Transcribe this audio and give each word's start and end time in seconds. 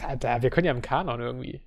da, 0.00 0.16
da, 0.16 0.42
wir 0.42 0.50
können 0.50 0.66
ja 0.66 0.72
im 0.72 0.82
Kanon 0.82 1.20
irgendwie. 1.20 1.60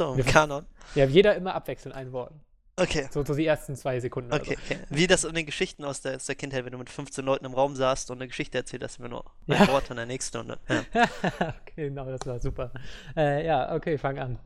So, 0.00 0.16
Wir- 0.16 0.24
Kanon. 0.24 0.66
Ja, 0.94 1.04
jeder 1.06 1.34
immer 1.36 1.54
abwechselnd 1.54 1.94
ein 1.96 2.12
Wort. 2.12 2.32
Okay. 2.76 3.08
So, 3.12 3.24
so 3.24 3.34
die 3.36 3.46
ersten 3.46 3.76
zwei 3.76 4.00
Sekunden. 4.00 4.32
oder 4.32 4.42
Okay, 4.42 4.58
okay. 4.64 4.78
Wie 4.90 5.06
das 5.06 5.22
in 5.22 5.34
den 5.34 5.46
Geschichten 5.46 5.84
aus 5.84 6.00
der, 6.00 6.16
aus 6.16 6.26
der 6.26 6.34
Kindheit, 6.34 6.64
wenn 6.64 6.72
du 6.72 6.78
mit 6.78 6.90
15 6.90 7.24
Leuten 7.24 7.44
im 7.44 7.54
Raum 7.54 7.76
saßt 7.76 8.10
und 8.10 8.18
eine 8.18 8.26
Geschichte 8.26 8.58
erzählt 8.58 8.82
hast, 8.82 8.98
immer 8.98 9.08
nur 9.08 9.24
ein 9.46 9.52
Ja. 9.60 9.68
Wort 9.68 9.90
in 9.90 9.96
der 9.96 10.06
nächsten 10.06 10.38
Runde. 10.38 10.58
Ja. 10.68 10.82
So. 10.82 10.98
okay, 11.62 11.88
genau, 11.88 12.06
das 12.06 12.26
war 12.26 12.40
super. 12.40 12.72
Äh, 13.16 13.46
ja, 13.46 13.72
okay, 13.74 13.96
fang 13.96 14.18
an. 14.18 14.38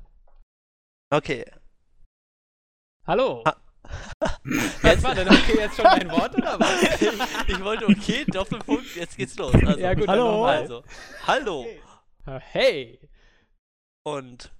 Okay. 1.11 1.47
Hallo. 3.07 3.43
Ha- 3.47 3.57
Was 4.83 5.03
war 5.03 5.15
denn? 5.15 5.27
Okay, 5.29 5.57
jetzt 5.57 5.77
schon 5.77 5.87
ein 5.87 6.11
Wort 6.11 6.35
oder 6.37 6.61
was? 6.61 7.01
ich 7.49 7.65
wollte 7.65 7.87
okay, 7.87 8.27
Doppelpunkt, 8.27 8.95
jetzt 8.97 9.17
geht's 9.17 9.37
los. 9.37 9.55
Also, 9.55 9.79
Ja, 9.81 9.95
gut, 9.95 10.03
dann 10.07 10.19
Hallo. 10.19 10.45
Also, 10.45 10.85
hallo 11.27 11.67
Hey, 12.37 13.01
und 14.05 14.53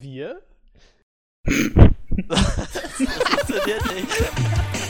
wir? 0.00 0.40
das 2.28 2.52
funktioniert 2.96 3.94
nicht. 3.94 4.87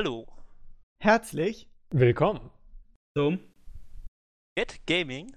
Hallo. 0.00 0.28
Herzlich. 1.02 1.68
Willkommen. 1.90 2.50
So. 3.16 3.36
Get 4.56 4.86
Gaming. 4.86 5.34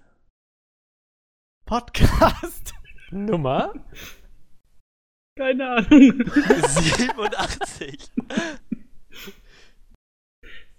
Podcast. 1.66 2.72
Nummer? 3.09 3.73
Keine 5.36 5.67
Ahnung. 5.67 6.23
87. 6.28 8.12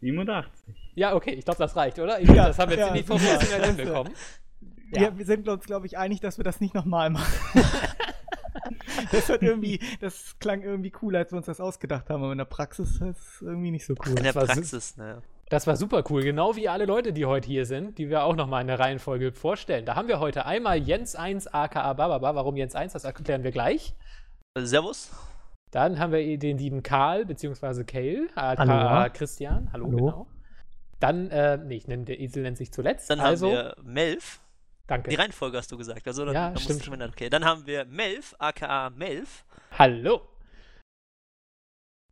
87. 0.01 0.53
Ja, 0.95 1.17
okay, 1.17 1.33
ich 1.33 1.45
glaube, 1.45 1.59
das 1.59 1.75
reicht, 1.75 1.99
oder? 1.99 2.21
Ich, 2.21 2.29
Ja, 2.29 2.47
das 2.47 2.61
haben 2.61 2.71
wir 2.71 2.79
ja, 2.79 2.87
ziemlich 2.87 3.07
super. 3.07 3.19
professionell 3.19 3.67
hinbekommen. 3.67 4.15
Wir, 4.93 5.19
wir 5.19 5.27
sind 5.27 5.49
uns, 5.49 5.65
glaube 5.67 5.87
ich, 5.87 5.99
einig, 5.99 6.21
dass 6.21 6.37
wir 6.37 6.45
das 6.45 6.61
nicht 6.61 6.75
nochmal 6.75 7.11
machen. 7.11 7.35
das 9.13 9.29
hat 9.29 9.43
irgendwie, 9.43 9.81
das 10.01 10.39
klang 10.39 10.63
irgendwie 10.63 10.91
cooler, 10.91 11.21
als 11.21 11.33
wir 11.33 11.37
uns 11.37 11.47
das 11.47 11.61
ausgedacht 11.61 12.11
haben, 12.11 12.23
aber 12.23 12.33
in 12.33 12.39
der 12.39 12.45
Praxis 12.45 13.01
ist 13.01 13.03
es 13.03 13.43
irgendwie 13.43 13.71
nicht 13.71 13.87
so 13.87 13.95
cool. 14.07 14.19
In 14.19 14.25
der 14.25 14.33
Praxis, 14.33 14.97
ne. 14.97 15.23
Das 15.53 15.67
war 15.67 15.77
super 15.77 16.03
cool, 16.09 16.23
genau 16.23 16.57
wie 16.57 16.69
alle 16.71 16.87
Leute, 16.87 17.13
die 17.13 17.27
heute 17.27 17.47
hier 17.47 17.67
sind, 17.67 17.99
die 17.99 18.09
wir 18.09 18.25
auch 18.25 18.35
nochmal 18.35 18.63
in 18.63 18.69
der 18.69 18.79
Reihenfolge 18.79 19.33
vorstellen. 19.33 19.85
Da 19.85 19.97
haben 19.97 20.09
wir 20.09 20.19
heute 20.19 20.47
einmal 20.47 20.79
Jens 20.79 21.15
1 21.15 21.49
aka 21.49 21.93
Bababa. 21.93 22.35
Warum 22.35 22.57
Jens 22.57 22.75
1? 22.75 22.95
Das 22.95 23.05
erklären 23.05 23.43
wir 23.45 23.51
gleich. 23.51 23.95
Servus. 24.59 25.11
Dann 25.71 25.99
haben 25.99 26.13
wir 26.13 26.39
den 26.39 26.57
lieben 26.57 26.83
Karl, 26.83 27.27
beziehungsweise 27.27 27.85
Kale, 27.85 28.29
aka. 28.35 29.09
Christian. 29.11 29.71
Hallo, 29.73 29.87
Hallo. 29.87 29.97
genau. 29.97 30.27
Dann, 31.01 31.31
äh, 31.31 31.59
nee, 31.59 31.77
ich 31.77 31.89
nenne, 31.89 32.05
der 32.05 32.21
Esel 32.21 32.45
nennt 32.45 32.57
sich 32.57 32.73
zuletzt. 32.73 33.11
Dann 33.11 33.21
also, 33.21 33.49
haben 33.49 33.53
wir 33.53 33.77
Melf. 33.83 34.41
Danke. 34.87 35.11
Die 35.11 35.17
Reihenfolge 35.17 35.59
hast 35.59 35.71
du 35.73 35.77
gesagt. 35.79 36.07
Also 36.07 36.25
dann, 36.25 36.35
Ja, 36.35 36.45
dann 36.45 36.53
musst 36.55 36.65
stimmt 36.65 36.81
du 36.81 36.85
schon 36.85 36.95
ändern. 36.95 37.11
Okay, 37.11 37.29
dann 37.29 37.45
haben 37.45 37.67
wir 37.67 37.85
Melf, 37.87 38.35
aka 38.39 38.91
Melf. 38.91 39.45
Hallo. 39.79 40.23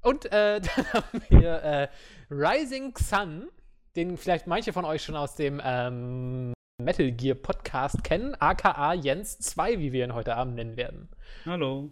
Und 0.02 0.26
äh, 0.32 0.60
dann 0.76 0.92
haben 0.92 1.22
wir 1.28 1.62
äh, 1.62 1.88
Rising 2.30 2.96
Sun, 2.96 3.48
den 3.96 4.16
vielleicht 4.16 4.46
manche 4.46 4.72
von 4.72 4.84
euch 4.84 5.02
schon 5.02 5.16
aus 5.16 5.34
dem 5.34 5.60
ähm, 5.62 6.52
Metal 6.82 7.10
Gear 7.12 7.34
Podcast 7.34 8.02
kennen, 8.04 8.34
aka 8.38 8.94
Jens 8.94 9.38
2, 9.40 9.78
wie 9.78 9.92
wir 9.92 10.04
ihn 10.04 10.14
heute 10.14 10.36
Abend 10.36 10.54
nennen 10.54 10.76
werden. 10.76 11.10
Hallo. 11.44 11.90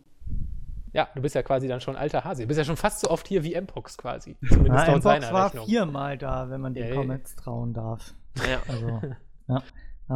Ja, 0.95 1.07
du 1.15 1.21
bist 1.21 1.35
ja 1.35 1.43
quasi 1.43 1.69
dann 1.69 1.83
schon 1.83 1.97
alter 1.97 2.25
Hase. 2.25 2.43
Du 2.43 2.49
bist 2.49 2.57
ja 2.57 2.65
schon 2.65 2.79
fast 2.79 3.01
so 3.01 3.11
oft 3.11 3.29
hier 3.29 3.45
wie 3.45 3.55
Mpox 3.61 3.99
quasi. 3.99 4.37
Zumindest 4.49 4.87
Na, 4.87 4.93
laut 4.93 5.03
seiner 5.03 5.31
war 5.33 5.47
Rechnung. 5.49 5.67
viermal 5.67 6.17
da, 6.17 6.49
wenn 6.49 6.63
man 6.63 6.73
die 6.73 6.81
Ja, 6.81 6.87
ja. 6.87 6.95
Comments 6.95 7.37
trauen 7.37 7.75
darf. 7.75 8.15
Ja. 8.49 8.63
Also, 8.67 9.01
ja, 9.49 9.63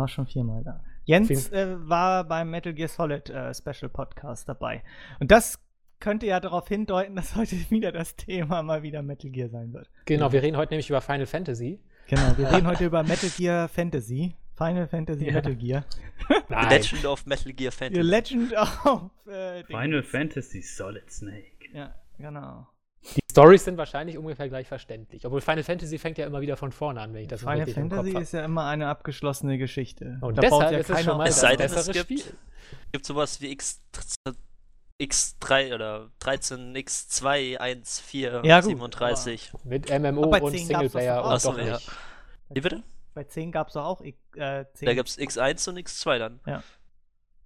war 0.01 0.09
schon 0.09 0.27
viermal 0.27 0.63
da. 0.65 0.83
Jens 1.05 1.51
äh, 1.53 1.77
war 1.89 2.25
beim 2.25 2.51
Metal 2.51 2.73
Gear 2.73 2.89
Solid 2.89 3.29
äh, 3.31 3.53
Special 3.55 3.89
Podcast 3.91 4.49
dabei. 4.49 4.83
Und 5.21 5.31
das 5.31 5.59
könnte 6.01 6.27
ja 6.27 6.41
darauf 6.41 6.69
hindeuten, 6.69 7.17
dass 7.17 7.37
heute 7.37 7.57
wieder 7.71 7.93
das 7.93 8.17
Thema 8.17 8.63
mal 8.63 8.83
wieder 8.83 9.03
Metal 9.03 9.31
Gear 9.31 9.49
sein 9.49 9.73
wird. 9.73 9.91
Genau, 10.05 10.33
wir 10.33 10.43
reden 10.43 10.57
heute 10.57 10.73
nämlich 10.75 10.89
über 10.91 11.01
Final 11.01 11.27
Fantasy. 11.27 11.81
Genau, 12.09 12.37
wir 12.37 12.53
reden 12.53 12.67
heute 12.67 12.85
über 12.87 13.03
Metal 13.03 13.31
Gear 13.31 13.69
Fantasy. 13.69 14.35
Final 14.57 14.87
Fantasy 14.87 15.27
Ja. 15.27 15.33
Metal 15.33 15.57
Gear. 15.57 15.85
The 16.29 16.35
Nein. 16.49 16.69
Legend 16.69 17.07
of 17.07 17.27
Metal 17.27 17.53
Gear 17.53 17.73
The 17.73 17.79
Fantasy. 17.79 18.03
Legend 18.03 18.53
of 18.55 19.11
äh. 19.27 19.65
Final 19.65 20.03
Fantasy 20.03 20.61
Solid 20.63 21.11
Snake. 21.11 21.69
Ja, 21.73 21.95
genau. 22.19 22.67
Die 23.33 23.41
Stories 23.41 23.65
sind 23.65 23.79
wahrscheinlich 23.79 24.19
ungefähr 24.19 24.47
gleich 24.51 24.69
verständlich. 24.69 25.25
Obwohl 25.25 25.41
Final 25.41 25.63
Fantasy 25.63 25.97
fängt 25.99 26.19
ja 26.19 26.27
immer 26.27 26.43
wieder 26.43 26.59
von 26.59 26.71
vorne 26.71 27.01
an, 27.01 27.15
wenn 27.15 27.23
ich 27.23 27.29
das 27.29 27.41
Final 27.41 27.61
richtig 27.61 27.79
im 27.79 27.89
Kopf 27.89 27.97
Fantasy 28.05 28.23
ist 28.23 28.33
ja 28.33 28.45
immer 28.45 28.67
eine 28.67 28.89
abgeschlossene 28.89 29.57
Geschichte. 29.57 30.19
Und 30.21 30.37
Da 30.37 30.43
baut 30.43 30.61
deshalb 30.61 30.73
ja 30.73 30.79
ist 30.79 30.91
es 30.91 30.97
keiner 30.97 31.09
schon 31.09 31.17
mal 31.17 31.23
auf. 31.25 31.29
Es 31.31 31.35
das 31.37 31.41
sei 31.41 31.57
denn, 31.57 31.73
es 31.73 31.87
gibt- 31.87 31.99
Spiel. 32.21 32.23
gibt 32.93 33.07
sowas 33.07 33.41
wie 33.41 33.51
X, 33.53 33.81
X3 35.01 35.75
oder 35.75 36.11
13, 36.19 36.77
X2, 36.77 37.57
1, 37.57 38.01
4, 38.01 38.43
Ja, 38.45 38.61
gut, 38.61 38.69
37. 38.69 39.53
Mit 39.65 39.89
MMO 39.89 40.25
und 40.25 40.33
10 40.33 40.33
gab's 40.33 40.43
das 40.43 40.53
Singleplayer 40.67 41.25
und 41.25 41.29
auch. 41.29 41.33
doch 41.33 41.41
so, 41.41 41.59
ja. 41.59 41.73
nicht. 41.75 41.91
Wie 42.51 42.61
bitte? 42.61 42.83
Bei 43.15 43.25
10 43.25 43.51
gab 43.51 43.69
es 43.69 43.75
doch 43.75 43.85
auch 43.87 44.01
äh, 44.03 44.13
10. 44.35 44.87
Da 44.87 44.95
gibt's 44.95 45.19
X1 45.19 45.69
und 45.71 45.79
X2 45.79 46.19
dann. 46.19 46.41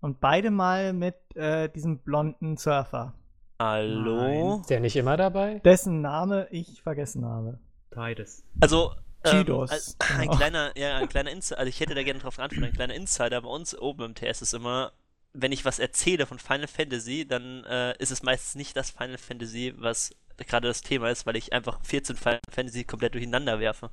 Und 0.01 0.19
beide 0.21 0.51
mal 0.51 0.93
mit 0.93 1.15
äh, 1.37 1.69
diesem 1.69 1.99
blonden 1.99 2.57
Surfer, 2.57 3.15
Hallo? 3.59 4.59
Ist 4.61 4.71
der 4.71 4.81
nicht 4.81 4.97
immer 4.97 5.17
dabei? 5.17 5.61
dessen 5.65 6.01
Name 6.03 6.49
ich 6.51 6.83
vergessen 6.83 7.25
habe. 7.25 7.59
Beides. 7.91 8.45
Also, 8.61 8.93
ähm, 9.25 9.51
als- 9.63 9.97
ein 10.01 10.21
genau. 10.23 10.37
kleiner, 10.37 10.77
ja, 10.77 10.97
ein 10.99 11.09
kleiner 11.09 11.31
Insider, 11.31 11.59
also 11.59 11.69
ich 11.69 11.81
hätte 11.81 11.95
da 11.95 12.03
gerne 12.03 12.21
drauf 12.21 12.37
geantwortet, 12.37 12.69
ein 12.69 12.75
kleiner 12.75 12.95
Insider 12.95 13.41
bei 13.41 13.49
uns 13.49 13.77
oben 13.77 14.03
im 14.05 14.15
TS 14.15 14.43
ist 14.43 14.53
immer, 14.55 14.93
wenn 15.33 15.53
ich 15.53 15.65
was 15.65 15.79
erzähle 15.79 16.27
von 16.27 16.39
Final 16.39 16.69
Fantasy, 16.69 17.27
dann 17.27 17.65
äh, 17.65 17.97
ist 17.99 18.11
es 18.11 18.23
meistens 18.23 18.55
nicht 18.57 18.77
das 18.77 18.91
Final 18.91 19.19
Fantasy, 19.19 19.75
was 19.79 20.11
gerade 20.37 20.69
das 20.69 20.83
Thema 20.83 21.09
ist, 21.11 21.25
weil 21.27 21.37
ich 21.37 21.53
einfach 21.53 21.81
14 21.83 22.17
Final 22.17 22.41
Fantasy 22.51 22.85
komplett 22.85 23.15
durcheinander 23.15 23.59
werfe. 23.59 23.91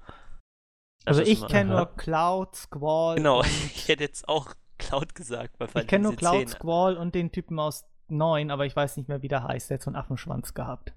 Das 1.06 1.18
Also 1.20 1.22
ich 1.32 1.46
kenne 1.48 1.72
nur 1.72 1.96
Cloud, 1.96 2.56
Squall. 2.56 3.16
Genau, 3.16 3.42
ich 3.76 3.88
hätte 3.88 4.04
jetzt 4.04 4.28
auch 4.28 4.54
Cloud 4.78 5.16
gesagt 5.16 5.58
bei 5.58 5.68
Final 5.68 5.84
Ich 5.84 5.88
kenne 5.88 6.04
nur 6.04 6.12
Fantasy 6.14 6.32
Cloud, 6.36 6.50
10. 6.50 6.60
Squall 6.60 6.98
und 6.98 7.16
den 7.16 7.32
Typen 7.32 7.60
aus 7.60 7.86
9, 8.10 8.52
aber 8.52 8.66
ich 8.66 8.76
weiß 8.76 8.98
nicht 8.98 9.08
mehr, 9.10 9.22
wie 9.22 9.28
der 9.28 9.44
heißt. 9.44 9.70
Der 9.70 9.76
hat 9.76 9.82
so 9.84 9.90
einen 9.90 9.96
Affenschwanz 9.96 10.54
gehabt. 10.54 10.94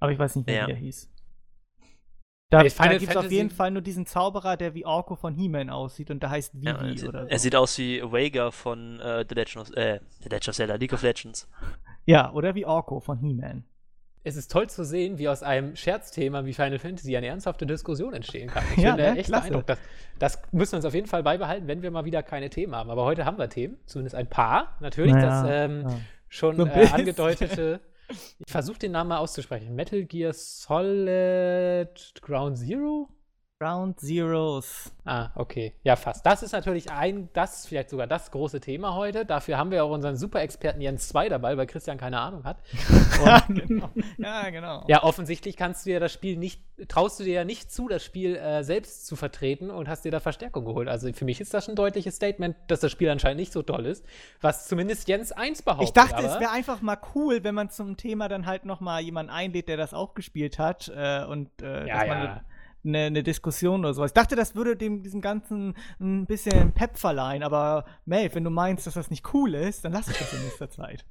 Aber 0.00 0.12
ich 0.12 0.18
weiß 0.18 0.36
nicht 0.36 0.46
mehr, 0.46 0.56
Ja. 0.56 0.62
wie 0.66 0.72
der 0.72 0.76
hieß. 0.80 1.10
Da, 2.50 2.62
Ey, 2.62 2.70
Final 2.70 2.94
da 2.94 2.98
gibt 2.98 3.10
es 3.10 3.16
auf 3.16 3.30
jeden 3.30 3.50
Fall 3.50 3.70
nur 3.70 3.82
diesen 3.82 4.06
Zauberer, 4.06 4.56
der 4.56 4.72
wie 4.74 4.86
Orko 4.86 5.16
von 5.16 5.34
He-Man 5.34 5.68
aussieht 5.68 6.10
und 6.10 6.22
der 6.22 6.30
heißt 6.30 6.54
Vivi 6.54 6.66
Ja, 6.66 6.76
er, 6.80 6.96
sieht, 6.96 7.08
oder 7.08 7.22
so. 7.24 7.28
er 7.28 7.38
sieht 7.38 7.54
aus 7.56 7.76
wie 7.76 8.00
Vega 8.00 8.50
von 8.50 9.00
äh, 9.00 9.26
The 9.28 9.34
Legend 9.34 9.56
of, 9.68 9.76
äh, 9.76 10.00
The 10.22 10.28
Legend 10.30 10.48
of 10.48 10.54
Zelda, 10.56 10.74
League 10.76 10.92
of 10.94 11.02
Legends. 11.02 11.46
ja, 12.06 12.32
oder 12.32 12.54
wie 12.54 12.64
Orko 12.64 13.00
von 13.00 13.18
He-Man. 13.18 13.64
Es 14.24 14.36
ist 14.36 14.50
toll 14.50 14.68
zu 14.68 14.84
sehen, 14.84 15.18
wie 15.18 15.28
aus 15.28 15.42
einem 15.42 15.76
Scherzthema 15.76 16.44
wie 16.46 16.52
Final 16.54 16.78
Fantasy 16.78 17.16
eine 17.16 17.26
ernsthafte 17.28 17.66
Diskussion 17.66 18.14
entstehen 18.14 18.48
kann. 18.48 18.64
Ich 18.76 18.82
Ja, 18.82 18.94
finde 18.94 19.12
ne? 19.12 19.18
echt 19.18 19.28
Klasse. 19.28 19.50
beeindruckend. 19.50 19.78
Das, 20.18 20.40
das 20.40 20.52
müssen 20.52 20.72
wir 20.72 20.76
uns 20.78 20.84
auf 20.86 20.94
jeden 20.94 21.06
Fall 21.06 21.22
beibehalten, 21.22 21.66
wenn 21.68 21.82
wir 21.82 21.90
mal 21.90 22.04
wieder 22.06 22.22
keine 22.22 22.48
Themen 22.50 22.74
haben. 22.74 22.90
Aber 22.90 23.04
heute 23.04 23.24
haben 23.26 23.36
wir 23.38 23.48
Themen, 23.50 23.76
zumindest 23.86 24.14
ein 24.16 24.26
paar. 24.26 24.76
Natürlich 24.80 25.12
Naja, 25.12 25.42
das 25.42 25.50
ähm, 25.70 25.82
ja. 25.82 25.96
Schon 26.28 26.66
äh, 26.66 26.88
angedeutete. 26.92 27.80
Ich 28.10 28.50
versuche 28.50 28.78
den 28.78 28.92
Namen 28.92 29.08
mal 29.08 29.18
auszusprechen. 29.18 29.74
Metal 29.74 30.02
Gear 30.04 30.32
Solid 30.32 32.14
Ground 32.22 32.58
Zero? 32.58 33.08
Ground 33.60 33.98
Zeroes. 33.98 34.92
Ah, 35.04 35.30
okay. 35.34 35.74
Ja, 35.82 35.96
fast. 35.96 36.24
Das 36.24 36.44
ist 36.44 36.52
natürlich 36.52 36.92
ein, 36.92 37.28
das 37.32 37.58
ist 37.60 37.66
vielleicht 37.66 37.90
sogar 37.90 38.06
das 38.06 38.30
große 38.30 38.60
Thema 38.60 38.94
heute. 38.94 39.26
Dafür 39.26 39.58
haben 39.58 39.72
wir 39.72 39.84
auch 39.84 39.90
unseren 39.90 40.16
Super-Experten 40.16 40.80
Jens 40.80 41.08
2 41.08 41.28
dabei, 41.28 41.56
weil 41.56 41.66
Christian 41.66 41.98
keine 41.98 42.20
Ahnung 42.20 42.44
hat. 42.44 42.58
Ja, 43.24 43.42
genau. 43.48 43.90
Ja, 44.16 44.48
genau. 44.50 44.84
Ja, 44.86 45.02
offensichtlich 45.02 45.56
kannst 45.56 45.84
du 45.84 45.90
dir 45.90 45.98
das 45.98 46.12
Spiel 46.12 46.36
nicht, 46.36 46.62
traust 46.86 47.18
du 47.18 47.24
dir 47.24 47.34
ja 47.34 47.44
nicht 47.44 47.72
zu, 47.72 47.88
das 47.88 48.04
Spiel 48.04 48.36
äh, 48.36 48.62
selbst 48.62 49.08
zu 49.08 49.16
vertreten 49.16 49.72
und 49.72 49.88
hast 49.88 50.04
dir 50.04 50.12
da 50.12 50.20
Verstärkung 50.20 50.64
geholt. 50.64 50.86
Also 50.86 51.12
für 51.12 51.24
mich 51.24 51.40
ist 51.40 51.52
das 51.52 51.68
ein 51.68 51.74
deutliches 51.74 52.14
Statement, 52.14 52.54
dass 52.68 52.78
das 52.78 52.92
Spiel 52.92 53.10
anscheinend 53.10 53.40
nicht 53.40 53.52
so 53.52 53.62
toll 53.62 53.86
ist, 53.86 54.04
was 54.40 54.68
zumindest 54.68 55.08
Jens 55.08 55.32
1 55.32 55.62
behauptet. 55.62 55.88
Ich 55.88 55.92
dachte, 55.94 56.16
aber 56.16 56.32
es 56.32 56.38
wäre 56.38 56.52
einfach 56.52 56.80
mal 56.80 56.98
cool, 57.16 57.42
wenn 57.42 57.56
man 57.56 57.70
zum 57.70 57.96
Thema 57.96 58.28
dann 58.28 58.46
halt 58.46 58.64
noch 58.64 58.78
mal 58.78 59.00
jemanden 59.00 59.32
einlädt, 59.32 59.68
der 59.68 59.76
das 59.76 59.94
auch 59.94 60.14
gespielt 60.14 60.60
hat 60.60 60.92
äh, 60.94 61.24
und 61.24 61.50
äh, 61.60 61.88
Ja, 61.88 61.98
dass 61.98 62.08
man 62.08 62.24
ja. 62.24 62.40
Eine, 62.84 63.04
eine 63.04 63.22
Diskussion 63.22 63.80
oder 63.80 63.94
sowas. 63.94 64.10
Ich 64.10 64.14
dachte, 64.14 64.36
das 64.36 64.54
würde 64.54 64.76
dem 64.76 65.02
diesem 65.02 65.20
Ganzen 65.20 65.74
ein 66.00 66.26
bisschen 66.26 66.72
Pep 66.72 66.98
verleihen, 66.98 67.42
aber 67.42 67.84
Maeve, 68.04 68.34
wenn 68.36 68.44
du 68.44 68.50
meinst, 68.50 68.86
dass 68.86 68.94
das 68.94 69.10
nicht 69.10 69.32
cool 69.34 69.54
ist, 69.54 69.84
dann 69.84 69.92
lass 69.92 70.08
ich 70.08 70.18
das 70.18 70.32
in 70.32 70.42
nächster 70.42 70.70
Zeit. 70.70 71.04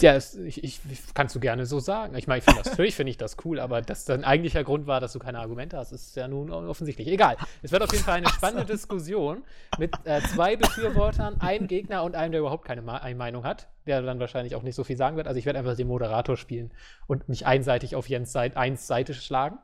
Ja, 0.00 0.14
es, 0.14 0.34
ich, 0.34 0.64
ich, 0.64 0.80
kannst 1.14 1.36
du 1.36 1.40
gerne 1.40 1.66
so 1.66 1.78
sagen. 1.78 2.16
Ich 2.16 2.26
meine, 2.26 2.38
ich 2.38 2.44
finde 2.44 2.62
das, 2.62 2.66
natürlich 2.72 2.96
finde 2.96 3.10
ich 3.10 3.16
das 3.16 3.36
cool, 3.44 3.60
aber 3.60 3.80
dass 3.80 4.04
dein 4.04 4.24
eigentlicher 4.24 4.64
Grund 4.64 4.88
war, 4.88 5.00
dass 5.00 5.12
du 5.12 5.20
keine 5.20 5.38
Argumente 5.38 5.76
hast, 5.76 5.92
ist 5.92 6.16
ja 6.16 6.26
nun 6.26 6.50
offensichtlich. 6.50 7.06
Egal. 7.06 7.36
Es 7.62 7.70
wird 7.70 7.80
auf 7.80 7.92
jeden 7.92 8.02
Fall 8.02 8.16
eine 8.16 8.28
spannende 8.34 8.64
Diskussion 8.64 9.44
mit 9.78 9.94
äh, 10.02 10.20
zwei 10.22 10.56
Befürwortern, 10.56 11.40
einem 11.40 11.68
Gegner 11.68 12.02
und 12.02 12.16
einem, 12.16 12.32
der 12.32 12.40
überhaupt 12.40 12.64
keine 12.64 12.82
Ma 12.82 13.02
Meinung 13.14 13.44
hat, 13.44 13.68
der 13.86 14.02
dann 14.02 14.18
wahrscheinlich 14.18 14.56
auch 14.56 14.64
nicht 14.64 14.74
so 14.74 14.82
viel 14.82 14.96
sagen 14.96 15.16
wird. 15.16 15.28
Also 15.28 15.38
ich 15.38 15.46
werde 15.46 15.60
einfach 15.60 15.76
den 15.76 15.86
Moderator 15.86 16.36
spielen 16.36 16.72
und 17.06 17.28
mich 17.28 17.46
einseitig 17.46 17.94
auf 17.94 18.08
Jens 18.08 18.32
Seite, 18.32 18.56
eins 18.56 18.88
Seite 18.88 19.14
schlagen 19.14 19.58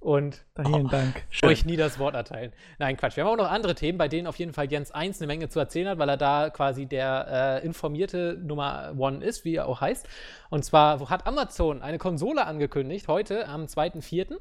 und 0.00 0.44
Vielen 0.56 0.86
oh, 0.86 0.88
Dank. 0.88 1.24
euch 1.42 1.64
nie 1.64 1.76
das 1.76 1.98
Wort 1.98 2.14
erteilen. 2.14 2.52
Nein, 2.78 2.96
Quatsch. 2.96 3.16
Wir 3.16 3.24
haben 3.24 3.32
auch 3.32 3.44
noch 3.44 3.50
andere 3.50 3.74
Themen, 3.74 3.98
bei 3.98 4.08
denen 4.08 4.26
auf 4.26 4.36
jeden 4.36 4.52
Fall 4.52 4.70
Jens 4.70 4.90
1 4.90 5.20
eine 5.20 5.26
Menge 5.26 5.48
zu 5.48 5.58
erzählen 5.58 5.88
hat, 5.88 5.98
weil 5.98 6.08
er 6.08 6.16
da 6.16 6.50
quasi 6.50 6.86
der 6.86 7.60
äh, 7.62 7.66
informierte 7.66 8.38
Nummer 8.40 8.94
One 8.96 9.24
ist, 9.24 9.44
wie 9.44 9.56
er 9.56 9.66
auch 9.66 9.80
heißt. 9.80 10.08
Und 10.50 10.64
zwar 10.64 11.08
hat 11.10 11.26
Amazon 11.26 11.82
eine 11.82 11.98
Konsole 11.98 12.46
angekündigt, 12.46 13.08
heute 13.08 13.48
am 13.48 13.64
2.4., 13.64 14.38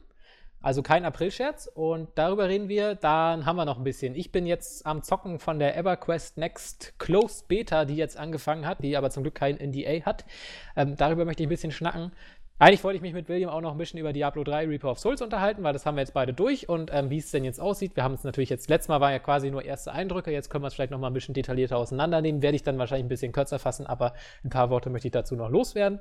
also 0.61 0.81
kein 0.81 1.05
April-Scherz. 1.05 1.69
Und 1.73 2.09
darüber 2.15 2.49
reden 2.49 2.67
wir. 2.67 2.95
Dann 2.95 3.45
haben 3.45 3.55
wir 3.55 3.65
noch 3.65 3.77
ein 3.77 3.83
bisschen. 3.83 4.15
Ich 4.15 4.31
bin 4.31 4.45
jetzt 4.45 4.85
am 4.85 5.03
Zocken 5.03 5.39
von 5.39 5.59
der 5.59 5.77
EverQuest 5.77 6.37
Next 6.37 6.93
Closed 6.97 7.47
Beta, 7.47 7.85
die 7.85 7.95
jetzt 7.95 8.17
angefangen 8.17 8.65
hat, 8.65 8.83
die 8.83 8.97
aber 8.97 9.09
zum 9.09 9.23
Glück 9.23 9.35
kein 9.35 9.57
NDA 9.57 10.05
hat. 10.05 10.25
Ähm, 10.75 10.95
darüber 10.95 11.25
möchte 11.25 11.43
ich 11.43 11.47
ein 11.47 11.49
bisschen 11.49 11.71
schnacken. 11.71 12.11
Eigentlich 12.59 12.83
wollte 12.83 12.95
ich 12.95 13.03
mich 13.03 13.13
mit 13.13 13.29
William 13.29 13.51
auch 13.51 13.61
noch 13.61 13.71
ein 13.71 13.77
bisschen 13.77 13.99
über 13.99 14.13
Diablo 14.13 14.43
3 14.43 14.65
Reaper 14.67 14.89
of 14.89 14.99
Souls 14.99 15.21
unterhalten, 15.21 15.61
weil 15.61 15.73
das 15.73 15.85
haben 15.85 15.95
wir 15.95 16.01
jetzt 16.01 16.15
beide 16.15 16.33
durch 16.33 16.67
und 16.67 16.89
ähm, 16.91 17.11
wie 17.11 17.19
es 17.19 17.29
denn 17.29 17.43
jetzt 17.43 17.59
aussieht. 17.59 17.95
Wir 17.95 18.03
haben 18.03 18.15
es 18.15 18.23
natürlich 18.23 18.49
jetzt, 18.49 18.67
letztes 18.67 18.89
Mal 18.89 18.99
waren 18.99 19.11
ja 19.11 19.19
quasi 19.19 19.51
nur 19.51 19.63
erste 19.63 19.91
Eindrücke, 19.91 20.31
jetzt 20.31 20.49
können 20.49 20.63
wir 20.63 20.69
es 20.69 20.73
vielleicht 20.73 20.91
noch 20.91 20.97
mal 20.97 21.07
ein 21.07 21.13
bisschen 21.13 21.35
detaillierter 21.35 21.77
auseinandernehmen. 21.77 22.41
Werde 22.41 22.55
ich 22.55 22.63
dann 22.63 22.79
wahrscheinlich 22.79 23.05
ein 23.05 23.09
bisschen 23.09 23.31
kürzer 23.31 23.59
fassen, 23.59 23.85
aber 23.85 24.13
ein 24.43 24.49
paar 24.49 24.71
Worte 24.71 24.89
möchte 24.89 25.07
ich 25.07 25.11
dazu 25.11 25.35
noch 25.35 25.49
loswerden. 25.49 25.99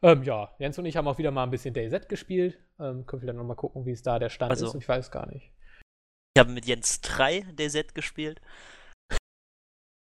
Ähm, 0.00 0.22
ja, 0.22 0.50
Jens 0.58 0.78
und 0.78 0.86
ich 0.86 0.96
haben 0.96 1.06
auch 1.06 1.18
wieder 1.18 1.30
mal 1.30 1.44
ein 1.44 1.50
bisschen 1.50 1.74
DayZ 1.74 2.08
gespielt. 2.08 2.58
Ähm, 2.80 3.04
können 3.04 3.20
wir 3.20 3.26
dann 3.26 3.36
noch 3.36 3.44
mal 3.44 3.54
gucken, 3.54 3.84
wie 3.84 3.92
es 3.92 4.02
da 4.02 4.18
der 4.18 4.30
Stand 4.30 4.50
also, 4.50 4.68
ist. 4.68 4.74
Ich 4.74 4.88
weiß 4.88 5.10
gar 5.10 5.30
nicht. 5.30 5.52
Ich 6.34 6.40
habe 6.40 6.52
mit 6.52 6.64
Jens 6.64 7.02
3 7.02 7.42
DayZ 7.54 7.94
gespielt. 7.94 8.40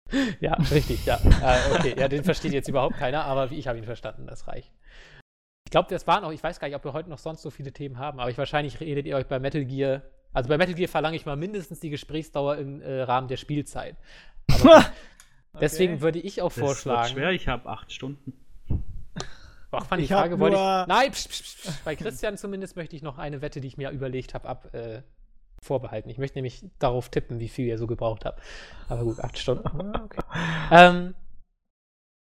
ja, 0.39 0.53
richtig, 0.71 1.05
ja. 1.05 1.19
äh, 1.43 1.75
okay, 1.75 1.95
ja, 1.95 2.07
den 2.07 2.23
versteht 2.23 2.53
jetzt 2.53 2.67
überhaupt 2.67 2.97
keiner, 2.97 3.25
aber 3.25 3.51
ich 3.51 3.67
habe 3.67 3.77
ihn 3.77 3.85
verstanden, 3.85 4.25
das 4.25 4.47
reicht. 4.47 4.71
Ich 5.65 5.71
glaube, 5.71 5.89
das 5.89 6.07
waren 6.07 6.23
auch, 6.23 6.31
ich 6.31 6.43
weiß 6.43 6.59
gar 6.59 6.67
nicht, 6.67 6.75
ob 6.75 6.85
wir 6.85 6.93
heute 6.93 7.09
noch 7.09 7.17
sonst 7.17 7.41
so 7.41 7.49
viele 7.49 7.73
Themen 7.73 7.97
haben, 7.97 8.19
aber 8.19 8.29
ich 8.29 8.37
wahrscheinlich 8.37 8.79
redet 8.79 9.05
ihr 9.05 9.17
euch 9.17 9.25
bei 9.25 9.39
Metal 9.39 9.65
Gear. 9.65 10.03
Also 10.31 10.47
bei 10.47 10.57
Metal 10.57 10.75
Gear 10.75 10.87
verlange 10.87 11.15
ich 11.15 11.25
mal 11.25 11.35
mindestens 11.35 11.79
die 11.79 11.89
Gesprächsdauer 11.89 12.57
im 12.57 12.81
äh, 12.81 13.01
Rahmen 13.01 13.27
der 13.27 13.37
Spielzeit. 13.37 13.95
okay. 14.51 14.83
Deswegen 15.59 16.01
würde 16.01 16.19
ich 16.19 16.41
auch 16.41 16.51
vorschlagen. 16.51 17.01
Das 17.01 17.09
wird 17.09 17.19
schwer, 17.19 17.31
ich 17.31 17.47
habe 17.47 17.67
acht 17.67 17.91
Stunden. 17.91 18.33
Ach, 19.71 19.85
fand 19.87 20.01
die 20.01 20.07
Frage 20.07 20.39
wollte 20.39 20.55
ich. 20.55 20.87
Nein, 20.87 21.11
psch, 21.11 21.27
psch, 21.27 21.41
psch, 21.41 21.83
bei 21.83 21.95
Christian 21.95 22.37
zumindest 22.37 22.75
möchte 22.75 22.95
ich 22.95 23.01
noch 23.01 23.17
eine 23.17 23.41
Wette, 23.41 23.59
die 23.59 23.67
ich 23.67 23.77
mir 23.77 23.89
überlegt 23.89 24.33
habe, 24.33 24.47
ab 24.47 24.73
äh, 24.73 25.01
vorbehalten. 25.61 26.09
Ich 26.09 26.17
möchte 26.17 26.37
nämlich 26.37 26.63
darauf 26.79 27.09
tippen, 27.09 27.39
wie 27.39 27.49
viel 27.49 27.65
ihr 27.65 27.77
so 27.77 27.87
gebraucht 27.87 28.25
habt. 28.25 28.41
Aber 28.87 29.03
gut, 29.03 29.19
acht 29.19 29.37
Stunden. 29.37 29.93
Okay. 30.05 30.21
ähm, 30.71 31.15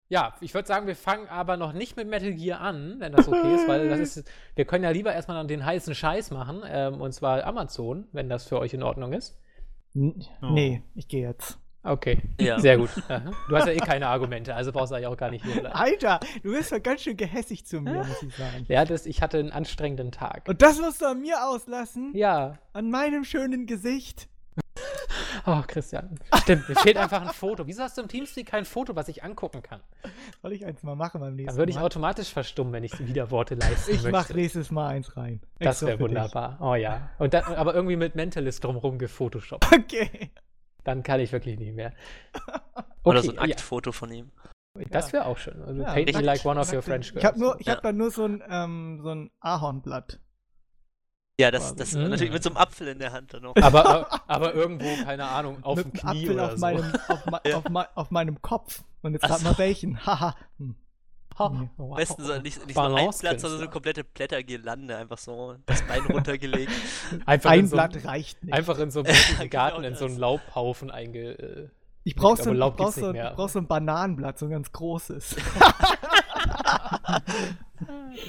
ja, 0.09 0.33
ich 0.39 0.53
würde 0.53 0.67
sagen, 0.67 0.87
wir 0.87 0.95
fangen 0.95 1.27
aber 1.27 1.57
noch 1.57 1.73
nicht 1.73 1.97
mit 1.97 2.07
Metal 2.07 2.33
Gear 2.33 2.61
an, 2.61 2.95
wenn 2.99 3.11
das 3.11 3.27
okay 3.27 3.55
ist, 3.55 3.67
weil 3.67 3.89
das 3.89 3.99
ist, 4.17 4.31
wir 4.55 4.65
können 4.65 4.83
ja 4.83 4.91
lieber 4.91 5.13
erstmal 5.13 5.45
den 5.47 5.65
heißen 5.65 5.93
Scheiß 5.95 6.31
machen, 6.31 6.63
ähm, 6.65 7.01
und 7.01 7.13
zwar 7.13 7.43
Amazon, 7.45 8.07
wenn 8.13 8.29
das 8.29 8.47
für 8.47 8.59
euch 8.59 8.73
in 8.73 8.83
Ordnung 8.83 9.13
ist. 9.13 9.37
N 9.93 10.23
oh. 10.41 10.47
Nee, 10.51 10.83
ich 10.95 11.07
gehe 11.07 11.27
jetzt. 11.27 11.59
Okay, 11.83 12.21
ja. 12.39 12.59
sehr 12.59 12.77
gut. 12.77 12.89
Du 13.49 13.55
hast 13.55 13.65
ja 13.65 13.71
eh 13.71 13.77
keine 13.77 14.07
Argumente, 14.07 14.53
also 14.53 14.73
brauchst 14.73 14.91
du 14.91 14.95
eigentlich 14.95 15.07
auch 15.07 15.17
gar 15.17 15.31
nicht 15.31 15.45
hier 15.45 15.61
bleiben. 15.61 15.75
Alter, 15.75 16.19
du 16.43 16.51
bist 16.51 16.71
ja 16.71 16.79
ganz 16.79 17.01
schön 17.01 17.15
gehässig 17.15 17.65
zu 17.65 17.79
mir, 17.79 18.03
muss 18.03 18.23
ich 18.23 18.35
sagen. 18.35 18.65
Ja, 18.67 18.83
das, 18.83 19.05
ich 19.05 19.21
hatte 19.21 19.39
einen 19.39 19.51
anstrengenden 19.51 20.11
Tag. 20.11 20.47
Und 20.49 20.61
das 20.61 20.81
musst 20.81 21.01
du 21.01 21.05
an 21.05 21.21
mir 21.21 21.45
auslassen? 21.45 22.11
Ja. 22.13 22.57
An 22.73 22.89
meinem 22.89 23.23
schönen 23.23 23.67
Gesicht? 23.67 24.27
Oh, 25.45 25.61
Christian. 25.65 26.19
Stimmt, 26.41 26.67
mir 26.67 26.75
fehlt 26.75 26.97
einfach 26.97 27.21
ein 27.21 27.33
Foto. 27.33 27.67
Wieso 27.67 27.83
hast 27.83 27.97
du 27.97 28.01
im 28.01 28.07
Teamspeak 28.07 28.47
kein 28.47 28.65
Foto, 28.65 28.95
was 28.95 29.07
ich 29.07 29.23
angucken 29.23 29.61
kann? 29.61 29.79
Soll 30.41 30.51
ich 30.51 30.65
eins 30.65 30.83
mal 30.83 30.95
machen 30.95 31.21
beim 31.21 31.35
nächsten 31.35 31.45
Mal? 31.45 31.51
Dann 31.51 31.57
würde 31.57 31.71
ich 31.71 31.79
automatisch 31.79 32.33
verstummen, 32.33 32.73
wenn 32.73 32.83
ich 32.83 32.99
wieder 32.99 33.31
Worte 33.31 33.55
leisten 33.55 33.91
Ich 33.91 34.03
mache 34.03 34.33
nächstes 34.33 34.71
Mal 34.71 34.87
eins 34.87 35.15
rein. 35.15 35.41
Das 35.59 35.85
wäre 35.85 35.99
wunderbar. 35.99 36.51
Dich. 36.51 36.61
Oh 36.61 36.75
ja. 36.75 37.09
Und 37.17 37.33
dann, 37.33 37.45
aber 37.45 37.73
irgendwie 37.73 37.95
mit 37.95 38.15
Mentalist 38.15 38.63
drumherum 38.63 38.99
gefotoshoppt. 38.99 39.65
Okay. 39.71 40.31
Dann 40.83 41.03
kann 41.03 41.19
ich 41.19 41.31
wirklich 41.31 41.57
nicht 41.59 41.75
mehr. 41.75 41.93
Okay, 42.33 42.83
Oder 43.03 43.23
so 43.23 43.31
ein 43.31 43.39
Aktfoto 43.39 43.89
ja. 43.89 43.93
von 43.93 44.11
ihm. 44.11 44.31
Das 44.89 45.11
wäre 45.13 45.25
auch 45.25 45.37
schön. 45.37 45.61
Also 45.63 45.81
ja, 45.81 45.93
paint 45.93 46.13
me 46.13 46.21
like 46.21 46.45
one 46.45 46.59
of 46.59 46.71
your 46.71 46.81
French 46.81 47.13
girls. 47.13 47.35
Ich 47.59 47.67
habe 47.69 47.77
hab 47.77 47.81
da 47.81 47.91
nur 47.91 48.11
so 48.11 48.25
ein, 48.25 48.43
ähm, 48.49 48.99
so 49.01 49.09
ein 49.09 49.31
Ahornblatt. 49.39 50.19
Ja, 51.39 51.51
das, 51.51 51.75
das 51.75 51.93
mhm. 51.93 52.09
natürlich 52.09 52.33
mit 52.33 52.41
so 52.41 52.49
einem 52.49 52.57
Apfel 52.57 52.87
in 52.87 52.97
der 52.97 53.11
Hand 53.11 53.31
dann 53.31 53.43
noch. 53.43 53.55
Aber, 53.57 54.07
aber 54.27 54.55
irgendwo, 54.55 54.87
keine 55.03 55.25
Ahnung, 55.25 55.63
auf 55.63 55.79
dem 55.79 55.93
Knie 55.93 56.23
Apfel 56.23 56.31
oder 56.31 56.45
auf 56.45 56.51
so. 56.53 56.57
Meinem, 56.57 56.93
auf, 57.07 57.25
ja. 57.45 57.57
auf, 57.57 57.65
auf, 57.95 58.11
meinem 58.11 58.41
Kopf. 58.41 58.83
Und 59.03 59.13
jetzt 59.13 59.29
hat 59.29 59.43
man 59.43 59.55
welchen. 59.57 60.03
Haha. 60.05 60.35
hm. 60.57 60.75
Am 61.39 61.69
wow. 61.77 61.95
besten 61.95 62.23
so 62.23 62.39
nicht, 62.39 62.65
nicht 62.65 62.75
nur 62.75 62.97
ein 62.97 63.11
Blatt, 63.19 63.39
sondern 63.39 63.59
so 63.59 63.63
eine 63.65 63.69
komplette 63.69 64.03
Blättergirlande, 64.03 64.97
einfach 64.97 65.19
so 65.19 65.55
das 65.67 65.83
Bein 65.83 66.01
runtergelegt. 66.07 66.71
einfach 67.27 67.51
ein 67.51 67.67
so 67.67 67.75
Blatt 67.75 68.03
reicht 68.05 68.43
nicht. 68.43 68.55
Einfach 68.55 68.79
in 68.79 68.89
so 68.89 69.03
einem 69.03 69.15
genau 69.37 69.47
Garten 69.47 69.83
genau 69.83 69.87
in 69.87 69.95
so 69.95 70.05
einen 70.05 70.17
Laubhaufen 70.17 70.89
einge. 70.89 71.37
Äh, 71.37 71.69
ich 72.05 72.15
brauch 72.15 72.37
so, 72.37 72.51
ich 72.51 72.59
brauch 72.59 72.91
so, 72.91 73.13
brauch 73.13 73.49
so 73.49 73.59
ein 73.59 73.67
Bananenblatt, 73.67 74.39
so 74.39 74.47
ein 74.47 74.51
ganz 74.51 74.71
großes. 74.71 75.35
das 75.35 75.45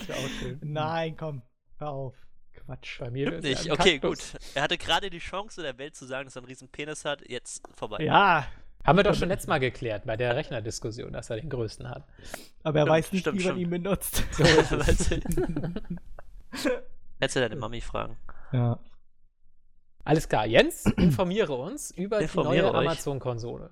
wäre 0.06 0.18
auch 0.18 0.28
schön. 0.38 0.60
Nein, 0.62 1.16
komm, 1.16 1.40
hör 1.78 1.88
auf. 1.88 2.27
Quatsch. 2.68 2.98
Bei 3.00 3.10
mir 3.10 3.28
Stimmt 3.28 3.44
nicht. 3.44 3.70
Okay, 3.70 3.98
gut. 3.98 4.18
Er 4.54 4.62
hatte 4.62 4.76
gerade 4.76 5.08
die 5.08 5.20
Chance 5.20 5.62
der 5.62 5.78
Welt 5.78 5.96
zu 5.96 6.04
sagen, 6.04 6.26
dass 6.26 6.36
er 6.36 6.40
einen 6.40 6.48
riesen 6.48 6.68
Penis 6.68 7.06
hat. 7.06 7.26
Jetzt 7.26 7.62
vorbei. 7.74 8.04
Ja. 8.04 8.46
Haben 8.84 8.98
wir 8.98 9.04
doch 9.04 9.14
schon 9.14 9.28
letztes 9.28 9.48
Mal 9.48 9.58
geklärt 9.58 10.04
bei 10.04 10.18
der 10.18 10.36
Rechnerdiskussion, 10.36 11.14
dass 11.14 11.30
er 11.30 11.36
den 11.36 11.48
größten 11.48 11.88
hat. 11.88 12.04
Aber 12.62 12.80
er 12.80 12.82
stimmt, 12.82 12.90
weiß 12.90 13.12
nicht, 13.12 13.20
stimmt, 13.22 13.40
wie 13.40 13.46
man 13.46 13.58
ihn 13.58 13.70
benutzt. 13.70 14.22
So 14.32 14.44
Hättest 17.20 17.36
du 17.36 17.40
deine 17.40 17.56
Mami 17.56 17.80
fragen. 17.80 18.18
Ja. 18.52 18.78
Alles 20.04 20.28
klar. 20.28 20.46
Jens, 20.46 20.84
informiere 20.98 21.54
uns 21.54 21.90
über 21.92 22.20
informiere 22.20 22.66
die 22.66 22.72
neue 22.72 22.74
Amazon-Konsole. 22.74 23.70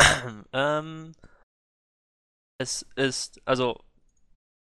ähm, 0.52 1.12
es 2.58 2.82
ist, 2.96 3.40
also, 3.44 3.80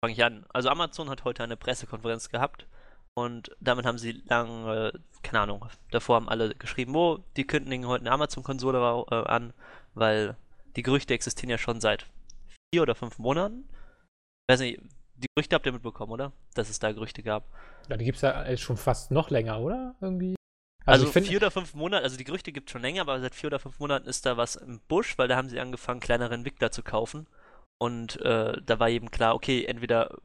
fange 0.03 0.13
ich 0.13 0.23
an. 0.23 0.45
Also 0.49 0.67
Amazon 0.69 1.09
hat 1.09 1.23
heute 1.23 1.43
eine 1.43 1.55
Pressekonferenz 1.55 2.27
gehabt 2.29 2.67
und 3.17 3.55
damit 3.59 3.85
haben 3.85 3.97
sie 3.97 4.23
lange, 4.27 4.93
keine 5.23 5.41
Ahnung, 5.41 5.65
davor 5.91 6.17
haben 6.17 6.29
alle 6.29 6.53
geschrieben, 6.55 6.95
oh, 6.95 7.19
die 7.37 7.47
kündigen 7.47 7.87
heute 7.87 8.01
eine 8.01 8.11
Amazon-Konsole 8.11 9.05
äh, 9.09 9.15
an, 9.15 9.53
weil 9.93 10.35
die 10.75 10.83
Gerüchte 10.83 11.13
existieren 11.13 11.49
ja 11.49 11.57
schon 11.57 11.79
seit 11.79 12.05
vier 12.73 12.81
oder 12.81 12.95
fünf 12.95 13.17
Monaten. 13.17 13.67
Ich 14.47 14.53
weiß 14.53 14.59
nicht, 14.59 14.81
die 15.15 15.27
Gerüchte 15.33 15.55
habt 15.55 15.65
ihr 15.65 15.71
mitbekommen, 15.71 16.11
oder? 16.11 16.33
Dass 16.53 16.69
es 16.69 16.79
da 16.79 16.91
Gerüchte 16.91 17.23
gab. 17.23 17.45
Ja, 17.89 17.95
die 17.95 18.05
gibt 18.05 18.17
es 18.17 18.21
ja 18.21 18.57
schon 18.57 18.75
fast 18.75 19.11
noch 19.11 19.29
länger, 19.29 19.59
oder? 19.59 19.95
Irgendwie. 20.01 20.35
Also, 20.85 21.07
also 21.07 21.19
vier 21.19 21.37
oder 21.37 21.51
fünf 21.51 21.73
Monate, 21.73 22.03
also 22.03 22.17
die 22.17 22.25
Gerüchte 22.25 22.51
gibt 22.51 22.69
es 22.69 22.73
schon 22.73 22.81
länger, 22.81 23.01
aber 23.01 23.19
seit 23.19 23.33
vier 23.33 23.47
oder 23.47 23.59
fünf 23.59 23.79
Monaten 23.79 24.07
ist 24.07 24.25
da 24.25 24.37
was 24.37 24.55
im 24.55 24.81
Busch, 24.87 25.17
weil 25.17 25.27
da 25.27 25.35
haben 25.35 25.49
sie 25.49 25.59
angefangen, 25.59 25.99
kleinere 25.99 26.33
Entwickler 26.33 26.71
zu 26.71 26.83
kaufen. 26.83 27.27
Und 27.79 28.21
äh, 28.21 28.61
da 28.61 28.79
war 28.79 28.89
eben 28.89 29.09
klar, 29.09 29.33
okay, 29.33 29.65
entweder 29.65 30.15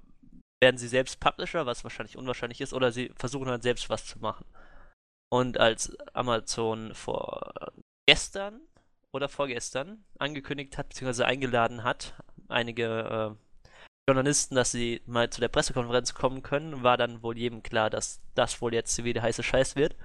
werden 0.63 0.79
sie 0.79 0.89
selbst 0.89 1.21
Publisher, 1.21 1.67
was 1.67 1.85
wahrscheinlich 1.85 2.17
unwahrscheinlich 2.17 2.61
ist, 2.61 2.73
oder 2.73 2.93
sie 2.93 3.13
versuchen 3.17 3.49
halt 3.49 3.63
selbst 3.63 3.89
was 3.89 4.07
zu 4.07 4.19
machen. 4.19 4.45
Und 5.33 5.59
als 5.59 5.97
Amazon 6.13 6.95
vor 6.95 7.53
gestern 8.09 8.61
oder 9.13 9.29
vorgestern 9.29 10.05
angekündigt 10.19 10.77
hat, 10.77 10.89
beziehungsweise 10.89 11.27
eingeladen 11.27 11.85
hat, 11.85 12.15
einige 12.49 13.37
äh, 13.37 13.51
Journalisten, 14.09 14.57
dass 14.57 14.73
sie 14.73 15.03
mal 15.07 15.31
zu 15.31 15.41
der 15.41 15.49
Pressekonferenz 15.49 16.15
kommen 16.15 16.43
können, 16.43 16.83
war 16.83 16.97
dann 16.97 17.23
wohl 17.23 17.39
jedem 17.39 17.63
klar, 17.63 17.91
dass 17.91 18.21
das 18.35 18.61
wohl 18.61 18.75
jetzt 18.75 19.03
wieder 19.05 19.23
heiße 19.23 19.43
Scheiß 19.43 19.77
wird. 19.77 19.97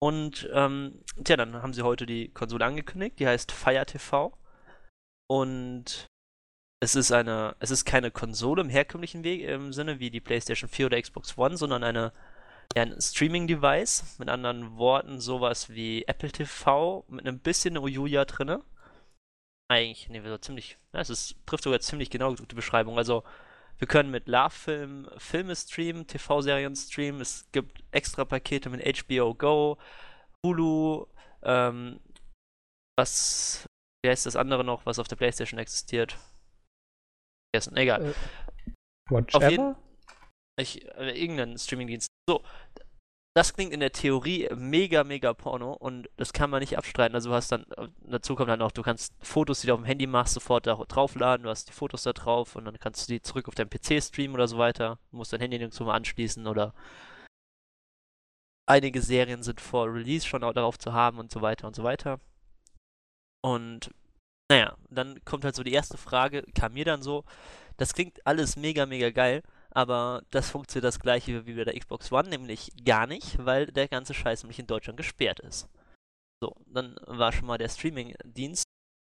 Und 0.00 0.48
ähm, 0.52 1.04
tja, 1.24 1.36
dann 1.36 1.62
haben 1.62 1.72
sie 1.72 1.82
heute 1.82 2.06
die 2.06 2.28
Konsole 2.28 2.64
angekündigt, 2.64 3.18
die 3.18 3.26
heißt 3.26 3.52
Fire 3.52 3.86
TV. 3.86 4.36
Und 5.30 6.06
es 6.80 6.94
ist 6.94 7.12
eine, 7.12 7.56
es 7.58 7.70
ist 7.70 7.84
keine 7.84 8.10
Konsole 8.10 8.62
im 8.62 8.68
herkömmlichen 8.68 9.24
Weg, 9.24 9.42
im 9.42 9.72
Sinne 9.72 9.98
wie 10.00 10.10
die 10.10 10.20
PlayStation 10.20 10.68
4 10.70 10.86
oder 10.86 11.00
Xbox 11.00 11.36
One, 11.36 11.56
sondern 11.56 11.82
eine, 11.82 12.12
ein 12.76 13.00
Streaming-Device. 13.00 14.18
Mit 14.18 14.28
anderen 14.28 14.76
Worten, 14.76 15.20
sowas 15.20 15.70
wie 15.70 16.04
Apple 16.06 16.30
TV 16.30 17.04
mit 17.08 17.26
einem 17.26 17.40
bisschen 17.40 17.76
Ujuja 17.78 18.24
drinne. 18.24 18.62
Eigentlich, 19.70 20.08
nee, 20.08 20.22
so 20.22 20.38
ziemlich, 20.38 20.78
ja, 20.94 21.00
es 21.00 21.10
ist, 21.10 21.36
trifft 21.46 21.64
sogar 21.64 21.80
ziemlich 21.80 22.10
genau 22.10 22.34
die 22.34 22.54
Beschreibung. 22.54 22.96
Also, 22.98 23.24
Wir 23.78 23.86
können 23.86 24.10
mit 24.10 24.26
Love-Film 24.28 25.08
Filme 25.18 25.54
streamen, 25.54 26.06
TV-Serien 26.06 26.74
streamen. 26.76 27.20
Es 27.20 27.48
gibt 27.52 27.84
extra 27.92 28.24
Pakete 28.24 28.70
mit 28.70 28.82
HBO 28.84 29.34
Go, 29.34 29.78
Hulu, 30.44 31.06
ähm, 31.42 32.00
was, 32.98 33.66
wie 34.02 34.10
heißt 34.10 34.26
das 34.26 34.36
andere 34.36 34.64
noch, 34.64 34.84
was 34.86 34.98
auf 34.98 35.08
der 35.08 35.16
Playstation 35.16 35.60
existiert? 35.60 36.16
Vergessen, 37.54 37.76
egal. 37.76 38.04
Äh, 38.04 38.72
Watch 39.10 39.34
Auf 39.34 39.50
jeden-? 39.50 39.76
Ich, 40.60 40.84
äh, 40.96 41.18
irgendeinen 41.18 41.56
Streamingdienst. 41.56 42.08
So, 42.28 42.42
das 43.36 43.54
klingt 43.54 43.72
in 43.72 43.80
der 43.80 43.92
Theorie 43.92 44.48
mega, 44.56 45.04
mega 45.04 45.32
Porno 45.32 45.72
und 45.72 46.10
das 46.16 46.32
kann 46.32 46.50
man 46.50 46.60
nicht 46.60 46.76
abstreiten. 46.76 47.14
Also 47.14 47.30
du 47.30 47.36
hast 47.36 47.52
dann, 47.52 47.64
äh, 47.76 47.88
dazu 48.00 48.34
kommt 48.34 48.48
dann 48.48 48.60
auch, 48.62 48.72
du 48.72 48.82
kannst 48.82 49.14
Fotos, 49.20 49.60
die 49.60 49.68
du 49.68 49.74
auf 49.74 49.80
dem 49.80 49.86
Handy 49.86 50.06
machst, 50.06 50.34
sofort 50.34 50.66
da 50.66 50.74
draufladen, 50.74 51.44
du 51.44 51.50
hast 51.50 51.68
die 51.68 51.72
Fotos 51.72 52.02
da 52.02 52.12
drauf 52.12 52.56
und 52.56 52.64
dann 52.64 52.78
kannst 52.80 53.08
du 53.08 53.12
die 53.12 53.22
zurück 53.22 53.46
auf 53.46 53.54
deinem 53.54 53.70
PC 53.70 54.02
streamen 54.02 54.34
oder 54.34 54.48
so 54.48 54.58
weiter. 54.58 54.98
Du 55.10 55.18
musst 55.18 55.32
dein 55.32 55.40
Handy 55.40 55.58
nirgendwo 55.58 55.84
mal 55.84 55.94
anschließen 55.94 56.46
oder 56.46 56.74
einige 58.66 59.00
Serien 59.00 59.42
sind 59.42 59.60
vor 59.60 59.86
Release 59.86 60.26
schon 60.26 60.42
auch 60.44 60.52
darauf 60.52 60.78
zu 60.78 60.92
haben 60.92 61.18
und 61.18 61.30
so 61.30 61.40
weiter 61.40 61.68
und 61.68 61.76
so 61.76 61.84
weiter. 61.84 62.18
Und 63.40 63.94
naja, 64.50 64.76
dann 64.90 65.22
kommt 65.24 65.44
halt 65.44 65.54
so 65.54 65.62
die 65.62 65.72
erste 65.72 65.98
Frage, 65.98 66.44
kam 66.54 66.72
mir 66.72 66.84
dann 66.84 67.02
so, 67.02 67.24
das 67.76 67.94
klingt 67.94 68.26
alles 68.26 68.56
mega, 68.56 68.86
mega 68.86 69.10
geil, 69.10 69.42
aber 69.70 70.22
das 70.30 70.50
funktioniert 70.50 70.84
das 70.84 71.00
gleiche 71.00 71.46
wie 71.46 71.54
bei 71.54 71.64
der 71.64 71.78
Xbox 71.78 72.10
One, 72.10 72.28
nämlich 72.28 72.72
gar 72.84 73.06
nicht, 73.06 73.44
weil 73.44 73.66
der 73.66 73.88
ganze 73.88 74.14
Scheiß 74.14 74.42
nämlich 74.42 74.58
in 74.58 74.66
Deutschland 74.66 74.96
gesperrt 74.96 75.40
ist. 75.40 75.68
So, 76.42 76.56
dann 76.66 76.96
war 77.06 77.32
schon 77.32 77.46
mal 77.46 77.58
der 77.58 77.68
Streaming-Dienst, 77.68 78.64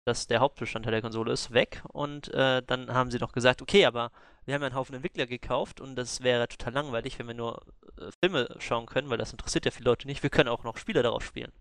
das 0.05 0.27
der 0.27 0.39
Hauptbestandteil 0.39 0.93
der 0.93 1.01
Konsole 1.01 1.33
ist, 1.33 1.51
weg 1.53 1.83
und 1.89 2.33
äh, 2.33 2.63
dann 2.65 2.93
haben 2.93 3.11
sie 3.11 3.19
noch 3.19 3.33
gesagt, 3.33 3.61
okay, 3.61 3.85
aber 3.85 4.11
wir 4.45 4.55
haben 4.55 4.61
ja 4.61 4.67
einen 4.67 4.75
Haufen 4.75 4.95
Entwickler 4.95 5.27
gekauft 5.27 5.81
und 5.81 5.95
das 5.95 6.23
wäre 6.23 6.47
total 6.47 6.73
langweilig, 6.73 7.19
wenn 7.19 7.27
wir 7.27 7.33
nur 7.33 7.61
äh, 7.99 8.09
Filme 8.23 8.47
schauen 8.59 8.85
können, 8.85 9.09
weil 9.09 9.17
das 9.17 9.33
interessiert 9.33 9.65
ja 9.65 9.71
viele 9.71 9.89
Leute 9.89 10.07
nicht. 10.07 10.23
Wir 10.23 10.29
können 10.29 10.47
auch 10.47 10.63
noch 10.63 10.77
Spiele 10.77 11.03
darauf 11.03 11.23
spielen. 11.23 11.51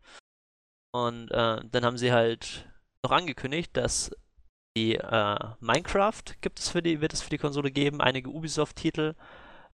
Und 0.94 1.30
äh, 1.32 1.60
dann 1.68 1.84
haben 1.84 1.98
sie 1.98 2.12
halt 2.12 2.70
noch 3.06 3.16
angekündigt, 3.16 3.76
dass 3.76 4.10
die 4.76 4.96
äh, 4.96 5.38
Minecraft 5.60 6.24
gibt 6.40 6.58
es 6.58 6.68
für 6.68 6.82
die, 6.82 7.00
wird 7.00 7.12
es 7.12 7.22
für 7.22 7.30
die 7.30 7.38
Konsole 7.38 7.70
geben, 7.70 8.00
einige 8.00 8.30
Ubisoft-Titel. 8.30 9.14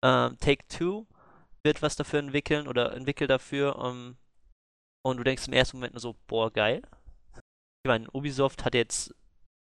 Ähm, 0.04 0.38
Take-Two 0.40 1.08
wird 1.64 1.82
was 1.82 1.96
dafür 1.96 2.20
entwickeln 2.20 2.68
oder 2.68 2.94
entwickelt 2.94 3.30
dafür. 3.30 3.78
Ähm, 3.84 4.18
und 5.04 5.18
du 5.18 5.24
denkst 5.24 5.48
im 5.48 5.54
ersten 5.54 5.78
Moment 5.78 5.94
nur 5.94 6.02
so, 6.02 6.16
boah, 6.28 6.52
geil. 6.52 6.82
Ich 7.84 7.88
meine, 7.88 8.08
Ubisoft 8.12 8.66
hat 8.66 8.76
jetzt 8.76 9.16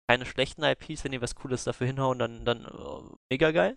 keine 0.09 0.25
schlechten 0.25 0.63
IPs, 0.63 1.03
wenn 1.03 1.11
die 1.11 1.21
was 1.21 1.35
Cooles 1.35 1.65
dafür 1.65 1.87
hinhauen, 1.87 2.19
dann, 2.19 2.45
dann 2.45 2.63
äh, 2.63 3.15
mega 3.31 3.51
geil. 3.51 3.75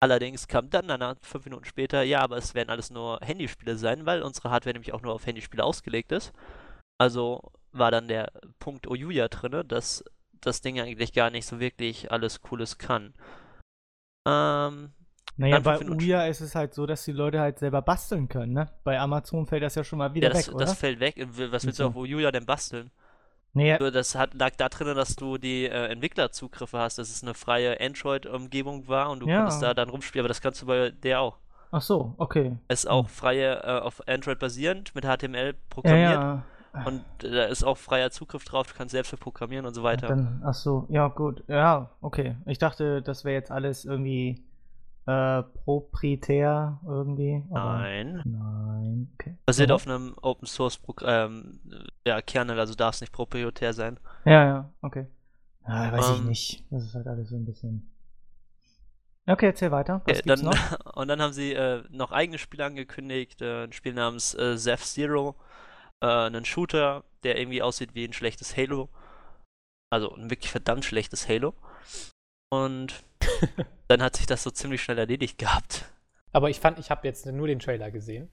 Allerdings 0.00 0.48
kam 0.48 0.70
dann 0.70 0.88
danach, 0.88 1.16
fünf 1.20 1.44
Minuten 1.44 1.66
später, 1.66 2.02
ja, 2.02 2.22
aber 2.22 2.38
es 2.38 2.54
werden 2.54 2.70
alles 2.70 2.90
nur 2.90 3.20
Handyspiele 3.20 3.76
sein, 3.76 4.06
weil 4.06 4.22
unsere 4.22 4.50
Hardware 4.50 4.72
nämlich 4.72 4.94
auch 4.94 5.02
nur 5.02 5.12
auf 5.12 5.26
Handyspiele 5.26 5.62
ausgelegt 5.62 6.10
ist. 6.10 6.32
Also 6.98 7.52
war 7.72 7.90
dann 7.90 8.08
der 8.08 8.30
Punkt 8.58 8.86
Oyuya 8.88 9.28
drinne, 9.28 9.64
dass 9.64 10.04
das 10.40 10.60
Ding 10.60 10.80
eigentlich 10.80 11.12
gar 11.12 11.30
nicht 11.30 11.46
so 11.46 11.60
wirklich 11.60 12.10
alles 12.10 12.40
Cooles 12.42 12.78
kann. 12.78 13.14
Ähm, 14.26 14.90
Naja, 15.36 15.58
bei 15.60 15.76
fünf 15.76 15.88
Minuten- 15.90 16.02
Uya 16.04 16.26
ist 16.26 16.40
es 16.40 16.54
halt 16.54 16.74
so, 16.74 16.86
dass 16.86 17.04
die 17.04 17.12
Leute 17.12 17.40
halt 17.40 17.58
selber 17.58 17.82
basteln 17.82 18.28
können, 18.28 18.52
ne? 18.52 18.68
Bei 18.84 18.98
Amazon 18.98 19.46
fällt 19.46 19.62
das 19.62 19.74
ja 19.74 19.84
schon 19.84 19.98
mal 19.98 20.12
wieder 20.14 20.28
ja, 20.28 20.34
das, 20.34 20.48
weg, 20.48 20.54
oder? 20.54 20.64
das 20.66 20.78
fällt 20.78 21.00
weg. 21.00 21.26
Was 21.50 21.64
willst 21.64 21.78
du 21.80 21.86
auf 21.86 21.96
Oyuya 21.96 22.30
denn 22.30 22.46
basteln? 22.46 22.90
Nur 23.52 23.90
Das 23.90 24.14
hat, 24.14 24.34
lag 24.34 24.54
da 24.56 24.68
drin, 24.68 24.94
dass 24.94 25.16
du 25.16 25.36
die 25.36 25.64
äh, 25.64 25.86
Entwicklerzugriffe 25.88 26.78
hast, 26.78 26.98
dass 26.98 27.10
es 27.10 27.22
eine 27.22 27.34
freie 27.34 27.80
Android-Umgebung 27.80 28.86
war 28.86 29.10
und 29.10 29.20
du 29.20 29.26
Ja. 29.28 29.38
konntest 29.38 29.62
da 29.62 29.74
dann 29.74 29.88
rumspielen, 29.88 30.22
aber 30.24 30.28
das 30.28 30.40
kannst 30.40 30.62
du 30.62 30.66
bei 30.66 30.90
der 30.90 31.20
auch. 31.20 31.38
ach 31.72 31.82
so, 31.82 32.14
okay. 32.18 32.56
Es 32.68 32.80
ist 32.80 32.86
auch 32.90 33.08
freie, 33.08 33.62
äh, 33.64 33.80
auf 33.80 34.06
Android 34.06 34.38
basierend, 34.38 34.94
mit 34.94 35.04
HTML 35.04 35.52
Ja, 35.52 35.58
programmiert 35.68 36.12
ja. 36.22 36.42
Und 36.86 37.04
äh, 37.24 37.30
da 37.30 37.44
ist 37.44 37.64
auch 37.64 37.76
freier 37.76 38.10
Zugriff 38.10 38.44
drauf, 38.44 38.68
du 38.68 38.74
kannst 38.74 38.92
selbst 38.92 39.18
programmieren 39.18 39.66
und 39.66 39.74
so 39.74 39.82
weiter. 39.82 40.08
Dann, 40.08 40.42
ach 40.44 40.54
so, 40.54 40.86
ja, 40.88 41.08
gut. 41.08 41.42
Ja, 41.48 41.90
okay. 42.00 42.36
Ich 42.46 42.58
dachte, 42.58 43.02
das 43.02 43.24
wäre 43.24 43.34
jetzt 43.34 43.50
alles 43.50 43.84
irgendwie 43.84 44.44
äh, 45.06 45.42
proprietär 45.64 46.78
irgendwie. 46.86 47.42
Nein. 47.50 48.22
Nein, 48.24 49.10
okay. 49.14 49.36
Basiert 49.46 49.70
Aha. 49.70 49.74
auf 49.76 49.86
einem 49.86 50.14
Open 50.22 50.46
Source 50.46 50.78
Programm, 50.78 51.58
ja, 52.06 52.20
Kernel, 52.22 52.58
also 52.60 52.74
darf 52.74 52.94
es 52.94 53.00
nicht 53.00 53.12
proprietär 53.12 53.72
sein. 53.72 53.98
Ja, 54.24 54.44
ja, 54.44 54.72
okay. 54.82 55.06
Ja, 55.66 55.92
weiß 55.92 56.10
ich 56.10 56.18
Ähm, 56.20 56.26
nicht. 56.26 56.64
Das 56.70 56.84
ist 56.84 56.94
halt 56.94 57.06
alles 57.06 57.30
so 57.30 57.36
ein 57.36 57.44
bisschen. 57.44 57.90
Okay, 59.26 59.46
erzähl 59.46 59.70
weiter. 59.70 60.02
Was 60.06 60.18
Okay, 60.18 60.22
gibt's 60.22 60.42
dann, 60.42 60.50
noch? 60.50 60.94
und 60.96 61.08
dann 61.08 61.20
haben 61.20 61.32
sie 61.32 61.52
äh, 61.52 61.82
noch 61.90 62.12
eigene 62.12 62.38
Spiele 62.38 62.64
angekündigt, 62.64 63.42
äh, 63.42 63.64
ein 63.64 63.72
Spiel 63.72 63.94
namens 63.94 64.34
äh, 64.34 64.56
Zeph 64.56 64.84
Zero, 64.84 65.36
äh, 66.02 66.06
einen 66.06 66.44
Shooter, 66.44 67.04
der 67.22 67.38
irgendwie 67.38 67.62
aussieht 67.62 67.94
wie 67.94 68.04
ein 68.04 68.12
schlechtes 68.12 68.56
Halo. 68.56 68.88
Also 69.92 70.14
ein 70.14 70.30
wirklich 70.30 70.50
verdammt 70.50 70.84
schlechtes 70.84 71.28
Halo. 71.28 71.54
Und 72.52 73.02
dann 73.88 74.02
hat 74.02 74.16
sich 74.16 74.26
das 74.26 74.42
so 74.42 74.50
ziemlich 74.50 74.82
schnell 74.82 74.98
erledigt 74.98 75.38
gehabt. 75.38 75.84
Aber 76.32 76.48
ich 76.50 76.60
fand, 76.60 76.78
ich 76.78 76.90
habe 76.90 77.06
jetzt 77.06 77.26
nur 77.26 77.46
den 77.48 77.58
Trailer 77.58 77.90
gesehen. 77.90 78.30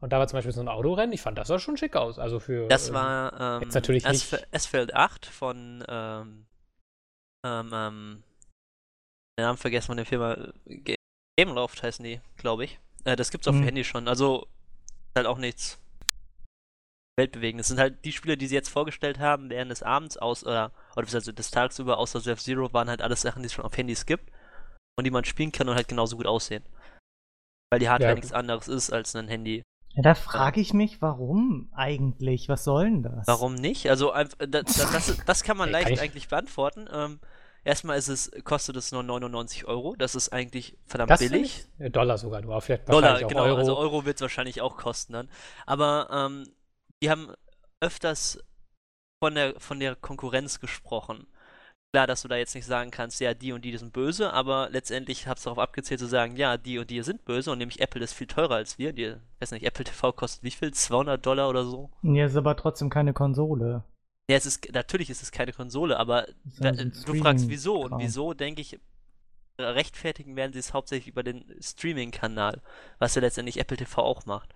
Und 0.00 0.12
da 0.12 0.18
war 0.18 0.26
zum 0.26 0.38
Beispiel 0.38 0.52
so 0.52 0.60
ein 0.60 0.68
Autorennen. 0.68 1.12
Ich 1.12 1.22
fand, 1.22 1.38
das 1.38 1.48
sah 1.48 1.58
schon 1.58 1.76
schick 1.76 1.96
aus. 1.96 2.18
Also 2.18 2.40
für. 2.40 2.68
Das 2.68 2.88
ähm, 2.88 2.94
war 2.94 3.40
ähm, 3.56 3.62
jetzt 3.62 3.74
natürlich 3.74 4.06
Asf 4.06 4.32
nicht- 4.32 4.54
Asphalt 4.54 4.94
8 4.94 5.26
von 5.26 5.84
ähm, 5.88 6.46
ähm, 7.46 7.70
ähm, 7.72 8.22
den 9.38 9.44
Namen 9.46 9.58
vergessen 9.58 9.86
von 9.88 9.96
der 9.96 10.06
Firma 10.06 10.36
Ga- 10.66 10.94
Gameloft 11.38 11.82
heißen 11.82 12.04
die, 12.04 12.20
glaube 12.36 12.64
ich. 12.64 12.78
Äh, 13.04 13.16
das 13.16 13.30
gibt's 13.30 13.48
auf 13.48 13.54
Mhm. 13.54 13.60
dem 13.60 13.64
Handy 13.66 13.84
schon. 13.84 14.08
Also 14.08 14.42
ist 15.08 15.16
halt 15.16 15.26
auch 15.26 15.38
nichts 15.38 15.78
weltbewegendes. 17.16 17.66
Es 17.66 17.68
sind 17.68 17.80
halt 17.80 18.04
die 18.04 18.12
Spiele, 18.12 18.36
die 18.36 18.46
sie 18.46 18.54
jetzt 18.54 18.68
vorgestellt 18.68 19.18
haben, 19.18 19.50
während 19.50 19.70
des 19.70 19.82
Abends 19.82 20.16
aus 20.16 20.44
oder 20.44 20.72
oder 20.96 21.06
also 21.12 21.32
des 21.32 21.50
Tages 21.50 21.78
über 21.78 21.98
außer 21.98 22.24
F 22.30 22.40
Zero 22.40 22.72
waren 22.72 22.88
halt 22.88 23.02
alles 23.02 23.22
Sachen, 23.22 23.42
die 23.42 23.46
es 23.46 23.52
schon 23.52 23.64
auf 23.64 23.76
Handys 23.76 24.06
gibt 24.06 24.30
und 24.96 25.04
die 25.04 25.10
man 25.10 25.24
spielen 25.24 25.52
kann 25.52 25.68
und 25.68 25.76
halt 25.76 25.88
genauso 25.88 26.16
gut 26.16 26.26
aussehen. 26.26 26.64
Weil 27.70 27.80
die 27.80 27.88
Hardware 27.88 28.10
Ja. 28.12 28.14
nichts 28.16 28.32
anderes 28.32 28.68
ist 28.68 28.92
als 28.92 29.14
ein 29.16 29.28
Handy. 29.28 29.62
Ja, 29.96 30.02
da 30.02 30.14
frage 30.16 30.60
ich 30.60 30.74
mich, 30.74 31.00
warum 31.02 31.70
eigentlich? 31.72 32.48
Was 32.48 32.64
soll 32.64 32.84
denn 32.84 33.02
das? 33.04 33.26
Warum 33.28 33.54
nicht? 33.54 33.88
Also 33.88 34.10
einfach, 34.10 34.36
das, 34.48 34.74
das, 34.74 35.16
das 35.26 35.42
kann 35.44 35.56
man 35.56 35.70
leicht 35.70 36.00
eigentlich 36.00 36.28
beantworten. 36.28 36.88
Ähm, 36.92 37.20
erstmal 37.62 37.96
ist 37.96 38.08
es, 38.08 38.32
kostet 38.42 38.74
es 38.74 38.90
nur 38.90 39.04
99 39.04 39.66
Euro. 39.66 39.94
Das 39.96 40.16
ist 40.16 40.30
eigentlich 40.32 40.76
verdammt 40.84 41.10
das 41.10 41.20
billig. 41.20 41.68
Äh, 41.78 41.90
Dollar 41.90 42.18
sogar 42.18 42.40
nur. 42.42 42.60
Vielleicht 42.60 42.88
Dollar, 42.88 43.22
genau. 43.22 43.44
Euro. 43.44 43.56
Also 43.58 43.76
Euro 43.78 44.04
wird 44.04 44.16
es 44.16 44.22
wahrscheinlich 44.22 44.60
auch 44.62 44.76
kosten 44.76 45.12
dann. 45.12 45.28
Aber 45.64 46.08
ähm, 46.10 46.44
die 47.04 47.10
haben 47.10 47.28
öfters 47.80 48.42
von 49.22 49.34
der, 49.34 49.60
von 49.60 49.78
der 49.78 49.94
Konkurrenz 49.94 50.58
gesprochen. 50.58 51.26
Klar, 51.92 52.06
dass 52.06 52.22
du 52.22 52.28
da 52.28 52.36
jetzt 52.36 52.54
nicht 52.54 52.64
sagen 52.64 52.90
kannst, 52.90 53.20
ja, 53.20 53.34
die 53.34 53.52
und 53.52 53.62
die 53.62 53.76
sind 53.76 53.92
böse, 53.92 54.32
aber 54.32 54.70
letztendlich 54.70 55.28
hab's 55.28 55.42
darauf 55.42 55.58
abgezählt 55.58 56.00
zu 56.00 56.06
sagen, 56.06 56.36
ja, 56.36 56.56
die 56.56 56.78
und 56.78 56.88
die 56.88 57.02
sind 57.02 57.26
böse 57.26 57.52
und 57.52 57.58
nämlich 57.58 57.80
Apple 57.80 58.02
ist 58.02 58.14
viel 58.14 58.26
teurer 58.26 58.54
als 58.54 58.78
wir. 58.78 58.94
Die, 58.94 59.14
weiß 59.38 59.50
nicht, 59.50 59.66
Apple 59.66 59.84
TV 59.84 60.12
kostet 60.12 60.42
wie 60.44 60.50
viel? 60.50 60.72
200 60.72 61.24
Dollar 61.24 61.50
oder 61.50 61.64
so? 61.64 61.90
Ja, 62.02 62.24
ist 62.24 62.36
aber 62.36 62.56
trotzdem 62.56 62.88
keine 62.88 63.12
Konsole. 63.12 63.84
Ja, 64.30 64.36
es 64.38 64.46
ist, 64.46 64.72
natürlich 64.72 65.10
ist 65.10 65.22
es 65.22 65.30
keine 65.30 65.52
Konsole, 65.52 65.98
aber 65.98 66.26
da, 66.58 66.70
ein 66.70 66.94
du 67.04 67.14
fragst 67.16 67.50
wieso 67.50 67.82
und 67.82 67.98
wieso, 67.98 68.32
denke 68.32 68.62
ich, 68.62 68.80
rechtfertigen 69.58 70.36
werden 70.36 70.54
sie 70.54 70.58
es 70.58 70.72
hauptsächlich 70.72 71.08
über 71.08 71.22
den 71.22 71.44
Streaming-Kanal, 71.60 72.62
was 72.98 73.14
ja 73.14 73.20
letztendlich 73.20 73.60
Apple 73.60 73.76
TV 73.76 74.02
auch 74.02 74.24
macht. 74.24 74.54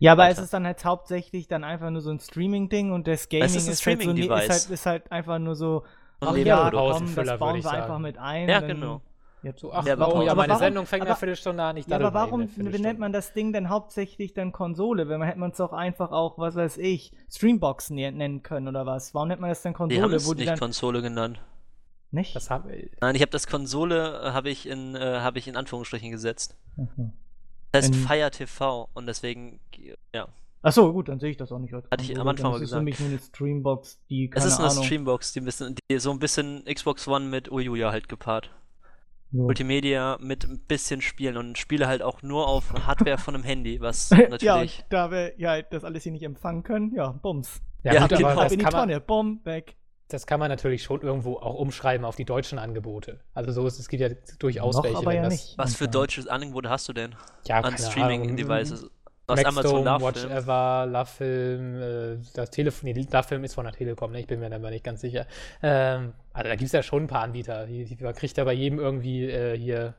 Ja, 0.00 0.12
aber 0.12 0.22
Weiter. 0.24 0.38
es 0.38 0.44
ist 0.44 0.54
dann 0.54 0.64
halt 0.66 0.84
hauptsächlich 0.84 1.48
dann 1.48 1.64
einfach 1.64 1.90
nur 1.90 2.00
so 2.00 2.10
ein 2.10 2.20
Streaming-Ding 2.20 2.92
und 2.92 3.06
das 3.08 3.28
Gaming 3.28 3.46
ist 3.46 3.54
ein 3.66 3.72
ist, 3.72 3.84
halt 3.86 4.02
so, 4.02 4.10
ist, 4.12 4.30
halt, 4.30 4.70
ist 4.70 4.86
halt 4.86 5.12
einfach 5.12 5.38
nur 5.38 5.56
so, 5.56 5.84
Und 6.20 6.28
ach 6.28 6.36
ja, 6.36 6.70
komm, 6.70 7.14
das 7.14 7.38
bauen 7.38 7.40
würde 7.48 7.58
ich 7.58 7.64
wir 7.64 7.70
einfach 7.72 7.88
sagen. 7.88 8.02
mit 8.02 8.18
ein. 8.18 8.48
Ja, 8.48 8.60
genau. 8.60 9.00
Ja, 9.42 9.52
So, 9.56 9.72
ach, 9.72 9.86
Ja, 9.86 9.94
oh, 9.94 9.98
warum- 10.00 10.22
ja, 10.22 10.32
aber 10.32 10.42
meine 10.42 10.50
warum- 10.54 10.60
Sendung 10.60 10.86
fängt 10.86 11.02
aber- 11.02 11.10
einer 11.10 11.16
Viertelstunde 11.16 11.62
an. 11.62 11.76
Ich 11.76 11.86
Ja, 11.86 11.96
aber 11.96 12.12
warum 12.12 12.40
in 12.40 12.46
einer 12.48 12.54
nennt 12.54 12.54
Viertelstunde. 12.54 13.00
man 13.00 13.12
das 13.12 13.32
Ding 13.34 13.52
denn 13.52 13.68
hauptsächlich 13.68 14.34
dann 14.34 14.50
Konsole? 14.52 15.08
Wenn 15.08 15.18
man 15.20 15.28
hätte 15.28 15.38
man 15.38 15.50
es 15.52 15.58
doch 15.58 15.72
einfach 15.72 16.10
auch, 16.10 16.38
was 16.38 16.56
weiß 16.56 16.78
ich, 16.78 17.12
Streambox 17.30 17.90
ne- 17.90 18.10
nennen 18.10 18.42
können 18.42 18.66
oder 18.68 18.84
was? 18.84 19.14
Warum 19.14 19.28
nennt 19.28 19.40
man 19.40 19.50
das 19.50 19.62
dann 19.62 19.72
Die 19.74 19.78
haben 19.78 19.88
Konsole, 20.10 20.16
es 20.16 20.26
wo 20.28 20.34
die 20.34 20.40
nicht 20.40 20.50
dann 20.50 20.58
Konsole 20.58 21.02
genannt. 21.02 21.40
nicht? 22.10 22.34
Das 22.34 22.50
hab, 22.50 22.66
Nein, 23.00 23.14
ich 23.14 23.22
habe 23.22 23.30
das 23.30 23.46
Konsole, 23.46 24.20
äh, 24.24 24.30
habe 24.32 24.48
ich, 24.50 24.68
in, 24.68 24.96
äh, 24.96 25.20
habe 25.20 25.38
ich 25.38 25.46
in 25.46 25.56
Anführungsstrichen 25.56 26.10
gesetzt. 26.10 26.56
Mhm. 26.76 27.12
Das 27.72 27.86
heißt 27.86 27.94
Fire 27.94 28.30
TV 28.30 28.88
und 28.94 29.06
deswegen, 29.06 29.60
ja. 30.14 30.28
Achso, 30.62 30.92
gut, 30.92 31.08
dann 31.08 31.20
sehe 31.20 31.30
ich 31.30 31.36
das 31.36 31.52
auch 31.52 31.58
nicht 31.58 31.72
als 31.74 31.88
Hatte 31.90 32.02
ich 32.02 32.18
am 32.18 32.26
Anfang 32.26 32.44
dann 32.44 32.52
mal 32.52 32.56
ist 32.56 32.62
es 32.64 32.70
für 32.72 32.82
gesagt. 32.82 32.84
mich 32.84 32.98
nur 32.98 33.08
eine 33.10 33.18
Streambox, 33.18 34.00
die 34.10 34.24
Es 34.26 34.30
keine 34.34 34.46
ist 34.46 34.58
eine 34.58 34.68
Ahnung. 34.70 34.84
Streambox, 34.84 35.32
die, 35.32 35.40
ein 35.40 35.44
bisschen, 35.44 35.74
die 35.90 35.98
so 35.98 36.10
ein 36.10 36.18
bisschen 36.18 36.64
Xbox 36.64 37.06
One 37.06 37.26
mit 37.26 37.50
Uiuja 37.52 37.92
halt 37.92 38.08
gepaart. 38.08 38.50
So. 39.30 39.42
Multimedia 39.42 40.16
mit 40.20 40.44
ein 40.44 40.58
bisschen 40.58 41.02
Spielen 41.02 41.36
und 41.36 41.58
Spiele 41.58 41.86
halt 41.86 42.02
auch 42.02 42.22
nur 42.22 42.48
auf 42.48 42.72
Hardware 42.86 43.18
von 43.18 43.34
einem 43.34 43.44
Handy, 43.44 43.80
was 43.80 44.08
ja, 44.10 44.28
natürlich. 44.28 44.78
und 44.78 44.92
da 44.92 45.10
wir 45.10 45.38
ja 45.38 45.60
das 45.62 45.84
alles 45.84 46.02
hier 46.02 46.12
nicht 46.12 46.22
empfangen 46.24 46.62
können, 46.62 46.94
ja, 46.94 47.10
Bums. 47.12 47.60
ja, 47.84 47.92
Ja, 47.94 48.06
gut, 48.08 48.24
aber 48.24 48.42
Ab 48.42 48.48
das 48.48 48.58
kann 48.58 48.72
man, 48.72 48.88
Tonne, 48.88 49.00
bumm, 49.00 49.40
weg. 49.44 49.76
Das 50.08 50.26
kann 50.26 50.40
man 50.40 50.48
natürlich 50.48 50.82
schon 50.82 51.02
irgendwo 51.02 51.36
auch 51.36 51.54
umschreiben 51.54 52.04
auf 52.04 52.16
die 52.16 52.24
deutschen 52.24 52.58
Angebote. 52.58 53.20
Also 53.34 53.52
so 53.52 53.66
ist 53.66 53.78
es 53.78 53.88
gibt 53.88 54.00
ja 54.00 54.08
durchaus 54.38 54.76
Noch 54.76 54.84
welche, 54.84 54.98
aber 54.98 55.14
ja 55.14 55.22
das 55.22 55.32
nicht. 55.32 55.58
Was 55.58 55.74
für 55.74 55.84
anscheinend. 55.84 55.94
deutsches 55.94 56.26
Angebot 56.28 56.66
hast 56.66 56.88
du 56.88 56.92
denn 56.94 57.14
ja, 57.46 57.60
an 57.60 57.76
Streaming-Devices? 57.76 58.90
Was 59.26 59.44
Amazon 59.44 59.84
Maxdome, 59.84 59.84
Love 59.84 60.04
Watch 60.04 60.20
Film? 60.20 60.32
Ever, 60.32 60.86
Lovefilm, 60.86 61.82
äh, 61.82 62.18
das 62.32 62.50
Telefon, 62.50 62.90
nee, 62.90 63.06
Lovefilm 63.12 63.44
ist 63.44 63.54
von 63.54 63.64
der 63.64 63.74
Telekom, 63.74 64.10
ne? 64.12 64.20
ich 64.20 64.26
bin 64.26 64.40
mir 64.40 64.48
da 64.48 64.56
aber 64.56 64.70
nicht 64.70 64.84
ganz 64.84 65.02
sicher. 65.02 65.26
Ähm, 65.62 66.14
also 66.32 66.48
da 66.48 66.56
gibt 66.56 66.66
es 66.66 66.72
ja 66.72 66.82
schon 66.82 67.04
ein 67.04 67.08
paar 67.08 67.22
Anbieter. 67.24 67.66
Die, 67.66 67.84
die, 67.84 68.02
man 68.02 68.14
kriegt 68.14 68.38
ja 68.38 68.44
bei 68.44 68.54
jedem 68.54 68.78
irgendwie 68.78 69.24
äh, 69.28 69.58
hier 69.58 69.94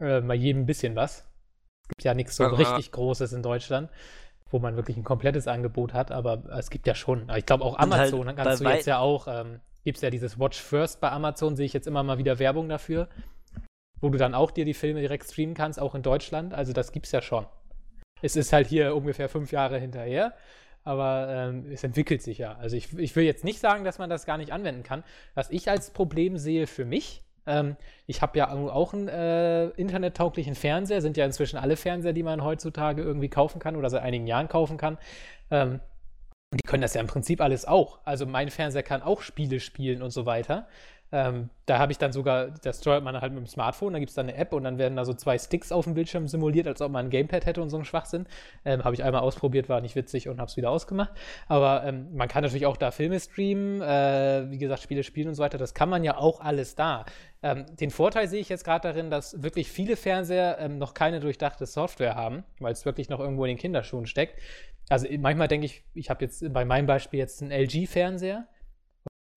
äh, 0.00 0.20
bei 0.20 0.34
jedem 0.34 0.62
ein 0.62 0.66
bisschen 0.66 0.96
was. 0.96 1.28
Es 1.84 1.88
gibt 1.90 2.02
ja 2.02 2.14
nichts 2.14 2.34
so 2.34 2.44
Aber- 2.44 2.58
richtig 2.58 2.90
Großes 2.90 3.32
in 3.32 3.44
Deutschland, 3.44 3.88
wo 4.50 4.58
man 4.58 4.76
wirklich 4.76 4.96
ein 4.96 5.04
komplettes 5.04 5.46
Angebot 5.46 5.94
hat, 5.94 6.10
aber 6.10 6.42
es 6.58 6.70
gibt 6.70 6.86
ja 6.86 6.94
schon. 6.94 7.30
Ich 7.36 7.46
glaube 7.46 7.64
auch 7.64 7.78
halt 7.78 7.92
Amazon, 7.92 8.26
bei 8.26 8.32
kannst 8.32 8.60
du 8.60 8.68
jetzt 8.68 8.86
ja 8.86 8.98
auch, 8.98 9.28
ähm, 9.28 9.60
gibt 9.84 9.96
es 9.96 10.02
ja 10.02 10.10
dieses 10.10 10.38
Watch 10.38 10.60
First 10.60 11.00
bei 11.00 11.10
Amazon, 11.10 11.56
sehe 11.56 11.66
ich 11.66 11.72
jetzt 11.72 11.86
immer 11.86 12.02
mal 12.02 12.18
wieder 12.18 12.38
Werbung 12.38 12.68
dafür, 12.68 13.08
wo 14.00 14.08
du 14.08 14.18
dann 14.18 14.34
auch 14.34 14.50
dir 14.50 14.64
die 14.64 14.74
Filme 14.74 15.00
direkt 15.00 15.30
streamen 15.30 15.54
kannst, 15.54 15.80
auch 15.80 15.94
in 15.94 16.02
Deutschland. 16.02 16.52
Also 16.52 16.72
das 16.72 16.92
gibt's 16.92 17.12
ja 17.12 17.22
schon. 17.22 17.46
Es 18.22 18.36
ist 18.36 18.52
halt 18.52 18.66
hier 18.66 18.94
ungefähr 18.94 19.28
fünf 19.28 19.52
Jahre 19.52 19.78
hinterher, 19.78 20.34
aber 20.82 21.28
ähm, 21.30 21.66
es 21.70 21.84
entwickelt 21.84 22.22
sich 22.22 22.38
ja. 22.38 22.56
Also 22.56 22.76
ich, 22.76 22.98
ich 22.98 23.14
will 23.16 23.24
jetzt 23.24 23.44
nicht 23.44 23.60
sagen, 23.60 23.84
dass 23.84 23.98
man 23.98 24.10
das 24.10 24.26
gar 24.26 24.36
nicht 24.36 24.52
anwenden 24.52 24.82
kann. 24.82 25.04
Was 25.34 25.50
ich 25.50 25.70
als 25.70 25.90
Problem 25.90 26.36
sehe 26.36 26.66
für 26.66 26.84
mich, 26.84 27.22
ähm, 27.50 27.76
ich 28.06 28.22
habe 28.22 28.38
ja 28.38 28.50
auch 28.50 28.94
einen 28.94 29.08
äh, 29.08 29.66
internettauglichen 29.70 30.54
Fernseher, 30.54 31.02
sind 31.02 31.16
ja 31.16 31.24
inzwischen 31.26 31.58
alle 31.58 31.76
Fernseher, 31.76 32.12
die 32.12 32.22
man 32.22 32.42
heutzutage 32.42 33.02
irgendwie 33.02 33.28
kaufen 33.28 33.58
kann 33.58 33.76
oder 33.76 33.90
seit 33.90 34.02
einigen 34.02 34.26
Jahren 34.26 34.48
kaufen 34.48 34.76
kann. 34.76 34.98
Ähm, 35.50 35.80
die 36.52 36.66
können 36.66 36.82
das 36.82 36.94
ja 36.94 37.00
im 37.00 37.06
Prinzip 37.06 37.40
alles 37.40 37.64
auch. 37.64 38.00
Also 38.04 38.26
mein 38.26 38.50
Fernseher 38.50 38.82
kann 38.82 39.02
auch 39.02 39.20
Spiele 39.20 39.60
spielen 39.60 40.02
und 40.02 40.10
so 40.10 40.26
weiter. 40.26 40.66
Ähm, 41.12 41.50
da 41.66 41.78
habe 41.78 41.92
ich 41.92 41.98
dann 41.98 42.12
sogar, 42.12 42.48
das 42.62 42.80
steuert 42.80 43.02
man 43.02 43.20
halt 43.20 43.32
mit 43.32 43.44
dem 43.44 43.46
Smartphone, 43.46 43.92
da 43.92 43.98
gibt 43.98 44.10
es 44.10 44.14
dann 44.14 44.28
eine 44.28 44.36
App 44.36 44.52
und 44.52 44.64
dann 44.64 44.78
werden 44.78 44.96
da 44.96 45.04
so 45.04 45.12
zwei 45.14 45.38
Sticks 45.38 45.72
auf 45.72 45.84
dem 45.84 45.94
Bildschirm 45.94 46.28
simuliert, 46.28 46.66
als 46.66 46.80
ob 46.80 46.92
man 46.92 47.06
ein 47.06 47.10
Gamepad 47.10 47.46
hätte 47.46 47.62
und 47.62 47.70
so 47.70 47.76
einen 47.76 47.84
Schwachsinn. 47.84 48.26
Ähm, 48.64 48.84
habe 48.84 48.94
ich 48.94 49.02
einmal 49.02 49.22
ausprobiert, 49.22 49.68
war 49.68 49.80
nicht 49.80 49.96
witzig 49.96 50.28
und 50.28 50.38
habe 50.38 50.48
es 50.48 50.56
wieder 50.56 50.70
ausgemacht. 50.70 51.12
Aber 51.48 51.84
ähm, 51.84 52.14
man 52.14 52.28
kann 52.28 52.42
natürlich 52.42 52.66
auch 52.66 52.76
da 52.76 52.90
Filme 52.90 53.18
streamen, 53.18 53.80
äh, 53.82 54.50
wie 54.50 54.58
gesagt, 54.58 54.82
Spiele 54.82 55.02
spielen 55.02 55.28
und 55.28 55.34
so 55.34 55.42
weiter. 55.42 55.58
Das 55.58 55.74
kann 55.74 55.88
man 55.88 56.04
ja 56.04 56.16
auch 56.16 56.40
alles 56.40 56.74
da. 56.76 57.04
Ähm, 57.42 57.64
den 57.80 57.90
Vorteil 57.90 58.28
sehe 58.28 58.40
ich 58.40 58.48
jetzt 58.48 58.64
gerade 58.64 58.88
darin, 58.88 59.10
dass 59.10 59.42
wirklich 59.42 59.70
viele 59.70 59.96
Fernseher 59.96 60.58
ähm, 60.60 60.78
noch 60.78 60.94
keine 60.94 61.20
durchdachte 61.20 61.66
Software 61.66 62.14
haben, 62.14 62.44
weil 62.58 62.72
es 62.72 62.84
wirklich 62.84 63.08
noch 63.08 63.20
irgendwo 63.20 63.44
in 63.44 63.50
den 63.50 63.58
Kinderschuhen 63.58 64.06
steckt. 64.06 64.38
Also 64.90 65.06
manchmal 65.18 65.48
denke 65.48 65.66
ich, 65.66 65.84
ich 65.94 66.10
habe 66.10 66.24
jetzt 66.24 66.52
bei 66.52 66.64
meinem 66.64 66.86
Beispiel 66.86 67.20
jetzt 67.20 67.42
einen 67.42 67.52
LG-Fernseher. 67.52 68.46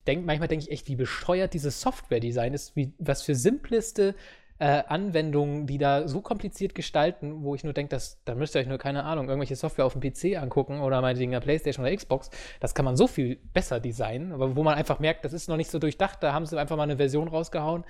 Denk, 0.07 0.25
manchmal 0.25 0.47
denke 0.47 0.65
ich 0.65 0.71
echt, 0.71 0.87
wie 0.87 0.95
bescheuert 0.95 1.53
dieses 1.53 1.81
Software-Design 1.81 2.53
ist, 2.53 2.75
wie, 2.75 2.93
was 2.97 3.21
für 3.21 3.35
simpleste 3.35 4.15
äh, 4.59 4.83
Anwendungen, 4.87 5.65
die 5.65 5.77
da 5.77 6.07
so 6.07 6.21
kompliziert 6.21 6.75
gestalten, 6.75 7.43
wo 7.43 7.55
ich 7.55 7.63
nur 7.63 7.73
denke, 7.73 7.97
da 8.25 8.35
müsst 8.35 8.55
ihr 8.55 8.61
euch 8.61 8.67
nur, 8.67 8.77
keine 8.77 9.03
Ahnung, 9.03 9.27
irgendwelche 9.27 9.55
Software 9.55 9.85
auf 9.85 9.93
dem 9.93 10.01
PC 10.01 10.41
angucken 10.41 10.79
oder 10.79 11.01
meinetwegen 11.01 11.31
der 11.31 11.39
Playstation 11.39 11.85
oder 11.85 11.95
Xbox. 11.95 12.29
Das 12.59 12.75
kann 12.75 12.85
man 12.85 12.95
so 12.95 13.07
viel 13.07 13.37
besser 13.53 13.79
designen, 13.79 14.31
aber 14.31 14.55
wo 14.55 14.63
man 14.63 14.75
einfach 14.75 14.99
merkt, 14.99 15.25
das 15.25 15.33
ist 15.33 15.49
noch 15.49 15.57
nicht 15.57 15.71
so 15.71 15.79
durchdacht, 15.79 16.21
da 16.21 16.33
haben 16.33 16.45
sie 16.45 16.59
einfach 16.59 16.77
mal 16.77 16.83
eine 16.83 16.97
Version 16.97 17.27
rausgehauen. 17.27 17.83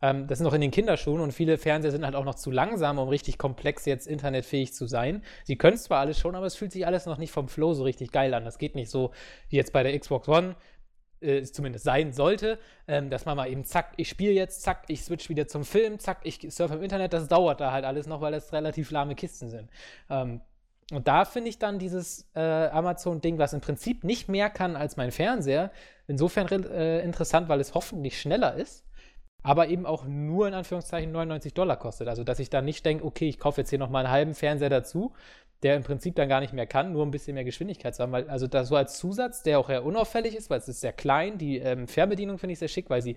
Ähm, 0.00 0.26
das 0.26 0.40
ist 0.40 0.44
noch 0.44 0.54
in 0.54 0.60
den 0.60 0.70
Kinderschuhen 0.70 1.20
und 1.20 1.32
viele 1.32 1.58
Fernseher 1.58 1.90
sind 1.90 2.04
halt 2.04 2.14
auch 2.14 2.24
noch 2.24 2.36
zu 2.36 2.50
langsam, 2.50 2.98
um 2.98 3.08
richtig 3.08 3.36
komplex 3.36 3.84
jetzt 3.84 4.06
internetfähig 4.06 4.72
zu 4.72 4.86
sein. 4.86 5.22
Sie 5.44 5.56
können 5.56 5.76
zwar 5.76 6.00
alles 6.00 6.18
schon, 6.18 6.34
aber 6.34 6.46
es 6.46 6.54
fühlt 6.54 6.72
sich 6.72 6.86
alles 6.86 7.06
noch 7.06 7.18
nicht 7.18 7.32
vom 7.32 7.48
Flow 7.48 7.74
so 7.74 7.82
richtig 7.82 8.12
geil 8.12 8.32
an. 8.34 8.44
Das 8.44 8.58
geht 8.58 8.74
nicht 8.74 8.90
so 8.90 9.12
wie 9.50 9.56
jetzt 9.56 9.72
bei 9.72 9.82
der 9.82 9.98
Xbox 9.98 10.28
One 10.28 10.56
äh, 11.20 11.38
es 11.38 11.52
zumindest 11.52 11.84
sein 11.84 12.12
sollte, 12.12 12.58
ähm, 12.86 13.10
dass 13.10 13.24
man 13.24 13.36
mal 13.36 13.50
eben 13.50 13.64
zack, 13.64 13.92
ich 13.96 14.08
spiele 14.08 14.32
jetzt, 14.32 14.62
zack, 14.62 14.84
ich 14.88 15.02
switch 15.02 15.28
wieder 15.28 15.46
zum 15.48 15.64
Film, 15.64 15.98
zack, 15.98 16.20
ich 16.24 16.46
surfe 16.50 16.74
im 16.74 16.82
Internet, 16.82 17.12
das 17.12 17.28
dauert 17.28 17.60
da 17.60 17.72
halt 17.72 17.84
alles 17.84 18.06
noch, 18.06 18.20
weil 18.20 18.32
das 18.32 18.52
relativ 18.52 18.90
lahme 18.90 19.14
Kisten 19.14 19.50
sind. 19.50 19.70
Ähm, 20.10 20.40
und 20.90 21.06
da 21.06 21.24
finde 21.24 21.50
ich 21.50 21.58
dann 21.58 21.78
dieses 21.78 22.30
äh, 22.34 22.40
Amazon-Ding, 22.40 23.38
was 23.38 23.52
im 23.52 23.60
Prinzip 23.60 24.04
nicht 24.04 24.28
mehr 24.28 24.48
kann 24.48 24.74
als 24.74 24.96
mein 24.96 25.10
Fernseher, 25.10 25.70
insofern 26.06 26.48
äh, 26.64 27.00
interessant, 27.00 27.48
weil 27.48 27.60
es 27.60 27.74
hoffentlich 27.74 28.18
schneller 28.18 28.54
ist, 28.54 28.86
aber 29.42 29.68
eben 29.68 29.84
auch 29.84 30.04
nur 30.04 30.48
in 30.48 30.54
Anführungszeichen 30.54 31.12
99 31.12 31.52
Dollar 31.52 31.76
kostet. 31.76 32.08
Also, 32.08 32.24
dass 32.24 32.38
ich 32.38 32.48
dann 32.48 32.64
nicht 32.64 32.86
denke, 32.86 33.04
okay, 33.04 33.28
ich 33.28 33.38
kaufe 33.38 33.60
jetzt 33.60 33.70
hier 33.70 33.78
nochmal 33.78 34.04
einen 34.04 34.12
halben 34.12 34.34
Fernseher 34.34 34.70
dazu, 34.70 35.12
der 35.62 35.76
im 35.76 35.82
Prinzip 35.82 36.14
dann 36.14 36.28
gar 36.28 36.40
nicht 36.40 36.52
mehr 36.52 36.66
kann, 36.66 36.92
nur 36.92 37.04
ein 37.04 37.10
bisschen 37.10 37.34
mehr 37.34 37.44
Geschwindigkeit 37.44 37.94
zu 37.94 38.02
haben. 38.02 38.12
Weil, 38.12 38.28
also 38.30 38.46
das 38.46 38.68
so 38.68 38.76
als 38.76 38.98
Zusatz, 38.98 39.42
der 39.42 39.58
auch 39.58 39.68
eher 39.68 39.84
unauffällig 39.84 40.36
ist, 40.36 40.50
weil 40.50 40.58
es 40.58 40.68
ist 40.68 40.80
sehr 40.80 40.92
klein. 40.92 41.38
Die 41.38 41.58
ähm, 41.58 41.88
Fernbedienung 41.88 42.38
finde 42.38 42.52
ich 42.52 42.58
sehr 42.58 42.68
schick, 42.68 42.90
weil 42.90 43.02
sie 43.02 43.16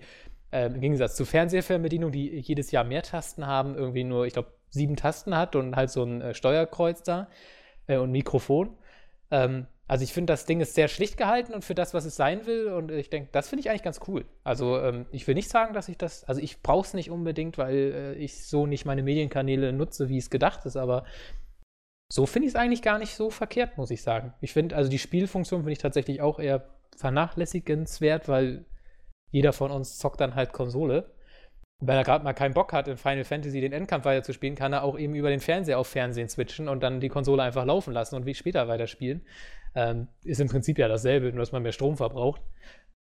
ähm, 0.50 0.74
im 0.74 0.80
Gegensatz 0.80 1.14
zu 1.16 1.24
Fernsehfernbedienung, 1.24 2.10
die 2.10 2.38
jedes 2.40 2.70
Jahr 2.70 2.84
mehr 2.84 3.02
Tasten 3.02 3.46
haben, 3.46 3.74
irgendwie 3.74 4.04
nur, 4.04 4.26
ich 4.26 4.32
glaube, 4.32 4.52
sieben 4.70 4.96
Tasten 4.96 5.36
hat 5.36 5.54
und 5.54 5.76
halt 5.76 5.90
so 5.90 6.02
ein 6.02 6.20
äh, 6.20 6.34
Steuerkreuz 6.34 7.02
da 7.02 7.28
äh, 7.86 7.96
und 7.96 8.10
Mikrofon. 8.10 8.76
Ähm, 9.30 9.66
also 9.88 10.04
ich 10.04 10.12
finde, 10.12 10.32
das 10.32 10.46
Ding 10.46 10.60
ist 10.60 10.74
sehr 10.74 10.88
schlicht 10.88 11.18
gehalten 11.18 11.52
und 11.52 11.64
für 11.64 11.74
das, 11.74 11.92
was 11.92 12.06
es 12.06 12.16
sein 12.16 12.46
will. 12.46 12.68
Und 12.68 12.90
ich 12.90 13.10
denke, 13.10 13.28
das 13.32 13.48
finde 13.48 13.60
ich 13.60 13.68
eigentlich 13.68 13.82
ganz 13.82 14.00
cool. 14.08 14.24
Also 14.42 14.78
ähm, 14.78 15.06
ich 15.10 15.26
will 15.26 15.34
nicht 15.34 15.50
sagen, 15.50 15.74
dass 15.74 15.88
ich 15.88 15.98
das, 15.98 16.24
also 16.24 16.40
ich 16.40 16.62
brauche 16.62 16.86
es 16.86 16.94
nicht 16.94 17.10
unbedingt, 17.10 17.58
weil 17.58 17.76
äh, 17.76 18.14
ich 18.14 18.46
so 18.46 18.66
nicht 18.66 18.86
meine 18.86 19.02
Medienkanäle 19.02 19.72
nutze, 19.72 20.08
wie 20.08 20.16
es 20.16 20.30
gedacht 20.30 20.64
ist, 20.64 20.76
aber 20.76 21.04
so 22.12 22.26
finde 22.26 22.46
ich 22.46 22.52
es 22.52 22.60
eigentlich 22.60 22.82
gar 22.82 22.98
nicht 22.98 23.14
so 23.14 23.30
verkehrt, 23.30 23.78
muss 23.78 23.90
ich 23.90 24.02
sagen. 24.02 24.34
Ich 24.42 24.52
finde, 24.52 24.76
also 24.76 24.90
die 24.90 24.98
Spielfunktion 24.98 25.62
finde 25.62 25.72
ich 25.72 25.78
tatsächlich 25.78 26.20
auch 26.20 26.38
eher 26.38 26.68
vernachlässigenswert, 26.98 28.28
weil 28.28 28.66
jeder 29.30 29.54
von 29.54 29.70
uns 29.70 29.96
zockt 29.96 30.20
dann 30.20 30.34
halt 30.34 30.52
Konsole. 30.52 31.04
Und 31.80 31.88
wenn 31.88 31.96
er 31.96 32.04
gerade 32.04 32.22
mal 32.22 32.34
keinen 32.34 32.52
Bock 32.52 32.74
hat, 32.74 32.86
in 32.86 32.98
Final 32.98 33.24
Fantasy 33.24 33.62
den 33.62 33.72
Endkampf 33.72 34.04
weiterzuspielen, 34.04 34.56
kann 34.56 34.74
er 34.74 34.82
auch 34.82 34.98
eben 34.98 35.14
über 35.14 35.30
den 35.30 35.40
Fernseher 35.40 35.78
auf 35.78 35.86
Fernsehen 35.86 36.28
switchen 36.28 36.68
und 36.68 36.82
dann 36.82 37.00
die 37.00 37.08
Konsole 37.08 37.42
einfach 37.42 37.64
laufen 37.64 37.94
lassen 37.94 38.16
und 38.16 38.26
wie 38.26 38.34
später 38.34 38.68
weiterspielen. 38.68 39.24
Ähm, 39.74 40.08
ist 40.22 40.42
im 40.42 40.48
Prinzip 40.48 40.76
ja 40.76 40.88
dasselbe, 40.88 41.30
nur 41.30 41.38
dass 41.38 41.52
man 41.52 41.62
mehr 41.62 41.72
Strom 41.72 41.96
verbraucht. 41.96 42.42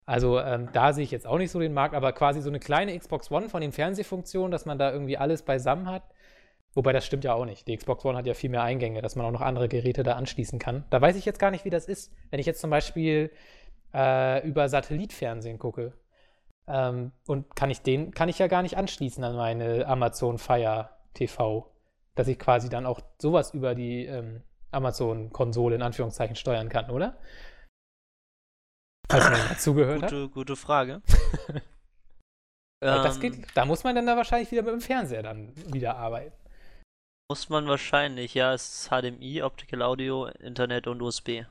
Also 0.07 0.39
ähm, 0.39 0.69
da 0.73 0.93
sehe 0.93 1.03
ich 1.03 1.11
jetzt 1.11 1.27
auch 1.27 1.37
nicht 1.37 1.51
so 1.51 1.59
den 1.59 1.75
Markt, 1.75 1.93
aber 1.93 2.11
quasi 2.11 2.41
so 2.41 2.49
eine 2.49 2.59
kleine 2.59 2.97
Xbox 2.97 3.29
One 3.29 3.49
von 3.49 3.61
den 3.61 3.71
Fernsehfunktionen, 3.71 4.49
dass 4.49 4.65
man 4.65 4.79
da 4.79 4.91
irgendwie 4.91 5.19
alles 5.19 5.43
beisammen 5.43 5.85
hat. 5.91 6.01
Wobei 6.75 6.91
das 6.91 7.05
stimmt 7.05 7.23
ja 7.23 7.33
auch 7.33 7.45
nicht. 7.45 7.67
Die 7.67 7.75
Xbox 7.75 8.03
One 8.05 8.17
hat 8.17 8.27
ja 8.27 8.33
viel 8.33 8.49
mehr 8.49 8.61
Eingänge, 8.61 9.01
dass 9.01 9.15
man 9.15 9.25
auch 9.25 9.31
noch 9.31 9.41
andere 9.41 9.69
Geräte 9.69 10.03
da 10.03 10.13
anschließen 10.13 10.59
kann. 10.59 10.85
Da 10.89 11.01
weiß 11.01 11.15
ich 11.15 11.25
jetzt 11.25 11.39
gar 11.39 11.49
nicht, 11.49 11.65
wie 11.65 11.69
das 11.69 11.87
ist. 11.87 12.13
Wenn 12.29 12.39
ich 12.39 12.45
jetzt 12.45 12.59
zum 12.59 12.69
Beispiel 12.69 13.31
äh, 13.93 14.45
über 14.45 14.67
Satellitfernsehen 14.67 15.57
gucke, 15.57 15.93
ähm, 16.67 17.11
und 17.27 17.55
kann 17.55 17.69
ich 17.69 17.81
den, 17.81 18.11
kann 18.11 18.29
ich 18.29 18.39
ja 18.39 18.47
gar 18.47 18.61
nicht 18.61 18.77
anschließen 18.77 19.23
an 19.23 19.35
meine 19.35 19.85
Amazon 19.87 20.37
Fire 20.37 20.89
TV. 21.13 21.71
Dass 22.15 22.27
ich 22.27 22.39
quasi 22.39 22.69
dann 22.69 22.85
auch 22.85 23.01
sowas 23.21 23.53
über 23.53 23.75
die 23.75 24.05
ähm, 24.05 24.41
Amazon-Konsole 24.71 25.75
in 25.75 25.81
Anführungszeichen 25.81 26.35
steuern 26.35 26.69
kann, 26.69 26.89
oder? 26.89 27.17
Falls 29.09 29.29
man 29.29 29.49
dazugehört 29.49 30.03
hat. 30.03 30.09
Gute, 30.09 30.29
gute 30.29 30.55
Frage. 30.55 31.01
Weil 31.47 31.61
das 33.03 33.15
Ähm, 33.15 33.21
geht, 33.21 33.47
da 33.53 33.65
muss 33.65 33.83
man 33.83 33.95
dann 33.95 34.07
da 34.07 34.17
wahrscheinlich 34.17 34.51
wieder 34.51 34.63
mit 34.63 34.73
dem 34.73 34.81
Fernseher 34.81 35.23
dann 35.23 35.53
wieder 35.71 35.97
arbeiten. 35.97 36.33
Muss 37.31 37.49
man 37.49 37.67
wahrscheinlich, 37.67 38.35
ja, 38.35 38.53
es 38.53 38.83
ist 38.83 38.89
HDMI, 38.89 39.41
Optical 39.41 39.81
Audio, 39.81 40.27
Internet 40.27 40.85
und 40.87 41.01
USB. 41.01 41.45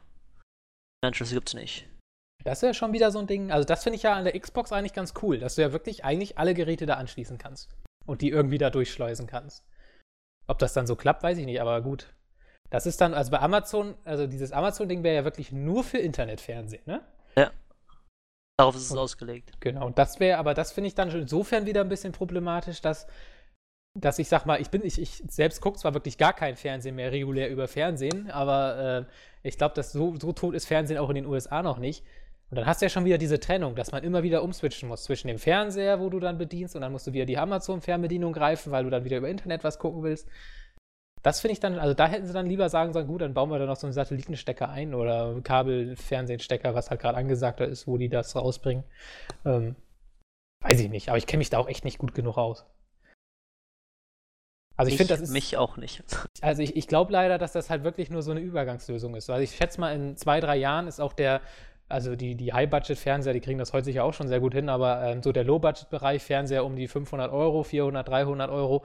Anschlüsse 1.05 1.35
gibt's 1.35 1.55
nicht. 1.55 1.89
Das 2.45 2.63
wäre 2.63 2.75
schon 2.75 2.93
wieder 2.93 3.11
so 3.11 3.19
ein 3.19 3.27
Ding. 3.27 3.51
Also, 3.51 3.67
das 3.67 3.83
finde 3.83 3.97
ich 3.97 4.05
ja 4.05 4.15
an 4.15 4.25
der 4.25 4.39
Xbox 4.39 4.73
eigentlich 4.73 4.93
ganz 4.93 5.15
cool, 5.23 5.39
dass 5.39 5.57
du 5.57 5.63
ja 5.63 5.73
wirklich 5.73 6.05
eigentlich 6.05 6.39
alle 6.39 6.55
Geräte 6.55 6.87
da 6.87 6.95
anschließen 6.95 7.39
kannst 7.39 7.75
und 8.07 8.23
die 8.23 8.29
irgendwie 8.31 8.59
da 8.59 8.71
durchschleusen 8.71 9.27
kannst. 9.27 9.65
Ob 10.47 10.59
das 10.59 10.75
dann 10.75 10.87
so 10.87 10.95
klappt, 10.95 11.23
weiß 11.23 11.39
ich 11.39 11.47
nicht, 11.47 11.61
aber 11.61 11.81
gut. 11.81 12.15
Das 12.71 12.87
ist 12.87 13.01
dann, 13.01 13.15
also 13.15 13.31
bei 13.31 13.41
Amazon, 13.41 13.97
also 14.05 14.27
dieses 14.27 14.53
Amazon-Ding 14.53 15.03
wäre 15.03 15.17
ja 15.17 15.25
wirklich 15.25 15.53
nur 15.53 15.85
für 15.85 15.99
Internetfernsehen, 15.99 16.83
ne? 16.87 17.03
Darauf 18.57 18.77
ist 18.77 18.83
es 18.83 18.93
Und- 18.93 18.99
ausgelegt. 18.99 19.51
Genau, 19.59 19.85
und 19.85 19.99
das 19.99 20.21
wäre, 20.21 20.39
aber 20.39 20.55
das 20.55 20.71
finde 20.71 20.87
ich 20.87 20.95
dann 20.95 21.11
schon 21.11 21.23
insofern 21.23 21.67
wieder 21.67 21.81
ein 21.81 21.89
bisschen 21.89 22.13
problematisch, 22.13 22.81
dass, 22.81 23.09
dass 23.95 24.19
ich 24.19 24.29
sag 24.29 24.45
mal, 24.45 24.61
ich 24.61 24.71
bin, 24.71 24.85
ich, 24.85 25.01
ich 25.01 25.23
selbst 25.29 25.61
gucke 25.61 25.79
zwar 25.79 25.95
wirklich 25.95 26.19
gar 26.19 26.33
kein 26.33 26.57
Fernsehen 26.57 26.97
mehr 26.97 27.13
regulär 27.13 27.49
über 27.49 27.69
Fernsehen, 27.69 28.31
aber 28.31 29.07
äh, 29.43 29.49
ich 29.49 29.57
glaube, 29.57 29.75
dass 29.75 29.93
so, 29.93 30.17
so 30.19 30.33
tot 30.33 30.55
ist 30.55 30.67
Fernsehen 30.67 30.99
auch 30.99 31.09
in 31.11 31.15
den 31.15 31.27
USA 31.27 31.63
noch 31.63 31.79
nicht. 31.79 32.05
Und 32.51 32.57
dann 32.57 32.67
hast 32.67 32.83
du 32.83 32.87
ja 32.87 32.91
schon 32.91 33.05
wieder 33.05 33.19
diese 33.19 33.41
Trennung, 33.41 33.75
dass 33.75 33.93
man 33.93 34.05
immer 34.05 34.23
wieder 34.23 34.43
umswitchen 34.43 34.89
muss 34.89 35.05
zwischen 35.05 35.29
dem 35.29 35.39
Fernseher, 35.39 36.01
wo 36.01 36.11
du 36.11 36.21
dann 36.21 36.39
bedienst, 36.39 36.75
und 36.75 36.83
dann 36.83 36.93
musst 36.93 37.07
du 37.07 37.13
wieder 37.13 37.25
die 37.25 37.39
Amazon-Fernbedienung 37.39 38.33
greifen, 38.33 38.73
weil 38.73 38.85
du 38.85 38.91
dann 38.91 39.05
wieder 39.05 39.19
über 39.19 39.29
Internet 39.29 39.65
was 39.65 39.79
gucken 39.79 40.03
willst. 40.03 40.29
Das 41.23 41.41
finde 41.41 41.53
ich 41.53 41.61
dann, 41.61 41.79
also 41.79 41.95
da 41.95 42.07
hätten 42.07 42.27
sie 42.27 42.35
dann 42.35 42.47
lieber 42.47 42.69
sagen 42.69 42.93
sollen, 42.93 43.07
gut, 43.07 43.23
dann 43.23 43.33
bauen 43.33 43.51
wir 43.51 43.59
da 43.59 43.65
noch 43.65 43.77
so 43.77 43.87
einen 43.87 43.95
Satellitenstecker 43.95 44.69
ein 44.69 44.95
oder 44.95 45.41
Kabelfernsehstecker, 45.43 46.75
was 46.75 46.91
halt 46.91 47.01
gerade 47.01 47.17
angesagter 47.17 47.67
ist, 47.67 47.87
wo 47.87 47.97
die 47.97 48.11
das 48.11 48.37
rausbringen. 48.37 48.85
Ähm, 49.47 49.75
weiß 50.61 50.81
ich 50.81 50.91
nicht, 50.91 51.09
aber 51.09 51.17
ich 51.17 51.27
kenne 51.27 51.39
mich 51.39 51.51
da 51.51 51.59
auch 51.59 51.69
echt 51.69 51.85
nicht 51.85 51.99
gut 51.99 52.15
genug 52.15 52.37
aus. 52.37 52.67
Also 54.77 54.91
ich, 54.91 54.97
finde, 54.97 55.15
das 55.15 55.21
ist. 55.21 55.31
Mich 55.31 55.57
auch 55.57 55.77
nicht. 55.77 56.03
Also 56.41 56.63
ich, 56.63 56.77
ich 56.77 56.89
glaube 56.89 57.13
leider, 57.13 57.39
dass 57.39 57.53
das 57.53 57.71
halt 57.71 57.85
wirklich 57.85 58.11
nur 58.11 58.23
so 58.23 58.31
eine 58.31 58.41
Übergangslösung 58.41 59.15
ist. 59.15 59.31
Also 59.31 59.43
ich 59.43 59.57
schätze 59.57 59.81
mal, 59.81 59.95
in 59.95 60.17
zwei, 60.17 60.41
drei 60.41 60.57
Jahren 60.57 60.87
ist 60.89 61.01
auch 61.01 61.15
der 61.15 61.41
Also 61.89 62.17
die, 62.17 62.35
die 62.35 62.53
High-Budget-Fernseher, 62.53 63.33
die 63.33 63.41
kriegen 63.41 63.59
das 63.59 63.73
heute 63.73 63.85
sicher 63.87 64.05
auch 64.05 64.13
schon 64.13 64.29
sehr 64.29 64.41
gut 64.41 64.53
hin, 64.53 64.69
aber 64.69 65.03
ähm, 65.05 65.23
so 65.23 65.33
der 65.33 65.45
Low-Budget-Bereich, 65.45 66.23
Fernseher 66.23 66.65
um 66.65 66.77
die 66.77 66.89
500 66.89 67.33
Euro, 67.33 67.63
400, 67.63 68.07
300 68.07 68.51
Euro, 68.51 68.85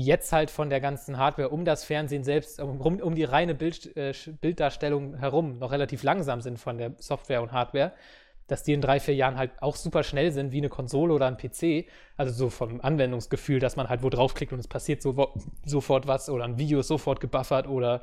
die 0.00 0.06
jetzt 0.06 0.32
halt 0.32 0.50
von 0.50 0.70
der 0.70 0.80
ganzen 0.80 1.18
Hardware 1.18 1.48
um 1.50 1.64
das 1.64 1.84
Fernsehen 1.84 2.24
selbst, 2.24 2.60
um, 2.60 2.80
um 2.80 3.14
die 3.14 3.24
reine 3.24 3.54
Bild, 3.54 3.96
äh, 3.96 4.14
Bilddarstellung 4.40 5.16
herum 5.16 5.58
noch 5.58 5.72
relativ 5.72 6.02
langsam 6.04 6.40
sind 6.40 6.58
von 6.58 6.78
der 6.78 6.92
Software 6.98 7.42
und 7.42 7.52
Hardware, 7.52 7.92
dass 8.48 8.64
die 8.64 8.72
in 8.72 8.80
drei, 8.80 8.98
vier 8.98 9.14
Jahren 9.14 9.36
halt 9.36 9.52
auch 9.60 9.76
super 9.76 10.02
schnell 10.02 10.32
sind, 10.32 10.52
wie 10.52 10.58
eine 10.58 10.68
Konsole 10.68 11.14
oder 11.14 11.26
ein 11.26 11.36
PC. 11.36 11.86
Also 12.16 12.32
so 12.32 12.50
vom 12.50 12.80
Anwendungsgefühl, 12.80 13.60
dass 13.60 13.76
man 13.76 13.88
halt 13.88 14.02
wo 14.02 14.10
draufklickt 14.10 14.52
und 14.52 14.58
es 14.58 14.66
passiert 14.66 15.02
so, 15.02 15.32
sofort 15.64 16.06
was 16.06 16.28
oder 16.28 16.44
ein 16.44 16.58
Video 16.58 16.80
ist 16.80 16.88
sofort 16.88 17.20
gebuffert 17.20 17.68
oder 17.68 18.02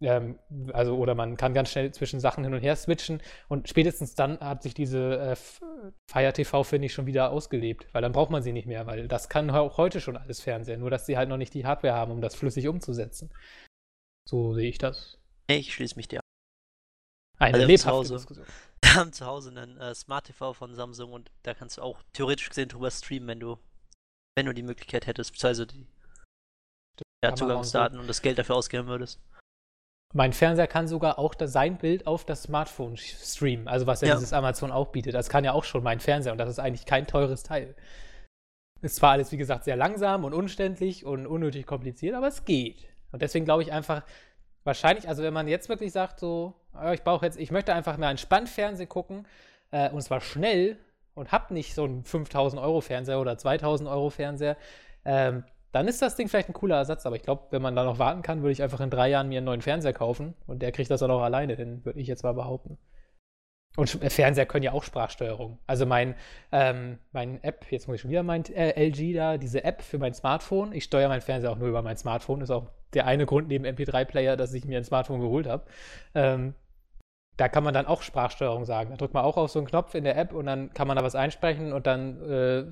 ähm, 0.00 0.38
also 0.72 0.96
oder 0.96 1.14
man 1.14 1.36
kann 1.36 1.54
ganz 1.54 1.70
schnell 1.70 1.92
zwischen 1.92 2.20
Sachen 2.20 2.42
hin 2.42 2.54
und 2.54 2.60
her 2.60 2.74
switchen 2.74 3.22
und 3.48 3.68
spätestens 3.68 4.14
dann 4.14 4.40
hat 4.40 4.62
sich 4.62 4.74
diese 4.74 5.18
äh, 5.20 5.36
Fire 6.10 6.32
TV 6.32 6.64
finde 6.64 6.86
ich 6.86 6.92
schon 6.92 7.06
wieder 7.06 7.30
ausgelebt, 7.30 7.86
weil 7.92 8.02
dann 8.02 8.12
braucht 8.12 8.30
man 8.30 8.42
sie 8.42 8.52
nicht 8.52 8.66
mehr, 8.66 8.86
weil 8.86 9.06
das 9.06 9.28
kann 9.28 9.50
auch 9.50 9.76
heute 9.76 10.00
schon 10.00 10.16
alles 10.16 10.40
Fernseher, 10.40 10.78
nur 10.78 10.90
dass 10.90 11.06
sie 11.06 11.16
halt 11.16 11.28
noch 11.28 11.36
nicht 11.36 11.54
die 11.54 11.66
Hardware 11.66 11.94
haben, 11.94 12.10
um 12.10 12.20
das 12.20 12.34
flüssig 12.34 12.66
umzusetzen. 12.66 13.30
So 14.28 14.54
sehe 14.54 14.68
ich 14.68 14.78
das. 14.78 15.18
Ich 15.48 15.74
schließe 15.74 15.96
mich 15.96 16.08
dir 16.08 16.18
an. 16.18 16.22
Eine 17.38 17.54
Also 17.54 17.66
lebhafte. 17.66 18.14
Diskussion. 18.14 18.46
Wir 18.82 18.94
haben 18.94 19.12
zu 19.12 19.26
Hause 19.26 19.50
einen 19.50 19.78
äh, 19.78 19.94
Smart 19.94 20.26
TV 20.26 20.52
von 20.52 20.74
Samsung 20.74 21.12
und 21.12 21.30
da 21.42 21.54
kannst 21.54 21.78
du 21.78 21.82
auch 21.82 22.02
theoretisch 22.12 22.48
gesehen 22.48 22.68
drüber 22.68 22.90
streamen, 22.90 23.28
wenn 23.28 23.40
du, 23.40 23.58
wenn 24.36 24.46
du 24.46 24.52
die 24.52 24.62
Möglichkeit 24.62 25.06
hättest, 25.06 25.32
beziehungsweise 25.32 25.66
die 25.66 25.86
ja. 27.24 27.34
Zugangsdaten 27.34 27.98
und 27.98 28.08
das 28.08 28.22
Geld 28.22 28.38
dafür 28.38 28.56
ausgeben 28.56 28.88
würdest. 28.88 29.20
Mein 30.14 30.34
Fernseher 30.34 30.66
kann 30.66 30.88
sogar 30.88 31.18
auch 31.18 31.34
das, 31.34 31.52
sein 31.52 31.78
Bild 31.78 32.06
auf 32.06 32.26
das 32.26 32.42
Smartphone 32.42 32.98
streamen, 32.98 33.66
also 33.66 33.86
was 33.86 34.02
ja, 34.02 34.08
Ja. 34.08 34.14
dieses 34.14 34.34
Amazon 34.34 34.70
auch 34.70 34.88
bietet. 34.88 35.14
Das 35.14 35.30
kann 35.30 35.44
ja 35.44 35.52
auch 35.52 35.64
schon 35.64 35.82
mein 35.82 36.00
Fernseher 36.00 36.32
und 36.32 36.38
das 36.38 36.50
ist 36.50 36.58
eigentlich 36.58 36.84
kein 36.84 37.06
teures 37.06 37.44
Teil. 37.44 37.74
Ist 38.82 38.96
zwar 38.96 39.12
alles, 39.12 39.32
wie 39.32 39.36
gesagt, 39.36 39.64
sehr 39.64 39.76
langsam 39.76 40.24
und 40.24 40.34
umständlich 40.34 41.06
und 41.06 41.26
unnötig 41.26 41.66
kompliziert, 41.66 42.14
aber 42.14 42.26
es 42.26 42.44
geht. 42.44 42.88
Und 43.12 43.22
deswegen 43.22 43.44
glaube 43.44 43.62
ich 43.62 43.72
einfach, 43.72 44.02
wahrscheinlich, 44.64 45.08
also 45.08 45.22
wenn 45.22 45.34
man 45.34 45.48
jetzt 45.48 45.68
wirklich 45.68 45.92
sagt, 45.92 46.20
so, 46.20 46.54
ich 46.92 47.02
brauche 47.02 47.26
jetzt, 47.26 47.38
ich 47.38 47.50
möchte 47.50 47.74
einfach 47.74 47.96
mal 47.96 48.10
entspannt 48.10 48.48
Fernsehen 48.48 48.88
gucken 48.88 49.26
äh, 49.70 49.90
und 49.90 50.00
zwar 50.02 50.20
schnell 50.20 50.76
und 51.14 51.32
hab 51.32 51.50
nicht 51.50 51.74
so 51.74 51.84
einen 51.84 52.04
5000 52.04 52.60
Euro 52.62 52.80
Fernseher 52.80 53.20
oder 53.20 53.36
2000 53.36 53.88
Euro 53.88 54.10
Fernseher, 54.10 54.56
ähm, 55.04 55.44
dann 55.72 55.88
ist 55.88 56.02
das 56.02 56.16
Ding 56.16 56.28
vielleicht 56.28 56.50
ein 56.50 56.54
cooler 56.54 56.76
Ersatz. 56.76 57.06
Aber 57.06 57.16
ich 57.16 57.22
glaube, 57.22 57.44
wenn 57.50 57.62
man 57.62 57.74
da 57.74 57.84
noch 57.84 57.98
warten 57.98 58.22
kann, 58.22 58.42
würde 58.42 58.52
ich 58.52 58.62
einfach 58.62 58.80
in 58.80 58.90
drei 58.90 59.08
Jahren 59.08 59.28
mir 59.28 59.38
einen 59.38 59.46
neuen 59.46 59.62
Fernseher 59.62 59.94
kaufen 59.94 60.34
und 60.46 60.60
der 60.60 60.70
kriegt 60.70 60.90
das 60.90 61.02
auch 61.02 61.08
noch 61.08 61.22
alleine 61.22 61.54
hin, 61.54 61.84
würde 61.84 61.98
ich 61.98 62.06
jetzt 62.06 62.22
mal 62.22 62.34
behaupten. 62.34 62.78
Und 63.76 64.02
äh, 64.02 64.10
Fernseher 64.10 64.46
können 64.46 64.64
ja 64.64 64.72
auch 64.72 64.84
Sprachsteuerung. 64.84 65.58
Also 65.66 65.86
mein, 65.86 66.14
ähm, 66.50 66.98
mein 67.12 67.42
App, 67.42 67.66
jetzt 67.70 67.88
muss 67.88 67.96
ich 67.96 68.00
schon 68.02 68.10
wieder 68.10 68.22
mein 68.22 68.44
äh, 68.46 68.88
LG 68.88 69.14
da, 69.14 69.38
diese 69.38 69.64
App 69.64 69.82
für 69.82 69.98
mein 69.98 70.14
Smartphone. 70.14 70.72
Ich 70.72 70.84
steuere 70.84 71.08
meinen 71.08 71.22
Fernseher 71.22 71.50
auch 71.50 71.58
nur 71.58 71.68
über 71.68 71.82
mein 71.82 71.96
Smartphone. 71.96 72.42
Ist 72.42 72.50
auch 72.50 72.68
der 72.92 73.06
eine 73.06 73.24
Grund 73.24 73.48
neben 73.48 73.64
MP3-Player, 73.64 74.36
dass 74.36 74.52
ich 74.52 74.64
mir 74.64 74.78
ein 74.78 74.84
Smartphone 74.84 75.20
geholt 75.20 75.46
habe. 75.46 75.64
Ähm, 76.14 76.54
da 77.38 77.48
kann 77.48 77.64
man 77.64 77.72
dann 77.72 77.86
auch 77.86 78.02
Sprachsteuerung 78.02 78.66
sagen. 78.66 78.90
Da 78.90 78.96
drückt 78.96 79.14
man 79.14 79.24
auch 79.24 79.38
auf 79.38 79.50
so 79.50 79.58
einen 79.58 79.66
Knopf 79.66 79.94
in 79.94 80.04
der 80.04 80.16
App 80.18 80.34
und 80.34 80.46
dann 80.46 80.72
kann 80.74 80.86
man 80.86 80.96
da 80.96 81.02
was 81.02 81.14
einsprechen 81.14 81.72
und 81.72 81.86
dann 81.86 82.20
äh, 82.30 82.64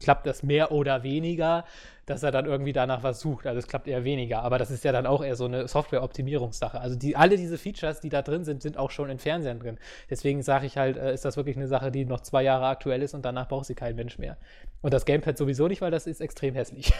klappt 0.00 0.26
das 0.26 0.42
mehr 0.42 0.72
oder 0.72 1.02
weniger, 1.02 1.64
dass 2.06 2.22
er 2.24 2.32
dann 2.32 2.46
irgendwie 2.46 2.72
danach 2.72 3.02
was 3.04 3.20
sucht. 3.20 3.46
Also 3.46 3.58
es 3.60 3.68
klappt 3.68 3.86
eher 3.86 4.02
weniger. 4.02 4.42
Aber 4.42 4.58
das 4.58 4.70
ist 4.72 4.82
ja 4.82 4.90
dann 4.90 5.06
auch 5.06 5.22
eher 5.22 5.36
so 5.36 5.44
eine 5.44 5.68
Software-Optimierungssache. 5.68 6.80
Also 6.80 6.96
die, 6.96 7.14
alle 7.14 7.36
diese 7.36 7.56
Features, 7.58 8.00
die 8.00 8.08
da 8.08 8.22
drin 8.22 8.44
sind, 8.44 8.62
sind 8.62 8.76
auch 8.76 8.90
schon 8.90 9.10
in 9.10 9.18
Fernsehern 9.18 9.60
drin. 9.60 9.78
Deswegen 10.08 10.42
sage 10.42 10.66
ich 10.66 10.76
halt, 10.76 10.96
äh, 10.96 11.14
ist 11.14 11.24
das 11.24 11.36
wirklich 11.36 11.56
eine 11.56 11.68
Sache, 11.68 11.92
die 11.92 12.04
noch 12.04 12.20
zwei 12.20 12.42
Jahre 12.42 12.66
aktuell 12.66 13.02
ist 13.02 13.14
und 13.14 13.22
danach 13.24 13.46
braucht 13.48 13.66
sie 13.66 13.74
kein 13.76 13.94
Mensch 13.94 14.18
mehr. 14.18 14.36
Und 14.82 14.92
das 14.92 15.04
Gamepad 15.04 15.38
sowieso 15.38 15.68
nicht, 15.68 15.80
weil 15.82 15.90
das 15.92 16.06
ist 16.08 16.20
extrem 16.20 16.54
hässlich. 16.54 16.92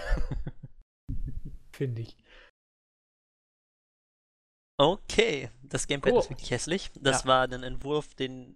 Finde 1.72 2.02
ich. 2.02 2.16
Okay, 4.78 5.50
das 5.62 5.86
Gamepad 5.86 6.12
Cool. 6.12 6.18
ist 6.20 6.30
wirklich 6.30 6.50
hässlich. 6.50 6.90
Das 7.00 7.22
Ja. 7.22 7.28
war 7.28 7.42
ein 7.44 7.62
Entwurf, 7.62 8.14
den 8.14 8.54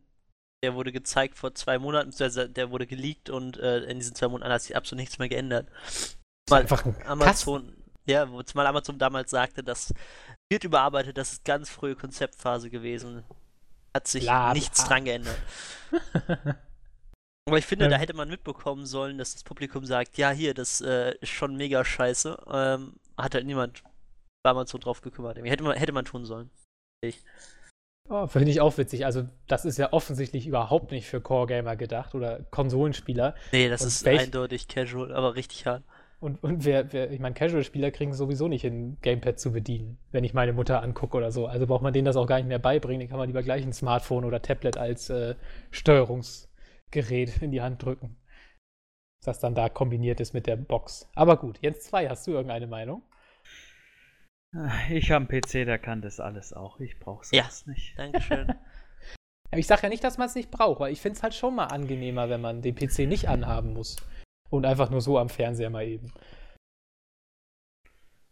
der 0.64 0.74
wurde 0.74 0.92
gezeigt 0.92 1.36
vor 1.36 1.54
zwei 1.54 1.78
Monaten, 1.78 2.08
beziehungsweise 2.08 2.48
der 2.48 2.70
wurde 2.70 2.86
geleakt 2.86 3.28
und 3.28 3.58
äh, 3.58 3.80
in 3.84 3.98
diesen 3.98 4.14
zwei 4.14 4.28
Monaten 4.28 4.50
hat 4.50 4.62
sich 4.62 4.74
absolut 4.74 5.00
nichts 5.00 5.18
mehr 5.18 5.28
geändert. 5.28 5.68
Mal 6.48 6.62
einfach 6.62 6.86
ein 6.86 6.96
Amazon, 7.06 7.76
ja, 8.06 8.30
wo 8.30 8.42
zumal 8.42 8.66
Amazon 8.66 8.98
damals 8.98 9.30
sagte, 9.30 9.62
das 9.62 9.92
wird 10.50 10.64
überarbeitet, 10.64 11.18
das 11.18 11.32
ist 11.34 11.44
ganz 11.44 11.68
frühe 11.68 11.96
Konzeptphase 11.96 12.70
gewesen. 12.70 13.24
Hat 13.94 14.08
sich 14.08 14.24
bla. 14.24 14.54
nichts 14.54 14.84
dran 14.84 15.04
geändert. 15.04 15.36
Aber 17.46 17.58
ich 17.58 17.66
finde, 17.66 17.88
da 17.88 17.96
Ähm. 17.96 18.00
hätte 18.00 18.16
man 18.16 18.30
mitbekommen 18.30 18.86
sollen, 18.86 19.18
dass 19.18 19.34
das 19.34 19.44
Publikum 19.44 19.84
sagt, 19.84 20.16
ja, 20.16 20.30
hier, 20.30 20.54
das 20.54 20.80
äh, 20.80 21.14
ist 21.20 21.28
schon 21.28 21.56
mega 21.56 21.84
scheiße. 21.84 22.42
Ähm, 22.50 22.94
hat 23.18 23.34
halt 23.34 23.44
niemand 23.44 23.82
bei 24.42 24.50
Amazon 24.50 24.80
drauf 24.80 25.02
gekümmert. 25.02 25.36
Hätte 25.36 25.62
man, 25.62 25.76
hätte 25.76 25.92
man 25.92 26.06
tun 26.06 26.24
sollen. 26.24 26.50
Oh, 28.10 28.26
Finde 28.26 28.50
ich 28.50 28.60
auch 28.60 28.76
witzig. 28.76 29.06
Also, 29.06 29.24
das 29.46 29.64
ist 29.64 29.78
ja 29.78 29.92
offensichtlich 29.92 30.46
überhaupt 30.46 30.90
nicht 30.90 31.06
für 31.06 31.20
Core-Gamer 31.22 31.74
gedacht 31.76 32.14
oder 32.14 32.42
Konsolenspieler. 32.50 33.34
Nee, 33.52 33.68
das 33.68 33.80
Und 33.80 33.88
ist 33.88 34.04
welch- 34.04 34.20
eindeutig 34.24 34.68
casual, 34.68 35.14
aber 35.14 35.34
richtig 35.36 35.66
hart. 35.66 35.82
Und, 36.20 36.42
und 36.42 36.64
wer, 36.64 36.92
wer, 36.92 37.10
ich 37.10 37.20
meine, 37.20 37.34
Casual-Spieler 37.34 37.90
kriegen 37.90 38.12
es 38.12 38.18
sowieso 38.18 38.48
nicht 38.48 38.62
hin, 38.62 38.96
Gamepad 39.02 39.38
zu 39.38 39.52
bedienen, 39.52 39.98
wenn 40.10 40.24
ich 40.24 40.32
meine 40.32 40.52
Mutter 40.54 40.82
angucke 40.82 41.16
oder 41.16 41.30
so. 41.32 41.46
Also 41.46 41.66
braucht 41.66 41.82
man 41.82 41.92
denen 41.92 42.06
das 42.06 42.16
auch 42.16 42.26
gar 42.26 42.36
nicht 42.36 42.46
mehr 42.48 42.58
beibringen. 42.58 43.00
Den 43.00 43.08
kann 43.08 43.18
man 43.18 43.26
lieber 43.28 43.42
gleich 43.42 43.62
ein 43.62 43.72
Smartphone 43.74 44.24
oder 44.24 44.40
Tablet 44.40 44.76
als 44.78 45.10
äh, 45.10 45.34
Steuerungsgerät 45.70 47.42
in 47.42 47.50
die 47.50 47.60
Hand 47.62 47.82
drücken. 47.84 48.16
Das 49.22 49.38
dann 49.40 49.54
da 49.54 49.68
kombiniert 49.68 50.20
ist 50.20 50.32
mit 50.34 50.46
der 50.46 50.56
Box. 50.56 51.10
Aber 51.14 51.36
gut, 51.36 51.58
Jens 51.62 51.80
2, 51.80 52.08
hast 52.08 52.26
du 52.26 52.32
irgendeine 52.32 52.66
Meinung? 52.68 53.02
Ich 54.90 55.10
habe 55.10 55.26
einen 55.28 55.40
PC, 55.42 55.64
der 55.64 55.78
kann 55.78 56.00
das 56.00 56.20
alles 56.20 56.52
auch. 56.52 56.78
Ich 56.80 56.98
brauche 57.00 57.24
Ja. 57.34 57.42
sowas 57.44 57.66
nicht. 57.66 57.98
Dankeschön. 57.98 58.48
Ja, 59.52 59.58
Ich 59.58 59.66
sage 59.66 59.82
ja 59.84 59.88
nicht, 59.88 60.02
dass 60.02 60.16
man 60.18 60.26
es 60.28 60.34
nicht 60.34 60.50
braucht, 60.50 60.80
weil 60.80 60.92
ich 60.92 61.00
finde 61.00 61.16
es 61.16 61.22
halt 61.22 61.34
schon 61.34 61.54
mal 61.54 61.66
angenehmer, 61.66 62.28
wenn 62.28 62.40
man 62.40 62.62
den 62.62 62.74
PC 62.74 63.00
nicht 63.06 63.28
anhaben 63.28 63.72
muss. 63.74 63.96
Und 64.50 64.64
einfach 64.66 64.90
nur 64.90 65.00
so 65.00 65.18
am 65.18 65.28
Fernseher 65.28 65.70
mal 65.70 65.84
eben. 65.86 66.12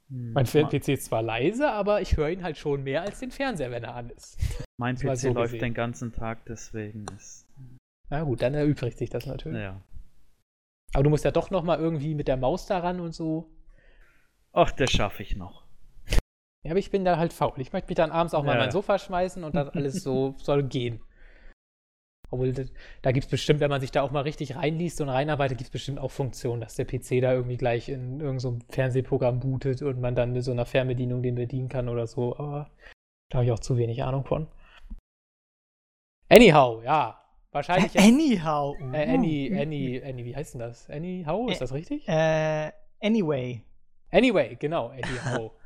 Hm, 0.08 0.32
Mein 0.32 0.46
Fer- 0.46 0.62
ma- 0.62 0.68
PC 0.68 0.88
ist 0.94 1.04
zwar 1.06 1.22
leise, 1.22 1.70
aber 1.70 2.00
ich 2.00 2.16
höre 2.16 2.30
ihn 2.30 2.42
halt 2.42 2.56
schon 2.58 2.82
mehr 2.82 3.02
als 3.02 3.20
den 3.20 3.30
Fernseher, 3.30 3.70
wenn 3.70 3.84
er 3.84 3.94
an 3.94 4.10
ist. 4.10 4.38
Mein 4.78 4.96
PC 4.96 5.16
so 5.16 5.32
läuft 5.32 5.52
gesehen. 5.52 5.60
den 5.60 5.74
ganzen 5.74 6.12
Tag, 6.12 6.44
deswegen 6.46 7.06
ist. 7.16 7.46
Na 8.10 8.22
gut, 8.24 8.42
dann 8.42 8.54
erübrigt 8.54 8.98
sich 8.98 9.10
das 9.10 9.26
natürlich. 9.26 9.58
Naja. 9.58 9.80
Aber 10.94 11.04
du 11.04 11.10
musst 11.10 11.24
ja 11.24 11.30
doch 11.30 11.50
noch 11.50 11.62
mal 11.62 11.78
irgendwie 11.78 12.14
mit 12.14 12.28
der 12.28 12.36
Maus 12.36 12.66
daran 12.66 13.00
und 13.00 13.12
so. 13.14 13.50
Ach, 14.52 14.70
das 14.72 14.90
schaffe 14.90 15.22
ich 15.22 15.36
noch. 15.36 15.61
Ja, 16.64 16.70
aber 16.72 16.78
ich 16.78 16.90
bin 16.90 17.04
da 17.04 17.16
halt 17.18 17.32
faul. 17.32 17.54
Ich 17.58 17.72
möchte 17.72 17.88
mich 17.88 17.96
dann 17.96 18.10
abends 18.12 18.34
auch 18.34 18.42
mal 18.44 18.52
Ja. 18.52 18.58
in 18.58 18.64
mein 18.66 18.70
Sofa 18.70 18.98
schmeißen 18.98 19.42
und 19.44 19.54
dann 19.56 19.68
alles 19.70 20.02
so 20.02 20.34
soll 20.38 20.62
gehen. 20.62 21.00
Obwohl, 22.30 22.52
da 23.02 23.12
gibt 23.12 23.24
es 23.26 23.30
bestimmt, 23.30 23.60
wenn 23.60 23.68
man 23.68 23.80
sich 23.82 23.90
da 23.90 24.00
auch 24.02 24.10
mal 24.10 24.22
richtig 24.22 24.56
reinliest 24.56 25.00
und 25.02 25.10
reinarbeitet, 25.10 25.58
gibt 25.58 25.68
es 25.68 25.72
bestimmt 25.72 25.98
auch 25.98 26.10
Funktionen, 26.10 26.62
dass 26.62 26.76
der 26.76 26.86
PC 26.86 27.20
da 27.20 27.32
irgendwie 27.32 27.58
gleich 27.58 27.90
in 27.90 28.20
irgendein 28.20 28.38
so 28.38 28.50
ein 28.52 28.64
Fernsehprogramm 28.70 29.38
bootet 29.40 29.82
und 29.82 30.00
man 30.00 30.14
dann 30.14 30.32
mit 30.32 30.42
so 30.44 30.50
einer 30.52 30.64
Fernbedienung 30.64 31.22
den 31.22 31.34
bedienen 31.34 31.68
kann 31.68 31.88
oder 31.90 32.06
so. 32.06 32.34
Aber 32.38 32.70
da 33.28 33.38
habe 33.38 33.44
ich 33.46 33.52
auch 33.52 33.58
zu 33.58 33.76
wenig 33.76 34.02
Ahnung 34.02 34.24
von. 34.24 34.46
Anyhow, 36.28 36.80
ja. 36.82 37.18
Wahrscheinlich. 37.50 37.92
jetzt- 37.92 38.02
Anyhow. 38.06 38.74
Äh, 38.94 39.12
Any, 39.12 39.52
Any, 39.54 40.02
Any, 40.02 40.24
wie 40.24 40.34
heißt 40.34 40.54
denn 40.54 40.60
das? 40.60 40.88
Anyhow, 40.88 41.48
ist 41.50 41.56
Ä- 41.56 41.60
das 41.60 41.72
richtig? 41.74 42.08
Äh, 42.08 42.72
anyway. 43.02 43.62
Anyway, 44.10 44.56
genau, 44.58 44.88
Anyhow. 44.88 45.50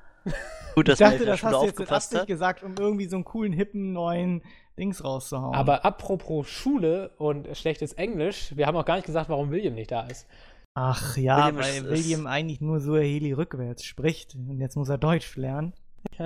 Gut, 0.75 0.89
dass 0.89 1.01
ich 1.01 1.07
dachte, 1.07 1.23
in 1.23 1.27
das 1.27 1.43
hast 1.43 1.55
du 1.55 1.65
jetzt 1.65 1.71
aufgepasst 1.71 2.07
Absicht 2.09 2.21
hat. 2.21 2.29
gesagt, 2.29 2.63
um 2.63 2.75
irgendwie 2.79 3.07
so 3.07 3.17
einen 3.17 3.25
coolen, 3.25 3.53
hippen, 3.53 3.93
neuen 3.93 4.43
Dings 4.79 5.03
rauszuhauen. 5.03 5.55
Aber 5.55 5.85
apropos 5.85 6.49
Schule 6.49 7.11
und 7.17 7.57
schlechtes 7.57 7.95
Englisch, 7.95 8.55
wir 8.57 8.67
haben 8.67 8.77
auch 8.77 8.85
gar 8.85 8.97
nicht 8.97 9.07
gesagt, 9.07 9.31
warum 9.31 9.51
William 9.51 9.75
nicht 9.75 9.91
da 9.91 10.07
ist. 10.07 10.27
Ach 10.75 11.17
ja, 11.17 11.47
William 11.47 11.57
weil 11.57 11.91
William 11.91 12.27
eigentlich 12.27 12.61
nur 12.61 12.81
Suaheli 12.81 13.33
rückwärts 13.33 13.85
spricht. 13.85 14.35
Und 14.35 14.61
jetzt 14.61 14.77
muss 14.77 14.91
er 14.91 14.99
Deutsch 14.99 15.37
lernen. 15.37 15.73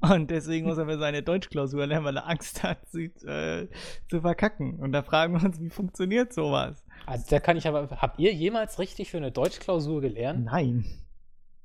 Und 0.00 0.30
deswegen 0.30 0.66
muss 0.66 0.78
er 0.78 0.86
für 0.86 0.98
seine 0.98 1.22
Deutschklausur 1.22 1.86
lernen, 1.86 2.04
weil 2.04 2.16
er 2.18 2.28
Angst 2.28 2.62
hat, 2.62 2.78
sie 2.90 3.06
äh, 3.26 3.68
zu 4.08 4.20
verkacken. 4.20 4.78
Und 4.78 4.92
da 4.92 5.02
fragen 5.02 5.34
wir 5.34 5.44
uns, 5.44 5.60
wie 5.60 5.70
funktioniert 5.70 6.32
sowas? 6.32 6.84
Also 7.06 7.24
da 7.30 7.40
kann 7.40 7.56
ich 7.56 7.66
aber, 7.66 7.88
habt 7.90 8.20
ihr 8.20 8.32
jemals 8.32 8.78
richtig 8.78 9.10
für 9.10 9.16
eine 9.16 9.32
Deutschklausur 9.32 10.02
gelernt? 10.02 10.44
Nein. 10.44 10.84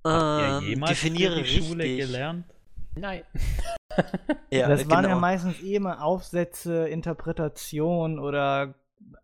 Habt 0.04 0.42
ihr 0.42 0.58
Ähm, 0.58 0.64
jemals 0.70 1.00
definiere 1.02 1.44
die 1.44 1.62
Schule 1.62 1.84
richtig. 1.84 1.98
gelernt? 2.08 2.46
Nein. 2.96 3.24
Ja, 4.52 4.68
das 4.70 4.90
waren 4.90 5.04
ja 5.04 5.10
genau. 5.10 5.20
meistens 5.20 5.62
eh 5.62 5.76
immer 5.76 6.02
Aufsätze, 6.04 6.88
Interpretation 6.88 8.18
oder 8.20 8.76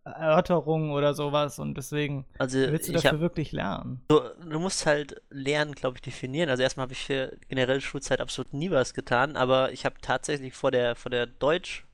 Erörterungen 0.03 0.91
oder 0.91 1.13
sowas. 1.13 1.59
Und 1.59 1.75
deswegen 1.75 2.25
Also 2.37 2.57
willst 2.59 2.89
du 2.89 2.93
dafür 2.93 3.11
hab, 3.13 3.19
wirklich 3.19 3.51
lernen. 3.53 4.01
du, 4.09 4.19
du 4.49 4.59
musst 4.59 4.85
halt 4.85 5.21
lernen, 5.29 5.73
glaube 5.73 5.97
ich, 5.97 6.01
definieren. 6.01 6.49
Also 6.49 6.63
erstmal 6.63 6.83
habe 6.85 6.93
ich 6.93 7.05
für 7.05 7.37
generell 7.47 7.79
Schulzeit 7.81 8.19
absolut 8.21 8.53
nie 8.53 8.69
was 8.71 8.93
getan, 8.93 9.35
aber 9.37 9.71
ich 9.71 9.85
habe 9.85 9.95
tatsächlich 10.01 10.53
vor 10.53 10.71
der 10.71 10.95
vor 10.95 11.09
der 11.09 11.25
Deutsch 11.25 11.85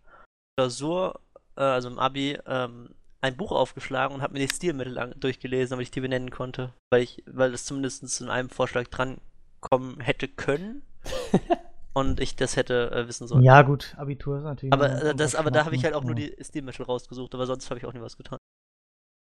Klausur, 0.58 1.20
äh, 1.56 1.62
also 1.62 1.90
im 1.90 2.00
Abi, 2.00 2.38
ähm, 2.48 2.96
ein 3.22 3.38
Buch 3.38 3.52
aufgeschlagen 3.52 4.16
und 4.16 4.22
habe 4.22 4.34
mir 4.34 4.40
die 4.46 4.54
Stilmittel 4.54 5.14
durchgelesen, 5.18 5.72
damit 5.72 5.86
ich 5.88 5.92
die 5.92 6.02
benennen 6.02 6.32
konnte. 6.32 6.74
Weil 6.92 7.04
ich, 7.04 7.24
weil 7.28 7.54
es 7.54 7.66
zumindest 7.66 8.20
in 8.22 8.30
einem 8.30 8.50
Vorschlag 8.50 8.88
drankommen 8.88 10.00
hätte 10.00 10.28
können. 10.28 10.82
und 11.94 12.20
ich 12.20 12.36
das 12.36 12.56
hätte 12.56 12.92
äh, 12.92 13.08
wissen 13.08 13.28
sollen. 13.28 13.44
Ja, 13.44 13.62
gut, 13.64 13.96
Abitur 13.98 14.38
ist 14.38 14.44
natürlich. 14.44 14.74
Aber, 14.74 14.90
äh, 15.04 15.16
das, 15.16 15.36
aber 15.36 15.52
da 15.52 15.66
habe 15.66 15.76
ich 15.76 15.84
halt 15.84 15.94
auch 15.94 16.04
nur 16.04 16.16
Schmacken, 16.16 16.36
die 16.38 16.44
Stilmittel 16.44 16.86
rausgesucht, 16.86 17.34
aber 17.36 17.46
sonst 17.46 17.70
habe 17.70 17.80
ich 17.80 17.86
auch 17.86 17.94
nie 17.94 18.02
was 18.02 18.18
getan. 18.18 18.38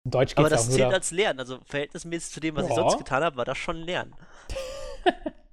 In 0.05 0.11
Deutsch 0.11 0.35
Aber 0.37 0.49
geht's 0.49 0.61
das 0.63 0.69
auch 0.71 0.77
zählt 0.77 0.91
da- 0.91 0.95
als 0.95 1.11
Lernen, 1.11 1.41
also 1.41 1.59
verhältnismäßig 1.65 2.33
zu 2.33 2.41
dem, 2.41 2.55
was 2.57 2.65
ich 2.65 2.71
Ja. 2.71 2.77
sonst 2.77 2.99
getan 2.99 3.23
habe, 3.25 3.37
war 3.37 3.45
das 3.45 3.59
schon 3.59 3.77
Lernen. 3.79 4.15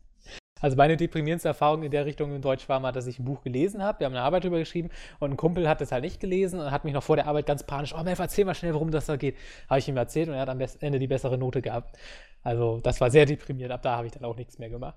Also 0.63 0.78
meine 0.78 0.95
deprimierendste 0.95 1.49
Erfahrung 1.49 1.84
in 1.84 1.91
der 1.91 2.06
Richtung 2.06 2.34
in 2.34 2.41
Deutsch 2.41 2.69
war 2.69 2.80
mal, 2.80 2.93
dass 2.93 3.06
ich 3.06 3.19
ein 3.19 3.26
Buch 3.26 3.41
gelesen 3.41 3.84
habe. 3.84 3.99
Wir 3.99 4.06
haben 4.06 4.13
eine 4.13 4.21
Arbeit 4.21 4.45
drüber 4.45 4.60
geschrieben 4.60 4.91
und 5.19 5.32
ein 5.32 5.36
Kumpel 5.36 5.67
hat 5.67 5.82
das 5.82 5.91
halt 5.91 6.06
nicht 6.06 6.21
gelesen 6.21 6.62
und 6.62 6.71
hat 6.71 6.86
mich 6.86 6.93
noch 6.93 7.04
vor 7.04 7.17
der 7.17 7.28
Arbeit 7.28 7.47
ganz 7.47 7.63
panisch, 7.63 7.93
oh 7.93 8.02
Melf, 8.02 8.17
erzähl 8.19 8.45
mal 8.45 8.56
schnell, 8.56 8.73
worum 8.73 8.89
das 8.89 9.08
da 9.08 9.17
geht. 9.17 9.36
Habe 9.69 9.80
ich 9.80 9.89
ihm 9.89 9.97
erzählt 9.97 10.30
und 10.30 10.36
er 10.36 10.39
hat 10.39 10.47
am 10.47 10.62
Ende 10.80 10.99
die 10.99 11.08
bessere 11.08 11.38
Note 11.38 11.62
gehabt. 11.62 11.97
Also 12.43 12.80
das 12.80 13.02
war 13.02 13.12
sehr 13.12 13.26
deprimierend. 13.26 13.73
Ab 13.73 13.82
da 13.82 13.97
habe 13.97 14.08
ich 14.08 14.13
dann 14.13 14.23
auch 14.23 14.38
nichts 14.38 14.58
mehr 14.58 14.69
gemacht. 14.69 14.95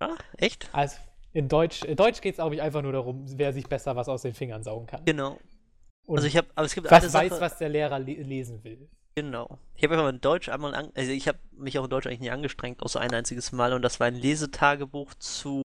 Ah, 0.00 0.16
echt? 0.38 0.70
Also 0.72 0.96
in 1.34 1.46
Deutsch, 1.46 1.84
in 1.84 1.96
Deutsch 1.96 2.22
geht 2.22 2.32
es, 2.32 2.36
glaube 2.38 2.54
ich, 2.54 2.62
einfach 2.62 2.80
nur 2.80 2.92
darum, 2.92 3.26
wer 3.36 3.52
sich 3.52 3.68
besser 3.68 3.94
was 3.94 4.08
aus 4.08 4.22
den 4.22 4.32
Fingern 4.32 4.62
saugen 4.62 4.86
kann. 4.86 5.04
Genau. 5.04 5.38
Und 6.06 6.16
Also 6.16 6.26
ich 6.26 6.38
habe, 6.38 6.48
aber 6.54 6.64
es 6.64 6.74
gibt 6.74 6.86
eine 6.90 7.02
was 7.04 7.12
Sache, 7.12 7.30
weiß, 7.30 7.38
was 7.38 7.58
der 7.58 7.68
Lehrer 7.68 7.98
le 7.98 8.14
lesen 8.14 8.64
will. 8.64 8.88
Genau. 9.14 9.58
Ich 9.74 9.84
habe 9.84 10.08
in 10.08 10.20
Deutsch 10.20 10.48
einmal, 10.48 10.74
an, 10.74 10.90
also 10.94 11.10
ich 11.10 11.28
habe 11.28 11.38
mich 11.56 11.78
auch 11.78 11.84
in 11.84 11.90
Deutsch 11.90 12.06
eigentlich 12.06 12.20
nie 12.20 12.30
angestrengt, 12.30 12.82
außer 12.82 13.00
ein 13.00 13.12
einziges 13.14 13.52
Mal 13.52 13.72
und 13.72 13.82
das 13.82 14.00
war 14.00 14.06
ein 14.06 14.14
Lesetagebuch 14.14 15.14
zu 15.14 15.62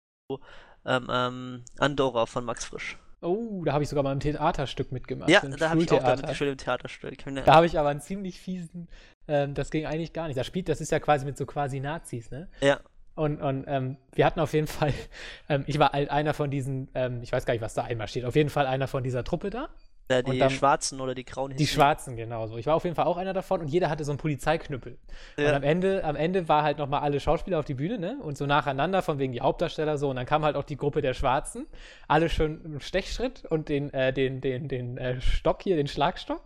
ähm, 0.85 1.07
ähm, 1.09 1.63
Andorra 1.79 2.25
von 2.25 2.45
Max 2.45 2.65
Frisch. 2.65 2.97
Oh, 3.21 3.63
da 3.63 3.73
habe 3.73 3.83
ich 3.83 3.89
sogar 3.89 4.03
mal 4.03 4.11
ein 4.11 4.19
Theaterstück 4.19 4.91
mitgemacht. 4.91 5.29
ja, 5.29 5.39
da 5.39 5.69
habe 5.69 5.81
ich 5.81 5.91
auch 5.91 6.03
damit 6.03 6.27
gespielt 6.27 6.51
im 6.51 6.57
Theaterstück. 6.57 7.17
Da 7.45 7.53
habe 7.55 7.65
ich 7.65 7.79
aber 7.79 7.89
einen 7.89 8.01
ziemlich 8.01 8.39
fiesen, 8.39 8.89
ähm, 9.27 9.53
das 9.53 9.71
ging 9.71 9.85
eigentlich 9.85 10.11
gar 10.13 10.27
nicht. 10.27 10.37
Das 10.37 10.45
spielt, 10.45 10.67
das 10.67 10.81
ist 10.81 10.91
ja 10.91 10.99
quasi 10.99 11.25
mit 11.25 11.37
so 11.37 11.45
quasi 11.45 11.79
Nazis, 11.79 12.31
ne? 12.31 12.49
ja, 12.59 12.79
Und, 13.15 13.41
und 13.41 13.63
ähm, 13.67 13.97
wir 14.13 14.25
hatten 14.25 14.39
auf 14.39 14.53
jeden 14.53 14.67
Fall, 14.67 14.93
ähm, 15.49 15.63
ich 15.67 15.79
war 15.79 15.93
halt 15.93 16.09
einer 16.09 16.33
von 16.33 16.51
diesen, 16.51 16.89
ähm, 16.95 17.21
ich 17.23 17.31
weiß 17.31 17.45
gar 17.45 17.53
nicht, 17.53 17.61
was 17.61 17.73
da 17.73 17.83
einmal 17.83 18.07
steht, 18.07 18.25
auf 18.25 18.35
jeden 18.35 18.49
Fall 18.49 18.67
einer 18.67 18.87
von 18.87 19.03
dieser 19.03 19.23
Truppe 19.23 19.49
da. 19.49 19.69
Und 20.11 20.33
die 20.33 20.37
dann- 20.39 20.49
Schwarzen 20.49 20.99
oder 21.01 21.15
die 21.15 21.23
Grauen 21.23 21.55
Die 21.55 21.65
Schwarzen, 21.65 22.15
genauso. 22.15 22.57
Ich 22.57 22.65
war 22.67 22.75
auf 22.75 22.83
jeden 22.83 22.95
Fall 22.95 23.05
auch 23.05 23.17
einer 23.17 23.33
davon 23.33 23.61
und 23.61 23.67
jeder 23.67 23.89
hatte 23.89 24.03
so 24.03 24.11
einen 24.11 24.19
Polizeiknüppel. 24.19 24.97
Und 25.37 25.43
Ja. 25.43 25.55
am 25.55 25.63
Ende, 25.63 26.03
am 26.03 26.15
Ende 26.15 26.47
war 26.49 26.63
halt 26.63 26.77
nochmal 26.77 27.01
alle 27.01 27.19
Schauspieler 27.19 27.57
auf 27.59 27.65
die 27.65 27.73
Bühne, 27.73 27.97
ne? 27.97 28.17
Und 28.21 28.37
so 28.37 28.45
nacheinander, 28.45 29.01
von 29.01 29.17
wegen 29.17 29.31
die 29.33 29.41
Hauptdarsteller 29.41 29.97
so. 29.97 30.09
Und 30.09 30.17
dann 30.17 30.25
kam 30.25 30.43
halt 30.43 30.55
auch 30.55 30.63
die 30.65 30.77
Gruppe 30.77 31.01
der 31.01 31.13
Schwarzen. 31.13 31.65
Alle 32.07 32.29
schön 32.29 32.61
im 32.65 32.79
Stechschritt 32.79 33.45
und 33.45 33.69
den, 33.69 33.93
äh, 33.93 34.11
den, 34.13 34.41
den, 34.41 34.67
den 34.67 34.97
äh, 34.97 35.21
Stock 35.21 35.63
hier, 35.63 35.77
den 35.77 35.87
Schlagstock, 35.87 36.41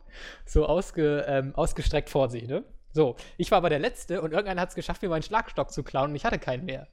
so 0.46 0.66
ausge, 0.66 1.26
ähm, 1.28 1.54
ausgestreckt 1.56 2.10
vor 2.10 2.30
sich, 2.30 2.48
ne? 2.48 2.64
So, 2.94 3.16
ich 3.38 3.52
war 3.52 3.58
aber 3.60 3.70
der 3.70 3.80
Letzte 3.80 4.22
und 4.22 4.32
irgendeiner 4.32 4.62
hat 4.62 4.70
es 4.70 4.76
geschafft, 4.76 5.02
mir 5.04 5.10
meinen 5.10 5.22
Schlagstock 5.24 5.72
zu 5.72 5.84
klauen 5.84 6.12
und 6.12 6.16
ich 6.16 6.26
hatte 6.26 6.40
keinen 6.40 6.66
mehr. 6.66 6.88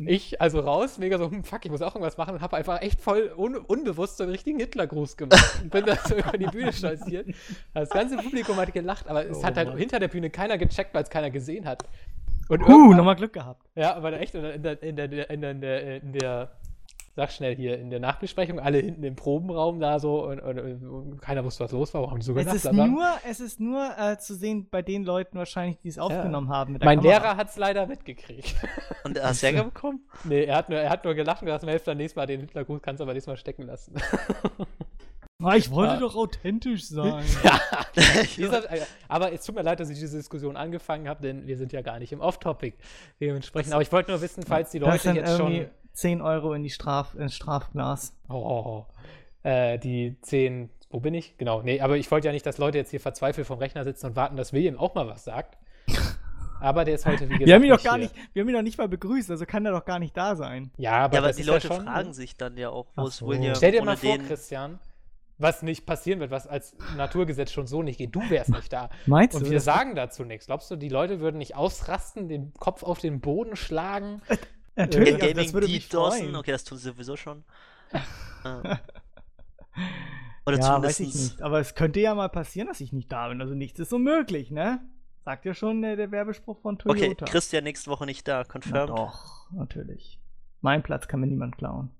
Ich 0.00 0.40
also 0.40 0.60
raus, 0.60 0.98
mega 0.98 1.18
so, 1.18 1.28
hm, 1.30 1.42
fuck, 1.42 1.64
ich 1.64 1.70
muss 1.72 1.82
auch 1.82 1.94
irgendwas 1.94 2.16
machen 2.16 2.34
und 2.34 2.40
habe 2.40 2.56
einfach 2.56 2.80
echt 2.82 3.00
voll 3.00 3.32
un 3.36 3.56
unbewusst 3.56 4.16
so 4.16 4.22
einen 4.22 4.30
richtigen 4.30 4.60
Hitlergruß 4.60 5.16
gemacht 5.16 5.60
und 5.62 5.70
bin 5.70 5.84
da 5.86 5.96
so 5.96 6.14
über 6.16 6.38
die 6.38 6.46
Bühne 6.46 6.72
stolziert. 6.72 7.26
Das 7.74 7.90
ganze 7.90 8.16
Publikum 8.16 8.56
hat 8.58 8.72
gelacht, 8.72 9.08
aber 9.08 9.26
es 9.26 9.38
Oh 9.38 9.44
hat 9.44 9.56
halt 9.56 9.70
Mann. 9.70 9.78
hinter 9.78 9.98
der 9.98 10.06
Bühne 10.08 10.30
keiner 10.30 10.56
gecheckt, 10.56 10.94
weil 10.94 11.02
es 11.02 11.10
keiner 11.10 11.30
gesehen 11.30 11.66
hat. 11.66 11.82
Und 12.48 12.62
Uh, 12.62 12.94
nochmal 12.94 13.16
Glück 13.16 13.32
gehabt. 13.32 13.60
ja, 13.74 13.94
aber 13.94 14.12
echt 14.20 14.34
in 14.34 14.42
der, 14.42 14.54
in 14.54 14.62
der, 14.62 14.82
in 14.82 14.96
der, 14.96 15.30
in 15.30 15.60
der, 15.60 16.02
in 16.02 16.12
der 16.12 16.52
sag 17.18 17.32
schnell 17.32 17.56
hier, 17.56 17.76
in 17.80 17.90
der 17.90 17.98
Nachbesprechung, 17.98 18.60
alle 18.60 18.78
hinten 18.78 19.02
im 19.02 19.16
Probenraum 19.16 19.80
da 19.80 19.98
so 19.98 20.24
und, 20.24 20.38
und, 20.38 20.58
und 20.60 21.20
keiner 21.20 21.44
wusste, 21.44 21.64
was 21.64 21.72
los 21.72 21.92
war, 21.92 22.02
warum 22.02 22.20
die 22.20 22.24
so 22.24 22.32
ist 22.36 22.64
haben. 22.64 22.76
nur, 22.92 23.08
es 23.28 23.40
ist 23.40 23.58
nur 23.58 23.90
äh, 23.98 24.16
zu 24.18 24.36
sehen 24.36 24.68
bei 24.70 24.82
den 24.82 25.02
Leuten 25.02 25.36
wahrscheinlich, 25.36 25.78
die 25.80 25.88
es 25.88 25.98
aufgenommen 25.98 26.48
haben. 26.48 26.74
mit 26.74 26.82
der 26.82 26.86
Mein 26.86 26.98
Kamera. 27.00 27.18
Lehrer 27.18 27.36
hat 27.36 27.48
es 27.48 27.56
leider 27.56 27.86
mitgekriegt. 27.88 28.54
Und 29.02 29.20
hast 29.20 29.42
du 29.42 29.46
Ärger 29.48 29.64
bekommen? 29.64 30.00
nee, 30.22 30.44
er 30.44 30.54
hat, 30.58 30.68
nur, 30.68 30.78
er 30.78 30.90
hat 30.90 31.04
nur 31.04 31.14
gelacht 31.14 31.42
und 31.42 31.46
gesagt, 31.46 31.64
Melf, 31.64 31.82
dann 31.82 31.96
nächstes 31.96 32.14
Mal 32.14 32.26
den 32.26 32.40
Hitlergruß 32.42 32.80
kannst 32.82 33.00
du 33.00 33.04
aber 33.04 33.14
nächstes 33.14 33.32
Mal 33.32 33.36
stecken 33.36 33.62
lassen. 33.64 33.94
Ah, 35.40 35.54
ich 35.54 35.70
wollte 35.70 35.92
Ah. 35.92 35.96
doch 36.00 36.16
authentisch 36.16 36.88
sein. 36.88 37.22
ja, 37.44 38.58
äh, 38.58 38.80
aber 39.06 39.32
es 39.32 39.44
tut 39.44 39.54
mir 39.54 39.62
leid, 39.62 39.78
dass 39.78 39.88
ich 39.88 39.96
diese 39.96 40.16
Diskussion 40.16 40.56
angefangen 40.56 41.08
habe, 41.08 41.22
denn 41.22 41.46
wir 41.46 41.56
sind 41.56 41.72
ja 41.72 41.80
gar 41.80 42.00
nicht 42.00 42.12
im 42.12 42.20
Off-Topic. 42.20 42.76
Dementsprechend, 43.20 43.72
aber 43.72 43.82
ich 43.82 43.92
wollte 43.92 44.10
nur 44.10 44.20
wissen, 44.20 44.42
falls 44.42 44.72
die 44.72 44.80
Leute 44.80 45.12
jetzt 45.12 45.36
schon 45.36 45.66
10 45.98 46.20
Euro 46.22 46.54
in 46.54 46.62
die 46.62 46.70
Straf, 46.70 47.14
ins 47.16 47.34
Strafglas. 47.34 48.14
Oh, 48.28 48.84
äh, 49.42 49.78
die 49.80 50.16
10, 50.22 50.70
wo 50.90 51.00
bin 51.00 51.12
ich? 51.12 51.36
Genau, 51.38 51.60
nee, 51.62 51.80
aber 51.80 51.96
ich 51.96 52.08
wollte 52.10 52.28
ja 52.28 52.32
nicht, 52.32 52.46
dass 52.46 52.58
Leute 52.58 52.78
jetzt 52.78 52.90
hier 52.90 53.00
verzweifelt 53.00 53.48
vom 53.48 53.58
Rechner 53.58 53.82
sitzen 53.82 54.06
und 54.06 54.16
warten, 54.16 54.36
dass 54.36 54.52
William 54.52 54.78
auch 54.78 54.94
mal 54.94 55.08
was 55.08 55.24
sagt. 55.24 55.58
Aber 56.60 56.84
der 56.84 56.96
ist 56.96 57.06
heute, 57.06 57.20
wie 57.28 57.34
gesagt, 57.34 57.46
Wir 57.46 57.54
haben 57.54 57.62
ihn 57.62 57.70
doch 57.70 57.82
gar 57.84 57.94
hier. 57.94 58.02
nicht, 58.04 58.16
wir 58.32 58.42
haben 58.42 58.48
ihn 58.48 58.54
doch 58.56 58.62
nicht 58.62 58.78
mal 58.78 58.88
begrüßt, 58.88 59.30
also 59.30 59.46
kann 59.46 59.64
er 59.64 59.70
doch 59.70 59.84
gar 59.84 60.00
nicht 60.00 60.16
da 60.16 60.34
sein. 60.34 60.72
Ja, 60.76 61.04
aber, 61.04 61.14
Ja, 61.14 61.20
aber 61.22 61.32
die 61.32 61.44
Leute 61.44 61.68
ja 61.68 61.74
schon, 61.76 61.84
fragen 61.84 62.12
sich 62.12 62.36
dann 62.36 62.56
ja 62.56 62.70
auch, 62.70 62.86
wo 62.96 63.06
ist 63.06 63.18
so. 63.18 63.28
William 63.28 63.54
Stell 63.54 63.70
dir 63.70 63.84
mal 63.84 63.96
vor, 63.96 64.16
den. 64.18 64.26
Christian, 64.26 64.80
was 65.38 65.62
nicht 65.62 65.86
passieren 65.86 66.18
wird, 66.18 66.32
was 66.32 66.48
als 66.48 66.76
Naturgesetz 66.96 67.52
schon 67.52 67.68
so 67.68 67.84
nicht 67.84 67.98
geht. 67.98 68.12
Du 68.12 68.28
wärst 68.28 68.50
nicht 68.50 68.72
da. 68.72 68.90
Meinst 69.06 69.36
Und 69.36 69.42
du? 69.46 69.50
wir 69.50 69.58
das? 69.58 69.64
sagen 69.66 69.94
dazu 69.94 70.24
nichts. 70.24 70.46
Glaubst 70.46 70.68
du, 70.72 70.74
die 70.74 70.88
Leute 70.88 71.20
würden 71.20 71.38
nicht 71.38 71.54
ausrasten, 71.54 72.26
den 72.28 72.52
Kopf 72.54 72.82
auf 72.82 72.98
den 72.98 73.20
Boden 73.20 73.54
schlagen? 73.54 74.20
Natürlich, 74.78 75.08
Äh, 75.10 75.14
also 75.14 75.26
Gaming 75.26 75.44
das 75.44 75.52
würde 75.52 75.66
mich 75.66 75.80
Deep 75.88 75.90
Dawson, 75.90 76.18
freuen. 76.20 76.36
okay, 76.36 76.52
das 76.52 76.64
tun 76.64 76.78
sie 76.78 76.84
sowieso 76.90 77.16
schon. 77.16 77.44
Äh. 78.44 78.76
Oder 80.46 80.58
ja, 80.58 80.82
weiß 80.82 81.00
ich 81.00 81.14
nicht. 81.14 81.42
Aber 81.42 81.60
es 81.60 81.74
könnte 81.74 82.00
ja 82.00 82.14
mal 82.14 82.28
passieren, 82.28 82.68
dass 82.68 82.80
ich 82.80 82.92
nicht 82.92 83.12
da 83.12 83.28
bin. 83.28 83.40
Also 83.42 83.54
nichts 83.54 83.78
ist 83.80 83.92
unmöglich, 83.92 84.50
ne? 84.50 84.80
Sagt 85.24 85.44
ja 85.44 85.52
schon 85.52 85.84
äh, 85.84 85.94
der 85.96 86.10
Werbespruch 86.10 86.58
von 86.60 86.76
Okay, 86.84 87.00
Toyota. 87.08 87.26
Christian 87.26 87.64
nächste 87.64 87.90
Woche 87.90 88.06
nicht 88.06 88.26
da, 88.26 88.38
Na 88.38 88.44
confirmed. 88.44 88.88
doch, 88.88 89.50
natürlich. 89.52 90.18
Mein 90.62 90.82
Platz 90.82 91.06
kann 91.06 91.20
mir 91.20 91.26
niemand 91.26 91.58
klauen. 91.58 91.90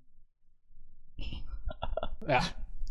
Ja. 2.27 2.41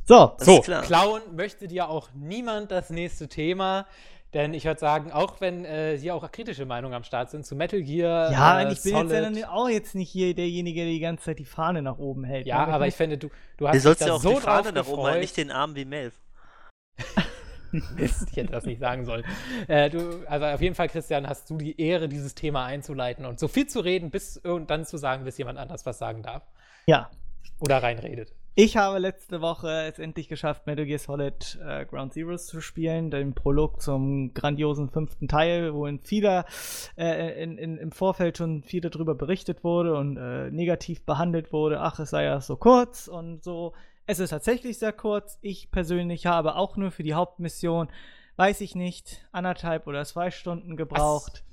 So, 0.05 0.35
Das 0.39 0.47
so, 0.47 0.61
klauen 0.63 1.23
möchte 1.37 1.69
dir 1.69 1.89
auch 1.89 2.09
niemand 2.15 2.71
das 2.71 2.89
nächste 2.91 3.29
Thema. 3.29 3.87
Denn 4.35 4.53
ich 4.53 4.67
würde 4.67 4.79
sagen, 4.79 5.11
auch 5.11 5.41
wenn 5.41 5.65
äh, 5.65 5.97
hier 5.99 6.15
auch 6.15 6.31
kritische 6.31 6.67
Meinungen 6.67 6.95
am 6.95 7.03
Start 7.03 7.31
sind 7.31 7.47
zu 7.47 7.57
Metal 7.57 7.81
Gear. 7.83 8.31
ja, 8.31 8.61
äh, 8.61 8.67
und 8.67 8.73
ich 8.73 8.83
bin 8.83 8.93
jetzt 8.97 9.11
ja 9.11 9.23
Solid- 9.23 9.37
dann 9.37 9.45
auch 9.45 9.69
jetzt 9.71 9.95
nicht 9.95 10.11
hier 10.11 10.35
derjenige, 10.35 10.83
der 10.83 10.91
die 10.91 11.01
ganze 11.01 11.25
Zeit 11.25 11.39
die 11.39 11.47
Fahne 11.47 11.81
nach 11.81 11.99
oben 11.99 12.25
hält. 12.25 12.47
Ja, 12.47 12.67
ne? 12.67 12.73
aber 12.73 12.87
ich 12.87 12.95
finde, 12.95 13.17
du, 13.17 13.29
du 13.29 13.35
Du 13.57 13.69
hast 13.69 13.75
dich 13.75 13.83
sollst 13.83 14.01
ja 14.03 14.13
auch 14.13 14.21
so 14.21 14.35
die 14.35 14.41
Fahne 14.41 14.73
drauf 14.73 14.87
nach 14.87 14.93
oben 14.93 15.03
halten, 15.05 15.21
nicht 15.21 15.37
den 15.37 15.51
Arm 15.51 15.75
wie 15.75 15.85
Melv. 15.87 16.15
Mist, 17.71 18.29
ich 18.31 18.37
hätte 18.37 18.53
das 18.53 18.65
nicht 18.65 18.81
sagen 18.81 19.05
sollen. 19.05 19.25
Äh, 19.67 19.91
du, 19.91 20.27
also 20.27 20.47
auf 20.47 20.61
jeden 20.61 20.75
Fall, 20.75 20.89
Christian, 20.89 21.29
hast 21.29 21.51
du 21.51 21.59
die 21.59 21.79
Ehre, 21.81 22.09
dieses 22.09 22.35
Thema 22.35 22.65
einzuleiten 22.65 23.27
und 23.27 23.39
so 23.39 23.49
viel 23.49 23.67
zu 23.67 23.81
reden, 23.81 24.11
bis 24.11 24.39
und 24.39 24.71
dann 24.71 24.87
zu 24.87 24.97
sagen, 24.97 25.25
bis 25.25 25.37
jemand 25.39 25.59
anders 25.59 25.85
was 25.85 25.99
sagen 25.99 26.23
darf. 26.23 26.43
Ja. 26.87 27.11
Oder 27.61 27.83
reinredet. 27.83 28.33
Ich 28.55 28.77
habe 28.77 28.99
letzte 28.99 29.41
Woche 29.41 29.69
es 29.85 30.01
endlich 30.01 30.29
geschafft, 30.29 30.67
Metal 30.67 30.85
Gear 30.85 30.99
Solid 30.99 31.61
äh, 31.65 31.87
Ground 31.87 32.13
Zeroes 32.13 32.47
zu 32.47 32.61
spielen, 32.61 33.13
den 33.13 33.33
Prolog 33.33 33.81
zum 33.81 34.35
grandiosen 34.35 34.91
fünften 34.91 35.29
Teil, 35.29 35.73
wo 35.75 35.87
in 35.87 36.01
vieler, 36.01 36.45
äh, 36.97 37.41
in, 37.41 37.57
in, 37.57 37.79
im 37.79 37.93
Vorfeld 37.93 38.37
schon 38.37 38.65
viel 38.65 38.81
darüber 38.81 39.15
berichtet 39.15 39.63
wurde 39.63 39.95
und 39.97 40.17
äh, 40.17 40.51
negativ 40.51 41.03
behandelt 41.03 41.53
wurde. 41.53 41.81
Ach, 41.81 42.01
es 42.01 42.11
sei 42.11 42.25
ja 42.25 42.41
so 42.41 42.57
kurz 42.57 43.07
und 43.07 43.45
so. 43.45 43.75
Es 44.07 44.19
ist 44.19 44.31
tatsächlich 44.31 44.79
sehr 44.79 44.93
kurz. 44.93 45.39
Ich 45.41 45.71
persönlich 45.71 46.27
habe 46.27 46.57
auch 46.57 46.77
nur 46.77 46.91
für 46.91 47.05
die 47.05 47.15
Hauptmission, 47.15 47.89
weiß 48.37 48.61
ich 48.63 48.75
nicht, 48.75 49.25
anderthalb 49.31 49.87
oder 49.87 50.05
zwei 50.05 50.33
Stunden 50.33 50.77
gebraucht. 50.77 51.45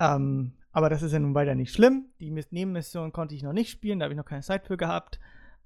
Ähm, 0.00 0.54
aber 0.72 0.88
das 0.88 1.02
ist 1.02 1.12
ja 1.12 1.20
nun 1.20 1.34
weiter 1.36 1.54
nicht 1.54 1.72
schlimm. 1.72 2.06
Die 2.18 2.32
Miss- 2.32 2.50
Nebenmission 2.50 3.12
konnte 3.12 3.36
ich 3.36 3.44
noch 3.44 3.52
nicht 3.52 3.70
spielen, 3.70 4.00
da 4.00 4.04
habe 4.06 4.14
ich 4.14 4.18
noch 4.18 4.24
keine 4.24 4.42
Zeit 4.42 4.66
für 4.66 4.76
gehabt. 4.76 5.20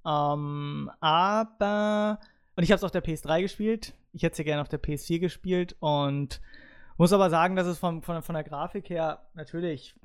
Ähm, 0.07 0.91
aber. 1.01 2.19
Und 2.57 2.63
ich 2.63 2.71
habe 2.71 2.77
es 2.77 2.85
auf 2.85 2.91
der 2.91 3.05
PS3 3.05 3.43
gespielt. 3.43 3.95
Ich 4.13 4.23
hätte 4.23 4.41
es 4.41 4.45
gerne 4.45 4.63
auf 4.63 4.69
der 4.69 4.81
PS4 4.81 5.19
gespielt 5.19 5.77
und 5.81 6.41
muss 6.97 7.13
aber 7.13 7.31
sagen, 7.31 7.57
dass 7.57 7.67
es 7.67 7.79
von, 7.79 8.03
von, 8.03 8.23
von 8.23 8.35
der 8.35 8.45
Grafik 8.45 8.89
her 8.89 9.23
natürlich 9.35 9.97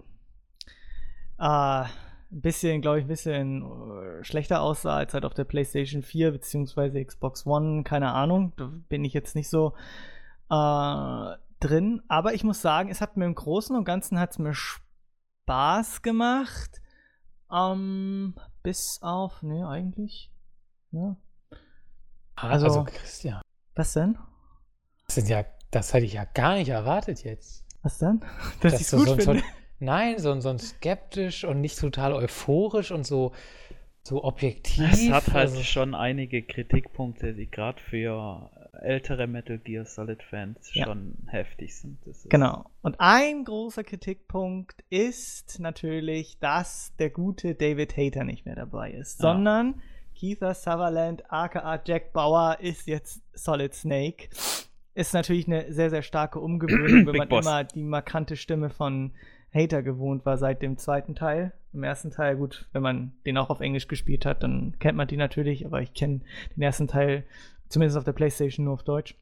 äh, 1.38 1.84
ein 2.32 2.42
bisschen, 2.42 2.82
glaube 2.82 3.00
ich, 3.00 3.06
ein 3.06 3.10
bisschen 3.10 3.62
äh, 3.64 4.24
schlechter 4.24 4.62
aussah 4.62 4.98
als 4.98 5.14
halt 5.14 5.26
auf 5.26 5.34
der 5.34 5.44
PlayStation 5.46 6.04
4 6.04 6.32
beziehungsweise 6.32 7.04
Xbox 7.04 7.46
One. 7.46 7.84
Keine 7.84 8.14
Ahnung. 8.14 8.54
Da 8.58 8.72
bin 8.90 9.06
ich 9.06 9.14
jetzt 9.14 9.36
nicht 9.36 9.50
so 9.50 9.74
äh, 10.50 11.36
drin. 11.60 12.02
Aber 12.08 12.34
ich 12.34 12.44
muss 12.44 12.62
sagen, 12.62 12.90
es 12.90 13.02
hat 13.02 13.18
mir 13.18 13.26
im 13.26 13.36
Großen 13.36 13.76
und 13.76 13.86
Ganzen 13.86 14.20
hat's 14.20 14.40
mir 14.40 14.54
Spaß 14.54 16.02
gemacht. 16.02 16.82
Ähm, 17.52 18.36
bis 18.64 19.00
auf, 19.02 19.42
ne, 19.44 19.68
eigentlich. 19.68 20.32
Ja. 20.92 21.16
Also- 22.36 22.66
also 22.68 22.84
Christian, 22.86 23.42
Was 23.76 23.94
denn? 23.94 24.18
das, 25.06 25.16
sind 25.16 25.30
ja, 25.30 25.46
das 25.72 25.94
hätte 25.94 26.06
ich 26.06 26.14
ja 26.14 26.26
gar 26.26 26.56
nicht 26.56 26.70
erwartet 26.70 27.24
jetzt. 27.24 27.66
Was 27.82 27.98
denn? 28.00 28.20
Dass 28.62 28.74
Dass 28.74 28.82
ich's 28.82 28.92
du 28.92 28.98
gut 28.98 29.08
so, 29.08 29.16
so, 29.16 29.22
finde. 29.34 29.44
nein, 29.80 30.20
so, 30.20 30.40
so 30.40 30.50
ein 30.50 30.60
skeptisch 30.60 31.44
und 31.44 31.62
nicht 31.62 31.80
total 31.80 32.14
euphorisch 32.14 32.92
und 32.92 33.06
so, 33.06 33.34
so 34.04 34.24
objektiv. 34.24 34.92
Es 34.92 35.10
hat 35.10 35.28
halt 35.28 35.50
also, 35.50 35.64
schon 35.64 35.94
einige 35.96 36.44
Kritikpunkte, 36.44 37.34
die 37.34 37.50
gerade 37.50 37.82
für 37.82 38.50
ältere 38.74 39.28
Metal 39.28 39.58
Gear 39.58 39.86
Solid 39.86 40.22
Fans 40.24 40.74
Ja. 40.74 40.86
schon 40.86 41.16
heftig 41.28 41.76
sind. 41.76 41.98
Genau. 42.30 42.66
Und 42.82 42.96
ein 43.00 43.44
großer 43.44 43.84
Kritikpunkt 43.84 44.84
ist 44.90 45.60
natürlich, 45.60 46.38
dass 46.40 46.94
der 47.00 47.10
gute 47.10 47.56
David 47.56 47.96
Hayter 47.98 48.24
nicht 48.24 48.46
mehr 48.46 48.56
dabei 48.56 48.92
ist, 48.92 49.20
Ja. 49.22 49.34
sondern 49.34 49.82
Keitha 50.20 50.54
Sutherland, 50.54 51.24
aka 51.32 51.82
Jack 51.86 52.12
Bauer, 52.14 52.58
ist 52.60 52.88
jetzt 52.88 53.22
Solid 53.34 53.74
Snake. 53.74 54.30
Ist 54.96 55.14
natürlich 55.14 55.48
eine 55.48 55.72
sehr, 55.72 55.90
sehr 55.90 56.02
starke 56.02 56.40
Umgewöhnung, 56.40 57.06
wenn 57.08 57.16
man 57.16 57.30
Boss. 57.30 57.46
immer 57.46 57.64
die 57.64 57.84
markante 57.84 58.36
Stimme 58.36 58.70
von 58.70 59.12
Hater 59.54 59.82
gewohnt 59.82 60.26
war 60.26 60.38
seit 60.38 60.62
dem 60.62 60.78
zweiten 60.78 61.16
Teil. 61.16 61.54
Im 61.74 61.84
ersten 61.84 62.12
Teil, 62.12 62.36
gut, 62.36 62.68
wenn 62.74 62.82
man 62.82 63.14
den 63.26 63.38
auch 63.38 63.50
auf 63.50 63.62
Englisch 63.62 63.88
gespielt 63.88 64.26
hat, 64.26 64.44
dann 64.44 64.76
kennt 64.80 64.98
man 64.98 65.08
die 65.08 65.18
natürlich, 65.18 65.66
aber 65.66 65.82
ich 65.82 65.94
kenne 65.94 66.22
den 66.56 66.64
ersten 66.64 66.88
Teil 66.88 67.24
zumindest 67.70 67.98
auf 67.98 68.04
der 68.04 68.14
Playstation 68.14 68.66
nur 68.66 68.74
auf 68.74 68.84
Deutsch. 68.84 69.16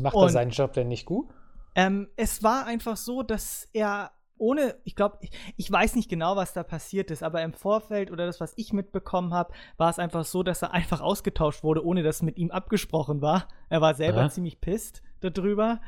macht 0.00 0.14
und- 0.14 0.22
er 0.24 0.28
seinen 0.30 0.50
Job 0.50 0.72
denn 0.72 0.88
nicht 0.88 1.04
gut? 1.06 1.28
Ähm, 1.74 2.08
es 2.16 2.42
war 2.42 2.66
einfach 2.66 2.96
so, 2.96 3.22
dass 3.22 3.68
er 3.72 4.10
ohne, 4.38 4.76
ich 4.84 4.96
glaube, 4.96 5.18
ich, 5.20 5.30
ich 5.56 5.70
weiß 5.70 5.96
nicht 5.96 6.08
genau, 6.08 6.34
was 6.34 6.52
da 6.54 6.62
passiert 6.62 7.10
ist, 7.10 7.22
aber 7.22 7.42
im 7.42 7.52
Vorfeld 7.52 8.10
oder 8.10 8.24
das, 8.26 8.40
was 8.40 8.54
ich 8.56 8.72
mitbekommen 8.72 9.34
habe, 9.34 9.52
war 9.76 9.90
es 9.90 9.98
einfach 9.98 10.24
so, 10.24 10.42
dass 10.42 10.62
er 10.62 10.72
einfach 10.72 11.00
ausgetauscht 11.02 11.62
wurde, 11.62 11.84
ohne 11.84 12.02
dass 12.02 12.22
mit 12.22 12.38
ihm 12.38 12.50
abgesprochen 12.50 13.20
war. 13.20 13.48
Er 13.68 13.80
war 13.82 13.94
selber 13.94 14.22
Ja. 14.22 14.28
ziemlich 14.30 14.60
pisst 14.60 15.02
darüber. 15.20 15.80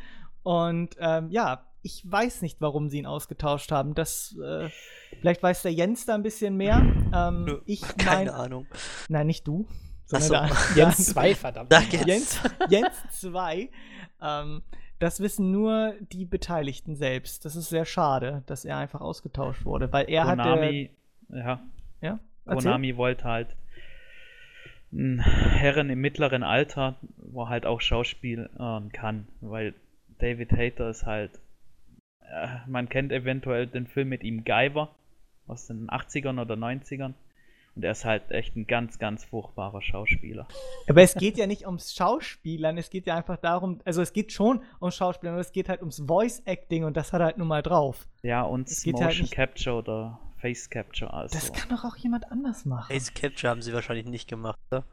Und 0.42 0.96
ähm, 0.98 1.30
ja, 1.30 1.66
ich 1.80 2.02
weiß 2.08 2.42
nicht, 2.42 2.60
warum 2.60 2.90
sie 2.90 2.98
ihn 2.98 3.06
ausgetauscht 3.06 3.72
haben. 3.72 3.94
Das, 3.94 4.36
äh, 4.44 4.68
vielleicht 5.20 5.42
weiß 5.42 5.62
der 5.62 5.72
Jens 5.72 6.04
da 6.06 6.14
ein 6.14 6.22
bisschen 6.22 6.56
mehr. 6.56 6.78
Ähm, 7.14 7.44
Nö, 7.44 7.60
ich 7.64 7.80
Keine 7.96 8.04
mein, 8.04 8.28
Ahnung. 8.30 8.66
nein, 9.08 9.26
nicht 9.28 9.48
du. 9.48 9.66
Ach 10.12 10.20
so. 10.20 10.32
der- 10.34 10.50
Jens 10.76 11.06
2, 11.06 11.34
verdammt. 11.34 11.72
Jens, 12.06 12.40
Jens 12.68 12.90
2. 13.20 13.68
Ähm, 14.20 14.62
das 14.98 15.20
wissen 15.20 15.50
nur 15.50 15.94
die 16.12 16.24
Beteiligten 16.24 16.94
selbst. 16.96 17.44
Das 17.44 17.56
ist 17.56 17.68
sehr 17.68 17.84
schade, 17.84 18.42
dass 18.46 18.64
er 18.64 18.76
einfach 18.78 19.00
ausgetauscht 19.00 19.64
wurde, 19.64 19.92
weil 19.92 20.08
er 20.08 20.26
hatte. 20.26 20.42
Konami, 20.42 20.90
ja, 21.30 21.60
Ja, 22.00 22.18
erzähl. 22.44 22.62
Konami 22.62 22.96
wollte 22.96 23.24
halt 23.24 23.56
einen 24.92 25.20
Herren 25.20 25.88
im 25.90 26.00
mittleren 26.00 26.42
Alter, 26.42 26.96
wo 27.16 27.48
halt 27.48 27.64
auch 27.66 27.80
Schauspielern 27.80 28.90
kann, 28.92 29.26
weil 29.40 29.74
David 30.18 30.52
Hayter 30.52 30.90
ist 30.90 31.06
halt, 31.06 31.40
äh, 32.20 32.48
man 32.66 32.88
kennt 32.88 33.10
eventuell 33.10 33.66
den 33.66 33.86
Film 33.86 34.10
mit 34.10 34.22
ihm 34.22 34.44
Guyver 34.44 34.94
aus 35.46 35.66
den 35.66 35.88
80ern 35.88 36.40
oder 36.40 36.54
90ern 36.54 37.14
und 37.74 37.84
er 37.84 37.92
ist 37.92 38.04
halt 38.04 38.30
echt 38.30 38.54
ein 38.56 38.66
ganz, 38.66 38.98
ganz 38.98 39.24
furchtbarer 39.24 39.80
Schauspieler. 39.82 40.46
Aber 40.88 41.02
es 41.02 41.14
geht 41.14 41.38
ja 41.38 41.46
nicht 41.46 41.66
ums 41.66 41.94
Schauspielern, 41.94 42.76
es 42.78 42.90
geht 42.90 43.06
ja 43.06 43.16
einfach 43.16 43.36
darum, 43.38 43.80
also 43.84 44.02
es 44.02 44.12
geht 44.12 44.32
schon 44.32 44.62
ums 44.80 44.96
Schauspielern, 44.96 45.34
aber 45.34 45.40
es 45.40 45.52
geht 45.52 45.68
halt 45.68 45.80
ums 45.80 46.02
Voice 46.06 46.40
Acting 46.44 46.84
und 46.84 46.96
das 46.96 47.12
hat 47.12 47.20
er 47.20 47.26
halt 47.26 47.38
nun 47.38 47.48
mal 47.48 47.62
drauf. 47.62 48.06
Ja, 48.22 48.42
und 48.42 48.68
Es 48.68 48.82
geht 48.82 48.94
Motion 48.94 49.22
halt 49.26 49.30
Capture 49.30 49.76
oder 49.76 50.18
Face 50.38 50.68
Capture, 50.68 51.12
also. 51.14 51.34
Das 51.38 51.52
kann 51.52 51.68
doch 51.70 51.84
auch 51.84 51.96
jemand 51.96 52.30
anders 52.30 52.64
machen. 52.64 52.92
Face 52.92 53.14
Capture 53.14 53.48
haben 53.50 53.62
sie 53.62 53.72
wahrscheinlich 53.72 54.06
nicht 54.06 54.28
gemacht, 54.28 54.58
oder? 54.70 54.84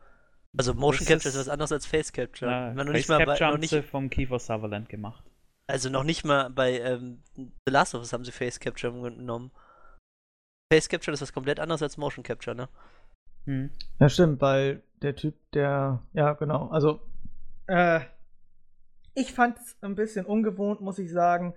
Also 0.58 0.74
Motion 0.74 1.00
Das 1.00 1.08
Capture 1.08 1.30
ist 1.30 1.36
ist- 1.36 1.42
was 1.42 1.50
anderes 1.50 1.72
als 1.72 1.86
Face 1.86 2.14
Capture. 2.14 2.50
Ja, 2.52 2.60
man 2.74 2.88
noch 2.88 2.94
Face 2.94 2.94
nicht 2.94 3.10
mal 3.10 3.18
bei, 3.20 3.26
Capture 3.26 3.48
noch 3.48 3.54
haben 3.54 3.60
nicht, 3.62 3.70
sie 3.72 3.84
vom 3.84 4.10
Kiefer 4.10 4.40
Sutherland 4.40 4.90
gemacht. 4.90 5.24
also 5.68 5.90
noch 5.90 6.04
nicht 6.04 6.24
mal 6.24 6.50
bei 6.50 6.80
ähm, 6.80 7.22
The 7.36 7.72
Last 7.72 7.94
of 7.94 8.02
Us 8.02 8.14
haben 8.14 8.26
sie 8.26 8.32
Face 8.32 8.60
Capture 8.60 8.92
genommen. 8.94 9.52
Face 10.72 10.88
Capture 10.88 11.14
ist 11.14 11.22
was 11.22 11.34
komplett 11.34 11.60
anderes 11.60 11.82
als 11.82 11.98
Motion 11.98 12.24
Capture, 12.24 12.56
ne? 12.56 12.70
Hm. 13.46 13.72
Ja, 14.00 14.10
stimmt, 14.10 14.40
weil 14.42 14.84
der 15.02 15.16
Typ, 15.16 15.36
der, 15.54 16.04
ja, 16.14 16.34
genau, 16.34 16.68
also, 16.70 17.00
äh, 17.68 18.02
ich 19.16 19.34
fand 19.34 19.58
es 19.58 19.76
ein 19.82 19.96
bisschen 19.96 20.26
ungewohnt, 20.26 20.82
muss 20.82 21.00
ich 21.00 21.12
sagen. 21.12 21.54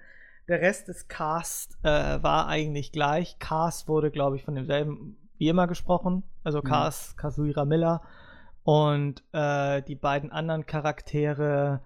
Der 0.48 0.61
Rest 0.61 0.88
des 0.88 1.07
Cast 1.07 1.79
äh, 1.85 2.22
war 2.22 2.48
eigentlich 2.48 2.90
gleich. 2.90 3.38
Cast 3.38 3.87
wurde, 3.87 4.11
glaube 4.11 4.37
ich, 4.37 4.44
von 4.44 4.55
demselben 4.55 5.16
wie 5.38 5.48
immer 5.48 5.66
gesprochen, 5.66 6.25
also 6.42 6.59
Mhm. 6.59 6.64
Cast, 6.64 7.16
Kazuhira 7.16 7.64
Miller. 7.64 8.03
Und 8.64 9.22
äh, 9.33 9.83
die 9.83 9.94
beiden 9.94 10.33
anderen 10.33 10.66
Charaktere, 10.66 11.81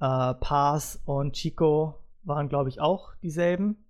äh, 0.00 0.34
Paz 0.34 1.00
und 1.04 1.32
Chico, 1.34 1.98
waren, 2.24 2.48
glaube 2.48 2.68
ich, 2.68 2.80
auch 2.80 3.14
dieselben. 3.22 3.84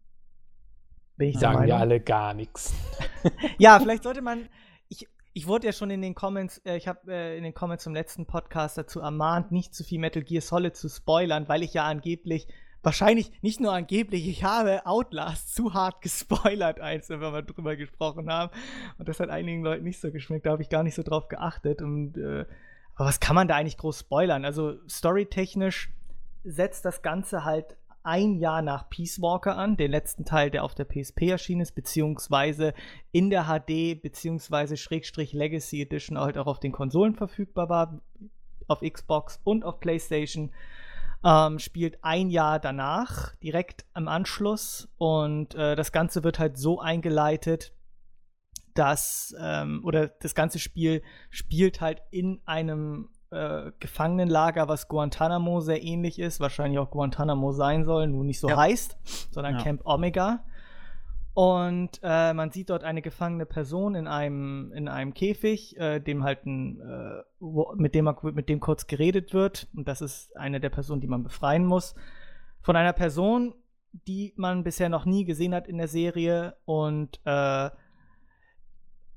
Bin 1.19 1.31
ich 1.31 1.39
sagen 1.39 1.55
ja 1.55 1.61
Meinung. 1.61 1.81
alle 1.81 2.01
gar 2.01 2.33
nichts. 2.33 2.73
Ja, 3.59 3.81
vielleicht 3.81 4.03
sollte 4.05 4.23
man. 4.23 4.49
Ich, 4.89 5.09
ich 5.35 5.47
wurde 5.49 5.67
ja 5.67 5.73
schon 5.73 5.91
in 5.91 6.01
den 6.01 6.15
Comments, 6.15 6.59
äh, 6.65 6.77
ich 6.77 6.87
habe 6.87 7.13
äh, 7.13 7.37
in 7.37 7.43
den 7.43 7.53
Comments 7.53 7.83
zum 7.83 7.93
letzten 7.93 8.25
Podcast 8.25 8.79
dazu 8.79 9.01
ermahnt, 9.01 9.51
nicht 9.51 9.75
zu 9.75 9.83
viel 9.83 9.99
Metal 9.99 10.23
Gear 10.23 10.41
Solid 10.41 10.77
zu 10.77 10.89
spoilern, 10.89 11.49
weil 11.49 11.65
ich 11.65 11.75
ja 11.75 11.85
angeblich, 11.85 12.47
wahrscheinlich 12.85 13.33
nicht 13.43 13.61
nur 13.61 13.73
angeblich, 13.73 14.29
ich 14.29 14.45
habe 14.45 14.87
Outlast 14.87 15.55
zu 15.55 15.75
hart 15.75 16.01
gespoilert, 16.03 16.81
als 16.81 17.09
wir 17.09 17.19
mal 17.19 17.43
drüber 17.43 17.75
gesprochen 17.75 18.31
haben. 18.31 18.53
Und 18.99 19.09
das 19.09 19.19
hat 19.19 19.29
einigen 19.29 19.65
Leuten 19.65 19.85
nicht 19.85 20.01
so 20.01 20.13
geschmeckt, 20.13 20.47
da 20.47 20.53
habe 20.53 20.63
ich 20.63 20.69
gar 20.69 20.85
nicht 20.85 20.95
so 20.95 21.03
drauf 21.03 21.27
geachtet. 21.27 21.83
Und, 21.83 22.17
äh, 22.17 22.47
aber 22.95 23.09
was 23.09 23.19
kann 23.19 23.35
man 23.35 23.49
da 23.49 23.57
eigentlich 23.57 23.77
groß 23.79 23.99
spoilern? 23.99 24.45
Also 24.45 24.77
storytechnisch 24.89 25.91
setzt 26.45 26.85
das 26.85 27.03
Ganze 27.03 27.45
halt 27.45 27.77
ein 28.09 28.37
Jahr 28.37 28.63
nach 28.63 28.89
Peace 28.89 29.21
Walker 29.21 29.59
an, 29.59 29.77
den 29.77 29.91
letzten 29.91 30.25
Teil, 30.25 30.51
der 30.51 30.65
auf 30.65 30.75
der 30.75 30.87
PSP 30.87 31.29
erschienen 31.29 31.61
ist, 31.61 31.75
beziehungsweise 31.75 32.73
in 33.13 33.29
der 33.29 33.45
HD, 33.45 34.01
beziehungsweise 34.01 34.79
Schrägstrich 34.79 35.35
Legacy 35.35 35.83
Edition 35.83 36.19
halt 36.19 36.39
auch 36.39 36.47
auf 36.47 36.59
den 36.59 36.73
Konsolen 36.73 37.15
verfügbar 37.15 37.69
war, 37.69 38.01
auf 38.67 38.81
Xbox 38.81 39.41
und 39.45 39.63
auf 39.63 39.79
PlayStation. 39.79 40.53
Ähm, 41.23 41.59
spielt 41.59 42.03
ein 42.03 42.31
Jahr 42.31 42.59
danach, 42.59 43.35
direkt 43.37 43.85
am 43.93 44.09
Anschluss. 44.09 44.89
Und 44.97 45.55
äh, 45.55 45.77
das 45.77 45.93
Ganze 45.93 46.25
wird 46.25 46.39
halt 46.39 46.57
so 46.57 46.81
eingeleitet, 46.81 47.75
dass, 48.73 49.35
ähm, 49.39 49.83
oder 49.85 50.09
das 50.09 50.35
ganze 50.35 50.59
Spiel 50.59 51.03
spielt 51.29 51.83
halt 51.83 52.01
in 52.11 52.41
einem 52.47 53.11
äh, 53.31 53.71
Gefangenenlager, 53.81 54.69
was 54.69 54.89
Guantanamo 54.89 55.61
sehr 55.61 55.83
ähnlich 55.83 56.19
ist, 56.19 56.41
wahrscheinlich 56.41 56.79
auch 56.79 56.91
Guantanamo 56.91 57.53
sein 57.53 57.85
soll, 57.85 58.07
nur 58.09 58.25
nicht 58.25 58.41
so 58.41 58.49
Ja. 58.49 58.57
heißt, 58.57 58.97
sondern 59.33 59.55
Ja. 59.57 59.63
Camp 59.63 59.83
Omega. 59.85 60.45
Und 61.35 62.01
äh, 62.03 62.33
man 62.35 62.51
sieht 62.51 62.69
dort 62.71 62.83
eine 62.83 63.01
gefangene 63.01 63.47
Person 63.47 63.95
in 63.95 64.09
einem, 64.09 64.73
in 64.73 64.89
einem 64.89 65.15
Käfig, 65.15 65.77
äh, 65.79 66.01
dem 66.01 66.25
halt 66.25 66.45
ein, 66.47 66.81
äh, 66.81 67.23
wo, 67.39 67.73
mit, 67.77 67.95
dem, 67.95 68.13
mit 68.35 68.49
dem 68.49 68.59
kurz 68.59 68.89
geredet 68.89 69.33
wird. 69.35 69.69
Und 69.77 69.87
das 69.87 70.01
ist 70.01 70.37
eine 70.37 70.59
der 70.59 70.71
Personen, 70.71 71.01
die 71.01 71.07
man 71.07 71.23
befreien 71.23 71.65
muss. 71.65 71.95
Von 72.61 72.75
einer 72.75 72.93
Person, 72.93 73.55
die 73.93 74.33
man 74.37 74.65
bisher 74.65 74.89
noch 74.89 75.05
nie 75.05 75.25
gesehen 75.25 75.55
hat 75.55 75.69
in 75.69 75.79
der 75.79 75.87
Serie. 75.87 76.57
Und 76.65 77.21
äh, 77.25 77.71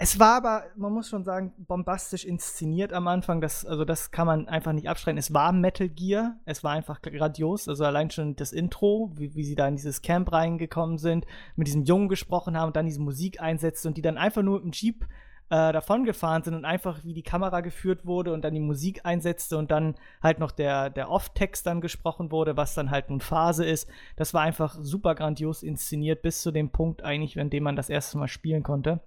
es 0.03 0.17
war 0.17 0.37
aber, 0.37 0.63
man 0.75 0.91
muss 0.93 1.09
schon 1.09 1.23
sagen, 1.23 1.53
bombastisch 1.59 2.25
inszeniert 2.25 2.91
am 2.91 3.07
Anfang. 3.07 3.39
Das, 3.39 3.67
also 3.67 3.85
das 3.85 4.09
kann 4.09 4.25
man 4.25 4.47
einfach 4.47 4.73
nicht 4.73 4.89
abstreiten. 4.89 5.19
Es 5.19 5.31
war 5.31 5.51
Metal 5.51 5.87
Gear. 5.87 6.37
Es 6.43 6.63
war 6.63 6.71
einfach 6.71 7.03
grandios. 7.03 7.67
Also 7.67 7.85
allein 7.85 8.09
schon 8.09 8.35
das 8.35 8.51
Intro, 8.51 9.11
wie, 9.13 9.35
wie 9.35 9.43
sie 9.43 9.53
da 9.53 9.67
in 9.67 9.75
dieses 9.75 10.01
Camp 10.01 10.31
reingekommen 10.31 10.97
sind, 10.97 11.27
mit 11.55 11.67
diesem 11.67 11.83
Jungen 11.83 12.09
gesprochen 12.09 12.57
haben 12.57 12.69
und 12.69 12.75
dann 12.75 12.87
diese 12.87 12.99
Musik 12.99 13.41
einsetzte 13.41 13.89
und 13.89 13.95
die 13.95 14.01
dann 14.01 14.17
einfach 14.17 14.41
nur 14.41 14.63
im 14.63 14.71
Jeep 14.71 15.05
äh, 15.51 15.71
davongefahren 15.71 16.41
sind 16.41 16.55
und 16.55 16.65
einfach 16.65 17.03
wie 17.03 17.13
die 17.13 17.21
Kamera 17.21 17.61
geführt 17.61 18.03
wurde 18.03 18.33
und 18.33 18.43
dann 18.43 18.55
die 18.55 18.59
Musik 18.59 19.05
einsetzte 19.05 19.55
und 19.55 19.69
dann 19.69 19.93
halt 20.23 20.39
noch 20.39 20.51
der, 20.51 20.89
der 20.89 21.11
Off-Text 21.11 21.67
dann 21.67 21.79
gesprochen 21.79 22.31
wurde, 22.31 22.57
was 22.57 22.73
dann 22.73 22.89
halt 22.89 23.11
nun 23.11 23.21
Phase 23.21 23.65
ist. 23.65 23.87
Das 24.15 24.33
war 24.33 24.41
einfach 24.41 24.75
super 24.81 25.13
grandios 25.13 25.61
inszeniert, 25.61 26.23
bis 26.23 26.41
zu 26.41 26.49
dem 26.49 26.71
Punkt 26.71 27.03
eigentlich, 27.03 27.39
an 27.39 27.51
dem 27.51 27.65
man 27.65 27.75
das 27.75 27.91
erste 27.91 28.17
Mal 28.17 28.29
spielen 28.29 28.63
konnte. 28.63 28.99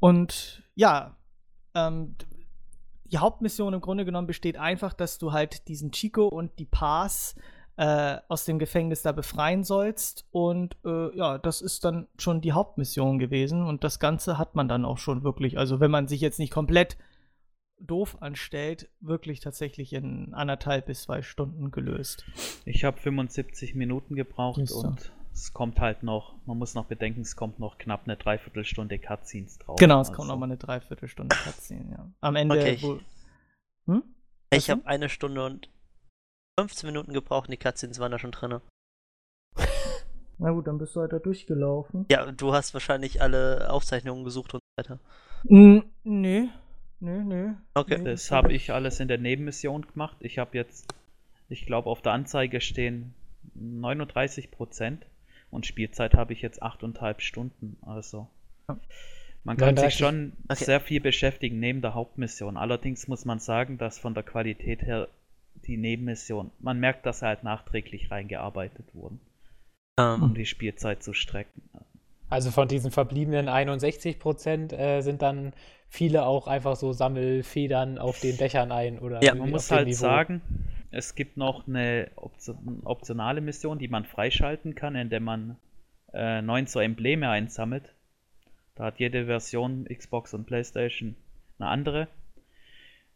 Und 0.00 0.62
ja, 0.74 1.16
ähm, 1.74 2.16
die 3.04 3.18
Hauptmission 3.18 3.74
im 3.74 3.80
Grunde 3.80 4.04
genommen 4.04 4.26
besteht 4.26 4.56
einfach, 4.56 4.92
dass 4.92 5.18
du 5.18 5.32
halt 5.32 5.68
diesen 5.68 5.92
Chico 5.92 6.26
und 6.26 6.58
die 6.58 6.66
Paz 6.66 7.36
äh, 7.76 8.18
aus 8.28 8.44
dem 8.44 8.58
Gefängnis 8.58 9.02
da 9.02 9.12
befreien 9.12 9.64
sollst. 9.64 10.26
Und 10.30 10.76
äh, 10.84 11.16
ja, 11.16 11.38
das 11.38 11.60
ist 11.60 11.84
dann 11.84 12.06
schon 12.18 12.40
die 12.40 12.52
Hauptmission 12.52 13.18
gewesen. 13.18 13.64
Und 13.64 13.84
das 13.84 13.98
Ganze 13.98 14.38
hat 14.38 14.54
man 14.54 14.68
dann 14.68 14.84
auch 14.84 14.98
schon 14.98 15.24
wirklich, 15.24 15.58
also 15.58 15.80
wenn 15.80 15.90
man 15.90 16.08
sich 16.08 16.20
jetzt 16.20 16.38
nicht 16.38 16.52
komplett 16.52 16.96
doof 17.80 18.18
anstellt, 18.20 18.88
wirklich 19.00 19.40
tatsächlich 19.40 19.92
in 19.92 20.32
anderthalb 20.32 20.86
bis 20.86 21.02
zwei 21.02 21.22
Stunden 21.22 21.70
gelöst. 21.70 22.24
Ich 22.64 22.84
habe 22.84 22.98
75 22.98 23.74
Minuten 23.74 24.14
gebraucht 24.14 24.70
und 24.70 25.12
es 25.34 25.52
kommt 25.52 25.80
halt 25.80 26.02
noch, 26.02 26.36
man 26.46 26.56
muss 26.58 26.74
noch 26.74 26.86
bedenken, 26.86 27.20
es 27.22 27.34
kommt 27.36 27.58
noch 27.58 27.76
knapp 27.76 28.04
eine 28.04 28.16
Dreiviertelstunde 28.16 28.98
Cutscenes 28.98 29.58
drauf. 29.58 29.76
Genau, 29.78 30.00
es 30.00 30.08
kommt 30.08 30.20
Also, 30.20 30.32
noch 30.32 30.38
mal 30.38 30.46
eine 30.46 30.56
Dreiviertelstunde 30.56 31.34
Cutscene, 31.36 31.90
ja. 31.90 32.10
Am 32.20 32.36
Ende, 32.36 32.56
Okay, 32.58 32.72
ich- 32.74 32.82
wo, 32.82 33.00
hm? 33.86 34.02
Ich 34.50 34.70
habe 34.70 34.86
eine 34.86 35.08
Stunde 35.08 35.44
und 35.44 35.68
15 36.60 36.86
Minuten 36.86 37.12
gebraucht 37.12 37.48
und 37.48 37.52
die 37.52 37.56
Cutscenes 37.58 37.98
waren 37.98 38.12
da 38.12 38.18
schon 38.20 38.30
drin. 38.30 38.60
Na 40.38 40.50
gut, 40.50 40.66
dann 40.66 40.78
bist 40.78 40.94
du 40.96 41.00
halt 41.00 41.12
da 41.12 41.18
durchgelaufen. 41.18 42.06
Ja, 42.10 42.30
du 42.30 42.52
hast 42.52 42.72
wahrscheinlich 42.74 43.20
alle 43.22 43.70
Aufzeichnungen 43.70 44.24
gesucht 44.24 44.54
und 44.54 44.60
weiter. 44.76 44.98
N 45.48 45.84
nö. 46.04 46.46
Nö, 47.00 47.22
nö. 47.24 47.54
Okay. 47.74 47.98
nö, 47.98 48.04
Das 48.04 48.30
habe 48.30 48.52
ich 48.52 48.72
alles 48.72 49.00
in 49.00 49.08
der 49.08 49.18
Nebenmission 49.18 49.82
gemacht. 49.86 50.16
Ich 50.20 50.38
habe 50.38 50.56
jetzt, 50.56 50.92
ich 51.48 51.66
glaube, 51.66 51.88
auf 51.90 52.02
der 52.02 52.12
Anzeige 52.12 52.60
stehen 52.60 53.14
39% 53.58 54.98
und 55.54 55.66
Spielzeit 55.66 56.14
habe 56.14 56.32
ich 56.32 56.42
jetzt 56.42 56.62
8,5 56.62 57.20
Stunden. 57.20 57.76
Also 57.82 58.28
man 59.44 59.56
kann 59.56 59.74
39. 59.76 59.92
sich 59.92 59.98
schon 59.98 60.32
Okay. 60.48 60.64
sehr 60.64 60.80
viel 60.80 61.00
beschäftigen 61.00 61.60
neben 61.60 61.82
der 61.82 61.94
Hauptmission. 61.94 62.56
Allerdings 62.56 63.08
muss 63.08 63.24
man 63.24 63.38
sagen, 63.38 63.78
dass 63.78 63.98
von 63.98 64.14
der 64.14 64.22
Qualität 64.22 64.82
her 64.82 65.08
die 65.66 65.76
Nebenmission, 65.76 66.50
man 66.60 66.80
merkt, 66.80 67.06
dass 67.06 67.20
sie 67.20 67.26
halt 67.26 67.42
nachträglich 67.44 68.10
reingearbeitet 68.10 68.86
wurden, 68.94 69.20
Ähm, 69.98 70.22
um 70.22 70.34
die 70.34 70.46
Spielzeit 70.46 71.02
zu 71.02 71.12
strecken. 71.14 71.62
Also 72.30 72.50
von 72.50 72.68
diesen 72.68 72.90
verbliebenen 72.90 73.48
61 73.48 74.18
Prozent 74.18 74.72
äh, 74.72 75.02
sind 75.02 75.22
dann 75.22 75.52
viele 75.88 76.26
auch 76.26 76.46
einfach 76.48 76.74
so 76.76 76.92
Sammelfedern 76.92 77.98
auf 77.98 78.18
den 78.20 78.36
Dächern 78.36 78.72
ein 78.72 78.98
oder 78.98 79.22
Ja, 79.22 79.34
Man 79.34 79.50
muss 79.50 79.70
halt 79.70 79.86
Niveau. 79.86 80.00
sagen, 80.00 80.40
es 80.94 81.14
gibt 81.14 81.36
noch 81.36 81.66
eine 81.68 82.10
Option, 82.16 82.80
optionale 82.84 83.40
Mission, 83.40 83.78
die 83.78 83.88
man 83.88 84.04
freischalten 84.04 84.74
kann, 84.74 84.94
indem 84.96 85.24
man 85.24 85.56
äh, 86.12 86.42
neun 86.42 86.66
so 86.66 86.80
Embleme 86.80 87.28
einsammelt. 87.30 87.94
Da 88.76 88.84
hat 88.86 89.00
jede 89.00 89.26
Version 89.26 89.86
Xbox 89.86 90.34
und 90.34 90.46
PlayStation 90.46 91.16
eine 91.58 91.68
andere. 91.68 92.08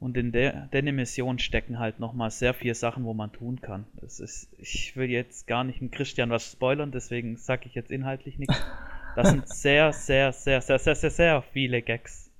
Und 0.01 0.16
in 0.16 0.31
der, 0.33 0.66
der 0.68 0.83
Mission 0.93 1.39
stecken 1.39 1.79
halt 1.79 1.99
nochmal 2.01 2.31
sehr 2.31 2.55
viele 2.55 2.74
Sachen, 2.74 3.05
wo 3.05 3.14
man 3.14 3.33
tun 3.33 3.61
kann. 3.61 3.85
Das 4.01 4.20
ist, 4.20 4.49
ich 4.59 4.97
will 4.97 5.11
jetzt 5.11 5.47
gar 5.47 5.64
nicht 5.64 5.81
mit 5.83 5.93
Christian 5.93 6.31
was 6.31 6.53
spoilern, 6.53 6.93
deswegen 6.93 7.37
sage 7.37 7.66
ich 7.66 7.74
jetzt 7.74 7.91
inhaltlich 7.91 8.39
nichts. 8.39 8.66
Das 9.14 9.31
sind 9.31 9.49
sehr, 9.49 9.93
sehr, 9.93 10.33
sehr, 10.33 10.61
sehr, 10.62 10.79
sehr, 10.79 10.95
sehr, 10.95 11.11
sehr 11.11 11.43
viele 11.43 11.83
Gags. 11.83 12.31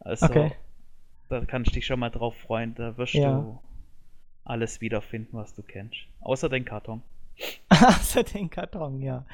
Also, 0.00 0.46
Okay. 0.46 0.56
da 1.28 1.44
kannst 1.46 1.72
du 1.72 1.74
dich 1.76 1.86
schon 1.86 2.00
mal 2.00 2.10
drauf 2.10 2.36
freuen. 2.36 2.74
Da 2.74 2.96
wirst 2.98 3.24
Ja. 3.24 3.24
du 3.26 3.60
alles 4.48 4.80
wiederfinden, 4.80 5.36
was 5.36 5.54
du 5.54 5.62
kennst. 5.62 5.96
Außer 6.20 6.48
den 6.48 6.64
Karton. 6.64 7.02
Außer 7.68 8.24
den 8.24 8.50
Karton, 8.50 9.00
ja. 9.00 9.24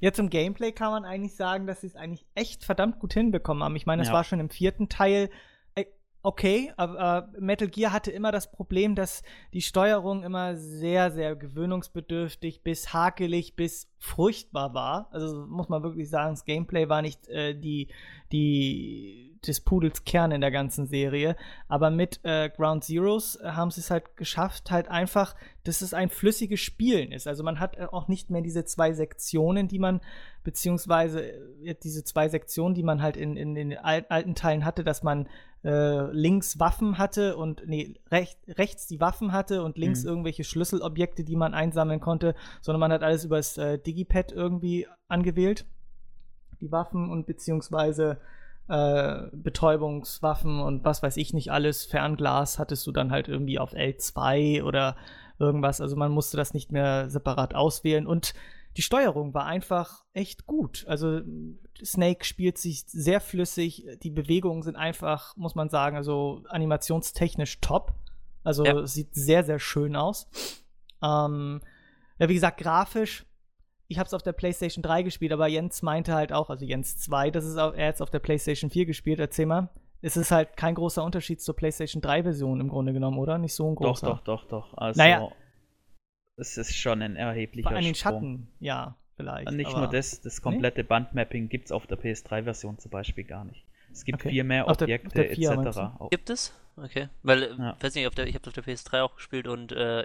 Jetzt 0.00 0.18
im 0.18 0.28
Gameplay 0.28 0.72
kann 0.72 0.90
man 0.90 1.04
eigentlich 1.04 1.34
sagen, 1.34 1.66
dass 1.66 1.80
sie 1.80 1.86
es 1.86 1.96
eigentlich 1.96 2.26
echt 2.34 2.64
verdammt 2.64 2.98
gut 2.98 3.14
hinbekommen 3.14 3.62
haben. 3.62 3.76
Ich 3.76 3.86
meine, 3.86 4.02
das 4.02 4.08
Ja. 4.08 4.14
war 4.14 4.24
schon 4.24 4.40
im 4.40 4.50
vierten 4.50 4.88
Teil 4.90 5.30
äh, 5.74 5.86
okay, 6.22 6.72
aber 6.76 7.30
äh, 7.34 7.40
Metal 7.40 7.68
Gear 7.68 7.92
hatte 7.92 8.10
immer 8.10 8.30
das 8.32 8.50
Problem, 8.50 8.94
dass 8.94 9.22
die 9.54 9.62
Steuerung 9.62 10.22
immer 10.22 10.56
sehr, 10.56 11.10
sehr 11.12 11.34
gewöhnungsbedürftig 11.36 12.62
bis 12.62 12.92
hakelig 12.92 13.56
bis 13.56 13.88
furchtbar 13.98 14.74
war. 14.74 15.08
Also 15.12 15.46
muss 15.46 15.68
man 15.70 15.82
wirklich 15.82 16.10
sagen, 16.10 16.32
das 16.34 16.44
Gameplay 16.44 16.88
war 16.90 17.00
nicht 17.00 17.26
äh, 17.28 17.54
die, 17.58 17.88
die 18.32 19.25
des 19.48 19.60
Pudels 19.60 20.04
Kern 20.04 20.32
in 20.32 20.40
der 20.40 20.50
ganzen 20.50 20.86
Serie. 20.86 21.36
Aber 21.68 21.90
mit 21.90 22.20
äh, 22.24 22.50
Ground 22.50 22.84
Zeroes 22.84 23.36
äh, 23.36 23.50
haben 23.50 23.70
sie 23.70 23.80
es 23.80 23.90
halt 23.90 24.16
geschafft, 24.16 24.70
halt 24.70 24.88
einfach, 24.88 25.34
dass 25.64 25.80
es 25.80 25.94
ein 25.94 26.10
flüssiges 26.10 26.60
Spielen 26.60 27.12
ist. 27.12 27.26
Also 27.26 27.42
man 27.42 27.60
hat 27.60 27.76
äh, 27.76 27.86
auch 27.90 28.08
nicht 28.08 28.30
mehr 28.30 28.42
diese 28.42 28.64
zwei 28.64 28.92
Sektionen, 28.92 29.68
die 29.68 29.78
man, 29.78 30.00
beziehungsweise 30.44 31.22
äh, 31.62 31.74
diese 31.82 32.04
zwei 32.04 32.28
Sektionen, 32.28 32.74
die 32.74 32.82
man 32.82 33.02
halt 33.02 33.16
in, 33.16 33.36
in 33.36 33.54
den 33.54 33.76
al 33.76 34.06
alten 34.08 34.34
Teilen 34.34 34.64
hatte, 34.64 34.84
dass 34.84 35.02
man 35.02 35.28
äh, 35.64 36.10
links 36.12 36.60
Waffen 36.60 36.96
hatte 36.98 37.36
und 37.36 37.62
nee, 37.66 37.94
recht, 38.10 38.38
rechts 38.48 38.86
die 38.86 39.00
Waffen 39.00 39.32
hatte 39.32 39.64
und 39.64 39.78
links 39.78 40.04
Mhm. 40.04 40.10
irgendwelche 40.10 40.44
Schlüsselobjekte, 40.44 41.24
die 41.24 41.36
man 41.36 41.54
einsammeln 41.54 42.00
konnte, 42.00 42.34
sondern 42.60 42.80
man 42.80 42.92
hat 42.92 43.02
alles 43.02 43.24
übers 43.24 43.58
äh, 43.58 43.78
Digipad 43.78 44.30
irgendwie 44.32 44.86
angewählt. 45.08 45.66
Die 46.60 46.70
Waffen 46.72 47.10
und 47.10 47.26
beziehungsweise 47.26 48.18
äh, 48.68 49.28
Betäubungswaffen 49.32 50.60
und 50.60 50.84
was 50.84 51.02
weiß 51.02 51.16
ich 51.16 51.32
nicht 51.32 51.50
alles. 51.52 51.84
Fernglas 51.84 52.58
hattest 52.58 52.86
du 52.86 52.92
dann 52.92 53.10
halt 53.10 53.28
irgendwie 53.28 53.58
auf 53.58 53.72
L2 53.74 54.62
oder 54.62 54.96
irgendwas. 55.38 55.80
Also 55.80 55.96
man 55.96 56.12
musste 56.12 56.36
das 56.36 56.54
nicht 56.54 56.72
mehr 56.72 57.08
separat 57.10 57.54
auswählen 57.54 58.06
und 58.06 58.34
die 58.76 58.82
Steuerung 58.82 59.32
war 59.32 59.46
einfach 59.46 60.04
echt 60.12 60.46
gut. 60.46 60.84
Also 60.86 61.20
Snake 61.82 62.24
spielt 62.24 62.58
sich 62.58 62.84
sehr 62.86 63.20
flüssig. 63.20 63.86
Die 64.02 64.10
Bewegungen 64.10 64.62
sind 64.62 64.76
einfach, 64.76 65.34
muss 65.36 65.54
man 65.54 65.70
sagen, 65.70 65.96
also 65.96 66.42
animationstechnisch 66.48 67.60
top. 67.60 67.94
Also 68.44 68.64
Ja. 68.64 68.86
sieht 68.86 69.14
sehr, 69.14 69.44
sehr 69.44 69.58
schön 69.58 69.96
aus. 69.96 70.28
Ähm, 71.02 71.60
ja, 72.18 72.28
wie 72.28 72.34
gesagt, 72.34 72.58
grafisch 72.58 73.24
ich 73.88 73.98
habe 73.98 74.06
es 74.06 74.14
auf 74.14 74.22
der 74.22 74.32
PlayStation 74.32 74.82
3 74.82 75.02
gespielt, 75.02 75.32
aber 75.32 75.46
Jens 75.46 75.82
meinte 75.82 76.14
halt 76.14 76.32
auch, 76.32 76.50
also 76.50 76.64
Jens 76.64 76.96
2, 76.98 77.30
das 77.30 77.44
ist 77.44 77.56
auch, 77.56 77.74
er 77.74 77.86
jetzt 77.86 78.02
auf 78.02 78.10
der 78.10 78.18
PlayStation 78.18 78.70
4 78.70 78.86
gespielt. 78.86 79.20
Erzähl 79.20 79.46
mal. 79.46 79.68
Es 80.02 80.16
ist 80.16 80.30
halt 80.30 80.56
kein 80.56 80.74
großer 80.74 81.02
Unterschied 81.02 81.40
zur 81.40 81.56
PlayStation 81.56 82.02
3-Version 82.02 82.60
im 82.60 82.68
Grunde 82.68 82.92
genommen, 82.92 83.18
oder? 83.18 83.38
Nicht 83.38 83.54
so 83.54 83.68
ein 83.68 83.74
Doch, 83.76 83.80
großer. 84.00 84.06
doch, 84.06 84.20
doch, 84.24 84.44
doch. 84.48 84.76
Also, 84.76 85.00
Naja. 85.02 85.28
es 86.36 86.58
ist 86.58 86.76
schon 86.76 87.00
ein 87.02 87.16
erheblicher 87.16 87.70
An 87.70 87.82
den 87.82 87.94
Sprung. 87.94 88.12
Schatten, 88.12 88.48
ja, 88.60 88.94
vielleicht. 89.16 89.50
Nicht 89.52 89.70
aber 89.70 89.78
nur 89.80 89.88
das, 89.88 90.20
das 90.20 90.42
komplette 90.42 90.84
Bandmapping 90.84 91.48
gibt 91.48 91.66
es 91.66 91.72
auf 91.72 91.86
der 91.86 91.98
PS3-Version 91.98 92.78
zum 92.78 92.90
Beispiel 92.90 93.24
gar 93.24 93.44
nicht. 93.46 93.64
Es 93.90 94.04
gibt 94.04 94.20
Okay. 94.20 94.30
viel 94.30 94.44
mehr 94.44 94.68
Objekte 94.68 95.06
auf 95.06 95.12
der 95.14 95.34
4 95.34 95.56
meinst 95.56 95.78
etc. 95.78 95.90
Gibt 96.10 96.30
es? 96.30 96.52
Okay. 96.76 97.08
Weil, 97.22 97.42
äh, 97.44 97.48
Ja. 97.56 97.76
weiß 97.80 97.94
nicht, 97.94 98.06
auf 98.06 98.14
der, 98.14 98.26
ich 98.26 98.34
habe 98.34 98.46
auf 98.46 98.52
der 98.52 98.64
PS3 98.64 99.00
auch 99.02 99.16
gespielt 99.16 99.48
und 99.48 99.72
äh, 99.72 100.04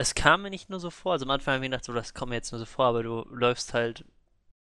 es 0.00 0.14
kam 0.14 0.42
mir 0.42 0.50
nicht 0.50 0.70
nur 0.70 0.80
so 0.80 0.90
vor. 0.90 1.12
Also 1.12 1.24
am 1.26 1.30
Anfang 1.30 1.54
habe 1.54 1.64
ich 1.64 1.70
gedacht, 1.70 1.84
so, 1.84 1.92
das 1.92 2.14
kommt 2.14 2.30
mir 2.30 2.36
jetzt 2.36 2.52
nur 2.52 2.58
so 2.58 2.64
vor, 2.64 2.86
aber 2.86 3.02
du 3.02 3.22
läufst 3.30 3.74
halt 3.74 4.04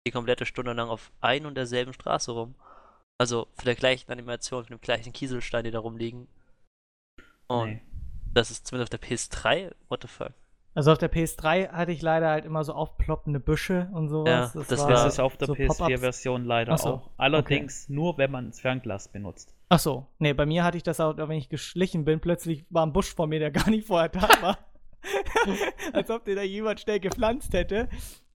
die 0.06 0.12
komplette 0.12 0.46
Stunde 0.46 0.72
lang 0.72 0.88
auf 0.88 1.10
ein 1.20 1.44
und 1.46 1.54
derselben 1.56 1.92
Straße 1.92 2.30
rum. 2.32 2.54
Also 3.20 3.48
für 3.56 3.64
der 3.64 3.74
gleichen 3.74 4.10
Animation, 4.12 4.64
für 4.64 4.70
dem 4.70 4.80
gleichen 4.80 5.12
Kieselstein, 5.12 5.64
die 5.64 5.70
da 5.70 5.78
rumliegen. 5.80 6.28
Und 7.48 7.68
Nee. 7.70 7.82
das 8.32 8.50
ist 8.50 8.66
zumindest 8.66 8.94
auf 8.94 9.00
der 9.00 9.08
PS3, 9.08 9.72
what 9.88 10.02
the 10.02 10.08
fuck. 10.08 10.32
Also 10.76 10.90
auf 10.90 10.98
der 10.98 11.10
PS3 11.12 11.70
hatte 11.70 11.92
ich 11.92 12.02
leider 12.02 12.28
halt 12.30 12.44
immer 12.44 12.64
so 12.64 12.72
aufploppende 12.72 13.38
Büsche 13.38 13.88
und 13.92 14.08
sowas. 14.08 14.52
Ja, 14.54 14.60
das 14.60 14.68
Das 14.68 14.80
war- 14.80 15.06
ist 15.06 15.20
auf 15.20 15.36
der 15.36 15.46
so 15.46 15.54
Pop-ups. 15.54 15.78
PS4-Version 15.80 16.44
leider 16.44 16.76
so, 16.78 16.88
auch. 16.88 17.10
Allerdings 17.16 17.88
nur, 17.88 18.18
wenn 18.18 18.32
man 18.32 18.48
das 18.50 18.60
Fernglas 18.60 19.06
benutzt. 19.08 19.54
Ach 19.68 19.78
so, 19.78 20.06
nee, 20.18 20.32
bei 20.32 20.46
mir 20.46 20.64
hatte 20.64 20.76
ich 20.76 20.82
das 20.82 20.98
auch, 20.98 21.16
wenn 21.16 21.30
ich 21.38 21.48
geschlichen 21.48 22.04
bin, 22.04 22.20
plötzlich 22.20 22.64
war 22.70 22.84
ein 22.84 22.92
Busch 22.92 23.14
vor 23.14 23.28
mir, 23.28 23.38
der 23.38 23.52
gar 23.52 23.70
nicht 23.70 23.86
vorher 23.86 24.08
da 24.08 24.28
war. 24.42 24.58
Als 25.92 26.10
ob 26.10 26.24
den 26.24 26.36
da 26.36 26.42
jemand 26.42 26.80
schnell 26.80 27.00
gepflanzt 27.00 27.52
hätte. 27.52 27.88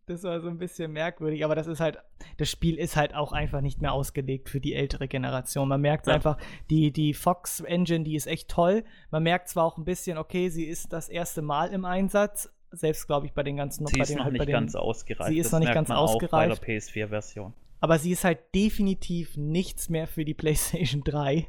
Das 0.05 0.23
war 0.23 0.39
so 0.41 0.47
ein 0.49 0.57
bisschen 0.57 0.91
merkwürdig, 0.91 1.45
aber 1.45 1.53
das 1.53 1.67
ist 1.67 1.79
halt, 1.79 1.99
das 2.37 2.49
Spiel 2.49 2.79
ist 2.79 2.95
halt 2.95 3.13
auch 3.13 3.31
einfach 3.31 3.61
nicht 3.61 3.79
mehr 3.79 3.93
ausgelegt 3.93 4.49
für 4.49 4.59
die 4.59 4.73
ältere 4.73 5.07
Generation. 5.07 5.67
Man 5.67 5.81
merkt 5.81 6.07
Ja. 6.07 6.15
einfach, 6.15 6.37
die, 6.71 6.91
die 6.91 7.13
Fox 7.13 7.59
Engine, 7.59 8.03
die 8.03 8.15
ist 8.15 8.25
echt 8.25 8.49
toll. 8.49 8.83
Man 9.11 9.21
merkt 9.21 9.49
zwar 9.49 9.65
auch 9.65 9.77
ein 9.77 9.85
bisschen, 9.85 10.17
okay, 10.17 10.49
sie 10.49 10.65
ist 10.65 10.93
das 10.93 11.09
erste 11.09 11.43
Mal 11.43 11.67
im 11.71 11.85
Einsatz, 11.85 12.51
selbst 12.71 13.05
glaube 13.05 13.27
ich 13.27 13.33
bei 13.33 13.43
den 13.43 13.57
ganzen 13.57 13.85
Sie 13.85 13.97
bei 13.97 14.01
ist 14.01 14.09
den, 14.09 14.17
noch 14.17 14.23
halt 14.25 14.33
nicht 14.33 14.47
den, 14.47 14.51
ganz 14.51 14.73
ausgereift. 14.75 15.29
sie 15.29 15.37
ist 15.37 15.45
das 15.45 15.51
noch 15.53 15.59
nicht 15.59 15.67
merkt 15.67 15.87
ganz 15.87 15.91
ausgereift. 15.91 16.61
bei 16.61 16.75
der 16.75 16.79
PS4-Version. 16.81 17.53
aber 17.79 17.99
sie 17.99 18.11
ist 18.11 18.23
halt 18.23 18.39
definitiv 18.55 19.37
nichts 19.37 19.89
mehr 19.89 20.07
für 20.07 20.25
die 20.25 20.33
PlayStation 20.33 21.03
3. 21.03 21.45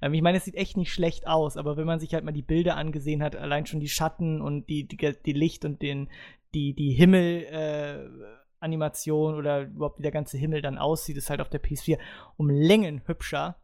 Ähm, 0.00 0.14
ich 0.14 0.22
meine, 0.22 0.38
es 0.38 0.44
sieht 0.44 0.54
echt 0.54 0.76
nicht 0.76 0.92
schlecht 0.92 1.26
aus, 1.26 1.56
aber 1.56 1.76
wenn 1.76 1.86
man 1.86 1.98
sich 2.00 2.14
halt 2.14 2.24
mal 2.24 2.32
die 2.32 2.42
Bilder 2.42 2.76
angesehen 2.76 3.22
hat, 3.22 3.36
allein 3.36 3.66
schon 3.66 3.80
die 3.80 3.88
Schatten 3.88 4.40
und 4.40 4.68
die, 4.68 4.86
die, 4.86 5.14
die 5.24 5.32
Licht 5.32 5.64
und 5.64 5.82
den, 5.82 6.08
die, 6.54 6.74
die 6.74 6.92
Himmel-Animation 6.92 9.34
oder 9.34 9.62
überhaupt 9.62 9.98
wie 9.98 10.02
der 10.02 10.12
ganze 10.12 10.38
Himmel 10.38 10.62
dann 10.62 10.78
aussieht, 10.78 11.16
ist 11.16 11.30
halt 11.30 11.40
auf 11.40 11.50
der 11.50 11.62
PS4 11.62 11.98
um 12.36 12.50
Längen 12.50 13.02
hübscher. 13.06 13.56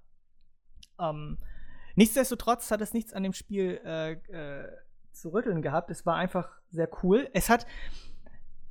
Ähm, 1.00 1.38
nichtsdestotrotz 1.94 2.70
hat 2.70 2.80
es 2.80 2.92
nichts 2.92 3.12
an 3.12 3.22
dem 3.22 3.32
Spiel 3.32 3.80
äh, 3.84 4.12
äh, 4.12 4.68
zu 5.12 5.32
rütteln 5.32 5.62
gehabt. 5.62 5.90
Es 5.90 6.06
war 6.06 6.16
einfach 6.16 6.48
sehr 6.70 6.88
cool. 7.02 7.28
Es 7.32 7.50
hat 7.50 7.66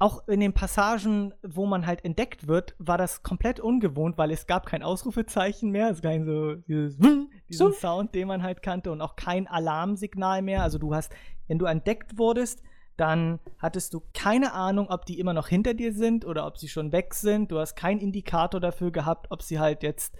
auch 0.02 0.28
in 0.28 0.40
den 0.40 0.54
Passagen, 0.54 1.32
wo 1.44 1.68
man 1.68 1.86
halt 1.86 2.04
entdeckt 2.04 2.48
wird, 2.48 2.74
war 2.80 2.98
das 2.98 3.22
komplett 3.22 3.60
ungewohnt, 3.60 4.18
weil 4.18 4.32
es 4.32 4.48
gab 4.48 4.66
kein 4.66 4.82
Ausrufezeichen 4.82 5.70
mehr, 5.70 5.92
es 5.92 6.02
gab 6.02 6.14
so 6.26 6.56
dieses 6.56 6.98
diesen 6.98 7.28
So. 7.50 7.72
Sound, 7.72 8.16
den 8.16 8.28
man 8.28 8.42
halt 8.42 8.64
kannte 8.64 8.92
und 8.92 9.00
auch 9.00 9.16
kein 9.16 9.48
Alarmsignal 9.48 10.42
mehr. 10.42 10.64
Also 10.64 10.80
du 10.80 10.96
hast, 10.96 11.14
wenn 11.48 11.60
du 11.60 11.66
entdeckt 11.66 12.18
wurdest, 12.18 12.64
dann 12.98 13.40
hattest 13.60 13.94
du 13.94 14.02
keine 14.14 14.54
Ahnung, 14.54 14.88
ob 14.90 15.06
die 15.06 15.20
immer 15.20 15.34
noch 15.34 15.48
hinter 15.48 15.76
dir 15.76 15.94
sind 15.94 16.26
oder 16.26 16.48
ob 16.48 16.58
sie 16.58 16.68
schon 16.68 16.92
weg 16.92 17.14
sind. 17.14 17.52
Du 17.52 17.60
hast 17.60 17.76
keinen 17.76 18.00
Indikator 18.00 18.60
dafür 18.60 18.92
gehabt, 18.92 19.28
ob 19.30 19.44
sie 19.44 19.60
halt 19.60 19.84
jetzt 19.84 20.16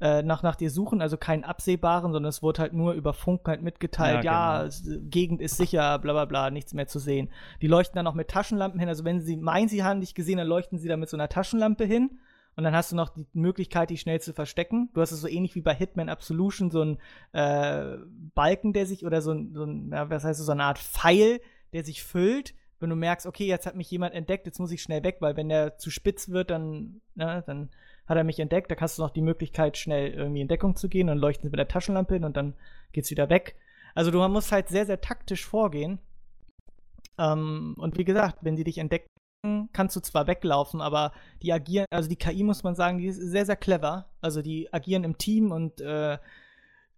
äh, 0.00 0.22
nach, 0.22 0.42
nach 0.42 0.56
dir 0.56 0.70
suchen, 0.70 1.00
also 1.00 1.16
keinen 1.16 1.44
absehbaren, 1.44 2.12
sondern 2.12 2.28
es 2.30 2.42
wurde 2.42 2.62
halt 2.62 2.72
nur 2.72 2.92
über 2.94 3.12
Funk 3.12 3.42
halt 3.46 3.62
mitgeteilt, 3.62 4.24
ja, 4.24 4.32
Ja, 4.32 4.56
genau. 4.58 4.68
es- 4.68 4.84
Gegend 5.10 5.40
ist 5.40 5.56
sicher, 5.56 5.98
bla 6.00 6.12
bla 6.12 6.24
bla, 6.24 6.50
nichts 6.50 6.74
mehr 6.74 6.86
zu 6.86 6.98
sehen. 6.98 7.28
Die 7.62 7.66
leuchten 7.68 7.96
dann 7.96 8.06
auch 8.06 8.14
mit 8.14 8.28
Taschenlampen 8.28 8.80
hin, 8.80 8.88
also 8.88 9.04
wenn 9.04 9.20
sie 9.20 9.36
meinen, 9.36 9.68
sie 9.68 9.82
haben 9.84 10.00
dich 10.00 10.14
gesehen, 10.14 10.38
dann 10.38 10.48
leuchten 10.48 10.78
sie 10.78 10.88
da 10.88 10.96
mit 10.96 11.08
so 11.08 11.16
einer 11.16 11.28
Taschenlampe 11.28 11.84
hin. 11.84 12.18
Und 12.56 12.62
dann 12.62 12.74
hast 12.76 12.92
du 12.92 12.96
noch 12.96 13.08
die 13.08 13.26
Möglichkeit, 13.32 13.90
dich 13.90 14.00
schnell 14.00 14.20
zu 14.20 14.32
verstecken. 14.32 14.88
Du 14.94 15.00
hast 15.00 15.10
es 15.10 15.20
so 15.20 15.26
ähnlich 15.26 15.56
wie 15.56 15.60
bei 15.60 15.74
Hitman 15.74 16.08
Absolution, 16.08 16.70
so 16.70 16.82
ein 16.82 16.98
äh, 17.32 17.96
Balken, 18.36 18.72
der 18.72 18.86
sich, 18.86 19.04
oder 19.04 19.22
so 19.22 19.32
ein, 19.32 19.52
so 19.54 19.64
ein 19.64 19.90
ja, 19.92 20.08
was 20.08 20.22
heißt 20.22 20.40
so 20.40 20.52
eine 20.52 20.62
Art 20.62 20.78
Pfeil, 20.78 21.40
der 21.72 21.84
sich 21.84 22.04
füllt. 22.04 22.54
wenn 22.78 22.90
du 22.90 22.96
merkst, 22.96 23.26
okay, 23.26 23.46
jetzt 23.46 23.66
hat 23.66 23.74
mich 23.74 23.90
jemand 23.90 24.14
entdeckt, 24.14 24.46
jetzt 24.46 24.60
muss 24.60 24.70
ich 24.70 24.82
schnell 24.82 25.02
weg, 25.02 25.16
weil 25.20 25.36
wenn 25.36 25.48
der 25.48 25.78
zu 25.78 25.90
spitz 25.90 26.28
wird, 26.28 26.50
dann, 26.50 27.00
ne, 27.16 27.42
dann 27.46 27.70
hat 28.06 28.16
er 28.16 28.24
mich 28.24 28.38
entdeckt. 28.40 28.70
Da 28.70 28.76
hast 28.80 28.98
du 28.98 29.02
noch 29.02 29.10
die 29.10 29.22
Möglichkeit, 29.22 29.76
schnell 29.78 30.12
irgendwie 30.12 30.40
in 30.40 30.48
Deckung 30.48 30.76
zu 30.76 30.88
gehen 30.88 31.08
und 31.08 31.18
leuchten 31.18 31.50
mit 31.50 31.58
der 31.58 31.68
Taschenlampe 31.68 32.14
hin 32.14 32.24
und 32.24 32.36
dann 32.36 32.54
geht's 32.92 33.10
wieder 33.10 33.30
weg. 33.30 33.56
Also 33.94 34.10
du 34.10 34.26
musst 34.28 34.52
halt 34.52 34.68
sehr, 34.68 34.86
sehr 34.86 35.00
taktisch 35.00 35.44
vorgehen. 35.44 35.98
Ähm, 37.18 37.74
und 37.78 37.96
wie 37.98 38.04
gesagt, 38.04 38.38
wenn 38.42 38.56
sie 38.56 38.64
dich 38.64 38.78
entdecken, 38.78 39.06
kannst 39.72 39.94
du 39.94 40.00
zwar 40.00 40.26
weglaufen, 40.26 40.80
aber 40.80 41.12
die 41.42 41.52
agieren, 41.52 41.86
also 41.90 42.08
die 42.08 42.16
KI 42.16 42.42
muss 42.42 42.62
man 42.64 42.74
sagen, 42.74 42.98
die 42.98 43.06
ist 43.06 43.16
sehr, 43.18 43.46
sehr 43.46 43.56
clever. 43.56 44.06
Also 44.20 44.42
die 44.42 44.72
agieren 44.72 45.04
im 45.04 45.18
Team 45.18 45.52
und 45.52 45.80
äh, 45.80 46.18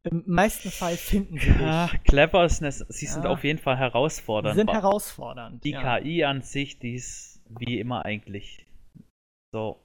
im 0.05 0.23
meisten 0.27 0.71
Fall 0.71 0.97
finden 0.97 1.39
sie 1.39 1.51
Ja, 1.61 1.89
dich. 1.89 2.03
clever 2.05 2.45
ist 2.45 2.63
eine, 2.63 2.71
sie 2.71 3.07
sind 3.07 3.25
Ja. 3.25 3.31
auf 3.31 3.43
jeden 3.45 3.59
Fall 3.59 3.77
herausfordernd. 3.77 4.57
sind 4.57 4.69
Wa- 4.69 4.75
herausfordernd. 4.75 5.65
Die 5.65 5.71
ja. 5.73 5.99
KI 6.01 6.25
an 6.25 6.43
sich, 6.43 6.79
die 6.79 6.95
ist 6.95 7.43
wie 7.49 7.79
immer 7.81 8.05
eigentlich 8.05 8.65
so. 9.53 9.81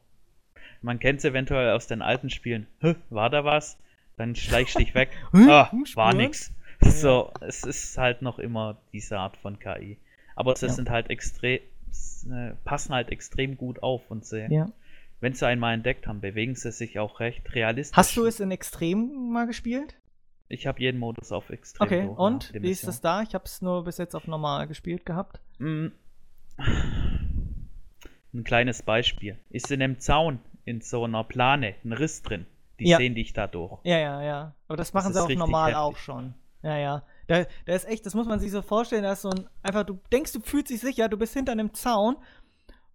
Man 0.82 1.00
kennt 1.00 1.20
es 1.20 1.26
eventuell 1.26 1.72
aus 1.72 1.88
den 1.88 2.02
alten 2.02 2.30
Spielen. 2.30 2.68
War 3.10 3.30
da 3.30 3.44
was? 3.46 3.78
Dann 4.18 4.36
schleichst 4.36 4.78
dich 4.80 4.94
weg. 4.96 5.10
Ah, 5.34 5.72
war 5.96 6.14
nix. 6.14 6.52
So, 6.84 7.32
es 7.42 7.64
ist 7.64 7.98
halt 7.98 8.22
noch 8.24 8.40
immer 8.40 8.78
diese 8.92 9.20
Art 9.20 9.38
von 9.38 9.60
KI. 9.60 9.98
Aber 10.36 10.56
sie 10.56 10.66
Ja. 10.68 10.72
sind 10.74 10.90
halt 10.90 11.10
extrem, 11.12 11.60
äh, 12.32 12.52
passen 12.64 12.94
halt 12.94 13.10
extrem 13.10 13.58
gut 13.58 13.84
auf 13.84 14.10
und 14.10 14.26
sie, 14.26 14.48
Ja. 14.50 14.72
wenn 15.20 15.34
sie 15.34 15.46
einmal 15.46 15.76
entdeckt 15.76 16.08
haben, 16.08 16.22
bewegen 16.22 16.56
sie 16.56 16.72
sich 16.72 16.98
auch 16.98 17.20
recht 17.20 17.54
realistisch. 17.54 17.96
Hast 17.96 18.18
du 18.18 18.26
es 18.26 18.40
in 18.40 18.50
Extrem 18.50 19.30
mal 19.32 19.46
gespielt? 19.46 19.96
Ich 20.50 20.66
habe 20.68 20.80
jeden 20.82 21.00
Modus 21.00 21.32
auf 21.32 21.50
extrem. 21.52 21.86
Okay, 21.86 22.06
durch, 22.08 22.18
und? 22.18 22.52
ja, 22.54 22.62
Wie 22.64 22.72
ist 22.72 22.88
das 22.88 23.00
da? 23.02 23.22
Ich 23.22 23.34
habe 23.36 23.46
es 23.46 23.62
nur 23.62 23.84
bis 23.84 23.98
jetzt 24.00 24.16
auf 24.16 24.26
normal 24.28 24.68
gespielt 24.68 25.06
gehabt. 25.06 25.40
Mm. 25.60 25.88
Ein 28.34 28.44
kleines 28.44 28.82
Beispiel. 28.82 29.38
Ist 29.50 29.72
in 29.72 29.82
einem 29.82 30.00
Zaun 30.00 30.40
in 30.66 30.82
so 30.82 31.04
einer 31.04 31.24
Plane 31.24 31.76
ein 31.84 31.94
Riss 31.94 32.22
drin. 32.22 32.46
Die 32.80 32.88
Ja. 32.88 32.98
sehen 32.98 33.16
dich 33.16 33.34
dadurch. 33.34 33.80
Ja, 33.84 33.98
ja, 34.00 34.22
ja. 34.24 34.56
Aber 34.68 34.78
das 34.78 34.94
machen 34.94 35.12
ist 35.12 35.18
sie 35.18 35.22
auch 35.24 35.30
normal 35.30 35.72
heftig. 35.72 35.78
auch 35.82 35.98
schon. 35.98 36.34
Ja, 36.64 36.78
ja. 36.78 37.04
Da, 37.28 37.46
da 37.66 37.74
ist 37.74 37.88
echt, 37.88 38.06
das 38.06 38.14
muss 38.14 38.28
man 38.28 38.40
sich 38.40 38.52
so 38.52 38.62
vorstellen, 38.62 39.04
da 39.04 39.14
ist 39.14 39.22
so 39.22 39.30
ein, 39.30 39.48
einfach, 39.64 39.84
du 39.84 40.00
denkst, 40.12 40.32
du 40.34 40.40
fühlst 40.42 40.70
dich 40.70 40.80
sicher, 40.82 41.08
du 41.10 41.18
bist 41.18 41.34
hinter 41.34 41.52
einem 41.54 41.74
Zaun 41.74 42.18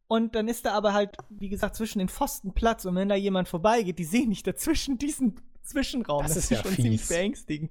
und 0.09 0.35
dann 0.35 0.47
ist 0.49 0.67
da 0.67 0.73
aber 0.75 0.93
halt, 0.93 1.17
wie 1.31 1.49
gesagt, 1.49 1.75
zwischen 1.77 1.99
den 1.99 2.09
Pfosten 2.09 2.53
Platz 2.53 2.85
und 2.85 2.95
wenn 2.95 3.09
da 3.09 3.15
jemand 3.17 3.49
vorbeigeht, 3.49 3.99
die 3.99 4.05
sehen 4.05 4.29
nicht 4.29 4.47
dazwischen 4.47 4.99
diesen 4.99 5.41
Zwischenraum. 5.63 6.23
Das 6.23 6.37
ist 6.37 6.51
ja 6.51 6.59
schon 6.63 6.73
ziemlich 6.73 7.01
fies. 7.01 7.09
beängstigend. 7.09 7.71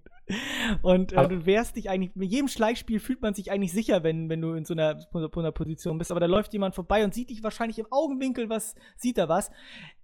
Und 0.82 1.14
äh, 1.14 1.28
du 1.28 1.46
wärst 1.46 1.76
dich 1.76 1.90
eigentlich, 1.90 2.16
mit 2.16 2.32
jedem 2.32 2.48
Schleichspiel 2.48 3.00
fühlt 3.00 3.22
man 3.22 3.34
sich 3.34 3.52
eigentlich 3.52 3.72
sicher, 3.72 4.04
wenn, 4.04 4.30
wenn 4.30 4.42
du 4.42 4.54
in 4.54 4.66
so 4.66 4.74
einer, 4.74 5.00
so 5.00 5.30
einer 5.36 5.52
Position 5.52 5.98
bist, 5.98 6.12
aber 6.12 6.20
da 6.20 6.26
läuft 6.26 6.54
jemand 6.54 6.76
vorbei 6.76 7.04
und 7.04 7.14
sieht 7.14 7.30
dich 7.30 7.44
wahrscheinlich 7.44 7.80
im 7.80 7.88
Augenwinkel, 7.92 8.50
was, 8.50 8.76
sieht 8.96 9.18
er 9.18 9.30
was. 9.30 9.52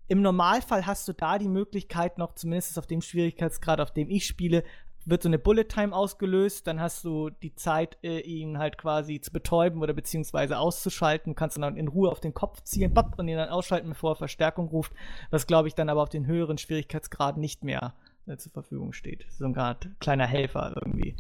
Im 0.08 0.22
Normalfall 0.22 0.86
hast 0.86 1.08
du 1.08 1.14
da 1.14 1.38
die 1.38 1.48
Möglichkeit 1.48 2.18
noch, 2.18 2.36
zumindest 2.36 2.78
auf 2.78 2.86
dem 2.86 3.02
Schwierigkeitsgrad, 3.02 3.80
auf 3.80 3.92
dem 3.92 4.10
ich 4.10 4.28
spiele, 4.28 4.64
wird 5.06 5.24
so 5.24 5.30
eine 5.30 5.40
Bullet 5.40 5.64
Time 5.64 5.96
ausgelöst, 5.96 6.68
dann 6.68 6.80
hast 6.80 7.04
du 7.04 7.30
die 7.30 7.56
Zeit, 7.56 7.98
äh, 8.04 8.20
ihn 8.20 8.60
halt 8.60 8.78
quasi 8.78 9.20
zu 9.20 9.32
betäuben 9.32 9.82
oder 9.82 9.94
beziehungsweise 9.94 10.60
auszuschalten, 10.60 11.34
kannst 11.34 11.58
dann 11.58 11.78
in 11.78 11.88
Ruhe 11.88 12.12
auf 12.12 12.20
den 12.20 12.36
Kopf 12.36 12.62
ziehen, 12.62 12.94
bapp, 12.94 13.18
und 13.18 13.28
ihn 13.28 13.38
dann 13.38 13.50
ausschalten, 13.50 13.90
bevor 13.90 14.12
er 14.12 14.16
Verstärkung 14.18 14.68
ruft, 14.68 14.94
was 15.32 15.48
glaube 15.48 15.68
ich 15.68 15.76
dann 15.76 15.90
aber 15.90 16.04
auf 16.04 16.10
den 16.10 16.28
höheren 16.28 16.60
Schwierigkeitsgraden 16.60 17.42
nicht 17.42 17.64
mehr 17.64 17.96
äh, 17.96 18.11
zur 18.38 18.52
Verfügung 18.52 18.94
steht. 18.94 19.26
So 19.30 19.46
ein 19.46 19.54
Grad 19.54 19.88
kleiner 20.00 20.28
Helfer 20.28 20.74
irgendwie. 20.76 21.16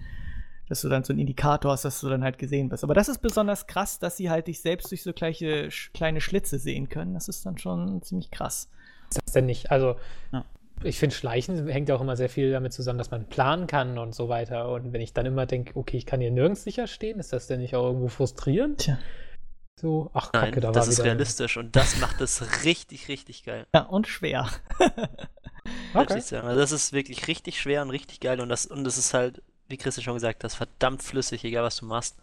Dass 0.69 0.81
du 0.81 0.89
dann 0.89 1.03
so 1.03 1.11
einen 1.11 1.19
Indikator 1.19 1.73
hast, 1.73 1.83
dass 1.83 1.99
du 1.99 2.09
dann 2.09 2.23
halt 2.23 2.37
gesehen 2.37 2.71
wirst. 2.71 2.83
Aber 2.85 2.93
das 2.93 3.09
ist 3.09 3.19
besonders 3.21 3.67
krass, 3.67 3.99
dass 3.99 4.15
sie 4.17 4.29
halt 4.29 4.47
dich 4.47 4.61
selbst 4.61 4.89
durch 4.91 5.03
so 5.03 5.11
gleiche, 5.11 5.67
kleine 5.93 6.21
Schlitze 6.21 6.59
sehen 6.59 6.87
können. 6.87 7.13
Das 7.13 7.27
ist 7.27 7.45
dann 7.45 7.57
schon 7.57 8.01
ziemlich 8.03 8.31
krass. 8.31 8.69
ist 9.09 9.19
das 9.25 9.33
denn 9.33 9.45
nicht? 9.47 9.69
Also, 9.69 9.97
Ja. 10.31 10.45
ich 10.83 10.97
finde, 10.97 11.13
Schleichen 11.13 11.67
hängt 11.67 11.89
ja 11.89 11.95
auch 11.95 12.01
immer 12.01 12.15
sehr 12.15 12.29
viel 12.29 12.51
damit 12.51 12.71
zusammen, 12.71 12.97
dass 12.99 13.11
man 13.11 13.25
planen 13.27 13.67
kann 13.67 13.97
und 13.97 14.15
so 14.15 14.29
weiter. 14.29 14.71
Und 14.71 14.93
wenn 14.93 15.01
ich 15.01 15.11
dann 15.13 15.25
immer 15.25 15.45
denke, 15.45 15.77
okay, 15.77 15.97
ich 15.97 16.05
kann 16.05 16.21
hier 16.21 16.31
nirgends 16.31 16.63
sicher 16.63 16.87
stehen, 16.87 17.19
ist 17.19 17.33
das 17.33 17.47
denn 17.47 17.59
nicht 17.59 17.75
auch 17.75 17.85
irgendwo 17.87 18.07
frustrierend? 18.07 18.77
Tja. 18.79 18.97
So, 19.79 20.11
ach, 20.13 20.31
Nein, 20.33 20.45
Kacke, 20.51 20.61
da 20.61 20.71
das 20.71 20.85
war 20.85 20.91
ist 20.91 20.97
wieder. 20.99 21.05
realistisch 21.07 21.57
und 21.57 21.75
das 21.75 21.97
macht 21.97 22.21
es 22.21 22.63
richtig, 22.63 23.07
richtig 23.07 23.43
geil. 23.43 23.65
Ja, 23.73 23.83
und 23.83 24.07
schwer. 24.07 24.49
Okay. 25.93 26.17
ich 26.17 26.25
sagen. 26.25 26.47
Also 26.47 26.59
das 26.59 26.71
ist 26.71 26.91
wirklich 26.91 27.27
richtig 27.27 27.61
schwer 27.61 27.83
und 27.83 27.91
richtig 27.91 28.19
geil 28.19 28.41
und 28.41 28.49
das 28.49 28.65
und 28.65 28.83
das 28.83 28.97
ist 28.97 29.13
halt, 29.13 29.43
wie 29.67 29.77
Christian 29.77 30.03
schon 30.03 30.15
gesagt 30.15 30.43
hat, 30.43 30.51
verdammt 30.53 31.03
flüssig, 31.03 31.43
egal 31.43 31.63
was 31.63 31.75
du 31.77 31.85
machst. 31.85 32.17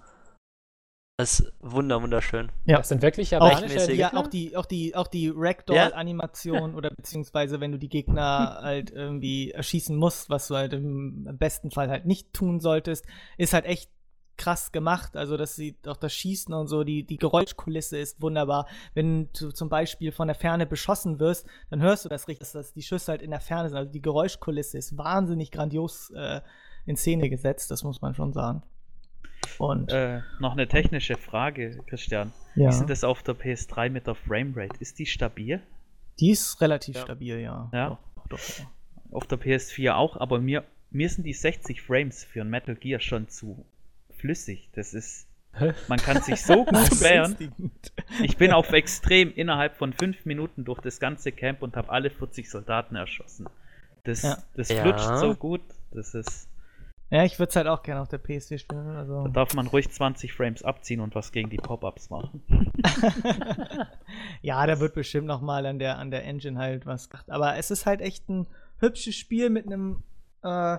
Das 1.18 1.40
ist 1.40 1.52
wunder 1.60 2.02
wunderschön. 2.02 2.50
Ja. 2.64 2.78
Das 2.78 2.88
sind 2.88 3.00
wirklich 3.02 3.28
Auch, 3.36 3.48
japanische 3.48 3.76
rechtmäßig. 3.76 3.98
ja, 3.98 4.14
auch 4.14 4.26
die, 4.26 4.56
auch 4.56 4.66
die, 4.66 4.94
auch 4.96 5.06
die 5.06 5.32
Ragdoll-Animation 5.34 6.74
oder 6.74 6.90
beziehungsweise 6.96 7.60
wenn 7.60 7.72
du 7.72 7.78
die 7.78 7.88
Gegner 7.88 8.58
halt 8.62 8.90
irgendwie 8.90 9.52
erschießen 9.52 9.96
musst, 9.96 10.30
was 10.30 10.48
du 10.48 10.56
halt 10.56 10.72
im 10.72 11.28
besten 11.38 11.70
Fall 11.70 11.90
halt 11.90 12.06
nicht 12.06 12.32
tun 12.32 12.58
solltest, 12.60 13.06
ist 13.36 13.52
halt 13.52 13.66
echt 13.66 13.90
krass 14.38 14.72
gemacht. 14.72 15.16
Also 15.16 15.36
das 15.36 15.54
sieht 15.56 15.86
auch 15.86 15.96
das 15.96 16.14
Schießen 16.14 16.54
und 16.54 16.68
so, 16.68 16.84
die, 16.84 17.02
die 17.04 17.18
Geräuschkulisse 17.18 17.98
ist 17.98 18.22
wunderbar. 18.22 18.66
Wenn 18.94 19.28
du 19.38 19.50
zum 19.52 19.68
Beispiel 19.68 20.12
von 20.12 20.28
der 20.28 20.34
Ferne 20.34 20.64
beschossen 20.66 21.18
wirst, 21.20 21.46
dann 21.70 21.82
hörst 21.82 22.04
du 22.04 22.08
das 22.08 22.28
richtig, 22.28 22.40
dass 22.40 22.52
das 22.52 22.72
die 22.72 22.82
Schüsse 22.82 23.12
halt 23.12 23.22
in 23.22 23.30
der 23.30 23.40
Ferne 23.40 23.68
sind. 23.68 23.76
Also 23.78 23.92
die 23.92 24.00
Geräuschkulisse 24.02 24.78
ist 24.78 24.96
wahnsinnig 24.96 25.50
grandios 25.50 26.10
äh, 26.16 26.40
in 26.86 26.96
Szene 26.96 27.28
gesetzt, 27.28 27.70
das 27.70 27.84
muss 27.84 28.00
man 28.00 28.14
schon 28.14 28.32
sagen. 28.32 28.62
Und 29.58 29.92
Äh, 29.92 30.20
noch 30.40 30.52
eine 30.52 30.68
technische 30.68 31.16
Frage, 31.16 31.78
Christian. 31.86 32.32
ja, 32.54 32.66
Wie 32.66 32.68
ist 32.70 32.78
denn 32.80 32.86
das 32.88 33.04
auf 33.04 33.22
der 33.22 33.34
PS3 33.34 33.90
mit 33.90 34.06
der 34.06 34.14
Framerate? 34.14 34.76
Ist 34.80 34.98
die 34.98 35.06
stabil? 35.06 35.60
die 36.20 36.30
ist 36.30 36.60
relativ 36.60 36.96
Ja. 36.96 37.02
stabil, 37.02 37.38
ja. 37.38 37.70
Ja. 37.72 37.88
Doch, 37.90 38.28
doch, 38.30 38.58
ja. 38.58 38.70
Auf 39.12 39.26
der 39.26 39.38
PS4 39.38 39.94
auch, 39.94 40.16
aber 40.16 40.40
mir, 40.40 40.64
mir 40.90 41.08
sind 41.08 41.24
die 41.24 41.32
60 41.32 41.80
Frames 41.80 42.24
für 42.24 42.40
ein 42.40 42.50
Metal 42.50 42.74
Gear 42.74 42.98
schon 43.00 43.28
zu 43.28 43.64
flüssig. 44.18 44.68
Das 44.74 44.94
ist. 44.94 45.26
Man 45.88 45.98
kann 45.98 46.22
sich 46.22 46.42
so 46.44 46.64
gut 46.66 47.00
wehren. 47.00 47.36
Ich 48.22 48.36
bin 48.36 48.52
auf 48.52 48.70
extrem 48.72 49.32
innerhalb 49.32 49.76
von 49.76 49.92
5 49.92 50.24
Minuten 50.26 50.64
durch 50.64 50.80
das 50.80 51.00
ganze 51.00 51.32
Camp 51.32 51.62
und 51.62 51.76
habe 51.76 51.90
alle 51.90 52.10
40 52.10 52.48
Soldaten 52.48 52.94
erschossen. 52.96 53.48
Das, 54.04 54.22
Ja. 54.22 54.38
das 54.54 54.68
Ja. 54.68 54.82
flutscht 54.82 55.16
so 55.18 55.34
gut. 55.34 55.62
Das 55.90 56.14
ist. 56.14 56.48
Ja, 57.10 57.24
ich 57.24 57.38
würde 57.38 57.48
es 57.48 57.56
halt 57.56 57.66
auch 57.66 57.82
gerne 57.82 58.02
auf 58.02 58.08
der 58.08 58.22
PS4 58.22 58.58
spielen. 58.58 58.86
Also. 58.94 59.24
Da 59.24 59.30
darf 59.30 59.54
man 59.54 59.66
ruhig 59.66 59.90
20 59.90 60.32
Frames 60.34 60.62
abziehen 60.62 61.00
und 61.00 61.14
was 61.14 61.32
gegen 61.32 61.48
die 61.48 61.56
Pop-Ups 61.56 62.10
machen. 62.10 62.42
ja, 64.42 64.66
da 64.66 64.78
wird 64.80 64.94
bestimmt 64.94 65.26
noch 65.26 65.40
mal 65.40 65.64
an 65.66 65.78
der, 65.78 65.98
an 65.98 66.10
der 66.10 66.24
Engine 66.24 66.58
halt 66.58 66.86
was 66.86 67.08
gemacht. 67.08 67.30
Aber 67.30 67.56
es 67.56 67.70
ist 67.70 67.86
halt 67.86 68.00
echt 68.00 68.28
ein 68.28 68.46
hübsches 68.78 69.16
Spiel 69.16 69.50
mit 69.50 69.66
einem. 69.66 70.02
Äh, 70.42 70.78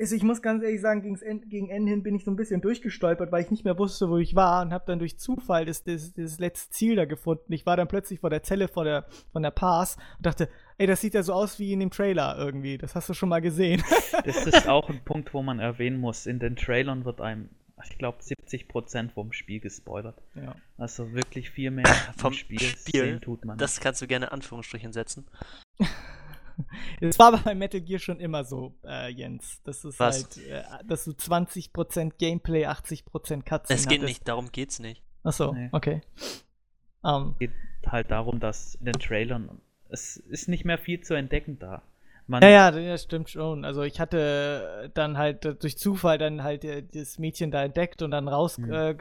ist, 0.00 0.12
ich 0.12 0.22
muss 0.22 0.40
ganz 0.40 0.62
ehrlich 0.62 0.80
sagen, 0.80 1.02
gegen 1.02 1.68
Ende 1.68 1.90
hin 1.90 2.02
bin 2.02 2.14
ich 2.14 2.24
so 2.24 2.30
ein 2.30 2.36
bisschen 2.36 2.62
durchgestolpert, 2.62 3.30
weil 3.30 3.44
ich 3.44 3.50
nicht 3.50 3.66
mehr 3.66 3.78
wusste, 3.78 4.08
wo 4.08 4.16
ich 4.16 4.34
war 4.34 4.62
und 4.62 4.72
habe 4.72 4.84
dann 4.86 4.98
durch 4.98 5.18
Zufall 5.18 5.66
das, 5.66 5.84
das, 5.84 6.14
das 6.14 6.38
letzte 6.38 6.70
Ziel 6.70 6.96
da 6.96 7.04
gefunden. 7.04 7.52
Ich 7.52 7.66
war 7.66 7.76
dann 7.76 7.86
plötzlich 7.86 8.18
vor 8.18 8.30
der 8.30 8.42
Zelle 8.42 8.68
vor 8.68 8.84
der, 8.84 9.04
von 9.30 9.42
der 9.42 9.50
Pass 9.50 9.96
und 10.16 10.24
dachte, 10.24 10.48
ey, 10.78 10.86
das 10.86 11.02
sieht 11.02 11.12
ja 11.12 11.22
so 11.22 11.34
aus 11.34 11.58
wie 11.58 11.74
in 11.74 11.80
dem 11.80 11.90
Trailer 11.90 12.34
irgendwie. 12.38 12.78
Das 12.78 12.94
hast 12.94 13.10
du 13.10 13.14
schon 13.14 13.28
mal 13.28 13.40
gesehen. 13.40 13.82
Das 14.24 14.46
ist 14.46 14.68
auch 14.68 14.88
ein 14.90 15.00
Punkt, 15.04 15.32
wo 15.32 15.42
man 15.42 15.60
erwähnen 15.60 15.98
muss. 15.98 16.26
In 16.26 16.38
den 16.38 16.56
Trailern 16.56 17.04
wird 17.04 17.20
einem, 17.20 17.48
ich 17.84 17.96
glaube, 17.96 18.18
70% 18.20 19.10
vom 19.10 19.32
Spiel 19.32 19.60
gespoilert. 19.60 20.20
ja. 20.34 20.54
Also 20.76 21.12
wirklich 21.12 21.50
viel 21.50 21.70
mehr 21.70 21.86
Vom 22.16 22.32
Spiel, 22.32 22.60
Spiel, 22.60 23.00
sehen 23.00 23.20
tut 23.20 23.44
man. 23.44 23.56
Das 23.58 23.80
kannst 23.80 24.02
du 24.02 24.06
gerne 24.06 24.26
in 24.26 24.32
Anführungsstrichen 24.32 24.92
setzen. 24.92 25.26
Das 27.00 27.18
war 27.18 27.28
aber 27.28 27.38
bei 27.38 27.54
Metal 27.54 27.80
Gear 27.80 27.98
schon 27.98 28.20
immer 28.20 28.44
so, 28.44 28.74
äh, 28.84 29.10
Jens. 29.10 29.60
Das 29.64 29.84
ist 29.84 29.98
Was? 30.00 30.24
halt, 30.24 30.36
äh, 30.46 30.62
dass 30.86 31.04
du 31.04 31.12
20% 31.12 32.12
Gameplay, 32.18 32.66
80% 32.66 33.04
Cutscene 33.44 33.78
Es 33.78 33.86
geht 33.86 34.00
hattest. 34.00 34.02
nicht, 34.02 34.28
darum 34.28 34.50
geht's 34.52 34.78
nicht. 34.78 35.02
Achso, 35.22 35.52
Nee. 35.52 35.68
okay. 35.72 36.00
Ähm, 37.04 37.34
geht 37.38 37.52
halt 37.86 38.10
darum, 38.10 38.40
dass 38.40 38.74
in 38.76 38.86
den 38.86 38.94
Trailern 38.98 39.60
es 39.88 40.16
ist 40.16 40.48
nicht 40.48 40.64
mehr 40.64 40.78
viel 40.78 41.00
zu 41.00 41.14
entdecken 41.14 41.58
da. 41.58 41.82
Man, 42.26 42.42
ja, 42.42 42.48
ja, 42.48 42.70
das 42.70 43.02
stimmt 43.02 43.28
schon. 43.28 43.64
Also 43.64 43.82
ich 43.82 43.98
hatte 43.98 44.90
dann 44.94 45.18
halt 45.18 45.44
äh, 45.44 45.54
durch 45.56 45.76
Zufall 45.78 46.16
dann 46.16 46.44
halt 46.44 46.64
äh, 46.64 46.84
das 46.84 47.18
Mädchen 47.18 47.50
da 47.50 47.64
entdeckt 47.64 48.02
und 48.02 48.12
dann 48.12 48.28
raus 48.28 48.56
Mhm. 48.58 48.72
äh, 48.72 48.94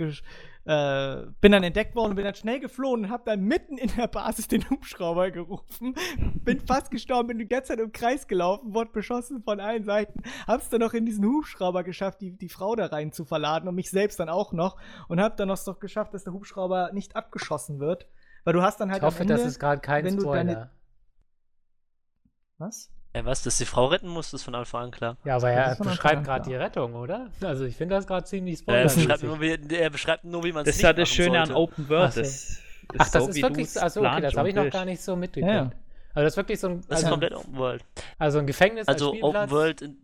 äh, 0.69 1.25
bin 1.41 1.51
dann 1.51 1.63
entdeckt 1.63 1.95
worden 1.95 2.11
und 2.11 2.15
bin 2.15 2.25
dann 2.25 2.35
schnell 2.35 2.59
geflohen 2.59 3.05
und 3.05 3.09
hab 3.09 3.25
dann 3.25 3.41
mitten 3.41 3.79
in 3.79 3.89
der 3.97 4.07
Basis 4.07 4.47
den 4.47 4.69
Hubschrauber 4.69 5.31
gerufen. 5.31 5.95
bin 6.43 6.59
fast 6.59 6.91
gestorben, 6.91 7.29
bin 7.29 7.39
die 7.39 7.47
ganze 7.47 7.69
Zeit 7.69 7.79
im 7.79 7.91
Kreis 7.91 8.27
gelaufen, 8.27 8.75
wurde 8.75 8.91
beschossen 8.91 9.41
von 9.41 9.59
allen 9.59 9.83
Seiten. 9.83 10.21
Hab's 10.45 10.69
dann 10.69 10.81
noch 10.81 10.93
in 10.93 11.07
diesen 11.07 11.25
Hubschrauber 11.25 11.83
geschafft, 11.83 12.21
die, 12.21 12.37
die 12.37 12.49
Frau 12.49 12.75
da 12.75 12.85
rein 12.85 13.11
zu 13.11 13.25
verladen 13.25 13.67
und 13.67 13.73
mich 13.73 13.89
selbst 13.89 14.19
dann 14.19 14.29
auch 14.29 14.53
noch. 14.53 14.77
Und 15.07 15.19
hab 15.19 15.37
dann 15.37 15.47
noch 15.47 15.57
so 15.57 15.73
geschafft, 15.73 16.13
dass 16.13 16.23
der 16.23 16.33
Hubschrauber 16.33 16.91
nicht 16.93 17.15
abgeschossen 17.15 17.79
wird. 17.79 18.07
Weil 18.43 18.53
du 18.53 18.61
hast 18.61 18.79
dann 18.79 18.91
halt 18.91 18.99
Ich 19.01 19.05
hoffe, 19.07 19.21
am 19.21 19.27
das 19.27 19.39
Ende, 19.39 19.49
ist 19.49 19.59
gerade 19.59 19.81
kein 19.81 20.05
deine- 20.05 20.21
Spoiler. 20.21 20.71
Was? 22.59 22.91
Ja, 23.15 23.25
was, 23.25 23.41
dass 23.41 23.57
die 23.57 23.65
Frau 23.65 23.87
retten 23.87 24.07
muss, 24.07 24.31
ist 24.33 24.43
von 24.43 24.53
Anfang 24.53 24.83
an 24.85 24.91
klar. 24.91 25.17
Ja, 25.25 25.37
aber 25.37 25.49
er 25.49 25.71
ist 25.71 25.79
beschreibt 25.81 26.17
an 26.17 26.23
gerade 26.23 26.47
die 26.47 26.55
Rettung, 26.55 26.93
oder? 26.93 27.27
Also 27.41 27.65
ich 27.65 27.75
finde 27.75 27.95
das 27.95 28.05
gerade 28.05 28.23
ziemlich 28.25 28.55
Er 28.67 28.87
spoilermäßig. 28.89 29.03
beschreibt, 29.07 29.23
nur, 29.23 29.41
wie, 29.41 29.75
er 29.75 29.89
beschreibt 29.89 30.23
nur, 30.25 30.43
wie 30.43 30.51
man 30.51 30.61
es 30.61 30.65
Das 30.67 30.75
nicht 30.75 30.83
ist 30.83 30.83
ja 30.83 30.93
das 30.93 31.09
Schöne 31.09 31.39
an 31.41 31.47
sollte. 31.47 31.59
Open 31.61 31.89
World. 31.89 32.09
Ach. 32.11 32.15
Das, 32.15 32.59
Ach, 32.97 33.09
das 33.11 33.23
so, 33.25 33.29
ist 33.29 33.41
wirklich, 33.41 33.69
so- 33.71 33.79
also 33.79 34.01
okay, 34.01 34.21
das 34.21 34.35
habe 34.37 34.49
ich 34.49 34.55
noch 34.55 34.69
gar 34.69 34.85
nicht 34.85 35.01
so 35.01 35.15
mitgekriegt. 35.15 35.53
Ja. 35.53 35.71
Also 36.13 36.25
das 36.25 36.33
ist 36.33 36.37
wirklich 36.37 36.59
so 36.59 36.67
ein, 36.69 36.77
Das 36.87 36.99
ist 36.99 37.05
also, 37.05 37.09
komplett 37.09 37.33
Open 37.35 37.57
World. 37.57 37.85
also 38.17 38.39
ein 38.39 38.47
Gefängnis 38.47 38.87
als 38.87 38.95
Also 39.01 39.09
Open 39.09 39.19
Spielplatz. 39.19 39.49
World, 39.51 39.81
in, 39.81 39.97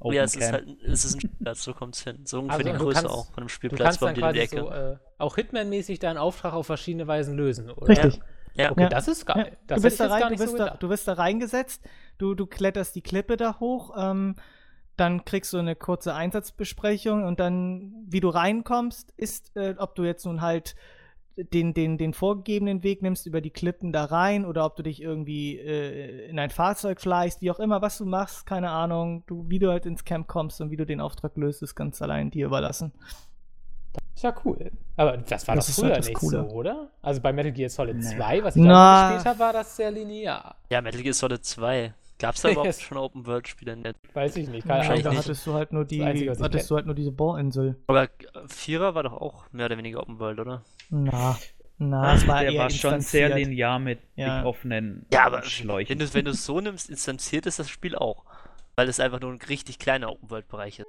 Open 0.00 0.14
ja, 0.14 0.22
es 0.22 0.36
ist 0.36 0.52
halt 0.52 0.66
es 0.86 1.04
ist 1.04 1.14
ein 1.16 1.20
Spielplatz, 1.20 1.64
so 1.64 1.74
kommt 1.74 1.96
es 1.96 2.02
hin. 2.04 2.20
So 2.24 2.38
ungefähr 2.40 2.58
Also, 2.58 2.70
die 2.72 2.78
du 2.78 2.84
Größe 2.84 2.94
kannst- 3.02 3.10
auch 3.14 3.26
von 3.26 3.36
einem 3.38 3.46
Du 3.48 3.52
Spielplatz 3.52 3.82
kannst 3.82 4.00
bei 4.00 4.12
dann 4.12 4.32
quasi 4.34 4.46
so 4.46 4.70
äh, 4.70 4.96
auch 5.18 5.36
Hitman-mäßig 5.36 5.98
deinen 5.98 6.18
Auftrag 6.18 6.52
auf 6.54 6.66
verschiedene 6.66 7.06
Weisen 7.06 7.36
lösen, 7.36 7.70
oder? 7.70 7.88
Richtig. 7.88 8.14
ja, 8.16 8.22
Okay, 8.56 8.82
Ja. 8.82 8.88
das 8.88 9.08
ist 9.08 9.26
geil. 9.26 9.52
Ja, 9.52 9.56
Das 9.66 9.76
du, 9.76 9.82
bist 9.82 10.00
da 10.00 10.06
rein, 10.08 10.20
gar 10.20 10.28
du, 10.28 10.34
nicht 10.34 10.40
so 10.40 10.46
bist 10.46 10.58
da, 10.58 10.70
du 10.76 10.88
bist 10.88 11.08
da 11.08 11.12
reingesetzt, 11.14 11.82
du, 12.18 12.34
du 12.34 12.46
kletterst 12.46 12.94
die 12.94 13.02
Klippe 13.02 13.36
da 13.36 13.58
hoch, 13.60 13.94
ähm, 13.96 14.36
dann 14.96 15.24
kriegst 15.24 15.52
du 15.52 15.58
eine 15.58 15.76
kurze 15.76 16.14
Einsatzbesprechung 16.14 17.24
und 17.24 17.38
dann, 17.38 17.92
wie 18.08 18.20
du 18.20 18.28
reinkommst, 18.28 19.12
ist, 19.16 19.54
äh, 19.56 19.74
ob 19.78 19.94
du 19.94 20.02
jetzt 20.04 20.26
nun 20.26 20.40
halt 20.40 20.74
den, 21.36 21.72
den, 21.72 21.98
den 21.98 22.14
vorgegebenen 22.14 22.82
Weg 22.82 23.00
nimmst 23.00 23.24
über 23.26 23.40
die 23.40 23.50
Klippen 23.50 23.92
da 23.92 24.06
rein 24.06 24.44
oder 24.44 24.64
ob 24.64 24.74
du 24.74 24.82
dich 24.82 25.00
irgendwie 25.00 25.56
äh, 25.56 26.28
in 26.28 26.38
ein 26.40 26.50
Fahrzeug 26.50 27.00
schleichst, 27.00 27.40
wie 27.42 27.50
auch 27.52 27.60
immer, 27.60 27.80
was 27.80 27.98
du 27.98 28.06
machst, 28.06 28.44
keine 28.44 28.70
Ahnung, 28.70 29.22
du, 29.28 29.48
wie 29.48 29.60
du 29.60 29.70
halt 29.70 29.86
ins 29.86 30.04
Camp 30.04 30.26
kommst 30.26 30.60
und 30.60 30.72
wie 30.72 30.76
du 30.76 30.84
den 30.84 31.00
Auftrag 31.00 31.36
löst, 31.36 31.62
ist 31.62 31.76
ganz 31.76 32.02
allein 32.02 32.32
dir 32.32 32.46
überlassen. 32.46 32.92
Ist 34.18 34.24
ja 34.24 34.34
cool. 34.44 34.72
Aber 34.96 35.16
das 35.16 35.46
war 35.46 35.54
Das 35.54 35.68
doch 35.68 35.74
früher 35.74 35.90
halt 35.90 35.98
das 36.00 36.08
nicht 36.08 36.16
Coole. 36.18 36.38
so, 36.48 36.56
oder? 36.56 36.90
Also 37.02 37.20
bei 37.20 37.32
Metal 37.32 37.52
Gear 37.52 37.70
Solid 37.70 37.98
Nee. 37.98 38.02
2, 38.16 38.42
was 38.42 38.56
ich 38.56 38.62
Na. 38.62 39.10
auch 39.10 39.12
gespielt 39.12 39.26
habe, 39.26 39.38
war 39.38 39.52
das 39.52 39.76
sehr 39.76 39.92
linear. 39.92 40.56
ja, 40.70 40.80
Metal 40.82 41.00
Gear 41.02 41.14
Solid 41.14 41.44
2. 41.44 41.94
Gab 42.18 42.34
es 42.34 42.42
da 42.42 42.48
überhaupt 42.48 42.66
Yes. 42.66 42.80
schon 42.82 42.98
Open 42.98 43.24
World 43.28 43.46
Spiele 43.46 43.74
in 43.74 43.84
der 43.84 43.92
Weiß 44.14 44.34
ich 44.34 44.48
nicht. 44.48 44.66
Keine 44.66 44.82
da 44.82 44.90
Ahnung. 44.92 45.10
nicht. 45.10 45.18
hattest 45.18 45.46
du 45.46 45.54
halt 45.54 45.72
nur 45.72 45.84
die, 45.84 46.02
Einzige, 46.02 46.36
hattest 46.36 46.68
du 46.68 46.74
halt 46.74 46.86
nur 46.86 46.96
diese 46.96 47.12
Bohrinsel. 47.12 47.76
Aber 47.86 48.02
äh, 48.02 48.08
Vierer 48.48 48.96
war 48.96 49.04
doch 49.04 49.12
auch 49.12 49.44
mehr 49.52 49.66
oder 49.66 49.78
weniger 49.78 50.00
Open 50.00 50.18
World, 50.18 50.40
oder? 50.40 50.64
Na, 50.90 51.38
na, 51.78 52.14
es 52.14 52.26
war 52.26 52.40
Der 52.40 52.50
eher 52.54 52.58
war 52.62 52.70
schon 52.70 53.00
sehr 53.00 53.26
instanziert. 53.26 53.48
linear 53.50 53.78
mit 53.78 54.00
Ja. 54.16 54.40
den 54.40 54.46
offenen 54.46 55.06
Ja, 55.12 55.26
aber 55.26 55.44
Schläuchen. 55.44 55.90
wenn 55.90 56.04
du 56.04 56.12
wenn 56.14 56.24
du 56.24 56.32
es 56.32 56.44
so 56.44 56.60
nimmst, 56.60 56.90
instanziert 56.90 57.46
ist 57.46 57.60
das 57.60 57.68
Spiel 57.70 57.94
auch. 57.94 58.24
Weil 58.74 58.88
es 58.88 58.98
einfach 58.98 59.20
nur 59.20 59.30
ein 59.32 59.38
richtig 59.48 59.78
kleiner 59.78 60.10
Open 60.10 60.28
World 60.28 60.48
Bereich 60.48 60.80
ist. 60.80 60.88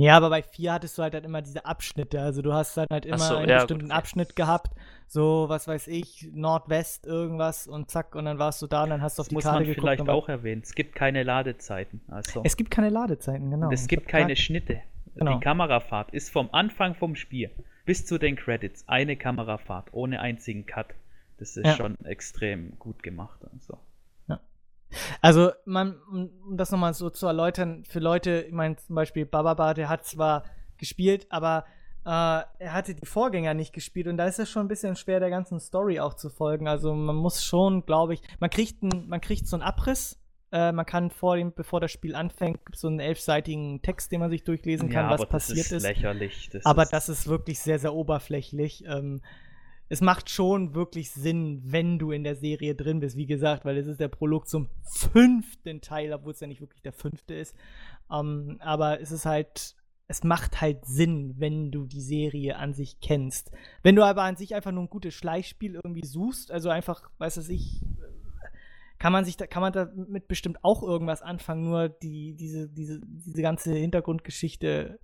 Ja, 0.00 0.16
aber 0.16 0.30
bei 0.30 0.42
4 0.42 0.72
hattest 0.72 0.96
du 0.98 1.02
halt, 1.02 1.14
halt 1.14 1.24
immer 1.24 1.42
diese 1.42 1.64
Abschnitte. 1.64 2.20
Also 2.20 2.40
du 2.42 2.52
hast 2.52 2.76
dann 2.76 2.86
halt 2.90 3.04
immer 3.06 3.18
so, 3.18 3.36
einen 3.36 3.48
ja, 3.48 3.56
bestimmten 3.58 3.86
gut. 3.86 3.92
Abschnitt 3.96 4.36
gehabt. 4.36 4.70
So, 5.06 5.46
was 5.48 5.66
weiß 5.66 5.88
ich, 5.88 6.28
Nordwest 6.32 7.06
irgendwas 7.06 7.66
und 7.66 7.90
zack, 7.90 8.14
und 8.14 8.26
dann 8.26 8.38
warst 8.38 8.60
du 8.62 8.66
da 8.66 8.84
und 8.84 8.90
dann 8.90 9.00
hast 9.02 9.18
du 9.18 9.22
auf 9.22 9.26
das 9.26 9.28
die 9.30 9.34
muss 9.34 9.44
Karte 9.44 9.56
man 9.60 9.64
geguckt. 9.66 9.80
vielleicht 9.80 10.08
auch 10.08 10.28
erwähnen. 10.28 10.62
Es 10.64 10.74
gibt 10.74 10.94
keine 10.94 11.22
Ladezeiten. 11.22 12.00
Also. 12.08 12.42
Es 12.44 12.56
gibt 12.56 12.70
keine 12.70 12.90
Ladezeiten, 12.90 13.50
genau. 13.50 13.68
Und 13.68 13.72
es 13.72 13.86
gibt 13.88 14.06
keine 14.08 14.26
grad- 14.28 14.38
Schnitte. 14.38 14.80
Genau. 15.16 15.34
Die 15.34 15.40
Kamerafahrt 15.40 16.10
ist 16.12 16.30
vom 16.30 16.48
Anfang 16.52 16.94
vom 16.94 17.16
Spiel 17.16 17.50
bis 17.84 18.06
zu 18.06 18.18
den 18.18 18.36
Credits 18.36 18.84
eine 18.86 19.16
Kamerafahrt 19.16 19.88
ohne 19.92 20.20
einzigen 20.20 20.64
Cut. 20.66 20.88
Das 21.38 21.56
ist 21.56 21.64
Ja. 21.66 21.74
schon 21.74 21.96
extrem 22.04 22.78
gut 22.78 23.02
gemacht. 23.02 23.40
Also. 23.52 23.78
Also, 25.20 25.50
man, 25.64 26.00
um 26.10 26.56
das 26.56 26.70
nochmal 26.70 26.94
so 26.94 27.10
zu 27.10 27.26
erläutern, 27.26 27.84
für 27.88 27.98
Leute, 27.98 28.42
ich 28.42 28.52
meine 28.52 28.76
zum 28.76 28.94
Beispiel 28.94 29.26
Bababa, 29.26 29.74
der 29.74 29.88
hat 29.88 30.04
zwar 30.04 30.44
gespielt, 30.78 31.26
aber 31.30 31.64
äh, 32.04 32.10
er 32.10 32.72
hatte 32.72 32.94
die 32.94 33.06
Vorgänger 33.06 33.54
nicht 33.54 33.72
gespielt 33.72 34.06
und 34.06 34.16
da 34.16 34.26
ist 34.26 34.38
es 34.38 34.48
schon 34.48 34.64
ein 34.64 34.68
bisschen 34.68 34.96
schwer, 34.96 35.20
der 35.20 35.30
ganzen 35.30 35.60
Story 35.60 36.00
auch 36.00 36.14
zu 36.14 36.30
folgen. 36.30 36.66
Also 36.66 36.94
man 36.94 37.16
muss 37.16 37.44
schon, 37.44 37.84
glaube 37.84 38.14
ich, 38.14 38.22
man 38.40 38.48
kriegt, 38.50 38.82
ein, 38.82 39.08
man 39.08 39.20
kriegt 39.20 39.46
so 39.46 39.56
einen 39.56 39.62
Abriss. 39.62 40.18
Äh, 40.50 40.72
man 40.72 40.86
kann 40.86 41.10
vor 41.10 41.36
dem, 41.36 41.52
bevor 41.52 41.80
das 41.80 41.92
Spiel 41.92 42.14
anfängt, 42.14 42.60
so 42.74 42.88
einen 42.88 43.00
elfseitigen 43.00 43.82
Text, 43.82 44.10
den 44.10 44.20
man 44.20 44.30
sich 44.30 44.44
durchlesen 44.44 44.88
kann, 44.88 45.04
ja, 45.04 45.10
was 45.10 45.20
aber 45.20 45.32
das 45.32 45.48
passiert 45.48 45.70
ist, 45.72 45.84
ist. 46.54 46.64
Aber 46.64 46.84
ist, 46.84 46.92
das 46.94 47.10
ist 47.10 47.26
wirklich 47.26 47.60
sehr, 47.60 47.78
sehr 47.78 47.92
oberflächlich. 47.92 48.84
Ähm, 48.86 49.20
es 49.88 50.00
macht 50.00 50.28
schon 50.28 50.74
wirklich 50.74 51.10
Sinn, 51.10 51.62
wenn 51.64 51.98
du 51.98 52.10
in 52.10 52.24
der 52.24 52.36
Serie 52.36 52.74
drin 52.74 53.00
bist, 53.00 53.16
wie 53.16 53.26
gesagt, 53.26 53.64
weil 53.64 53.78
es 53.78 53.86
ist 53.86 54.00
der 54.00 54.08
Prolog 54.08 54.46
zum 54.46 54.68
fünften 54.82 55.80
Teil, 55.80 56.12
obwohl 56.12 56.32
es 56.32 56.40
ja 56.40 56.46
nicht 56.46 56.60
wirklich 56.60 56.82
der 56.82 56.92
fünfte 56.92 57.34
ist. 57.34 57.56
Ähm, 58.12 58.58
aber 58.60 59.00
es 59.00 59.12
ist 59.12 59.24
halt, 59.24 59.76
es 60.06 60.24
macht 60.24 60.60
halt 60.60 60.84
Sinn, 60.84 61.34
wenn 61.38 61.70
du 61.70 61.86
die 61.86 62.02
Serie 62.02 62.56
an 62.56 62.74
sich 62.74 63.00
kennst. 63.00 63.50
Wenn 63.82 63.96
du 63.96 64.04
aber 64.04 64.22
an 64.22 64.36
sich 64.36 64.54
einfach 64.54 64.72
nur 64.72 64.84
ein 64.84 64.90
gutes 64.90 65.14
Schleichspiel 65.14 65.74
irgendwie 65.74 66.04
suchst, 66.04 66.50
also 66.50 66.68
einfach, 66.68 67.10
weiß 67.18 67.38
was 67.38 67.48
ich, 67.48 67.82
kann 68.98 69.12
man 69.12 69.24
sich 69.24 69.36
da, 69.36 69.46
kann 69.46 69.62
man 69.62 69.72
damit 69.72 70.28
bestimmt 70.28 70.64
auch 70.64 70.82
irgendwas 70.82 71.22
anfangen, 71.22 71.64
nur 71.64 71.88
die, 71.88 72.34
diese, 72.34 72.68
diese, 72.68 73.00
diese 73.04 73.42
ganze 73.42 73.72
Hintergrundgeschichte 73.74 74.98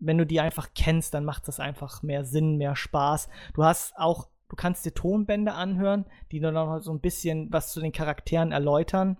wenn 0.00 0.18
du 0.18 0.26
die 0.26 0.40
einfach 0.40 0.70
kennst, 0.74 1.14
dann 1.14 1.24
macht 1.24 1.46
das 1.46 1.60
einfach 1.60 2.02
mehr 2.02 2.24
Sinn, 2.24 2.56
mehr 2.56 2.74
Spaß. 2.74 3.28
Du 3.54 3.64
hast 3.64 3.96
auch, 3.96 4.28
du 4.48 4.56
kannst 4.56 4.84
dir 4.84 4.94
Tonbände 4.94 5.52
anhören, 5.52 6.06
die 6.32 6.40
dann 6.40 6.54
noch 6.54 6.80
so 6.80 6.92
ein 6.92 7.00
bisschen 7.00 7.52
was 7.52 7.72
zu 7.72 7.80
den 7.80 7.92
Charakteren 7.92 8.50
erläutern. 8.50 9.18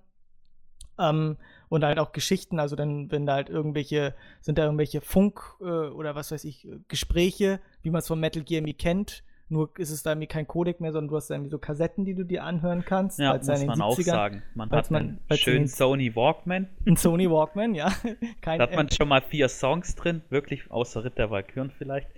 Ähm, 0.98 1.36
und 1.68 1.84
halt 1.84 1.98
auch 1.98 2.12
Geschichten, 2.12 2.58
also 2.58 2.74
dann, 2.74 3.10
wenn 3.12 3.26
da 3.26 3.34
halt 3.34 3.48
irgendwelche, 3.48 4.14
sind 4.40 4.58
da 4.58 4.64
irgendwelche 4.64 5.00
Funk- 5.00 5.56
äh, 5.60 5.64
oder 5.64 6.14
was 6.14 6.32
weiß 6.32 6.44
ich, 6.44 6.66
Gespräche, 6.88 7.60
wie 7.82 7.90
man 7.90 8.00
es 8.00 8.08
von 8.08 8.18
Metal 8.18 8.42
Gear 8.42 8.58
irgendwie 8.58 8.74
kennt. 8.74 9.22
Nur 9.52 9.70
ist 9.78 9.90
es 9.90 10.02
da 10.04 10.12
irgendwie 10.12 10.28
kein 10.28 10.46
Codec 10.46 10.80
mehr, 10.80 10.92
sondern 10.92 11.08
du 11.10 11.16
hast 11.16 11.28
da 11.28 11.34
irgendwie 11.34 11.50
so 11.50 11.58
Kassetten, 11.58 12.04
die 12.04 12.14
du 12.14 12.24
dir 12.24 12.44
anhören 12.44 12.84
kannst. 12.84 13.18
ja, 13.18 13.34
muss 13.36 13.46
man 13.66 13.82
auch 13.82 13.98
70ern 13.98 14.04
sagen. 14.04 14.42
Man 14.54 14.70
hat 14.70 14.90
man- 14.92 15.18
einen 15.28 15.38
schönen 15.38 15.66
Sony 15.66 16.14
Walkman. 16.14 16.68
Ein 16.86 16.96
Sony 16.96 17.28
Walkman, 17.28 17.74
ja. 17.74 17.90
Kein, 18.40 18.58
Da 18.60 18.64
hat 18.68 18.74
man 18.76 18.88
schon 18.90 19.08
mal 19.08 19.20
vier 19.20 19.48
Songs 19.48 19.96
drin, 19.96 20.22
wirklich 20.30 20.70
außer 20.70 21.04
Ritt 21.04 21.18
der 21.18 21.30
Valkyren 21.30 21.72
vielleicht. 21.76 22.08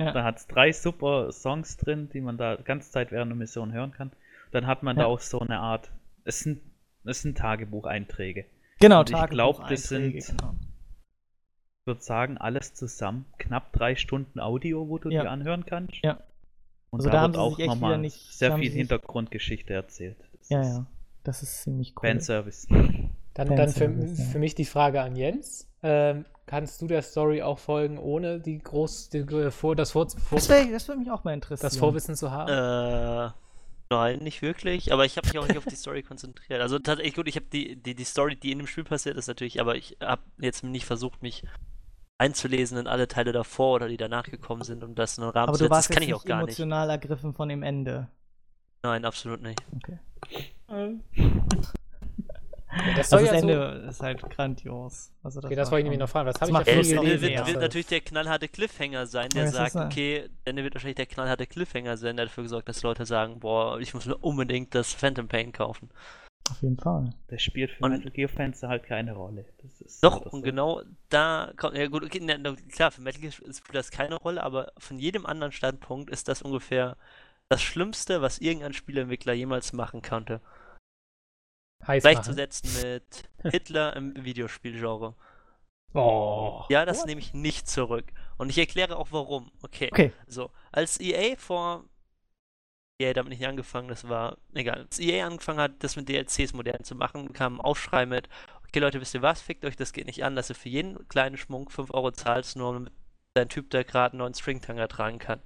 Ja. 0.00 0.10
Da 0.12 0.24
hat 0.24 0.38
es 0.38 0.46
drei 0.48 0.72
super 0.72 1.30
Songs 1.30 1.76
drin, 1.76 2.08
die 2.12 2.20
man 2.20 2.36
da 2.36 2.56
ganze 2.56 2.90
Zeit 2.90 3.12
während 3.12 3.30
der 3.30 3.36
Mission 3.36 3.72
hören 3.72 3.92
kann. 3.92 4.10
Dann 4.50 4.66
hat 4.66 4.82
man 4.82 4.96
Ja. 4.96 5.04
da 5.04 5.08
auch 5.08 5.20
so 5.20 5.38
eine 5.38 5.60
Art, 5.60 5.92
es 6.24 6.40
sind, 6.40 6.60
es 7.04 7.22
sind 7.22 7.38
Tagebucheinträge. 7.38 8.44
genau, 8.80 9.00
und 9.00 9.10
ich 9.10 9.26
glaub, 9.30 9.68
das 9.68 9.84
sind- 9.84 10.12
genau. 10.14 10.54
Ich 11.82 11.86
würde 11.86 12.00
sagen, 12.00 12.38
alles 12.38 12.74
zusammen 12.74 13.26
knapp 13.38 13.72
drei 13.72 13.94
Stunden 13.94 14.40
Audio, 14.40 14.88
wo 14.88 14.98
du 14.98 15.10
Ja. 15.10 15.22
dir 15.22 15.30
anhören 15.30 15.64
kannst. 15.66 15.96
Ja. 16.02 16.18
Und 16.92 17.00
Also 17.00 17.08
da, 17.08 17.16
da 17.16 17.20
haben 17.22 17.36
auch 17.36 17.56
sich 17.56 17.64
echt 17.64 17.68
nochmal 17.74 17.98
nicht- 17.98 18.32
sehr 18.32 18.56
viel 18.58 18.70
Hintergrundgeschichte 18.70 19.72
erzählt. 19.72 20.18
Das 20.38 20.48
Ja, 20.50 20.62
ja. 20.62 20.86
Das 21.24 21.42
ist 21.42 21.62
ziemlich 21.62 21.94
cool. 21.96 22.08
Fanservice. 22.08 22.66
Dann, 23.34 23.56
dann 23.56 23.68
für, 23.70 23.84
ja. 23.84 24.24
für 24.30 24.38
mich 24.38 24.54
die 24.54 24.64
Frage 24.66 25.00
an 25.00 25.16
Jens. 25.16 25.68
Ähm, 25.82 26.26
kannst 26.46 26.82
du 26.82 26.86
der 26.86 27.00
Story 27.02 27.40
auch 27.42 27.58
folgen, 27.58 27.96
ohne 27.98 28.40
die 28.40 28.58
groß, 28.58 29.08
die, 29.08 29.18
äh, 29.18 29.50
vor, 29.50 29.74
das, 29.74 29.92
vor, 29.92 30.08
vor, 30.10 30.36
Das, 30.38 30.48
wär, 30.48 30.66
das 30.66 30.86
würde 30.86 31.00
mich 31.00 31.10
auch 31.10 31.24
mal 31.24 31.32
interessieren. 31.32 31.66
das 31.66 31.76
Vorwissen 31.78 32.14
zu 32.14 32.30
haben? 32.30 32.50
Äh, 32.50 33.32
nein, 33.90 34.18
nicht 34.18 34.42
wirklich. 34.42 34.92
Aber 34.92 35.06
ich 35.06 35.16
habe 35.16 35.26
mich 35.28 35.38
auch 35.38 35.46
nicht 35.48 35.56
auf 35.56 35.64
die 35.64 35.76
Story 35.76 36.02
konzentriert. 36.02 36.60
Also 36.60 36.78
tatsächlich 36.78 37.14
gut, 37.14 37.26
ich 37.26 37.36
habe 37.36 37.46
die, 37.50 37.76
die, 37.76 37.94
die 37.94 38.04
Story, 38.04 38.36
die 38.36 38.52
in 38.52 38.58
dem 38.58 38.66
Spiel 38.66 38.84
passiert 38.84 39.16
ist, 39.16 39.28
natürlich, 39.28 39.60
aber 39.60 39.76
ich 39.76 39.96
habe 40.02 40.22
jetzt 40.38 40.62
nicht 40.62 40.84
versucht, 40.84 41.22
mich 41.22 41.44
einzulesen 42.22 42.78
in 42.78 42.86
alle 42.86 43.08
Teile 43.08 43.32
davor 43.32 43.74
oder 43.76 43.88
die 43.88 43.96
danach 43.96 44.24
gekommen 44.24 44.62
sind, 44.62 44.84
um 44.84 44.94
das 44.94 45.18
in 45.18 45.24
einen 45.24 45.32
Rahmen 45.32 45.48
Aber 45.48 45.58
zu 45.58 45.64
setzen. 45.64 45.74
Das 45.74 45.88
kann 45.88 46.02
ich 46.02 46.14
auch 46.14 46.18
nicht 46.18 46.26
gar 46.26 46.36
nicht. 46.36 46.58
emotional 46.58 46.90
ergriffen 46.90 47.34
von 47.34 47.48
dem 47.48 47.62
Ende. 47.62 48.08
Nein, 48.82 49.04
absolut 49.04 49.42
nicht. 49.42 49.60
Okay. 49.76 49.98
das 52.96 53.12
Also 53.12 53.26
das 53.26 53.34
ja 53.34 53.40
so, 53.40 53.48
Ende 53.48 53.86
ist 53.88 54.02
halt 54.02 54.22
grandios. 54.30 55.12
Also 55.22 55.40
das 55.40 55.48
okay, 55.48 55.56
das 55.56 55.66
war 55.66 55.72
wollte 55.72 55.80
ich 55.80 55.84
nämlich 55.84 56.00
noch 56.00 56.08
fragen. 56.08 56.26
Das 56.26 56.34
Das 56.38 56.48
habe 56.48 56.62
ich 56.62 56.66
ja 56.66 56.82
viel 56.82 56.84
viel 56.84 57.20
wird, 57.20 57.46
wird, 57.46 57.60
natürlich 57.60 57.86
der 57.86 58.00
knallharte 58.00 58.48
Cliffhanger 58.48 59.06
sein, 59.06 59.28
der 59.30 59.44
Ja, 59.44 59.50
das 59.50 59.72
sagt, 59.72 59.92
okay, 59.92 60.30
dann 60.44 60.56
wird 60.56 60.74
wahrscheinlich 60.74 60.96
der 60.96 61.06
knallharte 61.06 61.46
Cliffhanger 61.46 61.96
sein, 61.96 62.16
der 62.16 62.26
dafür 62.26 62.44
gesorgt, 62.44 62.68
dass 62.68 62.82
Leute 62.82 63.04
sagen, 63.04 63.40
boah, 63.40 63.78
ich 63.80 63.94
muss 63.94 64.06
mir 64.06 64.16
unbedingt 64.16 64.74
das 64.74 64.92
Phantom 64.92 65.28
Pain 65.28 65.52
kaufen. 65.52 65.90
Auf 66.50 66.60
jeden 66.62 66.78
Fall. 66.78 67.10
Das 67.28 67.42
spielt 67.42 67.70
für 67.70 67.84
Und- 67.84 67.92
Metal 67.92 68.10
Gear 68.10 68.28
Fans 68.28 68.62
halt 68.62 68.82
keine 68.84 69.12
Rolle. 69.14 69.44
Das 69.62 69.80
ist 69.80 70.02
Doch, 70.04 70.20
und 70.26 70.40
so. 70.40 70.42
genau 70.42 70.82
da 71.08 71.52
kommt, 71.56 71.76
ja 71.76 71.86
gut, 71.86 72.04
okay, 72.04 72.20
na, 72.22 72.36
klar, 72.70 72.90
für 72.90 73.00
Metal 73.00 73.20
Gear 73.20 73.32
spielt 73.32 73.74
das 73.74 73.90
keine 73.90 74.16
Rolle, 74.16 74.42
aber 74.42 74.72
von 74.78 74.98
jedem 74.98 75.24
anderen 75.26 75.52
Standpunkt 75.52 76.10
ist 76.10 76.28
das 76.28 76.42
ungefähr 76.42 76.96
das 77.48 77.62
Schlimmste, 77.62 78.22
was 78.22 78.38
irgendein 78.38 78.72
Spieleentwickler 78.72 79.32
jemals 79.34 79.72
machen 79.72 80.02
konnte. 80.02 80.40
heiß 81.86 82.02
machen. 82.04 82.14
Gleichzusetzen 82.14 82.90
mit 82.90 83.28
Hitler 83.52 83.96
im 83.96 84.24
Videospielgenre. 84.24 85.14
Oh. 85.94 86.64
Ja, 86.70 86.86
das 86.86 87.00
What? 87.00 87.06
nehme 87.06 87.20
ich 87.20 87.34
nicht 87.34 87.68
zurück. 87.68 88.06
Und 88.38 88.48
ich 88.48 88.56
erkläre 88.58 88.96
auch 88.96 89.08
warum. 89.10 89.50
Okay. 89.62 89.88
Okay. 89.92 90.12
So, 90.26 90.50
als 90.70 90.98
EA 91.00 91.36
vor. 91.36 91.84
EA 93.00 93.12
damit 93.12 93.30
nicht 93.30 93.46
angefangen, 93.46 93.88
das 93.88 94.08
war. 94.08 94.38
Egal. 94.54 94.82
Als 94.82 94.98
EA 94.98 95.26
angefangen 95.26 95.60
hat, 95.60 95.72
das 95.80 95.96
mit 95.96 96.08
DLCs 96.08 96.52
modern 96.52 96.84
zu 96.84 96.94
machen, 96.94 97.32
kam 97.32 97.56
ein 97.56 97.60
Aufschrei 97.60 98.06
mit: 98.06 98.28
Okay, 98.66 98.80
Leute, 98.80 99.00
wisst 99.00 99.14
ihr 99.14 99.22
was? 99.22 99.40
Fickt 99.40 99.64
euch, 99.64 99.76
das 99.76 99.92
geht 99.92 100.06
nicht 100.06 100.24
an, 100.24 100.36
dass 100.36 100.50
ihr 100.50 100.56
für 100.56 100.68
jeden 100.68 101.08
kleinen 101.08 101.36
Schmunk 101.36 101.72
5 101.72 101.92
Euro 101.92 102.10
zahlst, 102.12 102.56
nur 102.56 102.72
damit 102.72 102.92
dein 103.34 103.48
Typ, 103.48 103.70
der 103.70 103.84
gerade 103.84 104.12
einen 104.12 104.18
neuen 104.20 104.34
Stringtanger 104.34 104.88
tragen 104.88 105.18
kann. 105.18 105.40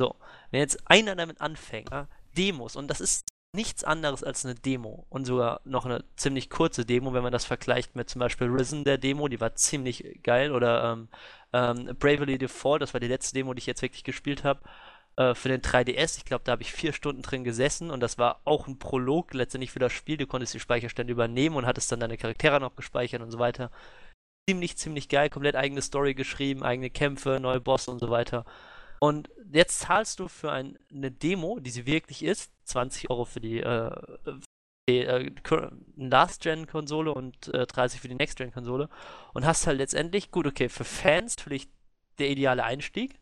So, 0.00 0.16
wenn 0.50 0.60
jetzt 0.60 0.78
einer 0.90 1.16
damit 1.16 1.40
anfängt, 1.40 1.90
ja, 1.90 2.08
Demos, 2.36 2.76
und 2.76 2.88
das 2.88 3.00
ist 3.00 3.26
nichts 3.54 3.84
anderes 3.84 4.24
als 4.24 4.44
eine 4.44 4.56
Demo 4.56 5.06
und 5.10 5.26
sogar 5.26 5.60
noch 5.64 5.84
eine 5.84 6.04
ziemlich 6.16 6.50
kurze 6.50 6.84
Demo, 6.84 7.14
wenn 7.14 7.22
man 7.22 7.32
das 7.32 7.44
vergleicht 7.44 7.94
mit 7.94 8.10
zum 8.10 8.18
Beispiel 8.18 8.48
Risen, 8.48 8.84
der 8.84 8.98
Demo, 8.98 9.28
die 9.28 9.40
war 9.40 9.54
ziemlich 9.54 10.20
geil, 10.22 10.50
oder 10.52 10.92
ähm, 10.92 11.08
ähm, 11.52 11.96
Bravely 11.98 12.36
Default, 12.36 12.82
das 12.82 12.92
war 12.94 13.00
die 13.00 13.06
letzte 13.06 13.34
Demo, 13.34 13.54
die 13.54 13.60
ich 13.60 13.66
jetzt 13.66 13.82
wirklich 13.82 14.02
gespielt 14.02 14.42
habe, 14.42 14.60
äh, 15.16 15.34
für 15.34 15.48
den 15.48 15.60
3DS. 15.60 16.18
Ich 16.18 16.24
glaube, 16.24 16.44
da 16.44 16.52
habe 16.52 16.62
ich 16.62 16.72
vier 16.72 16.92
Stunden 16.92 17.22
drin 17.22 17.44
gesessen 17.44 17.90
und 17.90 18.00
das 18.00 18.18
war 18.18 18.40
auch 18.44 18.66
ein 18.66 18.78
Prolog 18.78 19.32
letztendlich 19.34 19.70
für 19.70 19.78
das 19.78 19.92
Spiel. 19.92 20.16
Du 20.16 20.26
konntest 20.26 20.54
die 20.54 20.60
Speicherstände 20.60 21.12
übernehmen 21.12 21.56
und 21.56 21.66
hattest 21.66 21.90
dann 21.92 22.00
deine 22.00 22.16
Charaktere 22.16 22.60
noch 22.60 22.76
gespeichert 22.76 23.22
und 23.22 23.30
so 23.30 23.38
weiter. 23.38 23.70
Ziemlich, 24.48 24.76
ziemlich 24.76 25.08
geil, 25.08 25.30
komplett 25.30 25.56
eigene 25.56 25.82
Story 25.82 26.14
geschrieben, 26.14 26.62
eigene 26.62 26.90
Kämpfe, 26.90 27.38
neue 27.40 27.60
Boss 27.60 27.88
und 27.88 27.98
so 27.98 28.10
weiter. 28.10 28.44
Und 28.98 29.30
jetzt 29.52 29.80
zahlst 29.80 30.18
du 30.18 30.28
für 30.28 30.50
ein, 30.50 30.78
eine 30.90 31.10
Demo, 31.10 31.58
die 31.60 31.70
sie 31.70 31.86
wirklich 31.86 32.24
ist, 32.24 32.52
20 32.64 33.10
Euro 33.10 33.24
für 33.24 33.40
die, 33.40 33.60
äh, 33.60 33.90
die 34.88 35.00
äh, 35.00 35.30
Last-Gen-Konsole 35.96 37.12
und 37.12 37.52
äh, 37.54 37.66
30 37.66 38.00
für 38.00 38.08
die 38.08 38.14
Next-Gen-Konsole 38.14 38.88
und 39.32 39.46
hast 39.46 39.66
halt 39.66 39.78
letztendlich, 39.78 40.30
gut, 40.30 40.46
okay, 40.46 40.68
für 40.68 40.84
Fans 40.84 41.36
vielleicht 41.38 41.70
der 42.18 42.30
ideale 42.30 42.64
Einstieg. 42.64 43.20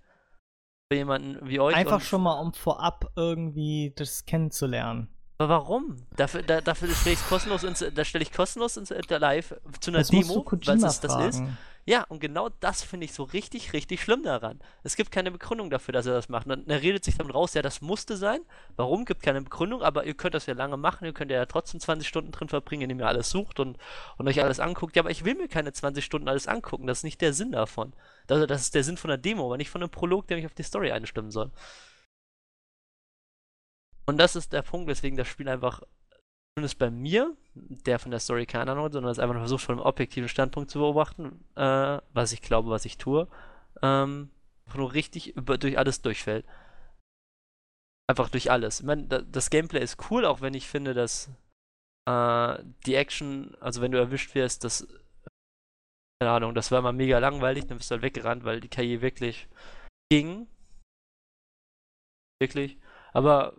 Für 0.93 0.97
jemanden 0.97 1.49
wie 1.49 1.59
euch. 1.59 1.75
Einfach 1.75 2.03
schon 2.03 2.23
mal, 2.23 2.39
um 2.39 2.53
vorab 2.53 3.11
irgendwie 3.17 3.95
das 3.97 4.27
kennenzulernen. 4.27 5.09
Aber 5.39 5.49
warum? 5.49 5.97
Dafür, 6.17 6.43
da, 6.43 6.61
dafür 6.61 6.91
stelle 6.91 7.15
ich 7.15 7.29
kostenlos 7.29 7.65
ins, 7.65 7.83
da 7.95 8.05
stelle 8.05 8.23
ich 8.23 8.31
kostenlos 8.31 8.77
ins 8.77 8.91
Live 8.91 9.55
zu 9.81 9.91
einer 9.91 10.01
Das 10.01 10.09
Demo, 10.09 10.45
was 10.45 10.83
es 10.83 11.01
das 11.01 11.17
ist. 11.25 11.43
Ja, 11.85 12.05
und 12.05 12.21
genau 12.21 12.51
das 12.61 12.83
finde 12.83 13.07
ich 13.07 13.15
so 13.15 13.25
richtig, 13.25 13.73
richtig 13.73 14.03
schlimm 14.03 14.23
daran. 14.23 14.61
Es 14.85 14.95
gibt 14.95 15.11
keine 15.11 15.33
Begründung 15.33 15.71
dafür, 15.71 15.93
dass 15.93 16.05
er 16.05 16.13
das 16.13 16.29
macht. 16.29 16.47
Und 16.47 16.69
er 16.69 16.83
redet 16.83 17.05
sich 17.05 17.17
damit 17.17 17.35
raus, 17.35 17.55
ja, 17.55 17.63
das 17.63 17.81
musste 17.81 18.17
sein. 18.17 18.41
Warum? 18.77 19.05
Gibt 19.05 19.23
keine 19.23 19.41
Begründung, 19.41 19.83
aber 19.83 20.05
ihr 20.05 20.15
könnt 20.15 20.35
das 20.35 20.47
ja 20.47 20.55
lange 20.55 20.77
machen. 20.77 21.07
Ihr 21.07 21.15
könnt 21.15 21.31
ja 21.31 21.45
trotzdem 21.47 21.81
20 21.81 22.07
Stunden 22.07 22.31
drin 22.31 22.49
verbringen, 22.49 22.83
indem 22.83 23.01
ihr 23.01 23.09
alles 23.09 23.31
sucht 23.31 23.59
und, 23.59 23.79
und 24.19 24.29
euch 24.29 24.43
alles 24.43 24.61
anguckt. 24.61 24.95
Ja, 24.95 25.03
aber 25.03 25.11
ich 25.11 25.25
will 25.25 25.35
mir 25.35 25.49
keine 25.49 25.73
20 25.73 26.05
Stunden 26.05 26.29
alles 26.29 26.47
angucken. 26.47 26.87
Das 26.87 26.99
ist 26.99 27.05
nicht 27.05 27.21
der 27.23 27.33
Sinn 27.33 27.51
davon. 27.51 27.95
Das, 28.27 28.47
das 28.47 28.63
ist 28.63 28.75
der 28.75 28.85
Sinn 28.85 28.97
von 28.97 29.09
der 29.09 29.19
Demo, 29.19 29.45
aber 29.47 29.57
nicht 29.57 29.71
von 29.71 29.83
einem 29.83 29.91
Prolog, 29.91 30.27
der 30.27 30.37
mich 30.37 30.47
auf 30.47 30.55
die 30.55 30.63
Story 30.63 30.93
einstimmen 30.93 31.31
soll. 31.31 31.51
Und 34.07 34.19
das 34.19 34.37
ist 34.37 34.53
der 34.53 34.63
Punkt, 34.63 34.89
weswegen 34.89 35.17
das 35.17 35.29
Spiel 35.29 35.49
einfach, 35.49 35.83
zumindest 36.55 36.79
bei 36.79 36.91
mir, 36.91 37.37
der 37.55 37.99
von 37.99 38.11
der 38.11 38.21
Story 38.21 38.47
keine 38.47 38.73
Ahnung 38.73 38.85
hat, 38.85 38.93
sondern 38.93 39.13
es 39.13 39.19
einfach 39.19 39.35
nur 39.35 39.43
versucht, 39.43 39.65
von 39.65 39.77
einem 39.77 39.87
objektiven 39.87 40.29
Standpunkt 40.29 40.71
zu 40.71 40.81
beobachten, 40.81 41.45
äh, 41.55 42.01
was 42.13 42.33
ich 42.33 42.43
glaube, 42.43 42.71
was 42.71 42.85
ich 42.85 42.99
tue, 42.99 43.29
ähm, 43.81 44.31
einfach 44.67 44.79
nur 44.79 44.93
richtig 44.93 45.37
über, 45.37 45.59
durch 45.59 45.79
alles 45.79 46.03
durchfällt. 46.03 46.47
Einfach 48.09 48.29
durch 48.29 48.51
alles. 48.51 48.81
Ich 48.81 48.87
meine, 48.87 49.05
da, 49.07 49.23
das 49.23 49.51
Gameplay 49.51 49.83
ist 49.83 50.11
cool, 50.11 50.27
auch 50.27 50.41
wenn 50.41 50.55
ich 50.55 50.67
finde, 50.67 50.93
dass 50.93 51.31
äh, 52.09 52.59
die 52.87 52.95
Action, 52.97 53.55
also 53.61 53.81
wenn 53.81 53.93
du 53.93 53.99
erwischt 53.99 54.35
wirst, 54.35 54.65
das, 54.65 54.87
keine 56.23 56.37
Ahnung, 56.37 56.55
das 56.55 56.71
war 56.71 56.79
immer 56.79 56.93
mega 56.93 57.19
langweilig, 57.19 57.67
dann 57.67 57.79
bist 57.79 57.91
du 57.91 57.95
halt 57.95 58.03
weggerannt, 58.03 58.45
weil 58.45 58.61
die 58.61 58.69
KI 58.69 59.03
wirklich 59.03 59.49
ging. 60.09 60.47
Wirklich. 62.41 62.79
Aber 63.13 63.57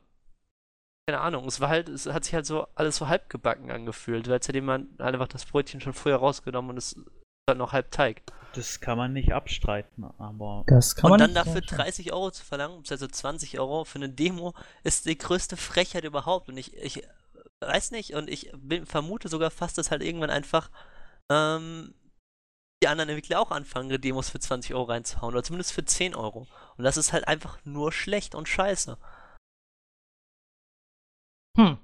keine 1.06 1.20
Ahnung, 1.20 1.46
es 1.46 1.60
war 1.60 1.68
halt, 1.68 1.90
es 1.90 2.06
hat 2.06 2.24
sich 2.24 2.34
halt 2.34 2.46
so 2.46 2.66
alles 2.76 2.96
so 2.96 3.10
halb 3.10 3.30
gebacken 3.30 3.70
angefühlt, 3.70 4.28
weil 4.28 4.36
jetzt 4.36 4.48
hat 4.48 4.56
jemand 4.56 5.02
einfach 5.02 5.28
das 5.28 5.44
Brötchen 5.44 5.82
schon 5.82 5.92
früher 5.92 6.16
rausgenommen 6.16 6.72
und 6.72 6.78
es 6.78 6.94
ist 6.94 7.06
halt 7.50 7.58
noch 7.58 7.74
halb 7.74 7.92
Teig. 7.92 8.22
Das 8.56 8.80
kann 8.80 8.98
man 8.98 9.12
nicht 9.12 9.34
abstreiten, 9.34 10.06
aber 10.18 10.64
Das 10.68 10.96
kann 10.96 11.12
und 11.12 11.18
man 11.18 11.20
dann 11.20 11.34
nicht 11.34 11.46
dafür 11.46 11.68
sagen. 11.68 11.84
30 11.84 12.14
Euro 12.14 12.32
zu 12.32 12.46
verlangen, 12.46 12.82
also 12.90 13.08
20 13.08 13.60
Euro 13.60 13.84
für 13.84 13.98
eine 13.98 14.08
Demo, 14.08 14.54
ist 14.86 15.06
die 15.06 15.18
größte 15.18 15.58
Frechheit 15.58 16.06
überhaupt. 16.06 16.48
Und 16.48 16.56
ich, 16.56 16.78
ich 16.78 17.04
weiß 17.60 17.92
nicht, 17.92 18.14
und 18.14 18.30
ich 18.30 18.54
bin, 18.56 18.86
vermute 18.86 19.28
sogar 19.28 19.52
fast, 19.52 19.78
dass 19.78 19.92
halt 19.92 20.02
irgendwann 20.02 20.30
einfach 20.30 20.72
ähm, 21.30 21.94
die 22.84 22.88
anderen 22.90 23.10
Entwickler 23.10 23.40
auch 23.40 23.52
anfangen, 23.52 23.90
ihre 23.90 24.00
Demos 24.00 24.30
für 24.30 24.40
20 24.40 24.74
Euro 24.74 24.84
reinzuhauen, 24.84 25.34
oder 25.34 25.44
zumindest 25.44 25.72
für 25.74 25.86
10 25.86 26.16
Euro. 26.16 26.48
Und 26.78 26.84
das 26.84 26.98
ist 26.98 27.14
halt 27.14 27.28
einfach 27.28 27.58
nur 27.66 27.92
schlecht 27.92 28.36
und 28.36 28.48
scheiße. 28.48 28.98
Hm. 31.58 31.78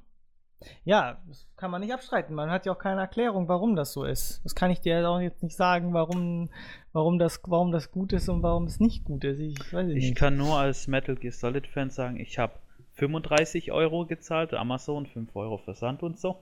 Ja, 0.83 1.21
das 1.27 1.47
kann 1.55 1.71
man 1.71 1.79
nicht 1.79 1.93
abstreiten. 1.93 2.35
Man 2.35 2.49
hat 2.49 2.65
ja 2.65 2.73
auch 2.73 2.79
keine 2.79 2.99
Erklärung, 2.99 3.47
warum 3.47 3.77
das 3.77 3.93
so 3.93 4.03
ist. 4.03 4.41
Das 4.43 4.55
kann 4.55 4.71
ich 4.71 4.81
dir 4.81 5.07
auch 5.07 5.21
jetzt 5.21 5.41
nicht 5.41 5.55
sagen, 5.55 5.93
warum, 5.93 6.49
warum, 6.91 7.17
das, 7.17 7.39
warum 7.45 7.71
das 7.71 7.91
gut 7.91 8.11
ist 8.11 8.27
und 8.27 8.43
warum 8.43 8.65
es 8.65 8.81
nicht 8.81 9.05
gut 9.05 9.23
ist. 9.23 9.39
Ich 9.39 9.73
weiß 9.73 9.87
es 9.87 9.95
ich 9.95 10.03
nicht. 10.03 10.17
kann 10.17 10.35
nur 10.35 10.57
als 10.57 10.87
Metal 10.87 11.15
Gear 11.15 11.31
Solid 11.31 11.65
Fan 11.65 11.91
sagen, 11.91 12.19
ich 12.19 12.39
habe 12.39 12.59
35 12.99 13.71
Euro 13.71 14.05
gezahlt, 14.05 14.53
Amazon 14.53 15.05
5 15.05 15.35
Euro 15.35 15.57
Versand 15.57 16.03
und 16.03 16.19
so. 16.19 16.37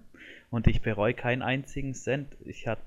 und 0.50 0.66
ich 0.66 0.82
bereue 0.82 1.14
keinen 1.14 1.42
einzigen 1.42 1.94
Cent. 1.94 2.36
Ich 2.44 2.66
hatte 2.66 2.82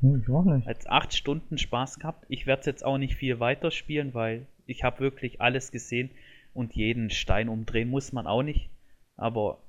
ich 0.59 0.65
jetzt 0.65 0.89
8 0.89 1.13
Stunden 1.13 1.57
Spaß 1.57 1.99
gehabt. 1.99 2.25
Ich 2.29 2.45
werde 2.45 2.61
es 2.61 2.65
jetzt 2.67 2.85
auch 2.85 2.97
nicht 2.97 3.15
viel 3.15 3.39
weiterspielen, 3.39 4.13
weil 4.13 4.47
ich 4.65 4.83
habe 4.83 4.99
wirklich 4.99 5.41
alles 5.41 5.71
gesehen 5.71 6.11
und 6.53 6.75
jeden 6.75 7.09
Stein 7.09 7.49
umdrehen 7.49 7.89
muss 7.89 8.13
man 8.13 8.27
auch 8.27 8.43
nicht. 8.43 8.69
Aber 9.17 9.59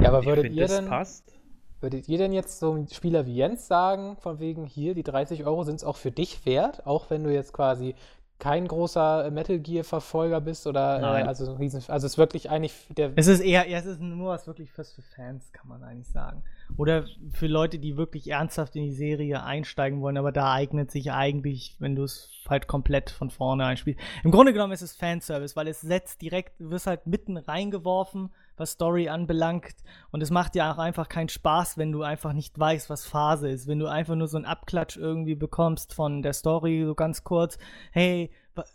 Ja, 0.00 0.08
aber 0.08 0.24
ich 0.24 0.26
würdet 0.26 0.42
finde, 0.42 0.58
ihr 0.58 0.66
das 0.66 0.76
denn, 0.76 0.86
passt. 0.86 1.38
würdet 1.80 2.08
ihr 2.08 2.18
denn 2.18 2.32
jetzt 2.32 2.58
so 2.58 2.72
ein 2.74 2.88
Spieler 2.88 3.26
wie 3.26 3.34
Jens 3.36 3.66
sagen, 3.66 4.16
von 4.18 4.38
wegen 4.40 4.64
hier, 4.66 4.94
die 4.94 5.02
30 5.02 5.44
Euro 5.44 5.64
sind 5.64 5.76
es 5.76 5.84
auch 5.84 5.96
für 5.96 6.10
dich 6.10 6.44
wert, 6.46 6.86
auch 6.86 7.10
wenn 7.10 7.24
du 7.24 7.32
jetzt 7.32 7.52
quasi 7.52 7.94
kein 8.38 8.68
großer 8.68 9.26
äh, 9.26 9.30
Metal 9.30 9.58
Gear 9.58 9.84
Verfolger 9.84 10.40
bist 10.40 10.66
oder 10.66 10.98
äh, 10.98 11.00
Nein. 11.00 11.28
also, 11.28 11.50
ein 11.50 11.56
riesen, 11.56 11.82
also 11.88 12.06
es 12.06 12.12
ist 12.12 12.18
wirklich 12.18 12.50
eigentlich 12.50 12.72
der 12.96 13.12
Es 13.16 13.26
ist 13.26 13.40
eher, 13.40 13.68
ja, 13.68 13.78
es 13.78 13.86
ist 13.86 14.00
nur 14.00 14.30
was 14.30 14.46
wirklich 14.46 14.70
was 14.76 14.92
für 14.92 15.02
Fans, 15.02 15.52
kann 15.52 15.68
man 15.68 15.82
eigentlich 15.82 16.08
sagen. 16.08 16.42
Oder 16.76 17.04
für 17.32 17.48
Leute, 17.48 17.78
die 17.78 17.96
wirklich 17.96 18.30
ernsthaft 18.30 18.76
in 18.76 18.84
die 18.84 18.92
Serie 18.92 19.42
einsteigen 19.42 20.00
wollen, 20.00 20.16
aber 20.16 20.30
da 20.30 20.52
eignet 20.52 20.90
sich 20.90 21.10
eigentlich, 21.10 21.76
wenn 21.80 21.96
du 21.96 22.04
es 22.04 22.30
halt 22.48 22.68
komplett 22.68 23.10
von 23.10 23.30
vorne 23.30 23.64
einspielst. 23.64 24.00
Im 24.22 24.30
Grunde 24.30 24.52
genommen 24.52 24.72
ist 24.72 24.82
es 24.82 24.94
Fanservice, 24.94 25.56
weil 25.56 25.66
es 25.66 25.80
setzt 25.80 26.22
direkt, 26.22 26.60
du 26.60 26.70
wirst 26.70 26.86
halt 26.86 27.06
mitten 27.06 27.36
reingeworfen, 27.36 28.30
was 28.58 28.72
Story 28.72 29.08
anbelangt. 29.08 29.76
Und 30.10 30.22
es 30.22 30.30
macht 30.30 30.54
ja 30.54 30.72
auch 30.72 30.78
einfach 30.78 31.08
keinen 31.08 31.28
Spaß, 31.28 31.78
wenn 31.78 31.92
du 31.92 32.02
einfach 32.02 32.32
nicht 32.32 32.58
weißt, 32.58 32.90
was 32.90 33.06
Phase 33.06 33.48
ist. 33.48 33.66
Wenn 33.66 33.78
du 33.78 33.86
einfach 33.86 34.14
nur 34.14 34.28
so 34.28 34.36
einen 34.36 34.46
Abklatsch 34.46 34.96
irgendwie 34.96 35.34
bekommst 35.34 35.94
von 35.94 36.22
der 36.22 36.32
Story, 36.32 36.84
so 36.84 36.94
ganz 36.94 37.24
kurz, 37.24 37.58
hey, 37.92 38.30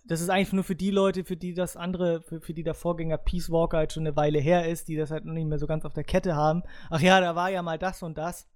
das 0.05 0.21
ist 0.21 0.29
eigentlich 0.29 0.53
nur 0.53 0.63
für 0.63 0.75
die 0.75 0.91
Leute, 0.91 1.23
für 1.23 1.35
die 1.35 1.53
das 1.53 1.75
andere, 1.75 2.21
für, 2.21 2.39
für 2.41 2.53
die 2.53 2.63
der 2.63 2.73
Vorgänger 2.73 3.17
Peace 3.17 3.49
Walker 3.49 3.77
halt 3.77 3.93
schon 3.93 4.03
eine 4.07 4.15
Weile 4.15 4.39
her 4.39 4.67
ist, 4.67 4.87
die 4.87 4.95
das 4.95 5.11
halt 5.11 5.25
noch 5.25 5.33
nicht 5.33 5.47
mehr 5.47 5.59
so 5.59 5.67
ganz 5.67 5.85
auf 5.85 5.93
der 5.93 6.03
Kette 6.03 6.35
haben. 6.35 6.63
Ach 6.89 7.01
ja, 7.01 7.19
da 7.19 7.35
war 7.35 7.49
ja 7.49 7.61
mal 7.61 7.77
das 7.77 8.03
und 8.03 8.17
das. 8.17 8.47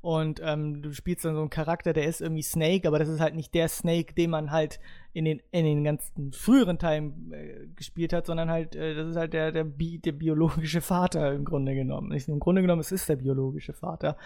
Und 0.00 0.40
ähm, 0.44 0.82
du 0.82 0.92
spielst 0.92 1.24
dann 1.24 1.34
so 1.34 1.40
einen 1.40 1.50
Charakter, 1.50 1.92
der 1.92 2.06
ist 2.06 2.20
irgendwie 2.20 2.42
Snake, 2.42 2.88
aber 2.88 2.98
das 2.98 3.08
ist 3.08 3.20
halt 3.20 3.36
nicht 3.36 3.54
der 3.54 3.68
Snake, 3.68 4.14
den 4.14 4.30
man 4.30 4.50
halt 4.50 4.80
in 5.12 5.24
den, 5.24 5.40
in 5.52 5.64
den 5.64 5.84
ganzen 5.84 6.32
früheren 6.32 6.78
Teilen 6.78 7.32
äh, 7.32 7.68
gespielt 7.76 8.12
hat, 8.12 8.26
sondern 8.26 8.50
halt, 8.50 8.74
äh, 8.74 8.94
das 8.96 9.10
ist 9.10 9.16
halt 9.16 9.32
der, 9.32 9.52
der, 9.52 9.62
bi 9.62 9.98
der 9.98 10.10
biologische 10.10 10.80
Vater 10.80 11.32
im 11.32 11.44
Grunde 11.44 11.74
genommen. 11.74 12.08
Nicht, 12.08 12.28
Im 12.28 12.40
Grunde 12.40 12.62
genommen, 12.62 12.80
es 12.80 12.90
ist 12.90 13.08
der 13.08 13.16
biologische 13.16 13.74
Vater. 13.74 14.16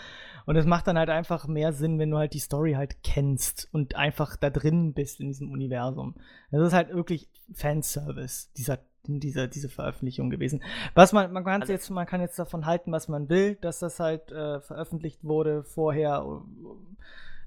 Und 0.47 0.57
es 0.57 0.65
macht 0.65 0.87
dann 0.87 0.99
halt 0.99 1.11
einfach 1.11 1.47
mehr 1.47 1.75
Sinn, 1.75 1.99
wenn 1.99 2.11
du 2.11 2.17
halt 2.17 2.33
die 2.33 2.39
Story 2.39 2.73
halt 2.73 3.03
kennst 3.03 3.69
und 3.73 3.97
einfach 3.97 4.37
da 4.37 4.49
drin 4.49 4.95
bist 4.95 5.21
in 5.21 5.27
diesem 5.27 5.51
Universum. 5.51 6.15
Das 6.51 6.67
ist 6.67 6.73
halt 6.73 6.89
wirklich 6.95 7.29
Fanservice, 7.53 8.51
dieser 8.57 8.79
diese, 9.09 9.49
diese 9.49 9.69
Veröffentlichung 9.69 10.31
gewesen. 10.31 10.63
Was 10.95 11.13
man, 11.13 11.33
man 11.33 11.45
kann 11.45 11.61
Also- 11.63 11.73
jetzt, 11.73 11.91
man 11.91 12.07
kann 12.07 12.21
jetzt 12.21 12.39
davon 12.39 12.67
halten, 12.67 12.93
was 12.93 13.09
man 13.09 13.29
will, 13.29 13.57
dass 13.57 13.79
das 13.79 13.99
halt 14.01 14.31
äh, 14.33 14.61
veröffentlicht 14.61 15.25
wurde 15.25 15.65
vorher. 15.65 16.43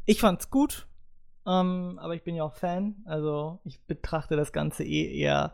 Ich 0.05 0.19
fand's 0.21 0.49
gut, 0.49 0.87
ähm, 1.45 1.99
aber 2.01 2.15
ich 2.15 2.23
bin 2.23 2.35
ja 2.35 2.43
auch 2.43 2.53
Fan, 2.55 2.95
also 3.05 3.59
ich 3.63 3.79
betrachte 3.81 4.35
das 4.35 4.51
Ganze 4.51 4.83
eh 4.83 5.13
eher 5.19 5.53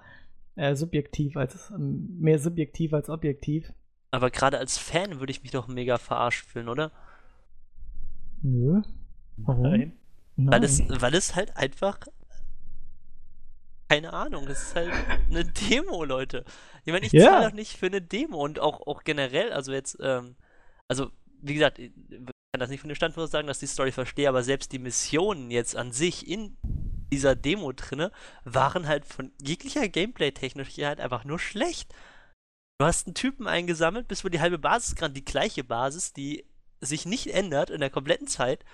äh, 0.56 0.76
subjektiv 0.76 1.36
als 1.38 1.72
ähm, 1.72 2.18
mehr 2.20 2.39
subjektiv 2.39 2.93
als 2.93 3.10
objektiv. 3.10 3.74
Aber 4.12 4.30
gerade 4.32 4.58
als 4.58 4.78
Fan 4.78 5.20
würde 5.20 5.32
ich 5.32 5.41
mich 5.43 5.51
doch 5.51 5.68
mega 5.68 5.97
verarscht 5.97 6.45
fühlen, 6.45 6.70
oder? 6.70 6.91
Nö. 8.41 8.82
Warum? 9.38 9.64
Nein. 9.64 9.93
Weil 10.38 10.64
es, 10.64 10.82
weil 11.01 11.14
es 11.16 11.36
halt 11.36 11.56
einfach. 11.58 11.99
Keine 13.88 14.13
Ahnung, 14.13 14.47
es 14.47 14.61
ist 14.63 14.75
halt 14.75 14.91
eine 15.29 15.45
Demo, 15.69 16.03
Leute. 16.03 16.43
Ich 16.86 16.91
meine, 16.93 17.05
ich 17.05 17.11
Ja. 17.11 17.25
zahle 17.25 17.49
doch 17.49 17.55
nicht 17.55 17.77
für 17.77 17.86
eine 17.88 18.01
Demo 18.01 18.43
und 18.43 18.59
auch, 18.59 18.86
auch 18.88 19.03
generell, 19.03 19.51
also 19.53 19.71
jetzt, 19.73 19.97
ähm, 20.01 20.36
also 20.88 21.11
wie 21.41 21.53
gesagt, 21.53 21.77
ich 21.79 21.91
kann 22.09 22.59
das 22.59 22.69
nicht 22.69 22.81
von 22.81 22.89
dem 22.89 22.95
Standpunkt 22.95 23.31
sagen, 23.31 23.47
dass 23.47 23.57
ich 23.57 23.69
die 23.69 23.73
Story 23.73 23.91
verstehe, 23.91 24.29
aber 24.29 24.43
selbst 24.43 24.71
die 24.71 24.79
Missionen 24.79 25.51
jetzt 25.51 25.75
an 25.75 25.91
sich 25.91 26.27
in 26.27 26.57
dieser 27.11 27.36
Demo 27.36 27.71
drinne 27.73 28.11
waren 28.43 28.88
halt 28.88 29.05
von 29.05 29.31
jeglicher 29.41 29.88
Gameplay-technisch 29.88 30.75
her 30.77 30.88
halt 30.89 30.99
einfach 30.99 31.23
nur 31.23 31.38
schlecht. 31.38 31.93
Du 32.79 32.86
hast 32.86 33.07
einen 33.07 33.13
Typen 33.15 33.47
eingesammelt, 33.47 34.07
bis 34.07 34.21
über 34.21 34.29
die 34.31 34.41
halbe 34.41 34.57
Basis 34.57 34.95
gerannt, 34.95 35.15
die 35.15 35.23
gleiche 35.23 35.63
Basis, 35.63 36.13
die 36.13 36.45
sich 36.81 37.05
nicht 37.05 37.27
ändert 37.27 37.69
in 37.69 37.79
der 37.79 37.89
kompletten 37.89 38.27
Zeit 38.27 38.65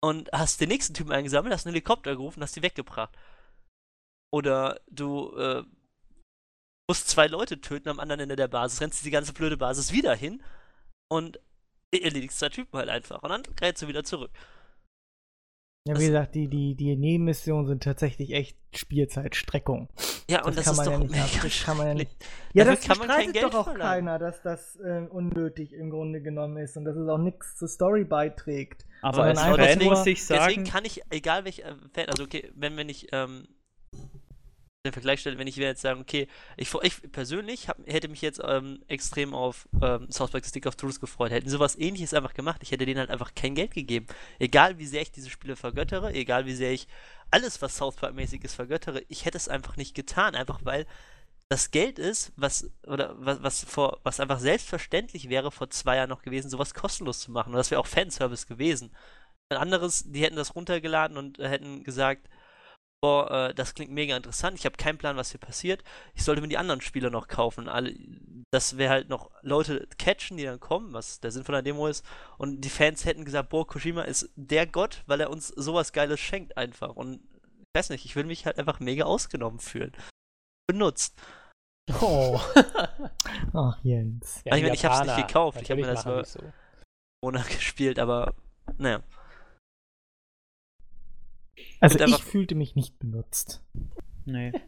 und 0.00 0.30
hast 0.32 0.60
den 0.60 0.68
nächsten 0.68 0.94
Typen 0.94 1.12
eingesammelt, 1.12 1.52
hast 1.54 1.66
einen 1.66 1.74
Helikopter 1.74 2.12
gerufen, 2.16 2.42
hast 2.42 2.56
die 2.56 2.62
weggebracht. 2.62 3.14
Oder 4.30 4.80
du 4.90 5.34
äh, 5.36 5.62
musst 6.88 7.08
zwei 7.08 7.26
Leute 7.26 7.60
töten 7.60 7.88
am 7.88 8.00
anderen 8.00 8.20
Ende 8.20 8.36
der 8.36 8.48
Basis, 8.48 8.80
rennst 8.80 9.04
die 9.04 9.10
ganze 9.10 9.32
blöde 9.32 9.56
Basis 9.56 9.92
wieder 9.92 10.14
hin 10.14 10.42
und 11.10 11.40
erledigst 11.92 12.38
zwei 12.38 12.48
Typen 12.48 12.78
halt 12.78 12.88
einfach. 12.88 13.22
Und 13.22 13.30
dann 13.30 13.42
grätst 13.56 13.82
du 13.82 13.88
wieder 13.88 14.04
zurück. 14.04 14.30
Ja, 15.86 15.98
wie 15.98 16.06
gesagt, 16.06 16.34
die, 16.34 16.48
die, 16.48 16.74
die 16.74 16.96
Nebenmissionen 16.96 17.66
sind 17.66 17.82
tatsächlich 17.82 18.32
echt 18.32 18.58
Spielzeitstreckung. 18.74 19.88
Ja, 20.28 20.44
und 20.44 20.54
das, 20.54 20.66
kann 20.66 20.72
ist 20.72 20.76
man 20.76 20.86
doch 20.86 21.14
ja 21.14 21.22
nicht, 21.22 21.44
das 21.44 21.64
kann 21.64 21.76
man 21.78 21.86
ja 21.86 21.94
nicht. 21.94 22.10
Ja, 22.52 22.64
das 22.64 22.80
kann 22.82 22.98
man 22.98 23.08
kein 23.08 23.32
Geld 23.32 23.44
doch 23.44 23.54
auch 23.54 23.64
verlangen. 23.64 24.06
keiner, 24.06 24.18
dass 24.18 24.42
das 24.42 24.76
äh, 24.76 25.06
unnötig 25.08 25.72
im 25.72 25.88
Grunde 25.88 26.20
genommen 26.20 26.58
ist 26.58 26.76
und 26.76 26.84
dass 26.84 26.96
es 26.96 27.08
auch 27.08 27.18
nichts 27.18 27.56
zur 27.56 27.68
Story 27.68 28.04
beiträgt. 28.04 28.84
Aber 29.00 29.24
als 29.24 29.40
Fan 29.40 29.82
muss 29.84 30.04
ich 30.04 30.26
Deswegen 30.26 30.64
sagen, 30.64 30.64
kann 30.64 30.84
ich, 30.84 31.00
egal 31.08 31.46
welch 31.46 31.60
äh, 31.60 31.74
Fan, 31.94 32.06
also 32.10 32.24
okay, 32.24 32.50
wenn 32.54 32.76
wir 32.76 32.84
nicht 32.84 33.08
ähm, 33.12 33.48
den 34.88 34.92
Vergleich 34.92 35.20
stellen, 35.20 35.38
wenn 35.38 35.46
ich 35.46 35.56
jetzt 35.56 35.82
sagen, 35.82 36.00
okay, 36.00 36.28
ich, 36.56 36.72
ich 36.82 37.12
persönlich 37.12 37.68
hab, 37.68 37.78
hätte 37.86 38.08
mich 38.08 38.22
jetzt 38.22 38.40
ähm, 38.44 38.80
extrem 38.88 39.34
auf 39.34 39.68
ähm, 39.82 40.10
South 40.10 40.30
Park 40.30 40.44
Stick 40.44 40.66
of 40.66 40.76
Truth 40.76 41.00
gefreut. 41.00 41.30
Hätten 41.30 41.48
sowas 41.48 41.78
ähnliches 41.78 42.14
einfach 42.14 42.34
gemacht, 42.34 42.62
ich 42.62 42.70
hätte 42.70 42.86
denen 42.86 42.98
halt 43.00 43.10
einfach 43.10 43.34
kein 43.34 43.54
Geld 43.54 43.72
gegeben. 43.72 44.06
Egal 44.38 44.78
wie 44.78 44.86
sehr 44.86 45.02
ich 45.02 45.12
diese 45.12 45.30
Spiele 45.30 45.56
vergöttere, 45.56 46.12
egal 46.12 46.46
wie 46.46 46.54
sehr 46.54 46.72
ich 46.72 46.88
alles, 47.30 47.60
was 47.62 47.76
South 47.76 47.96
Park-mäßig 47.96 48.42
ist, 48.44 48.54
vergöttere, 48.54 49.02
ich 49.08 49.24
hätte 49.24 49.36
es 49.36 49.48
einfach 49.48 49.76
nicht 49.76 49.94
getan, 49.94 50.34
einfach 50.34 50.60
weil 50.64 50.86
das 51.48 51.70
Geld 51.70 51.98
ist, 51.98 52.32
was 52.36 52.70
oder 52.86 53.14
was, 53.18 53.42
was 53.42 53.64
vor 53.64 54.00
was 54.02 54.20
einfach 54.20 54.38
selbstverständlich 54.38 55.28
wäre 55.30 55.50
vor 55.50 55.70
zwei 55.70 55.96
Jahren 55.96 56.10
noch 56.10 56.22
gewesen, 56.22 56.50
sowas 56.50 56.74
kostenlos 56.74 57.20
zu 57.20 57.30
machen. 57.32 57.52
Und 57.52 57.56
das 57.56 57.70
wäre 57.70 57.80
auch 57.80 57.86
Fanservice 57.86 58.46
gewesen. 58.46 58.90
Ein 59.50 59.58
anderes, 59.58 60.04
die 60.06 60.22
hätten 60.22 60.36
das 60.36 60.54
runtergeladen 60.54 61.16
und 61.16 61.38
äh, 61.38 61.48
hätten 61.48 61.84
gesagt, 61.84 62.28
boah, 63.00 63.30
äh, 63.50 63.54
das 63.54 63.74
klingt 63.74 63.92
mega 63.92 64.16
interessant, 64.16 64.58
ich 64.58 64.64
habe 64.64 64.76
keinen 64.76 64.98
Plan, 64.98 65.16
was 65.16 65.30
hier 65.30 65.40
passiert. 65.40 65.82
Ich 66.14 66.24
sollte 66.24 66.40
mir 66.42 66.48
die 66.48 66.58
anderen 66.58 66.80
Spiele 66.80 67.10
noch 67.10 67.28
kaufen. 67.28 67.68
Alle, 67.68 67.94
das 68.50 68.76
wäre 68.76 68.90
halt 68.90 69.08
noch 69.08 69.30
Leute 69.42 69.86
catchen, 69.98 70.36
die 70.36 70.44
dann 70.44 70.60
kommen, 70.60 70.92
was 70.92 71.20
der 71.20 71.30
Sinn 71.30 71.44
von 71.44 71.52
der 71.52 71.62
Demo 71.62 71.86
ist. 71.86 72.04
Und 72.38 72.60
die 72.62 72.70
Fans 72.70 73.04
hätten 73.04 73.24
gesagt, 73.24 73.50
boah, 73.50 73.66
Kojima 73.66 74.02
ist 74.02 74.30
der 74.36 74.66
Gott, 74.66 75.02
weil 75.06 75.20
er 75.20 75.30
uns 75.30 75.48
sowas 75.48 75.92
Geiles 75.92 76.18
schenkt 76.20 76.56
einfach. 76.56 76.96
Und 76.96 77.20
ich 77.60 77.78
weiß 77.78 77.90
nicht, 77.90 78.04
ich 78.04 78.16
würde 78.16 78.28
mich 78.28 78.46
halt 78.46 78.58
einfach 78.58 78.80
mega 78.80 79.04
ausgenommen 79.04 79.60
fühlen. 79.60 79.92
Benutzt. 80.66 81.20
Oh. 82.00 82.38
Ach, 83.54 83.78
Jens. 83.82 84.42
Ja, 84.44 84.56
Ich 84.56 84.62
meine, 84.62 84.74
ich 84.74 84.84
hab's 84.84 84.98
nicht 85.00 85.08
Japaner, 85.08 85.26
gekauft, 85.26 85.62
ich 85.62 85.70
hab 85.70 85.78
mir 85.78 85.86
das 85.86 86.04
nur- 86.04 86.24
so. 86.24 86.40
Gespielt, 87.48 87.98
aber 87.98 88.34
naja. 88.76 89.00
Also 91.80 91.96
ich 91.98 92.04
einfach- 92.04 92.22
fühlte 92.22 92.54
mich 92.54 92.74
nicht 92.74 92.98
benutzt. 92.98 93.62
nee. 94.24 94.52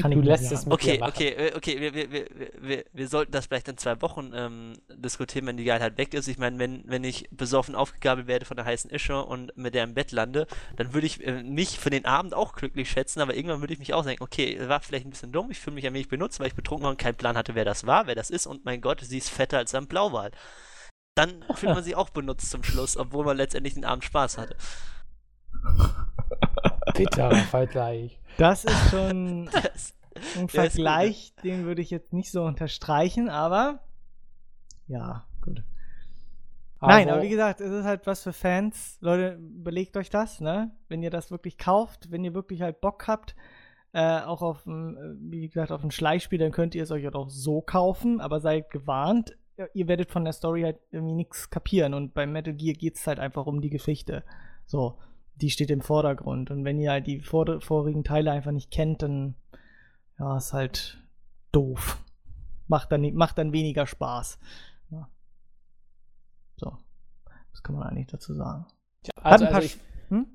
Kann 0.00 0.12
ich 0.12 0.18
Du 0.18 0.22
lässt 0.22 0.52
es 0.52 0.66
mit 0.66 0.74
Okay, 0.74 1.00
okay, 1.02 1.28
äh, 1.30 1.56
okay, 1.56 1.80
wir, 1.80 1.94
wir, 1.94 2.12
wir, 2.12 2.26
wir, 2.60 2.84
wir 2.92 3.08
sollten 3.08 3.32
das 3.32 3.46
vielleicht 3.46 3.68
in 3.68 3.78
zwei 3.78 4.02
Wochen 4.02 4.30
ähm, 4.34 4.74
diskutieren, 4.94 5.46
wenn 5.46 5.56
die 5.56 5.64
Geilheit 5.64 5.96
weg 5.96 6.12
ist. 6.12 6.28
Ich 6.28 6.36
meine, 6.36 6.58
wenn, 6.58 6.82
wenn 6.86 7.04
ich 7.04 7.26
besoffen 7.30 7.74
aufgegabelt 7.74 8.26
werde 8.26 8.44
von 8.44 8.58
der 8.58 8.66
heißen 8.66 8.90
Ische 8.90 9.24
und 9.24 9.56
mit 9.56 9.74
der 9.74 9.84
im 9.84 9.94
Bett 9.94 10.12
lande, 10.12 10.46
dann 10.76 10.92
würde 10.92 11.06
ich 11.06 11.26
äh, 11.26 11.42
mich 11.42 11.78
für 11.78 11.88
den 11.88 12.04
Abend 12.04 12.34
auch 12.34 12.52
glücklich 12.52 12.90
schätzen, 12.90 13.20
aber 13.22 13.34
irgendwann 13.34 13.60
würde 13.60 13.72
ich 13.72 13.78
mich 13.78 13.94
auch 13.94 14.04
denken, 14.04 14.22
okay, 14.22 14.58
war 14.68 14.80
vielleicht 14.80 15.06
ein 15.06 15.10
bisschen 15.10 15.32
dumm, 15.32 15.50
ich 15.50 15.58
fühle 15.58 15.74
mich 15.74 15.86
ein 15.86 15.94
wenig 15.94 16.08
benutzt, 16.08 16.38
weil 16.38 16.48
ich 16.48 16.54
betrunken 16.54 16.84
war 16.84 16.90
und 16.90 16.98
keinen 17.00 17.16
Plan 17.16 17.38
hatte, 17.38 17.54
wer 17.54 17.64
das 17.64 17.86
war, 17.86 18.06
wer 18.06 18.14
das 18.14 18.28
ist 18.28 18.46
und 18.46 18.66
mein 18.66 18.82
Gott, 18.82 19.00
sie 19.00 19.18
ist 19.18 19.30
fetter 19.30 19.56
als 19.56 19.74
ein 19.74 19.86
Blauwal. 19.86 20.32
Dann 21.14 21.44
fühlt 21.54 21.72
man 21.74 21.82
sich 21.82 21.96
auch 21.96 22.10
benutzt 22.10 22.50
zum 22.50 22.62
Schluss, 22.62 22.98
obwohl 22.98 23.24
man 23.24 23.38
letztendlich 23.38 23.72
den 23.74 23.86
Abend 23.86 24.04
Spaß 24.04 24.36
hatte. 24.36 24.54
Bitterer 26.94 27.34
Vergleich. 27.36 28.18
Das 28.38 28.64
ist 28.64 28.90
schon 28.90 29.46
Das, 29.52 29.94
ein 30.36 30.42
gut, 30.42 30.50
Vergleich, 30.50 31.34
den 31.42 31.64
würde 31.64 31.80
ich 31.82 31.90
jetzt 31.90 32.12
nicht 32.12 32.30
so 32.30 32.44
unterstreichen, 32.44 33.28
aber 33.28 33.80
ja, 34.88 35.24
gut. 35.40 35.62
Nein, 36.80 37.06
wo- 37.06 37.12
aber 37.12 37.22
wie 37.22 37.28
gesagt, 37.28 37.60
es 37.60 37.70
ist 37.70 37.84
halt 37.84 38.06
was 38.06 38.22
für 38.22 38.32
Fans. 38.32 38.98
Leute, 39.00 39.34
überlegt 39.36 39.96
euch 39.96 40.10
das, 40.10 40.40
ne? 40.40 40.70
Wenn 40.88 41.02
ihr 41.02 41.10
das 41.10 41.30
wirklich 41.30 41.56
kauft, 41.56 42.10
wenn 42.10 42.24
ihr 42.24 42.34
wirklich 42.34 42.60
halt 42.60 42.80
Bock 42.80 43.06
habt, 43.06 43.34
äh, 43.92 44.20
auch 44.20 44.42
auf 44.42 44.66
ein, 44.66 45.16
wie 45.30 45.48
gesagt, 45.48 45.70
auf 45.70 45.82
ein 45.84 45.90
Schleichspiel, 45.92 46.38
dann 46.38 46.50
könnt 46.52 46.74
ihr 46.74 46.82
es 46.82 46.90
euch 46.90 47.04
halt 47.04 47.14
auch 47.14 47.30
so 47.30 47.60
kaufen, 47.62 48.20
aber 48.20 48.40
seid 48.40 48.70
gewarnt, 48.70 49.36
ihr- 49.56 49.70
ihr 49.74 49.86
werdet 49.88 50.10
von 50.10 50.24
der 50.24 50.32
Story 50.32 50.62
halt 50.62 50.78
irgendwie 50.90 51.14
nichts 51.14 51.48
kapieren 51.50 51.94
und 51.94 52.12
bei 52.14 52.26
Metal 52.26 52.54
Gear 52.54 52.74
geht 52.74 52.96
es 52.96 53.06
halt 53.06 53.18
einfach 53.20 53.46
um 53.46 53.60
die 53.60 53.70
Geschichte. 53.70 54.24
So, 54.66 54.98
die 55.36 55.50
steht 55.50 55.70
im 55.70 55.80
Vordergrund 55.80 56.50
und 56.50 56.64
wenn 56.64 56.78
ihr 56.78 56.90
halt 56.90 57.06
die 57.06 57.20
vor 57.20 57.60
vorigen 57.60 58.04
Teile 58.04 58.30
einfach 58.30 58.52
nicht 58.52 58.70
kennt, 58.70 59.02
dann 59.02 59.34
ja, 60.18 60.36
ist 60.36 60.52
halt 60.52 61.02
doof. 61.50 61.98
Macht 62.68 62.92
dann, 62.92 63.14
macht 63.14 63.38
dann 63.38 63.52
weniger 63.52 63.86
Spaß. 63.86 64.38
Ja. 64.90 65.08
So. 66.56 66.76
Das 67.50 67.62
kann 67.62 67.74
man 67.74 67.88
eigentlich 67.88 68.06
dazu 68.06 68.34
sagen. 68.34 68.66
Tja, 69.02 69.12
also, 69.22 69.46
also 69.46 69.58
ich, 69.60 69.78
hm? 70.08 70.26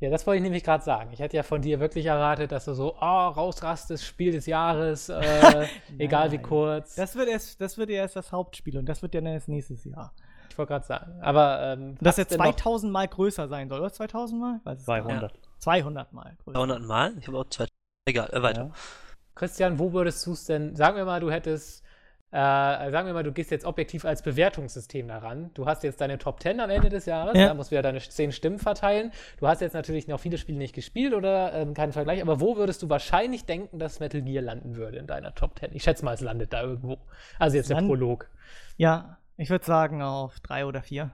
ja, 0.00 0.10
das 0.10 0.26
wollte 0.26 0.38
ich 0.38 0.42
nämlich 0.42 0.64
gerade 0.64 0.82
sagen. 0.82 1.10
Ich 1.12 1.20
hätte 1.20 1.36
ja 1.36 1.42
von 1.42 1.62
dir 1.62 1.78
wirklich 1.78 2.06
erwartet, 2.06 2.52
dass 2.52 2.64
du 2.64 2.74
so, 2.74 2.96
oh, 2.96 3.28
rausrastest, 3.28 4.04
Spiel 4.04 4.32
des 4.32 4.46
Jahres, 4.46 5.08
äh, 5.08 5.68
egal 5.98 6.32
wie 6.32 6.36
Nein. 6.36 6.46
kurz. 6.46 6.94
Das 6.94 7.14
wird 7.16 7.28
erst, 7.28 7.60
das 7.60 7.78
wird 7.78 7.90
ja 7.90 7.96
erst 7.96 8.16
das 8.16 8.32
Hauptspiel 8.32 8.78
und 8.78 8.86
das 8.86 9.02
wird 9.02 9.14
ja 9.14 9.20
dann 9.20 9.32
erst 9.32 9.48
nächstes 9.48 9.84
Jahr. 9.84 10.14
Ich 10.50 10.58
wollte 10.58 10.72
gerade 10.72 10.86
sagen. 10.86 11.20
Aber 11.22 11.60
ähm, 11.62 11.94
Das 12.00 12.08
hat's 12.12 12.18
jetzt 12.18 12.30
denn 12.32 12.38
noch- 12.38 12.54
2000 12.56 12.92
Mal 12.92 13.08
größer 13.08 13.48
sein 13.48 13.68
soll, 13.68 13.80
oder 13.80 13.92
2000 13.92 14.40
Mal? 14.40 14.60
Weiß 14.64 14.80
es 14.80 14.86
gar 14.86 14.96
nicht. 14.96 15.04
200. 15.06 15.32
200 15.58 16.12
Mal 16.12 16.36
größer. 16.44 16.58
200 16.58 16.82
Mal? 16.82 17.14
Ich 17.18 17.26
habe 17.26 17.38
auch 17.38 17.48
zwei. 17.48 17.66
Egal, 18.06 18.28
äh, 18.32 18.42
weiter. 18.42 18.64
Ja. 18.64 18.70
Christian, 19.34 19.78
wo 19.78 19.92
würdest 19.92 20.24
du 20.26 20.32
es 20.32 20.44
denn, 20.44 20.76
sagen 20.76 20.96
wir 20.96 21.04
mal, 21.04 21.20
du 21.20 21.30
hättest, 21.30 21.82
äh, 22.30 22.36
sagen 22.36 23.06
wir 23.06 23.14
mal, 23.14 23.22
du 23.22 23.32
gehst 23.32 23.50
jetzt 23.50 23.64
objektiv 23.64 24.04
als 24.04 24.22
Bewertungssystem 24.22 25.08
daran. 25.08 25.50
Du 25.54 25.66
hast 25.66 25.82
jetzt 25.84 26.00
deine 26.00 26.18
Top 26.18 26.40
10 26.40 26.60
am 26.60 26.68
Ende 26.70 26.88
des 26.88 27.06
Jahres, 27.06 27.36
Ja. 27.36 27.46
ja. 27.46 27.54
musst 27.54 27.70
wieder 27.70 27.82
deine 27.82 27.98
10 28.00 28.30
Stimmen 28.32 28.58
verteilen. 28.58 29.10
Du 29.38 29.48
hast 29.48 29.60
jetzt 29.60 29.72
natürlich 29.72 30.06
noch 30.06 30.20
viele 30.20 30.36
Spiele 30.38 30.58
nicht 30.58 30.74
gespielt 30.74 31.14
oder 31.14 31.52
ähm, 31.54 31.74
keinen 31.74 31.92
Vergleich, 31.92 32.20
aber 32.22 32.40
wo 32.40 32.56
würdest 32.56 32.82
du 32.82 32.88
wahrscheinlich 32.90 33.44
denken, 33.46 33.78
dass 33.78 33.98
Metal 34.00 34.20
Gear 34.22 34.42
landen 34.42 34.76
würde 34.76 34.98
in 34.98 35.06
deiner 35.06 35.34
Top 35.34 35.58
10? 35.58 35.70
Ich 35.72 35.82
schätze 35.82 36.04
mal, 36.04 36.14
es 36.14 36.20
landet 36.20 36.52
da 36.52 36.62
irgendwo. 36.62 36.98
Also 37.38 37.56
jetzt 37.56 37.70
der 37.70 37.76
Land- 37.76 37.88
Prolog. 37.88 38.28
Ja, 38.76 39.18
ich 39.36 39.50
würde 39.50 39.64
sagen 39.64 40.02
auf 40.02 40.40
drei 40.40 40.66
oder 40.66 40.82
vier. 40.82 41.12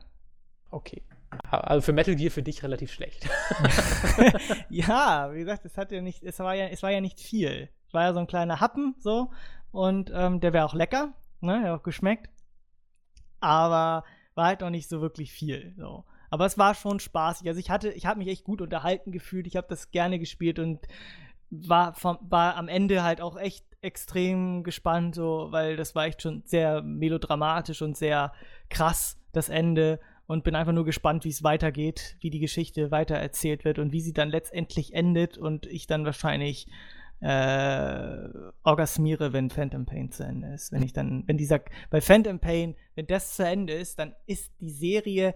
Okay. 0.71 1.03
Also 1.43 1.83
für 1.83 1.93
Metal 1.93 2.17
Gear 2.17 2.31
für 2.31 2.43
dich 2.43 2.63
relativ 2.63 2.93
schlecht. 2.93 3.29
ja, 4.69 5.33
wie 5.33 5.39
gesagt, 5.41 5.65
es 5.65 5.77
hat 5.77 5.93
ja 5.93 6.01
nicht, 6.01 6.23
es 6.23 6.39
war 6.41 6.55
ja, 6.55 6.67
es 6.67 6.83
war 6.83 6.91
ja 6.91 7.01
nicht 7.01 7.21
viel. 7.21 7.69
Es 7.87 7.95
war 7.95 8.05
ja 8.05 8.13
so 8.13 8.21
ein 8.21 8.27
kleiner 8.27 8.61
Happen, 8.61 8.95
so. 8.99 9.31
Und 9.71 10.11
ähm, 10.15 10.41
der 10.41 10.53
wäre 10.53 10.65
auch 10.65 10.75
lecker, 10.75 11.15
ne? 11.41 11.61
Der 11.61 11.73
hat 11.73 11.81
auch 11.81 11.85
geschmeckt. 11.85 12.31
Aber 13.41 14.05
war 14.35 14.47
halt 14.47 14.61
noch 14.61 14.71
nicht 14.71 14.89
so 14.89 15.01
wirklich 15.01 15.33
viel. 15.33 15.75
So. 15.77 16.05
Aber 16.31 16.47
es 16.47 16.59
war 16.59 16.75
schon 16.75 17.01
spaßig. 17.01 17.49
Also 17.49 17.61
ich 17.61 17.71
hatte, 17.71 17.91
ich 17.91 18.07
habe 18.07 18.19
mich 18.19 18.29
echt 18.29 18.45
gut 18.45 18.61
unterhalten 18.61 19.13
gefühlt. 19.13 19.47
Ich 19.47 19.57
habe 19.57 19.67
das 19.69 19.91
gerne 19.91 20.19
gespielt 20.19 20.59
und 20.59 20.87
war, 21.51 21.95
vom, 21.95 22.19
war 22.23 22.57
am 22.57 22.69
Ende 22.69 23.03
halt 23.03 23.21
auch 23.21 23.37
echt 23.37 23.65
extrem 23.83 24.63
gespannt, 24.63 25.15
so, 25.15 25.49
weil 25.51 25.77
das 25.77 25.95
war 25.95 26.07
echt 26.07 26.23
schon 26.23 26.43
sehr 26.45 26.83
melodramatisch 26.83 27.83
und 27.83 27.97
sehr 27.97 28.33
krass, 28.69 29.19
das 29.33 29.49
Ende. 29.49 30.01
Und 30.27 30.45
bin 30.45 30.55
einfach 30.55 30.73
nur 30.73 30.85
gespannt, 30.85 31.25
wie 31.25 31.31
es 31.31 31.43
weitergeht, 31.43 32.17
wie 32.21 32.31
die 32.31 32.39
Geschichte 32.39 32.93
weitererzählt 32.93 33.65
wird 33.65 33.81
und 33.81 33.91
wie 33.91 34.01
sie 34.01 34.13
dann 34.13 34.29
letztendlich 34.29 34.95
endet 34.95 35.37
und 35.37 35.67
ich 35.67 35.89
dann 35.89 36.05
wahrscheinlich 36.05 36.69
äh, 37.21 38.29
orgasmiere, 38.63 39.33
wenn 39.33 39.51
Phantom 39.51 39.87
Pain 39.87 40.13
zu 40.13 40.23
Ende 40.23 40.55
ist. 40.55 40.71
Wenn 40.71 40.83
ich 40.83 40.93
dann, 40.93 41.25
wenn 41.27 41.37
dieser, 41.37 41.61
bei 41.91 42.01
Phantom 42.01 42.39
Pain, 42.39 42.77
wenn 42.95 43.09
das 43.09 43.35
zu 43.35 43.45
Ende 43.45 43.73
ist, 43.73 43.99
dann 43.99 44.15
ist 44.27 44.53
die 44.61 44.71
Serie 44.71 45.35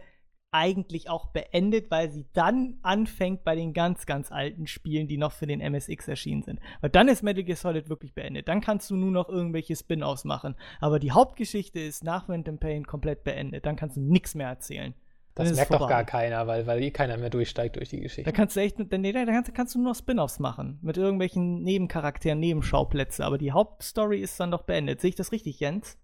eigentlich 0.55 1.11
auch 1.11 1.27
beendet, 1.27 1.91
weil 1.91 2.13
sie 2.13 2.27
dann 2.33 2.79
anfängt 2.83 3.43
bei 3.43 3.57
den 3.57 3.73
ganz, 3.73 4.07
ganz 4.07 4.31
alten 4.31 4.69
Spielen, 4.69 5.09
die 5.09 5.17
noch 5.17 5.33
für 5.33 5.49
den 5.49 5.61
MSX 5.61 6.07
erschienen 6.07 6.45
sind. 6.45 6.61
Weil 6.81 6.91
dann 6.91 7.09
ist 7.09 7.25
Metal 7.25 7.43
Gear 7.43 7.57
Solid 7.57 7.89
wirklich 7.89 8.15
beendet. 8.15 8.47
Dann 8.47 8.61
kannst 8.61 8.89
du 8.89 8.95
nur 8.95 9.11
noch 9.11 9.29
irgendwelche 9.29 9.75
Spin-offs 9.75 10.25
machen. 10.25 10.55
Aber 10.81 11.01
die 11.01 11.11
Hauptgeschichte 11.11 11.81
ist 11.81 12.05
nach 12.05 12.27
Phantom 12.27 12.59
Pain 12.59 12.87
komplett 12.87 13.25
beendet. 13.25 13.67
Dann 13.67 13.75
kannst 13.75 13.97
du 13.97 14.01
nichts 14.01 14.37
mehr 14.37 14.47
erzählen. 14.47 14.95
Das 15.35 15.53
merkt 15.53 15.75
doch 15.75 15.89
gar 15.89 16.05
keiner, 16.05 16.47
weil, 16.47 16.65
weil 16.69 16.81
eh 16.81 16.93
keiner 16.93 17.17
mehr 17.17 17.31
durchsteigt 17.31 17.75
durch 17.75 17.89
die 17.89 17.99
Geschichte. 17.99 18.31
Da 18.31 18.31
kannst 18.31 18.55
du 18.55 18.61
echt, 18.61 18.79
nee, 18.79 19.13
da 19.13 19.25
kannst, 19.25 19.53
kannst 19.53 19.75
du 19.75 19.81
nur 19.81 19.91
noch 19.91 19.99
Spin-offs 19.99 20.39
machen. 20.39 20.79
Mit 20.83 20.97
irgendwelchen 20.97 21.63
Nebencharakteren, 21.63 22.39
Nebenschauplätze. 22.39 23.25
Aber 23.25 23.39
die 23.39 23.51
Hauptstory 23.51 24.21
ist 24.21 24.39
dann 24.39 24.53
doch 24.53 24.63
beendet. 24.63 25.01
Sehe 25.01 25.09
ich 25.09 25.17
das 25.17 25.33
richtig, 25.33 25.59
Jens? 25.59 25.99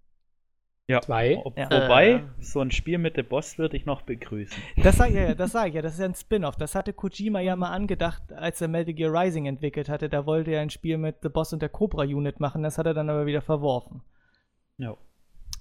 Ja. 0.91 1.01
Zwei. 1.01 1.39
Ob, 1.45 1.57
Ja. 1.57 1.67
Wobei, 1.71 2.11
Äh. 2.11 2.21
so 2.41 2.61
ein 2.61 2.71
Spiel 2.71 2.99
mit 2.99 3.17
The 3.17 3.23
Boss 3.23 3.59
würde 3.59 3.77
ich 3.77 3.87
noch 3.87 4.03
begrüßen. 4.03 4.61
Das 4.83 4.97
sag, 4.97 5.11
ja, 5.13 5.21
ja, 5.23 5.35
das 5.35 5.53
sag 5.53 5.69
ich 5.69 5.75
ja, 5.75 5.83
das 5.83 5.95
ist 5.95 6.01
ja 6.01 6.05
ein 6.07 6.15
Spin-off. 6.15 6.57
Das 6.57 6.75
hatte 6.75 6.93
Kojima 6.93 7.41
ja 7.41 7.57
mal 7.57 7.71
angedacht, 7.71 8.33
als 8.33 8.61
er 8.61 8.69
Metal 8.69 8.93
Gear 8.95 9.13
Rising 9.13 9.47
entwickelt 9.47 9.89
hatte. 9.89 10.09
Da 10.09 10.27
wollte 10.27 10.51
er 10.51 10.61
ein 10.63 10.71
Spiel 10.71 10.99
mit 10.99 11.17
The 11.23 11.29
Boss 11.29 11.53
und 11.53 11.63
der 11.63 11.69
Cobra 11.69 12.03
Unit 12.03 12.41
machen. 12.41 12.63
Das 12.63 12.77
hat 12.79 12.87
er 12.87 12.95
dann 12.95 13.09
aber 13.09 13.27
wieder 13.27 13.41
verworfen. 13.43 14.03
Ja. 14.79 14.97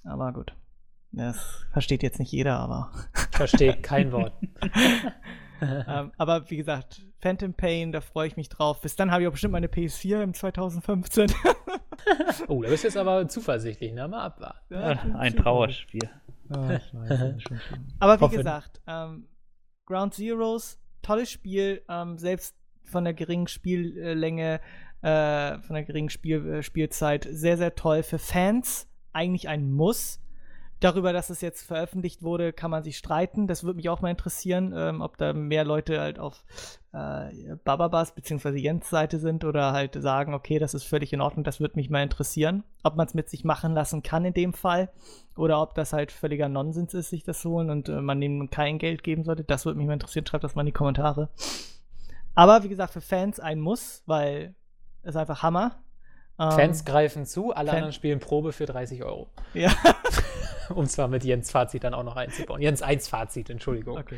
Aber 0.04 0.32
gut. 0.32 0.52
Das 1.12 1.64
versteht 1.72 2.02
jetzt 2.02 2.18
nicht 2.18 2.32
jeder, 2.32 2.58
aber. 2.58 2.90
Ich 3.32 3.36
verstehe 3.36 3.74
kein 3.74 4.12
Wort. 4.12 4.32
ähm, 5.88 6.12
aber 6.16 6.48
wie 6.50 6.56
gesagt, 6.56 7.02
Phantom 7.20 7.52
Pain, 7.54 7.92
da 7.92 8.00
freue 8.00 8.26
ich 8.26 8.36
mich 8.36 8.48
drauf. 8.48 8.80
Bis 8.80 8.96
dann 8.96 9.10
habe 9.10 9.22
ich 9.22 9.28
auch 9.28 9.32
bestimmt 9.32 9.52
meine 9.52 9.66
PS4 9.68 10.22
im 10.22 10.34
2015. 10.34 11.32
Oh, 12.48 12.62
da 12.62 12.70
bist 12.70 12.82
du 12.82 12.88
jetzt 12.88 12.96
aber 12.96 13.28
zuversichtlich, 13.28 13.92
ne? 13.92 14.08
Mal 14.08 14.22
abwarten. 14.22 14.58
Ja, 14.74 14.98
Ein. 15.18 15.36
Trauerspiel. 15.36 16.08
Schlimm. 16.50 17.60
Aber 18.00 18.18
wie 18.18 18.24
Hoffe- 18.24 18.36
gesagt, 18.38 18.80
ähm, 18.86 19.28
Ground 19.86 20.14
Zeroes, 20.14 20.80
tolles 21.02 21.30
Spiel, 21.30 21.82
ähm, 21.88 22.16
selbst 22.18 22.56
von 22.84 23.04
der 23.04 23.12
geringen 23.14 23.46
Spiellänge, 23.48 24.60
äh, 25.02 25.58
von 25.58 25.74
der 25.74 25.84
geringen 25.84 26.08
Spiel, 26.10 26.44
äh, 26.54 26.62
Spielzeit, 26.62 27.28
sehr, 27.30 27.56
sehr 27.58 27.74
toll. 27.74 28.02
Für 28.02 28.18
Fans 28.18 28.88
eigentlich 29.12 29.48
ein 29.48 29.70
Muss. 29.70 30.20
Darüber, 30.80 31.12
dass 31.12 31.28
es 31.28 31.42
jetzt 31.42 31.62
veröffentlicht 31.66 32.22
wurde, 32.22 32.54
kann 32.54 32.70
man 32.70 32.82
sich 32.82 32.96
streiten. 32.96 33.46
Das 33.46 33.64
würde 33.64 33.76
mich 33.76 33.90
auch 33.90 34.00
mal 34.00 34.10
interessieren, 34.10 34.72
ähm, 34.74 35.02
ob 35.02 35.18
da 35.18 35.34
mehr 35.34 35.62
Leute 35.64 36.00
halt 36.00 36.18
auf 36.18 36.42
äh, 36.92 37.54
Bababas 37.64 38.14
bzw. 38.14 38.56
Jens 38.56 38.88
Seite 38.88 39.18
sind 39.18 39.44
oder 39.44 39.72
halt 39.72 39.94
sagen, 40.00 40.32
okay, 40.32 40.58
das 40.58 40.72
ist 40.72 40.84
völlig 40.84 41.12
in 41.12 41.20
Ordnung, 41.20 41.44
das 41.44 41.60
würde 41.60 41.76
mich 41.76 41.90
mal 41.90 42.02
interessieren. 42.02 42.64
Ob 42.82 42.96
man 42.96 43.06
es 43.06 43.12
mit 43.12 43.28
sich 43.28 43.44
machen 43.44 43.74
lassen 43.74 44.02
kann 44.02 44.24
in 44.24 44.32
dem 44.32 44.54
Fall 44.54 44.88
oder 45.36 45.60
ob 45.60 45.74
das 45.74 45.92
halt 45.92 46.12
völliger 46.12 46.48
Nonsens 46.48 46.94
ist, 46.94 47.10
sich 47.10 47.24
das 47.24 47.44
holen 47.44 47.68
und 47.68 47.90
äh, 47.90 48.00
man 48.00 48.18
dem 48.20 48.48
kein 48.48 48.78
Geld 48.78 49.02
geben 49.02 49.22
sollte. 49.24 49.44
Das 49.44 49.66
würde 49.66 49.76
mich 49.78 49.86
mal 49.86 49.92
interessieren. 49.92 50.26
Schreibt 50.26 50.44
das 50.44 50.54
mal 50.54 50.62
in 50.62 50.66
die 50.66 50.72
Kommentare. 50.72 51.28
Aber 52.34 52.62
wie 52.64 52.68
gesagt, 52.70 52.94
für 52.94 53.02
Fans 53.02 53.38
ein 53.38 53.60
Muss, 53.60 54.02
weil 54.06 54.54
es 55.02 55.14
einfach 55.14 55.42
Hammer. 55.42 55.76
Ähm, 56.38 56.52
Fans 56.52 56.86
greifen 56.86 57.26
zu, 57.26 57.52
alle 57.52 57.68
Fan- 57.68 57.76
anderen 57.76 57.92
spielen 57.92 58.18
Probe 58.18 58.52
für 58.52 58.64
30 58.64 59.04
Euro. 59.04 59.28
Ja. 59.52 59.70
Um 60.74 60.86
zwar 60.86 61.08
mit 61.08 61.24
Jens 61.24 61.50
Fazit 61.50 61.84
dann 61.84 61.94
auch 61.94 62.04
noch 62.04 62.16
einzubauen. 62.16 62.60
Jens 62.62 62.82
1 62.82 63.08
Fazit, 63.08 63.50
Entschuldigung. 63.50 63.98
Okay. 63.98 64.16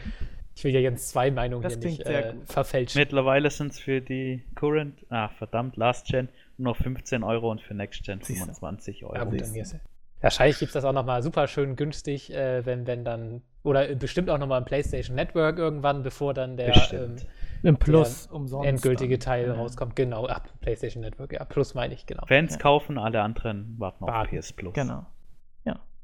Ich 0.55 0.65
will 0.65 0.73
ja 0.73 0.81
Jens 0.81 1.09
2 1.09 1.31
Meinungen 1.31 1.63
Das 1.63 1.75
hier 1.75 1.85
nicht 1.85 2.03
äh, 2.07 2.35
verfälschen. 2.45 2.99
Mittlerweile 3.01 3.49
sind 3.51 3.73
es 3.73 3.81
für 3.81 4.01
die 4.01 4.45
Current, 4.55 5.05
ah 5.09 5.29
verdammt, 5.29 5.77
Last 5.77 6.07
Gen 6.09 6.29
nur 6.59 6.73
noch 6.75 6.77
15 6.77 7.23
Euro 7.25 7.51
und 7.51 7.61
für 7.63 7.75
Next 7.75 8.05
Gen 8.05 8.21
Siehst 8.21 8.41
du. 8.41 8.45
25 8.45 9.05
Euro. 9.05 9.15
Ja, 9.15 9.25
gut, 9.25 9.41
dann 9.41 9.55
ist 9.55 9.77
Wahrscheinlich 10.21 10.59
gibt 10.61 10.69
es 10.69 10.75
das 10.75 10.85
auch 10.85 10.93
nochmal 10.93 11.21
super 11.23 11.49
schön 11.49 11.75
günstig, 11.75 12.33
äh, 12.33 12.65
wenn, 12.65 12.87
wenn 12.87 13.05
dann, 13.05 13.43
oder 13.65 13.93
bestimmt 13.97 14.31
auch 14.31 14.39
nochmal 14.39 14.61
im 14.61 14.65
PlayStation 14.65 15.17
Network 15.17 15.59
irgendwann, 15.59 16.05
bevor 16.05 16.33
dann 16.33 16.57
der 16.57 16.77
ähm. 16.93 17.17
Im 17.65 17.77
Plus 17.77 18.27
umsonst. 18.29 18.69
endgültige 18.69 19.19
dann. 19.19 19.25
Teil 19.25 19.47
Ja. 19.49 19.55
rauskommt. 19.55 19.97
Genau, 19.97 20.27
ab 20.27 20.49
PlayStation 20.61 21.01
Network, 21.03 21.33
ja, 21.33 21.45
plus 21.45 21.75
meine 21.75 21.95
ich, 21.95 22.07
genau. 22.07 22.25
Fans 22.27 22.53
Ja. 22.53 22.59
kaufen, 22.59 22.99
alle 22.99 23.21
anderen 23.23 23.75
warten 23.79 24.05
auf 24.05 24.11
Warten. 24.11 24.37
PS 24.39 24.53
Plus. 24.53 24.75
Genau. 24.75 25.07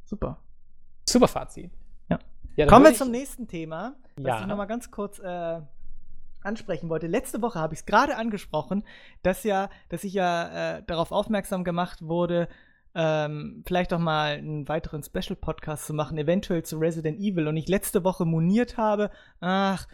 Super. 0.08 0.38
Super 1.06 1.28
Fazit. 1.28 1.70
Ja. 2.08 2.18
ja 2.56 2.66
Kommen 2.66 2.86
wir 2.86 2.94
zum 2.94 3.10
nächsten 3.10 3.46
Thema, 3.46 3.94
was 4.16 4.24
Ja. 4.26 4.40
ich 4.40 4.46
nochmal 4.46 4.66
ganz 4.66 4.90
kurz 4.90 5.18
äh, 5.18 5.60
ansprechen 6.42 6.88
wollte. 6.88 7.06
Letzte 7.06 7.42
Woche 7.42 7.58
habe 7.58 7.74
ich 7.74 7.80
es 7.80 7.86
gerade 7.86 8.16
angesprochen, 8.16 8.84
dass 9.22 9.44
ja, 9.44 9.68
dass 9.90 10.04
ich 10.04 10.14
ja 10.14 10.76
äh, 10.78 10.82
darauf 10.86 11.12
aufmerksam 11.12 11.62
gemacht 11.62 12.00
wurde, 12.00 12.48
ähm, 12.94 13.62
vielleicht 13.66 13.92
auch 13.92 13.98
mal 13.98 14.38
einen 14.38 14.66
weiteren 14.66 15.02
Special-Podcast 15.02 15.84
zu 15.86 15.92
machen, 15.92 16.16
eventuell 16.16 16.62
zu 16.62 16.78
Resident 16.78 17.20
Evil. 17.20 17.46
Und 17.48 17.58
ich 17.58 17.68
letzte 17.68 18.02
Woche 18.02 18.24
moniert 18.24 18.78
habe, 18.78 19.10
ach, 19.40 19.86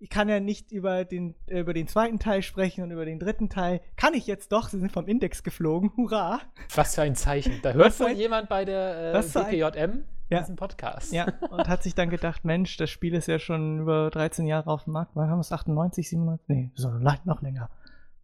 ich 0.00 0.08
kann 0.08 0.28
ja 0.30 0.40
nicht 0.40 0.72
über 0.72 1.04
den, 1.04 1.34
über 1.46 1.74
den 1.74 1.86
zweiten 1.86 2.18
Teil 2.18 2.42
sprechen 2.42 2.82
und 2.82 2.90
über 2.90 3.04
den 3.04 3.18
dritten 3.18 3.50
Teil. 3.50 3.80
Kann 3.96 4.14
ich 4.14 4.26
jetzt 4.26 4.50
doch, 4.50 4.68
sie 4.70 4.78
sind 4.80 4.90
vom 4.92 5.06
Index 5.06 5.42
geflogen. 5.42 5.92
Hurra! 5.96 6.40
Was 6.74 6.94
für 6.94 7.02
ein 7.02 7.14
Zeichen. 7.14 7.60
Da 7.62 7.72
hört 7.72 7.98
wohl 8.00 8.10
jemand 8.12 8.48
bei 8.48 8.64
der 8.64 9.12
äh, 9.12 9.12
Ja. 10.30 10.40
diesen 10.40 10.56
Podcast. 10.56 11.12
Ja, 11.12 11.26
und 11.50 11.68
hat 11.68 11.82
sich 11.82 11.94
dann 11.94 12.08
gedacht, 12.08 12.44
Mensch, 12.44 12.76
das 12.78 12.88
Spiel 12.88 13.14
ist 13.14 13.26
ja 13.26 13.38
schon 13.38 13.80
über 13.80 14.10
13 14.10 14.46
Jahre 14.46 14.70
auf 14.70 14.84
dem 14.84 14.94
Markt. 14.94 15.10
Wann 15.14 15.28
haben 15.28 15.38
wir 15.38 15.42
es? 15.42 15.52
98, 15.52 16.08
97? 16.08 16.48
Nee, 16.48 16.70
so 16.74 16.88
leicht 16.90 17.26
noch 17.26 17.42
länger. 17.42 17.68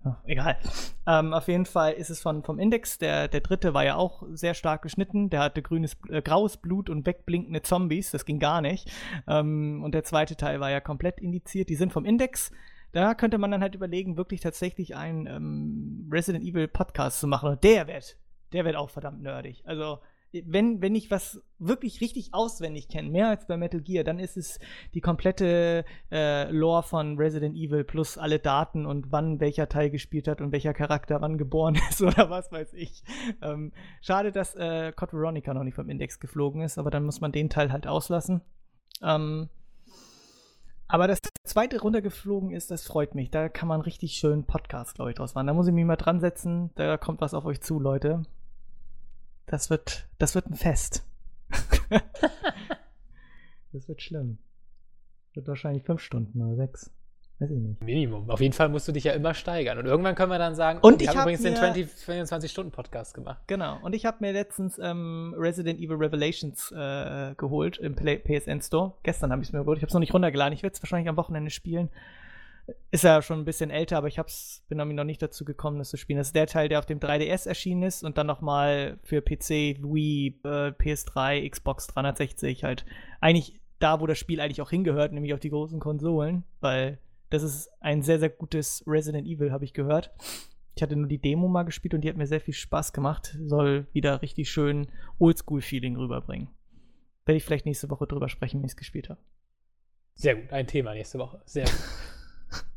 Ja, 0.07 0.22
egal. 0.24 0.57
Ähm, 1.04 1.34
auf 1.34 1.48
jeden 1.48 1.66
Fall 1.66 1.94
ist 1.94 2.11
es 2.11 2.22
von, 2.22 2.44
vom 2.44 2.61
Index. 2.61 2.98
Der, 2.98 3.26
der 3.26 3.40
dritte 3.40 3.74
war 3.74 3.84
ja 3.84 3.96
auch 3.96 4.22
sehr 4.30 4.54
stark 4.54 4.82
geschnitten. 4.82 5.30
Der 5.30 5.40
hatte 5.40 5.62
grünes, 5.62 5.96
äh, 6.09 6.22
graues 6.22 6.59
Blut 6.59 6.88
und 6.88 7.04
wegblinkende 7.07 7.62
Zombies. 7.62 8.12
Das 8.12 8.24
ging 8.24 8.38
gar 8.38 8.61
nicht. 8.61 8.88
Ähm, 9.26 9.82
und 9.82 9.96
der 9.96 10.04
zweite 10.04 10.36
Teil 10.36 10.61
war 10.61 10.70
ja 10.70 10.80
komplett 10.80 11.18
indiziert. 11.18 11.68
Die 11.68 11.74
sind 11.74 11.92
vom 11.92 12.04
Index. 12.04 12.52
Da 12.92 13.14
könnte 13.14 13.38
man 13.38 13.50
dann 13.50 13.62
halt 13.62 13.74
überlegen, 13.74 14.16
wirklich 14.16 14.40
tatsächlich 14.40 14.94
einen 14.94 15.26
ähm, 15.26 16.09
Resident 16.11 16.44
Evil 16.44 16.68
Podcast 16.68 17.18
zu 17.18 17.26
machen. 17.26 17.50
Und 17.50 17.64
der 17.64 17.88
wird, 17.88 18.16
der 18.52 18.64
wird 18.64 18.76
auch 18.76 18.90
verdammt 18.90 19.22
nerdig. 19.22 19.64
Also, 19.66 19.98
wenn, 20.47 20.82
wenn 20.82 20.95
ich 20.95 21.11
was 21.11 21.41
wirklich 21.59 22.01
richtig 22.01 22.34
auswendig 22.34 22.89
kenne, 22.89 23.11
mehr 23.11 23.28
als 23.28 23.47
bei 23.47 23.57
Metal 23.57 23.80
Gear, 23.80 24.05
dann 24.05 24.18
ist 24.18 24.37
es 24.37 24.59
die 24.95 25.01
komplette 25.01 25.84
äh, 26.11 26.51
Lore 26.51 26.82
von 26.82 27.16
Resident 27.16 27.57
Evil 27.57 27.84
plus 27.84 28.18
alle 28.18 28.39
Daten 28.39 28.84
und 28.87 29.12
wann 29.12 29.41
welcher 29.41 29.68
Teil 29.68 29.91
gespielt 29.91 30.28
hat 30.28 30.41
und 30.41 30.53
welcher 30.53 30.74
Charakter 30.74 31.20
wann 31.20 31.39
geboren 31.39 31.76
ist 31.91 32.03
oder 32.03 32.30
was 32.30 32.53
weiß 32.53 32.74
ich. 32.74 33.03
Ähm, 33.43 33.72
schade, 34.01 34.32
dass 34.32 34.55
äh, 34.55 34.93
Code 34.93 35.12
Veronica 35.12 35.55
noch 35.55 35.64
nicht 35.64 35.74
vom 35.74 35.89
Index 35.89 36.20
geflogen 36.20 36.62
ist, 36.62 36.78
aber 36.78 36.91
dann 36.91 37.05
muss 37.05 37.20
man 37.20 37.32
den 37.32 37.51
Teil 37.51 37.72
halt 37.72 37.87
auslassen. 37.87 38.43
Ähm, 39.03 39.49
aber 40.89 41.09
dass 41.09 41.20
der 41.20 41.32
zweite 41.45 41.80
runtergeflogen 41.80 42.53
ist, 42.53 42.70
das 42.70 42.87
freut 42.87 43.14
mich. 43.14 43.30
Da 43.30 43.49
kann 43.49 43.68
man 43.68 43.80
richtig 43.80 44.12
schön 44.12 44.45
Podcast, 44.45 44.95
glaube 44.95 45.11
ich, 45.11 45.16
draus 45.16 45.34
machen. 45.34 45.49
Da 45.49 45.55
muss 45.55 45.66
ich 45.66 45.74
mich 45.74 45.84
mal 45.84 45.97
dran 45.97 46.20
setzen. 46.20 46.70
Da 46.76 46.97
kommt 46.97 47.20
was 47.20 47.34
auf 47.34 47.45
euch 47.45 47.61
zu, 47.61 47.80
Leute. 47.80 48.22
Das 49.47 49.70
wird, 49.70 50.07
das 50.18 50.34
wird 50.34 50.47
ein 50.47 50.55
Fest. 50.55 51.05
das 53.72 53.88
wird 53.88 54.03
schlimm. 54.03 54.38
Wird 55.34 55.47
wahrscheinlich 55.49 55.84
fünf 55.84 56.01
Stunden 56.01 56.40
oder 56.42 56.57
sechs. 56.57 56.90
Weiß 57.38 57.51
ich 57.51 57.59
nicht. 57.59 57.82
Minimum. 57.82 58.30
Auf 58.30 58.40
jeden 58.40 58.55
Fall 58.55 58.70
musst 58.70 58.88
du 58.88 58.92
dich 58.92 59.05
ja 59.05 59.12
immer 59.12 59.34
steigern. 59.34 59.76
Und 59.76 59.84
irgendwann 59.84 60.14
können 60.14 60.30
wir 60.30 60.38
dann 60.38 60.55
sagen, 60.55 60.78
Und 60.80 61.03
ich 61.03 61.09
haben 61.09 61.18
hab 61.18 61.24
übrigens 61.24 61.42
den 61.42 61.53
mir- 61.53 61.59
20 61.59 61.86
24-Stunden-Podcast 62.09 63.12
gemacht. 63.12 63.42
Genau. 63.47 63.78
Und 63.82 63.94
ich 63.94 64.07
habe 64.07 64.16
mir 64.20 64.32
letztens 64.32 64.78
ähm, 64.78 65.34
Resident 65.36 65.78
Evil 65.78 65.97
Revelations 65.97 66.72
äh, 66.72 67.34
geholt 67.36 67.76
im 67.76 67.94
Play 67.94 68.16
PSN 68.18 68.62
Store. 68.62 68.94
Gestern 69.03 69.32
habe 69.32 69.42
ich 69.42 69.49
es 69.49 69.53
mir 69.53 69.59
geholt. 69.61 69.76
Ich 69.76 69.82
habe 69.82 69.88
es 69.88 69.94
noch 69.94 70.01
nicht 70.01 70.14
runtergeladen. 70.14 70.55
Ich 70.55 70.62
werde 70.62 70.74
es 70.74 70.82
wahrscheinlich 70.82 71.11
am 71.11 71.18
Wochenende 71.18 71.51
spielen. 71.51 71.90
Ist 72.90 73.04
ja 73.04 73.22
schon 73.22 73.38
ein 73.38 73.44
bisschen 73.44 73.70
älter, 73.70 73.98
aber 73.98 74.08
ich 74.08 74.18
hab's, 74.18 74.64
bin 74.68 74.78
noch 74.78 75.04
nicht 75.04 75.22
dazu 75.22 75.44
gekommen, 75.44 75.78
das 75.78 75.90
zu 75.90 75.96
spielen. 75.96 76.18
Das 76.18 76.28
ist 76.28 76.36
der 76.36 76.46
Teil, 76.46 76.68
der 76.68 76.78
auf 76.78 76.86
dem 76.86 76.98
3DS 76.98 77.46
erschienen 77.46 77.82
ist 77.84 78.02
und 78.02 78.18
dann 78.18 78.26
nochmal 78.26 78.98
für 79.04 79.22
PC, 79.22 79.82
Wii, 79.82 80.40
äh, 80.44 80.72
PS3, 80.72 81.48
Xbox 81.48 81.86
360 81.88 82.64
halt 82.64 82.84
eigentlich 83.20 83.60
da, 83.78 84.00
wo 84.00 84.06
das 84.06 84.18
Spiel 84.18 84.40
eigentlich 84.40 84.62
auch 84.62 84.70
hingehört, 84.70 85.12
nämlich 85.12 85.34
auf 85.34 85.40
die 85.40 85.50
großen 85.50 85.78
Konsolen, 85.80 86.44
weil 86.60 86.98
das 87.30 87.42
ist 87.42 87.70
ein 87.80 88.02
sehr, 88.02 88.18
sehr 88.18 88.30
gutes 88.30 88.84
Resident 88.86 89.26
Evil, 89.26 89.52
habe 89.52 89.64
ich 89.64 89.74
gehört. 89.74 90.10
Ich 90.74 90.82
hatte 90.82 90.96
nur 90.96 91.08
die 91.08 91.20
Demo 91.20 91.48
mal 91.48 91.64
gespielt 91.64 91.94
und 91.94 92.02
die 92.02 92.08
hat 92.08 92.16
mir 92.16 92.26
sehr 92.26 92.40
viel 92.40 92.54
Spaß 92.54 92.92
gemacht. 92.92 93.36
Soll 93.44 93.86
wieder 93.92 94.22
richtig 94.22 94.50
schön 94.50 94.88
Oldschool-Feeling 95.18 95.96
rüberbringen. 95.96 96.48
Werde 97.24 97.36
ich 97.38 97.44
vielleicht 97.44 97.66
nächste 97.66 97.90
Woche 97.90 98.06
drüber 98.06 98.28
sprechen, 98.28 98.60
wenn 98.60 98.66
ich 98.66 98.72
es 98.72 98.76
gespielt 98.76 99.08
habe. 99.08 99.20
Sehr 100.14 100.36
gut, 100.36 100.52
ein 100.52 100.66
Thema 100.66 100.94
nächste 100.94 101.18
Woche. 101.18 101.42
Sehr 101.44 101.64
gut. 101.64 101.74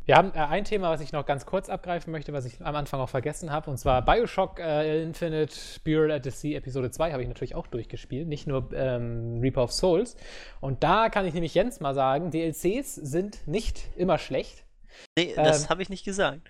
Wir 0.10 0.16
haben 0.16 0.34
äh, 0.34 0.40
ein 0.40 0.66
Thema, 0.66 0.90
was 0.90 1.02
ich 1.02 1.12
noch 1.12 1.24
ganz 1.24 1.46
kurz 1.46 1.70
abgreifen 1.70 2.12
möchte, 2.12 2.34
was 2.34 2.44
ich 2.44 2.66
am 2.66 2.76
Anfang 2.76 3.00
auch 3.00 3.10
vergessen 3.10 3.52
habe, 3.52 3.70
und 3.70 3.78
zwar 3.78 4.04
Bioshock 4.04 4.60
äh, 4.60 5.04
Infinite 5.04 5.56
Burial 5.84 6.10
at 6.10 6.24
the 6.24 6.32
Sea 6.32 6.58
Episode 6.58 6.90
2 6.90 7.12
habe 7.12 7.22
ich 7.22 7.28
natürlich 7.28 7.54
auch 7.54 7.68
durchgespielt, 7.68 8.28
nicht 8.28 8.48
nur 8.48 8.74
ähm, 8.74 9.38
Reaper 9.40 9.62
of 9.62 9.72
Souls. 9.72 10.18
Und 10.62 10.84
da 10.84 11.10
kann 11.10 11.28
ich 11.28 11.36
nämlich 11.36 11.54
Jens 11.54 11.80
mal 11.80 11.94
sagen, 11.94 12.32
DLCs 12.32 12.96
sind 12.96 13.48
nicht 13.48 13.84
immer 13.98 14.18
schlecht, 14.18 14.64
Nee, 15.16 15.34
das 15.36 15.66
Ähm, 15.66 15.70
habe 15.70 15.84
ich 15.84 15.90
nicht 15.90 16.06
gesagt. 16.06 16.42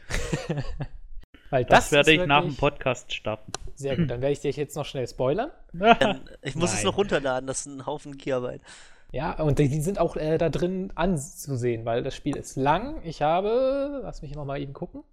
weil 1.49 1.65
Das, 1.65 1.89
das, 1.89 1.91
werde 1.91 2.13
ich 2.13 2.25
nach 2.25 2.43
dem 2.43 2.55
Podcast 2.55 3.13
starten. 3.13 3.51
Sehr 3.75 3.97
gut, 3.97 4.09
dann 4.09 4.21
werde 4.21 4.31
ich 4.31 4.39
dich 4.39 4.55
jetzt 4.55 4.77
noch 4.77 4.85
schnell 4.85 5.05
spoilern. 5.05 5.51
Ich 6.43 6.55
muss 6.55 6.69
es 6.69 6.77
Nein. 6.77 6.85
noch 6.85 6.97
runterladen, 6.97 7.45
das 7.45 7.59
ist 7.59 7.65
ein 7.65 7.85
Haufen 7.85 8.17
Gigabyte. 8.17 8.61
Ja, 9.11 9.39
und 9.39 9.57
die, 9.57 9.81
sind 9.81 9.99
auch 9.99 10.15
äh, 10.15 10.37
da 10.37 10.49
drin 10.49 10.91
anzusehen, 10.95 11.85
weil 11.85 12.03
das 12.03 12.15
Spiel 12.15 12.37
ist 12.37 12.55
lang. 12.55 13.01
Ich 13.03 13.21
habe, 13.21 14.01
lass 14.03 14.21
mich 14.21 14.35
noch 14.35 14.45
mal 14.45 14.61
eben 14.61 14.73
gucken. 14.73 15.03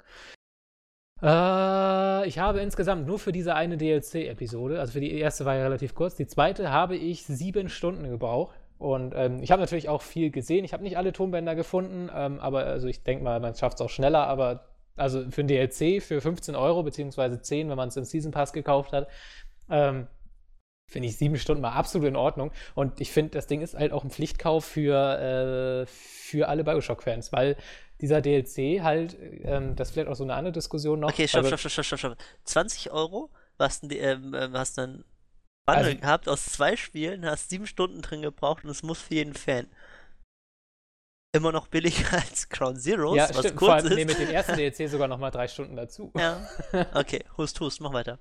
Äh, 1.22 2.28
ich 2.28 2.38
habe 2.38 2.60
insgesamt 2.60 3.06
nur 3.06 3.18
für 3.18 3.32
diese 3.32 3.54
eine 3.54 3.78
DLC-Episode, 3.78 4.80
also 4.80 4.92
für 4.92 5.00
die 5.00 5.18
erste 5.18 5.46
war 5.46 5.54
ja 5.54 5.62
relativ 5.62 5.94
kurz, 5.94 6.14
die 6.14 6.26
zweite 6.26 6.70
habe 6.70 6.96
ich 6.96 7.24
sieben 7.24 7.70
Stunden 7.70 8.08
gebraucht. 8.08 8.56
Und 8.78 9.14
ähm, 9.16 9.42
ich 9.42 9.50
habe 9.50 9.62
natürlich 9.62 9.88
auch 9.88 10.02
viel 10.02 10.30
gesehen. 10.30 10.64
Ich 10.64 10.74
habe 10.74 10.82
nicht 10.82 10.98
alle 10.98 11.12
Tonbänder 11.12 11.54
gefunden, 11.54 12.10
ähm, 12.14 12.40
aber 12.40 12.66
also 12.66 12.88
ich 12.88 13.02
denke 13.02 13.24
mal, 13.24 13.40
man 13.40 13.54
schafft 13.54 13.76
es 13.76 13.80
auch 13.80 13.88
schneller. 13.88 14.26
Aber 14.26 14.66
also 14.96 15.30
für 15.30 15.40
ein 15.42 15.48
DLC 15.48 16.02
für 16.02 16.20
15 16.20 16.54
Euro, 16.54 16.82
beziehungsweise 16.82 17.40
10, 17.40 17.70
wenn 17.70 17.76
man 17.76 17.88
es 17.88 17.96
im 17.96 18.04
Season 18.04 18.32
Pass 18.32 18.52
gekauft 18.52 18.92
hat, 18.92 19.08
ähm, 19.70 20.08
finde 20.88 21.08
ich 21.08 21.16
sieben 21.16 21.36
Stunden 21.38 21.62
mal 21.62 21.72
absolut 21.72 22.06
in 22.08 22.16
Ordnung. 22.16 22.52
Und 22.74 23.00
ich 23.00 23.10
finde, 23.10 23.32
das 23.32 23.46
Ding 23.46 23.60
ist 23.60 23.74
halt 23.74 23.92
auch 23.92 24.04
ein 24.04 24.10
Pflichtkauf 24.10 24.64
für, 24.64 25.84
äh, 25.84 25.86
für 25.86 26.48
alle 26.48 26.64
Bioshock-Fans, 26.64 27.32
weil 27.32 27.56
dieser 28.00 28.20
DLC 28.20 28.82
halt, 28.82 29.16
ähm, 29.42 29.74
das 29.74 29.88
ist 29.88 29.94
vielleicht 29.94 30.08
auch 30.08 30.14
so 30.16 30.24
eine 30.24 30.34
andere 30.34 30.52
Diskussion 30.52 31.00
noch. 31.00 31.08
Okay, 31.10 31.26
stopp, 31.26 31.46
stopp, 31.46 31.58
stopp, 31.58 31.72
stopp, 31.72 31.84
stopp, 31.86 31.98
stopp. 31.98 32.18
20 32.44 32.90
Euro, 32.92 33.30
was 33.56 33.80
denn 33.80 33.88
die, 33.88 33.98
ähm, 33.98 34.34
ähm, 34.34 34.52
hast 34.56 34.78
dann 34.78 35.04
Bundle 35.66 35.84
Also- 35.86 35.98
gehabt 35.98 36.28
aus 36.28 36.44
zwei 36.46 36.76
Spielen, 36.76 37.24
hast 37.26 37.50
sieben 37.50 37.66
Stunden 37.66 38.02
drin 38.02 38.22
gebraucht 38.22 38.62
und 38.64 38.70
es 38.70 38.82
muss 38.82 39.00
für 39.00 39.14
jeden 39.14 39.34
Fan. 39.34 39.66
immer 41.32 41.52
noch 41.52 41.66
billiger 41.68 42.12
als 42.12 42.48
Ground 42.48 42.80
Zeroes, 42.80 43.16
Ja, 43.18 43.28
was 43.28 43.40
stimmt. 43.40 43.58
Vor 43.58 43.68
kurz 43.68 43.84
allem 43.84 43.94
nee, 43.94 44.02
ist. 44.02 44.08
mit 44.18 44.18
dem 44.28 44.34
ersten 44.34 44.56
DLC 44.56 44.88
sogar 44.90 45.06
noch 45.08 45.18
mal 45.18 45.30
drei 45.30 45.46
Stunden 45.48 45.76
dazu. 45.76 46.10
ja. 46.16 46.40
Okay, 46.94 47.24
hust, 47.36 47.60
hust, 47.60 47.80
mach 47.82 47.92
weiter. 47.92 48.18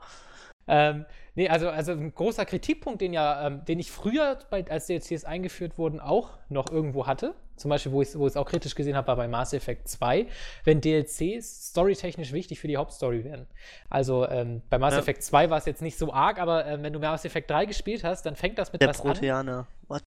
Ähm, 0.67 1.05
nee, 1.35 1.47
also, 1.47 1.69
also 1.69 1.91
ein 1.91 2.13
großer 2.13 2.45
Kritikpunkt, 2.45 3.01
den 3.01 3.13
ja, 3.13 3.47
ähm, 3.47 3.65
den 3.65 3.79
ich 3.79 3.91
früher, 3.91 4.39
bei, 4.49 4.65
als 4.69 4.87
DLCs 4.87 5.25
eingeführt 5.25 5.77
wurden, 5.77 5.99
auch 5.99 6.31
noch 6.49 6.71
irgendwo 6.71 7.07
hatte. 7.07 7.35
Zum 7.55 7.69
Beispiel, 7.69 7.91
wo 7.93 8.01
ich 8.01 8.09
es 8.09 8.19
wo 8.19 8.27
ich's 8.27 8.35
auch 8.35 8.47
kritisch 8.47 8.75
gesehen 8.75 8.97
habe, 8.97 9.07
war 9.07 9.15
bei 9.15 9.27
Mass 9.29 9.53
Effect 9.53 9.87
2, 9.87 10.27
wenn 10.65 10.81
DLCs 10.81 11.69
storytechnisch 11.69 12.33
wichtig 12.33 12.59
für 12.59 12.67
die 12.67 12.75
Hauptstory 12.75 13.23
werden. 13.23 13.47
Also 13.89 14.27
ähm, 14.27 14.61
bei 14.69 14.77
Mass 14.77 14.93
Ja. 14.93 14.99
Effect 14.99 15.23
2 15.23 15.49
war 15.49 15.57
es 15.57 15.65
jetzt 15.65 15.81
nicht 15.81 15.97
so 15.97 16.11
arg, 16.11 16.39
aber 16.39 16.65
ähm, 16.65 16.83
wenn 16.83 16.91
du 16.91 16.99
Mass 16.99 17.23
Effect 17.23 17.49
3 17.49 17.65
gespielt 17.65 18.03
hast, 18.03 18.25
dann 18.25 18.35
fängt 18.35 18.57
das 18.57 18.73
mit 18.73 18.81
Der 18.81 18.89
was 18.89 18.99
an. 18.99 19.13
Proteaner. 19.13 19.67
What? 19.87 20.01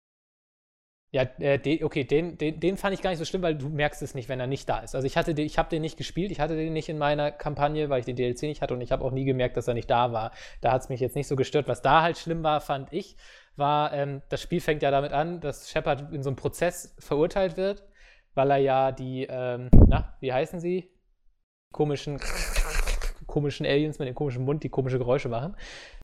Ja, 1.11 1.23
äh, 1.39 1.57
den, 1.57 1.85
okay, 1.85 2.03
den, 2.03 2.37
den, 2.37 2.59
den 2.59 2.75
fand 2.75 2.93
ich 2.93 3.01
gar 3.01 3.11
nicht 3.11 3.19
so 3.19 3.23
schlimm, 3.23 3.41
weil 3.41 3.55
du 3.55 3.69
merkst 3.69 4.01
es 4.01 4.13
nicht, 4.13 4.27
wenn 4.27 4.41
er 4.41 4.47
nicht 4.47 4.67
da 4.67 4.79
ist. 4.79 4.93
Also 4.93 5.07
ich 5.07 5.15
hatte 5.15 5.33
den, 5.33 5.45
ich 5.45 5.57
habe 5.57 5.69
den 5.69 5.81
nicht 5.81 5.97
gespielt, 5.97 6.31
ich 6.31 6.41
hatte 6.41 6.57
den 6.57 6.73
nicht 6.73 6.89
in 6.89 6.97
meiner 6.97 7.31
Kampagne, 7.31 7.89
weil 7.89 7.99
ich 7.99 8.05
den 8.05 8.17
DLC 8.17 8.43
nicht 8.43 8.61
hatte 8.61 8.73
und 8.73 8.81
ich 8.81 8.91
habe 8.91 9.05
auch 9.05 9.11
nie 9.11 9.23
gemerkt, 9.23 9.55
dass 9.55 9.69
er 9.69 9.73
nicht 9.73 9.89
da 9.89 10.11
war. 10.11 10.31
Da 10.59 10.73
hat 10.73 10.81
es 10.81 10.89
mich 10.89 10.99
jetzt 10.99 11.15
nicht 11.15 11.27
so 11.27 11.37
gestört. 11.37 11.69
Was 11.69 11.81
da 11.81 12.01
halt 12.01 12.17
schlimm 12.17 12.43
war, 12.43 12.59
fand 12.59 12.91
ich, 12.91 13.15
war, 13.55 13.93
ähm, 13.93 14.21
das 14.29 14.41
Spiel 14.41 14.59
fängt 14.59 14.83
ja 14.83 14.91
damit 14.91 15.13
an, 15.13 15.39
dass 15.39 15.69
Shepard 15.69 16.11
in 16.11 16.23
so 16.23 16.29
einem 16.29 16.35
Prozess 16.35 16.93
verurteilt 16.99 17.55
wird, 17.55 17.83
weil 18.35 18.51
er 18.51 18.57
ja 18.57 18.91
die, 18.91 19.25
ähm, 19.29 19.69
na, 19.87 20.15
wie 20.19 20.33
heißen 20.33 20.59
sie? 20.59 20.91
Komischen, 21.71 22.19
komischen 23.27 23.65
Aliens 23.65 23.97
mit 23.97 24.09
dem 24.09 24.15
komischen 24.15 24.43
Mund, 24.43 24.63
die 24.63 24.69
komische 24.69 24.97
Geräusche 24.97 25.29
machen. 25.29 25.55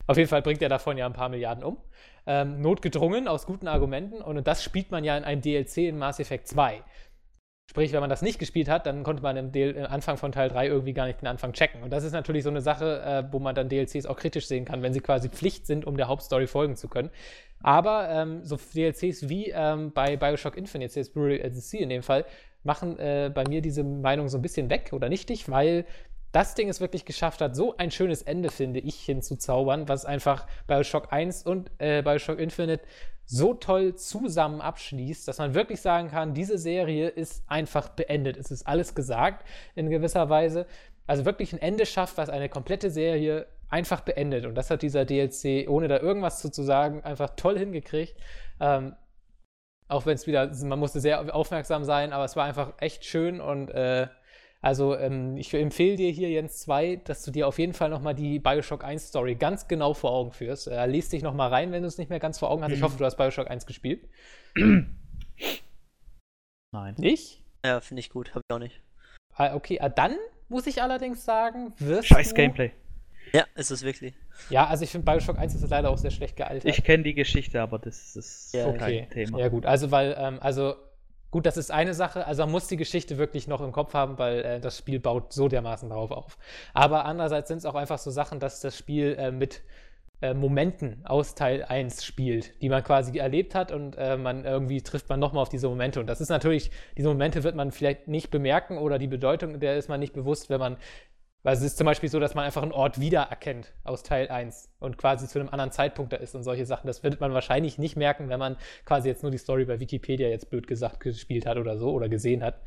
Auf 0.06 0.16
jeden 0.16 0.28
Fall 0.28 0.42
bringt 0.42 0.62
er 0.62 0.68
davon 0.68 0.96
ja 0.98 1.06
ein 1.06 1.12
paar 1.12 1.28
Milliarden 1.28 1.64
um. 1.64 1.78
Ähm, 2.26 2.60
notgedrungen, 2.60 3.28
aus 3.28 3.46
guten 3.46 3.68
Argumenten. 3.68 4.20
Und 4.20 4.46
das 4.46 4.62
spielt 4.62 4.90
man 4.90 5.04
ja 5.04 5.16
in 5.16 5.24
einem 5.24 5.40
DLC 5.40 5.78
in 5.78 5.98
Mass 5.98 6.20
Effect 6.20 6.48
2. 6.48 6.82
Sprich, 7.70 7.92
wenn 7.92 8.00
man 8.00 8.10
das 8.10 8.20
nicht 8.20 8.38
gespielt 8.38 8.68
hat, 8.68 8.84
dann 8.84 9.02
konnte 9.04 9.22
man 9.22 9.38
im, 9.38 9.50
DL 9.50 9.74
im 9.74 9.86
Anfang 9.86 10.18
von 10.18 10.32
Teil 10.32 10.50
3 10.50 10.66
irgendwie 10.66 10.92
gar 10.92 11.06
nicht 11.06 11.22
den 11.22 11.28
Anfang 11.28 11.54
checken. 11.54 11.82
Und 11.82 11.90
das 11.90 12.04
ist 12.04 12.12
natürlich 12.12 12.42
so 12.42 12.50
eine 12.50 12.60
Sache, 12.60 13.02
äh, 13.02 13.32
wo 13.32 13.38
man 13.38 13.54
dann 13.54 13.70
DLCs 13.70 14.04
auch 14.04 14.16
kritisch 14.16 14.46
sehen 14.46 14.66
kann, 14.66 14.82
wenn 14.82 14.92
sie 14.92 15.00
quasi 15.00 15.30
Pflicht 15.30 15.66
sind, 15.66 15.86
um 15.86 15.96
der 15.96 16.08
Hauptstory 16.08 16.46
folgen 16.46 16.76
zu 16.76 16.88
können. 16.88 17.10
Aber 17.62 18.10
ähm, 18.10 18.44
so 18.44 18.56
DLCs 18.56 19.30
wie 19.30 19.50
ähm, 19.50 19.92
bei 19.92 20.16
Bioshock 20.18 20.58
Infinite, 20.58 20.94
jetzt 20.94 21.14
Blu-ray 21.14 21.42
at 21.42 21.54
the 21.54 21.60
Sea 21.60 21.80
in 21.80 21.88
dem 21.88 22.02
Fall, 22.02 22.26
machen 22.64 22.98
äh, 22.98 23.30
bei 23.34 23.44
mir 23.48 23.62
diese 23.62 23.82
Meinung 23.82 24.28
so 24.28 24.36
ein 24.38 24.42
bisschen 24.42 24.68
weg 24.68 24.90
oder 24.92 25.08
nichtig, 25.08 25.50
weil 25.50 25.86
das 26.34 26.54
Ding 26.54 26.68
es 26.68 26.80
wirklich 26.80 27.04
geschafft 27.04 27.40
hat, 27.40 27.54
so 27.54 27.76
ein 27.76 27.90
schönes 27.90 28.22
Ende, 28.22 28.50
finde 28.50 28.80
ich, 28.80 28.96
hinzuzaubern, 28.96 29.88
was 29.88 30.04
einfach 30.04 30.46
Bioshock 30.66 31.12
1 31.12 31.44
und 31.44 31.70
äh, 31.78 32.02
Bioshock 32.02 32.40
Infinite 32.40 32.82
so 33.24 33.54
toll 33.54 33.94
zusammen 33.94 34.60
abschließt, 34.60 35.28
dass 35.28 35.38
man 35.38 35.54
wirklich 35.54 35.80
sagen 35.80 36.10
kann, 36.10 36.34
diese 36.34 36.58
Serie 36.58 37.08
ist 37.08 37.44
einfach 37.46 37.88
beendet. 37.88 38.36
Es 38.36 38.50
ist 38.50 38.66
alles 38.66 38.94
gesagt 38.94 39.46
in 39.76 39.88
gewisser 39.88 40.28
Weise. 40.28 40.66
Also 41.06 41.24
wirklich 41.24 41.52
ein 41.52 41.62
Ende 41.62 41.86
schafft, 41.86 42.18
was 42.18 42.28
eine 42.28 42.48
komplette 42.48 42.90
Serie 42.90 43.46
einfach 43.68 44.00
beendet. 44.00 44.44
Und 44.44 44.56
das 44.56 44.70
hat 44.70 44.82
dieser 44.82 45.04
DLC, 45.04 45.68
ohne 45.68 45.88
da 45.88 46.00
irgendwas 46.00 46.40
zu, 46.40 46.50
zu 46.50 46.62
sagen, 46.62 47.02
einfach 47.02 47.30
toll 47.36 47.58
hingekriegt. 47.58 48.16
Ähm, 48.60 48.96
auch 49.88 50.04
wenn 50.06 50.14
es 50.14 50.26
wieder, 50.26 50.50
man 50.64 50.78
musste 50.78 51.00
sehr 51.00 51.34
aufmerksam 51.34 51.84
sein, 51.84 52.12
aber 52.12 52.24
es 52.24 52.36
war 52.36 52.44
einfach 52.44 52.72
echt 52.78 53.04
schön 53.04 53.40
und 53.40 53.70
äh, 53.70 54.08
also 54.64 54.96
ähm, 54.96 55.36
ich 55.36 55.52
empfehle 55.52 55.96
dir 55.96 56.10
hier, 56.10 56.30
Jens 56.30 56.60
2, 56.60 57.02
dass 57.04 57.22
du 57.22 57.30
dir 57.30 57.46
auf 57.46 57.58
jeden 57.58 57.74
Fall 57.74 57.90
nochmal 57.90 58.14
die 58.14 58.38
Bioshock 58.38 58.82
1 58.82 59.08
Story 59.08 59.34
ganz 59.34 59.68
genau 59.68 59.92
vor 59.92 60.12
Augen 60.12 60.32
führst. 60.32 60.68
Äh, 60.68 60.86
lies 60.86 61.10
dich 61.10 61.22
nochmal 61.22 61.50
rein, 61.50 61.70
wenn 61.70 61.82
du 61.82 61.88
es 61.88 61.98
nicht 61.98 62.08
mehr 62.08 62.18
ganz 62.18 62.38
vor 62.38 62.50
Augen 62.50 62.64
hast. 62.64 62.72
Ich 62.72 62.80
hoffe, 62.80 62.96
du 62.96 63.04
hast 63.04 63.16
Bioshock 63.16 63.50
1 63.50 63.66
gespielt. 63.66 64.08
Nein. 66.72 66.94
Nicht? 66.96 67.42
Ja, 67.62 67.80
finde 67.80 68.00
ich 68.00 68.08
gut, 68.08 68.34
hab 68.34 68.40
ich 68.48 68.54
auch 68.54 68.58
nicht. 68.58 68.80
Ah, 69.34 69.54
okay, 69.54 69.80
ah, 69.80 69.90
dann 69.90 70.16
muss 70.48 70.66
ich 70.66 70.80
allerdings 70.80 71.26
sagen, 71.26 71.74
wirst 71.78 72.08
Scheiß 72.08 72.30
du... 72.30 72.34
Gameplay. 72.34 72.72
Ja, 73.34 73.44
ist 73.56 73.70
es 73.70 73.82
wirklich. 73.82 74.14
Ja, 74.48 74.66
also 74.66 74.84
ich 74.84 74.90
finde 74.90 75.04
Bioshock 75.04 75.38
1 75.38 75.54
ist 75.54 75.68
leider 75.68 75.90
auch 75.90 75.98
sehr 75.98 76.10
schlecht 76.10 76.36
gealtert. 76.36 76.64
Ich 76.64 76.82
kenne 76.84 77.02
die 77.02 77.14
Geschichte, 77.14 77.60
aber 77.60 77.78
das 77.78 78.16
ist 78.16 78.54
Ja, 78.54 78.64
kein 78.72 78.76
okay. 78.76 79.08
Thema. 79.10 79.38
Ja, 79.40 79.48
gut, 79.48 79.66
also 79.66 79.90
weil, 79.90 80.16
ähm, 80.18 80.38
also 80.40 80.76
gut, 81.34 81.46
das 81.46 81.56
ist 81.56 81.72
eine 81.72 81.94
Sache, 81.94 82.28
also 82.28 82.44
man 82.44 82.52
muss 82.52 82.68
die 82.68 82.76
Geschichte 82.76 83.18
wirklich 83.18 83.48
noch 83.48 83.60
im 83.60 83.72
Kopf 83.72 83.92
haben, 83.92 84.18
weil 84.18 84.38
äh, 84.44 84.60
das 84.60 84.78
Spiel 84.78 85.00
baut 85.00 85.32
so 85.32 85.48
dermaßen 85.48 85.88
darauf 85.88 86.12
auf. 86.12 86.38
Aber 86.74 87.06
andererseits 87.06 87.48
sind 87.48 87.58
es 87.58 87.66
auch 87.66 87.74
einfach 87.74 87.98
so 87.98 88.12
Sachen, 88.12 88.38
dass 88.38 88.60
das 88.60 88.78
Spiel 88.78 89.16
äh, 89.18 89.32
mit 89.32 89.62
äh, 90.22 90.32
Momenten 90.32 91.04
aus 91.04 91.34
Teil 91.34 91.64
1 91.64 92.04
spielt, 92.04 92.62
die 92.62 92.68
man 92.68 92.84
quasi 92.84 93.18
erlebt 93.18 93.56
hat 93.56 93.72
und 93.72 93.96
äh, 93.96 94.16
man 94.16 94.44
irgendwie 94.44 94.80
trifft 94.80 95.08
man 95.08 95.18
nochmal 95.18 95.42
auf 95.42 95.48
diese 95.48 95.68
Momente. 95.68 95.98
Und 95.98 96.06
das 96.06 96.20
ist 96.20 96.28
natürlich, 96.28 96.70
diese 96.96 97.08
Momente 97.08 97.42
wird 97.42 97.56
man 97.56 97.72
vielleicht 97.72 98.06
nicht 98.06 98.30
bemerken 98.30 98.78
oder 98.78 99.00
die 99.00 99.08
Bedeutung 99.08 99.58
der 99.58 99.76
ist 99.76 99.88
man 99.88 99.98
nicht 99.98 100.12
bewusst, 100.12 100.50
wenn 100.50 100.60
man 100.60 100.76
weil 101.44 101.54
es 101.54 101.62
ist 101.62 101.76
zum 101.76 101.84
Beispiel 101.84 102.08
so, 102.08 102.18
dass 102.18 102.34
man 102.34 102.44
einfach 102.44 102.62
einen 102.62 102.72
Ort 102.72 102.98
wiedererkennt 102.98 103.74
aus 103.84 104.02
Teil 104.02 104.28
1 104.28 104.70
und 104.80 104.96
quasi 104.96 105.28
zu 105.28 105.38
einem 105.38 105.50
anderen 105.50 105.70
Zeitpunkt 105.70 106.14
da 106.14 106.16
ist 106.16 106.34
und 106.34 106.42
solche 106.42 106.64
Sachen. 106.64 106.86
Das 106.86 107.02
wird 107.02 107.20
man 107.20 107.34
wahrscheinlich 107.34 107.76
nicht 107.76 107.96
merken, 107.96 108.30
wenn 108.30 108.38
man 108.38 108.56
quasi 108.86 109.08
jetzt 109.08 109.22
nur 109.22 109.30
die 109.30 109.38
Story 109.38 109.66
bei 109.66 109.78
Wikipedia 109.78 110.28
jetzt 110.28 110.48
blöd 110.48 110.66
gesagt 110.66 111.00
gespielt 111.00 111.44
hat 111.44 111.58
oder 111.58 111.76
so 111.76 111.92
oder 111.92 112.08
gesehen 112.08 112.42
hat. 112.42 112.62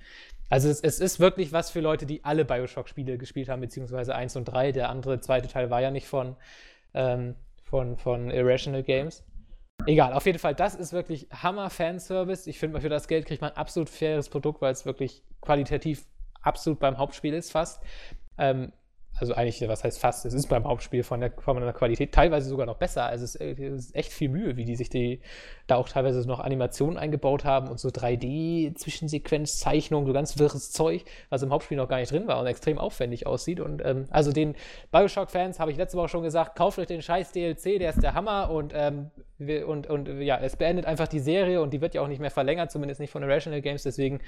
Also 0.50 0.70
es, 0.70 0.80
es 0.80 1.00
ist 1.00 1.20
wirklich 1.20 1.52
was 1.52 1.72
für 1.72 1.82
Leute, 1.82 2.06
die 2.06 2.24
alle 2.24 2.46
Bioshock-Spiele 2.46 3.18
gespielt 3.18 3.50
haben, 3.50 3.62
beziehungsweise 3.62 4.14
1 4.14 4.36
und 4.36 4.46
3. 4.46 4.74
Der 4.74 4.90
andere 4.90 5.20
zweite 5.22 5.48
Teil 5.48 5.72
war 5.72 5.82
ja 5.82 5.90
nicht 5.90 6.08
von, 6.08 6.36
ähm, 6.94 7.34
von, 7.64 7.98
von 7.98 8.30
Irrational 8.30 8.84
Games. 8.84 9.26
Egal, 9.88 10.14
auf 10.14 10.26
jeden 10.28 10.40
Fall, 10.40 10.54
das 10.54 10.76
ist 10.76 10.94
wirklich 10.94 11.28
Hammer-Fanservice. 11.32 12.46
Ich 12.46 12.60
finde, 12.60 12.80
für 12.80 12.90
das 12.90 13.08
Geld 13.08 13.26
kriegt 13.26 13.42
man 13.42 13.54
absolut 13.54 13.90
faires 13.90 14.30
Produkt, 14.30 14.62
weil 14.62 14.72
es 14.72 14.86
wirklich 14.86 15.24
qualitativ 15.42 16.06
absolut 16.44 16.80
beim 16.80 17.00
Hauptspiel 17.00 17.34
ist 17.34 17.52
fast. 17.52 17.82
Ähm, 18.38 18.72
also 19.20 19.34
eigentlich, 19.34 19.68
was 19.68 19.84
heißt 19.84 20.00
fast, 20.00 20.26
es 20.26 20.34
ist 20.34 20.48
beim 20.48 20.64
Hauptspiel 20.66 21.04
von 21.04 21.20
der, 21.20 21.32
von 21.40 21.60
der 21.60 21.74
Qualität 21.74 22.14
teilweise 22.14 22.48
sogar 22.50 22.68
noch 22.68 22.78
besser. 22.78 23.06
Also 23.06 23.26
es 23.26 23.36
ist, 23.36 23.60
es 23.60 23.86
ist 23.86 23.96
echt 23.96 24.14
viel 24.14 24.30
Mühe, 24.30 24.58
wie 24.58 24.66
die 24.66 24.76
sich 24.76 24.90
die 24.90 25.22
da 25.66 25.76
auch 25.76 25.90
teilweise 25.90 26.26
noch 26.28 26.40
Animationen 26.40 26.98
eingebaut 26.98 27.44
haben 27.44 27.68
und 27.68 27.80
so 27.80 27.90
3D-Zwischensequenzzeichnungen, 27.90 30.06
so 30.06 30.14
ganz 30.14 30.38
wirres 30.38 30.72
Zeug, 30.72 31.04
was 31.30 31.42
im 31.42 31.50
Hauptspiel 31.50 31.78
noch 31.78 31.90
gar 31.90 31.98
nicht 31.98 32.12
drin 32.12 32.28
war 32.28 32.40
und 32.40 32.46
extrem 32.46 32.78
aufwendig 32.78 33.26
aussieht. 33.26 33.60
Und 33.60 33.84
ähm, 33.84 34.06
also 34.12 34.32
den 34.32 34.54
Bioshock-Fans 34.92 35.60
habe 35.60 35.72
ich 35.72 35.78
letzte 35.78 35.98
Woche 35.98 36.10
schon 36.10 36.22
gesagt, 36.24 36.56
kauft 36.56 36.78
euch 36.78 36.86
den 36.88 37.02
scheiß 37.02 37.32
DLC, 37.32 37.80
der 37.80 37.90
ist 37.90 38.04
der 38.04 38.14
Hammer 38.14 38.52
und, 38.52 38.72
ähm, 38.76 39.10
und, 39.40 39.88
und 39.88 40.22
ja, 40.22 40.38
es 40.38 40.58
beendet 40.58 40.86
einfach 40.86 41.08
die 41.08 41.20
Serie 41.20 41.60
und 41.62 41.74
die 41.74 41.82
wird 41.82 41.96
ja 41.96 42.02
auch 42.02 42.08
nicht 42.08 42.22
mehr 42.22 42.30
verlängert, 42.30 42.70
zumindest 42.72 43.00
nicht 43.00 43.10
von 43.12 43.24
Irrational 43.24 43.62
Games, 43.62 43.82
deswegen 43.84 44.20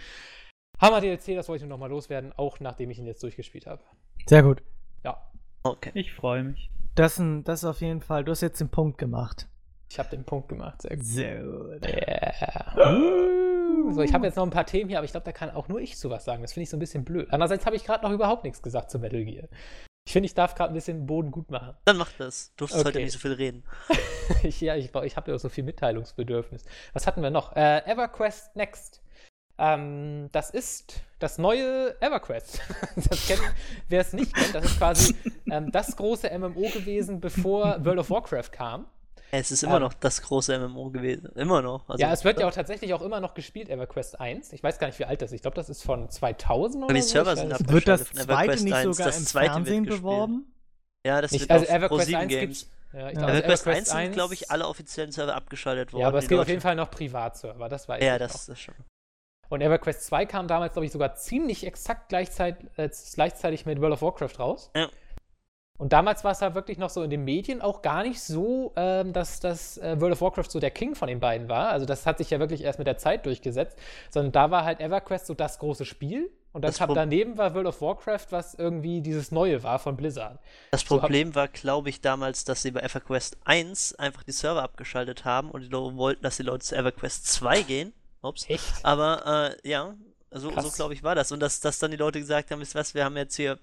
Hammer 0.80 1.02
DLC, 1.02 1.36
das 1.36 1.50
wollte 1.50 1.64
ich 1.66 1.70
nochmal 1.70 1.90
loswerden, 1.90 2.32
auch 2.38 2.60
nachdem 2.60 2.90
ich 2.90 3.00
ihn 3.00 3.06
jetzt 3.06 3.22
durchgespielt 3.24 3.68
habe. 3.68 3.82
Sehr 4.28 4.44
gut. 4.44 4.62
Ja, 5.04 5.18
Okay. 5.64 5.92
Ich 5.94 6.14
freue 6.14 6.44
mich. 6.44 6.70
Das, 6.96 7.14
ist 7.14 7.20
ein- 7.20 7.44
das 7.44 7.60
ist 7.64 7.66
auf 7.66 7.82
jeden 7.82 8.02
Fall, 8.02 8.24
du 8.24 8.32
hast 8.32 8.42
jetzt 8.42 8.60
den 8.62 8.70
Punkt 8.70 8.98
gemacht. 8.98 9.48
ich 9.90 10.00
habe 10.00 10.10
den 10.10 10.24
Punkt 10.24 10.48
gemacht. 10.50 10.82
Sehr 10.82 10.96
gut. 10.96 11.06
Sehr 11.06 11.44
gut. 11.44 11.86
Yeah. 11.86 12.98
So, 13.92 14.02
ich 14.02 14.14
habe 14.14 14.26
jetzt 14.26 14.36
noch 14.36 14.44
ein 14.44 14.50
paar 14.52 14.66
Themen 14.66 14.90
hier, 14.90 14.98
aber 15.00 15.06
ich 15.06 15.12
glaube, 15.12 15.26
da 15.26 15.32
kann 15.32 15.50
auch 15.52 15.68
nur 15.68 15.80
ich 15.82 15.98
zu 15.98 16.10
was 16.10 16.26
sagen. 16.26 16.42
Das 16.44 16.54
finde 16.54 16.64
ich 16.64 16.70
so 16.70 16.78
ein 16.78 16.80
bisschen 16.80 17.04
blöd. 17.06 17.28
Andererseits 17.32 17.66
habe 17.66 17.76
ich 17.76 17.84
gerade 17.84 18.04
noch 18.06 18.12
überhaupt 18.12 18.44
nichts 18.44 18.62
gesagt 18.62 18.92
zu 18.92 19.00
Metal 19.00 19.24
Gear. 19.26 19.48
Ich 20.06 20.14
finde, 20.14 20.26
ich 20.28 20.34
darf 20.34 20.56
gerade 20.56 20.72
ein 20.72 20.76
bisschen 20.76 21.00
den 21.00 21.06
Boden 21.08 21.32
gut 21.32 21.50
machen. 21.52 21.76
Dann 21.86 21.98
mach 21.98 22.12
das. 22.18 22.54
Du 22.56 22.64
durftest 22.66 22.86
heute 22.86 22.98
Okay. 22.98 23.04
nicht 23.06 23.14
so 23.14 23.20
viel 23.20 23.34
reden. 23.34 23.64
ich, 24.44 24.60
ja, 24.62 24.76
ich, 24.76 24.94
ich 24.94 25.18
habe 25.18 25.32
ja 25.32 25.36
auch 25.36 25.40
so 25.40 25.50
viel 25.50 25.64
Mitteilungsbedürfnis. 25.64 26.66
Was 26.94 27.06
hatten 27.08 27.22
wir 27.22 27.30
noch? 27.32 27.56
Äh, 27.56 27.80
EverQuest 27.92 28.56
Next. 28.56 29.02
Ähm, 29.60 30.30
das 30.32 30.50
ist 30.50 31.02
das 31.20 31.38
neue 31.38 31.96
EverQuest. 32.02 32.62
das 32.96 33.28
kennt, 33.28 33.42
wer 33.90 34.02
es 34.02 34.14
nicht 34.14 34.34
kennt, 34.34 34.56
das 34.56 34.64
ist 34.66 34.78
quasi 34.78 35.16
ähm, 35.52 35.70
das 35.72 35.96
große 35.98 36.30
MMO 36.38 36.70
gewesen, 36.70 37.20
bevor 37.20 37.84
World 37.84 38.00
of 38.00 38.10
Warcraft 38.10 38.52
kam. 38.54 38.86
Es 39.32 39.52
ist 39.52 39.62
immer 39.62 39.76
Ähm. 39.76 39.82
noch 39.84 39.94
das 39.94 40.22
große 40.24 40.58
MMO 40.58 40.90
gewesen. 40.90 41.30
Immer 41.36 41.62
noch. 41.62 41.88
Also, 41.90 42.02
ja, 42.02 42.12
es 42.12 42.24
wird 42.24 42.40
ja 42.40 42.48
auch 42.48 42.54
tatsächlich 42.54 42.94
auch 42.96 43.02
immer 43.02 43.20
noch 43.20 43.34
gespielt, 43.36 43.70
EverQuest 43.70 44.20
1. 44.20 44.54
Ich 44.54 44.64
weiß 44.64 44.80
gar 44.80 44.88
nicht, 44.88 44.98
wie 44.98 45.06
alt 45.06 45.22
das 45.22 45.30
ist. 45.32 45.36
Ich 45.36 45.42
glaube, 45.44 45.56
das 45.56 45.70
ist 45.70 45.84
von 45.84 46.10
2000 46.10 46.86
oder 46.86 46.94
die 46.94 47.02
so. 47.02 47.10
Server 47.10 47.36
sind 47.36 47.70
Wird 47.70 47.88
das 47.88 48.08
Von 48.08 48.18
zweite 48.18 48.32
EverQuest 48.54 48.64
nicht 48.64 48.74
1, 48.74 48.84
sogar 48.98 49.08
das 49.08 49.20
im 49.20 49.26
Fernsehen 49.26 49.86
beworben? 49.86 50.52
Ja, 51.06 51.22
das 51.22 51.32
nicht. 51.32 51.42
wird 51.42 51.52
Also 51.52 51.66
auf 51.66 51.72
EverQuest 51.76 52.10
Pro7 52.10 52.16
1 52.18 52.30
Games. 52.30 52.70
Ja, 52.92 53.00
ich 53.00 53.04
Ja. 53.04 53.10
glaube, 53.20 53.32
EverQuest 53.34 53.50
1 53.50 53.66
EverQuest 53.68 53.92
sind, 53.92 54.14
glaube 54.14 54.34
ich, 54.34 54.50
alle 54.52 54.68
offiziellen 54.68 55.12
Server 55.12 55.36
abgeschaltet 55.36 55.94
worden. 55.94 56.02
Ja, 56.02 56.08
aber 56.08 56.18
es 56.20 56.28
gibt 56.28 56.42
auf 56.42 56.48
jeden 56.48 56.62
Fall 56.62 56.76
noch 56.76 56.90
Privatserver, 56.90 57.70
das 57.70 57.88
weiß 57.88 58.04
Ja, 58.04 58.14
ich 58.16 58.20
das, 58.20 58.48
noch. 58.48 58.54
das 58.56 58.60
schon. 58.62 58.76
Und 59.50 59.62
EverQuest 59.62 60.06
2 60.06 60.26
kam 60.26 60.48
damals, 60.48 60.74
glaube 60.74 60.86
ich, 60.86 60.92
sogar 60.92 61.16
ziemlich 61.16 61.66
exakt 61.66 62.10
gleichzeitig, 62.10 62.66
äh, 62.78 62.90
gleichzeitig 63.14 63.66
mit 63.66 63.82
World 63.82 63.94
of 63.94 64.02
Warcraft 64.02 64.40
raus. 64.40 64.72
Ja. 64.76 64.90
Und 65.80 65.94
damals 65.94 66.26
war 66.26 66.32
es 66.32 66.42
halt 66.42 66.56
wirklich 66.56 66.78
noch 66.78 66.90
so 66.90 67.02
in 67.04 67.10
den 67.10 67.24
Medien 67.24 67.62
auch 67.62 67.82
gar 67.82 68.04
nicht 68.04 68.22
so, 68.22 68.74
ähm, 68.76 69.14
dass, 69.14 69.40
dass 69.40 69.78
äh, 69.78 70.00
World 70.00 70.12
of 70.12 70.22
Warcraft 70.22 70.50
so 70.50 70.60
der 70.60 70.72
King 70.72 70.94
von 70.94 71.08
den 71.08 71.22
beiden 71.22 71.48
war. 71.48 71.70
Also 71.70 71.86
das 71.86 72.06
hat 72.06 72.18
sich 72.18 72.30
ja 72.32 72.40
wirklich 72.40 72.64
erst 72.64 72.80
mit 72.80 72.88
der 72.88 72.98
Zeit 72.98 73.26
durchgesetzt. 73.26 73.80
Sondern 74.10 74.34
da 74.34 74.52
war 74.52 74.66
halt 74.66 74.82
EverQuest 74.82 75.26
so 75.26 75.34
das 75.34 75.58
große 75.58 75.86
Spiel. 75.86 76.30
Und 76.52 76.64
dann 76.64 76.72
Das 76.72 76.80
kam, 76.80 76.94
daneben 76.94 77.38
war 77.38 77.54
World 77.54 77.68
of 77.68 77.82
Warcraft, 77.82 78.26
was 78.32 78.56
irgendwie 78.56 79.00
dieses 79.02 79.32
Neue 79.32 79.64
war 79.64 79.80
von 79.80 79.96
Blizzard. 79.96 80.40
Das 80.72 80.82
So 80.82 81.00
Problem 81.00 81.34
war, 81.34 81.48
glaube 81.48 81.88
ich, 81.88 82.02
damals, 82.02 82.44
dass 82.44 82.62
sie 82.62 82.72
bei 82.72 82.82
EverQuest 82.82 83.38
1 83.46 83.96
einfach 83.96 84.24
die 84.24 84.34
Server 84.34 84.62
abgeschaltet 84.62 85.24
haben 85.24 85.50
und 85.50 85.62
die 85.62 85.72
wollten, 85.72 86.24
dass 86.24 86.36
die 86.36 86.44
Leute 86.44 86.66
zu 86.66 86.76
EverQuest 86.76 87.26
2 87.26 87.62
gehen. 87.62 87.94
Ups. 88.22 88.50
Echt? 88.50 88.64
Aber 88.84 89.56
äh, 89.64 89.70
ja, 89.70 89.96
so, 90.32 90.52
so 90.60 90.70
glaube 90.72 90.94
ich 90.94 91.04
war 91.04 91.16
das. 91.16 91.32
Und 91.32 91.40
dass, 91.40 91.60
dass 91.60 91.80
dann 91.80 91.92
die 91.92 91.98
Leute 91.98 92.20
gesagt 92.20 92.52
haben, 92.52 92.60
wisst 92.60 92.76
ihr 92.76 92.80
was, 92.80 92.94
wir 92.94 93.06
haben 93.06 93.18
jetzt 93.18 93.36
hier, 93.36 93.60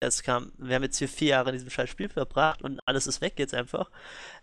es 0.00 0.22
kam, 0.22 0.52
wir 0.58 0.74
haben 0.76 0.82
jetzt 0.82 0.98
hier 0.98 1.08
vier 1.08 1.28
Jahre 1.28 1.50
in 1.50 1.54
diesem 1.54 1.70
scheiß 1.70 1.88
Spiel 1.88 2.08
verbracht 2.08 2.62
und 2.62 2.80
alles 2.86 3.06
ist 3.06 3.20
weg 3.20 3.34
jetzt 3.38 3.54
einfach. 3.54 3.90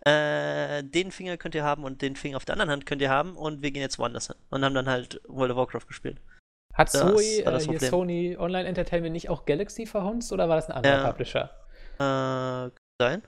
Äh, 0.04 0.82
den 0.84 1.10
Finger 1.10 1.36
könnt 1.36 1.54
ihr 1.54 1.64
haben 1.64 1.84
und 1.84 2.02
den 2.02 2.16
Finger 2.16 2.36
auf 2.36 2.44
der 2.44 2.54
anderen 2.54 2.70
Hand 2.70 2.86
könnt 2.86 3.02
ihr 3.02 3.10
haben 3.10 3.36
und 3.36 3.62
wir 3.62 3.70
gehen 3.70 3.82
jetzt 3.82 3.98
woanders 3.98 4.28
hin. 4.28 4.36
Und 4.50 4.64
haben 4.64 4.74
dann 4.74 4.88
halt 4.88 5.20
World 5.28 5.52
of 5.52 5.56
Warcraft 5.56 5.86
gespielt. 5.86 6.20
Hat 6.74 6.94
Das 6.94 7.00
Zoe, 7.00 7.42
das 7.42 7.66
äh. 7.66 7.78
Sony 7.78 8.36
Online 8.38 8.68
Entertainment 8.68 9.12
nicht 9.12 9.28
auch 9.28 9.44
Galaxy 9.44 9.86
verhunzt 9.86 10.32
oder 10.32 10.48
war 10.48 10.56
das 10.56 10.68
ein 10.68 10.76
anderer 10.76 10.98
Ja. 10.98 11.10
Publisher? 11.10 11.50
Äh, 11.98 12.70
sein? 13.00 13.22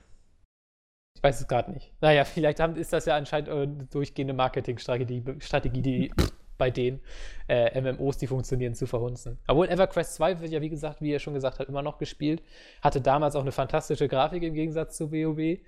Ich 1.23 1.29
weiß 1.29 1.39
es 1.39 1.47
gerade 1.47 1.71
nicht. 1.71 1.93
Naja, 2.01 2.25
vielleicht 2.25 2.59
haben, 2.59 2.75
ist 2.75 2.91
das 2.91 3.05
ja 3.05 3.15
anscheinend 3.15 3.47
äh, 3.47 3.53
eine 3.53 3.87
durchgehende 3.89 4.33
Marketingstrategie, 4.33 5.23
Strategie, 5.39 5.81
die 5.81 6.11
bei 6.57 6.69
den 6.69 6.99
äh, 7.47 7.79
MMOs, 7.79 8.17
die 8.17 8.27
funktionieren, 8.27 8.75
zu 8.75 8.87
verhunzen. 8.87 9.39
Obwohl 9.47 9.69
EverQuest 9.69 10.15
2 10.15 10.41
wird 10.41 10.51
ja, 10.51 10.59
wie 10.59 10.69
gesagt, 10.69 11.01
wie 11.01 11.13
er 11.13 11.19
schon 11.19 11.33
gesagt 11.33 11.59
hat, 11.59 11.69
immer 11.69 11.81
noch 11.81 11.97
gespielt. 11.97 12.43
Hatte 12.81 12.99
damals 12.99 13.37
auch 13.37 13.41
eine 13.41 13.53
fantastische 13.53 14.09
Grafik 14.09 14.43
im 14.43 14.53
Gegensatz 14.53 14.97
zu 14.97 15.13
WoW. 15.13 15.59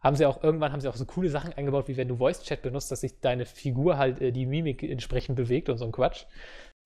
Haben 0.00 0.16
sie 0.16 0.24
auch, 0.24 0.42
irgendwann 0.42 0.72
haben 0.72 0.80
sie 0.80 0.88
auch 0.88 0.96
so 0.96 1.04
coole 1.04 1.28
Sachen 1.28 1.52
eingebaut, 1.52 1.88
wie 1.88 1.98
wenn 1.98 2.08
du 2.08 2.16
Voice-Chat 2.16 2.62
benutzt, 2.62 2.90
dass 2.90 3.02
sich 3.02 3.20
deine 3.20 3.44
Figur 3.44 3.98
halt 3.98 4.22
äh, 4.22 4.32
die 4.32 4.46
Mimik 4.46 4.82
entsprechend 4.82 5.36
bewegt 5.36 5.68
und 5.68 5.76
so 5.76 5.84
ein 5.84 5.92
Quatsch. 5.92 6.24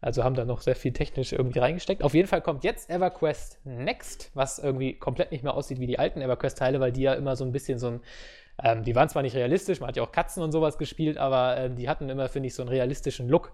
Also 0.03 0.25
haben 0.25 0.35
da 0.35 0.45
noch 0.45 0.61
sehr 0.61 0.75
viel 0.77 0.93
technisch 0.93 1.33
irgendwie 1.33 1.61
reingesteckt. 1.61 2.03
Auf 2.03 2.13
jeden 2.13 2.29
Fall 2.29 2.43
kommt 2.43 2.65
jetzt 2.65 2.91
EverQuest 2.91 3.61
Next, 3.65 4.31
was 4.35 4.59
irgendwie 4.59 4.95
komplett 4.99 5.31
nicht 5.33 5.45
mehr 5.45 5.55
aussieht 5.55 5.79
wie 5.81 5.87
die 5.87 5.99
alten 5.99 6.21
EverQuest-Teile, 6.21 6.81
weil 6.81 6.93
die 6.93 7.03
ja 7.03 7.15
immer 7.15 7.37
so 7.37 7.45
ein 7.45 7.53
bisschen 7.53 7.79
so 7.79 7.87
ein. 7.89 8.01
Ähm, 8.63 8.83
die 8.85 8.95
waren 8.97 9.09
zwar 9.09 9.23
nicht 9.23 9.37
realistisch, 9.37 9.81
man 9.81 9.89
hat 9.89 9.97
ja 9.97 10.03
auch 10.03 10.13
Katzen 10.13 10.43
und 10.43 10.53
sowas 10.53 10.77
gespielt, 10.77 11.19
aber 11.19 11.57
ähm, 11.57 11.77
die 11.77 11.89
hatten 11.89 12.09
immer, 12.11 12.29
finde 12.29 12.49
ich, 12.49 12.55
so 12.55 12.63
einen 12.63 12.69
realistischen 12.69 13.29
Look. 13.29 13.53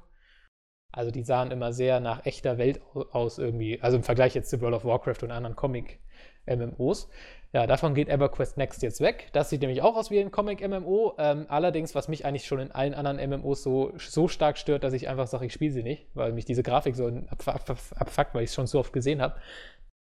Also 0.91 1.11
die 1.11 1.23
sahen 1.23 1.51
immer 1.51 1.73
sehr 1.73 2.01
nach 2.01 2.25
echter 2.27 2.59
Welt 2.59 2.81
au- 2.95 3.05
aus 3.13 3.39
irgendwie. 3.39 3.81
Also 3.83 3.99
im 3.99 4.03
Vergleich 4.03 4.35
jetzt 4.35 4.51
zu 4.51 4.61
World 4.61 4.75
of 4.75 4.85
Warcraft 4.85 5.23
und 5.23 5.31
anderen 5.31 5.55
Comic-MMOs. 5.55 7.09
Ja, 7.53 7.67
davon 7.67 7.95
geht 7.95 8.11
EverQuest 8.11 8.59
Next 8.59 8.83
jetzt 8.83 9.01
weg. 9.01 9.29
Das 9.33 9.49
sieht 9.49 9.63
nämlich 9.63 9.81
auch 9.81 9.97
aus 9.97 10.11
wie 10.11 10.21
ein 10.21 10.31
Comic-MMO. 10.31 11.15
Ähm, 11.19 11.47
allerdings, 11.49 11.95
was 11.95 12.07
mich 12.09 12.27
eigentlich 12.27 12.45
schon 12.45 12.59
in 12.61 12.73
allen 12.73 12.93
anderen 12.93 13.17
MMOs 13.31 13.63
so, 13.63 13.93
so 13.97 14.29
stark 14.29 14.59
stört, 14.59 14.85
dass 14.85 14.93
ich 14.93 15.09
einfach 15.09 15.27
sage, 15.27 15.47
ich 15.47 15.55
spiele 15.55 15.73
sie 15.73 15.83
nicht, 15.83 16.07
weil 16.13 16.33
mich 16.33 16.45
diese 16.45 16.63
Grafik 16.63 16.95
so 16.95 17.07
abf- 17.07 17.49
abf- 17.49 17.95
abfuckt, 17.95 18.35
weil 18.35 18.43
ich 18.45 18.51
es 18.51 18.55
schon 18.55 18.67
so 18.67 18.79
oft 18.79 18.93
gesehen 18.93 19.23
habe. 19.23 19.37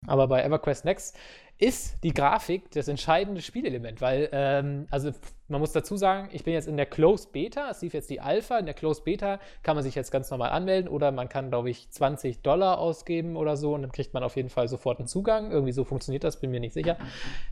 Aber 0.05 0.27
bei 0.27 0.43
EverQuest 0.43 0.85
Next 0.85 1.17
ist 1.59 2.03
die 2.03 2.13
Grafik 2.13 2.69
das 2.71 2.87
entscheidende 2.87 3.41
Spielelement, 3.41 3.99
weil, 3.99 4.29
ähm, 4.31 4.85
also 4.91 5.11
man 5.47 5.59
muss 5.59 5.71
dazu 5.71 5.97
sagen, 5.97 6.29
ich 6.31 6.43
bin 6.43 6.53
jetzt 6.53 6.67
in 6.67 6.77
der 6.77 6.85
Closed 6.85 7.31
Beta, 7.31 7.69
es 7.71 7.81
lief 7.81 7.95
jetzt 7.95 8.11
die 8.11 8.21
Alpha, 8.21 8.59
in 8.59 8.65
der 8.65 8.75
Closed 8.75 9.05
Beta 9.05 9.39
kann 9.63 9.75
man 9.75 9.83
sich 9.83 9.95
jetzt 9.95 10.11
ganz 10.11 10.29
normal 10.29 10.51
anmelden 10.51 10.87
oder 10.87 11.11
man 11.11 11.29
kann, 11.29 11.49
glaube 11.49 11.71
ich, 11.71 11.89
20 11.89 12.43
Dollar 12.43 12.77
ausgeben 12.77 13.35
oder 13.35 13.57
so 13.57 13.73
und 13.73 13.81
dann 13.81 13.91
kriegt 13.91 14.13
man 14.13 14.23
auf 14.23 14.35
jeden 14.35 14.49
Fall 14.49 14.67
sofort 14.67 14.99
einen 14.99 15.07
Zugang. 15.07 15.51
Irgendwie 15.51 15.71
so 15.71 15.83
funktioniert 15.83 16.23
das, 16.23 16.39
bin 16.39 16.51
mir 16.51 16.59
nicht 16.59 16.73
sicher. 16.73 16.97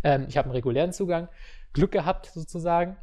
Ähm, 0.04 0.28
ich 0.30 0.38
habe 0.38 0.46
einen 0.46 0.56
regulären 0.56 0.94
Zugang. 0.94 1.28
Glück 1.74 1.92
gehabt 1.92 2.28
sozusagen. 2.28 2.96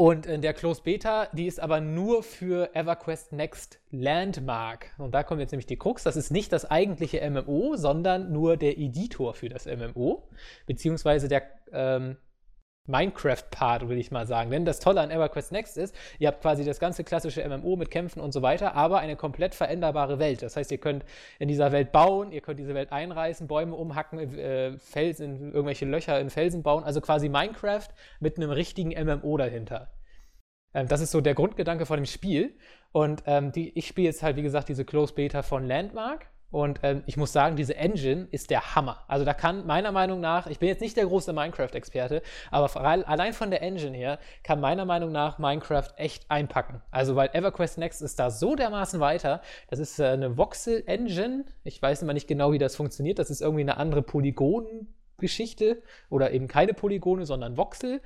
Und 0.00 0.24
in 0.24 0.40
der 0.40 0.54
Closed 0.54 0.84
Beta, 0.84 1.28
die 1.34 1.46
ist 1.46 1.60
aber 1.60 1.82
nur 1.82 2.22
für 2.22 2.74
EverQuest 2.74 3.34
Next 3.34 3.80
Landmark. 3.90 4.94
Und 4.96 5.14
da 5.14 5.22
kommt 5.22 5.42
jetzt 5.42 5.50
nämlich 5.50 5.66
die 5.66 5.76
Krux. 5.76 6.04
Das 6.04 6.16
ist 6.16 6.30
nicht 6.30 6.54
das 6.54 6.64
eigentliche 6.64 7.20
MMO, 7.30 7.76
sondern 7.76 8.32
nur 8.32 8.56
der 8.56 8.78
Editor 8.78 9.34
für 9.34 9.50
das 9.50 9.66
MMO. 9.66 10.26
Beziehungsweise 10.64 11.28
der 11.28 11.42
ähm, 11.70 12.16
Minecraft-Part, 12.90 13.88
will 13.88 13.98
ich 13.98 14.10
mal 14.10 14.26
sagen. 14.26 14.50
Denn 14.50 14.64
das 14.64 14.80
Tolle 14.80 15.00
an 15.00 15.10
EverQuest 15.10 15.52
Next 15.52 15.76
ist, 15.76 15.94
ihr 16.18 16.28
habt 16.28 16.42
quasi 16.42 16.64
das 16.64 16.78
ganze 16.78 17.04
klassische 17.04 17.46
MMO 17.48 17.76
mit 17.76 17.90
Kämpfen 17.90 18.20
und 18.20 18.32
so 18.32 18.42
weiter, 18.42 18.74
aber 18.74 18.98
eine 18.98 19.16
komplett 19.16 19.54
veränderbare 19.54 20.18
Welt. 20.18 20.42
Das 20.42 20.56
heißt, 20.56 20.70
ihr 20.70 20.78
könnt 20.78 21.04
in 21.38 21.48
dieser 21.48 21.72
Welt 21.72 21.92
bauen, 21.92 22.32
ihr 22.32 22.40
könnt 22.40 22.58
diese 22.58 22.74
Welt 22.74 22.92
einreißen, 22.92 23.46
Bäume 23.46 23.74
umhacken, 23.74 24.18
äh, 24.18 24.78
Felsen, 24.78 25.52
irgendwelche 25.52 25.86
Löcher 25.86 26.20
in 26.20 26.30
Felsen 26.30 26.62
bauen. 26.62 26.84
Also 26.84 27.00
quasi 27.00 27.28
Minecraft 27.28 27.88
mit 28.20 28.36
einem 28.36 28.50
richtigen 28.50 28.90
MMO 28.90 29.36
dahinter. 29.36 29.90
Ähm, 30.74 30.88
das 30.88 31.00
ist 31.00 31.10
so 31.10 31.20
der 31.20 31.34
Grundgedanke 31.34 31.86
von 31.86 31.96
dem 31.96 32.06
Spiel. 32.06 32.56
Und 32.92 33.22
ähm, 33.26 33.52
die, 33.52 33.76
ich 33.78 33.86
spiele 33.86 34.06
jetzt 34.06 34.22
halt, 34.22 34.36
wie 34.36 34.42
gesagt, 34.42 34.68
diese 34.68 34.84
Closed 34.84 35.14
Beta 35.14 35.42
von 35.42 35.66
Landmark. 35.66 36.26
Und 36.50 36.80
ähm, 36.82 37.02
ich 37.06 37.16
muss 37.16 37.32
sagen, 37.32 37.56
diese 37.56 37.76
Engine 37.76 38.26
ist 38.30 38.50
der 38.50 38.74
Hammer. 38.74 39.04
Also 39.06 39.24
da 39.24 39.34
kann 39.34 39.66
meiner 39.66 39.92
Meinung 39.92 40.20
nach, 40.20 40.48
ich 40.48 40.58
bin 40.58 40.68
jetzt 40.68 40.80
nicht 40.80 40.96
der 40.96 41.06
große 41.06 41.32
Minecraft-Experte, 41.32 42.22
aber 42.50 42.74
allein 42.76 43.32
von 43.32 43.50
der 43.50 43.62
Engine 43.62 43.96
her 43.96 44.18
kann 44.42 44.60
meiner 44.60 44.84
Meinung 44.84 45.12
nach 45.12 45.38
Minecraft 45.38 45.88
echt 45.96 46.28
einpacken. 46.28 46.82
Also 46.90 47.14
weil 47.14 47.30
EverQuest 47.32 47.78
Next 47.78 48.02
ist 48.02 48.18
da 48.18 48.30
so 48.30 48.56
dermaßen 48.56 48.98
weiter. 48.98 49.42
Das 49.68 49.78
ist 49.78 50.00
äh, 50.00 50.06
eine 50.06 50.36
Voxel-Engine. 50.36 51.44
Ich 51.62 51.80
weiß 51.80 52.02
immer 52.02 52.14
nicht 52.14 52.26
genau, 52.26 52.52
wie 52.52 52.58
das 52.58 52.74
funktioniert. 52.74 53.20
Das 53.20 53.30
ist 53.30 53.42
irgendwie 53.42 53.62
eine 53.62 53.76
andere 53.76 54.02
Polygon-Geschichte 54.02 55.82
oder 56.08 56.32
eben 56.32 56.48
keine 56.48 56.74
Polygone, 56.74 57.26
sondern 57.26 57.56
Voxel. 57.56 58.00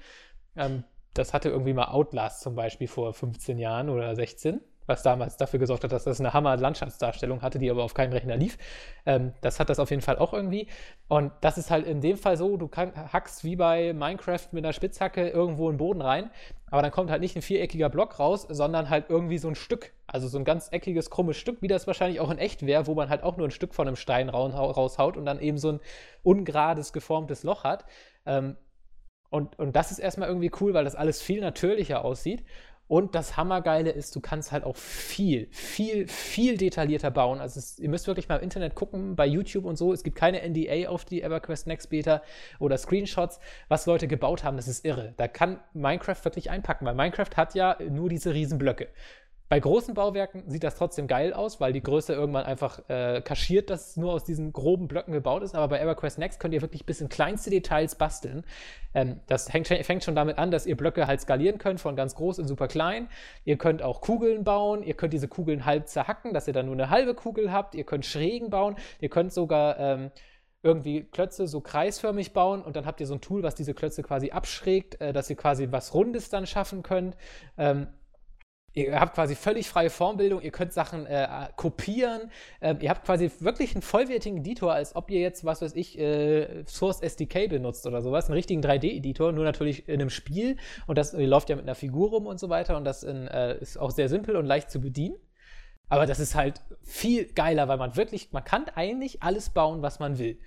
Ähm, 0.57 0.85
das 1.15 1.33
hatte 1.33 1.49
irgendwie 1.49 1.73
mal 1.73 1.87
Outlast 1.87 2.43
zum 2.43 2.57
Beispiel 2.57 2.89
vor 2.89 3.15
15 3.15 3.59
Jahren 3.59 3.89
oder 3.89 4.15
16, 4.15 4.61
was 4.87 5.03
damals 5.03 5.37
dafür 5.37 5.59
gesorgt 5.59 5.85
hat, 5.85 5.93
dass 5.93 6.05
das 6.05 6.21
eine 6.21 6.33
Hammer-Landschaftsdarstellung 6.33 7.43
hatte, 7.43 7.59
die 7.59 7.71
aber 7.71 7.85
auf 7.85 7.95
keinem 7.95 8.13
Rechner 8.13 8.37
lief. 8.37 8.59
Ähm, 9.07 9.33
das 9.41 9.61
hat 9.61 9.71
das 9.71 9.79
auf 9.79 9.91
jeden 9.91 10.03
Fall 10.03 10.19
auch 10.19 10.33
irgendwie. 10.33 10.69
Und 11.09 11.33
das 11.41 11.59
ist 11.59 11.71
halt 11.71 11.87
in 11.87 12.01
dem 12.01 12.17
Fall 12.17 12.37
so, 12.37 12.57
du 12.57 12.69
kann, 12.69 12.93
hackst 13.13 13.45
wie 13.45 13.57
bei 13.57 13.93
Minecraft 13.93 14.49
mit 14.53 14.65
einer 14.65 14.73
Spitzhacke 14.73 15.29
irgendwo 15.29 15.69
in 15.69 15.75
den 15.75 15.79
Boden 15.79 16.01
rein, 16.01 16.31
aber 16.71 16.83
dann 16.83 16.91
kommt 16.91 17.11
halt 17.11 17.21
nicht 17.21 17.37
ein 17.37 17.43
viereckiger 17.43 17.89
Block 17.89 18.19
raus, 18.19 18.47
sondern 18.49 18.91
halt 18.91 19.07
irgendwie 19.09 19.39
so 19.39 19.49
ein 19.49 19.55
Stück. 19.55 19.93
Also 20.07 20.29
so 20.29 20.39
ein 20.39 20.45
ganz 20.45 20.69
eckiges, 20.71 21.09
krummes 21.09 21.37
Stück, 21.37 21.63
wie 21.63 21.69
das 21.69 21.87
wahrscheinlich 21.87 22.21
auch 22.21 22.31
in 22.31 22.39
echt 22.39 22.67
wäre, 22.67 22.87
wo 22.87 22.95
man 22.95 23.09
halt 23.09 23.23
auch 23.23 23.37
nur 23.37 23.47
ein 23.47 23.53
Stück 23.53 23.75
von 23.75 23.87
einem 23.87 23.97
Stein 23.97 24.29
raus- 24.29 24.53
raushaut 24.55 25.17
und 25.17 25.25
dann 25.25 25.41
eben 25.41 25.59
so 25.59 25.73
ein 25.73 25.81
ungerades, 26.23 26.93
geformtes 26.93 27.43
Loch 27.43 27.65
hat. 27.65 27.85
Ähm, 28.27 28.57
und, 29.31 29.59
und 29.59 29.75
das 29.75 29.91
ist 29.91 29.99
erstmal 29.99 30.29
irgendwie 30.29 30.53
cool, 30.61 30.75
weil 30.75 30.85
das 30.85 30.95
alles 30.95 31.21
viel 31.21 31.41
natürlicher 31.41 32.05
aussieht. 32.05 32.45
Und 32.87 33.15
das 33.15 33.37
Hammergeile 33.37 33.91
ist, 33.91 34.15
du 34.15 34.21
kannst 34.21 34.53
halt 34.53 34.65
auch 34.65 34.77
viel, 34.77 35.49
viel, 35.51 36.07
viel 36.07 36.59
detaillierter 36.59 37.11
bauen. 37.11 37.41
Also 37.41 37.59
es, 37.59 37.79
ihr 37.79 37.89
müsst 37.89 38.07
wirklich 38.07 38.29
mal 38.29 38.37
im 38.37 38.43
Internet 38.43 38.75
gucken, 38.75 39.17
bei 39.17 39.27
YouTube 39.27 39.65
und 39.65 39.77
so. 39.77 39.93
Es 39.93 40.03
gibt 40.03 40.17
keine 40.17 40.47
NDA 40.47 40.89
auf 40.89 41.07
die 41.07 41.23
EverQuest 41.23 41.67
Next 41.67 41.89
Beta 41.89 42.23
oder 42.59 42.77
Screenshots, 42.77 43.41
was 43.69 43.87
Leute 43.87 44.07
gebaut 44.07 44.45
haben. 44.45 44.57
Das 44.57 44.69
ist 44.69 44.85
irre. 44.85 45.15
Da 45.17 45.29
kann 45.29 45.61
Minecraft 45.73 46.23
wirklich 46.25 46.51
einpacken, 46.51 46.85
weil 46.87 46.95
Minecraft 46.95 47.37
hat 47.37 47.55
ja 47.55 47.79
nur 47.89 48.11
diese 48.11 48.35
Riesenblöcke. 48.35 48.89
Bei 49.51 49.61
großen 49.61 49.93
Bauwerken 49.93 50.49
sieht 50.49 50.65
das 50.65 50.77
trotzdem 50.77 51.07
geil 51.07 51.35
aus, 51.35 51.61
weil 51.61 51.75
die 51.75 51.83
Größe 51.83 52.15
irgendwann 52.15 52.47
einfach 52.47 52.81
äh, 52.89 53.21
kaschiert, 53.21 53.69
dass 53.69 53.91
es 53.91 53.97
nur 53.99 54.13
aus 54.13 54.25
diesen 54.25 54.55
groben 54.55 54.89
Blöcken 54.89 55.13
gebaut 55.13 55.43
ist. 55.43 55.55
Aber 55.55 55.69
bei 55.69 55.81
EverQuest 55.81 56.19
Next 56.19 56.41
könnt 56.41 56.55
ihr 56.55 56.63
wirklich 56.63 56.87
bis 56.87 57.03
in 57.03 57.11
kleinste 57.11 57.51
Details 57.51 57.95
basteln. 57.97 58.45
Ähm, 58.95 59.21
das 59.27 59.53
hängt, 59.53 59.69
fängt 59.69 60.03
schon 60.03 60.15
damit 60.15 60.39
an, 60.39 60.51
dass 60.51 60.65
ihr 60.65 60.77
Blöcke 60.77 61.07
halt 61.07 61.21
skalieren 61.21 61.59
könnt, 61.59 61.79
von 61.79 61.95
ganz 61.95 62.15
groß 62.15 62.39
in 62.39 62.49
super 62.49 62.69
klein. 62.69 63.09
Ihr 63.45 63.59
könnt 63.59 63.83
auch 63.83 64.01
Kugeln 64.01 64.45
bauen. 64.45 64.83
Ihr 64.83 64.95
könnt 64.95 65.13
diese 65.13 65.29
Kugeln 65.29 65.67
halb 65.67 65.89
zerhacken, 65.89 66.33
dass 66.33 66.49
ihr 66.49 66.55
dann 66.55 66.67
nur 66.67 66.75
eine 66.75 66.89
halbe 66.89 67.15
Kugel 67.15 67.53
habt. 67.53 67.75
Ihr 67.75 67.85
könnt 67.85 68.07
Schrägen 68.07 68.49
bauen. 68.49 68.77
Ihr 68.99 69.11
könnt 69.11 69.33
sogar 69.33 69.79
ähm, 69.79 70.11
irgendwie 70.63 71.05
Klötze 71.05 71.47
so 71.47 71.61
kreisförmig 71.61 72.33
bauen 72.33 72.63
und 72.63 72.75
dann 72.75 72.87
habt 72.87 72.99
ihr 72.99 73.07
so 73.07 73.15
ein 73.15 73.21
Tool, 73.21 73.43
was 73.43 73.55
diese 73.55 73.75
Klötze 73.75 74.03
quasi 74.03 74.31
abschrägt, 74.31 74.99
äh, 75.03 75.13
dass 75.13 75.29
ihr 75.29 75.37
quasi 75.37 75.69
was 75.71 75.93
Rundes 75.93 76.31
dann 76.31 76.47
schaffen 76.47 76.83
könnt. 76.83 77.17
Ähm, 77.59 77.89
Ihr 78.77 78.99
habt 78.99 79.15
quasi 79.15 79.37
völlig 79.37 79.69
freie 79.69 79.89
Formbildung, 79.89 80.43
ihr 80.43 80.51
könnt 80.51 80.73
Sachen 80.73 81.07
äh, 81.07 81.29
kopieren, 81.55 82.31
ähm, 82.61 82.79
ihr 82.81 82.91
habt 82.91 83.07
quasi 83.07 83.31
wirklich 83.39 83.73
einen 83.75 83.83
vollwertigen 83.83 84.39
Editor, 84.39 84.73
als 84.73 84.97
ob 84.97 85.11
ihr 85.11 85.21
jetzt, 85.21 85.45
was 85.45 85.63
weiß 85.63 85.77
ich, 85.77 85.97
äh, 85.97 86.65
Source 86.67 87.01
SDK 87.01 87.49
benutzt 87.49 87.87
oder 87.87 88.03
sowas, 88.03 88.27
einen 88.27 88.35
richtigen 88.35 88.63
3D-Editor, 88.63 89.31
nur 89.31 89.45
natürlich 89.45 89.89
in 89.89 90.01
einem 90.01 90.11
Spiel 90.11 90.57
und 90.89 90.99
das 90.99 91.13
läuft 91.13 91.51
ja 91.51 91.57
mit 91.57 91.65
einer 91.65 91.77
Figur 91.77 92.11
rum 92.11 92.27
und 92.27 92.41
so 92.41 92.49
weiter 92.49 92.77
und 92.77 92.85
das 92.85 93.05
in, 93.05 93.29
äh, 93.29 93.59
ist 93.59 93.79
auch 93.79 93.93
sehr 93.93 94.09
simpel 94.09 94.35
und 94.35 94.45
leicht 94.45 94.73
zu 94.73 94.81
bedienen. 94.81 95.17
Aber 95.89 96.07
das 96.07 96.19
ist 96.19 96.35
halt 96.35 96.61
viel 96.83 97.27
geiler, 97.27 97.69
weil 97.69 97.77
man 97.77 97.95
wirklich, 97.95 98.33
man 98.33 98.43
kann 98.43 98.65
eigentlich 98.75 99.23
alles 99.23 99.51
bauen, 99.51 99.83
was 99.83 100.01
man 100.01 100.19
will. 100.19 100.41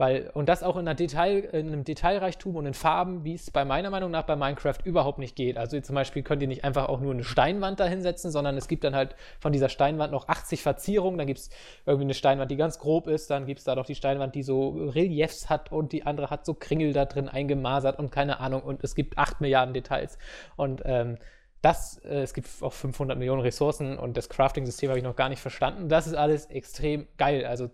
Weil, 0.00 0.30
und 0.32 0.48
das 0.48 0.62
auch 0.62 0.78
in, 0.78 0.86
Detail, 0.86 1.40
in 1.52 1.66
einem 1.66 1.84
Detailreichtum 1.84 2.56
und 2.56 2.64
in 2.64 2.72
Farben, 2.72 3.22
wie 3.22 3.34
es 3.34 3.50
bei 3.50 3.66
meiner 3.66 3.90
Meinung 3.90 4.10
nach 4.10 4.22
bei 4.22 4.34
Minecraft 4.34 4.78
überhaupt 4.82 5.18
nicht 5.18 5.36
geht. 5.36 5.58
Also 5.58 5.78
zum 5.78 5.94
Beispiel 5.94 6.22
könnt 6.22 6.40
ihr 6.40 6.48
nicht 6.48 6.64
einfach 6.64 6.88
auch 6.88 7.00
nur 7.00 7.12
eine 7.12 7.22
Steinwand 7.22 7.80
da 7.80 7.84
hinsetzen, 7.84 8.30
sondern 8.30 8.56
es 8.56 8.66
gibt 8.66 8.82
dann 8.82 8.94
halt 8.94 9.14
von 9.40 9.52
dieser 9.52 9.68
Steinwand 9.68 10.10
noch 10.10 10.26
80 10.26 10.62
Verzierungen. 10.62 11.18
Dann 11.18 11.26
gibt 11.26 11.40
es 11.40 11.50
irgendwie 11.84 12.04
eine 12.04 12.14
Steinwand, 12.14 12.50
die 12.50 12.56
ganz 12.56 12.78
grob 12.78 13.08
ist. 13.08 13.28
Dann 13.28 13.44
gibt 13.44 13.58
es 13.58 13.66
da 13.66 13.74
noch 13.74 13.84
die 13.84 13.94
Steinwand, 13.94 14.34
die 14.34 14.42
so 14.42 14.70
Reliefs 14.70 15.50
hat 15.50 15.70
und 15.70 15.92
die 15.92 16.06
andere 16.06 16.30
hat 16.30 16.46
so 16.46 16.54
Kringel 16.54 16.94
da 16.94 17.04
drin 17.04 17.28
eingemasert 17.28 17.98
und 17.98 18.10
keine 18.10 18.40
Ahnung. 18.40 18.62
Und 18.62 18.82
es 18.82 18.94
gibt 18.94 19.18
8 19.18 19.42
Milliarden 19.42 19.74
Details. 19.74 20.16
Und 20.56 20.80
ähm, 20.86 21.18
das, 21.60 21.98
äh, 22.06 22.22
es 22.22 22.32
gibt 22.32 22.48
auch 22.62 22.72
500 22.72 23.18
Millionen 23.18 23.42
Ressourcen 23.42 23.98
und 23.98 24.16
das 24.16 24.30
Crafting-System 24.30 24.88
habe 24.88 24.98
ich 24.98 25.04
noch 25.04 25.16
gar 25.16 25.28
nicht 25.28 25.42
verstanden. 25.42 25.90
Das 25.90 26.06
ist 26.06 26.14
alles 26.14 26.46
extrem 26.46 27.06
geil. 27.18 27.44
Also 27.44 27.68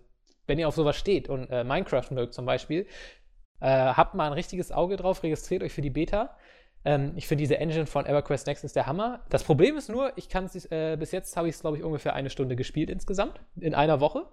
wenn 0.47 0.59
ihr 0.59 0.67
auf 0.67 0.75
sowas 0.75 0.95
steht 0.95 1.29
und 1.29 1.49
äh, 1.49 1.63
Minecraft 1.63 2.09
mögt 2.11 2.33
zum 2.33 2.45
Beispiel, 2.45 2.87
äh, 3.59 3.67
habt 3.67 4.15
mal 4.15 4.27
ein 4.27 4.33
richtiges 4.33 4.71
Auge 4.71 4.97
drauf, 4.97 5.23
registriert 5.23 5.63
euch 5.63 5.73
für 5.73 5.81
die 5.81 5.89
Beta. 5.89 6.35
Ähm, 6.85 7.13
ich 7.15 7.27
finde 7.27 7.41
diese 7.41 7.57
Engine 7.57 7.85
von 7.85 8.05
EverQuest 8.05 8.47
Next 8.47 8.63
ist 8.63 8.75
der 8.75 8.87
Hammer. 8.87 9.25
Das 9.29 9.43
Problem 9.43 9.77
ist 9.77 9.89
nur, 9.89 10.13
ich 10.15 10.29
kann 10.29 10.49
äh, 10.69 10.95
bis 10.97 11.11
jetzt 11.11 11.35
habe 11.35 11.49
ich 11.49 11.55
es 11.55 11.61
glaube 11.61 11.77
ich 11.77 11.83
ungefähr 11.83 12.13
eine 12.13 12.29
Stunde 12.29 12.55
gespielt 12.55 12.89
insgesamt 12.89 13.39
in 13.59 13.75
einer 13.75 13.99
Woche, 13.99 14.25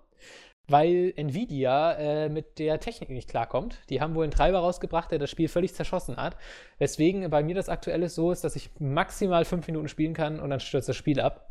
weil 0.69 1.13
Nvidia 1.17 1.93
äh, 1.93 2.29
mit 2.29 2.59
der 2.59 2.81
Technik 2.81 3.11
nicht 3.11 3.29
klarkommt. 3.29 3.79
Die 3.91 4.01
haben 4.01 4.15
wohl 4.15 4.25
einen 4.25 4.31
Treiber 4.31 4.59
rausgebracht, 4.61 5.11
der 5.11 5.19
das 5.19 5.31
Spiel 5.31 5.49
völlig 5.49 5.75
zerschossen 5.75 6.17
hat. 6.17 6.37
Weswegen 6.79 7.29
bei 7.31 7.43
mir 7.43 7.55
das 7.55 7.69
aktuelle 7.69 8.09
so 8.09 8.31
ist, 8.31 8.45
dass 8.45 8.57
ich 8.57 8.71
maximal 8.79 9.45
fünf 9.45 9.67
Minuten 9.67 9.89
spielen 9.89 10.15
kann 10.15 10.39
und 10.39 10.51
dann 10.51 10.61
stürzt 10.61 10.89
das 10.89 10.97
Spiel 10.97 11.21
ab. 11.21 11.51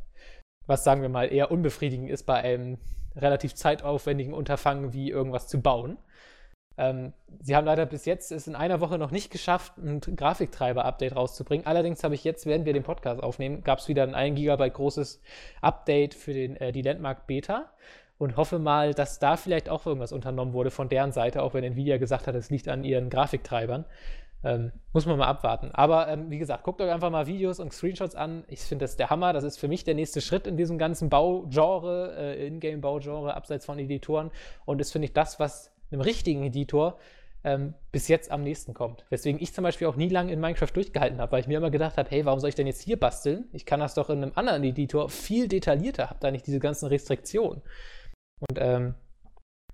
Was 0.68 0.84
sagen 0.84 1.02
wir 1.02 1.10
mal 1.10 1.32
eher 1.32 1.52
unbefriedigend 1.52 2.10
ist 2.10 2.24
bei 2.24 2.36
einem 2.36 2.78
relativ 3.16 3.56
zeitaufwendigen 3.56 4.34
Unterfangen 4.34 4.94
wie 4.94 5.10
irgendwas 5.10 5.48
zu 5.48 5.62
bauen. 5.62 5.98
Ähm, 6.76 7.14
sie 7.40 7.56
haben 7.56 7.66
leider 7.66 7.86
bis 7.86 8.06
jetzt 8.06 8.32
es 8.32 8.48
in 8.48 8.56
einer 8.56 8.80
Woche 8.82 8.98
noch 8.98 9.12
nicht 9.12 9.32
geschafft, 9.32 9.78
ein 9.78 10.02
Grafiktreiber-Update 10.02 11.16
rauszubringen. 11.16 11.68
Allerdings 11.68 12.04
habe 12.04 12.16
ich 12.16 12.24
jetzt, 12.24 12.46
während 12.46 12.66
wir 12.66 12.74
den 12.74 12.84
Podcast 12.84 13.22
aufnehmen, 13.22 13.64
gab 13.64 13.80
es 13.80 13.88
wieder 13.88 14.04
ein 14.04 14.16
1 14.16 14.36
GB 14.36 14.70
großes 14.72 15.22
Update 15.62 16.16
für 16.16 16.34
den, 16.34 16.56
äh, 16.58 16.72
die 16.72 16.82
Landmark 16.82 17.28
Beta 17.28 17.70
und 18.18 18.38
hoffe 18.38 18.58
mal, 18.58 18.94
dass 18.94 19.20
da 19.20 19.38
vielleicht 19.38 19.70
auch 19.70 19.86
irgendwas 19.86 20.14
unternommen 20.14 20.54
wurde 20.54 20.72
von 20.72 20.90
deren 20.90 21.12
Seite, 21.12 21.44
auch 21.44 21.54
wenn 21.54 21.64
Nvidia 21.64 21.98
gesagt 21.98 22.26
hat, 22.26 22.36
es 22.36 22.50
liegt 22.50 22.68
an 22.68 22.84
ihren 22.84 23.10
Grafiktreibern. 23.10 23.86
Ähm, 24.44 24.74
muss 24.92 25.06
man 25.06 25.18
mal 25.18 25.28
abwarten. 25.28 25.72
Aber 25.72 26.10
ähm, 26.10 26.30
wie 26.30 26.38
gesagt, 26.38 26.64
guckt 26.64 26.82
euch 26.82 26.92
einfach 26.92 27.10
mal 27.10 27.28
Videos 27.28 27.60
und 27.60 27.72
Screenshots 27.72 28.16
an. 28.16 28.44
Ich 28.48 28.60
finde 28.60 28.84
das 28.84 28.98
der 28.98 29.10
Hammer. 29.10 29.32
Das 29.32 29.44
ist 29.44 29.58
für 29.58 29.70
mich 29.70 29.86
der 29.86 29.96
nächste 29.96 30.20
Schritt 30.20 30.48
in 30.48 30.58
diesem 30.58 30.78
ganzen 30.78 31.10
Baugenre, 31.10 32.16
äh, 32.18 32.48
Ingame-Baugenre, 32.48 33.36
abseits 33.36 33.66
von 33.66 33.80
Editoren. 33.80 34.32
Und 34.66 34.82
ist, 34.82 34.92
finde 34.92 35.06
ich, 35.06 35.14
das, 35.14 35.40
was 35.40 35.74
einem 35.92 36.02
richtigen 36.02 36.44
Editor 36.44 36.98
ähm, 37.44 37.74
bis 37.92 38.08
jetzt 38.08 38.32
am 38.32 38.44
nächsten 38.44 38.74
kommt. 38.74 39.06
Weswegen 39.10 39.42
ich 39.42 39.54
zum 39.54 39.64
Beispiel 39.64 39.88
auch 39.88 39.96
nie 39.96 40.10
lange 40.10 40.32
in 40.32 40.40
Minecraft 40.40 40.72
durchgehalten 40.74 41.20
habe, 41.20 41.32
weil 41.32 41.42
ich 41.42 41.48
mir 41.48 41.58
immer 41.58 41.72
gedacht 41.72 41.98
habe, 41.98 42.10
hey, 42.10 42.26
warum 42.26 42.40
soll 42.40 42.50
ich 42.50 42.56
denn 42.56 42.68
jetzt 42.68 42.82
hier 42.82 43.00
basteln? 43.00 43.50
Ich 43.52 43.66
kann 43.66 43.80
das 43.80 43.94
doch 43.94 44.10
in 44.10 44.24
einem 44.24 44.32
anderen 44.36 44.64
Editor 44.64 45.10
viel 45.10 45.48
detaillierter, 45.48 46.10
habe 46.10 46.20
da 46.22 46.32
nicht 46.32 46.48
diese 46.48 46.60
ganzen 46.60 46.88
Restriktionen. 46.88 47.62
Und 48.40 48.58
ähm, 48.58 48.96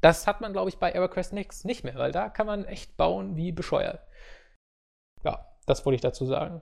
das 0.02 0.28
hat 0.28 0.42
man, 0.42 0.54
glaube 0.54 0.70
ich, 0.70 0.78
bei 0.78 0.92
EverQuest 0.92 1.34
Next 1.34 1.66
nicht 1.66 1.84
mehr, 1.84 1.96
weil 1.96 2.12
da 2.12 2.30
kann 2.30 2.48
man 2.48 2.66
echt 2.66 2.98
bauen 2.98 3.36
wie 3.36 3.52
bescheuert. 3.52 4.02
Ja, 5.24 5.46
das 5.66 5.86
wollte 5.86 5.96
ich 5.96 6.02
dazu 6.02 6.26
sagen. 6.26 6.62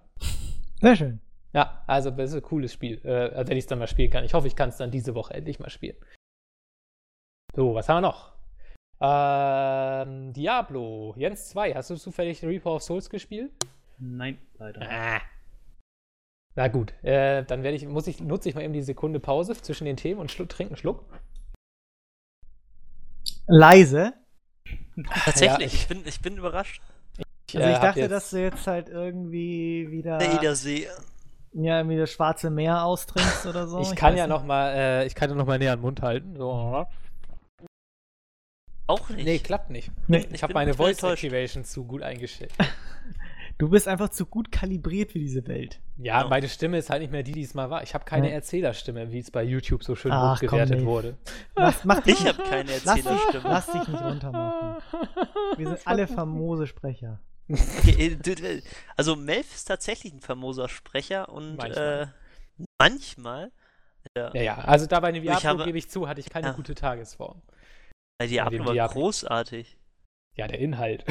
Sehr 0.82 0.96
schön. 0.96 1.22
Ja, 1.54 1.84
also 1.88 2.12
das 2.12 2.32
ist 2.32 2.36
ein 2.36 2.42
cooles 2.42 2.74
Spiel, 2.74 3.04
äh, 3.06 3.48
wenn 3.48 3.58
ich 3.58 3.64
es 3.64 3.68
dann 3.68 3.80
mal 3.80 3.88
spielen 3.88 4.12
kann. 4.12 4.24
Ich 4.24 4.34
hoffe, 4.34 4.48
ich 4.48 4.56
kann 4.56 4.70
es 4.70 4.78
dann 4.78 4.92
diese 4.92 5.16
Woche 5.16 5.34
endlich 5.34 5.60
mal 5.60 5.70
spielen. 5.70 5.98
So, 7.56 7.74
was 7.74 7.90
haben 7.90 7.98
wir 7.98 8.02
noch? 8.02 8.38
Ähm, 9.00 10.34
Diablo, 10.34 11.14
Jens 11.18 11.50
2, 11.50 11.74
hast 11.74 11.90
du 11.90 11.96
zufällig 11.96 12.44
Reaper 12.44 12.72
of 12.74 12.84
Souls 12.84 13.10
gespielt? 13.10 13.52
Nein, 14.00 14.38
leider. 14.58 14.82
Ah. 14.82 15.22
Na 16.56 16.68
gut, 16.68 16.94
äh, 17.04 17.44
dann 17.46 17.64
werde 17.64 17.78
ich, 17.78 17.88
muss 17.88 18.08
ich, 18.08 18.20
nutze 18.20 18.50
ich 18.50 18.56
mal 18.56 18.64
eben 18.64 18.74
die 18.74 18.82
Sekunde 18.82 19.20
Pause 19.20 19.54
zwischen 19.54 19.86
den 19.86 19.98
Themen 19.98 20.20
und 20.20 20.32
schluck, 20.32 20.50
trinken 20.50 20.74
einen 20.74 20.78
Schluck. 20.78 21.06
Leise. 23.48 24.14
Tatsächlich, 25.26 25.74
Ja, 25.74 25.80
ich, 25.80 25.88
bin, 25.88 26.06
ich 26.06 26.22
bin 26.22 26.38
überrascht. 26.38 26.82
Also 27.56 27.68
äh, 27.68 27.74
ich 27.74 27.78
dachte, 27.80 28.00
jetzt- 28.02 28.12
dass 28.12 28.30
du 28.32 28.42
jetzt 28.42 28.68
halt 28.68 28.90
irgendwie 28.90 29.88
wieder, 29.90 30.18
Der 30.18 30.34
Edersee. 30.34 30.88
ja, 31.54 31.78
irgendwie 31.78 31.98
das 31.98 32.12
Schwarze 32.12 32.50
Meer 32.50 32.84
austrinkst 32.84 33.46
oder 33.46 33.68
so. 33.68 33.80
ich 33.82 33.96
kann 33.96 34.12
weiß 34.14 34.20
ja 34.20 34.28
nicht. 34.28 34.36
noch 34.36 34.44
mal, 34.46 34.74
äh, 34.76 35.06
ich 35.08 35.16
kann 35.16 35.30
ja 35.30 35.36
noch 35.36 35.46
mal 35.46 35.58
näher 35.58 35.72
an 35.74 35.80
den 35.80 35.84
Mund 35.84 36.02
halten. 36.02 36.36
So. 36.36 36.86
Auch 38.90 39.10
nicht. 39.10 39.26
Nee, 39.26 39.40
klappt 39.40 39.70
nicht. 39.70 39.92
Nee. 40.08 40.26
Ich 40.32 40.44
habe 40.44 40.52
bin- 40.54 40.60
meine 40.62 40.72
ich 40.72 40.78
Voice 40.78 40.92
enttäuscht. 40.98 41.24
Activation 41.24 41.64
zu 41.66 41.86
gut 41.86 42.02
eingestellt. 42.04 42.52
Du 43.60 43.70
bist 43.70 43.88
einfach 43.88 44.10
zu 44.10 44.28
gut 44.28 44.52
kalibriert 44.52 45.14
für 45.14 45.18
diese 45.18 45.48
Welt. 45.48 45.80
Ja, 45.98 46.22
Ja. 46.22 46.28
meine 46.28 46.48
Stimme 46.48 46.78
ist 46.78 46.92
halt 46.92 47.02
nicht 47.02 47.12
mehr 47.12 47.24
die, 47.24 47.32
die 47.32 47.42
es 47.42 47.56
mal 47.56 47.72
war. 47.72 47.82
Ich 47.82 47.96
habe 47.96 48.06
keine 48.06 48.28
Nee. 48.28 48.34
Erzählerstimme, 48.34 49.12
wie 49.12 49.18
es 49.18 49.32
bei 49.32 49.42
YouTube 49.42 49.84
so 49.84 49.96
schön 49.96 50.12
Ach, 50.12 50.38
komm, 50.40 50.50
hochgewertet 50.50 50.76
Dave. 50.76 50.86
wurde. 50.86 51.18
Lass, 51.56 51.84
mach 51.84 52.00
dich, 52.04 52.20
Ich 52.22 52.28
habe 52.28 52.44
keine 52.44 52.70
lass, 52.70 52.84
dich, 52.84 53.06
Erzählerstimme. 53.08 53.44
lass 53.50 53.66
dich 53.72 53.88
nicht 53.88 54.04
runtermachen. 54.04 54.76
Wir 55.58 55.68
sind 55.70 55.80
alle 55.88 56.06
famose 56.06 56.68
Sprecher. 56.68 57.20
Äh, 57.50 58.16
du- 58.18 58.62
Also 58.96 59.16
Melf 59.16 59.54
ist 59.56 59.66
tatsächlich 59.66 60.14
ein 60.14 60.20
famoser 60.22 60.68
Sprecher 60.70 61.30
und 61.30 61.56
Manchmal. 61.58 62.14
äh, 62.60 62.64
manchmal 62.82 63.52
Ja, 64.16 64.34
ja, 64.36 64.58
also 64.60 64.86
da 64.86 65.00
bei 65.00 65.12
Diablo 65.12 65.44
habe- 65.44 65.64
gebe 65.66 65.78
ich 65.78 65.90
zu, 65.90 66.08
hatte 66.08 66.20
ich 66.22 66.30
keine 66.30 66.48
Ja. 66.48 66.54
gute 66.54 66.76
Tagesform. 66.76 67.42
bei 68.20 68.28
Diablo 68.28 68.58
dem 68.58 68.66
war 68.66 68.74
Diablo. 68.74 69.02
großartig. 69.02 69.78
Ja, 70.36 70.48
der 70.48 70.60
Inhalt. 70.60 71.06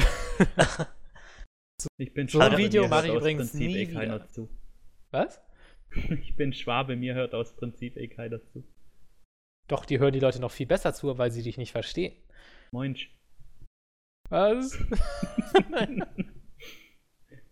Ich 1.97 2.13
bin 2.13 2.27
So 2.27 2.39
ein 2.39 2.49
Schwabe, 2.51 2.57
Video 2.63 2.83
mir 2.83 2.89
mache 2.89 2.99
hört 3.01 3.05
ich 3.05 3.11
aus 3.11 3.17
übrigens 3.21 3.51
Prinzip 3.51 3.67
nie 3.67 3.77
eh 3.77 3.85
keiner 3.93 4.15
wieder. 4.15 4.27
zu. 4.29 4.49
Was? 5.11 5.41
Ich 6.21 6.35
bin 6.35 6.53
Schwabe, 6.53 6.95
mir 6.95 7.13
hört 7.13 7.33
aus 7.33 7.55
Prinzip 7.55 7.97
eh 7.97 8.07
keiner 8.07 8.41
zu. 8.43 8.63
Doch, 9.67 9.85
die 9.85 9.99
hören 9.99 10.13
die 10.13 10.19
Leute 10.19 10.39
noch 10.39 10.51
viel 10.51 10.65
besser 10.67 10.93
zu, 10.93 11.17
weil 11.17 11.31
sie 11.31 11.43
dich 11.43 11.57
nicht 11.57 11.71
verstehen. 11.71 12.15
Moinsch. 12.71 13.15
Was? 14.29 14.77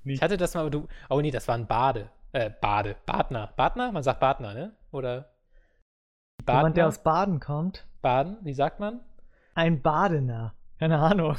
Ich 0.06 0.22
hatte 0.22 0.38
das 0.38 0.54
mal, 0.54 0.70
du. 0.70 0.88
Oh 1.10 1.20
nee, 1.22 1.32
das 1.32 1.48
war 1.48 1.56
ein 1.56 1.68
Bade. 1.68 2.10
Äh, 2.32 2.52
Bade. 2.62 2.96
Badner. 3.06 3.54
Badner? 3.56 3.92
Man 3.92 4.04
sagt 4.04 4.20
Badner, 4.20 4.54
ne? 4.54 4.76
Oder? 4.92 5.32
Jemand, 6.48 6.78
der 6.78 6.88
aus 6.88 7.02
Baden 7.02 7.40
kommt. 7.40 7.88
Baden? 8.02 8.38
Wie 8.44 8.54
sagt 8.54 8.80
man? 8.80 9.00
Ein 9.56 9.82
Badener. 9.82 10.54
Keine 10.80 11.00
Ahnung. 11.00 11.36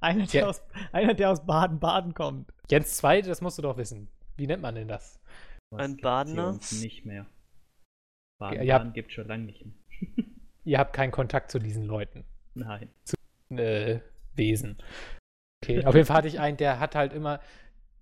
Einer, 0.00 0.26
der, 0.26 0.42
Ja. 0.42 0.46
aus, 0.48 0.62
einer, 0.92 1.14
der 1.14 1.30
aus 1.30 1.44
Baden-Baden 1.44 2.14
kommt. 2.14 2.52
Jens 2.70 2.96
2, 2.98 3.22
das 3.22 3.40
musst 3.40 3.58
du 3.58 3.62
doch 3.62 3.76
wissen. 3.76 4.08
Wie 4.36 4.46
nennt 4.46 4.62
man 4.62 4.74
denn 4.74 4.88
das? 4.88 5.18
Was 5.70 5.82
Ein 5.82 5.96
Badener? 5.96 6.52
nicht 6.52 7.04
mehr. 7.04 7.26
Baden, 8.38 8.62
Ja, 8.62 8.78
Baden 8.78 8.92
gibt 8.92 9.12
schon 9.12 9.26
lange 9.26 9.44
nicht 9.44 9.64
mehr. 9.64 9.74
Ihr 10.64 10.78
habt 10.78 10.92
keinen 10.92 11.10
Kontakt 11.12 11.50
zu 11.50 11.58
diesen 11.58 11.84
Leuten. 11.84 12.24
Nein. 12.54 12.90
äh, 13.50 14.00
Wesen. 14.34 14.78
Okay, 15.64 15.84
auf 15.84 15.94
jeden 15.94 16.06
Fall 16.06 16.16
hatte 16.18 16.28
ich 16.28 16.38
einen, 16.40 16.56
der 16.58 16.78
hat 16.78 16.94
halt 16.94 17.12
immer, 17.12 17.40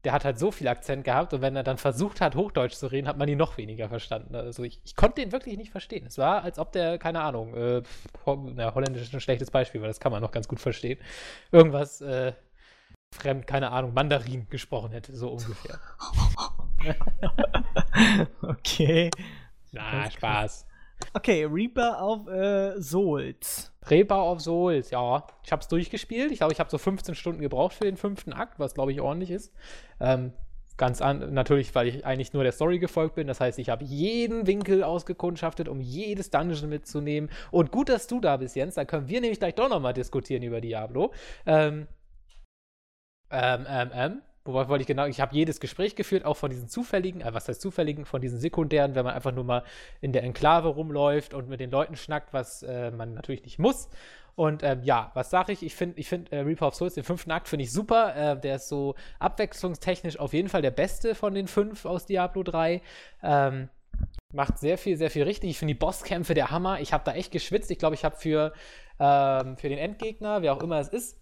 der 0.05 0.13
hat 0.13 0.25
halt 0.25 0.39
so 0.39 0.51
viel 0.51 0.69
Akzent 0.69 1.05
gehabt 1.05 1.33
und 1.33 1.41
wenn 1.41 1.57
er 1.57 1.63
dann 1.63 1.79
versucht 1.79 2.21
hat, 2.21 2.35
Hochdeutsch 2.35 2.75
zu 2.75 2.87
reden, 2.87 3.09
hat 3.09 3.17
man 3.17 3.29
ihn 3.29 3.39
noch 3.39 3.57
weniger 3.57 3.89
verstanden. 3.89 4.35
Also 4.35 4.63
ich, 4.63 4.81
ich 4.85 4.97
konnte 4.97 5.21
den 5.23 5.33
wirklich 5.33 5.57
nicht 5.57 5.71
verstehen. 5.71 6.07
Es 6.07 6.19
war, 6.19 6.43
als 6.43 6.59
ob 6.59 6.73
der, 6.73 6.99
keine 6.99 7.21
Ahnung, 7.21 7.55
äh, 7.55 7.83
na, 8.27 8.75
Holländisch 8.75 9.03
ist 9.03 9.15
ein 9.15 9.21
schlechtes 9.21 9.51
Beispiel, 9.51 9.81
weil 9.81 9.89
das 9.89 10.01
kann 10.01 10.13
man 10.13 10.21
noch 10.21 10.33
ganz 10.33 10.47
gut 10.47 10.61
verstehen. 10.61 10.99
Irgendwas 11.53 12.01
äh, 12.03 12.33
fremd, 13.15 13.47
keine 13.47 13.71
Ahnung, 13.71 13.95
Mandarin 13.95 14.47
gesprochen 14.51 14.93
hätte, 14.93 15.15
so 15.17 15.31
ungefähr. 15.31 15.79
okay. 18.43 19.11
Na, 19.73 20.11
Spaß. 20.11 20.67
Okay, 21.13 21.45
Reaper 21.45 22.03
auf 22.03 22.29
äh, 22.29 22.81
Souls. 22.81 23.73
Rebau 23.91 24.33
of 24.33 24.41
Souls, 24.41 24.91
ja. 24.91 25.27
Ich 25.43 25.53
habe 25.53 25.61
es 25.61 25.69
durchgespielt. 25.69 26.33
Ich 26.33 26.39
glaube, 26.39 26.53
ich 26.53 26.61
habe 26.61 26.71
so 26.71 26.79
15 26.79 27.15
Stunden 27.15 27.41
gebraucht 27.41 27.75
für 27.75 27.85
den 27.85 27.97
fünften 27.97 28.33
Akt, 28.33 28.59
was 28.59 28.75
glaube 28.75 28.93
ich 28.93 29.01
ordentlich 29.01 29.31
ist. 29.31 29.53
Ähm, 30.01 30.33
ganz 30.77 31.01
an, 31.01 31.33
natürlich, 31.33 31.75
weil 31.75 31.89
ich 31.89 32.05
eigentlich 32.05 32.33
nur 32.33 32.43
der 32.43 32.53
Story 32.53 32.79
gefolgt 32.79 33.15
bin. 33.15 33.27
Das 33.27 33.41
heißt, 33.41 33.59
ich 33.59 33.69
habe 33.69 33.85
jeden 33.85 34.47
Winkel 34.47 34.83
ausgekundschaftet, 34.83 35.69
um 35.69 35.81
jedes 35.81 36.31
Dungeon 36.31 36.69
mitzunehmen. 36.69 37.31
Und 37.51 37.71
gut, 37.71 37.89
dass 37.89 38.07
du 38.07 38.21
da 38.21 38.37
bist, 38.37 38.57
Jens. 38.57 38.75
Da 38.75 38.85
können 38.85 39.09
wir 39.09 39.21
nämlich 39.21 39.39
gleich 39.39 39.55
doch 39.55 39.69
nochmal 39.69 39.95
diskutieren 39.95 40.43
über 40.43 40.61
Diablo. 40.61 41.13
Ähm, 41.47 41.87
ähm, 43.31 43.67
ähm, 43.69 43.91
ähm. 43.95 44.23
Wobei 44.45 44.69
wollte 44.69 44.83
ich 44.83 44.87
genau, 44.87 45.07
ich 45.07 45.21
habe 45.21 45.35
jedes 45.35 45.59
Gespräch 45.59 45.97
geführt, 45.97 46.25
auch 46.25 46.37
von 46.37 46.51
diesen 46.51 46.69
zufälligen, 46.69 47.23
äh, 47.23 47.33
was 47.33 47.49
heißt 47.49 47.61
zufälligen, 47.61 48.05
von 48.05 48.21
diesen 48.21 48.39
sekundären, 48.39 48.95
wenn 48.95 49.05
man 49.05 49.15
einfach 49.15 49.33
nur 49.33 49.45
mal 49.45 49.65
in 50.01 50.13
der 50.13 50.23
Enklave 50.23 50.69
rumläuft 50.69 51.33
und 51.33 51.49
mit 51.49 51.61
den 51.61 51.71
Leuten 51.71 51.97
schnackt, 51.97 52.33
was 52.33 52.63
äh, 52.63 52.91
man 52.91 53.15
natürlich 53.15 53.45
nicht 53.45 53.59
muss. 53.59 53.89
Und 54.37 54.63
ähm, 54.63 54.83
ja, 54.83 55.13
was 55.15 55.31
sage 55.31 55.53
ich? 55.53 55.63
Ich 55.63 55.75
finde 55.75 55.99
ich 55.99 56.09
find, 56.09 56.31
äh, 56.33 56.41
Reaper 56.41 56.67
of 56.67 56.75
Souls, 56.75 56.95
den 56.95 57.05
fünften 57.05 57.31
Akt, 57.31 57.49
finde 57.49 57.65
ich 57.65 57.73
super. 57.73 58.15
Äh, 58.17 58.41
der 58.41 58.57
ist 58.57 58.69
so 58.69 58.97
abwechslungstechnisch 59.19 60.19
auf 60.19 60.33
jeden 60.33 60.49
Fall 60.49 60.63
der 60.63 60.73
beste 60.73 61.15
von 61.15 61.35
den 61.35 61.47
fünf 61.47 61.85
aus 61.87 62.05
Diablo 62.07 62.43
3. 62.43 62.83
Ähm, 63.23 63.69
macht 64.33 64.59
sehr 64.59 64.77
viel, 64.77 64.97
sehr 64.97 65.11
viel 65.11 65.23
richtig. 65.23 65.51
Ich 65.51 65.59
finde 65.59 65.75
die 65.75 65.79
Bosskämpfe 65.79 66.35
der 66.35 66.51
Hammer. 66.51 66.81
Ich 66.81 66.93
habe 66.93 67.05
da 67.05 67.15
echt 67.15 67.31
geschwitzt. 67.31 67.71
Ich 67.71 67.79
glaube, 67.79 67.95
ich 67.95 68.05
habe 68.05 68.17
für, 68.17 68.53
ähm, 68.99 69.57
für 69.57 69.69
den 69.69 69.79
Endgegner, 69.79 70.43
wer 70.43 70.53
auch 70.53 70.63
immer 70.63 70.81
es 70.81 70.89
ist, 70.89 71.17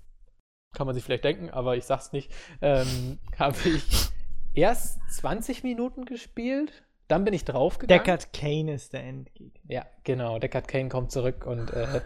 kann 0.72 0.86
man 0.86 0.94
sich 0.94 1.04
vielleicht 1.04 1.24
denken, 1.24 1.50
aber 1.50 1.76
ich 1.76 1.84
sag's 1.84 2.12
nicht, 2.12 2.30
ähm, 2.60 3.18
habe 3.38 3.56
ich 3.64 4.10
erst 4.54 5.00
20 5.10 5.62
Minuten 5.64 6.04
gespielt. 6.04 6.84
Dann 7.08 7.24
bin 7.24 7.34
ich 7.34 7.44
draufgegangen. 7.44 8.02
Deckard 8.02 8.32
Kane 8.32 8.72
ist 8.72 8.94
der 8.94 9.04
Endgegner. 9.04 9.60
Ja, 9.68 9.86
genau. 10.04 10.38
Deckard 10.38 10.66
Kane 10.66 10.88
kommt 10.88 11.12
zurück 11.12 11.44
und 11.46 11.70
äh, 11.72 12.00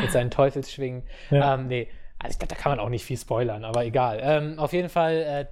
mit 0.00 0.12
seinen 0.12 0.30
Teufelsschwingen. 0.30 1.02
Ja. 1.30 1.54
Ähm, 1.54 1.66
nee, 1.66 1.88
also 2.18 2.32
ich 2.32 2.38
glaube, 2.38 2.54
da 2.54 2.60
kann 2.60 2.70
man 2.70 2.78
auch 2.78 2.90
nicht 2.90 3.04
viel 3.04 3.16
spoilern, 3.16 3.64
aber 3.64 3.84
egal. 3.84 4.20
Ähm, 4.22 4.58
auf 4.58 4.72
jeden 4.72 4.88
Fall, 4.88 5.14
äh, 5.14 5.46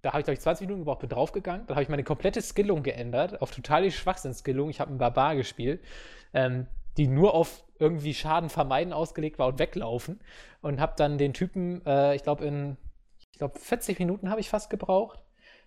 da 0.00 0.10
habe 0.10 0.20
ich, 0.20 0.24
glaube 0.24 0.34
ich, 0.34 0.40
20 0.40 0.66
Minuten 0.66 0.80
gebraucht, 0.84 1.00
bin 1.00 1.10
draufgegangen. 1.10 1.66
Dann 1.66 1.76
habe 1.76 1.82
ich 1.82 1.90
meine 1.90 2.04
komplette 2.04 2.40
Skillung 2.40 2.82
geändert, 2.82 3.42
auf 3.42 3.50
totale 3.50 3.90
Schwachsinn-Skillung. 3.90 4.70
Ich 4.70 4.80
habe 4.80 4.88
einen 4.90 4.98
Barbar 4.98 5.36
gespielt, 5.36 5.82
ähm, 6.32 6.68
die 6.96 7.06
nur 7.06 7.34
auf 7.34 7.64
irgendwie 7.78 8.14
Schaden 8.14 8.50
vermeiden 8.50 8.92
ausgelegt 8.92 9.38
war 9.38 9.48
und 9.48 9.58
weglaufen. 9.58 10.20
Und 10.60 10.80
habe 10.80 10.94
dann 10.96 11.18
den 11.18 11.32
Typen, 11.32 11.84
äh, 11.86 12.14
ich 12.14 12.22
glaube, 12.22 12.44
in 12.44 12.76
ich 13.38 13.40
glaube, 13.40 13.56
40 13.56 14.00
Minuten 14.00 14.30
habe 14.30 14.40
ich 14.40 14.48
fast 14.48 14.68
gebraucht, 14.68 15.20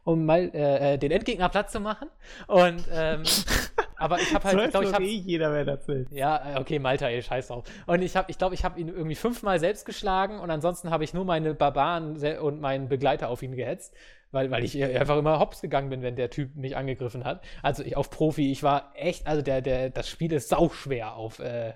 um 0.03 0.25
mal 0.25 0.51
äh, 0.53 0.95
äh, 0.95 0.97
den 0.97 1.09
Endgegner 1.09 1.47
Platz 1.47 1.71
zu 1.71 1.79
machen. 1.79 2.09
Und 2.47 2.83
ähm, 2.91 3.23
aber 3.95 4.19
ich 4.19 4.33
habe 4.33 4.43
halt, 4.43 4.65
ich 4.65 4.71
glaube, 4.71 4.87
ich 4.87 4.93
habe 4.93 5.05
eh 5.05 5.15
jeder, 5.15 5.53
wer 5.53 5.63
das 5.63 5.87
will. 5.87 6.05
ja, 6.11 6.57
äh, 6.57 6.59
okay, 6.59 6.79
Malta, 6.79 7.07
ey, 7.07 7.21
scheiß 7.21 7.47
drauf. 7.47 7.63
Und 7.87 8.01
ich 8.01 8.17
habe, 8.17 8.29
ich 8.29 8.37
glaube, 8.37 8.55
ich 8.55 8.65
habe 8.65 8.77
ihn 8.77 8.89
irgendwie 8.89 9.15
fünfmal 9.15 9.57
selbst 9.61 9.85
geschlagen 9.85 10.41
und 10.41 10.51
ansonsten 10.51 10.89
habe 10.89 11.05
ich 11.05 11.13
nur 11.13 11.23
meine 11.23 11.53
Barbaren 11.53 12.17
und 12.39 12.59
meinen 12.59 12.89
Begleiter 12.89 13.29
auf 13.29 13.41
ihn 13.41 13.55
gehetzt, 13.55 13.95
weil, 14.31 14.51
weil 14.51 14.65
ich 14.65 14.83
einfach 14.83 15.17
immer 15.17 15.39
hops 15.39 15.61
gegangen 15.61 15.89
bin, 15.89 16.01
wenn 16.01 16.17
der 16.17 16.29
Typ 16.29 16.57
mich 16.57 16.75
angegriffen 16.75 17.23
hat. 17.23 17.41
Also 17.63 17.83
ich 17.83 17.95
auf 17.95 18.09
Profi, 18.09 18.51
ich 18.51 18.63
war 18.63 18.91
echt, 18.95 19.27
also 19.27 19.41
der, 19.41 19.61
der, 19.61 19.91
das 19.91 20.09
Spiel 20.09 20.33
ist 20.33 20.49
sauschwer 20.49 21.15
auf, 21.15 21.39
äh, 21.39 21.71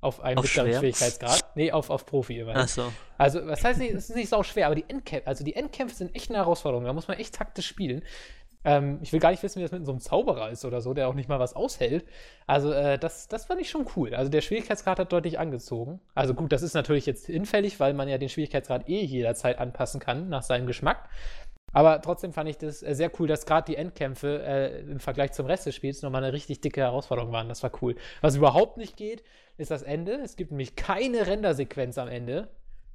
auf 0.00 0.20
einen 0.20 0.38
Auf 0.38 0.44
mittleren 0.44 0.68
schwer? 0.68 0.78
Schwierigkeitsgrad. 0.78 1.44
Nee, 1.54 1.72
auf, 1.72 1.90
auf 1.90 2.06
Profi 2.06 2.38
immer. 2.38 2.56
Achso. 2.56 2.92
Also, 3.18 3.46
was 3.46 3.62
heißt 3.62 3.78
nicht, 3.78 3.92
es 3.92 4.08
ist 4.08 4.16
nicht 4.16 4.28
sau 4.28 4.42
schwer, 4.42 4.66
aber 4.66 4.74
die 4.74 4.84
Endkämpfe, 4.88 5.26
also 5.26 5.44
die 5.44 5.54
Endkämpfe 5.54 5.94
sind 5.94 6.14
echt 6.14 6.30
eine 6.30 6.38
Herausforderung. 6.38 6.84
Da 6.84 6.92
muss 6.92 7.08
man 7.08 7.18
echt 7.18 7.34
taktisch 7.34 7.66
spielen. 7.66 8.02
Ähm, 8.62 8.98
ich 9.02 9.12
will 9.12 9.20
gar 9.20 9.30
nicht 9.30 9.42
wissen, 9.42 9.58
wie 9.58 9.62
das 9.62 9.72
mit 9.72 9.86
so 9.86 9.92
einem 9.92 10.00
Zauberer 10.00 10.50
ist 10.50 10.64
oder 10.66 10.82
so, 10.82 10.92
der 10.92 11.08
auch 11.08 11.14
nicht 11.14 11.28
mal 11.28 11.38
was 11.38 11.54
aushält. 11.54 12.04
Also, 12.46 12.72
äh, 12.72 12.98
das, 12.98 13.28
das 13.28 13.46
fand 13.46 13.60
ich 13.60 13.70
schon 13.70 13.86
cool. 13.96 14.14
Also, 14.14 14.30
der 14.30 14.40
Schwierigkeitsgrad 14.40 14.98
hat 14.98 15.12
deutlich 15.12 15.38
angezogen. 15.38 16.00
Also, 16.14 16.34
gut, 16.34 16.52
das 16.52 16.62
ist 16.62 16.74
natürlich 16.74 17.06
jetzt 17.06 17.26
hinfällig, 17.26 17.80
weil 17.80 17.94
man 17.94 18.08
ja 18.08 18.18
den 18.18 18.28
Schwierigkeitsgrad 18.28 18.88
eh 18.88 19.02
jederzeit 19.02 19.58
anpassen 19.58 20.00
kann 20.00 20.28
nach 20.28 20.42
seinem 20.42 20.66
Geschmack. 20.66 21.08
Aber 21.72 22.00
trotzdem 22.02 22.32
fand 22.32 22.48
ich 22.48 22.58
das 22.58 22.82
äh, 22.82 22.94
sehr 22.94 23.10
cool, 23.20 23.28
dass 23.28 23.46
gerade 23.46 23.66
die 23.70 23.76
Endkämpfe 23.76 24.42
äh, 24.42 24.80
im 24.80 25.00
Vergleich 25.00 25.32
zum 25.32 25.46
Rest 25.46 25.66
des 25.66 25.74
Spiels 25.74 26.02
nochmal 26.02 26.24
eine 26.24 26.32
richtig 26.32 26.60
dicke 26.60 26.80
Herausforderung 26.80 27.32
waren. 27.32 27.48
Das 27.48 27.62
war 27.62 27.70
cool. 27.82 27.94
Was 28.20 28.36
überhaupt 28.36 28.76
nicht 28.76 28.96
geht, 28.96 29.22
ist 29.56 29.70
das 29.70 29.82
Ende. 29.82 30.14
Es 30.14 30.36
gibt 30.36 30.50
nämlich 30.50 30.74
keine 30.76 31.26
Rendersequenz 31.26 31.96
am 31.98 32.08
Ende. 32.08 32.48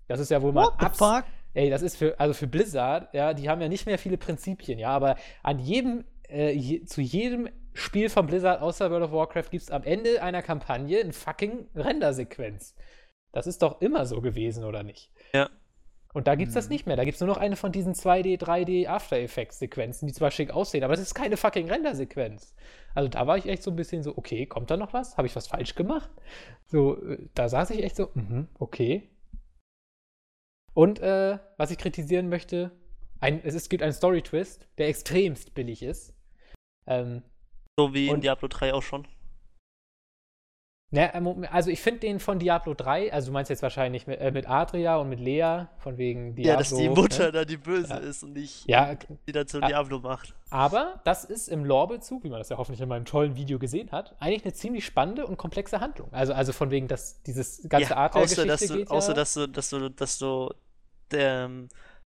Das 0.08 0.20
ist 0.20 0.30
ja 0.30 0.42
wohl 0.42 0.52
mal 0.52 0.66
What 0.66 0.74
the 0.80 0.86
abs- 0.86 0.98
fuck? 0.98 1.24
Ey, 1.54 1.70
das 1.70 1.82
ist 1.82 1.96
für, 1.96 2.20
also 2.20 2.34
für 2.34 2.48
Blizzard, 2.48 3.14
ja, 3.14 3.34
die 3.34 3.50
haben 3.50 3.62
ja 3.62 3.70
nicht 3.70 3.86
mehr 3.86 3.98
viele 3.98 4.18
Prinzipien, 4.18 4.78
ja, 4.78 4.90
aber 4.90 5.16
an 5.42 5.58
jedem, 5.58 6.04
äh, 6.28 6.52
je, 6.52 6.84
zu 6.84 7.00
jedem 7.00 7.48
Spiel 7.74 8.10
von 8.10 8.26
Blizzard 8.28 8.62
außer 8.62 8.92
World 8.92 9.06
of 9.06 9.12
Warcraft 9.14 9.50
gibt 9.52 9.64
es 9.64 9.72
am 9.72 9.84
Ende 9.84 10.22
einer 10.22 10.42
Kampagne 10.42 11.00
eine 11.00 11.14
fucking 11.14 11.68
Rendersequenz. 11.74 12.76
Das 13.32 13.48
ist 13.48 13.62
doch 13.62 13.80
immer 13.82 14.06
so 14.06 14.20
gewesen, 14.22 14.66
oder 14.66 14.84
nicht? 14.84 15.12
Ja. 15.34 15.50
Und 16.16 16.28
da 16.28 16.36
gibt 16.36 16.48
es 16.48 16.54
das 16.54 16.68
Mhm. 16.68 16.72
nicht 16.74 16.88
mehr. 16.88 16.96
Da 16.96 17.04
gibt 17.04 17.16
es 17.16 17.20
nur 17.22 17.28
noch 17.28 17.38
eine 17.38 17.58
von 17.58 17.74
diesen 17.74 17.94
2D, 17.94 18.38
3D 18.38 18.88
After 18.88 19.18
Effects 19.18 19.60
Sequenzen, 19.60 20.08
die 20.08 20.14
zwar 20.14 20.32
schick 20.32 20.50
aussehen, 20.50 20.84
aber 20.86 20.94
das 20.94 21.02
ist 21.02 21.14
keine 21.14 21.36
fucking 21.36 21.70
Rendersequenz. 21.70 22.56
Also 22.94 23.10
da 23.10 23.28
war 23.28 23.38
ich 23.38 23.48
echt 23.48 23.64
so 23.64 23.72
ein 23.72 23.76
bisschen 23.76 24.02
so, 24.02 24.18
okay, 24.18 24.46
kommt 24.46 24.72
da 24.72 24.78
noch 24.78 24.94
was? 24.94 25.18
Habe 25.18 25.28
ich 25.28 25.36
was 25.36 25.48
falsch 25.48 25.76
gemacht? 25.76 26.10
So, 26.68 27.04
äh, 27.06 27.28
da 27.34 27.50
saß 27.50 27.72
ich 27.72 27.84
echt 27.84 27.98
so, 27.98 28.10
mhm, 28.14 28.48
okay. 28.60 29.10
Und 30.74 31.00
äh, 31.00 31.38
was 31.58 31.72
ich 31.72 31.78
kritisieren 31.78 32.30
möchte, 32.30 32.72
ein, 33.20 33.42
es, 33.44 33.54
ist, 33.54 33.70
gibt 33.70 33.84
einen 33.84 33.94
Story-Twist, 33.94 34.68
der 34.78 34.88
extremst 34.88 35.54
billig 35.54 35.84
ist. 35.84 36.14
Ähm, 36.88 37.24
So 37.78 37.94
wie 37.94 38.08
in 38.08 38.22
Diablo 38.22 38.48
3 38.48 38.74
auch 38.74 38.84
schon. 38.84 39.06
Na, 40.92 41.14
äh, 41.14 41.20
Mo- 41.20 41.42
also 41.52 41.70
ich 41.72 41.82
finde 41.82 42.02
den 42.02 42.20
von 42.20 42.40
Diablo 42.40 42.74
3, 42.74 43.12
also 43.12 43.28
du 43.28 43.34
meinst 43.34 43.50
jetzt 43.50 43.64
wahrscheinlich 43.64 44.08
mit, 44.08 44.20
äh, 44.20 44.32
mit 44.32 44.48
Adria 44.48 44.98
und 44.98 45.10
mit 45.10 45.20
Lea, 45.20 45.66
von 45.80 45.98
wegen 45.98 46.36
Diablo. 46.36 46.52
ja, 46.52 46.58
dass 46.58 46.70
die 46.74 46.90
Mutter 46.90 47.26
ne? 47.26 47.32
da 47.32 47.46
die 47.46 47.58
Böse 47.58 47.90
Ja. 47.90 47.98
ist 47.98 48.24
und 48.24 48.34
nicht 48.34 48.68
Ja, 48.70 48.96
die 49.28 49.32
dann 49.32 49.48
zum. 49.48 49.62
Diablo 49.62 50.00
macht. 50.00 50.36
Aber 50.52 51.02
das 51.04 51.26
ist 51.26 51.48
im 51.50 51.66
Lore-Bezug, 51.66 52.24
wie 52.24 52.30
man 52.30 52.38
das 52.40 52.50
ja 52.50 52.58
hoffentlich 52.58 52.82
in 52.82 52.88
meinem 52.88 53.06
tollen 53.06 53.36
Video 53.36 53.58
gesehen 53.60 53.92
hat, 53.92 54.16
eigentlich 54.20 54.46
eine 54.46 54.54
ziemlich 54.54 54.86
spannende 54.86 55.26
und 55.26 55.38
komplexe 55.38 55.80
Handlung. 55.82 56.14
Also, 56.14 56.34
also 56.34 56.54
von 56.54 56.70
wegen, 56.72 56.88
dass 56.88 57.22
dieses 57.24 57.68
ganze 57.68 57.98
Art 57.98 58.14
der 58.14 58.22
außer, 58.22 58.46
dass 58.46 58.62
du, 58.62 58.76
geht 58.78 58.92
außer 58.92 59.10
ja, 59.10 59.14
dass 59.16 59.34
du, 59.34 59.48
dass 59.48 59.70
du, 59.72 59.90
dass 59.90 60.18
du 60.20 60.50
ähm, 61.14 61.68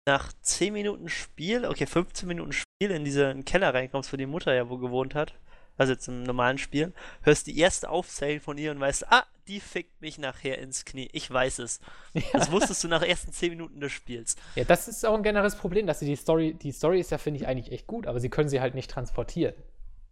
nach 0.06 0.32
10 0.42 0.72
Minuten 0.74 1.08
Spiel, 1.08 1.64
okay, 1.64 1.86
15 1.86 2.28
Minuten 2.28 2.52
Spiel 2.52 2.90
in 2.90 3.04
diesen 3.04 3.44
Keller 3.44 3.72
reinkommst, 3.72 4.12
wo 4.12 4.16
die 4.18 4.26
Mutter 4.26 4.52
ja 4.52 4.68
wo 4.68 4.76
gewohnt 4.78 5.14
hat, 5.14 5.34
also 5.76 5.92
jetzt 5.92 6.08
im 6.08 6.22
normalen 6.22 6.58
Spiel, 6.58 6.92
hörst 7.22 7.46
die 7.46 7.58
erste 7.58 7.90
Aufzählung 7.90 8.40
von 8.40 8.58
ihr 8.58 8.70
und 8.70 8.80
weißt, 8.80 9.10
ah, 9.10 9.24
die 9.48 9.60
fickt 9.60 10.00
mich 10.00 10.18
nachher 10.18 10.58
ins 10.58 10.84
Knie. 10.84 11.08
Ich 11.12 11.30
weiß 11.30 11.58
es. 11.58 11.80
Das 12.32 12.50
wusstest 12.50 12.82
du 12.84 12.88
nach 12.88 13.02
ersten 13.02 13.32
10 13.32 13.50
Minuten 13.50 13.80
des 13.80 13.92
Spiels. 13.92 14.36
ja, 14.54 14.64
das 14.64 14.88
ist 14.88 15.04
auch 15.04 15.14
ein 15.14 15.22
generelles 15.22 15.56
Problem, 15.56 15.86
dass 15.86 16.00
sie 16.00 16.06
die 16.06 16.16
Story, 16.16 16.54
die 16.54 16.72
Story 16.72 17.00
ist 17.00 17.10
ja, 17.10 17.18
finde 17.18 17.40
ich, 17.40 17.46
eigentlich 17.46 17.72
echt 17.72 17.86
gut, 17.86 18.06
aber 18.06 18.20
sie 18.20 18.30
können 18.30 18.48
sie 18.48 18.60
halt 18.60 18.74
nicht 18.74 18.90
transportieren. 18.90 19.54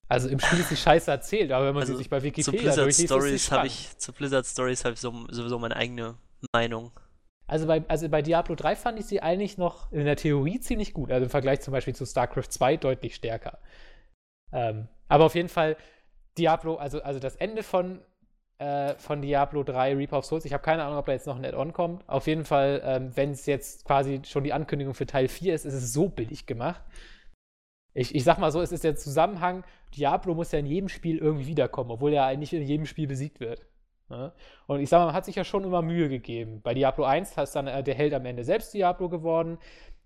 Also 0.08 0.28
im 0.28 0.40
Spiel 0.40 0.60
ist 0.60 0.70
die 0.70 0.76
Scheiße 0.76 1.10
erzählt, 1.10 1.52
aber 1.52 1.66
wenn 1.66 1.74
man 1.74 1.82
Also 1.82 1.94
sie 1.94 1.98
sich 1.98 2.10
bei 2.10 2.18
Zu 2.18 2.24
Wikipedia 2.24 2.60
Blizzard 2.60 2.78
durchliest, 2.84 2.98
sie 2.98 3.06
Stories 3.06 3.50
habe 3.50 3.66
ich, 3.66 3.96
zu 3.96 4.12
Blizzard 4.12 4.46
Stories 4.46 4.84
habe 4.84 4.94
ich 4.94 5.00
so, 5.00 5.10
sowieso 5.30 5.58
meine 5.58 5.76
eigene 5.76 6.16
Meinung. 6.52 6.92
Also 7.46 7.66
bei, 7.66 7.82
also 7.88 8.08
bei 8.08 8.22
Diablo 8.22 8.54
3 8.54 8.76
fand 8.76 8.98
ich 8.98 9.06
sie 9.06 9.22
eigentlich 9.22 9.58
noch 9.58 9.90
in 9.92 10.04
der 10.04 10.16
Theorie 10.16 10.60
ziemlich 10.60 10.92
gut. 10.92 11.10
Also 11.10 11.24
im 11.24 11.30
Vergleich 11.30 11.60
zum 11.60 11.72
Beispiel 11.72 11.94
zu 11.94 12.06
StarCraft 12.06 12.50
2 12.50 12.76
deutlich 12.76 13.14
stärker. 13.14 13.58
Ähm, 14.52 14.88
aber 15.08 15.24
auf 15.24 15.34
jeden 15.34 15.48
Fall, 15.48 15.76
Diablo, 16.38 16.76
also, 16.76 17.02
also 17.02 17.18
das 17.20 17.36
Ende 17.36 17.62
von, 17.62 18.00
äh, 18.58 18.94
von 18.96 19.22
Diablo 19.22 19.62
3 19.62 19.96
Reaper 19.96 20.18
of 20.18 20.24
Souls, 20.24 20.44
ich 20.44 20.52
habe 20.52 20.62
keine 20.62 20.84
Ahnung, 20.84 20.98
ob 20.98 21.06
da 21.06 21.12
jetzt 21.12 21.26
noch 21.26 21.36
ein 21.36 21.44
Add-on 21.44 21.72
kommt. 21.72 22.08
Auf 22.08 22.26
jeden 22.26 22.44
Fall, 22.44 22.80
ähm, 22.84 23.10
wenn 23.14 23.32
es 23.32 23.46
jetzt 23.46 23.84
quasi 23.84 24.22
schon 24.24 24.44
die 24.44 24.52
Ankündigung 24.52 24.94
für 24.94 25.06
Teil 25.06 25.28
4 25.28 25.54
ist, 25.54 25.64
ist 25.64 25.74
es 25.74 25.92
so 25.92 26.08
billig 26.08 26.46
gemacht. 26.46 26.82
Ich, 27.94 28.14
ich 28.14 28.24
sag 28.24 28.38
mal 28.38 28.50
so, 28.50 28.60
es 28.62 28.72
ist 28.72 28.84
der 28.84 28.96
Zusammenhang, 28.96 29.64
Diablo 29.94 30.34
muss 30.34 30.52
ja 30.52 30.58
in 30.58 30.66
jedem 30.66 30.88
Spiel 30.88 31.18
irgendwie 31.18 31.46
wiederkommen, 31.46 31.90
obwohl 31.90 32.12
er 32.12 32.24
eigentlich 32.24 32.54
in 32.54 32.62
jedem 32.62 32.86
Spiel 32.86 33.06
besiegt 33.06 33.40
wird. 33.40 33.66
Ne? 34.08 34.32
Und 34.66 34.80
ich 34.80 34.88
sag 34.88 35.00
mal, 35.00 35.06
man 35.06 35.14
hat 35.14 35.24
sich 35.24 35.36
ja 35.36 35.44
schon 35.44 35.64
immer 35.64 35.82
Mühe 35.82 36.08
gegeben. 36.08 36.60
Bei 36.62 36.74
Diablo 36.74 37.04
1 37.04 37.36
ist 37.36 37.56
dann 37.56 37.66
äh, 37.66 37.82
der 37.82 37.94
Held 37.94 38.14
am 38.14 38.24
Ende 38.24 38.44
selbst 38.44 38.72
Diablo 38.72 39.08
geworden. 39.08 39.58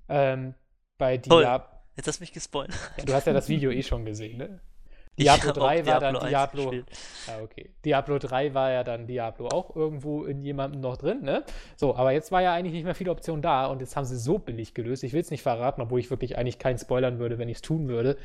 Ähm, 0.09 0.55
bei. 0.99 1.19
Diablo. 1.19 1.76
Jetzt 1.97 2.09
hast 2.09 2.21
du 2.21 2.23
mich 2.23 2.33
gespoilt. 2.33 2.71
Ja, 2.99 3.05
du 3.05 3.15
hast 3.15 3.27
ja 3.27 3.33
das 3.33 3.49
Video 3.49 3.71
eh 3.71 3.83
schon 3.83 4.05
gesehen, 4.05 4.39
ne? 4.39 4.61
Diablo 5.19 5.49
hab 5.49 5.55
3 5.55 5.83
auch 5.83 5.87
war 5.87 6.01
dann 6.01 6.17
1 6.17 6.29
Diablo. 6.29 6.73
Ja, 6.73 6.83
okay. 7.43 7.71
Diablo 7.85 8.19
3 8.19 8.53
war 8.53 8.71
ja 8.71 8.85
dann 8.85 9.07
Diablo 9.07 9.49
auch 9.49 9.75
irgendwo 9.75 10.25
in 10.25 10.43
jemandem 10.43 10.83
noch 10.83 10.99
drin, 10.99 11.23
ne? 11.23 11.43
So, 11.77 11.97
aber 11.97 12.13
jetzt 12.13 12.33
war 12.33 12.43
ja 12.43 12.53
eigentlich 12.53 12.75
nicht 12.75 12.85
mehr 12.85 12.95
viele 12.95 13.11
Optionen 13.11 13.41
da 13.41 13.67
und 13.67 13.81
jetzt 13.81 13.97
haben 13.97 14.05
sie 14.05 14.19
so 14.19 14.39
billig 14.39 14.75
gelöst. 14.75 15.05
Ich 15.05 15.15
will 15.15 15.23
es 15.23 15.31
nicht 15.31 15.43
verraten, 15.43 15.81
obwohl 15.81 16.01
ich 16.01 16.11
wirklich 16.11 16.37
eigentlich 16.37 16.59
keinen 16.59 16.79
spoilern 16.79 17.19
würde, 17.19 17.39
wenn 17.39 17.49
ich 17.49 17.57
es 17.57 17.63
tun 17.63 17.89
würde. 17.89 18.19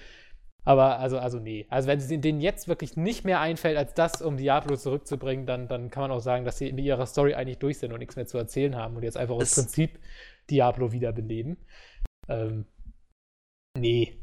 Aber 0.64 1.00
also, 1.00 1.18
also 1.18 1.40
nee. 1.40 1.66
Also 1.70 1.88
wenn 1.88 1.98
es 1.98 2.08
denen 2.08 2.42
jetzt 2.42 2.68
wirklich 2.68 2.98
nicht 2.98 3.24
mehr 3.24 3.40
einfällt, 3.40 3.78
als 3.78 3.94
das, 3.94 4.22
um 4.22 4.38
Diablo 4.38 4.76
zurückzubringen, 4.76 5.46
dann, 5.46 5.68
dann 5.68 5.90
kann 5.90 6.02
man 6.02 6.12
auch 6.12 6.20
sagen, 6.20 6.46
dass 6.46 6.58
sie 6.58 6.72
mit 6.72 6.84
ihrer 6.84 7.06
Story 7.06 7.34
eigentlich 7.34 7.58
durch 7.58 7.80
sind 7.80 7.94
und 7.94 8.00
nichts 8.00 8.16
mehr 8.16 8.28
zu 8.28 8.38
erzählen 8.38 8.76
haben 8.76 8.98
und 8.98 9.04
jetzt 9.04 9.18
einfach 9.18 9.36
aus 9.36 9.56
Prinzip 9.56 9.98
Diablo 10.50 10.92
wiederbeleben. 10.92 11.58
Ähm, 12.28 12.66
nee. 13.78 14.18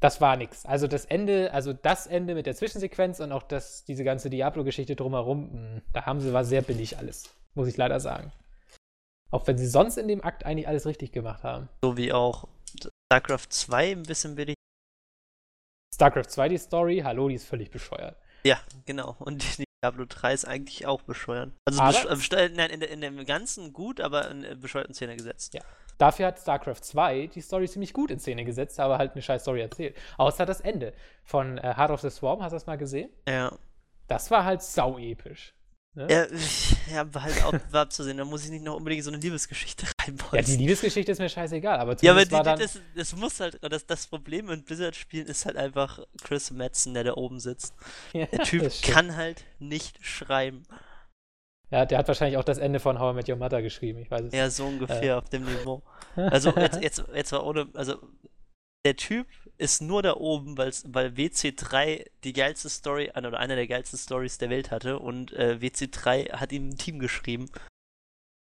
Das 0.00 0.20
war 0.20 0.36
nix. 0.36 0.64
Also 0.64 0.86
das 0.86 1.04
Ende, 1.06 1.52
also 1.52 1.72
das 1.72 2.06
Ende 2.06 2.34
mit 2.36 2.46
der 2.46 2.54
Zwischensequenz 2.54 3.18
und 3.18 3.32
auch 3.32 3.42
das, 3.42 3.84
diese 3.84 4.04
ganze 4.04 4.30
Diablo-Geschichte 4.30 4.94
drumherum, 4.94 5.50
mh, 5.76 5.82
da 5.92 6.06
haben 6.06 6.20
sie 6.20 6.32
war 6.32 6.44
sehr 6.44 6.62
billig 6.62 6.96
alles, 6.98 7.34
muss 7.54 7.66
ich 7.66 7.76
leider 7.76 7.98
sagen. 7.98 8.30
Auch 9.32 9.46
wenn 9.48 9.58
sie 9.58 9.66
sonst 9.66 9.96
in 9.98 10.06
dem 10.06 10.22
Akt 10.22 10.46
eigentlich 10.46 10.68
alles 10.68 10.86
richtig 10.86 11.10
gemacht 11.10 11.42
haben. 11.42 11.68
So 11.82 11.96
wie 11.96 12.12
auch 12.12 12.46
StarCraft 13.12 13.48
2 13.50 13.90
ein 13.92 14.02
bisschen 14.04 14.36
billig. 14.36 14.54
StarCraft 15.94 16.28
2, 16.28 16.48
die 16.50 16.58
Story, 16.58 17.00
hallo, 17.04 17.28
die 17.28 17.34
ist 17.34 17.44
völlig 17.46 17.70
bescheuert. 17.70 18.16
Ja, 18.44 18.60
genau. 18.86 19.16
Und 19.18 19.58
die 19.58 19.64
Diablo 19.84 20.04
3 20.08 20.32
ist 20.32 20.44
eigentlich 20.44 20.86
auch 20.86 21.02
bescheuert. 21.02 21.50
Also 21.64 21.80
Aber- 21.82 22.08
besch 22.16 22.30
äh, 22.32 22.48
nein, 22.50 22.70
in, 22.70 22.82
in 22.82 23.00
dem 23.00 23.24
Ganzen 23.26 23.72
gut, 23.72 24.00
aber 24.00 24.30
in 24.30 24.44
äh, 24.44 24.54
bescheuerten 24.54 24.94
Szene 24.94 25.16
gesetzt. 25.16 25.54
Ja. 25.54 25.62
Dafür 25.98 26.28
hat 26.28 26.38
StarCraft 26.38 26.80
2 26.82 27.26
die 27.26 27.40
Story 27.40 27.68
ziemlich 27.68 27.92
gut 27.92 28.10
in 28.10 28.20
Szene 28.20 28.44
gesetzt, 28.44 28.78
aber 28.80 28.98
halt 28.98 29.12
eine 29.12 29.22
scheiß 29.22 29.42
Story 29.42 29.60
erzählt. 29.60 29.96
Außer 30.16 30.46
das 30.46 30.60
Ende 30.60 30.92
von 31.24 31.58
äh, 31.58 31.74
Heart 31.76 31.90
of 31.90 32.00
the 32.00 32.10
Swarm, 32.10 32.40
hast 32.42 32.52
du 32.52 32.56
das 32.56 32.66
mal 32.66 32.78
gesehen? 32.78 33.10
Ja. 33.28 33.52
Das 34.06 34.30
war 34.30 34.44
halt 34.44 34.62
sau 34.62 34.98
episch. 34.98 35.54
Ne? 35.94 36.06
Ja, 36.08 36.26
ja 36.94 37.14
war 37.14 37.22
halt 37.24 37.42
auch 37.44 37.52
war 37.72 37.82
abzusehen. 37.82 38.16
Da 38.16 38.24
muss 38.24 38.44
ich 38.44 38.50
nicht 38.50 38.64
noch 38.64 38.76
unbedingt 38.76 39.02
so 39.02 39.10
eine 39.10 39.18
Liebesgeschichte 39.18 39.86
Ja, 39.98 40.04
reinbauen. 40.04 40.44
die 40.44 40.56
Liebesgeschichte 40.56 41.10
ist 41.10 41.18
mir 41.18 41.28
scheißegal, 41.28 41.80
aber 41.80 41.96
Ja, 42.00 42.12
aber 42.12 42.24
die, 42.24 42.30
war 42.30 42.44
dann, 42.44 42.60
das, 42.60 42.78
das 42.94 43.16
muss 43.16 43.40
halt, 43.40 43.58
das, 43.60 43.84
das 43.84 44.06
Problem 44.06 44.46
mit 44.46 44.64
Blizzard-Spielen 44.66 45.26
ist 45.26 45.46
halt 45.46 45.56
einfach 45.56 45.98
Chris 46.22 46.52
Madsen, 46.52 46.94
der 46.94 47.04
da 47.04 47.14
oben 47.14 47.40
sitzt. 47.40 47.74
Ja, 48.12 48.26
Der 48.26 48.44
Typ 48.44 48.70
kann 48.82 49.16
halt 49.16 49.44
nicht 49.58 50.04
schreiben. 50.04 50.62
Ja, 51.70 51.84
der 51.84 51.98
hat 51.98 52.08
wahrscheinlich 52.08 52.38
auch 52.38 52.44
das 52.44 52.58
Ende 52.58 52.80
von 52.80 52.98
How 52.98 53.12
I 53.12 53.16
Met 53.16 53.28
Your 53.28 53.36
Mother 53.36 53.60
geschrieben, 53.62 53.98
ich 53.98 54.10
weiß 54.10 54.22
es 54.26 54.32
Ja, 54.32 54.48
so 54.48 54.66
ungefähr 54.66 55.02
Äh. 55.02 55.12
auf 55.12 55.28
dem 55.28 55.44
Niveau. 55.44 55.82
Also 56.16 56.50
jetzt, 56.56 56.82
jetzt, 56.82 57.04
jetzt 57.14 57.32
war 57.32 57.44
ohne, 57.46 57.68
also 57.74 57.96
der 58.84 58.96
Typ 58.96 59.26
ist 59.58 59.82
nur 59.82 60.02
da 60.02 60.14
oben, 60.16 60.56
weil's, 60.56 60.84
weil 60.88 61.08
WC3 61.10 62.06
die 62.24 62.32
geilste 62.32 62.68
Story, 62.68 63.10
oder 63.14 63.38
eine 63.38 63.54
der 63.54 63.66
geilsten 63.66 63.98
Stories 63.98 64.38
der 64.38 64.50
Welt 64.50 64.70
hatte 64.70 64.98
und 64.98 65.32
äh, 65.34 65.58
WC3 65.60 66.32
hat 66.32 66.52
ihm 66.52 66.70
ein 66.70 66.78
Team 66.78 66.98
geschrieben. 66.98 67.50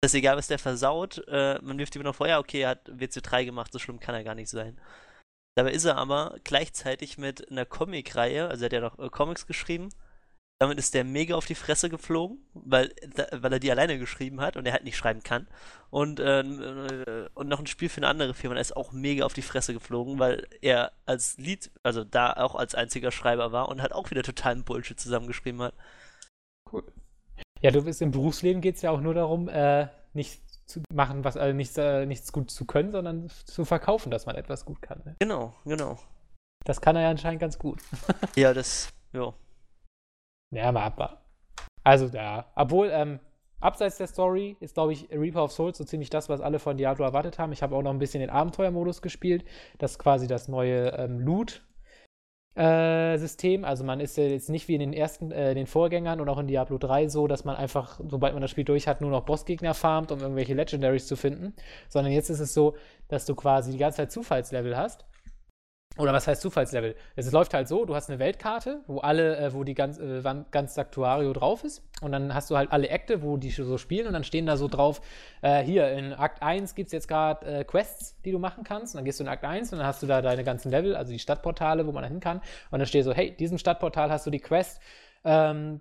Das 0.03 0.13
ist 0.13 0.19
egal, 0.19 0.37
was 0.37 0.47
der 0.49 0.59
versaut, 0.59 1.25
äh, 1.27 1.59
man 1.63 1.79
wirft 1.79 1.97
ihm 1.97 2.03
noch 2.03 2.15
vor, 2.15 2.29
ja, 2.29 2.39
okay, 2.39 2.61
er 2.61 2.71
hat 2.71 2.89
WC3 2.89 3.45
gemacht, 3.47 3.73
so 3.73 3.79
schlimm 3.79 3.99
kann 3.99 4.15
er 4.15 4.25
gar 4.25 4.35
nicht 4.35 4.51
sein. 4.51 4.79
Dabei 5.57 5.73
ist 5.73 5.85
er 5.87 5.97
aber 5.97 6.37
gleichzeitig 6.45 7.17
mit 7.19 7.51
einer 7.51 7.65
Comic-Reihe, 7.65 8.47
also 8.49 8.63
er 8.63 8.67
hat 8.67 8.73
ja 8.75 8.81
noch 8.81 8.99
äh, 8.99 9.09
Comics 9.09 9.47
geschrieben, 9.47 9.89
Damit 10.59 10.79
ist 10.79 10.95
der 10.95 11.05
mega 11.05 11.35
auf 11.35 11.45
die 11.45 11.55
Fresse 11.55 11.91
geflogen, 11.91 12.39
weil, 12.55 12.91
weil 13.31 13.53
er 13.53 13.59
die 13.59 13.71
alleine 13.71 13.99
geschrieben 13.99 14.41
hat 14.41 14.57
und 14.57 14.65
er 14.65 14.73
halt 14.73 14.85
nicht 14.85 14.97
schreiben 14.97 15.23
kann. 15.23 15.47
Und, 15.91 16.19
ähm, 16.19 16.63
äh, 16.63 17.29
und 17.35 17.49
noch 17.49 17.59
ein 17.59 17.67
Spiel 17.67 17.91
für 17.91 17.99
eine 17.99 18.09
andere 18.09 18.33
Firma, 18.33 18.55
der 18.55 18.63
ist 18.63 18.77
auch 18.77 18.93
mega 18.93 19.27
auf 19.27 19.35
die 19.35 19.43
Fresse 19.43 19.75
geflogen, 19.75 20.19
weil 20.19 20.47
er 20.63 20.93
als 21.05 21.37
Lied, 21.37 21.71
also 21.83 22.05
da 22.05 22.33
auch 22.33 22.55
als 22.55 22.75
einziger 22.75 23.11
Schreiber 23.11 23.53
war 23.53 23.69
und 23.69 23.83
halt 23.83 23.93
auch 23.93 24.11
wieder 24.11 24.23
totalen 24.23 24.65
Bullshit 24.65 24.99
zusammengeschrieben 24.99 25.61
hat. 25.61 25.75
Cool. 26.73 26.85
Ja, 27.61 27.71
du 27.71 27.83
bist 27.83 28.01
im 28.01 28.11
Berufsleben 28.11 28.63
geht 28.63 28.77
es 28.77 28.83
ja 28.83 28.91
auch 28.91 29.01
nur 29.01 29.15
darum, 29.15 29.49
äh, 29.49 29.89
nicht 30.15 30.41
zu 30.67 30.81
machen, 30.93 31.23
was 31.23 31.37
also 31.37 31.55
nichts, 31.55 31.77
äh, 31.77 32.07
nichts 32.07 32.33
gut 32.33 32.51
zu 32.51 32.65
können, 32.65 32.93
sondern 32.93 33.29
zu 33.45 33.65
verkaufen, 33.67 34.11
dass 34.11 34.27
man 34.27 34.37
etwas 34.37 34.65
gut 34.65 34.81
kann. 34.81 35.03
Ne? 35.05 35.17
Genau, 35.19 35.55
genau. 35.65 35.99
Das 36.65 36.81
kann 36.81 36.97
er 36.97 37.03
ja 37.03 37.11
anscheinend 37.11 37.41
ganz 37.41 37.59
gut. 37.59 37.81
ja, 38.37 38.53
das, 38.53 38.89
ja. 39.13 39.33
Ja, 40.51 40.73
mal 40.73 40.85
ab. 40.85 41.27
Also, 41.85 42.07
ja. 42.07 42.47
Obwohl, 42.55 42.91
ähm, 42.93 43.21
abseits 43.61 43.99
der 43.99 44.07
Story 44.07 44.57
ist, 44.61 44.75
glaube 44.75 44.93
ich, 44.93 45.09
Reaper 45.11 45.45
of 45.45 45.53
Souls 45.53 45.79
so 45.79 45.85
ziemlich 45.85 46.11
das, 46.11 46.29
was 46.29 46.41
alle 46.41 46.59
von 46.59 46.77
Diablo 46.77 47.05
erwartet 47.05 47.39
haben. 47.39 47.53
Ich 47.53 47.63
habe 47.63 47.75
auch 47.77 47.83
noch 47.83 47.91
ein 47.91 47.99
bisschen 47.99 48.21
den 48.21 48.31
Abenteuermodus 48.31 49.03
gespielt. 49.03 49.45
Das 49.79 49.93
ist 49.93 49.99
quasi 49.99 50.27
das 50.27 50.49
neue 50.49 50.89
ähm, 50.99 51.21
Loot. 51.21 51.63
Äh, 52.57 53.19
System. 53.19 53.67
Also 53.67 53.85
man 53.85 54.01
ist 54.01 54.17
jetzt 54.17 54.49
nicht 54.49 54.67
wie 54.67 54.75
in 54.75 54.81
den 54.81 54.95
ersten, 54.95 55.31
äh, 55.31 55.55
den 55.55 55.67
Vorgängern 55.67 56.23
und 56.23 56.29
auch 56.31 56.39
in 56.39 56.47
Diablo 56.47 56.79
3 56.79 57.09
so, 57.09 57.27
dass 57.27 57.45
man 57.45 57.55
einfach, 57.55 58.01
sobald 58.09 58.33
man 58.33 58.41
das 58.41 58.51
Spiel 58.51 58.65
durch 58.65 58.89
hat, 58.89 59.03
nur 59.03 59.11
noch 59.11 59.27
Bossgegner 59.27 59.75
farmt, 59.75 60.11
um 60.11 60.21
irgendwelche 60.21 60.55
Legendaries 60.55 61.07
zu 61.07 61.17
finden. 61.17 61.55
Sondern 61.91 62.13
jetzt 62.15 62.31
ist 62.31 62.41
es 62.41 62.55
so, 62.55 62.75
dass 63.09 63.27
du 63.27 63.35
quasi 63.35 63.73
die 63.73 63.79
ganze 63.79 63.99
Zeit 63.99 64.11
Zufallslevel 64.11 64.75
hast 64.75 65.05
oder 65.97 66.13
was 66.13 66.27
heißt 66.27 66.43
Zufallslevel? 66.43 66.95
Es 67.15 67.31
läuft 67.33 67.55
halt 67.55 67.69
so, 67.69 67.87
du 67.87 67.95
hast 67.95 68.11
eine 68.11 68.19
Weltkarte, 68.19 68.83
wo 68.87 68.99
alle, 68.99 69.37
äh, 69.39 69.55
wo 69.55 69.65
die 69.65 69.75
ganz, 69.75 69.99
äh, 69.99 70.23
ganz 70.51 70.75
Sanctuario 70.75 71.33
drauf 71.33 71.65
ist. 71.65 71.83
Und 72.03 72.13
dann 72.13 72.35
hast 72.35 72.51
du 72.51 72.57
halt 72.57 72.71
alle 72.71 72.91
Akte, 72.91 73.23
wo 73.23 73.39
die 73.39 73.51
so 73.51 73.79
spielen. 73.79 74.07
Und 74.07 74.13
dann 74.13 74.25
stehen 74.25 74.47
da 74.47 74.57
so 74.57 74.69
drauf, 74.69 75.01
äh, 75.41 75.63
hier 75.63 75.91
in 75.93 76.13
Akt 76.13 76.43
1 76.43 76.75
gibt 76.75 76.89
es 76.89 76.93
jetzt 76.93 77.09
gerade 77.09 77.47
äh, 77.47 77.65
Quests, 77.65 78.21
die 78.25 78.33
du 78.33 78.39
machen 78.39 78.63
kannst. 78.63 78.95
Und 78.95 78.99
dann 78.99 79.05
gehst 79.07 79.21
du 79.21 79.25
in 79.25 79.29
Akt 79.29 79.45
1 79.45 79.73
und 79.73 79.79
dann 79.79 79.87
hast 79.87 80.03
du 80.03 80.07
da 80.07 80.21
deine 80.21 80.45
ganzen 80.45 80.71
Level, 80.71 80.95
also 80.95 81.13
die 81.13 81.19
Stadtportale, 81.19 81.87
wo 81.87 81.93
man 81.93 82.03
da 82.03 82.09
hin 82.09 82.21
kann. 82.21 82.43
Und 82.71 82.79
dann 82.79 82.87
steht 82.87 83.05
so, 83.05 83.15
hey, 83.15 83.35
diesem 83.35 83.57
Stadtportal 83.57 84.11
hast 84.11 84.27
du 84.27 84.31
die 84.31 84.41
Quest, 84.41 84.81
ähm, 85.25 85.81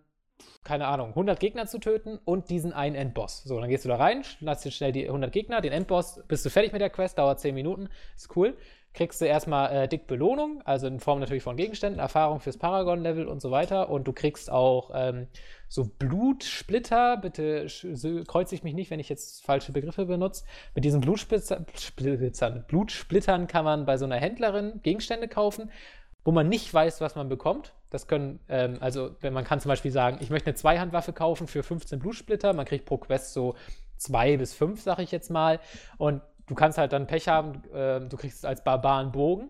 keine 0.64 0.88
Ahnung, 0.88 1.10
100 1.10 1.40
Gegner 1.40 1.66
zu 1.66 1.80
töten 1.80 2.20
und 2.24 2.50
diesen 2.50 2.72
einen 2.72 2.96
Endboss. 2.96 3.44
So, 3.44 3.60
dann 3.60 3.70
gehst 3.70 3.86
du 3.86 3.90
da 3.90 3.98
rein, 3.98 4.24
lass 4.40 4.62
dir 4.62 4.72
schnell 4.72 4.92
die 4.92 5.06
100 5.06 5.32
Gegner, 5.32 5.62
den 5.62 5.72
Endboss, 5.72 6.22
bist 6.28 6.46
du 6.46 6.50
fertig 6.50 6.74
mit 6.74 6.82
der 6.82 6.90
Quest, 6.90 7.18
dauert 7.18 7.40
10 7.40 7.54
Minuten, 7.54 7.90
ist 8.16 8.36
cool 8.36 8.58
kriegst 8.96 9.20
du 9.20 9.26
erstmal 9.26 9.72
äh, 9.72 9.88
dick 9.88 10.08
Belohnung, 10.08 10.62
also 10.64 10.88
in 10.88 11.00
Form 11.00 11.20
natürlich 11.20 11.44
von 11.44 11.58
Gegenständen, 11.58 12.00
Erfahrung 12.00 12.40
fürs 12.40 12.58
Paragon-Level 12.58 13.28
und 13.28 13.42
so 13.42 13.52
weiter. 13.52 13.90
Und 13.90 14.08
du 14.08 14.14
kriegst 14.14 14.50
auch 14.50 14.92
ähm, 14.94 15.28
so 15.68 15.84
Blutsplitter. 15.86 17.18
Bitte 17.18 17.68
kreuze 18.26 18.56
ich 18.56 18.64
mich 18.64 18.74
nicht, 18.74 18.90
wenn 18.90 19.02
ich 19.02 19.10
jetzt 19.10 19.46
falsche 19.46 19.74
Begriffe 19.74 20.06
benutze. 20.06 20.46
Mit 20.74 20.86
diesen 20.86 21.02
Blutsplittern, 21.02 21.66
Blutsplittern 22.68 23.48
kann 23.48 23.66
man 23.66 23.86
bei 23.86 23.98
so 23.98 24.06
einer 24.06 24.16
Händlerin 24.16 24.80
Gegenstände 24.82 25.28
kaufen, 25.28 25.72
wo 26.24 26.32
man 26.32 26.48
nicht 26.48 26.74
weiß, 26.74 27.02
was 27.02 27.16
man 27.16 27.28
bekommt. 27.28 27.74
Das 27.90 28.08
können, 28.08 28.40
ähm, 28.48 28.78
also 28.80 29.16
wenn 29.20 29.34
man 29.34 29.44
kann 29.44 29.60
zum 29.60 29.70
Beispiel 29.70 29.92
sagen, 29.92 30.20
ich 30.22 30.30
möchte 30.30 30.48
eine 30.48 30.56
Zweihandwaffe 30.56 31.12
kaufen 31.12 31.48
für 31.48 31.64
15 31.64 32.00
Blutsplitter. 32.00 32.54
Man 32.54 32.66
kriegt 32.66 32.86
pro 32.86 32.98
Quest 32.98 33.34
so 33.34 33.56
zwei 33.98 34.38
bis 34.38 34.54
fünf, 34.54 34.82
sag 34.82 35.00
ich 35.00 35.12
jetzt 35.12 35.30
mal. 35.30 35.60
Und 35.98 36.22
du 36.48 36.56
kannst 36.56 36.78
halt 36.78 36.94
dann 36.94 37.08
Pech 37.08 37.28
haben, 37.28 37.64
äh, 37.74 38.02
du 38.02 38.18
kriegst 38.18 38.46
als 38.46 38.64
Barbar 38.64 39.00
einen 39.00 39.12
Bogen. 39.12 39.50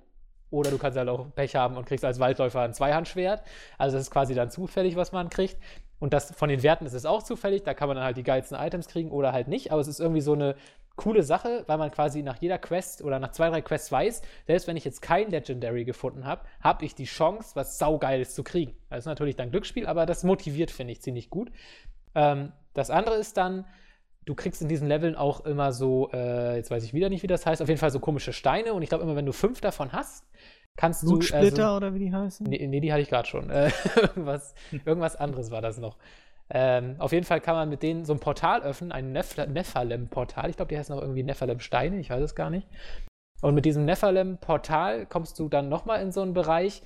Oder 0.52 0.70
du 0.70 0.78
kannst 0.78 0.98
halt 0.98 1.10
auch 1.10 1.26
Pech 1.34 1.56
haben 1.56 1.76
und 1.76 1.86
kriegst 1.86 2.06
als 2.06 2.20
Waldläufer 2.20 2.62
ein 2.62 2.74
Zweihandschwert. 2.74 3.42
Also 3.78 3.98
das 3.98 4.06
ist 4.06 4.12
quasi 4.12 4.36
dann 4.36 4.50
zufällig, 4.50 4.96
was 4.96 5.12
man 5.12 5.30
kriegt. 5.30 5.58
Und 6.00 6.14
das 6.14 6.32
von 6.36 6.50
den 6.50 6.62
Werten 6.64 6.86
ist 6.86 6.94
es 6.94 7.06
auch 7.06 7.24
zufällig. 7.24 7.64
Da 7.64 7.74
kann 7.74 7.88
man 7.88 7.98
dann 7.98 8.06
halt 8.06 8.16
die 8.16 8.24
geilsten 8.24 8.58
Items 8.58 8.88
kriegen 8.88 9.12
oder 9.12 9.34
halt 9.34 9.48
nicht. 9.48 9.72
Aber 9.72 9.82
es 9.82 9.88
ist 9.88 10.00
irgendwie 10.00 10.22
so 10.22 10.34
eine 10.34 10.56
coole 10.96 11.24
Sache, 11.24 11.64
weil 11.68 11.78
man 11.78 11.92
quasi 11.92 12.22
nach 12.22 12.38
jeder 12.38 12.58
Quest 12.58 13.02
oder 13.02 13.20
nach 13.20 13.32
zwei, 13.32 13.50
drei 13.50 13.62
Quests 13.62 13.92
weiß, 13.92 14.22
selbst 14.48 14.68
wenn 14.68 14.78
ich 14.78 14.86
jetzt 14.86 15.02
kein 15.02 15.30
Legendary 15.30 15.84
gefunden 15.84 16.26
habe, 16.26 16.44
habe 16.62 16.86
ich 16.86 16.96
die 16.96 17.06
Chance, 17.06 17.52
was 17.56 17.78
Saugeiles 17.78 18.34
zu 18.34 18.44
kriegen. 18.44 18.76
Das 18.90 19.00
ist 19.00 19.06
natürlich 19.06 19.36
dann 19.36 19.52
Glücksspiel, 19.52 19.88
aber 19.88 20.06
das 20.06 20.24
motiviert, 20.24 20.72
finde 20.72 20.94
ich, 20.94 21.02
ziemlich 21.02 21.30
gut. 21.30 21.52
Ähm, 22.14 22.54
das 22.74 22.90
andere 22.90 23.16
ist 23.16 23.36
dann, 23.36 23.66
du 24.26 24.36
kriegst 24.36 24.62
in 24.62 24.68
diesen 24.68 24.88
Leveln 24.88 25.16
auch 25.16 25.46
immer 25.46 25.72
so, 25.72 26.10
äh, 26.12 26.58
jetzt 26.58 26.72
weiß 26.72 26.84
ich 26.84 26.94
wieder 26.94 27.10
nicht, 27.10 27.24
wie 27.24 27.28
das 27.28 27.46
heißt, 27.46 27.62
auf 27.62 27.68
jeden 27.68 27.80
Fall 27.80 27.92
so 27.92 28.00
komische 28.00 28.34
Steine. 28.34 28.74
Und 28.74 28.82
ich 28.82 28.90
glaube, 28.90 29.04
immer 29.04 29.16
wenn 29.16 29.26
du 29.26 29.34
fünf 29.34 29.62
davon 29.62 29.92
hast, 29.92 30.26
kannst 30.76 31.04
du. 31.04 31.10
Blutsplitter 31.10 31.64
äh, 31.64 31.70
so, 31.70 31.78
oder 31.78 31.94
wie 31.94 32.00
die 32.00 32.14
heißen? 32.14 32.46
Nee, 32.48 32.66
nee 32.68 32.80
die 32.80 32.92
hatte 32.92 33.02
ich 33.02 33.10
gerade 33.10 33.28
schon. 33.28 33.50
Äh, 33.50 33.72
irgendwas, 33.96 34.56
irgendwas 34.72 35.16
anderes 35.16 35.52
war 35.52 35.62
das 35.62 35.78
noch. 35.78 35.98
Ähm, 36.50 36.96
auf 37.00 37.12
jeden 37.12 37.26
Fall 37.26 37.42
kann 37.42 37.56
man 37.56 37.70
mit 37.70 37.82
denen 37.82 38.06
so 38.06 38.14
ein 38.14 38.20
Portal 38.20 38.62
öffnen, 38.62 38.92
ein 38.92 39.12
Nephalem-Portal. 39.12 40.50
Ich 40.50 40.58
glaube, 40.58 40.70
die 40.70 40.78
heißen 40.78 40.96
auch 40.96 41.02
irgendwie 41.02 41.24
Nephalem-Steine, 41.24 42.00
ich 42.00 42.10
weiß 42.10 42.22
es 42.22 42.36
gar 42.36 42.50
nicht. 42.50 42.68
Und 43.42 43.56
mit 43.56 43.66
diesem 43.66 43.86
Nephalem-Portal 43.86 45.08
kommst 45.08 45.40
du 45.40 45.50
dann 45.50 45.70
nochmal 45.70 46.02
in 46.02 46.12
so 46.12 46.22
einen 46.22 46.34
Bereich, 46.34 46.84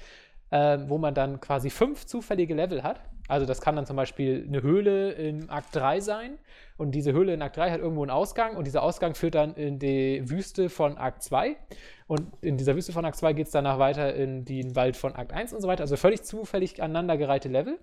äh, 0.52 0.78
wo 0.88 0.98
man 0.98 1.14
dann 1.14 1.40
quasi 1.40 1.70
fünf 1.70 2.06
zufällige 2.06 2.54
Level 2.54 2.84
hat. 2.84 3.02
Also 3.28 3.46
das 3.46 3.62
kann 3.62 3.76
dann 3.76 3.86
zum 3.86 3.96
Beispiel 3.96 4.46
eine 4.48 4.64
Höhle 4.64 5.12
in 5.12 5.50
Akt 5.50 5.76
3 5.76 6.00
sein 6.00 6.40
und 6.78 6.92
diese 6.92 7.14
Höhle 7.14 7.34
in 7.34 7.42
Akt 7.44 7.58
3 7.58 7.70
hat 7.70 7.80
irgendwo 7.80 8.02
einen 8.02 8.10
Ausgang 8.10 8.58
und 8.58 8.66
dieser 8.66 8.82
Ausgang 8.82 9.14
führt 9.14 9.36
dann 9.36 9.54
in 9.54 9.78
die 9.78 10.28
Wüste 10.28 10.70
von 10.70 10.98
Akt 10.98 11.22
2 11.22 11.56
und 12.08 12.24
in 12.42 12.58
dieser 12.58 12.76
Wüste 12.76 12.92
von 12.92 13.06
Akt 13.06 13.18
2 13.18 13.34
geht 13.34 13.46
es 13.46 13.52
danach 13.52 13.78
weiter 13.78 14.16
in 14.16 14.46
den 14.46 14.76
Wald 14.76 14.98
von 14.98 15.16
Akt 15.16 15.32
1 15.32 15.54
und 15.54 15.62
so 15.62 15.68
weiter. 15.68 15.82
Also 15.82 15.96
völlig 15.96 16.24
zufällig 16.24 16.82
aneinandergereihte 16.82 17.50
Level. 17.50 17.78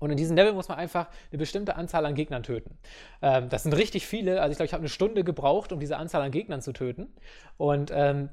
Und 0.00 0.10
in 0.10 0.16
diesem 0.16 0.34
Level 0.34 0.52
muss 0.52 0.68
man 0.68 0.78
einfach 0.78 1.08
eine 1.30 1.38
bestimmte 1.38 1.76
Anzahl 1.76 2.04
an 2.04 2.16
Gegnern 2.16 2.42
töten. 2.42 2.76
Ähm, 3.22 3.48
das 3.48 3.62
sind 3.62 3.72
richtig 3.74 4.04
viele. 4.04 4.42
Also 4.42 4.50
ich 4.50 4.56
glaube, 4.56 4.66
ich 4.66 4.72
habe 4.72 4.80
eine 4.80 4.88
Stunde 4.88 5.22
gebraucht, 5.22 5.72
um 5.72 5.78
diese 5.78 5.96
Anzahl 5.96 6.22
an 6.22 6.32
Gegnern 6.32 6.60
zu 6.60 6.72
töten. 6.72 7.14
Und 7.56 7.92
ähm, 7.94 8.28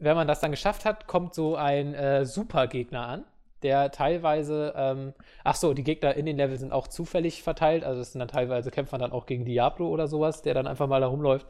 wenn 0.00 0.16
man 0.16 0.28
das 0.28 0.40
dann 0.40 0.50
geschafft 0.50 0.84
hat, 0.84 1.06
kommt 1.06 1.34
so 1.34 1.56
ein 1.56 1.94
äh, 1.94 2.24
Supergegner 2.24 3.06
an 3.06 3.24
der 3.62 3.90
teilweise, 3.90 4.72
ähm, 4.76 5.14
ach 5.44 5.56
so, 5.56 5.74
die 5.74 5.84
Gegner 5.84 6.14
in 6.14 6.26
den 6.26 6.36
Level 6.36 6.58
sind 6.58 6.72
auch 6.72 6.88
zufällig 6.88 7.42
verteilt, 7.42 7.84
also 7.84 8.00
es 8.00 8.12
sind 8.12 8.20
dann 8.20 8.28
teilweise 8.28 8.70
kämpft 8.70 8.92
man 8.92 9.00
dann 9.00 9.12
auch 9.12 9.26
gegen 9.26 9.44
Diablo 9.44 9.88
oder 9.88 10.06
sowas, 10.06 10.42
der 10.42 10.54
dann 10.54 10.66
einfach 10.66 10.86
mal 10.86 11.00
da 11.00 11.08
rumläuft. 11.08 11.46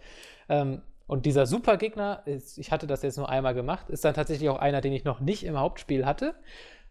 Ähm, 0.48 0.82
und 1.06 1.24
dieser 1.24 1.46
Supergegner, 1.46 2.22
ist, 2.26 2.58
ich 2.58 2.70
hatte 2.70 2.86
das 2.86 3.02
jetzt 3.02 3.16
nur 3.16 3.28
einmal 3.28 3.54
gemacht, 3.54 3.88
ist 3.88 4.04
dann 4.04 4.14
tatsächlich 4.14 4.48
auch 4.50 4.58
einer, 4.58 4.80
den 4.80 4.92
ich 4.92 5.04
noch 5.04 5.20
nicht 5.20 5.44
im 5.44 5.58
Hauptspiel 5.58 6.04
hatte 6.04 6.34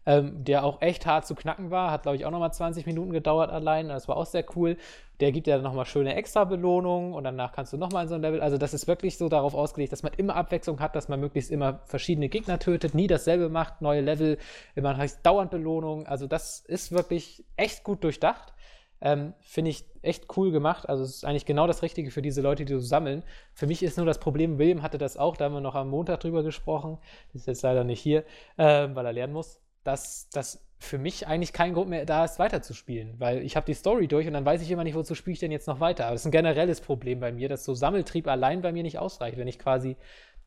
ähm, 0.06 0.42
der 0.42 0.64
auch 0.64 0.80
echt 0.80 1.04
hart 1.04 1.26
zu 1.26 1.34
knacken 1.34 1.70
war. 1.70 1.90
Hat, 1.90 2.02
glaube 2.02 2.16
ich, 2.16 2.24
auch 2.24 2.30
nochmal 2.30 2.52
20 2.52 2.86
Minuten 2.86 3.12
gedauert 3.12 3.50
allein. 3.50 3.88
Das 3.88 4.08
war 4.08 4.16
auch 4.16 4.26
sehr 4.26 4.44
cool. 4.56 4.76
Der 5.20 5.32
gibt 5.32 5.46
ja 5.46 5.56
dann 5.56 5.64
nochmal 5.64 5.84
schöne 5.84 6.14
Extra-Belohnungen 6.14 7.12
und 7.12 7.24
danach 7.24 7.52
kannst 7.52 7.72
du 7.72 7.76
nochmal 7.76 8.04
in 8.04 8.08
so 8.08 8.14
ein 8.14 8.22
Level. 8.22 8.40
Also, 8.40 8.56
das 8.56 8.72
ist 8.72 8.86
wirklich 8.86 9.18
so 9.18 9.28
darauf 9.28 9.54
ausgelegt, 9.54 9.92
dass 9.92 10.02
man 10.02 10.12
immer 10.16 10.36
Abwechslung 10.36 10.80
hat, 10.80 10.96
dass 10.96 11.08
man 11.08 11.20
möglichst 11.20 11.50
immer 11.50 11.80
verschiedene 11.84 12.28
Gegner 12.28 12.58
tötet, 12.58 12.94
nie 12.94 13.06
dasselbe 13.06 13.48
macht, 13.48 13.82
neue 13.82 14.00
Level, 14.00 14.38
man 14.76 14.96
heißt 14.96 15.26
dauernd 15.26 15.50
Belohnungen. 15.50 16.06
Also, 16.06 16.26
das 16.26 16.60
ist 16.60 16.92
wirklich 16.92 17.44
echt 17.56 17.84
gut 17.84 18.02
durchdacht. 18.02 18.54
Ähm, 19.00 19.34
Finde 19.40 19.70
ich 19.70 19.84
echt 20.02 20.36
cool 20.36 20.50
gemacht. 20.50 20.88
Also 20.88 21.04
es 21.04 21.16
ist 21.16 21.24
eigentlich 21.24 21.46
genau 21.46 21.66
das 21.66 21.82
Richtige 21.82 22.10
für 22.10 22.22
diese 22.22 22.40
Leute, 22.40 22.64
die 22.64 22.72
so 22.72 22.80
sammeln. 22.80 23.22
Für 23.52 23.66
mich 23.66 23.82
ist 23.82 23.96
nur 23.96 24.06
das 24.06 24.18
Problem, 24.18 24.58
William 24.58 24.82
hatte 24.82 24.98
das 24.98 25.16
auch, 25.16 25.36
da 25.36 25.44
haben 25.44 25.54
wir 25.54 25.60
noch 25.60 25.76
am 25.76 25.90
Montag 25.90 26.20
drüber 26.20 26.42
gesprochen. 26.42 26.98
Ist 27.32 27.46
jetzt 27.46 27.62
leider 27.62 27.84
nicht 27.84 28.00
hier, 28.00 28.24
äh, 28.56 28.88
weil 28.92 29.06
er 29.06 29.12
lernen 29.12 29.34
muss 29.34 29.60
dass 29.88 30.28
das 30.30 30.64
für 30.78 30.98
mich 30.98 31.26
eigentlich 31.26 31.52
kein 31.52 31.72
Grund 31.72 31.88
mehr 31.88 32.04
da 32.04 32.24
ist, 32.24 32.38
weiterzuspielen, 32.38 33.14
weil 33.18 33.42
ich 33.42 33.56
habe 33.56 33.66
die 33.66 33.74
Story 33.74 34.06
durch 34.06 34.26
und 34.26 34.34
dann 34.34 34.44
weiß 34.44 34.62
ich 34.62 34.70
immer 34.70 34.84
nicht, 34.84 34.94
wozu 34.94 35.14
spiele 35.14 35.32
ich 35.32 35.40
denn 35.40 35.50
jetzt 35.50 35.66
noch 35.66 35.80
weiter. 35.80 36.04
Aber 36.04 36.12
das 36.12 36.20
ist 36.20 36.26
ein 36.26 36.30
generelles 36.30 36.80
Problem 36.80 37.18
bei 37.18 37.32
mir, 37.32 37.48
dass 37.48 37.64
so 37.64 37.74
Sammeltrieb 37.74 38.28
allein 38.28 38.60
bei 38.60 38.70
mir 38.70 38.84
nicht 38.84 38.98
ausreicht, 38.98 39.38
wenn 39.38 39.48
ich 39.48 39.58
quasi 39.58 39.96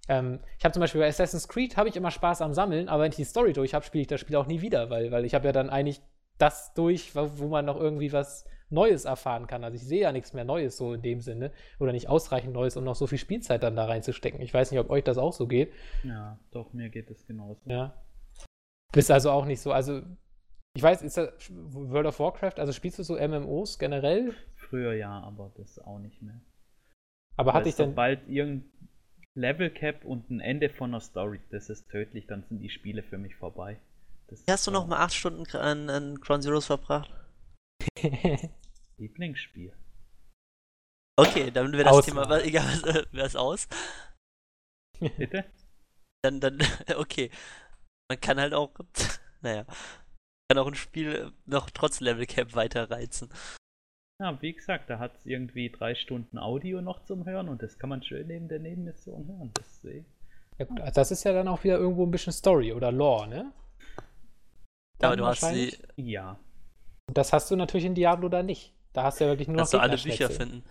ähm, 0.07 0.39
ich 0.57 0.63
habe 0.63 0.73
zum 0.73 0.79
Beispiel 0.79 1.01
bei 1.01 1.07
Assassin's 1.07 1.47
Creed 1.47 1.75
habe 1.75 1.89
ich 1.89 1.95
immer 1.95 2.11
Spaß 2.11 2.41
am 2.41 2.53
Sammeln, 2.53 2.87
aber 2.87 3.03
wenn 3.03 3.11
ich 3.11 3.17
die 3.17 3.23
Story 3.23 3.53
durch 3.53 3.73
habe, 3.73 3.85
spiele 3.85 4.03
ich 4.03 4.07
das 4.07 4.19
Spiel 4.19 4.35
auch 4.35 4.47
nie 4.47 4.61
wieder, 4.61 4.89
weil, 4.89 5.11
weil 5.11 5.25
ich 5.25 5.35
habe 5.35 5.45
ja 5.45 5.51
dann 5.51 5.69
eigentlich 5.69 6.01
das 6.37 6.73
durch, 6.73 7.15
wo 7.15 7.47
man 7.47 7.65
noch 7.65 7.79
irgendwie 7.79 8.13
was 8.13 8.45
Neues 8.69 9.05
erfahren 9.05 9.47
kann. 9.47 9.63
Also 9.63 9.75
ich 9.75 9.85
sehe 9.85 10.01
ja 10.01 10.11
nichts 10.11 10.33
mehr 10.33 10.45
Neues 10.45 10.77
so 10.77 10.93
in 10.93 11.01
dem 11.01 11.19
Sinne 11.19 11.51
oder 11.79 11.91
nicht 11.91 12.07
ausreichend 12.09 12.53
Neues, 12.53 12.77
um 12.77 12.83
noch 12.83 12.95
so 12.95 13.05
viel 13.05 13.17
Spielzeit 13.17 13.63
dann 13.63 13.75
da 13.75 13.85
reinzustecken. 13.85 14.41
Ich 14.41 14.53
weiß 14.53 14.71
nicht, 14.71 14.79
ob 14.79 14.89
euch 14.89 15.03
das 15.03 15.17
auch 15.17 15.33
so 15.33 15.45
geht. 15.45 15.71
Ja, 16.03 16.39
doch, 16.51 16.73
mir 16.73 16.89
geht 16.89 17.09
es 17.11 17.25
genauso. 17.25 17.59
Ja. 17.65 17.93
Bist 18.91 19.11
also 19.11 19.31
auch 19.31 19.45
nicht 19.45 19.61
so, 19.61 19.71
also 19.71 20.01
ich 20.73 20.83
weiß, 20.83 21.01
ist 21.01 21.17
das 21.17 21.29
World 21.49 22.07
of 22.07 22.19
Warcraft, 22.19 22.59
also 22.59 22.71
spielst 22.71 22.99
du 22.99 23.03
so 23.03 23.15
MMOs 23.15 23.77
generell? 23.79 24.33
Früher 24.55 24.93
ja, 24.93 25.21
aber 25.21 25.51
das 25.55 25.79
auch 25.79 25.99
nicht 25.99 26.21
mehr. 26.21 26.39
Aber 27.35 27.53
hatte 27.53 27.69
ich 27.69 27.75
denn. 27.75 27.91
Sobald 27.91 28.27
irgendein 28.27 28.71
Level 29.35 29.69
Cap 29.69 30.05
und 30.05 30.29
ein 30.29 30.39
Ende 30.39 30.69
von 30.69 30.91
einer 30.91 31.01
Story, 31.01 31.39
das 31.49 31.69
ist 31.69 31.89
tödlich, 31.89 32.27
dann 32.27 32.43
sind 32.43 32.59
die 32.59 32.69
Spiele 32.69 33.03
für 33.03 33.17
mich 33.17 33.35
vorbei. 33.35 33.79
Das 34.27 34.43
Hast 34.49 34.67
du 34.67 34.71
noch 34.71 34.87
mal 34.87 34.99
acht 34.99 35.13
Stunden 35.13 35.45
an, 35.57 35.89
an 35.89 36.15
Ground 36.15 36.43
Zeroes 36.43 36.65
verbracht? 36.65 37.09
Lieblingsspiel. 38.97 39.73
Okay, 41.17 41.51
dann 41.51 41.71
wäre 41.73 41.83
das 41.83 41.93
aus. 41.93 42.05
Thema, 42.05 42.41
egal, 42.41 42.81
wäre 43.11 43.27
es 43.27 43.35
aus. 43.35 43.67
Bitte? 44.99 45.45
Dann, 46.23 46.39
dann, 46.39 46.59
okay. 46.97 47.31
Man 48.11 48.19
kann 48.19 48.41
halt 48.41 48.53
auch, 48.53 48.71
naja. 49.41 49.65
kann 50.49 50.57
auch 50.57 50.67
ein 50.67 50.75
Spiel 50.75 51.31
noch 51.45 51.69
trotz 51.69 52.01
Level 52.01 52.25
Cap 52.25 52.55
weiter 52.55 52.91
reizen. 52.91 53.29
Ja, 54.21 54.37
wie 54.41 54.51
gesagt, 54.51 54.89
da 54.89 54.99
hat 54.99 55.15
es 55.15 55.25
irgendwie 55.25 55.69
drei 55.69 55.95
Stunden 55.95 56.37
Audio 56.37 56.81
noch 56.81 57.05
zum 57.05 57.25
Hören 57.25 57.47
und 57.47 57.63
das 57.63 57.79
kann 57.79 57.89
man 57.89 58.03
schön 58.03 58.27
neben 58.27 58.49
der 58.49 58.59
Nebenmission 58.59 59.29
hören. 59.29 59.53
Deswegen. 59.57 60.05
Ja, 60.57 60.65
gut, 60.65 60.81
also 60.81 60.93
das 60.93 61.11
ist 61.11 61.23
ja 61.23 61.31
dann 61.31 61.47
auch 61.47 61.63
wieder 61.63 61.77
irgendwo 61.77 62.05
ein 62.05 62.11
bisschen 62.11 62.33
Story 62.33 62.73
oder 62.73 62.91
Lore, 62.91 63.29
ne? 63.29 63.53
Aber 64.99 65.15
du 65.15 65.25
hast 65.25 65.39
sie. 65.39 65.77
Ja. 65.95 66.37
Und 67.07 67.17
das 67.17 67.31
hast 67.31 67.49
du 67.49 67.55
natürlich 67.55 67.85
in 67.85 67.95
Diablo 67.95 68.27
da 68.27 68.43
nicht. 68.43 68.73
Da 68.91 69.03
hast 69.03 69.21
du 69.21 69.23
ja 69.23 69.29
wirklich 69.29 69.47
nur 69.47 69.55
noch 69.55 69.61
Kannst 69.61 69.73
du 69.73 69.79
alle 69.79 69.97
Bücher 69.97 70.29
finden. 70.29 70.65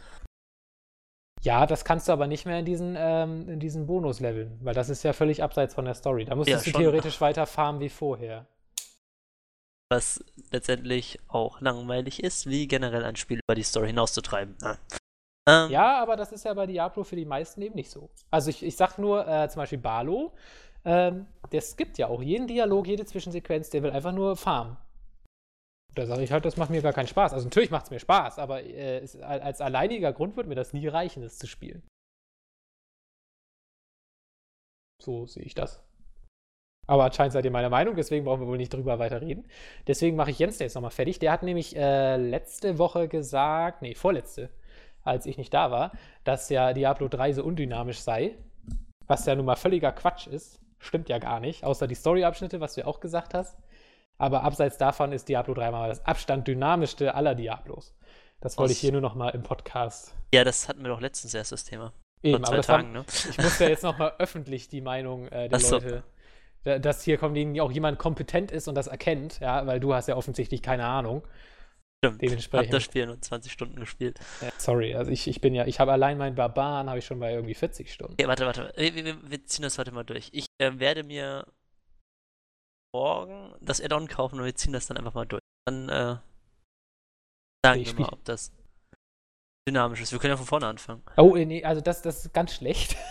Ja, 1.43 1.67
das 1.67 1.85
kannst 1.85 2.09
du 2.09 2.12
aber 2.12 2.27
nicht 2.27 2.45
mehr 2.45 2.59
in 2.59 2.65
diesen, 2.67 2.97
ähm, 2.99 3.49
in 3.49 3.61
diesen 3.61 3.87
Bonusleveln, 3.87 4.59
weil 4.62 4.75
das 4.75 4.91
ist 4.91 5.03
ja 5.03 5.12
völlig 5.12 5.43
abseits 5.43 5.75
von 5.75 5.87
der 5.87 5.95
Story. 5.95 6.25
Da 6.27 6.35
müsstest 6.35 6.67
Ja, 6.67 6.73
du 6.73 6.79
theoretisch 6.79 7.21
weiter 7.21 7.47
farmen 7.47 7.81
wie 7.81 7.89
vorher. 7.89 8.47
Was 9.91 10.23
letztendlich 10.53 11.19
auch 11.29 11.61
langweilig 11.61 12.23
ist, 12.23 12.47
wie 12.49 12.69
generell 12.69 13.05
ein 13.05 13.17
Spiel 13.17 13.41
über 13.47 13.55
die 13.55 13.62
Story 13.62 13.89
hinauszutreiben. 13.89 14.57
Ja. 14.62 14.79
Ähm, 15.49 15.71
Ja, 15.71 16.01
aber 16.01 16.17
das 16.17 16.31
ist 16.31 16.45
ja 16.45 16.55
bei 16.55 16.67
Diablo 16.67 17.05
für 17.05 17.17
die 17.17 17.25
meisten 17.25 17.62
eben 17.62 17.75
nicht 17.75 17.91
so. 17.91 18.11
Also 18.31 18.51
ich, 18.51 18.62
ich 18.62 18.77
sag 18.77 18.99
nur, 18.99 19.27
äh, 19.27 19.49
zum 19.49 19.61
Beispiel 19.62 19.79
Barlo, 19.79 20.33
ähm, 20.85 21.27
der 21.51 21.61
skippt 21.62 21.99
ja 21.99 22.07
auch 22.09 22.23
jeden 22.23 22.47
Dialog, 22.47 22.87
jede 22.87 23.05
Zwischensequenz, 23.05 23.71
der 23.71 23.83
will 23.83 23.91
einfach 23.91 24.12
nur 24.12 24.37
farmen. 24.37 24.77
Da 25.95 26.07
sage 26.07 26.23
ich 26.23 26.33
halt, 26.33 26.45
das 26.45 26.57
macht 26.57 26.71
mir 26.71 26.83
gar 26.83 26.93
keinen 26.93 27.09
Spaß. 27.09 27.33
Also 27.33 27.47
natürlich 27.47 27.71
macht 27.71 27.85
es 27.87 27.91
mir 27.91 27.99
Spaß, 27.99 28.39
aber 28.39 28.62
äh, 28.62 28.99
es, 28.99 29.17
als 29.21 29.61
alleiniger 29.61 30.12
Grund 30.12 30.37
wird 30.37 30.47
mir 30.47 30.55
das 30.55 30.73
nie 30.73 30.87
reichen, 30.87 31.23
es 31.23 31.39
zu 31.39 31.47
spielen. 31.47 31.83
So 35.03 35.27
sehe 35.27 35.43
ich 35.43 35.55
das. 35.55 35.83
Aber 36.87 37.05
anscheinend 37.05 37.33
seid 37.33 37.45
ihr 37.45 37.51
meiner 37.51 37.71
Meinung, 37.71 37.95
deswegen 37.95 38.25
brauchen 38.25 38.41
wir 38.41 38.49
wohl 38.49 38.57
nicht 38.57 38.75
drüber 38.75 38.99
weiter 38.99 39.21
reden. 39.21 39.47
Deswegen 39.87 40.17
mache 40.17 40.33
ich 40.33 40.39
Jens 40.39 40.59
jetzt 40.59 40.75
nochmal 40.75 40.91
fertig. 40.91 41.19
Der 41.21 41.31
hat 41.31 41.43
nämlich 41.43 41.77
äh, 41.77 42.17
letzte 42.17 42.79
Woche 42.79 43.07
gesagt, 43.07 43.81
nee, 43.81 43.95
vorletzte, 43.95 44.51
als 45.03 45.27
ich 45.27 45.39
nicht 45.39 45.55
da 45.55 45.71
war, 45.71 45.93
dass 46.25 46.49
ja 46.49 46.73
Diablo 46.73 47.09
3 47.09 47.35
so 47.35 47.45
undynamisch 47.45 48.01
sei. 48.01 48.35
Was 49.07 49.27
ja 49.27 49.35
nun 49.35 49.47
mal 49.47 49.57
völliger 49.57 49.93
Quatsch 49.93 50.27
ist. 50.27 50.61
Stimmt 50.79 51.09
ja 51.09 51.19
gar 51.19 51.41
nicht. 51.41 51.62
Außer 51.62 51.87
die 51.87 51.95
Story-Abschnitte, 51.95 52.61
was 52.61 52.75
du 52.75 52.81
ja 52.81 52.87
auch 52.87 53.01
gesagt 53.01 53.35
hast. 53.35 53.57
Aber 54.21 54.45
abseits 54.45 54.77
davon 54.77 55.13
ist 55.13 55.29
Diablo 55.29 55.55
3 55.55 55.71
mal 55.71 55.89
das 55.89 56.05
Abstand 56.05 56.47
dynamischste 56.47 57.15
aller 57.15 57.35
Diablos. 57.35 57.95
Das 58.41 58.57
wollte 58.59 58.71
Aus- 58.71 58.77
ich 58.77 58.81
hier 58.81 58.93
nur 58.93 59.01
noch 59.01 59.15
mal 59.15 59.31
im 59.31 59.43
Podcast. 59.43 60.15
ja, 60.35 60.45
das 60.45 60.69
hatten 60.69 60.83
wir 60.83 60.89
doch 60.91 61.01
letztens 61.01 61.35
erst 61.35 61.53
das 61.53 61.65
Thema. 61.65 61.93
Eben, 62.23 62.45
Vor 62.45 62.55
zwei 62.55 62.61
Tagen, 62.61 62.93
ne? 62.93 63.05
ich 63.09 63.39
muss 63.39 63.59
ja 63.59 63.69
jetzt 63.69 63.83
noch 63.83 63.97
mal 63.99 64.13
öffentlich 64.19 64.69
die 64.69 64.83
Meinung 64.83 65.27
äh, 65.29 65.49
der 65.49 65.59
Ach. 65.65 65.71
Leute, 65.71 66.05
da- 66.65 66.79
dass 66.79 67.03
hier 67.03 67.17
kommt, 67.17 67.39
auch 67.61 67.73
jemand 67.73 67.99
kompetent 67.99 68.51
ist 68.51 68.69
und 68.69 68.75
das 68.75 68.89
erkennt, 68.89 69.41
ja, 69.41 69.67
weil 69.67 69.81
du 69.81 69.95
hast 69.95 70.07
ja 70.07 70.17
offensichtlich 70.17 70.61
keine 70.63 70.85
Ahnung. 70.85 71.23
Stimmt. 72.05 72.17
Ich 72.23 72.29
hab 72.29 72.31
Dementsprechend. 72.31 72.75
das 72.75 72.83
Spiel 72.83 73.07
nur 73.07 73.21
20 73.21 73.53
Stunden 73.53 73.77
gespielt. 73.81 74.21
Ja, 74.43 74.49
sorry, 74.59 74.95
also 74.95 75.11
ich, 75.11 75.29
ich 75.29 75.41
bin 75.41 75.55
ja, 75.55 75.67
ich 75.67 75.81
habe 75.81 75.93
allein 75.93 76.19
meinen 76.19 76.35
Barbaren 76.35 76.89
habe 76.91 76.99
ich 76.99 77.07
schon 77.07 77.21
bei 77.21 77.33
irgendwie 77.33 77.55
40 77.55 77.91
Stunden. 77.93 78.15
Okay, 78.15 78.27
warte, 78.29 78.45
warte. 78.47 78.73
Wir, 78.77 78.95
wir, 78.95 79.17
wir 79.31 79.45
ziehen 79.45 79.63
das 79.63 79.79
heute 79.79 79.93
mal 79.93 80.05
durch. 80.05 80.29
Ich 80.33 80.47
äh, 80.59 80.73
werde 80.79 81.05
mir 81.05 81.47
morgen 82.93 83.55
das 83.61 83.81
Add-on 83.81 84.09
kaufen 84.09 84.39
und 84.39 84.45
wir 84.45 84.55
ziehen 84.55 84.73
das 84.73 84.87
dann 84.87 84.97
einfach 84.97 85.15
mal 85.15 85.27
durch. 85.27 85.43
Dann 85.67 85.89
äh, 85.89 86.17
sagen 87.65 87.81
Ich 87.81 87.97
wir 87.97 88.07
mal, 88.07 88.12
ob 88.12 88.25
das 88.25 88.53
dynamisch 89.69 90.01
ist. 90.01 90.12
Wir 90.12 90.19
können 90.19 90.33
ja 90.33 90.37
von 90.37 90.47
vorne 90.47 90.67
anfangen. 90.67 91.03
Oh, 91.17 91.37
äh, 91.37 91.45
nee, 91.45 91.65
also 91.65 91.81
das, 91.81 92.03
das 92.03 92.25
ist 92.25 92.35
ganz 92.35 92.55
schlecht. 92.55 92.97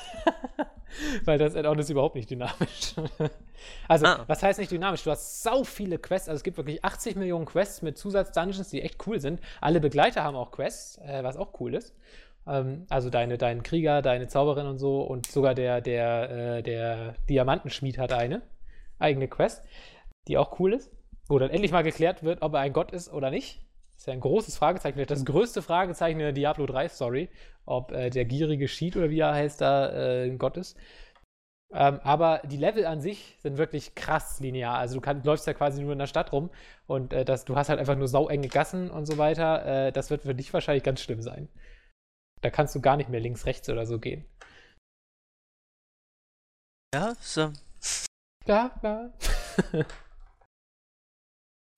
Weil 1.23 1.37
das 1.37 1.55
Add-on 1.55 1.77
ist 1.77 1.89
überhaupt 1.91 2.15
nicht 2.15 2.29
dynamisch. 2.31 2.95
also, 3.87 4.05
Ah. 4.07 4.23
was 4.25 4.41
heißt 4.41 4.57
nicht 4.59 4.71
dynamisch? 4.71 5.03
Du 5.03 5.11
hast 5.11 5.43
sau 5.43 5.63
viele 5.63 5.99
Quests. 5.99 6.27
Also, 6.27 6.37
es 6.37 6.43
gibt 6.43 6.57
wirklich 6.57 6.83
80 6.83 7.15
Millionen 7.15 7.45
Quests 7.45 7.83
mit 7.83 7.97
Zusatz-Dungeons, 7.97 8.69
die 8.69 8.81
echt 8.81 9.05
cool 9.07 9.19
sind. 9.21 9.39
Alle 9.61 9.79
Begleiter 9.79 10.23
haben 10.23 10.35
auch 10.35 10.49
Quests, 10.51 10.97
äh, 10.97 11.23
was 11.23 11.37
auch 11.37 11.59
cool 11.59 11.75
ist. 11.75 11.93
Ähm, 12.47 12.87
also, 12.89 13.11
deine, 13.11 13.37
dein 13.37 13.61
Krieger, 13.61 14.01
deine 14.01 14.27
Zauberin 14.27 14.65
und 14.65 14.79
so. 14.79 15.01
Und 15.01 15.27
sogar 15.27 15.53
der, 15.53 15.79
der, 15.79 16.29
äh, 16.57 16.63
der 16.63 17.13
Diamantenschmied 17.29 17.99
hat 17.99 18.11
eine 18.11 18.41
eigene 18.99 19.27
Quest, 19.27 19.63
die 20.27 20.37
auch 20.37 20.59
cool 20.59 20.73
ist. 20.73 20.91
Wo 21.27 21.37
dann 21.37 21.51
endlich 21.51 21.71
mal 21.71 21.83
geklärt 21.83 22.23
wird, 22.23 22.41
ob 22.41 22.53
er 22.53 22.61
ein 22.61 22.73
Gott 22.73 22.91
ist 22.91 23.11
oder 23.13 23.29
nicht. 23.29 23.59
Das 23.93 24.03
ist 24.03 24.07
ja 24.07 24.13
ein 24.13 24.19
großes 24.19 24.57
Fragezeichen, 24.57 24.95
vielleicht 24.95 25.11
das 25.11 25.25
größte 25.25 25.61
Fragezeichen 25.61 26.19
in 26.19 26.25
der 26.25 26.31
Diablo 26.31 26.65
3 26.65 26.87
Story, 26.87 27.29
ob 27.65 27.91
äh, 27.91 28.09
der 28.09 28.25
gierige 28.25 28.67
Schied 28.67 28.95
oder 28.95 29.09
wie 29.09 29.19
er 29.19 29.33
heißt 29.33 29.61
da 29.61 29.89
äh, 29.89 30.25
ein 30.25 30.37
Gott 30.37 30.57
ist. 30.57 30.77
Ähm, 31.71 31.99
aber 32.03 32.41
die 32.45 32.57
Level 32.57 32.85
an 32.85 32.99
sich 32.99 33.37
sind 33.41 33.57
wirklich 33.57 33.93
krass 33.93 34.39
linear. 34.39 34.75
Also 34.77 34.95
du 34.95 35.01
kann, 35.01 35.21
läufst 35.23 35.45
ja 35.45 35.53
quasi 35.53 35.81
nur 35.83 35.93
in 35.93 35.99
der 35.99 36.07
Stadt 36.07 36.31
rum 36.31 36.49
und 36.87 37.13
äh, 37.13 37.25
das, 37.25 37.45
du 37.45 37.55
hast 37.55 37.69
halt 37.69 37.79
einfach 37.79 37.95
nur 37.95 38.07
sauenge 38.07 38.47
Gassen 38.47 38.89
und 38.89 39.05
so 39.05 39.17
weiter. 39.17 39.87
Äh, 39.87 39.91
das 39.91 40.09
wird 40.09 40.23
für 40.23 40.33
dich 40.33 40.51
wahrscheinlich 40.53 40.83
ganz 40.83 41.01
schlimm 41.01 41.21
sein. 41.21 41.47
Da 42.41 42.49
kannst 42.49 42.73
du 42.73 42.81
gar 42.81 42.97
nicht 42.97 43.09
mehr 43.09 43.19
links, 43.19 43.45
rechts 43.45 43.69
oder 43.69 43.85
so 43.85 43.99
gehen. 43.99 44.25
Ja, 46.93 47.13
so. 47.19 47.51
Bla, 48.45 48.69
bla. 48.81 49.09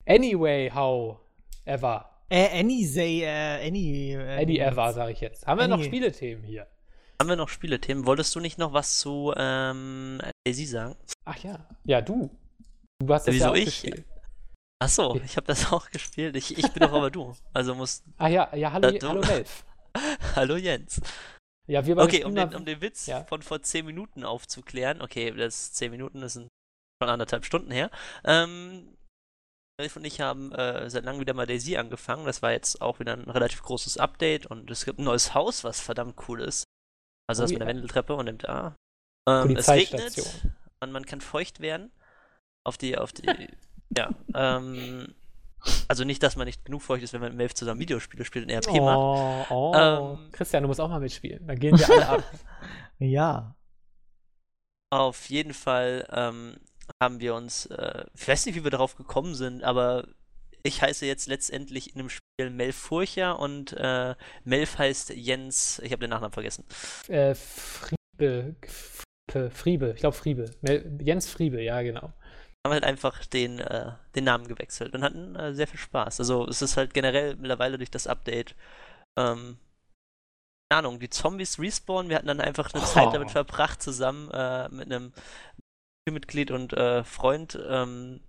anyway, 0.06 0.70
how 0.70 1.18
ever. 1.66 2.04
Äh, 2.30 2.60
any 2.60 2.84
say, 2.84 3.22
äh, 3.22 3.66
any. 3.66 4.12
Äh, 4.14 4.42
Any 4.42 4.58
ever, 4.58 4.92
sage 4.92 5.12
ich 5.12 5.20
jetzt. 5.20 5.46
Haben 5.46 5.60
wir 5.60 5.68
noch 5.68 5.76
Any. 5.78 5.84
Spielethemen 5.86 6.44
hier? 6.44 6.66
Haben 7.20 7.28
wir 7.28 7.36
noch 7.36 7.48
Spielethemen? 7.50 8.06
Wolltest 8.06 8.34
du 8.34 8.40
nicht 8.40 8.58
noch 8.58 8.72
was 8.72 8.98
zu 8.98 9.32
ähm, 9.36 10.20
Daisy 10.46 10.64
sagen? 10.64 10.96
Ach 11.24 11.36
ja. 11.38 11.66
Ja, 11.84 12.00
du. 12.00 12.30
Du 13.00 13.12
hast 13.12 13.26
das 13.28 13.34
Wieso 13.34 13.44
ja 13.46 13.50
auch 13.50 13.54
ich? 13.56 13.64
gespielt. 13.66 14.04
Achso, 14.80 15.20
ich 15.24 15.36
habe 15.36 15.46
das 15.46 15.70
auch 15.72 15.90
gespielt. 15.90 16.34
Ich, 16.36 16.56
ich 16.58 16.72
bin 16.72 16.80
doch 16.80 16.92
aber 16.92 17.10
du. 17.10 17.34
Also 17.52 17.74
muss. 17.74 18.02
Ach 18.16 18.28
ja, 18.28 18.48
ja, 18.56 18.72
hallo, 18.72 18.88
Äh, 18.88 18.98
hallo 19.02 19.20
Melf. 19.20 19.64
Hallo 20.36 20.56
Jens. 20.56 21.02
Ja, 21.68 21.86
wir 21.86 21.94
beide 21.94 22.08
Okay, 22.08 22.24
um 22.24 22.34
den, 22.34 22.54
um 22.54 22.64
den 22.64 22.80
Witz 22.80 23.06
Ja. 23.06 23.24
von 23.24 23.42
vor 23.42 23.62
10 23.62 23.86
Minuten 23.86 24.24
aufzuklären. 24.24 25.00
Okay, 25.00 25.30
das 25.30 25.72
10 25.72 25.90
Minuten, 25.90 26.20
das 26.20 26.34
sind 26.34 26.48
schon 27.00 27.10
anderthalb 27.10 27.44
Stunden 27.44 27.70
her. 27.70 27.90
Ähm, 28.24 28.96
Elf 29.80 29.96
und 29.96 30.04
ich 30.04 30.20
haben 30.20 30.52
äh, 30.52 30.88
seit 30.90 31.04
langem 31.04 31.20
wieder 31.20 31.34
mal 31.34 31.46
Daisy 31.46 31.76
angefangen. 31.76 32.26
Das 32.26 32.42
war 32.42 32.52
jetzt 32.52 32.80
auch 32.82 33.00
wieder 33.00 33.14
ein 33.14 33.30
relativ 33.30 33.62
großes 33.62 33.96
Update 33.96 34.46
und 34.46 34.70
es 34.70 34.84
gibt 34.84 34.98
ein 34.98 35.04
neues 35.04 35.34
Haus, 35.34 35.64
was 35.64 35.80
verdammt 35.80 36.28
cool 36.28 36.40
ist. 36.42 36.64
Also 37.28 37.42
Oh 37.42 37.44
das 37.44 37.50
mit 37.52 37.60
ja. 37.60 37.66
der 37.66 37.74
Wendeltreppe 37.74 38.14
und 38.14 38.26
dem 38.26 38.38
da. 38.38 38.76
Ähm, 39.28 39.56
es 39.56 39.68
regnet 39.68 40.44
und 40.80 40.92
man 40.92 41.06
kann 41.06 41.20
feucht 41.20 41.60
werden. 41.60 41.92
Auf 42.64 42.76
die, 42.76 42.98
auf 42.98 43.12
die, 43.12 43.26
ja. 43.96 44.10
Ähm, 44.34 45.14
also 45.88 46.04
nicht, 46.04 46.22
dass 46.22 46.36
man 46.36 46.46
nicht 46.46 46.64
genug 46.64 46.82
feucht 46.82 47.02
ist, 47.02 47.12
wenn 47.12 47.20
man 47.20 47.30
mit 47.30 47.38
Melf 47.38 47.54
zusammen 47.54 47.80
Videospiele 47.80 48.24
spielt 48.24 48.46
und 48.46 48.50
RP 48.50 48.80
macht. 48.80 48.98
Oh, 48.98 49.46
oh. 49.50 49.72
Ähm, 49.74 50.30
Christian, 50.32 50.62
du 50.62 50.68
musst 50.68 50.80
auch 50.80 50.88
mal 50.88 51.00
mitspielen. 51.00 51.46
Dann 51.46 51.58
gehen 51.58 51.78
wir 51.78 51.88
alle 51.88 52.08
ab. 52.08 52.24
Ja. 52.98 53.56
Auf 54.90 55.28
jeden 55.28 55.54
Fall 55.54 56.06
ähm, 56.12 56.56
haben 57.02 57.18
wir 57.20 57.34
uns, 57.34 57.66
äh, 57.66 58.04
ich 58.14 58.28
weiß 58.28 58.46
nicht, 58.46 58.54
wie 58.54 58.62
wir 58.62 58.70
darauf 58.70 58.94
gekommen 58.94 59.34
sind, 59.34 59.64
aber 59.64 60.06
ich 60.62 60.82
heiße 60.82 61.06
jetzt 61.06 61.26
letztendlich 61.26 61.92
in 61.92 61.98
dem 61.98 62.08
Spiel 62.08 62.50
Melf 62.50 62.76
Furcher 62.76 63.38
und 63.40 63.72
äh, 63.72 64.14
Melf 64.44 64.78
heißt 64.78 65.10
Jens, 65.10 65.80
ich 65.80 65.90
habe 65.90 66.00
den 66.00 66.10
Nachnamen 66.10 66.32
vergessen. 66.32 66.64
äh, 67.08 67.34
Friebe. 67.34 68.54
Friebe, 69.28 69.50
Friebe. 69.50 69.92
Ich 69.94 70.00
glaube 70.00 70.16
Friebe. 70.16 70.50
Mel 70.60 70.98
Jens 71.00 71.28
Friebe, 71.28 71.60
ja, 71.60 71.82
genau. 71.82 72.12
Haben 72.64 72.74
halt 72.74 72.84
einfach 72.84 73.26
den, 73.26 73.58
äh, 73.58 73.92
den 74.14 74.24
Namen 74.24 74.46
gewechselt 74.46 74.94
und 74.94 75.02
hatten 75.02 75.34
äh, 75.34 75.54
sehr 75.54 75.66
viel 75.66 75.80
Spaß. 75.80 76.20
Also 76.20 76.46
es 76.46 76.62
ist 76.62 76.76
halt 76.76 76.94
generell 76.94 77.34
mittlerweile 77.36 77.76
durch 77.76 77.90
das 77.90 78.06
Update, 78.06 78.54
ähm, 79.18 79.58
keine 80.70 80.78
Ahnung, 80.86 81.00
die 81.00 81.10
Zombies 81.10 81.58
respawnen. 81.58 82.08
Wir 82.08 82.16
hatten 82.16 82.28
dann 82.28 82.40
einfach 82.40 82.72
eine 82.72 82.84
Zeit 82.84 83.12
damit 83.12 83.28
Oh. 83.28 83.32
verbracht, 83.32 83.82
zusammen 83.82 84.30
äh, 84.30 84.68
mit 84.68 84.92
einem 84.92 85.12
Mitglied 86.08 86.50
und 86.50 86.72
äh, 86.72 87.04
Freund 87.04 87.58
ähm, 87.68 88.20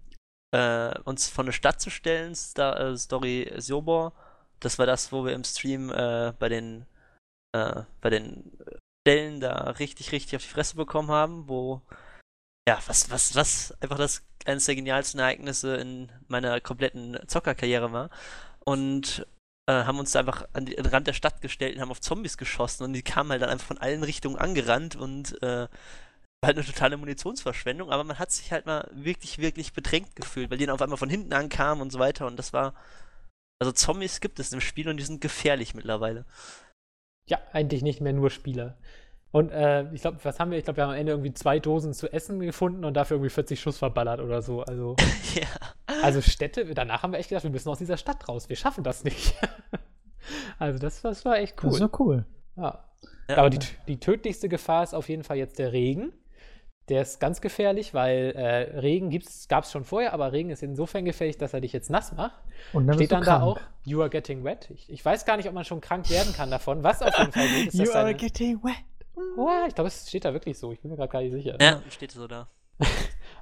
äh, 0.53 0.97
uns 1.01 1.29
vor 1.29 1.43
eine 1.43 1.53
Stadt 1.53 1.79
zu 1.81 1.89
stellen, 1.89 2.35
Star 2.35 2.79
äh, 2.79 2.97
Story 2.97 3.51
Sobor. 3.57 4.13
Das 4.59 4.79
war 4.79 4.85
das, 4.85 5.11
wo 5.11 5.25
wir 5.25 5.33
im 5.33 5.43
Stream 5.43 5.89
bei 5.89 6.49
den 6.49 6.85
äh, 7.53 7.83
bei 8.01 8.09
den 8.09 8.57
Stellen 9.05 9.39
da 9.39 9.71
richtig, 9.71 10.11
richtig 10.11 10.35
auf 10.37 10.41
die 10.43 10.49
Fresse 10.49 10.75
bekommen 10.75 11.11
haben, 11.11 11.47
wo 11.49 11.81
ja, 12.67 12.79
was, 12.87 13.09
was, 13.09 13.35
was 13.35 13.73
einfach 13.81 13.97
das 13.97 14.23
eines 14.45 14.65
der 14.65 14.75
genialsten 14.75 15.19
Ereignisse 15.19 15.75
in 15.77 16.11
meiner 16.27 16.59
kompletten 16.61 17.17
Zockerkarriere 17.27 17.91
war. 17.91 18.09
Und 18.65 19.25
äh, 19.67 19.83
haben 19.85 19.99
uns 19.99 20.15
einfach 20.15 20.47
an 20.53 20.65
den 20.65 20.85
Rand 20.85 21.07
der 21.07 21.13
Stadt 21.13 21.41
gestellt 21.41 21.75
und 21.75 21.81
haben 21.81 21.91
auf 21.91 22.01
Zombies 22.01 22.37
geschossen 22.37 22.83
und 22.83 22.93
die 22.93 23.01
kamen 23.01 23.31
halt 23.31 23.41
dann 23.41 23.49
einfach 23.49 23.67
von 23.67 23.77
allen 23.77 24.03
Richtungen 24.03 24.35
angerannt 24.35 24.95
und 24.95 25.41
äh, 25.41 25.67
war 26.43 26.47
halt 26.47 26.57
eine 26.57 26.65
totale 26.65 26.97
Munitionsverschwendung, 26.97 27.89
aber 27.89 28.03
man 28.03 28.19
hat 28.19 28.31
sich 28.31 28.51
halt 28.51 28.65
mal 28.65 28.89
wirklich, 28.91 29.37
wirklich 29.37 29.71
bedrängt 29.71 30.17
gefühlt, 30.17 30.51
weil 30.51 30.57
die 30.57 30.65
dann 30.65 30.75
auf 30.75 30.81
einmal 30.81 30.97
von 30.97 31.09
hinten 31.09 31.31
ankamen 31.31 31.81
und 31.81 31.91
so 31.91 31.99
weiter 31.99 32.27
und 32.27 32.37
das 32.37 32.51
war. 32.51 32.73
Also 33.61 33.71
Zombies 33.71 34.19
gibt 34.19 34.39
es 34.39 34.51
im 34.51 34.59
Spiel 34.59 34.89
und 34.89 34.97
die 34.97 35.05
sind 35.05 35.21
gefährlich 35.21 35.73
mittlerweile. 35.73 36.25
Ja, 37.29 37.39
eigentlich 37.53 37.81
nicht 37.81 38.01
mehr 38.01 38.11
nur 38.11 38.29
Spieler. 38.29 38.77
Und 39.33 39.49
äh, 39.49 39.91
ich 39.93 40.01
glaube, 40.01 40.19
was 40.21 40.39
haben 40.39 40.51
wir? 40.51 40.59
Ich 40.59 40.63
glaube, 40.63 40.77
wir 40.77 40.83
haben 40.83 40.91
am 40.91 40.97
Ende 40.97 41.11
irgendwie 41.11 41.33
zwei 41.33 41.57
Dosen 41.57 41.93
zu 41.93 42.13
essen 42.13 42.39
gefunden 42.39 42.85
und 42.85 42.93
dafür 42.93 43.15
irgendwie 43.15 43.31
40 43.31 43.59
Schuss 43.59 43.79
verballert 43.79 44.19
oder 44.19 44.43
so. 44.43 44.61
Also, 44.61 44.95
ja. 45.33 45.47
also 46.03 46.21
Städte, 46.21 46.71
danach 46.75 47.01
haben 47.01 47.13
wir 47.13 47.19
echt 47.19 47.29
gedacht, 47.29 47.43
wir 47.43 47.49
müssen 47.49 47.67
aus 47.67 47.79
dieser 47.79 47.97
Stadt 47.97 48.29
raus. 48.29 48.47
Wir 48.47 48.55
schaffen 48.55 48.83
das 48.83 49.03
nicht. 49.03 49.33
also 50.59 50.77
das, 50.77 51.01
das 51.01 51.25
war 51.25 51.39
echt 51.39 51.55
cool. 51.63 51.71
Das 51.71 51.79
ja 51.79 51.89
cool. 51.97 52.25
Ja. 52.55 52.85
Ja. 53.27 53.37
Aber 53.37 53.49
die, 53.49 53.57
die 53.87 53.99
tödlichste 53.99 54.49
Gefahr 54.49 54.83
ist 54.83 54.93
auf 54.93 55.09
jeden 55.09 55.23
Fall 55.23 55.37
jetzt 55.37 55.57
der 55.57 55.73
Regen. 55.73 56.13
Der 56.89 57.01
ist 57.01 57.19
ganz 57.19 57.41
gefährlich, 57.41 57.95
weil 57.95 58.33
äh, 58.35 58.79
Regen 58.81 59.09
gab 59.47 59.63
es 59.63 59.71
schon 59.71 59.83
vorher, 59.83 60.13
aber 60.13 60.31
Regen 60.31 60.51
ist 60.51 60.61
insofern 60.61 61.05
gefährlich, 61.05 61.37
dass 61.39 61.55
er 61.55 61.61
dich 61.61 61.73
jetzt 61.73 61.89
nass 61.89 62.11
macht. 62.11 62.35
Und 62.73 62.85
dann 62.85 62.97
Steht 62.97 63.13
dann 63.13 63.23
krank. 63.23 63.39
da 63.39 63.45
auch, 63.45 63.59
you 63.85 64.01
are 64.01 64.09
getting 64.09 64.43
wet. 64.43 64.69
Ich, 64.69 64.91
ich 64.91 65.03
weiß 65.03 65.25
gar 65.25 65.37
nicht, 65.37 65.47
ob 65.47 65.55
man 65.55 65.63
schon 65.63 65.81
krank 65.81 66.09
werden 66.11 66.33
kann 66.33 66.51
davon. 66.51 66.83
Was 66.83 67.01
auf 67.01 67.17
jeden 67.17 67.31
Fall 67.31 67.47
geht, 67.47 67.67
ist, 67.67 67.79
dass 67.79 67.87
You 67.87 67.93
are 67.93 68.05
deine, 68.05 68.17
getting 68.17 68.61
wet. 68.63 68.75
Oh, 69.15 69.49
ich 69.67 69.75
glaube, 69.75 69.87
es 69.87 70.07
steht 70.07 70.25
da 70.25 70.33
wirklich 70.33 70.57
so. 70.57 70.71
Ich 70.71 70.81
bin 70.81 70.91
mir 70.91 70.97
gerade 70.97 71.11
gar 71.11 71.21
nicht 71.21 71.31
sicher. 71.31 71.57
ja, 71.59 71.81
steht 71.89 72.11
so 72.11 72.27
da. 72.27 72.47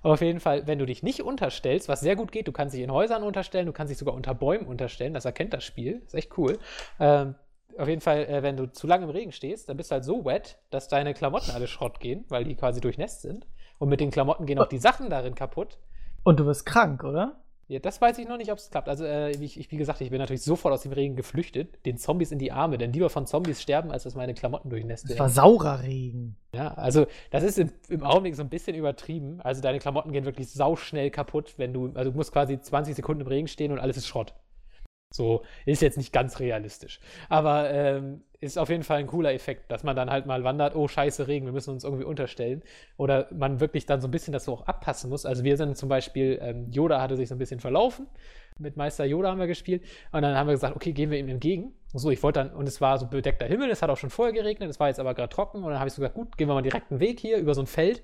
Aber 0.04 0.14
auf 0.14 0.22
jeden 0.22 0.40
Fall, 0.40 0.68
wenn 0.68 0.80
du 0.80 0.86
dich 0.86 1.04
nicht 1.04 1.22
unterstellst, 1.22 1.88
was 1.88 2.02
sehr 2.02 2.16
gut 2.16 2.32
geht, 2.32 2.48
du 2.48 2.52
kannst 2.52 2.76
dich 2.76 2.82
in 2.82 2.92
Häusern 2.92 3.24
unterstellen, 3.24 3.66
du 3.66 3.74
kannst 3.74 3.92
dich 3.92 3.98
sogar 3.98 4.14
unter 4.16 4.34
Bäumen 4.34 4.66
unterstellen, 4.66 5.14
das 5.14 5.26
erkennt 5.26 5.54
das 5.54 5.64
Spiel, 5.64 6.02
ist 6.06 6.16
echt 6.16 6.38
cool. 6.38 6.60
Ähm, 7.00 7.36
auf 7.78 7.88
jeden 7.88 8.02
Fall, 8.02 8.26
äh, 8.26 8.44
wenn 8.44 8.58
du 8.58 8.72
zu 8.72 8.88
lange 8.88 9.06
im 9.06 9.10
Regen 9.10 9.32
stehst, 9.32 9.70
dann 9.70 9.78
bist 9.78 9.92
du 9.92 9.94
halt 9.94 10.04
so 10.04 10.26
wet, 10.26 10.58
dass 10.70 10.88
deine 10.88 11.14
Klamotten 11.14 11.52
alle 11.52 11.68
Schrott 11.68 12.00
gehen, 12.00 12.26
weil 12.30 12.44
die 12.44 12.56
quasi 12.56 12.82
durchnässt 12.82 13.22
sind. 13.22 13.48
Und 13.80 13.90
mit 13.90 14.00
den 14.00 14.12
Klamotten 14.12 14.46
gehen 14.46 14.60
auch 14.60 14.68
die 14.68 14.78
Sachen 14.78 15.10
darin 15.10 15.36
kaputt. 15.36 15.80
Und 16.24 16.40
du 16.40 16.46
bist 16.46 16.66
krank, 16.66 17.04
oder? 17.04 17.41
Ja, 17.72 17.80
das 17.80 18.02
weiß 18.02 18.18
ich 18.18 18.28
noch 18.28 18.36
nicht, 18.36 18.52
ob 18.52 18.58
es 18.58 18.70
klappt. 18.70 18.90
Also, 18.90 19.06
äh, 19.06 19.32
wie, 19.40 19.46
ich, 19.46 19.72
wie 19.72 19.78
gesagt, 19.78 20.02
ich 20.02 20.10
bin 20.10 20.20
natürlich 20.20 20.42
sofort 20.42 20.74
aus 20.74 20.82
dem 20.82 20.92
Regen 20.92 21.16
geflüchtet, 21.16 21.86
den 21.86 21.98
Zombies 21.98 22.34
in 22.34 22.38
die 22.38 22.52
Arme, 22.52 22.78
denn 22.78 22.92
lieber 22.92 23.10
von 23.10 23.26
Zombies 23.26 23.62
sterben, 23.62 23.92
als 23.94 24.04
dass 24.04 24.14
meine 24.14 24.34
Klamotten 24.34 24.70
durchnässt 24.70 25.06
Das 25.06 25.12
werden. 25.12 25.20
war 25.20 25.30
saurer 25.30 25.82
Regen. 25.82 26.36
Ja, 26.54 26.74
also 26.74 27.08
das 27.30 27.44
ist 27.44 27.58
im, 27.58 27.72
im 27.88 28.04
Augenblick 28.04 28.36
so 28.36 28.44
ein 28.44 28.50
bisschen 28.50 28.76
übertrieben. 28.76 29.40
Also 29.40 29.62
deine 29.62 29.80
Klamotten 29.80 30.12
gehen 30.12 30.26
wirklich 30.26 30.50
sauschnell 30.50 31.12
kaputt, 31.12 31.54
wenn 31.56 31.72
du, 31.72 31.94
also 31.94 32.12
du 32.12 32.18
musst 32.18 32.34
quasi 32.34 32.60
20 32.60 32.94
Sekunden 32.94 33.22
im 33.22 33.28
Regen 33.28 33.48
stehen 33.48 33.72
und 33.72 33.80
alles 33.80 33.96
ist 33.96 34.06
Schrott. 34.08 34.34
So, 35.12 35.44
ist 35.66 35.82
jetzt 35.82 35.98
nicht 35.98 36.14
ganz 36.14 36.40
realistisch. 36.40 37.00
Aber 37.28 37.70
ähm, 37.70 38.22
ist 38.40 38.58
auf 38.58 38.70
jeden 38.70 38.84
Fall 38.84 38.98
ein 38.98 39.08
cooler 39.08 39.34
Effekt, 39.34 39.70
dass 39.72 39.84
man 39.84 39.96
dann 39.96 40.10
halt 40.10 40.26
mal 40.26 40.44
wandert, 40.44 40.76
oh 40.76 40.88
scheiße 40.88 41.28
Regen, 41.28 41.46
wir 41.46 41.54
müssen 41.54 41.72
uns 41.72 41.84
irgendwie 41.84 42.06
unterstellen. 42.06 42.64
Oder 42.98 43.28
man 43.32 43.60
wirklich 43.60 43.86
dann 43.86 44.02
so 44.02 44.08
ein 44.08 44.12
bisschen 44.12 44.32
das 44.32 44.46
so 44.46 44.54
auch 44.54 44.66
abpassen 44.66 45.10
muss. 45.10 45.26
Also 45.26 45.44
wir 45.44 45.58
sind 45.58 45.78
zum 45.78 45.90
Beispiel, 45.90 46.40
ähm, 46.42 46.72
Yoda 46.72 47.02
hatte 47.02 47.18
sich 47.18 47.30
so 47.30 47.36
ein 47.36 47.40
bisschen 47.40 47.60
verlaufen. 47.60 48.08
Mit 48.58 48.78
Meister 48.78 49.06
Yoda 49.06 49.30
haben 49.30 49.40
wir 49.40 49.48
gespielt. 49.48 49.84
Und 50.12 50.22
dann 50.22 50.36
haben 50.36 50.48
wir 50.48 50.54
gesagt, 50.54 50.76
okay, 50.76 50.94
gehen 50.94 51.12
wir 51.12 51.20
ihm 51.20 51.28
entgegen. 51.28 51.74
So, 51.94 52.10
ich 52.10 52.24
wollte 52.24 52.40
dann, 52.40 52.54
und 52.54 52.68
es 52.68 52.80
war 52.80 52.98
so 52.98 53.06
bedeckter 53.06 53.46
Himmel, 53.46 53.70
es 53.70 53.82
hat 53.82 53.90
auch 53.90 53.98
schon 53.98 54.10
vorher 54.10 54.34
geregnet, 54.34 54.70
es 54.70 54.80
war 54.80 54.88
jetzt 54.88 55.00
aber 55.00 55.14
gerade 55.14 55.30
trocken. 55.30 55.64
Und 55.64 55.72
dann 55.72 55.80
habe 55.80 55.90
ich 55.90 55.94
so 55.94 56.02
gesagt, 56.02 56.16
gut, 56.16 56.38
gehen 56.38 56.48
wir 56.48 56.54
mal 56.54 56.62
direkt 56.62 56.90
einen 56.90 57.02
Weg 57.02 57.20
hier 57.20 57.38
über 57.38 57.54
so 57.54 57.62
ein 57.62 57.68
Feld. 57.68 58.02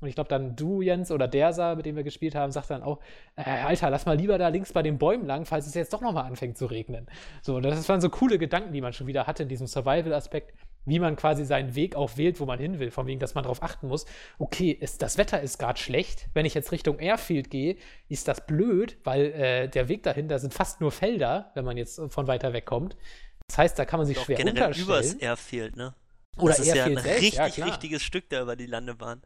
Und 0.00 0.08
ich 0.08 0.14
glaube, 0.14 0.28
dann 0.28 0.56
du, 0.56 0.82
Jens, 0.82 1.10
oder 1.10 1.26
Dersa, 1.26 1.74
mit 1.74 1.86
dem 1.86 1.96
wir 1.96 2.04
gespielt 2.04 2.34
haben, 2.34 2.52
sagt 2.52 2.70
dann 2.70 2.82
auch, 2.82 3.00
äh, 3.36 3.42
Alter, 3.42 3.90
lass 3.90 4.06
mal 4.06 4.16
lieber 4.16 4.36
da 4.38 4.48
links 4.48 4.72
bei 4.72 4.82
den 4.82 4.98
Bäumen 4.98 5.26
lang, 5.26 5.46
falls 5.46 5.66
es 5.66 5.74
jetzt 5.74 5.92
doch 5.92 6.02
nochmal 6.02 6.24
anfängt 6.24 6.58
zu 6.58 6.66
regnen. 6.66 7.06
So, 7.42 7.60
das 7.60 7.88
waren 7.88 8.00
so 8.00 8.10
coole 8.10 8.38
Gedanken, 8.38 8.72
die 8.72 8.80
man 8.80 8.92
schon 8.92 9.06
wieder 9.06 9.26
hatte 9.26 9.44
in 9.44 9.48
diesem 9.48 9.66
Survival-Aspekt, 9.66 10.52
wie 10.84 10.98
man 10.98 11.16
quasi 11.16 11.44
seinen 11.44 11.74
Weg 11.74 11.96
auch 11.96 12.16
wählt, 12.16 12.40
wo 12.40 12.46
man 12.46 12.58
hin 12.58 12.78
will, 12.78 12.90
von 12.90 13.06
wegen, 13.06 13.20
dass 13.20 13.34
man 13.34 13.42
darauf 13.42 13.62
achten 13.62 13.88
muss, 13.88 14.06
okay, 14.38 14.70
ist, 14.70 15.02
das 15.02 15.18
Wetter 15.18 15.40
ist 15.40 15.58
gerade 15.58 15.78
schlecht, 15.78 16.28
wenn 16.32 16.46
ich 16.46 16.54
jetzt 16.54 16.72
Richtung 16.72 16.98
Airfield 16.98 17.50
gehe, 17.50 17.76
ist 18.08 18.28
das 18.28 18.46
blöd, 18.46 18.96
weil 19.02 19.32
äh, 19.32 19.68
der 19.68 19.88
Weg 19.88 20.02
dahin, 20.04 20.28
da 20.28 20.38
sind 20.38 20.54
fast 20.54 20.80
nur 20.80 20.92
Felder, 20.92 21.50
wenn 21.54 21.64
man 21.64 21.76
jetzt 21.76 22.00
von 22.08 22.26
weiter 22.26 22.52
weg 22.52 22.66
kommt. 22.66 22.96
Das 23.48 23.58
heißt, 23.58 23.78
da 23.78 23.84
kann 23.84 23.98
man 23.98 24.06
sich 24.06 24.18
schwer 24.18 24.36
generell 24.36 24.70
übers 24.70 24.78
unterstellen. 24.78 25.20
Airfield, 25.20 25.76
ne? 25.76 25.94
Oder 26.38 26.48
das 26.48 26.58
ist 26.60 26.74
ja 26.74 26.84
ein 26.84 26.92
Airfield 26.92 27.02
selbst, 27.02 27.22
richtig, 27.22 27.56
ja, 27.56 27.64
richtiges 27.64 28.02
Stück 28.02 28.28
da 28.30 28.42
über 28.42 28.56
die 28.56 28.66
Landebahn. 28.66 29.22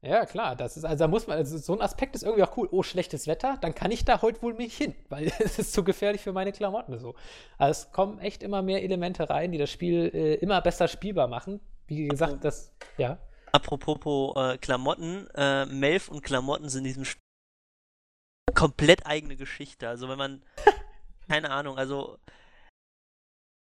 Ja, 0.00 0.26
klar, 0.26 0.54
das 0.54 0.76
ist, 0.76 0.84
also 0.84 1.04
da 1.04 1.08
muss 1.08 1.26
man, 1.26 1.38
also 1.38 1.58
so 1.58 1.72
ein 1.72 1.80
Aspekt 1.80 2.14
ist 2.14 2.22
irgendwie 2.22 2.44
auch 2.44 2.56
cool. 2.56 2.68
Oh, 2.70 2.84
schlechtes 2.84 3.26
Wetter, 3.26 3.58
dann 3.60 3.74
kann 3.74 3.90
ich 3.90 4.04
da 4.04 4.22
heute 4.22 4.40
wohl 4.42 4.54
nicht 4.54 4.76
hin, 4.76 4.94
weil 5.08 5.32
es 5.40 5.58
ist 5.58 5.72
zu 5.72 5.82
gefährlich 5.82 6.22
für 6.22 6.32
meine 6.32 6.52
Klamotten 6.52 6.98
so. 6.98 7.14
Also 7.56 7.82
es 7.82 7.92
kommen 7.92 8.20
echt 8.20 8.42
immer 8.42 8.62
mehr 8.62 8.82
Elemente 8.82 9.28
rein, 9.28 9.50
die 9.50 9.58
das 9.58 9.70
Spiel 9.70 10.10
äh, 10.14 10.34
immer 10.34 10.60
besser 10.60 10.86
spielbar 10.86 11.26
machen. 11.26 11.60
Wie 11.88 12.06
gesagt, 12.06 12.44
das, 12.44 12.72
ja. 12.96 13.18
Apropos 13.50 14.36
äh, 14.36 14.58
Klamotten, 14.58 15.26
äh, 15.34 15.66
Melf 15.66 16.08
und 16.08 16.22
Klamotten 16.22 16.68
sind 16.68 16.80
in 16.80 16.88
diesem 16.88 17.04
Spiel 17.04 17.22
komplett 18.54 19.06
eigene 19.06 19.36
Geschichte. 19.36 19.88
Also 19.88 20.08
wenn 20.08 20.18
man, 20.18 20.42
keine 21.28 21.50
Ahnung, 21.50 21.76
also 21.76 22.18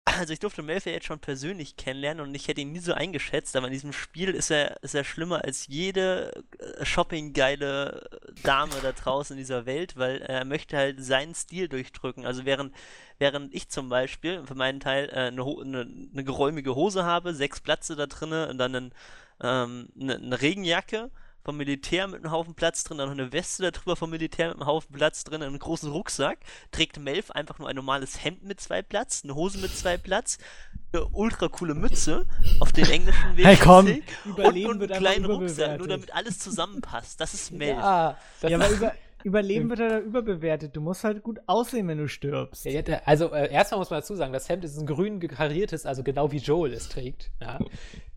also 0.20 0.34
ich 0.34 0.40
durfte 0.40 0.62
Melf 0.62 0.86
ja 0.86 0.92
jetzt 0.92 1.08
schon 1.08 1.20
persönlich 1.20 1.78
kennenlernen 1.78 2.26
und 2.26 2.36
ich 2.36 2.48
hätte 2.48 2.62
ihn 2.62 2.72
nie 2.72 2.80
so 2.80 2.94
eingeschätzt, 2.94 3.56
aber 3.56 3.68
in 3.68 3.74
diesem 3.74 3.94
Spiel 3.94 4.30
ist 4.30 4.52
er, 4.52 4.82
ist 4.84 4.96
er 4.96 5.04
schlimmer 5.04 5.44
als 5.44 5.68
jede 5.68 6.32
äh, 6.60 6.86
shoppinggeile 6.86 8.10
Dame 8.44 8.76
da 8.82 8.92
draußen 8.92 9.36
in 9.36 9.40
dieser 9.40 9.66
Welt, 9.66 9.98
weil 9.98 10.22
er 10.22 10.46
möchte 10.46 10.78
halt 10.78 11.04
seinen 11.04 11.34
Stil 11.34 11.68
durchdrücken. 11.68 12.26
Also 12.26 12.46
während, 12.46 12.74
während 13.18 13.54
ich 13.54 13.70
zum 13.70 13.90
Beispiel 13.90 14.46
für 14.46 14.56
meinen 14.56 14.80
Teil 14.80 15.10
äh, 15.10 15.28
eine, 15.28 15.44
eine, 15.44 15.82
eine 16.14 16.24
geräumige 16.24 16.76
Hose 16.76 17.04
habe, 17.04 17.34
sechs 17.34 17.60
Platze 17.60 17.96
da 17.96 18.06
drinne 18.06 18.50
und 18.50 18.58
dann 18.58 18.76
einen, 18.76 18.94
ähm, 19.42 19.90
eine, 20.00 20.16
eine 20.16 20.42
Regenjacke 20.42 21.10
vom 21.46 21.58
Militär 21.58 22.08
mit 22.08 22.24
einem 22.24 22.32
Haufen 22.32 22.56
Platz 22.56 22.84
drin, 22.84 22.98
dann 22.98 23.08
noch 23.08 23.14
eine 23.18 23.32
Weste 23.32 23.72
darüber 23.72 23.96
vom 23.96 24.10
Militär 24.10 24.48
mit 24.50 24.58
einem 24.58 24.66
Haufen 24.66 24.94
Platz 24.94 25.24
drin, 25.24 25.44
einen 25.44 25.60
großen 25.60 25.92
Rucksack, 25.92 26.40
trägt 26.72 27.00
Melf 27.00 27.30
einfach 27.32 27.60
nur 27.60 27.70
ein 27.70 27.76
normales 27.76 28.24
Hemd 28.24 28.44
mit 28.44 28.60
zwei 28.60 28.82
Platz, 28.82 29.22
eine 29.24 29.36
Hose 29.36 29.60
mit 29.60 29.72
zwei 29.78 29.96
Platz, 29.98 30.40
eine 30.92 31.06
ultra 31.06 31.48
coole 31.48 31.76
Mütze 31.76 32.26
auf 32.60 32.72
den 32.72 32.90
englischen 32.90 33.38
Weg 33.38 33.46
Hey, 33.46 33.58
komm, 33.58 33.86
und, 33.86 34.04
Überleben 34.26 34.72
und 34.72 34.80
wird 34.80 34.92
einen 34.92 35.02
kleinen 35.02 35.26
Rucksack, 35.26 35.78
nur 35.78 35.86
überbewertet. 35.86 35.92
damit 35.92 36.16
alles 36.16 36.40
zusammenpasst. 36.40 37.22
Das 37.22 37.34
ist 37.34 37.52
Melf. 37.52 37.78
Ja, 37.78 38.18
das 38.42 38.52
Ja, 38.52 38.64
ist, 38.64 38.84
Überleben 39.24 39.70
wird 39.72 39.80
ja 39.80 39.98
überbewertet. 40.00 40.76
Du 40.76 40.82
musst 40.82 41.04
halt 41.04 41.24
gut 41.24 41.40
aussehen, 41.48 41.88
wenn 41.88 41.98
du 41.98 42.08
stirbst. 42.08 42.64
Ja, 42.66 42.82
also 43.06 43.34
äh, 43.34 43.52
erstmal 43.52 43.80
muss 43.80 43.90
man 43.90 44.02
dazu 44.02 44.16
sagen, 44.16 44.32
das 44.34 44.48
Hemd 44.50 44.64
ist 44.66 44.78
ein 44.78 44.86
grün 44.86 45.20
kariertes, 45.20 45.88
also 45.88 46.04
genau 46.04 46.32
wie 46.32 46.38
Joel 46.38 46.74
es 46.74 46.90
trägt. 46.90 47.32
Ja. 47.42 47.60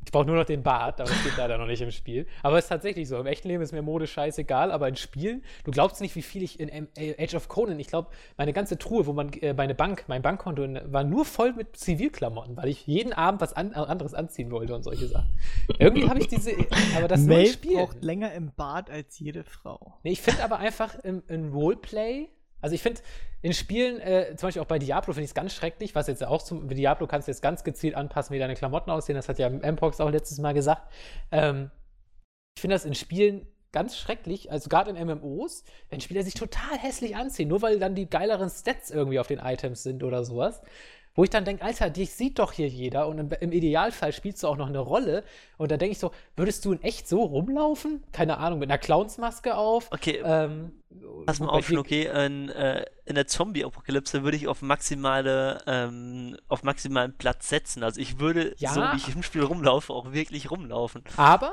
Ich 0.08 0.12
brauche 0.12 0.24
nur 0.24 0.36
noch 0.36 0.46
den 0.46 0.62
Bart, 0.62 1.02
aber 1.02 1.10
das 1.10 1.20
steht 1.20 1.36
leider 1.36 1.58
noch 1.58 1.66
nicht 1.66 1.82
im 1.82 1.90
Spiel. 1.90 2.26
Aber 2.42 2.56
es 2.56 2.64
ist 2.64 2.68
tatsächlich 2.70 3.06
so. 3.06 3.18
Im 3.18 3.26
echten 3.26 3.46
Leben 3.46 3.62
ist 3.62 3.72
mir 3.72 3.82
Mode 3.82 4.06
scheißegal, 4.06 4.72
aber 4.72 4.88
in 4.88 4.96
Spielen, 4.96 5.44
du 5.64 5.70
glaubst 5.70 6.00
nicht, 6.00 6.16
wie 6.16 6.22
viel 6.22 6.42
ich 6.42 6.58
in 6.58 6.88
äh, 6.96 7.22
Age 7.22 7.34
of 7.34 7.48
Conan, 7.48 7.78
ich 7.78 7.88
glaube, 7.88 8.08
meine 8.38 8.54
ganze 8.54 8.78
Truhe, 8.78 9.04
wo 9.04 9.12
man, 9.12 9.30
äh, 9.34 9.52
meine 9.52 9.74
Bank, 9.74 10.04
mein 10.06 10.22
Bankkonto 10.22 10.66
war 10.86 11.04
nur 11.04 11.26
voll 11.26 11.52
mit 11.52 11.76
Zivilklamotten, 11.76 12.56
weil 12.56 12.70
ich 12.70 12.86
jeden 12.86 13.12
Abend 13.12 13.42
was 13.42 13.52
an, 13.52 13.74
anderes 13.74 14.14
anziehen 14.14 14.50
wollte 14.50 14.74
und 14.74 14.82
solche 14.82 15.08
Sachen. 15.08 15.38
Irgendwie 15.78 16.08
habe 16.08 16.20
ich 16.20 16.28
diese, 16.28 16.52
aber 16.96 17.06
das 17.06 17.20
nur 17.20 17.40
im 17.40 17.46
Spiel. 17.46 17.76
braucht 17.76 18.02
länger 18.02 18.32
im 18.32 18.52
Bad 18.56 18.88
als 18.88 19.18
jede 19.18 19.44
Frau. 19.44 19.98
Nee, 20.04 20.12
ich 20.12 20.22
finde 20.22 20.42
aber 20.42 20.58
einfach 20.58 20.94
im, 21.00 21.22
im 21.28 21.52
Roleplay, 21.52 22.30
also 22.60 22.74
ich 22.74 22.82
finde 22.82 23.00
in 23.40 23.52
Spielen, 23.52 24.00
äh, 24.00 24.34
zum 24.36 24.48
Beispiel 24.48 24.62
auch 24.62 24.66
bei 24.66 24.78
Diablo, 24.78 25.12
finde 25.12 25.24
ich 25.24 25.30
es 25.30 25.34
ganz 25.34 25.54
schrecklich, 25.54 25.94
was 25.94 26.06
jetzt 26.08 26.24
auch 26.24 26.42
zum 26.42 26.66
bei 26.66 26.74
Diablo 26.74 27.06
kannst 27.06 27.28
du 27.28 27.32
jetzt 27.32 27.42
ganz 27.42 27.64
gezielt 27.64 27.94
anpassen, 27.94 28.34
wie 28.34 28.38
deine 28.38 28.54
Klamotten 28.54 28.90
aussehen. 28.90 29.16
Das 29.16 29.28
hat 29.28 29.38
ja 29.38 29.48
Mpox 29.48 30.00
auch 30.00 30.10
letztes 30.10 30.38
Mal 30.38 30.54
gesagt. 30.54 30.92
Ähm, 31.30 31.70
ich 32.56 32.60
finde 32.60 32.74
das 32.74 32.84
in 32.84 32.94
Spielen 32.94 33.46
ganz 33.70 33.96
schrecklich, 33.96 34.50
also 34.50 34.68
gerade 34.68 34.90
in 34.90 35.06
MMOs, 35.06 35.62
wenn 35.90 36.00
Spieler 36.00 36.22
sich 36.22 36.34
total 36.34 36.78
hässlich 36.78 37.16
anziehen, 37.16 37.48
nur 37.48 37.62
weil 37.62 37.78
dann 37.78 37.94
die 37.94 38.08
geileren 38.08 38.50
Stats 38.50 38.90
irgendwie 38.90 39.18
auf 39.18 39.26
den 39.26 39.38
Items 39.38 39.82
sind 39.82 40.02
oder 40.02 40.24
sowas. 40.24 40.62
Wo 41.18 41.24
ich 41.24 41.30
dann 41.30 41.44
denke, 41.44 41.64
Alter, 41.64 41.90
dich 41.90 42.12
sieht 42.12 42.38
doch 42.38 42.52
hier 42.52 42.68
jeder 42.68 43.08
und 43.08 43.18
im, 43.18 43.28
im 43.40 43.50
Idealfall 43.50 44.12
spielst 44.12 44.40
du 44.44 44.46
auch 44.46 44.56
noch 44.56 44.68
eine 44.68 44.78
Rolle. 44.78 45.24
Und 45.56 45.72
da 45.72 45.76
denke 45.76 45.90
ich 45.90 45.98
so, 45.98 46.12
würdest 46.36 46.64
du 46.64 46.70
in 46.70 46.80
echt 46.84 47.08
so 47.08 47.24
rumlaufen? 47.24 48.04
Keine 48.12 48.38
Ahnung, 48.38 48.60
mit 48.60 48.70
einer 48.70 48.78
Clownsmaske 48.78 49.56
auf? 49.56 49.88
Okay, 49.90 50.22
Ähm, 50.24 50.70
Pass 51.26 51.40
mal 51.40 51.48
auf, 51.48 51.68
okay, 51.72 52.04
in, 52.24 52.50
äh, 52.50 52.86
in 53.04 53.16
der 53.16 53.26
Zombie-Apokalypse 53.26 54.22
würde 54.22 54.36
ich 54.36 54.46
auf 54.46 54.62
maximale, 54.62 55.60
ähm, 55.66 56.36
auf 56.46 56.62
maximalen 56.62 57.12
Platz 57.18 57.48
setzen. 57.48 57.82
Also 57.82 58.00
ich 58.00 58.20
würde, 58.20 58.54
Ja. 58.58 58.72
so 58.72 58.80
wie 58.80 58.96
ich 58.98 59.12
im 59.12 59.24
Spiel 59.24 59.42
rumlaufe, 59.42 59.92
auch 59.92 60.12
wirklich 60.12 60.52
rumlaufen. 60.52 61.02
Aber 61.16 61.52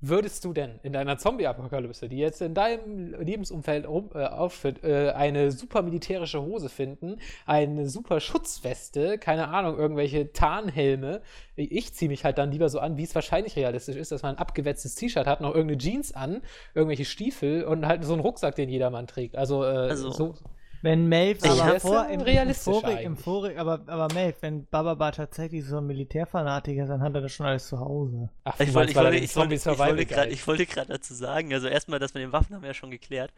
würdest 0.00 0.44
du 0.44 0.52
denn 0.52 0.78
in 0.82 0.92
deiner 0.92 1.18
Zombie-Apokalypse, 1.18 2.08
die 2.08 2.18
jetzt 2.18 2.40
in 2.40 2.54
deinem 2.54 3.14
Lebensumfeld 3.20 3.88
rum, 3.88 4.10
äh, 4.14 4.24
auftritt, 4.24 4.84
äh, 4.84 5.10
eine 5.10 5.50
super 5.50 5.82
militärische 5.82 6.40
Hose 6.40 6.68
finden, 6.68 7.16
eine 7.46 7.88
super 7.88 8.20
Schutzweste, 8.20 9.18
keine 9.18 9.48
Ahnung, 9.48 9.76
irgendwelche 9.76 10.32
Tarnhelme? 10.32 11.20
Ich 11.56 11.94
ziehe 11.94 12.08
mich 12.08 12.24
halt 12.24 12.38
dann 12.38 12.52
lieber 12.52 12.68
so 12.68 12.78
an, 12.78 12.96
wie 12.96 13.02
es 13.02 13.14
wahrscheinlich 13.14 13.56
realistisch 13.56 13.96
ist, 13.96 14.12
dass 14.12 14.22
man 14.22 14.36
ein 14.36 14.38
abgewetztes 14.38 14.94
T-Shirt 14.94 15.26
hat, 15.26 15.40
noch 15.40 15.54
irgendeine 15.54 15.78
Jeans 15.78 16.14
an, 16.14 16.42
irgendwelche 16.74 17.04
Stiefel 17.04 17.64
und 17.64 17.86
halt 17.86 18.04
so 18.04 18.12
einen 18.12 18.22
Rucksack, 18.22 18.54
den 18.54 18.68
jedermann 18.68 19.06
trägt. 19.08 19.36
Also, 19.36 19.64
äh, 19.64 19.66
Also- 19.66 20.10
so. 20.10 20.34
Wenn 20.80 21.08
Maeve 21.08 21.40
Ich 21.42 21.50
aber 21.50 21.80
vor, 21.80 22.06
im, 22.08 22.20
Vorig, 22.54 23.00
im. 23.00 23.16
Vorig, 23.16 23.58
aber, 23.58 23.82
aber 23.86 24.08
Maeve, 24.14 24.36
wenn 24.40 24.66
Bababa 24.66 25.10
tatsächlich 25.10 25.64
so 25.64 25.78
ein 25.78 25.86
Militärfanatiker 25.86 26.84
ist, 26.84 26.88
dann 26.88 27.02
hat 27.02 27.14
er 27.14 27.20
das 27.22 27.32
schon 27.32 27.46
alles 27.46 27.66
zu 27.68 27.80
Hause. 27.80 28.30
Ach, 28.44 28.58
Ich 28.60 28.72
wollte, 28.74 28.92
ich 28.92 28.96
wollte, 28.96 29.16
ich 29.16 29.36
wollte, 29.36 29.54
ich 29.54 29.66
wollte 29.66 30.06
gerade, 30.06 30.06
geil 30.06 30.32
ich 30.32 30.46
wollte 30.46 30.66
gerade 30.66 30.88
dazu 30.92 31.14
sagen, 31.14 31.52
also 31.52 31.68
erstmal, 31.68 31.98
das 31.98 32.14
mit 32.14 32.22
den 32.22 32.32
Waffen 32.32 32.54
haben 32.54 32.62
wir 32.62 32.68
ja 32.68 32.74
schon 32.74 32.90
geklärt. 32.90 33.32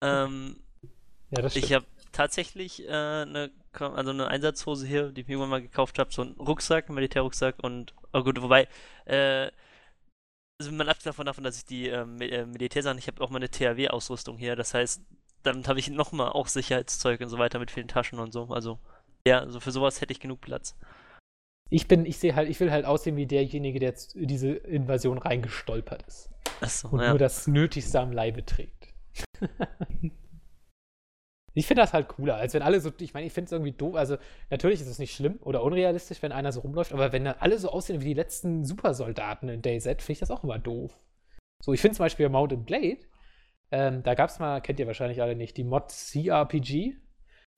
Ähm, 0.00 0.56
Ja, 1.30 1.42
das 1.42 1.56
ich 1.56 1.66
stimmt. 1.66 1.84
habe 1.84 1.86
tatsächlich 2.12 2.84
äh, 2.86 2.90
eine 2.92 3.50
also 3.78 4.10
eine 4.10 4.28
Einsatzhose 4.28 4.86
hier, 4.86 5.10
die 5.10 5.22
ich 5.22 5.26
mir 5.26 5.32
irgendwann 5.34 5.50
mal 5.50 5.62
gekauft 5.62 5.98
habe, 5.98 6.12
so 6.12 6.22
einen 6.22 6.34
Rucksack, 6.34 6.86
einen 6.88 6.94
Militärrucksack 6.96 7.56
und, 7.62 7.92
oh 8.12 8.22
gut, 8.22 8.40
wobei, 8.40 8.68
äh, 9.06 9.50
also 10.60 10.72
man 10.72 10.88
abgesehen 10.88 11.24
davon, 11.26 11.44
dass 11.44 11.56
ich 11.58 11.64
die 11.64 11.88
äh, 11.88 12.04
Militärsachen, 12.06 12.98
ich 12.98 13.08
habe 13.08 13.22
auch 13.22 13.30
meine 13.30 13.50
THW-Ausrüstung 13.50 14.38
hier, 14.38 14.56
das 14.56 14.74
heißt, 14.74 15.02
damit 15.44 15.68
habe 15.68 15.78
ich 15.78 15.90
nochmal 15.90 16.30
auch 16.30 16.48
Sicherheitszeug 16.48 17.20
und 17.20 17.28
so 17.28 17.38
weiter 17.38 17.58
mit 17.58 17.70
vielen 17.70 17.88
Taschen 17.88 18.18
und 18.18 18.32
so, 18.32 18.44
also, 18.46 18.78
ja, 19.26 19.40
also 19.40 19.60
für 19.60 19.70
sowas 19.70 20.00
hätte 20.00 20.12
ich 20.12 20.20
genug 20.20 20.40
Platz. 20.40 20.76
Ich 21.70 21.88
bin, 21.88 22.04
ich 22.06 22.18
sehe 22.18 22.34
halt, 22.34 22.48
ich 22.48 22.60
will 22.60 22.70
halt 22.70 22.84
aussehen 22.84 23.16
wie 23.16 23.26
derjenige, 23.26 23.78
der 23.78 23.90
jetzt 23.90 24.14
in 24.14 24.28
diese 24.28 24.50
Invasion 24.52 25.18
reingestolpert 25.18 26.02
ist. 26.06 26.30
Achso, 26.60 26.88
und 26.88 27.00
ja. 27.00 27.10
nur 27.10 27.18
das 27.18 27.46
Nötigste 27.46 28.00
am 28.00 28.12
Leibe 28.12 28.44
trägt. 28.44 28.94
ich 31.54 31.66
finde 31.66 31.82
das 31.82 31.92
halt 31.92 32.08
cooler, 32.08 32.36
als 32.36 32.54
wenn 32.54 32.62
alle 32.62 32.80
so, 32.80 32.92
ich 32.98 33.14
meine, 33.14 33.26
ich 33.26 33.32
finde 33.32 33.46
es 33.46 33.52
irgendwie 33.52 33.72
doof, 33.72 33.94
also 33.94 34.18
natürlich 34.50 34.80
ist 34.80 34.88
es 34.88 34.98
nicht 34.98 35.14
schlimm 35.14 35.38
oder 35.40 35.62
unrealistisch, 35.62 36.22
wenn 36.22 36.32
einer 36.32 36.52
so 36.52 36.60
rumläuft, 36.60 36.92
aber 36.92 37.12
wenn 37.12 37.24
dann 37.24 37.36
alle 37.38 37.58
so 37.58 37.70
aussehen 37.70 38.00
wie 38.00 38.06
die 38.06 38.14
letzten 38.14 38.64
Supersoldaten 38.64 39.48
in 39.48 39.62
DayZ, 39.62 39.84
finde 39.84 40.12
ich 40.12 40.20
das 40.20 40.30
auch 40.30 40.44
immer 40.44 40.58
doof. 40.58 40.98
So, 41.62 41.72
ich 41.72 41.80
finde 41.80 41.96
zum 41.96 42.04
Beispiel 42.04 42.28
Mountain 42.28 42.64
Blade, 42.64 42.98
ähm, 43.70 44.02
da 44.02 44.14
gab 44.14 44.30
es 44.30 44.38
mal, 44.38 44.60
kennt 44.60 44.78
ihr 44.78 44.86
wahrscheinlich 44.86 45.22
alle 45.22 45.36
nicht, 45.36 45.56
die 45.56 45.64
Mod 45.64 45.88
CRPG. 45.88 46.94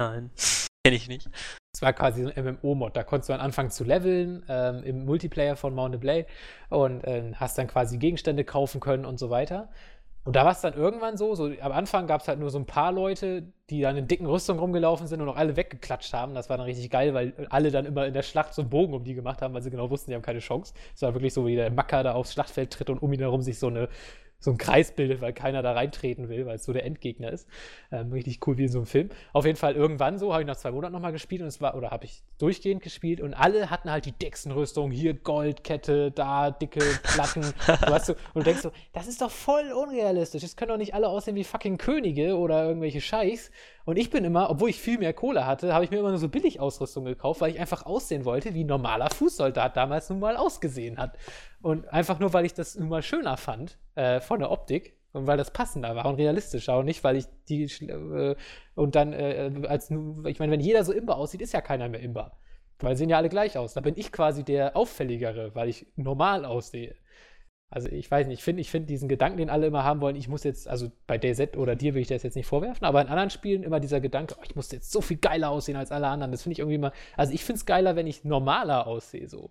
Nein, 0.01 0.31
kenne 0.85 0.97
ich 0.97 1.09
nicht. 1.09 1.29
Es 1.75 1.83
war 1.83 1.93
quasi 1.93 2.23
so 2.23 2.31
ein 2.35 2.45
MMO-Mod. 2.45 2.97
Da 2.97 3.05
konntest 3.05 3.29
du 3.29 3.35
dann 3.35 3.43
anfangen 3.43 3.71
zu 3.71 3.85
leveln 3.85 4.45
ähm, 4.49 4.83
im 4.83 5.05
Multiplayer 5.05 5.57
von 5.57 5.75
Mount 5.75 6.01
Blade 6.01 6.27
und 6.71 7.05
äh, 7.05 7.33
hast 7.35 7.59
dann 7.59 7.67
quasi 7.67 7.99
Gegenstände 7.99 8.45
kaufen 8.45 8.81
können 8.81 9.05
und 9.05 9.19
so 9.19 9.29
weiter. 9.29 9.69
Und 10.27 10.35
da 10.35 10.45
war 10.45 10.51
es 10.51 10.61
dann 10.61 10.75
irgendwann 10.75 11.17
so, 11.17 11.37
so 11.37 11.53
am 11.61 11.71
Anfang 11.71 12.09
gab 12.09 12.21
es 12.21 12.27
halt 12.27 12.41
nur 12.41 12.51
so 12.51 12.59
ein 12.59 12.67
paar 12.67 12.91
Leute, 12.91 13.45
die 13.71 13.83
dann 13.83 13.97
in 13.97 14.09
dicken 14.09 14.27
Rüstungen 14.27 14.59
rumgelaufen 14.59 15.07
sind 15.07 15.21
und 15.21 15.29
auch 15.29 15.37
alle 15.37 15.55
weggeklatscht 15.55 16.13
haben. 16.15 16.35
Das 16.35 16.51
war 16.51 16.57
dann 16.57 16.67
richtig 16.67 16.91
geil, 16.91 17.15
weil 17.15 17.47
alle 17.49 17.71
dann 17.71 17.87
immer 17.87 18.07
in 18.07 18.13
der 18.13 18.23
Schlacht 18.23 18.53
so 18.53 18.63
einen 18.63 18.69
Bogen 18.69 18.93
um 18.93 19.05
die 19.05 19.15
gemacht 19.15 19.41
haben, 19.41 19.55
weil 19.55 19.63
sie 19.63 19.71
genau 19.71 19.89
wussten, 19.89 20.11
die 20.11 20.17
haben 20.17 20.23
keine 20.23 20.41
Chance. 20.41 20.75
Es 20.97 21.03
war 21.03 21.15
wirklich 21.15 21.33
so, 21.33 21.47
wie 21.47 21.55
der 21.55 21.71
Macker 21.71 22.03
da 22.03 22.15
aufs 22.15 22.33
Schlachtfeld 22.33 22.73
tritt 22.73 22.91
und 22.91 22.99
um 23.03 23.13
ihn 23.13 23.21
herum 23.21 23.41
sich 23.41 23.61
so 23.61 23.69
eine 23.69 23.89
so 24.39 24.51
ein 24.51 24.59
Kreis 24.59 24.93
bildet, 24.93 25.21
weil 25.21 25.33
keiner 25.33 25.63
da 25.63 25.73
reintreten 25.73 26.29
will, 26.29 26.47
weil 26.47 26.57
es 26.57 26.65
so 26.65 26.73
der 26.73 26.85
Endgegner 26.85 27.33
ist. 27.33 27.49
Ähm, 27.91 28.13
richtig 28.13 28.47
cool 28.47 28.59
wie 28.59 28.65
in 28.65 28.69
so 28.71 28.79
einem 28.79 28.87
Film. 28.87 29.11
Auf 29.33 29.45
jeden 29.45 29.57
Fall 29.57 29.75
irgendwann 29.75 30.19
so, 30.19 30.33
habe 30.33 30.43
ich 30.43 30.47
nach 30.47 30.57
zwei 30.57 30.71
Monaten 30.71 30.93
nochmal 30.93 31.13
gespielt 31.13 31.43
und 31.43 31.49
es 31.49 31.61
war, 31.61 31.75
oder 31.77 31.91
habe 31.91 32.05
ich 32.05 32.23
durchgehend 32.39 32.83
gespielt 32.83 33.21
und 33.21 33.35
alle 33.35 33.71
hatten 33.71 33.91
halt 33.91 34.05
die 34.05 34.13
dicksten 34.13 34.53
Rüstungen, 34.53 34.93
hier 34.93 35.15
Goldkette, 35.15 36.11
da 36.11 36.51
dicke 36.51 36.81
Platten. 37.03 37.43
du, 38.07 38.13
und 38.13 38.19
du 38.35 38.43
denkst 38.43 38.63
so, 38.63 38.71
das 38.93 39.09
ist 39.09 39.21
doch 39.21 39.31
voll 39.31 39.73
unrealistisch. 39.73 40.43
Es 40.43 40.57
können 40.57 40.71
doch 40.71 40.77
nicht 40.77 40.95
alle 40.95 41.09
aussehen 41.09 41.35
wie 41.35 41.45
fucking 41.45 41.79
Könige 41.79 42.37
oder 42.37 42.67
irgendwelche 42.67 43.01
Scheichs. 43.01 43.51
Und 43.87 43.99
ich 43.99 44.11
bin 44.11 44.25
immer, 44.25 44.51
obwohl 44.51 44.69
ich 44.69 44.81
viel 44.81 44.99
mehr 44.99 45.13
Kohle 45.13 45.47
hatte, 45.47 45.73
habe 45.73 45.85
ich 45.85 45.93
mir 45.93 45.99
immer 45.99 46.09
nur 46.09 46.19
so 46.19 46.29
billig 46.29 46.59
Ausrüstung 46.59 47.05
gekauft, 47.05 47.41
weil 47.41 47.53
ich 47.53 47.61
einfach 47.61 47.87
aussehen 47.87 48.25
wollte, 48.25 48.53
wie 48.53 48.65
ein 48.65 48.67
normaler 48.67 49.09
Fußsoldat 49.11 49.77
damals 49.77 50.11
nun 50.11 50.19
mal 50.19 50.37
ausgesehen 50.37 50.99
hat. 50.99 51.17
Und 51.67 51.89
einfach 51.89 52.21
nur, 52.21 52.33
weil 52.33 52.45
ich 52.45 52.55
das 52.55 52.77
nun 52.77 52.89
mal 52.91 53.03
schöner 53.03 53.37
fand, 53.37 53.77
äh, 53.97 54.21
von 54.21 54.39
der 54.39 54.53
Optik. 54.53 54.97
Und 55.11 55.27
weil 55.27 55.37
das 55.37 55.51
passender 55.51 55.97
war 55.97 56.07
und 56.07 56.15
realistischer 56.15 56.79
und 56.79 56.85
nicht, 56.85 57.03
weil 57.03 57.17
ich 57.17 57.25
die 57.49 57.65
äh, 57.65 58.37
und 58.77 58.95
dann 58.95 59.13
äh, 59.13 59.51
als 59.67 59.91
ich 59.91 60.39
meine, 60.39 60.53
wenn 60.53 60.61
jeder 60.61 60.85
so 60.85 60.93
imbar 60.93 61.17
aussieht, 61.17 61.41
ist 61.41 61.55
ja 61.55 61.61
keiner 61.61 61.89
mehr 61.89 61.99
imbar. 61.99 62.39
Weil 62.79 62.95
sehen 62.97 63.09
ja 63.09 63.17
alle 63.17 63.29
gleich 63.29 63.59
aus. 63.59 63.75
Da 63.75 63.81
bin 63.81 63.95
ich 63.97 64.13
quasi 64.13 64.45
der 64.45 64.77
auffälligere, 64.77 65.57
weil 65.57 65.69
ich 65.69 65.89
normal 65.97 66.45
aussehe. 66.45 66.95
Also 67.69 67.89
ich 67.89 68.09
weiß 68.09 68.29
nicht, 68.29 68.39
ich 68.39 68.45
finde 68.45 68.61
ich 68.61 68.71
find 68.71 68.89
diesen 68.89 69.09
Gedanken, 69.09 69.39
den 69.39 69.51
alle 69.51 69.67
immer 69.67 69.83
haben 69.83 70.01
wollen, 70.01 70.15
ich 70.15 70.29
muss 70.29 70.45
jetzt, 70.45 70.69
also 70.69 70.93
bei 71.09 71.19
DayZ 71.19 71.57
oder 71.57 71.75
dir 71.75 71.95
will 71.95 72.03
ich 72.03 72.09
das 72.09 72.23
jetzt 72.23 72.37
nicht 72.37 72.47
vorwerfen, 72.47 72.87
aber 72.87 73.01
in 73.01 73.09
anderen 73.09 73.31
Spielen 73.31 73.65
immer 73.65 73.81
dieser 73.81 74.01
Gedanke, 74.01 74.37
oh, 74.39 74.43
ich 74.45 74.55
muss 74.55 74.71
jetzt 74.71 74.93
so 74.93 75.01
viel 75.01 75.17
geiler 75.17 75.51
aussehen 75.51 75.77
als 75.77 75.91
alle 75.91 76.07
anderen. 76.07 76.31
Das 76.31 76.45
finde 76.45 76.53
ich 76.53 76.59
irgendwie 76.61 76.79
mal, 76.79 76.93
also 77.17 77.33
ich 77.33 77.45
finde 77.45 77.59
es 77.59 77.67
geiler, 77.67 77.97
wenn 77.97 78.07
ich 78.07 78.23
normaler 78.23 78.87
aussehe 78.87 79.29
so. 79.29 79.51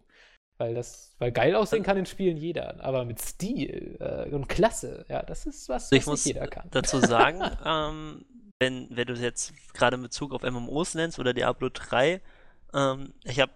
Weil 0.58 0.74
das, 0.74 1.14
weil 1.20 1.34
geil 1.34 1.54
aussehen 1.54 1.84
kann 1.84 1.98
in 1.98 2.06
Spielen 2.06 2.38
jeder, 2.38 2.82
aber 2.82 3.04
mit 3.04 3.22
Stil 3.22 3.98
äh, 4.00 4.34
und 4.34 4.48
Klasse, 4.48 5.06
ja, 5.10 5.22
das 5.22 5.46
ist 5.46 5.68
was, 5.68 5.92
also 5.92 6.12
was 6.12 6.26
nicht 6.26 6.36
jeder 6.36 6.48
kann. 6.48 6.70
dazu 6.72 7.00
sagen, 7.00 7.42
ähm, 7.66 8.26
wenn, 8.60 8.88
wenn 8.90 9.06
du 9.06 9.14
es 9.14 9.20
jetzt 9.20 9.54
gerade 9.74 9.98
in 9.98 10.02
Bezug 10.02 10.34
auf 10.34 10.44
MMOs 10.44 10.96
nennst 10.96 11.20
oder 11.20 11.34
Diablo 11.34 11.70
3, 11.70 12.22
ähm, 12.74 13.14
ich 13.26 13.42
habe 13.42 13.52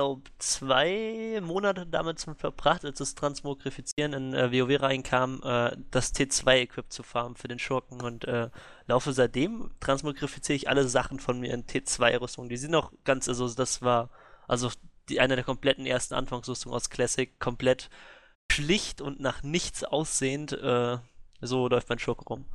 glaube, 0.00 0.22
zwei 0.38 1.40
Monate 1.42 1.86
damit 1.86 2.20
verbracht, 2.20 2.86
als 2.86 2.98
das 2.98 3.14
Transmogrifizieren 3.14 4.14
in 4.14 4.34
äh, 4.34 4.50
WoW 4.50 4.80
reinkam, 4.80 5.42
äh, 5.44 5.76
das 5.90 6.14
T2-Equip 6.14 6.90
zu 6.90 7.02
farmen 7.02 7.36
für 7.36 7.48
den 7.48 7.58
Schurken 7.58 8.00
und 8.00 8.24
äh, 8.24 8.48
laufe 8.86 9.12
seitdem, 9.12 9.70
transmogrifiziere 9.80 10.56
ich 10.56 10.68
alle 10.70 10.88
Sachen 10.88 11.20
von 11.20 11.38
mir 11.38 11.52
in 11.52 11.66
T2-Rüstungen. 11.66 12.48
Die 12.48 12.56
sind 12.56 12.70
noch 12.70 12.92
ganz, 13.04 13.28
also 13.28 13.52
das 13.52 13.82
war, 13.82 14.08
also 14.48 14.70
die, 15.10 15.20
eine 15.20 15.36
der 15.36 15.44
kompletten 15.44 15.86
ersten 15.86 16.14
Anfangsrüstungen 16.14 16.74
aus 16.74 16.90
Classic, 16.90 17.38
komplett 17.38 17.90
schlicht 18.50 19.00
und 19.00 19.20
nach 19.20 19.42
nichts 19.42 19.84
aussehend, 19.84 20.52
äh, 20.52 20.98
so 21.40 21.68
läuft 21.68 21.88
mein 21.88 21.98
Schurke 21.98 22.24
rum. 22.24 22.46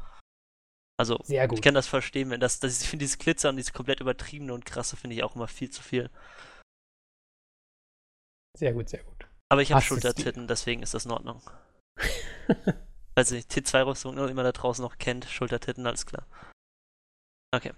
Also, 0.97 1.19
ich 1.27 1.61
kann 1.61 1.73
das 1.73 1.87
verstehen, 1.87 2.29
wenn 2.29 2.39
das, 2.39 2.59
das 2.59 2.81
ich 2.81 2.87
finde 2.87 3.03
dieses 3.03 3.17
Glitzer 3.17 3.49
und 3.49 3.57
dieses 3.57 3.73
komplett 3.73 3.99
übertriebene 3.99 4.53
und 4.53 4.65
krasse 4.65 4.95
finde 4.95 5.15
ich 5.15 5.23
auch 5.23 5.35
immer 5.35 5.47
viel 5.47 5.69
zu 5.69 5.83
viel. 5.83 6.09
Sehr 8.57 8.73
gut, 8.73 8.87
sehr 8.87 9.03
gut. 9.03 9.27
Aber 9.49 9.61
ich 9.61 9.73
habe 9.73 9.81
Schultertitten, 9.81 10.47
deswegen 10.47 10.81
ist 10.81 10.93
das 10.93 11.05
in 11.05 11.11
Ordnung. 11.11 11.41
also 13.15 13.35
T2-Rüstung 13.35 14.17
immer 14.17 14.43
da 14.43 14.53
draußen 14.53 14.83
noch 14.83 14.97
kennt, 14.97 15.25
Schultertitten, 15.25 15.85
alles 15.85 16.05
klar. 16.05 16.25
Okay. 17.53 17.73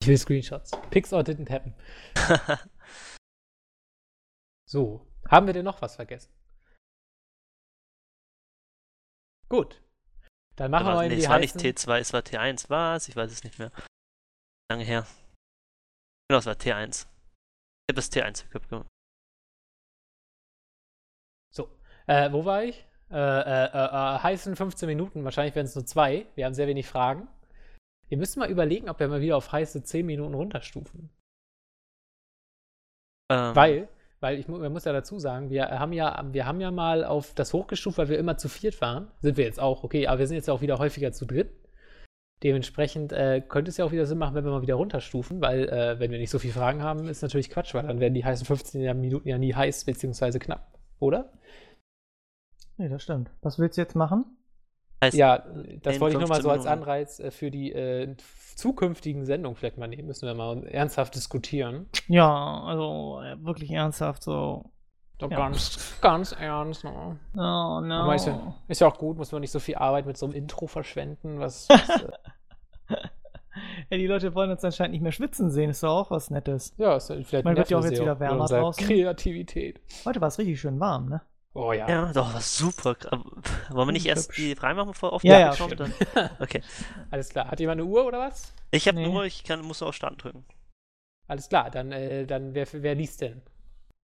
Ich 0.00 0.08
will 0.08 0.18
Screenshots. 0.18 0.70
Pics 0.90 1.12
or 1.12 1.20
didn't 1.20 1.50
happen. 1.50 1.74
So, 4.68 5.06
haben 5.28 5.46
wir 5.46 5.54
denn 5.54 5.64
noch 5.64 5.80
was 5.82 5.96
vergessen? 5.96 6.32
Gut. 9.48 9.82
Dann 10.56 10.70
machen 10.70 10.86
wir 10.86 11.02
nee, 11.02 11.16
die 11.16 11.22
Es 11.22 11.28
war 11.28 11.38
nicht 11.38 11.56
T2, 11.56 11.98
es 11.98 12.12
war 12.12 12.20
T1. 12.20 12.70
Was? 12.70 13.08
Ich 13.08 13.16
weiß 13.16 13.30
es 13.30 13.44
nicht 13.44 13.58
mehr. 13.58 13.70
Lange 14.70 14.84
her. 14.84 15.06
Genau, 16.28 16.38
es 16.38 16.46
war 16.46 16.54
T1. 16.54 17.02
Ich 17.02 17.92
habe 17.92 17.94
das 17.94 18.10
T1 18.10 18.48
gemacht. 18.68 18.88
Äh, 22.06 22.32
wo 22.32 22.44
war 22.44 22.64
ich? 22.64 22.86
Äh, 23.10 23.16
äh, 23.16 23.66
äh, 23.66 24.18
heißen 24.18 24.56
15 24.56 24.86
Minuten, 24.88 25.24
wahrscheinlich 25.24 25.54
werden 25.54 25.66
es 25.66 25.74
nur 25.74 25.86
zwei. 25.86 26.26
Wir 26.34 26.44
haben 26.46 26.54
sehr 26.54 26.66
wenig 26.66 26.86
Fragen. 26.86 27.28
Wir 28.08 28.18
müssen 28.18 28.40
mal 28.40 28.50
überlegen, 28.50 28.88
ob 28.88 29.00
wir 29.00 29.08
mal 29.08 29.20
wieder 29.20 29.36
auf 29.36 29.52
heiße 29.52 29.82
10 29.82 30.06
Minuten 30.06 30.34
runterstufen. 30.34 31.10
Ähm. 33.30 33.56
Weil, 33.56 33.88
weil 34.20 34.38
ich 34.38 34.48
man 34.48 34.72
muss 34.72 34.84
ja 34.84 34.92
dazu 34.92 35.18
sagen, 35.18 35.50
wir 35.50 35.68
haben 35.68 35.92
ja, 35.92 36.24
wir 36.32 36.46
haben 36.46 36.60
ja 36.60 36.70
mal 36.70 37.04
auf 37.04 37.34
das 37.34 37.52
hochgestuft, 37.52 37.98
weil 37.98 38.08
wir 38.08 38.18
immer 38.18 38.36
zu 38.38 38.48
viert 38.48 38.80
waren. 38.80 39.08
Sind 39.20 39.36
wir 39.36 39.44
jetzt 39.44 39.60
auch, 39.60 39.84
okay, 39.84 40.06
aber 40.06 40.18
wir 40.20 40.26
sind 40.26 40.36
jetzt 40.36 40.50
auch 40.50 40.60
wieder 40.60 40.78
häufiger 40.78 41.12
zu 41.12 41.26
dritt. 41.26 41.50
Dementsprechend 42.42 43.12
äh, 43.12 43.40
könnte 43.40 43.70
es 43.70 43.78
ja 43.78 43.84
auch 43.86 43.92
wieder 43.92 44.04
Sinn 44.04 44.18
machen, 44.18 44.34
wenn 44.34 44.44
wir 44.44 44.50
mal 44.50 44.62
wieder 44.62 44.74
runterstufen, 44.74 45.40
weil 45.40 45.68
äh, 45.68 45.98
wenn 45.98 46.10
wir 46.10 46.18
nicht 46.18 46.30
so 46.30 46.38
viele 46.38 46.52
Fragen 46.52 46.82
haben, 46.82 47.08
ist 47.08 47.22
natürlich 47.22 47.48
Quatsch, 47.48 47.74
weil 47.74 47.86
dann 47.86 47.98
werden 47.98 48.12
die 48.12 48.24
heißen 48.24 48.46
15 48.46 49.00
Minuten 49.00 49.28
ja 49.28 49.38
nie 49.38 49.54
heiß 49.54 49.86
beziehungsweise 49.86 50.38
knapp, 50.38 50.78
oder? 50.98 51.32
Nee, 52.76 52.90
das 52.90 53.02
stimmt. 53.02 53.30
Was 53.40 53.58
willst 53.58 53.78
du 53.78 53.82
jetzt 53.82 53.94
machen? 53.94 54.26
Heißt, 55.02 55.16
ja, 55.16 55.44
das 55.82 56.00
wollte 56.00 56.16
ich 56.16 56.20
nur 56.20 56.28
mal 56.28 56.40
so 56.40 56.50
als 56.50 56.66
Anreiz 56.66 57.20
äh, 57.20 57.30
für 57.30 57.50
die 57.50 57.72
äh, 57.72 58.16
zukünftigen 58.54 59.26
Sendungen 59.26 59.56
vielleicht 59.56 59.76
mal 59.76 59.88
nehmen. 59.88 60.08
Müssen 60.08 60.26
wir 60.26 60.34
mal 60.34 60.66
ernsthaft 60.66 61.14
diskutieren. 61.14 61.86
Ja, 62.08 62.62
also 62.64 63.20
äh, 63.20 63.36
wirklich 63.44 63.70
ernsthaft 63.70 64.22
so. 64.22 64.70
Doch 65.18 65.30
ja. 65.30 65.38
ganz, 65.38 65.98
ganz 66.00 66.32
ernst. 66.32 66.84
Ne? 66.84 67.18
Oh, 67.34 67.80
no. 67.80 68.12
Ist 68.12 68.26
ja, 68.26 68.54
ist 68.68 68.80
ja, 68.82 68.86
auch 68.86 68.98
gut, 68.98 69.16
muss 69.16 69.32
man 69.32 69.40
nicht 69.40 69.50
so 69.50 69.60
viel 69.60 69.76
Arbeit 69.76 70.04
mit 70.06 70.18
so 70.18 70.26
einem 70.26 70.34
Intro 70.34 70.66
verschwenden. 70.66 71.40
Was, 71.40 71.68
was 71.70 71.88
äh 71.88 72.08
ja, 73.90 73.96
die 73.96 74.06
Leute 74.06 74.34
wollen 74.34 74.50
uns 74.50 74.64
anscheinend 74.64 74.92
nicht 74.92 75.02
mehr 75.02 75.12
schwitzen 75.12 75.50
sehen. 75.50 75.70
Ist 75.70 75.82
doch 75.82 75.90
auch 75.90 76.10
was 76.10 76.30
Nettes. 76.30 76.74
Ja, 76.76 76.96
ist 76.96 77.06
vielleicht 77.06 77.44
Man 77.44 77.56
wird 77.56 77.70
ja 77.70 77.78
auch 77.78 77.84
jetzt 77.84 78.00
wieder 78.00 78.20
wärmer 78.20 78.46
draußen. 78.46 78.86
Kreativität. 78.86 79.80
Heute 80.04 80.20
war 80.20 80.28
es 80.28 80.38
richtig 80.38 80.60
schön 80.60 80.78
warm, 80.80 81.08
ne? 81.08 81.22
Oh 81.56 81.72
ja. 81.72 81.88
Ja, 81.88 82.12
doch, 82.12 82.34
war 82.34 82.40
super. 82.42 82.94
Wollen 83.70 83.88
wir 83.88 83.92
nicht 83.92 84.04
erst 84.04 84.36
die 84.36 84.54
freimachen, 84.54 84.90
bevor 84.90 85.14
auf 85.14 85.24
ja, 85.24 85.38
ja, 85.38 85.56
kommt? 85.56 85.80
Dann? 85.80 85.90
Okay. 86.38 86.60
Alles 87.10 87.30
klar. 87.30 87.50
Hat 87.50 87.58
jemand 87.60 87.80
eine 87.80 87.88
Uhr 87.88 88.04
oder 88.04 88.18
was? 88.18 88.52
Ich 88.72 88.86
habe 88.86 88.98
nee. 88.98 89.06
eine 89.06 89.14
Uhr, 89.14 89.24
ich 89.24 89.42
kann, 89.42 89.62
muss 89.62 89.82
auf 89.82 89.94
Start 89.94 90.22
drücken. 90.22 90.44
Alles 91.28 91.48
klar, 91.48 91.70
dann, 91.70 91.92
äh, 91.92 92.26
dann 92.26 92.54
wer, 92.54 92.66
wer 92.70 92.94
liest 92.94 93.22
denn? 93.22 93.40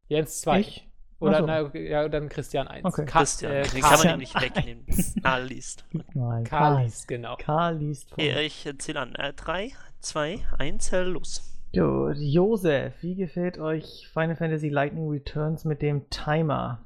Jens 0.08 0.40
2. 0.42 0.60
Ich? 0.62 0.88
Oder 1.20 1.40
so. 1.40 1.46
na, 1.46 1.76
ja, 1.76 2.08
dann 2.08 2.30
Christian 2.30 2.70
1. 2.70 2.86
Okay. 2.86 3.06
Ka 3.06 3.20
Christian. 3.20 3.52
Äh, 3.52 3.64
kann 3.64 4.00
man 4.02 4.20
nicht 4.20 4.42
wegnehmen. 4.42 4.86
Karl 5.22 5.44
liest. 5.44 5.84
Nein, 6.14 6.46
Karl 6.46 6.84
liest, 6.84 7.10
genau. 7.10 7.36
Karl 7.36 7.76
liest. 7.80 8.14
Okay, 8.14 8.46
ich 8.46 8.68
zähle 8.78 9.02
an. 9.02 9.14
3, 9.36 9.74
2, 10.00 10.40
1, 10.58 10.92
los. 11.04 11.60
Jo, 11.74 12.12
Josef, 12.12 12.94
wie 13.02 13.16
gefällt 13.16 13.60
euch 13.60 14.10
Final 14.14 14.38
Fantasy 14.38 14.70
Lightning 14.70 15.10
Returns 15.10 15.66
mit 15.66 15.82
dem 15.82 16.10
Timer? 16.10 16.82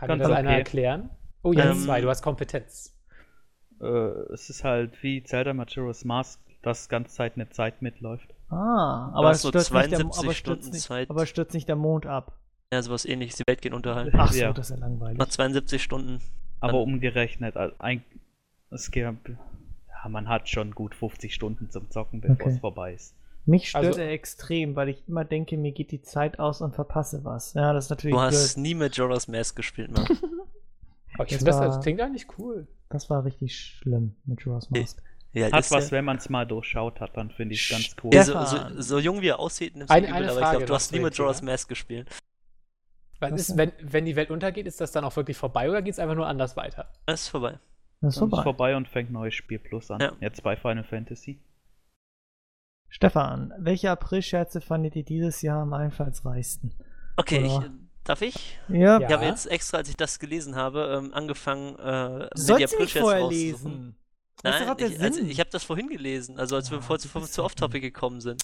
Kann 0.00 0.08
Ganz 0.08 0.22
das 0.22 0.30
okay. 0.30 0.38
einer 0.38 0.50
erklären? 0.56 1.10
Oh, 1.42 1.52
ja, 1.52 1.70
ähm, 1.70 1.78
zwei, 1.78 2.00
du 2.00 2.08
hast 2.08 2.22
Kompetenz. 2.22 2.96
Äh, 3.80 3.86
es 3.86 4.50
ist 4.50 4.64
halt 4.64 5.02
wie 5.02 5.22
Zelda 5.22 5.52
Majora's 5.54 6.04
Mask, 6.04 6.40
das 6.62 6.88
ganze 6.88 7.14
Zeit 7.14 7.34
eine 7.36 7.48
Zeit 7.50 7.82
mitläuft. 7.82 8.34
Ah, 8.48 9.10
aber 9.14 9.30
es 9.30 9.40
stürzt, 9.40 9.72
nicht 9.72 9.90
der, 9.92 9.98
72 9.98 10.24
aber, 10.24 10.34
Stunden 10.34 10.60
stürzt 10.62 10.72
nicht, 10.74 10.82
Zeit. 10.86 11.10
aber 11.10 11.26
stürzt 11.26 11.54
nicht 11.54 11.68
der 11.68 11.76
Mond 11.76 12.06
ab. 12.06 12.36
Ja, 12.72 12.82
sowas 12.82 13.04
ähnliches, 13.04 13.36
die 13.36 13.44
Welt 13.46 13.62
geht 13.62 13.72
unter 13.72 13.94
halt. 13.94 14.14
Ach 14.14 14.32
so, 14.32 14.40
Ja. 14.40 14.52
das 14.52 14.70
ist 14.70 14.76
ja 14.76 14.80
langweilig. 14.84 15.18
Nach 15.18 15.28
72 15.28 15.82
Stunden. 15.82 16.20
Aber 16.60 16.80
umgerechnet, 16.80 17.56
also 17.56 17.74
ein, 17.78 18.04
es 18.70 18.90
gibt, 18.90 19.28
ja, 19.28 20.08
man 20.08 20.28
hat 20.28 20.48
schon 20.48 20.72
gut 20.72 20.94
50 20.94 21.34
Stunden 21.34 21.70
zum 21.70 21.90
Zocken, 21.90 22.20
bevor 22.20 22.36
Okay. 22.36 22.50
es 22.50 22.58
vorbei 22.58 22.94
ist. 22.94 23.14
Mich 23.50 23.68
stört 23.70 23.84
Also- 23.86 24.00
er 24.00 24.10
extrem, 24.12 24.76
weil 24.76 24.88
ich 24.90 25.02
immer 25.08 25.24
denke, 25.24 25.56
mir 25.56 25.72
geht 25.72 25.90
die 25.90 26.02
Zeit 26.02 26.38
aus 26.38 26.60
und 26.60 26.74
verpasse 26.74 27.24
was. 27.24 27.54
Ja, 27.54 27.72
das 27.72 27.86
ist 27.86 27.90
natürlich 27.90 28.14
Du 28.14 28.20
hast 28.20 28.54
blöd. 28.54 28.62
nie 28.62 28.74
mit 28.74 28.96
Joras 28.96 29.26
Mask 29.28 29.56
gespielt, 29.56 29.90
Mann. 29.90 30.06
Aber 31.14 31.24
ich 31.26 31.36
Das 31.38 31.44
war- 31.46 31.66
das 31.66 31.80
klingt 31.80 32.00
eigentlich 32.00 32.26
cool. 32.38 32.68
Das 32.88 33.10
war 33.10 33.24
richtig 33.24 33.56
schlimm 33.56 34.14
mit 34.24 34.40
Joras 34.42 34.70
Mask. 34.70 35.02
Ja, 35.32 35.46
Hat 35.52 35.70
was, 35.70 35.86
ja, 35.86 35.90
wenn 35.92 36.04
man 36.04 36.16
es 36.16 36.28
mal 36.28 36.44
durchschaut 36.44 37.00
hat, 37.00 37.16
dann 37.16 37.30
finde 37.30 37.54
ich 37.54 37.62
es 37.62 37.68
ganz 37.70 37.96
cool. 38.02 38.12
ja, 38.14 38.24
so, 38.24 38.44
so, 38.44 38.80
so 38.80 38.98
jung 38.98 39.20
wie 39.20 39.28
er 39.28 39.38
aussieht, 39.38 39.76
nimmst 39.76 39.90
Eine- 39.90 40.08
du 40.08 40.12
eine 40.14 40.24
übel, 40.26 40.30
aber 40.30 40.38
ich 40.40 40.44
Frage 40.44 40.56
glaube, 40.58 40.66
du 40.66 40.74
hast 40.74 40.92
nie 40.92 40.98
mit 41.00 41.14
Joras 41.16 41.38
Thema. 41.40 41.52
Mask 41.52 41.68
gespielt. 41.68 42.08
Was 43.20 43.32
ist, 43.32 43.56
wenn, 43.56 43.72
wenn 43.82 44.06
die 44.06 44.16
Welt 44.16 44.30
untergeht, 44.30 44.66
ist 44.66 44.80
das 44.80 44.92
dann 44.92 45.04
auch 45.04 45.14
wirklich 45.14 45.36
vorbei 45.36 45.68
oder 45.68 45.82
geht 45.82 45.92
es 45.92 45.98
einfach 45.98 46.14
nur 46.16 46.26
anders 46.26 46.56
weiter? 46.56 46.90
Das 47.06 47.22
ist 47.22 47.28
vorbei. 47.28 47.58
Das 48.00 48.08
ist 48.10 48.14
ist 48.14 48.18
vorbei. 48.20 48.42
vorbei 48.42 48.76
und 48.76 48.88
fängt 48.88 49.10
neues 49.12 49.34
Spiel 49.34 49.58
plus 49.58 49.90
an. 49.90 50.00
Ja. 50.00 50.12
Jetzt 50.20 50.42
bei 50.42 50.56
Final 50.56 50.84
Fantasy. 50.84 51.38
Stefan, 52.90 53.54
welche 53.58 53.90
Aprilscherze 53.90 54.60
fandet 54.60 54.96
ihr 54.96 55.04
dieses 55.04 55.42
Jahr 55.42 55.62
am 55.62 55.72
einfallsreichsten? 55.72 56.74
Okay, 57.16 57.46
ich, 57.46 57.60
darf 58.04 58.20
ich? 58.20 58.58
Ja, 58.68 58.98
Ja. 58.98 59.06
Ich 59.06 59.12
habe 59.12 59.24
jetzt 59.26 59.46
extra, 59.46 59.78
als 59.78 59.88
ich 59.88 59.96
das 59.96 60.18
gelesen 60.18 60.56
habe, 60.56 60.98
ähm, 60.98 61.14
angefangen, 61.14 61.78
äh, 61.78 62.18
mir 62.18 62.56
die 62.56 62.64
Aprilscherze 62.64 63.00
vorher 63.00 63.22
rauszusuchen. 63.22 63.96
Nein, 64.42 64.74
ich, 64.78 65.00
also, 65.00 65.20
ich 65.20 65.38
habe 65.38 65.50
das 65.50 65.64
vorhin 65.64 65.88
gelesen, 65.88 66.38
also 66.38 66.56
als 66.56 66.70
wir 66.70 66.78
Ah, 66.78 66.82
vorher 66.82 67.02
du 67.02 67.20
zu, 67.26 67.40
ja 67.40 67.44
Off-Topic 67.44 67.80
gekommen 67.80 68.20
sind. 68.20 68.42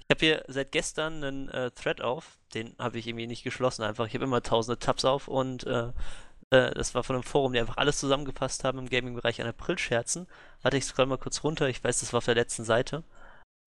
Ich 0.00 0.10
habe 0.10 0.20
hier 0.24 0.44
seit 0.46 0.72
gestern 0.72 1.24
einen 1.24 1.48
äh, 1.48 1.70
Thread 1.70 2.02
auf, 2.02 2.38
den 2.54 2.74
habe 2.78 2.98
ich 2.98 3.06
irgendwie 3.06 3.26
nicht 3.26 3.44
geschlossen 3.44 3.82
einfach. 3.82 4.06
Ich 4.06 4.14
habe 4.14 4.24
immer 4.24 4.42
tausende 4.42 4.78
Tabs 4.78 5.04
auf 5.06 5.26
und 5.26 5.66
äh, 5.66 5.88
äh, 6.50 6.70
das 6.74 6.94
war 6.94 7.02
von 7.02 7.16
einem 7.16 7.22
Forum, 7.22 7.52
die 7.54 7.60
einfach 7.60 7.78
alles 7.78 7.98
zusammengefasst 7.98 8.64
haben 8.64 8.78
im 8.78 8.88
Gaming-Bereich 8.88 9.40
an 9.40 9.48
Aprilscherzen. 9.48 10.26
Warte, 10.62 10.76
ich 10.76 10.84
scroll 10.84 11.06
mal 11.06 11.18
kurz 11.18 11.42
runter, 11.44 11.68
ich 11.68 11.82
weiß, 11.82 12.00
das 12.00 12.12
war 12.12 12.18
auf 12.18 12.24
der 12.26 12.34
letzten 12.34 12.64
Seite. 12.64 13.02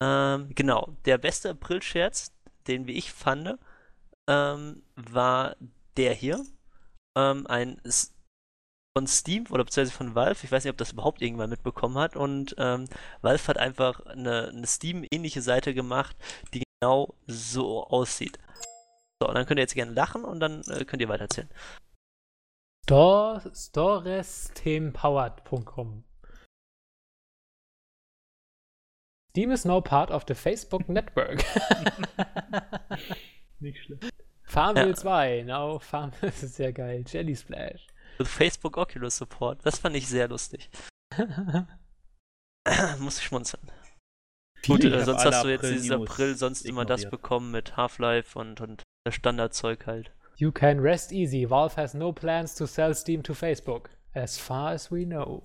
Ähm, 0.01 0.49
genau, 0.55 0.95
der 1.05 1.17
beste 1.17 1.51
Aprilscherz, 1.51 2.33
den 2.67 2.87
wie 2.87 2.93
ich 2.93 3.11
fand, 3.13 3.57
ähm, 4.27 4.83
war 4.95 5.55
der 5.97 6.13
hier. 6.13 6.43
Ähm, 7.17 7.45
ein 7.47 7.79
S- 7.83 8.13
von 8.97 9.07
Steam 9.07 9.45
oder 9.49 9.63
beziehungsweise 9.63 9.95
von 9.97 10.15
Valve. 10.15 10.43
Ich 10.43 10.51
weiß 10.51 10.63
nicht, 10.65 10.71
ob 10.71 10.77
das 10.77 10.91
überhaupt 10.91 11.21
irgendwann 11.21 11.49
mitbekommen 11.49 11.97
hat. 11.97 12.15
Und 12.17 12.55
ähm, 12.57 12.87
Valve 13.21 13.47
hat 13.47 13.57
einfach 13.57 14.01
eine, 14.05 14.49
eine 14.49 14.67
Steam-ähnliche 14.67 15.41
Seite 15.41 15.73
gemacht, 15.73 16.15
die 16.53 16.63
genau 16.81 17.15
so 17.27 17.85
aussieht. 17.85 18.37
So, 19.21 19.27
und 19.29 19.35
dann 19.35 19.45
könnt 19.45 19.59
ihr 19.59 19.63
jetzt 19.63 19.75
gerne 19.75 19.91
lachen 19.93 20.23
und 20.25 20.39
dann 20.39 20.61
äh, 20.63 20.83
könnt 20.85 21.01
ihr 21.01 21.09
weitererzählen. 21.09 21.49
Store, 22.85 23.51
storestempowered.com 23.55 26.03
Steam 29.31 29.51
is 29.51 29.63
now 29.65 29.79
part 29.81 30.11
of 30.11 30.25
the 30.27 30.35
Facebook 30.35 30.89
network. 30.89 31.43
Nicht 33.59 33.81
schlecht. 33.83 34.09
Farmville 34.43 34.89
Ja. 34.89 34.95
2, 34.95 35.43
now 35.43 35.79
Farm, 35.79 36.11
das 36.19 36.43
ist 36.43 36.59
ja 36.59 36.71
geil. 36.71 37.05
Jelly 37.07 37.35
Splash. 37.35 37.87
Mit 38.19 38.27
Facebook 38.27 38.77
Oculus 38.77 39.15
Support. 39.17 39.65
Das 39.65 39.79
fand 39.79 39.95
ich 39.95 40.07
sehr 40.09 40.27
lustig. 40.27 40.69
Muss 42.99 43.19
ich 43.19 43.23
schmunzeln. 43.23 43.71
Gut, 44.67 44.83
Ich 44.83 44.91
äh, 44.93 45.03
sonst 45.05 45.23
hast 45.25 45.43
du 45.43 45.47
jetzt 45.49 45.63
dieses 45.63 45.89
April-News 45.89 46.09
April 46.11 46.35
sonst 46.35 46.65
immer 46.65 46.83
das 46.85 47.01
ignoriert. 47.03 47.21
bekommen 47.21 47.51
mit 47.51 47.77
Half-Life 47.77 48.37
und, 48.37 48.59
und 48.59 48.83
das 49.05 49.15
Standardzeug 49.15 49.87
halt. 49.87 50.11
You 50.35 50.51
can 50.51 50.79
rest 50.79 51.11
easy. 51.13 51.49
Valve 51.49 51.77
has 51.77 51.93
no 51.93 52.11
plans 52.11 52.53
to 52.55 52.65
sell 52.65 52.93
Steam 52.93 53.23
to 53.23 53.33
Facebook. 53.33 53.89
As 54.13 54.37
far 54.37 54.71
as 54.71 54.91
we 54.91 55.05
know. 55.05 55.41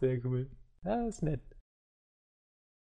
Sehr 0.00 0.18
cool. 0.24 0.48
Ja, 0.84 1.06
ist 1.06 1.22
nett. 1.22 1.40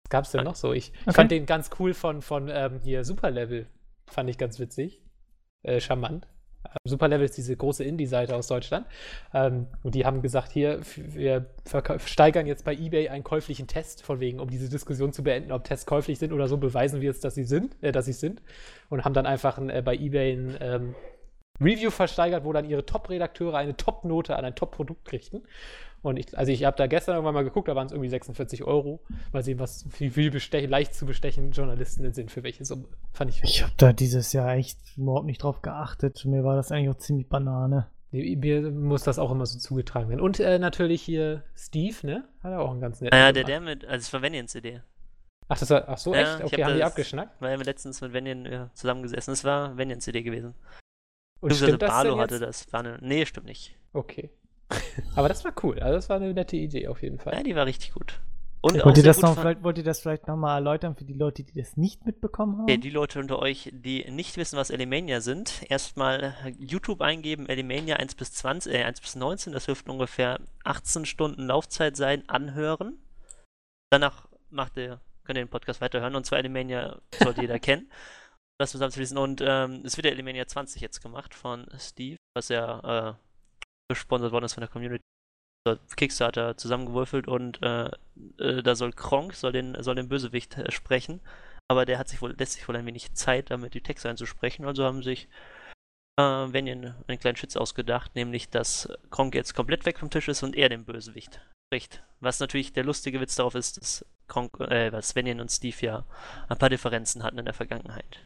Was 0.06 0.10
gab's 0.10 0.32
denn 0.32 0.44
noch 0.44 0.56
so? 0.56 0.74
Ich, 0.74 0.91
ich 0.94 1.02
Okay. 1.02 1.14
fand 1.14 1.32
den 1.32 1.45
ganz 1.45 1.69
cool 1.80 1.94
von, 1.94 2.22
von 2.22 2.49
ähm, 2.49 2.80
hier 2.84 3.03
Superlevel. 3.03 3.68
Fand 4.07 4.30
ich 4.30 4.38
ganz 4.38 4.60
witzig. 4.60 5.02
Äh, 5.64 5.82
charmant. 5.82 6.28
Ähm, 6.65 6.76
Superlevel 6.86 7.26
ist 7.26 7.36
diese 7.38 7.57
große 7.57 7.84
Indie-Seite 7.84 8.36
aus 8.36 8.48
Deutschland. 8.48 8.86
Ähm, 9.34 9.68
und 9.84 9.95
die 9.95 10.06
haben 10.06 10.22
gesagt, 10.22 10.52
hier, 10.52 10.80
wir 10.95 11.48
steigern 12.06 12.45
jetzt 12.48 12.64
bei 12.64 12.74
eBay 12.74 13.10
einen 13.10 13.24
käuflichen 13.24 13.68
Test, 13.68 14.03
von 14.03 14.19
wegen, 14.19 14.40
um 14.40 14.49
diese 14.49 14.69
Diskussion 14.69 15.11
zu 15.11 15.24
beenden, 15.24 15.52
ob 15.52 15.64
Tests 15.65 15.86
käuflich 15.86 16.19
sind 16.19 16.32
oder 16.32 16.48
so, 16.48 16.57
beweisen 16.57 17.02
wir 17.02 17.07
jetzt, 17.10 17.24
dass 17.26 17.36
sie 17.36 17.44
sind, 17.44 17.76
äh, 17.84 17.91
dass 17.91 18.06
sie 18.06 18.14
sind. 18.14 18.41
Und 18.90 19.03
haben 19.03 19.14
dann 19.14 19.26
einfach 19.26 19.57
ein, 19.57 19.69
äh, 19.69 19.82
bei 19.84 19.95
eBay 19.95 20.34
ein 20.34 20.57
ähm, 20.61 20.95
Review 21.59 21.89
versteigert, 21.91 22.43
wo 22.45 22.53
dann 22.53 22.65
ihre 22.69 22.85
Top-Redakteure 22.85 23.55
eine 23.55 23.75
Top-Note 23.75 24.35
an 24.35 24.45
ein 24.45 24.55
Top-Produkt 24.55 25.05
kriegten. 25.05 25.43
Und 26.03 26.17
ich, 26.17 26.38
also 26.38 26.51
ich 26.51 26.63
habe 26.63 26.77
da 26.77 26.85
gestern 26.88 27.15
irgendwann 27.15 27.34
mal 27.34 27.43
geguckt, 27.43 27.67
da 27.67 27.75
waren 27.75 27.88
es 27.88 27.91
irgendwie 27.91 28.09
46 28.09 28.63
Euro. 28.63 29.01
Mal 29.34 29.43
sehen, 29.43 29.59
was 29.59 29.85
wie 29.99 30.11
viel 30.11 30.29
bestech, 30.31 30.69
leicht 30.69 30.93
zu 30.93 31.05
bestechende 31.07 31.55
Journalisten 31.55 32.03
denn 32.03 32.13
sind, 32.13 32.31
für 32.31 32.43
welche 32.43 32.63
Summe. 32.65 32.85
Fand 33.13 33.31
ich. 33.31 33.43
Ich 33.43 33.63
habe 33.63 33.73
da 33.77 33.93
dieses 33.93 34.31
Jahr 34.31 34.53
echt 34.55 34.77
überhaupt 34.95 35.25
nicht 35.25 35.41
drauf 35.43 35.61
geachtet. 35.63 36.23
Mir 36.25 36.43
war 36.43 36.55
das 36.55 36.71
eigentlich 36.71 36.89
auch 36.89 36.97
ziemlich 36.99 37.27
Banane. 37.27 37.88
Mir 38.11 38.71
muss 38.71 39.03
das 39.03 39.19
auch 39.19 39.31
immer 39.31 39.45
so 39.45 39.57
zugetragen 39.59 40.07
werden. 40.09 40.21
Und 40.21 40.39
äh, 40.39 40.59
natürlich 40.59 41.01
hier 41.01 41.43
Steve, 41.55 41.95
ne? 42.03 42.23
Hat 42.41 42.51
er 42.51 42.61
auch 42.61 42.71
einen 42.71 42.79
ganz 42.79 43.01
netten. 43.01 43.17
Naja, 43.17 43.31
der, 43.34 43.43
der 43.43 43.59
mit, 43.59 43.84
also 43.84 43.97
es 43.97 44.13
war 44.13 44.21
Vanian 44.21 44.47
CD. 44.47 44.81
Ach, 45.49 45.57
das 45.59 45.69
war, 45.71 45.89
ach 45.89 45.97
so, 45.97 46.13
Ja, 46.13 46.21
echt? 46.21 46.39
ich 46.39 46.45
Okay, 46.45 46.61
hab 46.61 46.69
haben 46.69 46.73
die 46.75 46.79
das- 46.81 46.91
abgeschnackt? 46.91 47.41
Weil 47.41 47.57
wir 47.57 47.65
letztens 47.65 47.99
mit 48.01 48.13
Vanian 48.13 48.45
ja, 48.45 48.69
zusammengesessen. 48.73 49.34
Es 49.34 49.43
war 49.43 49.77
Vanian 49.77 49.99
CD 49.99 50.21
gewesen. 50.21 50.53
Und 51.39 51.53
stimmt 51.53 51.81
das 51.81 51.89
Barlo 51.89 52.11
denn 52.11 52.19
hatte 52.19 52.39
das. 52.39 52.72
War 52.72 52.81
eine, 52.81 52.97
nee, 53.01 53.26
stimmt 53.26 53.47
nicht. 53.47 53.76
Okay. 53.93 54.30
Aber 55.15 55.30
das 55.30 55.45
war 55.45 55.53
cool. 55.64 55.80
Also 55.80 55.95
das 55.95 56.09
war 56.09 56.18
eine 56.18 56.34
nette 56.34 56.57
Idee 56.57 56.88
auf 56.88 57.01
jeden 57.01 57.19
Fall. 57.19 57.34
Ja, 57.34 57.43
die 57.43 57.55
war 57.55 57.65
richtig 57.65 57.93
gut. 57.93 58.19
Und 58.59 58.84
Wollt 58.84 58.97
ihr, 58.97 59.03
das 59.03 59.18
gut 59.18 59.23
noch, 59.23 59.39
vielleicht, 59.39 59.64
wollt 59.64 59.77
ihr 59.77 59.84
das 59.84 60.01
vielleicht 60.01 60.27
nochmal 60.27 60.57
erläutern 60.57 60.95
für 60.95 61.05
die 61.05 61.14
Leute, 61.14 61.43
die 61.43 61.53
das 61.53 61.77
nicht 61.77 62.05
mitbekommen 62.05 62.57
haben? 62.57 62.64
Okay, 62.64 62.77
die 62.77 62.89
Leute 62.89 63.19
unter 63.19 63.39
euch, 63.39 63.69
die 63.72 64.09
nicht 64.09 64.35
wissen, 64.35 64.57
was 64.57 64.72
Elimania 64.72 65.22
sind, 65.22 65.64
erstmal 65.69 66.34
YouTube 66.57 67.01
eingeben, 67.01 67.47
Elimania 67.47 67.97
1 67.97 68.15
bis 68.15 68.34
20, 68.34 68.73
äh, 68.73 68.84
1 68.84 68.99
bis 68.99 69.15
19, 69.15 69.53
das 69.53 69.68
dürften 69.68 69.91
ungefähr 69.91 70.39
18 70.64 71.05
Stunden 71.05 71.45
Laufzeit 71.45 71.95
sein, 71.95 72.27
anhören. 72.27 72.97
Danach 73.91 74.27
macht 74.49 74.76
ihr, 74.77 74.99
könnt 75.23 75.38
ihr 75.38 75.45
den 75.45 75.49
Podcast 75.49 75.80
weiterhören 75.80 76.15
und 76.15 76.26
zwar 76.26 76.39
Elimania 76.39 76.99
sollte 77.23 77.41
jeder 77.41 77.59
kennen. 77.59 77.89
Das 78.59 78.71
zusammenzuschließen 78.71 79.17
und 79.17 79.41
ähm, 79.41 79.84
es 79.85 79.97
wird 79.97 80.05
ja 80.05 80.11
Elimania 80.11 80.47
20 80.47 80.81
jetzt 80.81 81.01
gemacht 81.01 81.34
von 81.34 81.67
Steve, 81.77 82.17
was 82.35 82.49
ja 82.49 83.09
äh, 83.09 83.13
gesponsert 83.89 84.31
worden 84.31 84.45
ist 84.45 84.53
von 84.53 84.61
der 84.61 84.69
Community. 84.69 85.03
Kickstarter 85.97 86.55
zusammengewürfelt 86.55 87.27
und 87.27 87.61
äh, 87.61 87.91
äh, 88.39 88.63
da 88.63 88.73
soll 88.73 88.93
Kronk, 88.93 89.34
soll 89.34 89.51
den, 89.51 89.75
soll 89.84 89.95
den 89.95 90.07
Bösewicht 90.07 90.57
äh, 90.57 90.71
sprechen 90.71 91.19
aber 91.67 91.85
der 91.85 91.97
hat 91.99 92.07
sich 92.07 92.21
wohl, 92.21 92.35
lässt 92.38 92.53
sich 92.53 92.67
wohl 92.67 92.75
ein 92.75 92.85
wenig 92.85 93.13
Zeit, 93.13 93.51
damit 93.51 93.73
die 93.73 93.81
Texte 93.81 94.09
einzusprechen. 94.09 94.65
Also 94.65 94.85
haben 94.85 95.03
sich 95.03 95.27
äh, 96.17 96.21
einen 96.21 96.95
kleinen 97.19 97.35
Schütz 97.35 97.55
ausgedacht, 97.55 98.15
nämlich 98.15 98.49
dass 98.49 98.89
Kronk 99.11 99.35
jetzt 99.35 99.53
komplett 99.53 99.85
weg 99.85 99.99
vom 99.99 100.09
Tisch 100.09 100.27
ist 100.29 100.43
und 100.43 100.55
er 100.55 100.69
den 100.69 100.85
Bösewicht 100.85 101.41
spricht. 101.67 102.03
Was 102.19 102.39
natürlich 102.39 102.73
der 102.73 102.85
lustige 102.85 103.19
Witz 103.19 103.35
darauf 103.35 103.55
ist, 103.55 103.77
dass 103.77 104.05
Kronk, 104.27 104.59
äh, 104.61 104.91
was 104.91 105.15
Vanian 105.15 105.41
und 105.41 105.51
Steve 105.51 105.77
ja 105.81 106.05
ein 106.47 106.57
paar 106.57 106.69
Differenzen 106.69 107.23
hatten 107.23 107.39
in 107.39 107.45
der 107.45 107.53
Vergangenheit. 107.53 108.23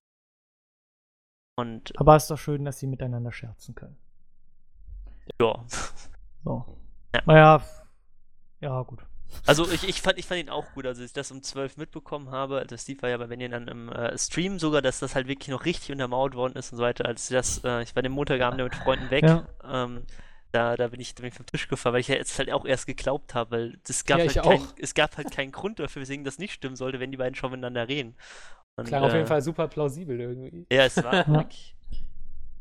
Und 1.61 1.93
Aber 1.99 2.15
es 2.15 2.23
ist 2.23 2.31
doch 2.31 2.38
schön, 2.38 2.65
dass 2.65 2.79
sie 2.79 2.88
miteinander 2.88 3.31
scherzen 3.31 3.75
können. 3.75 3.97
ja, 5.39 5.63
So. 6.43 6.77
Ja. 7.13 7.21
Naja, 7.25 7.63
ja, 8.61 8.81
gut. 8.83 8.99
Also 9.45 9.69
ich, 9.69 9.88
ich, 9.88 10.01
fand, 10.01 10.17
ich 10.17 10.25
fand 10.25 10.41
ihn 10.41 10.49
auch 10.49 10.65
gut, 10.73 10.85
als 10.85 10.99
ich 10.99 11.13
das 11.13 11.31
um 11.31 11.41
12 11.41 11.77
mitbekommen 11.77 12.31
habe. 12.31 12.59
Also 12.59 12.77
Steve 12.77 13.01
war 13.01 13.09
ja 13.09 13.17
bei 13.17 13.27
Benjen 13.27 13.51
dann 13.51 13.67
im 13.67 13.89
äh, 13.89 14.17
Stream 14.17 14.59
sogar, 14.59 14.81
dass 14.81 14.99
das 14.99 15.15
halt 15.15 15.27
wirklich 15.27 15.49
noch 15.49 15.65
richtig 15.65 15.91
untermauert 15.91 16.35
worden 16.35 16.55
ist 16.55 16.71
und 16.71 16.77
so 16.77 16.83
weiter. 16.83 17.05
Als 17.05 17.29
ich 17.29 17.35
das, 17.35 17.63
äh, 17.63 17.81
ich 17.81 17.95
war 17.95 18.03
den 18.03 18.11
Montagabend 18.11 18.59
ja 18.59 18.65
mit 18.65 18.75
Freunden 18.75 19.09
weg. 19.09 19.23
Ja. 19.23 19.47
Ähm, 19.63 20.03
da, 20.51 20.75
da, 20.75 20.89
bin 20.89 20.99
ich, 20.99 21.15
da 21.15 21.21
bin 21.21 21.29
ich 21.29 21.35
vom 21.35 21.45
Tisch 21.45 21.69
gefallen, 21.69 21.93
weil 21.93 22.01
ich 22.01 22.09
ja 22.09 22.15
jetzt 22.15 22.38
halt 22.38 22.51
auch 22.51 22.65
erst 22.65 22.85
geglaubt 22.85 23.33
habe, 23.33 23.51
weil 23.51 23.79
es 23.88 24.03
gab, 24.03 24.19
Ja, 24.19 24.25
halt 24.25 24.43
kein, 24.43 24.67
es 24.79 24.93
gab 24.93 25.15
halt 25.15 25.31
keinen 25.31 25.51
Grund 25.53 25.79
dafür, 25.79 26.01
weswegen 26.01 26.25
das 26.25 26.38
nicht 26.38 26.53
stimmen 26.53 26.75
sollte, 26.75 26.99
wenn 26.99 27.11
die 27.11 27.17
beiden 27.17 27.35
schon 27.35 27.51
miteinander 27.51 27.88
reden. 27.88 28.15
Und, 28.77 28.88
Klang 28.88 29.03
auf 29.03 29.11
jeden 29.14 29.26
äh, 29.26 29.27
Fall 29.27 29.41
super 29.41 29.68
plausibel 29.68 30.19
irgendwie. 30.19 30.65
Ja, 30.72 30.85
es 30.85 31.03
war 31.03 31.27
wirklich. 31.27 31.76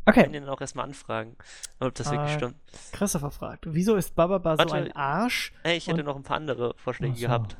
Okay, 0.07 0.21
Ich 0.21 0.25
kann 0.27 0.35
ihn 0.35 0.49
auch 0.49 0.61
erstmal 0.61 0.87
anfragen, 0.87 1.37
ob 1.79 1.95
das 1.95 2.11
wirklich 2.11 2.33
Äh, 2.33 2.37
stimmt. 2.37 2.57
Christopher 2.93 3.31
fragt, 3.31 3.65
wieso 3.69 3.97
ist 3.97 4.15
Bababa 4.17 4.57
so 4.57 4.75
ein 4.75 4.93
Arsch? 4.93 5.53
Hey, 5.63 5.77
ich 5.77 5.87
hätte 5.87 6.03
noch 6.03 6.17
ein 6.17 6.23
paar 6.23 6.37
andere 6.37 6.75
Vorschläge 6.77 7.15
so. 7.15 7.21
gehabt. 7.27 7.57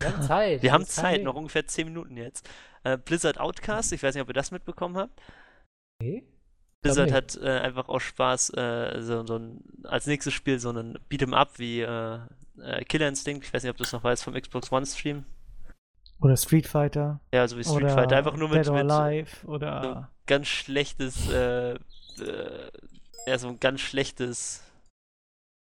Wir 0.00 0.08
haben 0.12 0.22
Zeit. 0.22 0.62
Wir 0.62 0.72
haben 0.72 0.82
das 0.82 0.94
Zeit, 0.94 1.22
noch 1.22 1.34
ungefähr 1.34 1.66
10 1.66 1.86
Minuten 1.86 2.16
jetzt. 2.16 2.48
Äh, 2.82 2.98
Blizzard 2.98 3.38
Outcast, 3.38 3.92
ich 3.92 4.02
weiß 4.02 4.14
nicht, 4.14 4.22
ob 4.22 4.28
ihr 4.28 4.34
das 4.34 4.50
mitbekommen 4.50 4.96
habt. 4.96 5.20
Nee? 6.02 6.24
Blizzard 6.82 7.12
hat 7.12 7.36
äh, 7.36 7.60
einfach 7.60 7.88
aus 7.88 8.02
Spaß 8.02 8.50
äh, 8.50 9.00
so, 9.00 9.24
so 9.26 9.38
ein, 9.38 9.64
als 9.84 10.06
nächstes 10.06 10.34
Spiel 10.34 10.58
so 10.58 10.68
einen 10.68 10.98
Beat'em 11.10 11.32
Up 11.34 11.58
wie 11.58 11.80
äh, 11.80 12.18
äh, 12.60 12.84
Killer 12.84 13.08
Instinct. 13.08 13.46
Ich 13.46 13.54
weiß 13.54 13.62
nicht, 13.62 13.70
ob 13.70 13.78
du 13.78 13.84
es 13.84 13.92
noch 13.92 14.04
weißt 14.04 14.22
vom 14.24 14.34
Xbox 14.34 14.70
One 14.70 14.84
Stream. 14.84 15.24
Oder 16.24 16.38
Street 16.38 16.66
Fighter. 16.66 17.20
Ja, 17.34 17.46
so 17.46 17.58
wie 17.58 17.64
Street 17.64 17.90
Fighter, 17.90 18.16
einfach 18.16 18.34
nur 18.34 18.48
mit, 18.48 18.66
mit 18.66 18.90
Alive 18.90 19.46
oder 19.46 20.10
ganz 20.26 20.48
schlechtes, 20.48 21.28
äh, 21.28 21.74
äh, 21.74 22.70
ja, 23.26 23.38
so 23.38 23.48
ein 23.48 23.60
ganz 23.60 23.82
schlechtes 23.82 24.62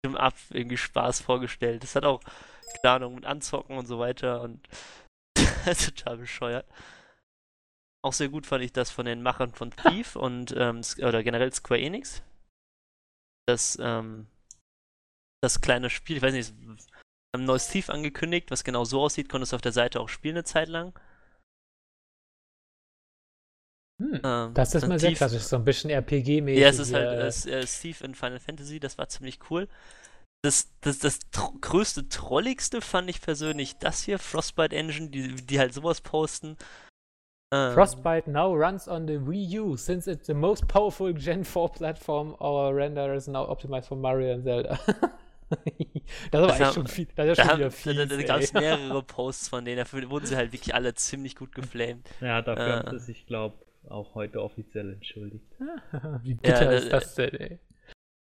im 0.06 0.16
Ab 0.16 0.34
irgendwie 0.52 0.78
Spaß 0.78 1.20
vorgestellt. 1.20 1.84
Das 1.84 1.98
hat 1.98 2.06
auch, 2.06 2.22
keine 2.82 2.96
Ahnung, 2.96 3.16
mit 3.16 3.26
Anzocken 3.26 3.78
und 3.78 3.86
so 3.86 4.00
weiter 4.00 4.42
und 4.44 4.66
total 5.66 6.18
bescheuert. 6.18 6.66
Auch 8.02 8.14
sehr 8.14 8.30
gut 8.30 8.46
fand 8.46 8.64
ich 8.64 8.72
das 8.72 8.92
von 8.92 9.06
den 9.06 9.22
Machern 9.22 9.52
von 9.52 9.72
Thief 9.72 10.16
und, 10.16 10.56
ähm, 10.56 10.80
oder 11.00 11.22
generell 11.22 11.52
Square 11.52 11.82
Enix. 11.82 12.24
Das, 13.46 13.78
ähm, 13.82 14.28
das 15.44 15.60
kleine 15.60 15.90
Spiel, 15.90 16.16
ich 16.16 16.24
weiß 16.24 16.34
nicht, 16.34 16.54
ein 17.42 17.46
neues 17.46 17.68
Thief 17.68 17.90
angekündigt, 17.90 18.52
was 18.52 18.64
genau 18.64 18.84
so 18.86 19.02
aussieht, 19.02 19.30
konntest 19.30 19.52
du 19.52 19.56
auf 19.56 19.62
der 19.62 19.72
Seite 19.72 20.00
auch 20.00 20.10
spielen 20.10 20.36
eine 20.36 20.44
Zeit 20.44 20.68
lang. 20.70 20.94
Hm. 24.02 24.20
Ähm, 24.24 24.54
Das 24.54 24.76
ist 24.76 24.88
mal 24.88 25.00
sehr 25.00 25.10
Thief- 25.10 25.18
klassisch, 25.20 25.44
so 25.44 25.56
ein 25.56 25.64
bisschen 25.64 25.90
RPG-mäßig. 25.90 26.60
Ja, 26.60 26.68
es 26.68 26.80
ist 26.80 26.94
halt 26.94 27.08
äh, 27.08 27.28
es, 27.28 27.46
äh, 27.46 27.66
Steve 27.66 28.04
in 28.04 28.16
Final 28.16 28.40
Fantasy, 28.40 28.80
das 28.80 28.98
war 28.98 29.08
ziemlich 29.08 29.40
cool. 29.50 29.68
Das, 30.44 30.70
das, 30.82 31.00
das 31.00 31.20
größte, 31.62 32.08
trolligste 32.10 32.82
fand 32.82 33.10
ich 33.10 33.22
persönlich 33.22 33.78
das 33.78 34.04
hier, 34.04 34.20
Frostbite 34.20 34.76
Engine, 34.76 35.10
die, 35.10 35.36
die 35.36 35.60
halt 35.60 35.74
sowas 35.74 36.02
posten. 36.02 36.58
Ähm, 37.54 37.74
Frostbite 37.74 38.30
now 38.30 38.54
runs 38.54 38.88
on 38.88 39.08
the 39.08 39.16
Wii 39.26 39.60
U, 39.60 39.78
since 39.78 40.12
it's 40.12 40.28
the 40.28 40.34
most 40.34 40.68
powerful 40.68 41.14
Gen 41.14 41.46
4 41.46 41.70
platform. 41.70 42.36
Our 42.42 42.76
render 42.76 43.14
is 43.16 43.28
now 43.28 43.50
optimized 43.50 43.88
for 43.88 43.98
Mario 43.98 44.34
and 44.34 44.44
Zelda. 44.44 44.78
das 46.32 46.52
ist 46.52 46.62
aber 46.62 46.74
schon 46.74 46.88
viel. 46.88 47.08
Das 47.16 47.28
ist 47.28 47.38
Da, 47.40 47.44
schon 47.44 47.52
haben- 47.52 47.60
wieder 47.60 47.70
da, 47.70 47.76
fies, 47.76 47.96
da, 47.96 48.06
da 48.06 48.24
gab 48.24 48.40
es 48.42 48.54
mehrere 48.54 49.04
Posts 49.04 49.50
von 49.50 49.66
denen, 49.66 49.78
dafür 49.78 50.10
wurden 50.10 50.26
sie 50.26 50.36
halt 50.36 50.52
wirklich 50.52 50.74
alle 50.76 50.94
ziemlich 50.96 51.36
gut 51.36 51.54
geflamed. 51.54 52.10
Ja, 52.22 52.42
dafür 52.42 52.68
Äh. 52.68 52.72
haben 52.88 53.00
sie 53.00 53.06
sich, 53.06 53.26
glaube 53.26 53.58
auch 53.90 54.16
heute 54.16 54.42
offiziell 54.42 54.94
entschuldigt. 54.94 55.46
Wie 56.24 56.34
bitter 56.34 56.72
Ja, 56.72 56.78
ist 56.80 56.92
das 56.92 57.16
denn, 57.16 57.36
ey? 57.36 57.60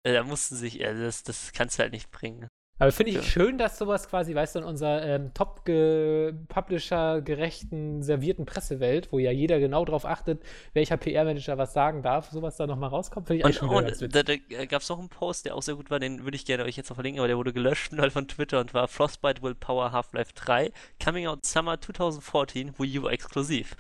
Da 0.03 0.23
mussten 0.24 0.57
sich, 0.57 0.74
ja, 0.74 0.93
das, 0.93 1.23
das 1.23 1.53
kannst 1.53 1.78
du 1.78 1.82
halt 1.82 1.93
nicht 1.93 2.11
bringen. 2.11 2.49
Aber 2.79 2.91
finde 2.91 3.11
ich 3.11 3.17
Ja. 3.19 3.23
schön, 3.23 3.57
dass 3.57 3.79
sowas 3.79 4.09
quasi, 4.09 4.35
weißt 4.35 4.57
du, 4.57 4.59
in 4.61 4.65
unserer 4.65 5.07
ähm, 5.07 5.33
Top-Publisher-gerechten, 5.33 8.03
servierten 8.03 8.47
Pressewelt, 8.47 9.13
wo 9.13 9.21
ja 9.21 9.31
jeder 9.31 9.61
genau 9.61 9.85
drauf 9.85 10.05
achtet, 10.05 10.43
welcher 10.73 10.97
PR-Manager 10.97 11.57
was 11.57 11.73
sagen 11.73 12.03
darf, 12.03 12.31
sowas 12.31 12.57
da 12.57 12.67
nochmal 12.67 12.91
rauskommt, 12.91 13.29
finde 13.29 13.39
ich 13.39 13.45
eigentlich 13.45 13.63
Und, 13.63 14.03
und 14.03 14.15
da, 14.15 14.25
da 14.25 14.35
gab 14.67 14.83
es 14.83 14.89
noch 14.89 14.99
einen 14.99 15.09
Post, 15.09 15.47
der 15.47 15.55
auch 15.55 15.63
sehr 15.63 15.77
gut 15.77 15.89
war, 15.91 16.01
den 16.01 16.25
würde 16.25 16.35
ich 16.37 16.45
gerne 16.47 16.65
euch 16.65 16.77
jetzt 16.77 16.89
noch 16.89 16.97
verlinken, 16.97 17.21
aber 17.21 17.29
der 17.29 17.37
wurde 17.37 17.53
gelöscht 17.53 17.93
halt 17.97 18.13
von 18.13 18.27
Twitter 18.27 18.59
und 18.61 18.75
war 18.75 18.89
Frostbite 18.89 19.41
will 19.43 19.55
power 19.55 19.93
Half-Life 19.93 20.33
3, 20.35 20.73
coming 21.03 21.29
out 21.29 21.47
summer 21.47 21.81
2014, 21.81 22.75
Wii 22.77 22.99
U 22.99 23.09
exklusiv. 23.09 23.77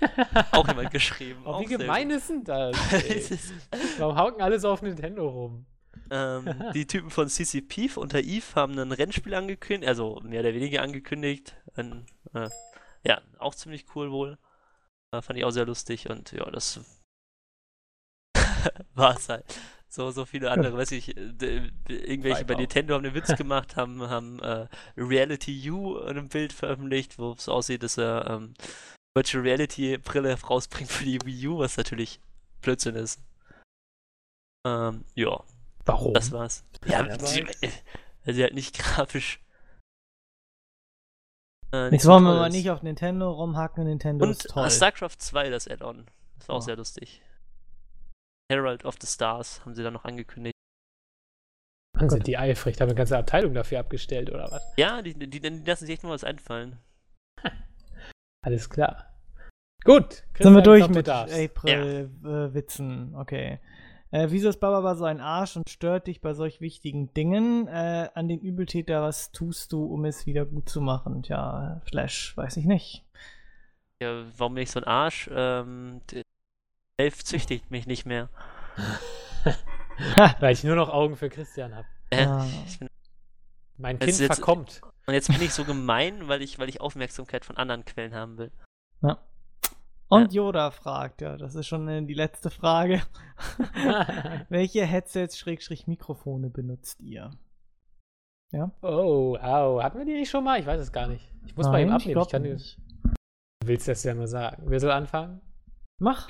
auch 0.52 0.66
jemand 0.68 0.90
geschrieben. 0.90 1.42
Oh, 1.44 1.50
auch 1.50 1.60
wie 1.60 1.66
gemein 1.66 2.10
ist 2.10 2.28
denn 2.28 2.44
das? 2.44 2.76
gut. 2.90 3.38
Warum 3.98 4.16
hauen 4.16 4.40
alles 4.40 4.64
auf 4.64 4.82
Nintendo 4.82 5.28
rum? 5.28 5.66
Ähm, 6.12 6.44
die 6.74 6.86
Typen 6.86 7.10
von 7.10 7.28
CCP 7.28 7.90
unter 7.96 8.20
Eve 8.20 8.54
haben 8.54 8.78
ein 8.78 8.92
Rennspiel 8.92 9.34
angekündigt, 9.34 9.88
also 9.88 10.20
mehr 10.22 10.40
oder 10.40 10.54
weniger 10.54 10.82
angekündigt. 10.82 11.56
Ein, 11.74 12.06
äh, 12.34 12.50
ja, 13.04 13.20
auch 13.38 13.54
ziemlich 13.54 13.86
cool 13.94 14.12
wohl. 14.12 14.38
Äh, 15.12 15.22
fand 15.22 15.38
ich 15.38 15.44
auch 15.44 15.50
sehr 15.50 15.66
lustig 15.66 16.08
und 16.10 16.32
ja, 16.32 16.48
das 16.50 16.80
war 18.94 19.16
es 19.16 19.28
halt. 19.28 19.44
So, 19.88 20.10
so 20.10 20.24
viele 20.24 20.50
andere, 20.50 20.76
weiß 20.78 20.92
ich, 20.92 21.16
irgendwelche 21.16 22.44
bei. 22.44 22.54
Nintendo 22.54 22.94
haben 22.94 23.04
einen 23.04 23.14
Witz 23.14 23.36
gemacht, 23.36 23.76
haben, 23.76 24.02
haben 24.02 24.38
äh, 24.40 24.66
Reality 24.96 25.70
U 25.70 25.98
in 25.98 26.10
einem 26.10 26.28
Bild 26.28 26.52
veröffentlicht, 26.52 27.18
wo 27.18 27.32
es 27.32 27.48
aussieht, 27.48 27.82
dass 27.82 27.98
er 27.98 28.26
ähm, 28.28 28.54
Virtual 29.14 29.42
Reality 29.42 29.98
Brille 29.98 30.38
rausbringt 30.40 30.90
für 30.90 31.04
die 31.04 31.20
Wii 31.24 31.48
U, 31.48 31.58
was 31.58 31.76
natürlich 31.76 32.20
Blödsinn 32.62 32.96
ist. 32.96 33.20
Ähm, 34.66 35.04
ja, 35.14 35.42
Warum? 35.84 36.14
das 36.14 36.30
war's. 36.32 36.64
Ja, 36.84 37.06
weiß. 37.08 37.40
weil 38.24 38.34
sie 38.34 38.42
halt 38.42 38.54
nicht 38.54 38.78
grafisch. 38.78 39.40
Äh, 41.72 41.90
Jetzt 41.90 42.06
wollen 42.06 42.24
wir 42.24 42.34
mal 42.34 42.50
nicht 42.50 42.70
auf 42.70 42.82
Nintendo 42.82 43.30
rumhacken. 43.30 43.84
Nintendo 43.84 44.24
Und 44.26 44.32
ist 44.32 44.48
toll. 44.50 44.66
äh, 44.66 44.70
StarCraft 44.70 45.16
2, 45.18 45.50
das 45.50 45.66
Add-on. 45.68 46.06
Das 46.38 46.48
war 46.48 46.56
auch 46.56 46.60
Oh. 46.60 46.64
sehr 46.64 46.76
lustig. 46.76 47.22
Herald 48.50 48.84
of 48.84 48.96
the 49.00 49.06
Stars 49.06 49.60
haben 49.64 49.74
sie 49.74 49.82
dann 49.82 49.94
noch 49.94 50.04
angekündigt. 50.04 50.52
Mann, 51.96 52.10
sind 52.10 52.26
die 52.26 52.36
eifrig, 52.36 52.76
da 52.76 52.82
haben 52.82 52.90
eine 52.90 52.96
ganze 52.96 53.16
Abteilung 53.16 53.54
dafür 53.54 53.80
abgestellt, 53.80 54.30
oder 54.30 54.50
was? 54.50 54.62
Ja, 54.76 55.00
die, 55.02 55.14
die, 55.14 55.28
die 55.28 55.38
lassen 55.48 55.86
sich 55.86 55.94
echt 55.94 56.02
mal 56.04 56.10
was 56.10 56.24
einfallen. 56.24 56.78
Alles 58.44 58.68
klar. 58.68 59.08
Gut. 59.84 60.12
Sind 60.12 60.54
wir 60.54 60.62
Christian, 60.62 60.64
durch 60.64 60.88
mit 60.88 60.96
du 60.96 61.02
darfst. 61.02 61.34
April-Witzen. 61.38 63.14
okay. 63.16 63.60
Äh, 64.12 64.26
wieso 64.30 64.48
ist 64.50 64.60
Bababa 64.60 64.94
so 64.94 65.04
ein 65.04 65.20
Arsch 65.20 65.56
und 65.56 65.68
stört 65.70 66.06
dich 66.06 66.20
bei 66.20 66.34
solch 66.34 66.60
wichtigen 66.60 67.12
Dingen? 67.14 67.66
Äh, 67.66 68.10
an 68.14 68.28
den 68.28 68.40
Übeltäter, 68.40 69.02
was 69.02 69.32
tust 69.32 69.72
du, 69.72 69.84
um 69.86 70.04
es 70.04 70.26
wieder 70.26 70.44
gut 70.44 70.68
zu 70.68 70.80
machen? 70.80 71.22
Tja, 71.24 71.80
Flash, 71.86 72.36
weiß 72.36 72.56
ich 72.58 72.66
nicht. 72.66 73.04
Ja, 74.02 74.24
warum 74.36 74.54
bin 74.54 74.62
ich 74.64 74.70
so 74.70 74.80
ein 74.80 74.84
Arsch? 74.84 75.30
Ähm, 75.32 76.00
Elf 76.98 77.24
züchtigt 77.24 77.70
mich 77.70 77.86
nicht 77.86 78.04
mehr. 78.06 78.28
Weil 80.40 80.52
ich 80.52 80.64
nur 80.64 80.76
noch 80.76 80.88
Augen 80.90 81.16
für 81.16 81.28
Christian 81.30 81.74
habe. 81.74 81.86
Äh, 82.10 82.26
Ah. 82.26 82.46
Mein 83.78 83.98
Kind 83.98 84.18
jetzt- 84.18 84.34
verkommt. 84.36 84.82
und 85.06 85.14
jetzt 85.14 85.28
bin 85.28 85.40
ich 85.42 85.52
so 85.54 85.64
gemein, 85.64 86.28
weil 86.28 86.42
ich, 86.42 86.58
weil 86.58 86.68
ich 86.68 86.80
Aufmerksamkeit 86.80 87.44
von 87.44 87.56
anderen 87.56 87.84
Quellen 87.84 88.14
haben 88.14 88.36
will. 88.38 88.52
Ja. 89.00 89.18
Und 90.12 90.34
Yoda 90.34 90.70
fragt, 90.70 91.22
ja, 91.22 91.38
das 91.38 91.54
ist 91.54 91.66
schon 91.66 91.88
äh, 91.88 92.04
die 92.04 92.12
letzte 92.12 92.50
Frage. 92.50 93.00
Welche 94.50 94.84
Headsets, 94.84 95.38
Schrägstrich 95.38 95.86
Mikrofone 95.86 96.50
benutzt 96.50 97.00
ihr? 97.00 97.30
Ja? 98.50 98.70
oh, 98.82 99.38
au. 99.40 99.82
Hatten 99.82 99.96
wir 99.96 100.04
die 100.04 100.12
nicht 100.12 100.28
schon 100.28 100.44
mal? 100.44 100.60
Ich 100.60 100.66
weiß 100.66 100.78
es 100.78 100.92
gar 100.92 101.08
nicht. 101.08 101.32
Ich 101.46 101.56
muss 101.56 101.66
mal 101.66 101.80
eben 101.80 101.88
Nein, 101.88 101.96
abnehmen. 101.96 102.10
Ich 102.10 102.14
glaub 102.14 102.30
kann 102.30 102.42
nicht. 102.42 102.78
Du 103.60 103.68
willst 103.68 103.88
das 103.88 104.04
ja 104.04 104.12
nur 104.12 104.28
sagen. 104.28 104.64
Wer 104.66 104.80
soll 104.80 104.90
anfangen? 104.90 105.40
Mach. 105.98 106.28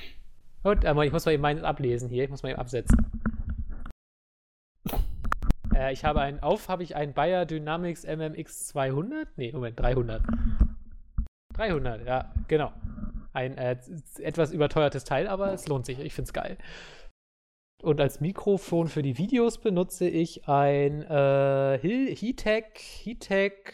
Gut, 0.63 0.85
aber 0.85 1.05
ich 1.05 1.11
muss 1.11 1.25
mal 1.25 1.33
eben 1.33 1.41
meins 1.41 1.61
ablesen 1.61 2.07
hier. 2.07 2.23
Ich 2.23 2.29
muss 2.29 2.41
mal 2.41 2.51
eben 2.51 2.59
absetzen. 2.59 2.97
Äh, 5.75 5.91
ich 5.91 6.05
habe 6.05 6.21
einen, 6.21 6.39
auf 6.39 6.69
habe 6.69 6.83
ich 6.83 6.95
einen 6.95 7.13
Bayer 7.13 7.45
Dynamics 7.45 8.05
MMX 8.05 8.67
200? 8.67 9.37
Nee, 9.37 9.51
Moment, 9.51 9.77
300. 9.77 10.23
300, 11.53 12.05
ja, 12.05 12.31
genau. 12.47 12.71
Ein 13.33 13.57
äh, 13.57 13.77
etwas 14.19 14.51
überteuertes 14.51 15.03
Teil, 15.03 15.27
aber 15.27 15.53
es 15.53 15.67
lohnt 15.67 15.85
sich. 15.85 15.99
Ich 15.99 16.13
finde 16.13 16.27
es 16.27 16.33
geil. 16.33 16.57
Und 17.81 17.99
als 17.99 18.21
Mikrofon 18.21 18.87
für 18.87 19.01
die 19.01 19.17
Videos 19.17 19.57
benutze 19.57 20.07
ich 20.07 20.47
ein 20.47 21.01
äh, 21.01 21.79
Heatec, 21.81 22.79
Heatec 22.79 23.73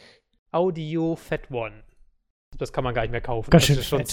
Audio 0.52 1.16
Fat 1.16 1.52
One. 1.52 1.84
Das 2.58 2.74
kann 2.74 2.84
man 2.84 2.96
gar 2.96 3.04
nicht 3.04 3.12
mehr 3.12 3.22
kaufen. 3.22 3.52
Ganz 3.52 3.68
das 3.68 3.78
ist 3.78 3.88
schon, 3.88 4.04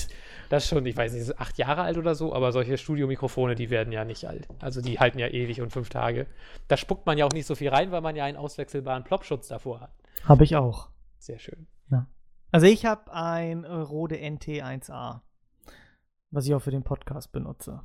das 0.51 0.65
ist 0.65 0.69
schon, 0.69 0.85
ich 0.85 0.97
weiß 0.97 1.13
nicht, 1.13 1.23
das 1.23 1.31
ist 1.31 1.41
acht 1.41 1.57
Jahre 1.57 1.83
alt 1.83 1.97
oder 1.97 2.15
so, 2.15 2.35
aber 2.35 2.53
solche 2.53 2.77
Studiomikrofone, 2.77 3.55
die 3.55 3.71
werden 3.71 3.93
ja 3.93 4.05
nicht 4.05 4.27
alt. 4.27 4.47
Also 4.61 4.83
die 4.83 4.99
halten 4.99 5.19
ja 5.19 5.29
ewig 5.29 5.63
und 5.63 5.71
fünf 5.71 5.89
Tage. 5.89 6.27
Da 6.69 6.77
spuckt 6.77 7.07
man 7.07 7.17
ja 7.17 7.25
auch 7.25 7.33
nicht 7.33 7.47
so 7.47 7.55
viel 7.55 7.71
rein, 7.71 7.91
weil 7.91 8.03
man 8.03 8.15
ja 8.15 8.25
einen 8.25 8.37
auswechselbaren 8.37 9.05
Plopschutz 9.05 9.49
davor 9.49 9.81
hat. 9.81 9.95
Habe 10.25 10.45
ich 10.45 10.57
auch. 10.57 10.91
Sehr 11.19 11.39
schön. 11.39 11.67
Also 12.53 12.67
ich 12.67 12.87
habe 12.87 13.13
ein 13.13 13.65
Rode 13.65 14.17
NT1A, 14.17 15.21
was 16.31 16.47
ich 16.47 16.55
auch 16.55 16.63
für 16.63 16.71
den 16.71 16.83
Podcast 16.83 17.33
benutze. 17.33 17.83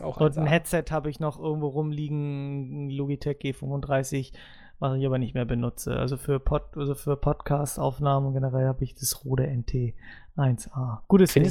Auch 0.00 0.18
Und 0.18 0.38
ein 0.38 0.46
1A. 0.46 0.48
Headset 0.48 0.84
habe 0.90 1.10
ich 1.10 1.20
noch 1.20 1.38
irgendwo 1.38 1.68
rumliegen, 1.68 2.88
Logitech 2.90 3.38
G35, 3.38 4.32
was 4.78 4.96
ich 4.96 5.06
aber 5.06 5.18
nicht 5.18 5.34
mehr 5.34 5.44
benutze. 5.44 5.96
Also 5.96 6.16
für, 6.16 6.40
Pod, 6.40 6.76
also 6.76 6.94
für 6.94 7.16
Podcast-Aufnahmen 7.16 8.32
generell 8.32 8.66
habe 8.66 8.84
ich 8.84 8.94
das 8.94 9.24
Rode 9.24 9.44
NT1A. 9.44 11.00
Gutes 11.08 11.34
Ding. 11.34 11.44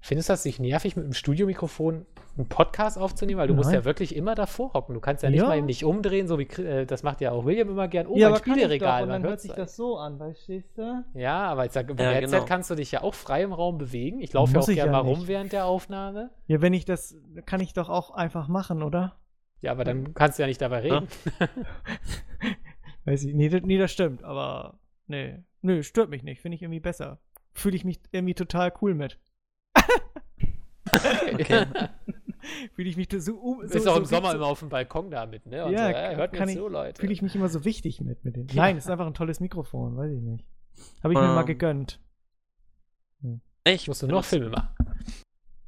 Findest, 0.00 0.28
du 0.28 0.32
das 0.32 0.44
nicht 0.44 0.60
nervig, 0.60 0.94
mit 0.96 1.04
einem 1.04 1.12
Studiomikrofon 1.12 2.06
einen 2.36 2.48
Podcast 2.48 2.98
aufzunehmen? 2.98 3.40
Weil 3.40 3.48
du 3.48 3.54
musst 3.54 3.70
Nein. 3.70 3.80
ja 3.80 3.84
wirklich 3.84 4.14
immer 4.14 4.36
davor 4.36 4.72
hocken. 4.72 4.94
Du 4.94 5.00
kannst 5.00 5.24
ja 5.24 5.30
nicht 5.30 5.40
Ja. 5.40 5.48
mal 5.48 5.58
eben 5.58 5.66
dich 5.66 5.84
umdrehen, 5.84 6.28
so 6.28 6.38
wie 6.38 6.44
äh, 6.62 6.86
das 6.86 7.02
macht 7.02 7.20
ja 7.20 7.32
auch 7.32 7.44
William 7.44 7.68
immer 7.68 7.88
gern. 7.88 8.06
Oh, 8.06 8.16
ja, 8.16 8.30
mein 8.30 8.38
doch, 8.38 8.44
Spieleregal. 8.44 9.06
dann 9.08 9.22
hört 9.24 9.40
sich 9.40 9.52
das 9.52 9.74
so 9.74 9.98
an, 9.98 10.18
verstehst 10.18 10.78
du? 10.78 11.04
Ja, 11.14 11.46
aber 11.48 11.66
ich 11.66 11.72
sag, 11.72 11.88
mit 11.88 11.98
Ja, 11.98 12.10
dem 12.10 12.14
Headset 12.14 12.36
genau. 12.36 12.44
kannst 12.46 12.70
du 12.70 12.76
dich 12.76 12.92
ja 12.92 13.02
auch 13.02 13.14
frei 13.14 13.42
im 13.42 13.52
Raum 13.52 13.76
bewegen. 13.78 14.20
Ich 14.20 14.32
laufe 14.32 14.54
ja 14.54 14.60
auch 14.60 14.66
gerne 14.66 14.78
ja 14.78 14.86
mal 14.92 14.98
rum 15.00 15.26
während 15.26 15.52
der 15.52 15.64
Aufnahme. 15.66 16.30
Ja, 16.46 16.62
wenn 16.62 16.74
ich 16.74 16.84
das, 16.84 17.16
kann 17.44 17.60
ich 17.60 17.72
doch 17.72 17.88
auch 17.88 18.10
einfach 18.12 18.46
machen, 18.48 18.82
oder? 18.84 19.16
Ja, 19.60 19.72
aber 19.72 19.82
dann 19.82 20.14
kannst 20.14 20.38
du 20.38 20.42
ja 20.44 20.46
nicht 20.46 20.60
dabei 20.60 20.78
reden. 20.80 21.08
Weiß 23.04 23.24
ich, 23.24 23.34
nee, 23.34 23.48
das, 23.48 23.62
nee, 23.62 23.78
das 23.78 23.90
stimmt, 23.90 24.22
aber 24.22 24.78
nee, 25.06 25.42
nö, 25.62 25.82
stört 25.82 26.10
mich 26.10 26.22
nicht, 26.22 26.40
finde 26.40 26.56
ich 26.56 26.62
irgendwie 26.62 26.80
besser. 26.80 27.18
Fühle 27.52 27.74
ich 27.76 27.84
mich 27.84 27.98
irgendwie 28.12 28.34
total 28.34 28.72
cool 28.82 28.94
mit. 28.94 29.18
Okay. 31.34 31.66
Fühle 32.74 32.88
ich 32.88 32.96
mich 32.96 33.08
so, 33.18 33.34
um, 33.36 33.60
so, 33.66 33.72
Bist 33.74 33.86
auch 33.88 33.94
so 33.94 34.00
im 34.00 34.04
Sommer 34.06 34.30
so, 34.30 34.36
immer 34.36 34.46
auf 34.46 34.60
dem 34.60 34.68
Balkon 34.70 35.10
da 35.10 35.26
mit, 35.26 35.44
ne? 35.46 35.64
Und 35.66 35.72
Ja, 35.72 35.86
so, 35.86 35.92
äh, 35.96 36.16
hört 36.16 36.32
kann 36.32 36.48
zu, 36.48 36.68
Leute. 36.68 36.98
Fühle 37.00 37.12
ich 37.12 37.20
mich 37.20 37.34
immer 37.34 37.48
so 37.48 37.64
wichtig 37.64 38.00
mit, 38.00 38.24
mit 38.24 38.36
dem. 38.36 38.46
Nein, 38.54 38.76
es 38.78 38.84
ist 38.84 38.90
einfach 38.90 39.06
ein 39.06 39.12
tolles 39.14 39.40
Mikrofon, 39.40 39.96
weiß 39.96 40.12
ich 40.12 40.20
nicht. 40.22 40.46
Habe 41.02 41.12
ich 41.12 41.18
mir 41.18 41.26
mal 41.26 41.40
Ähm. 41.40 41.46
gegönnt. 41.46 42.00
Ich 43.64 43.86
Musst 43.88 44.00
du 44.02 44.06
nur 44.06 44.20
noch 44.20 44.28
benutze, 44.28 44.28
Filme 44.28 44.50
machen. 44.50 44.74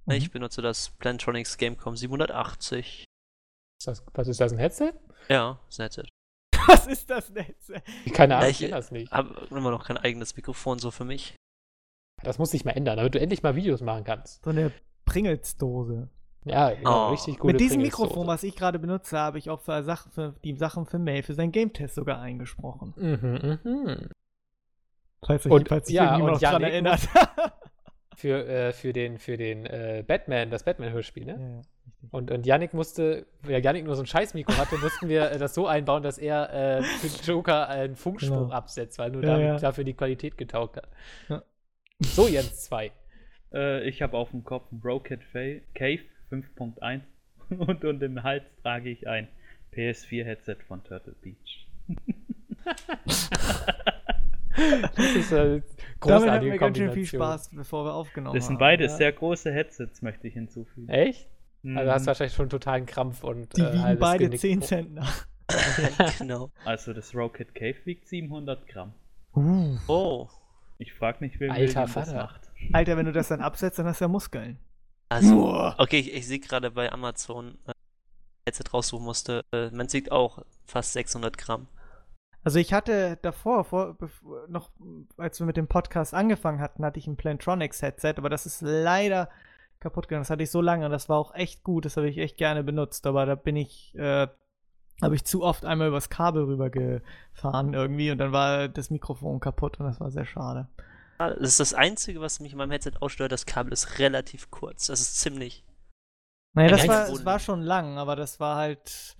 Mhm. 0.06 0.12
ich 0.14 0.30
benutze 0.30 0.62
das 0.62 0.88
Plantronics 0.90 1.58
Gamecom 1.58 1.96
780. 1.96 3.04
Ist 3.78 3.86
das, 3.86 4.02
was 4.14 4.28
ist 4.28 4.40
das, 4.40 4.52
ein 4.52 4.58
Headset? 4.58 4.92
Ja, 5.28 5.58
ist 5.68 5.80
ein 5.80 5.84
Headset. 5.84 6.04
Was 6.66 6.86
ist 6.86 7.08
das 7.10 7.30
Netz? 7.30 7.72
Keine 8.12 8.36
Ahnung, 8.36 8.44
Ja, 8.44 8.50
ich 8.50 8.60
ich- 8.60 8.68
kenn 8.68 8.70
das 8.76 8.90
nicht. 8.90 9.10
Habe 9.12 9.46
immer 9.50 9.70
noch 9.70 9.84
kein 9.86 9.96
eigenes 9.96 10.36
Mikrofon 10.36 10.78
so 10.78 10.90
für 10.90 11.04
mich. 11.04 11.34
Das 12.22 12.38
muss 12.38 12.50
sich 12.50 12.64
mal 12.64 12.72
ändern, 12.72 12.96
damit 12.96 13.14
du 13.14 13.20
endlich 13.20 13.42
mal 13.42 13.56
Videos 13.56 13.80
machen 13.80 14.04
kannst. 14.04 14.44
So 14.44 14.50
eine 14.50 14.70
Pringelsdose. 15.06 16.08
Ja, 16.44 16.70
genau, 16.72 17.08
Oh. 17.08 17.10
richtig 17.10 17.38
gute 17.38 17.52
Mit 17.52 17.60
diesem. 17.60 17.82
Mikrofon, 17.82 18.26
was 18.26 18.42
ich 18.42 18.56
gerade 18.56 18.78
benutze, 18.78 19.18
habe 19.18 19.38
ich 19.38 19.50
auch 19.50 19.60
für, 19.60 19.82
Sachen, 19.82 20.10
für 20.12 20.34
die 20.42 20.54
Sachen 20.56 20.86
für 20.86 20.98
Mail, 20.98 21.22
für 21.22 21.34
seinen 21.34 21.52
Game-Test 21.52 21.94
sogar 21.94 22.20
eingesprochen. 22.20 22.94
Mhm, 22.96 23.58
mhm. 23.62 24.08
Falls 25.24 25.44
Und- 25.46 25.68
falls 25.68 25.86
sich 25.86 25.96
ja, 25.96 26.04
irgendjemand 26.04 26.36
und 26.36 26.42
noch 26.42 26.50
dran 26.50 26.62
Yannick 26.62 26.72
erinnert. 26.74 27.00
Für, 28.16 28.46
äh, 28.46 28.72
für 28.74 28.92
den, 28.92 29.16
für 29.18 29.38
den 29.38 29.64
äh, 29.64 30.04
Batman, 30.06 30.50
das 30.50 30.64
Batman-Hörspiel, 30.64 31.24
ne? 31.24 31.32
ja, 31.40 31.48
ja. 31.56 31.62
Und, 32.10 32.30
und 32.30 32.44
Yannick 32.44 32.74
musste, 32.74 33.24
weil 33.44 33.64
Yannick 33.64 33.86
nur 33.86 33.94
so 33.96 34.02
ein 34.02 34.06
Scheiß-Mikro 34.06 34.58
hatte, 34.58 34.76
mussten 34.76 35.08
wir 35.08 35.30
äh, 35.30 35.38
das 35.38 35.54
so 35.54 35.66
einbauen, 35.66 36.02
dass 36.02 36.18
er 36.18 36.52
äh, 36.80 36.82
für 36.82 37.06
Joker 37.32 37.68
einen 37.70 37.96
Funkspruch 37.96 38.36
Genau. 38.42 38.52
absetzt, 38.52 38.98
weil 38.98 39.10
nur 39.10 39.22
Ja, 39.22 39.30
damit, 39.30 39.46
ja. 39.46 39.56
dafür 39.58 39.84
die 39.84 39.94
Qualität 39.94 40.36
getaugt 40.36 40.76
hat. 40.76 40.88
Ja. 41.30 41.42
So, 42.00 42.28
Jens 42.28 42.60
2. 42.64 42.92
Äh, 43.52 43.88
ich 43.88 44.02
habe 44.02 44.16
auf 44.16 44.30
dem 44.30 44.44
Kopf 44.44 44.70
ein 44.72 44.80
Broken 44.80 45.20
Fa- 45.32 45.60
Cave 45.74 46.00
5.1 46.30 47.00
und 47.58 47.84
um 47.84 47.98
den 47.98 48.22
Hals 48.22 48.44
trage 48.62 48.90
ich 48.90 49.08
ein 49.08 49.28
PS4-Headset 49.74 50.56
von 50.66 50.82
Turtle 50.84 51.14
Beach. 51.20 51.66
Das 54.96 55.16
ist 55.16 55.32
äh, 55.32 55.62
Damit 56.00 56.28
hatten 56.28 56.50
großartige 56.50 56.52
wir 56.52 56.58
ganz 56.58 56.76
schön 56.78 56.92
viel. 56.92 57.06
Spaß, 57.06 57.50
bevor 57.54 57.84
wir 57.84 57.94
aufgenommen 57.94 58.34
Das 58.34 58.46
sind 58.46 58.54
haben. 58.56 58.60
beides 58.60 58.92
ja. 58.92 58.96
sehr 58.98 59.12
große 59.12 59.52
Headsets, 59.52 60.02
möchte 60.02 60.28
ich 60.28 60.34
hinzufügen. 60.34 60.88
Echt? 60.88 61.28
Also 61.62 61.90
hast 61.90 62.00
du 62.00 62.02
Mhm. 62.02 62.06
wahrscheinlich 62.06 62.34
schon 62.34 62.48
totalen 62.48 62.86
Krampf 62.86 63.22
und 63.22 63.54
Die 63.56 63.60
äh, 63.60 63.72
wiegen 63.72 63.98
beide 63.98 64.24
Genick. 64.24 64.40
10 64.40 64.62
Zentner. 64.62 65.06
genau. 66.18 66.50
Also 66.64 66.92
das 66.94 67.14
Rocket 67.14 67.54
Cave 67.54 67.76
wiegt 67.84 68.08
700 68.08 68.66
Gramm. 68.66 68.94
Uh. 69.34 69.76
Oh. 69.86 70.28
Ich 70.80 70.94
frage 70.94 71.18
mich, 71.20 71.38
wer 71.38 71.52
Alter 71.52 71.82
das 71.82 71.92
Vater. 71.92 72.14
macht. 72.14 72.50
Alter, 72.72 72.96
wenn 72.96 73.04
du 73.04 73.12
das 73.12 73.28
dann 73.28 73.42
absetzt, 73.42 73.78
dann 73.78 73.86
hast 73.86 74.00
du 74.00 74.06
ja 74.06 74.08
Muskeln. 74.08 74.58
Also, 75.10 75.74
okay, 75.76 75.98
ich, 75.98 76.14
ich 76.14 76.26
sehe 76.26 76.38
gerade 76.38 76.70
bei 76.70 76.90
Amazon, 76.90 77.58
äh, 77.66 77.72
Headset 78.46 78.64
raussuchen 78.72 79.04
musste, 79.04 79.44
äh, 79.52 79.70
man 79.70 79.88
sieht 79.88 80.10
auch 80.10 80.42
fast 80.64 80.94
600 80.94 81.36
Gramm. 81.36 81.68
Also 82.42 82.58
ich 82.58 82.72
hatte 82.72 83.18
davor, 83.20 83.64
vor, 83.64 83.98
noch 84.48 84.70
als 85.18 85.38
wir 85.38 85.46
mit 85.46 85.58
dem 85.58 85.68
Podcast 85.68 86.14
angefangen 86.14 86.60
hatten, 86.60 86.82
hatte 86.82 86.98
ich 86.98 87.06
ein 87.06 87.18
Plantronics 87.18 87.82
Headset, 87.82 88.14
aber 88.16 88.30
das 88.30 88.46
ist 88.46 88.62
leider 88.62 89.28
kaputt 89.80 90.08
gegangen. 90.08 90.22
Das 90.22 90.30
hatte 90.30 90.44
ich 90.44 90.50
so 90.50 90.62
lange 90.62 90.86
und 90.86 90.92
das 90.92 91.10
war 91.10 91.18
auch 91.18 91.34
echt 91.34 91.62
gut, 91.62 91.84
das 91.84 91.98
habe 91.98 92.08
ich 92.08 92.16
echt 92.16 92.38
gerne 92.38 92.64
benutzt, 92.64 93.06
aber 93.06 93.26
da 93.26 93.34
bin 93.34 93.56
ich, 93.56 93.94
äh, 93.96 94.28
habe 95.02 95.14
ich 95.14 95.24
zu 95.24 95.42
oft 95.42 95.64
einmal 95.64 95.88
übers 95.88 96.10
Kabel 96.10 96.44
rübergefahren 96.44 97.74
irgendwie 97.74 98.10
und 98.10 98.18
dann 98.18 98.32
war 98.32 98.68
das 98.68 98.90
Mikrofon 98.90 99.40
kaputt 99.40 99.80
und 99.80 99.86
das 99.86 100.00
war 100.00 100.10
sehr 100.10 100.26
schade. 100.26 100.68
Das 101.18 101.36
ist 101.40 101.60
das 101.60 101.74
Einzige, 101.74 102.20
was 102.20 102.40
mich 102.40 102.52
in 102.52 102.58
meinem 102.58 102.70
Headset 102.70 102.92
ausstört. 103.00 103.30
Das 103.30 103.44
Kabel 103.44 103.72
ist 103.72 103.98
relativ 103.98 104.50
kurz. 104.50 104.86
Das 104.86 105.00
ist 105.02 105.20
ziemlich. 105.20 105.64
Naja, 106.54 106.70
das 106.70 106.88
war, 106.88 107.08
es 107.08 107.24
war 107.24 107.38
schon 107.38 107.60
lang, 107.60 107.98
aber 107.98 108.16
das 108.16 108.40
war 108.40 108.56
halt 108.56 109.16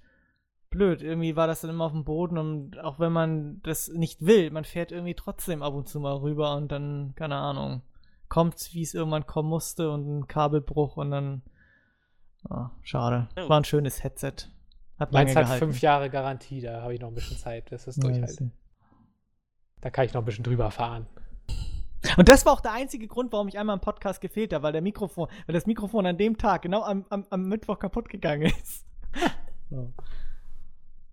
blöd. 0.71 1.03
Irgendwie 1.03 1.37
war 1.37 1.47
das 1.47 1.61
dann 1.61 1.71
immer 1.71 1.85
auf 1.85 1.93
dem 1.93 2.05
Boden 2.05 2.39
und 2.39 2.79
auch 2.79 2.99
wenn 2.99 3.13
man 3.13 3.61
das 3.63 3.89
nicht 3.89 4.25
will, 4.25 4.51
man 4.51 4.65
fährt 4.65 4.93
irgendwie 4.93 5.15
trotzdem 5.15 5.63
ab 5.63 5.75
und 5.75 5.89
zu 5.89 6.01
mal 6.01 6.17
rüber 6.17 6.57
und 6.57 6.73
dann, 6.73 7.13
keine 7.17 7.37
Ahnung, 7.37 7.83
kommt, 8.29 8.73
wie 8.73 8.83
es 8.83 8.95
irgendwann 8.95 9.27
kommen 9.27 9.49
musste 9.49 9.91
und 9.91 10.21
ein 10.21 10.27
Kabelbruch 10.27 10.97
und 10.97 11.11
dann, 11.11 11.43
ah, 12.49 12.71
schade. 12.83 13.29
Ja. 13.37 13.49
War 13.49 13.61
ein 13.61 13.65
schönes 13.65 14.03
Headset. 14.03 14.49
Hat 15.01 15.13
Meins 15.13 15.35
hat 15.35 15.45
gehalten. 15.45 15.65
fünf 15.65 15.81
Jahre 15.81 16.11
Garantie, 16.11 16.61
da 16.61 16.83
habe 16.83 16.95
ich 16.95 17.01
noch 17.01 17.09
ein 17.09 17.15
bisschen 17.15 17.39
Zeit, 17.39 17.71
bis 17.71 17.87
es 17.87 17.97
Ja, 17.97 18.03
durchhält. 18.03 18.39
Da 19.81 19.89
kann 19.91 20.05
ich 20.05 20.13
noch 20.13 20.21
ein 20.21 20.27
bisschen 20.27 20.45
drüber 20.45 20.71
fahren. 20.71 21.07
Und 22.17 22.29
das 22.29 22.45
war 22.45 22.53
auch 22.53 22.61
der 22.61 22.73
einzige 22.73 23.07
Grund, 23.09 23.33
warum 23.33 23.49
ich 23.49 23.59
einmal 23.59 23.75
im 23.77 23.81
Podcast 23.81 24.21
gefehlt 24.21 24.53
habe, 24.53 24.63
weil 24.63 24.73
der 24.73 24.83
Mikrofon, 24.83 25.29
weil 25.47 25.55
das 25.55 25.67
Mikrofon 25.67 26.07
an 26.07 26.19
dem 26.19 26.37
Tag, 26.37 26.63
genau 26.63 26.83
am, 26.83 27.05
am, 27.09 27.27
am 27.31 27.49
Mittwoch 27.49 27.79
kaputt 27.79 28.09
gegangen 28.09 28.53
ist. 28.63 28.87
So. 29.71 29.93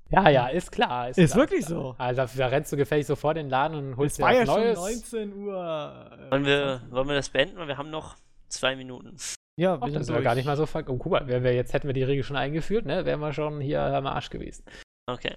Ja, 0.10 0.30
ja, 0.30 0.48
ist 0.48 0.72
klar. 0.72 1.10
Ist 1.10 1.18
klar, 1.18 1.36
wirklich 1.36 1.66
klar. 1.68 1.80
so. 1.80 1.96
Also 2.00 2.22
da, 2.24 2.30
da 2.36 2.48
rennst 2.48 2.72
du 2.72 2.76
gefällig 2.78 3.06
so 3.06 3.16
vor 3.16 3.36
den 3.36 3.50
Laden 3.52 3.78
und 3.78 3.98
holst 3.98 4.14
Es 4.14 4.18
dir 4.18 4.24
war 4.24 4.34
ja 4.34 4.42
was 4.42 4.48
schon 4.48 4.64
Neues. 4.64 5.12
19 5.12 5.34
Uhr. 5.34 6.18
Wollen 6.32 6.46
wir, 6.46 6.78
20. 6.80 6.92
wollen 6.92 7.08
wir 7.10 7.16
das 7.16 7.30
beenden? 7.30 7.58
Weil 7.58 7.68
wir 7.68 7.78
haben 7.78 7.92
noch 7.92 8.16
zwei 8.48 8.76
Minuten. 8.76 9.16
Ja, 9.58 9.78
Ach, 9.82 9.88
wir 9.88 9.94
das 9.94 10.08
sind 10.08 10.24
gar 10.24 10.36
nicht 10.36 10.46
mal 10.46 10.56
so 10.56 10.66
ver... 10.66 10.84
Oh, 10.88 10.98
guck 10.98 11.12
mal, 11.12 11.28
wär, 11.28 11.44
wär, 11.44 11.54
jetzt 11.54 11.74
hätten 11.74 11.88
wir 11.88 11.94
die 11.94 12.04
Regel 12.04 12.24
schon 12.24 12.38
eingeführt, 12.38 12.86
ne? 12.86 13.06
Wären 13.06 13.20
wir 13.20 13.34
schon 13.34 13.60
hier 13.60 13.82
am 13.82 14.06
Arsch 14.06 14.30
gewesen. 14.30 14.64
Okay. 15.08 15.36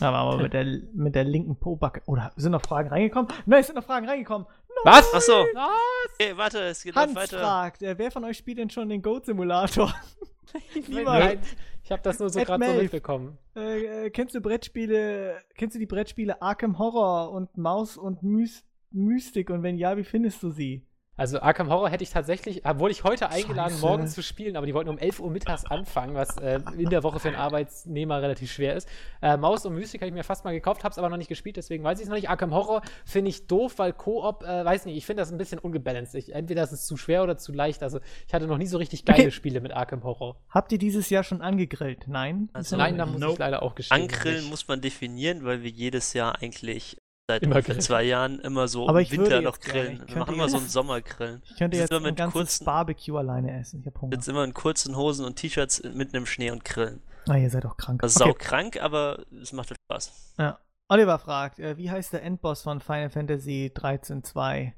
Aber, 0.00 0.16
aber 0.16 0.42
mit, 0.42 0.54
der, 0.54 0.64
mit 0.94 1.14
der 1.14 1.24
linken 1.24 1.56
Po-Backe. 1.56 2.02
Oder 2.06 2.32
sind 2.36 2.52
noch 2.52 2.62
Fragen 2.62 2.88
reingekommen? 2.88 3.30
Nein, 3.46 3.60
es 3.60 3.66
sind 3.66 3.76
noch 3.76 3.84
Fragen 3.84 4.08
reingekommen. 4.08 4.46
Was? 4.84 5.12
Achso. 5.12 5.44
Was? 5.54 6.14
Okay, 6.14 6.36
warte, 6.36 6.60
es 6.60 6.82
geht 6.82 6.94
Hans 6.94 7.12
noch 7.12 7.20
weiter. 7.20 7.38
fragt, 7.38 7.82
äh, 7.82 7.98
wer 7.98 8.10
von 8.10 8.24
euch 8.24 8.38
spielt 8.38 8.58
denn 8.58 8.70
schon 8.70 8.88
den 8.88 9.02
Goat-Simulator? 9.02 9.92
Niemand. 10.88 11.18
Nein, 11.18 11.40
ich 11.84 11.92
habe 11.92 12.02
das 12.02 12.18
nur 12.18 12.30
so 12.30 12.40
gerade 12.40 12.64
so 12.64 12.72
mitbekommen. 12.72 13.38
Äh, 13.56 14.06
äh, 14.06 14.10
kennst 14.10 14.34
du 14.34 14.40
Brettspiele, 14.40 15.38
kennst 15.54 15.74
du 15.74 15.78
die 15.78 15.86
Brettspiele 15.86 16.40
Arkham 16.40 16.78
Horror 16.78 17.32
und 17.32 17.56
Maus 17.56 17.96
und 17.96 18.22
Mys 18.22 18.64
Mystik? 18.90 19.50
Und 19.50 19.62
wenn 19.62 19.76
ja, 19.76 19.96
wie 19.96 20.04
findest 20.04 20.42
du 20.42 20.50
sie? 20.50 20.86
Also 21.18 21.40
Arkham 21.40 21.68
Horror 21.68 21.90
hätte 21.90 22.02
ich 22.04 22.10
tatsächlich, 22.10 22.62
wurde 22.64 22.92
ich 22.92 23.04
heute 23.04 23.28
eingeladen, 23.28 23.72
Scheiße. 23.72 23.84
morgens 23.84 24.14
zu 24.14 24.22
spielen, 24.22 24.56
aber 24.56 24.64
die 24.66 24.72
wollten 24.72 24.88
um 24.88 24.96
11 24.98 25.20
Uhr 25.20 25.30
mittags 25.30 25.64
anfangen, 25.66 26.14
was 26.14 26.38
äh, 26.38 26.60
in 26.78 26.88
der 26.88 27.02
Woche 27.02 27.18
für 27.20 27.28
einen 27.28 27.36
Arbeitsnehmer 27.36 28.22
relativ 28.22 28.50
schwer 28.52 28.74
ist. 28.76 28.88
Äh, 29.20 29.36
Maus 29.36 29.66
und 29.66 29.74
Mystik 29.74 30.00
habe 30.00 30.08
ich 30.08 30.14
mir 30.14 30.24
fast 30.24 30.44
mal 30.44 30.52
gekauft, 30.52 30.84
habe 30.84 30.92
es 30.92 30.98
aber 30.98 31.08
noch 31.08 31.16
nicht 31.16 31.28
gespielt, 31.28 31.56
deswegen 31.56 31.84
weiß 31.84 31.98
ich 31.98 32.04
es 32.04 32.08
noch 32.08 32.16
nicht. 32.16 32.30
Arkham 32.30 32.54
Horror 32.54 32.82
finde 33.04 33.30
ich 33.30 33.46
doof, 33.48 33.74
weil 33.78 33.92
Koop, 33.92 34.44
äh, 34.44 34.64
weiß 34.64 34.86
nicht, 34.86 34.96
ich 34.96 35.04
finde 35.04 35.20
das 35.22 35.32
ein 35.32 35.38
bisschen 35.38 35.58
ungebalanced. 35.58 36.14
Ich, 36.14 36.32
entweder 36.34 36.62
ist 36.62 36.72
es 36.72 36.86
zu 36.86 36.96
schwer 36.96 37.22
oder 37.24 37.36
zu 37.36 37.52
leicht. 37.52 37.82
Also 37.82 37.98
ich 38.26 38.32
hatte 38.32 38.46
noch 38.46 38.58
nie 38.58 38.66
so 38.66 38.78
richtig 38.78 39.04
geile 39.04 39.18
Okay. 39.18 39.30
Spiele 39.32 39.60
mit 39.60 39.72
Arkham 39.72 40.04
Horror. 40.04 40.36
Habt 40.48 40.70
ihr 40.70 40.78
dieses 40.78 41.10
Jahr 41.10 41.24
schon 41.24 41.40
angegrillt? 41.42 42.04
Nein? 42.06 42.48
Also 42.52 42.76
Nein, 42.76 42.96
da 42.96 43.06
muss 43.06 43.20
ich 43.32 43.38
leider 43.38 43.62
auch 43.64 43.74
gestehen. 43.74 44.02
Angrillen 44.02 44.36
nicht. 44.42 44.50
muss 44.50 44.68
man 44.68 44.80
definieren, 44.80 45.44
weil 45.44 45.64
wir 45.64 45.70
jedes 45.70 46.12
Jahr 46.12 46.40
eigentlich 46.40 46.96
seit 47.30 47.42
Immer 47.42 47.62
zwei 47.62 48.04
Jahren 48.04 48.40
immer 48.40 48.68
so 48.68 48.88
Aber 48.88 49.02
im 49.02 49.10
Winter 49.10 49.42
noch 49.42 49.60
grillen. 49.60 49.92
Ich 49.92 49.98
Wir 49.98 50.06
könnte 50.06 50.18
machen 50.20 50.34
immer 50.34 50.48
so 50.48 50.56
jetzt- 50.56 50.62
einen 50.62 50.70
Sommergrillen. 50.70 51.42
Ich 51.44 51.56
könnte 51.56 51.76
jetzt 51.76 51.90
immer 51.92 52.08
ein 52.08 52.14
mit 52.14 52.32
kurzen- 52.32 52.64
Barbecue 52.64 53.16
alleine 53.18 53.60
essen. 53.60 53.80
Ich 53.80 53.86
hab 53.86 54.00
Hunger. 54.00 54.14
Jetzt 54.16 54.28
immer 54.28 54.44
in 54.44 54.54
kurzen 54.54 54.96
Hosen 54.96 55.26
und 55.26 55.36
T-Shirts 55.36 55.82
mitten 55.94 56.16
im 56.16 56.24
Schnee 56.26 56.50
und 56.50 56.64
grillen. 56.64 57.02
Ah, 57.28 57.36
ihr 57.36 57.50
seid 57.50 57.64
doch 57.64 57.76
krank. 57.76 58.00
Das 58.00 58.12
ist 58.16 58.22
Okay. 58.22 58.30
saukrank, 58.30 58.80
aber 58.82 59.24
es 59.42 59.52
macht 59.52 59.68
halt 59.70 59.78
Spaß. 59.90 60.34
Ja. 60.38 60.58
Oliver 60.88 61.18
fragt, 61.18 61.58
äh, 61.58 61.76
wie 61.76 61.90
heißt 61.90 62.14
der 62.14 62.22
Endboss 62.22 62.62
von 62.62 62.80
Final 62.80 63.10
Fantasy 63.10 63.70
13.2? 63.74 64.72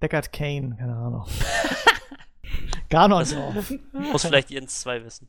Deckard 0.00 0.32
Kane, 0.32 0.76
keine 0.78 0.94
Ahnung. 0.94 1.26
Ganondorf. 2.88 3.72
Muss 3.92 4.24
vielleicht 4.24 4.50
Jens 4.50 4.80
2 4.82 5.04
wissen. 5.04 5.28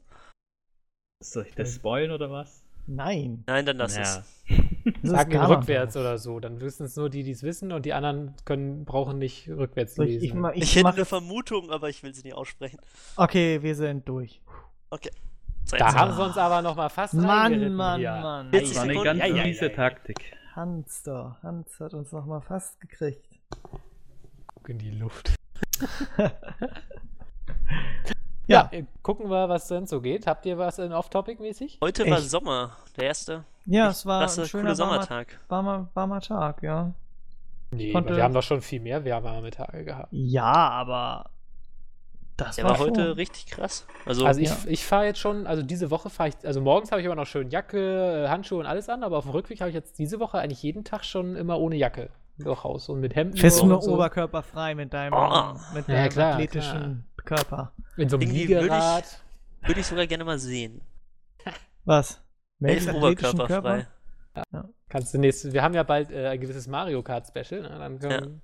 Soll 1.23 1.47
ich 1.49 1.55
das 1.55 1.73
spoilen 1.73 2.11
oder 2.11 2.29
was? 2.29 2.61
Nein. 2.85 3.43
Nein, 3.47 3.65
dann 3.65 3.77
lass 3.77 3.95
Ja. 3.95 4.01
es. 4.01 4.23
Sagen 5.03 5.35
rückwärts 5.37 5.95
oder 5.97 6.17
so, 6.17 6.39
dann 6.39 6.59
wissen 6.61 6.85
es 6.85 6.95
nur 6.95 7.09
die, 7.09 7.23
die 7.23 7.31
es 7.31 7.43
wissen 7.43 7.71
und 7.71 7.85
die 7.85 7.93
anderen 7.93 8.33
können, 8.45 8.85
brauchen 8.85 9.17
nicht 9.19 9.47
rückwärts 9.49 9.95
So, 9.95 10.03
ich, 10.03 10.09
lesen. 10.13 10.25
ich, 10.25 10.33
ma- 10.33 10.51
Ich, 10.53 10.63
ich 10.63 10.75
hätte 10.75 10.89
eine 10.89 11.05
Vermutung, 11.05 11.69
aber 11.71 11.89
ich 11.89 12.01
will 12.03 12.13
sie 12.13 12.23
nicht 12.23 12.35
aussprechen. 12.35 12.79
Okay, 13.15 13.61
wir 13.61 13.75
sind 13.75 14.07
durch. 14.07 14.41
Sei 15.63 15.77
da 15.77 15.85
jetzt 15.87 15.95
haben 15.95 16.13
sie 16.15 16.23
uns 16.23 16.37
aber 16.37 16.61
noch 16.61 16.75
mal 16.75 16.89
fast 16.89 17.13
Mann, 17.13 17.75
Mann, 17.75 17.99
hier. 17.99 18.11
Mann. 18.11 18.49
Jetzt 18.51 18.69
Das 18.71 18.75
war 18.77 18.83
eine 18.83 18.93
Sekunden. 18.93 19.19
ganz 19.19 19.19
Ja, 19.19 19.35
ja, 19.37 19.43
miese 19.43 19.65
ja, 19.65 19.69
ja. 19.69 19.75
Taktik. 19.75 20.33
Hans 20.55 21.03
da. 21.03 21.37
Hans 21.43 21.79
hat 21.79 21.93
uns 21.93 22.11
noch 22.11 22.25
mal 22.25 22.41
fast 22.41 22.79
gekriegt. 22.81 23.25
Guck 24.53 24.69
in 24.69 24.79
die 24.79 24.91
Luft. 24.91 25.35
Ja. 26.17 26.31
Ja, 28.47 28.69
äh, 28.71 28.83
gucken 29.01 29.29
wir, 29.29 29.47
was 29.47 29.67
denn 29.69 29.85
so 29.87 30.01
geht. 30.01 30.27
Habt 30.27 30.45
ihr 30.45 30.57
was 30.57 30.77
in 30.79 30.91
Off-Topic-mäßig? 30.91 31.77
Heute 31.81 32.09
war 32.09 32.17
Echt? 32.17 32.29
Sommer, 32.29 32.75
der 32.97 33.05
erste 33.05 33.45
Ja, 33.65 33.87
echt 33.89 33.97
es 33.97 34.05
war 34.05 34.21
ein 34.21 34.45
schöner 34.47 34.75
Sommertag. 34.75 35.39
warmer, 35.47 35.89
warmer 35.93 36.21
Tag, 36.21 36.63
ja. 36.63 36.93
Nee, 37.71 37.91
Konnte- 37.93 38.15
wir 38.15 38.23
haben 38.23 38.33
doch 38.33 38.43
schon 38.43 38.61
viel 38.61 38.81
mehr 38.81 39.05
warme 39.23 39.49
Tage 39.51 39.85
gehabt. 39.85 40.09
Ja, 40.11 40.51
aber 40.51 41.29
das 42.37 42.55
Der 42.57 42.65
war, 42.65 42.71
war 42.71 42.79
heute 42.79 43.01
schon. 43.05 43.11
richtig 43.13 43.45
krass. 43.45 43.85
Also, 44.05 44.25
Also 44.25 44.41
ich, 44.41 44.49
Ja. 44.49 44.57
ich 44.67 44.85
fahre 44.85 45.05
jetzt 45.05 45.19
schon, 45.19 45.45
also 45.47 45.61
diese 45.63 45.89
Woche 45.91 46.09
fahre 46.09 46.29
ich, 46.29 46.35
also 46.45 46.59
morgens 46.59 46.91
habe 46.91 46.99
ich 47.01 47.05
immer 47.05 47.15
noch 47.15 47.27
schön 47.27 47.49
Jacke, 47.49 48.25
äh, 48.25 48.29
Handschuhe 48.29 48.59
und 48.59 48.65
alles 48.65 48.89
an, 48.89 49.03
aber 49.03 49.17
auf 49.17 49.25
dem 49.25 49.31
Rückweg 49.31 49.61
habe 49.61 49.69
ich 49.69 49.75
jetzt 49.75 49.99
diese 49.99 50.19
Woche 50.19 50.39
eigentlich 50.39 50.61
jeden 50.63 50.83
Tag 50.83 51.05
schon 51.05 51.35
immer 51.35 51.59
ohne 51.59 51.75
Jacke 51.75 52.09
durch 52.39 52.63
Haus 52.63 52.89
und 52.89 52.99
mit 52.99 53.15
Hemden. 53.15 53.37
Fährst 53.37 53.59
du 53.59 53.63
und 53.63 53.69
nur 53.69 53.81
so. 53.81 53.93
oberkörperfrei 53.93 54.73
mit 54.75 54.91
deinem, 54.91 55.13
Oh. 55.13 55.53
mit 55.75 55.87
Ja, 55.87 55.93
deinem 55.95 56.09
klar, 56.09 56.33
athletischen 56.33 57.05
Körper. 57.23 57.71
In 57.95 58.09
so 58.09 58.17
einem 58.17 58.23
Irgendwie 58.23 58.49
würde 58.49 58.65
ich- 58.65 58.71
Liegerad. 58.71 59.21
würde 59.61 59.79
ich 59.79 59.85
sogar 59.85 60.07
gerne 60.07 60.25
mal 60.25 60.39
sehen. 60.39 60.81
Was? 61.85 62.19
Welchen 62.61 62.89
athletischen 62.95 63.39
oberkörperfrei. 63.39 63.87
Kannst 64.87 65.13
du 65.13 65.17
nächstes, 65.17 65.53
wir 65.53 65.63
haben 65.63 65.73
ja 65.73 65.83
bald 65.83 66.11
äh, 66.11 66.27
ein 66.27 66.39
gewisses 66.39 66.67
Mario 66.67 67.01
Kart 67.01 67.27
Special, 67.27 67.61
ne? 67.61 67.69
dann 67.69 67.99
können, 67.99 68.41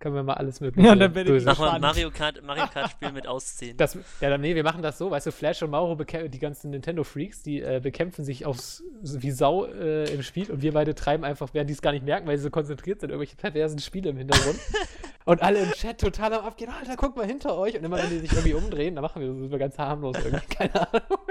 können 0.00 0.14
wir 0.14 0.22
mal 0.22 0.34
alles 0.34 0.60
mögliche 0.62 0.88
Ja, 0.88 0.94
dann 0.94 1.12
bin 1.12 1.34
ich 1.34 1.44
Mach 1.44 1.58
mal. 1.58 1.78
Mario 1.78 2.10
Kart, 2.10 2.42
Mario 2.42 2.66
Kart 2.66 2.90
Spiel 2.92 3.12
mit 3.12 3.26
Ausziehen. 3.26 3.76
Das, 3.76 3.96
ja, 4.20 4.30
dann, 4.30 4.40
nee, 4.40 4.54
wir 4.54 4.64
machen 4.64 4.82
das 4.82 4.98
so, 4.98 5.10
weißt 5.10 5.26
du, 5.26 5.32
Flash 5.32 5.62
und 5.62 5.70
Mauro, 5.70 5.94
die 5.94 6.38
ganzen 6.38 6.70
Nintendo-Freaks, 6.70 7.42
die 7.42 7.60
äh, 7.60 7.80
bekämpfen 7.82 8.24
sich 8.24 8.46
aufs, 8.46 8.82
wie 9.02 9.30
Sau 9.30 9.66
äh, 9.66 10.12
im 10.12 10.22
Spiel 10.22 10.50
und 10.50 10.62
wir 10.62 10.72
beide 10.72 10.94
treiben 10.94 11.24
einfach, 11.24 11.50
während 11.52 11.70
die 11.70 11.74
es 11.74 11.82
gar 11.82 11.92
nicht 11.92 12.04
merken, 12.04 12.26
weil 12.26 12.36
sie 12.38 12.44
so 12.44 12.50
konzentriert 12.50 13.00
sind, 13.00 13.10
irgendwelche 13.10 13.36
perversen 13.36 13.78
Spiele 13.78 14.10
im 14.10 14.16
Hintergrund. 14.16 14.58
und 15.24 15.42
alle 15.42 15.60
im 15.60 15.70
Chat 15.72 16.00
total 16.00 16.32
am 16.32 16.44
Abgehen, 16.46 16.70
Alter, 16.70 16.96
guck 16.96 17.16
mal 17.16 17.26
hinter 17.26 17.56
euch. 17.56 17.76
Und 17.76 17.84
immer, 17.84 17.98
wenn 17.98 18.10
die 18.10 18.18
sich 18.18 18.32
irgendwie 18.32 18.54
umdrehen, 18.54 18.94
dann 18.94 19.02
machen 19.02 19.22
wir 19.22 19.48
so 19.48 19.58
ganz 19.58 19.78
harmlos 19.78 20.16
irgendwie, 20.24 20.46
keine 20.46 20.74
Ahnung. 20.74 21.22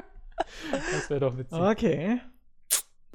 Das 0.92 1.10
wäre 1.10 1.20
doch 1.20 1.38
witzig. 1.38 1.58
Okay. 1.60 2.22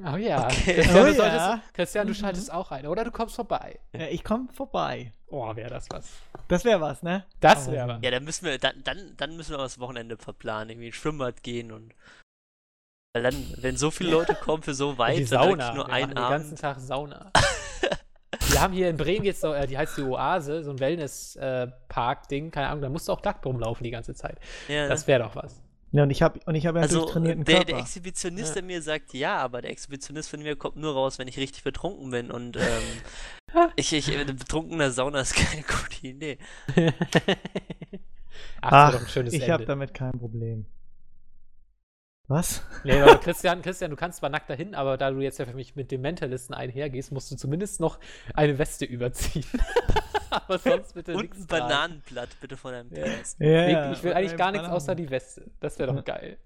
Oh 0.05 0.17
ja. 0.17 0.45
Okay. 0.45 0.75
Christian, 0.75 0.97
Oh 0.97 1.05
du 1.05 1.09
ja. 1.09 1.15
solltest, 1.15 1.75
Christian, 1.75 2.07
du 2.07 2.13
Mhm. 2.13 2.17
schaltest 2.17 2.53
auch 2.53 2.71
ein, 2.71 2.87
oder 2.87 3.05
du 3.05 3.11
kommst 3.11 3.35
vorbei. 3.37 3.79
Ja, 3.93 4.07
ich 4.09 4.23
komme 4.25 4.49
vorbei. 4.53 5.13
Oh, 5.29 5.57
wäre 5.57 5.71
das 5.71 5.87
was. 5.91 6.09
Das 6.49 6.65
wäre 6.65 6.81
was, 6.81 7.03
ne? 7.03 7.25
Das 7.41 7.67
Oh, 7.69 7.73
wäre 7.73 7.89
was. 7.89 7.99
Ja, 8.03 8.11
dann 8.11 8.25
müssen 8.25 8.45
wir, 8.45 8.59
dann, 8.59 8.83
dann, 8.85 9.15
dann 9.17 9.37
müssen 9.37 9.53
wir 9.53 9.59
das 9.59 9.79
Wochenende 9.81 10.17
verplanen, 10.19 10.69
irgendwie 10.71 10.89
ins 10.89 10.97
Schwimmbad 10.97 11.43
gehen 11.43 11.73
und. 11.73 11.95
Weil 13.15 13.23
dann, 13.23 13.55
wenn 13.57 13.79
so 13.79 13.91
viele 13.91 14.11
Leute 14.11 14.35
kommen 14.35 14.63
für 14.63 14.75
so 14.75 14.99
weit, 14.99 15.17
die 15.17 15.25
dann 15.25 15.43
Sauna. 15.49 15.75
nur 15.75 15.87
wir 15.87 15.93
ein 15.95 16.03
machen 16.11 16.15
den 16.17 16.29
ganzen 16.29 16.47
Abend. 16.49 16.61
Tag 16.61 16.81
Sauna. 16.81 17.33
Wir 18.51 18.61
haben 18.61 18.75
hier 18.75 18.91
in 18.91 18.97
Bremen 18.99 19.25
jetzt 19.25 19.41
so, 19.41 19.55
äh, 19.55 19.67
die 19.67 19.77
heißt 19.79 19.97
die 19.97 20.03
Oase, 20.03 20.63
so 20.63 20.71
ein 20.71 20.79
Wellness-Park-Ding, 20.79 22.51
keine 22.51 22.69
Ahnung, 22.69 22.83
da 22.83 22.89
musst 22.91 23.09
du 23.09 23.13
auch 23.13 23.23
nackt 23.23 23.45
rumlaufen 23.47 23.83
die 23.83 23.91
ganze 23.91 24.15
Zeit. 24.15 24.39
Ja, 24.69 24.89
Das 24.89 25.07
wäre 25.07 25.23
doch 25.25 25.35
was. 25.35 25.63
Ja, 25.97 26.03
und 26.03 26.11
ich 26.11 26.21
habe 26.21 26.39
und 26.45 26.55
ich 26.55 26.67
habe 26.67 26.79
ja 26.79 26.83
einen 26.83 26.91
also 26.91 27.01
durchtrainierten 27.05 27.45
der, 27.45 27.55
Körper. 27.57 27.73
der 27.73 27.79
Exhibitionist 27.81 28.55
Ja. 28.55 28.61
in 28.61 28.67
mir 28.67 28.83
sagt 28.83 29.15
ja, 29.15 29.39
aber 29.39 29.63
der 29.63 29.71
Exhibitionist 29.71 30.29
von 30.29 30.43
mir 30.43 30.55
kommt 30.55 30.77
nur 30.77 30.93
raus, 30.93 31.19
wenn 31.19 31.27
ich 31.27 31.39
richtig 31.39 31.65
betrunken 31.65 32.11
bin 32.11 32.31
und 32.31 32.57
ähm, 32.59 33.71
ich, 33.77 33.95
ich, 33.95 34.15
äh, 34.15 34.25
betrunkener 34.25 34.91
Sauna 34.91 35.21
ist 35.21 35.35
keine 35.37 35.63
gute 35.63 36.07
Idee. 36.07 36.39
Ach, 38.61 38.95
Ach, 38.95 39.17
ich 39.17 39.51
habe 39.51 39.65
damit 39.65 39.95
kein 39.95 40.13
Problem. 40.19 40.67
Was? 42.29 42.63
Nee, 42.83 43.01
aber 43.01 43.19
Christian, 43.21 43.63
Christian, 43.63 43.91
du 43.91 43.97
kannst 43.97 44.19
zwar 44.19 44.31
nackt 44.31 44.51
dahin, 44.51 44.75
aber 44.75 44.97
da 44.97 45.11
du 45.11 45.21
jetzt 45.21 45.39
ja 45.39 45.45
für 45.45 45.55
mich 45.55 45.77
mit 45.77 45.91
dem 45.93 46.01
Mentalisten 46.01 46.55
einhergehst, 46.55 47.13
musst 47.13 47.31
du 47.31 47.37
zumindest 47.37 47.79
noch 47.81 48.01
eine 48.35 48.59
Weste 48.59 48.85
überziehen. 48.85 49.45
aber 50.31 50.59
sonst 50.59 50.95
bitte 50.95 51.15
Und 51.15 51.23
nichts 51.23 51.39
ein 51.43 51.47
tragen. 51.49 51.69
Bananenblatt 51.69 52.29
bitte 52.41 52.57
von 52.57 52.73
deinem 52.73 52.93
Ja. 52.93 53.05
Penis. 53.05 53.37
Ja, 53.39 53.91
Ich, 53.93 53.99
ich 53.99 54.05
will 54.05 54.13
eigentlich 54.15 54.37
gar 54.37 54.51
nichts 54.51 54.69
außer 54.69 54.95
die 54.97 55.09
Weste. 55.11 55.51
Das 55.61 55.79
wäre 55.79 55.95
doch 55.95 56.05
geil. 56.05 56.39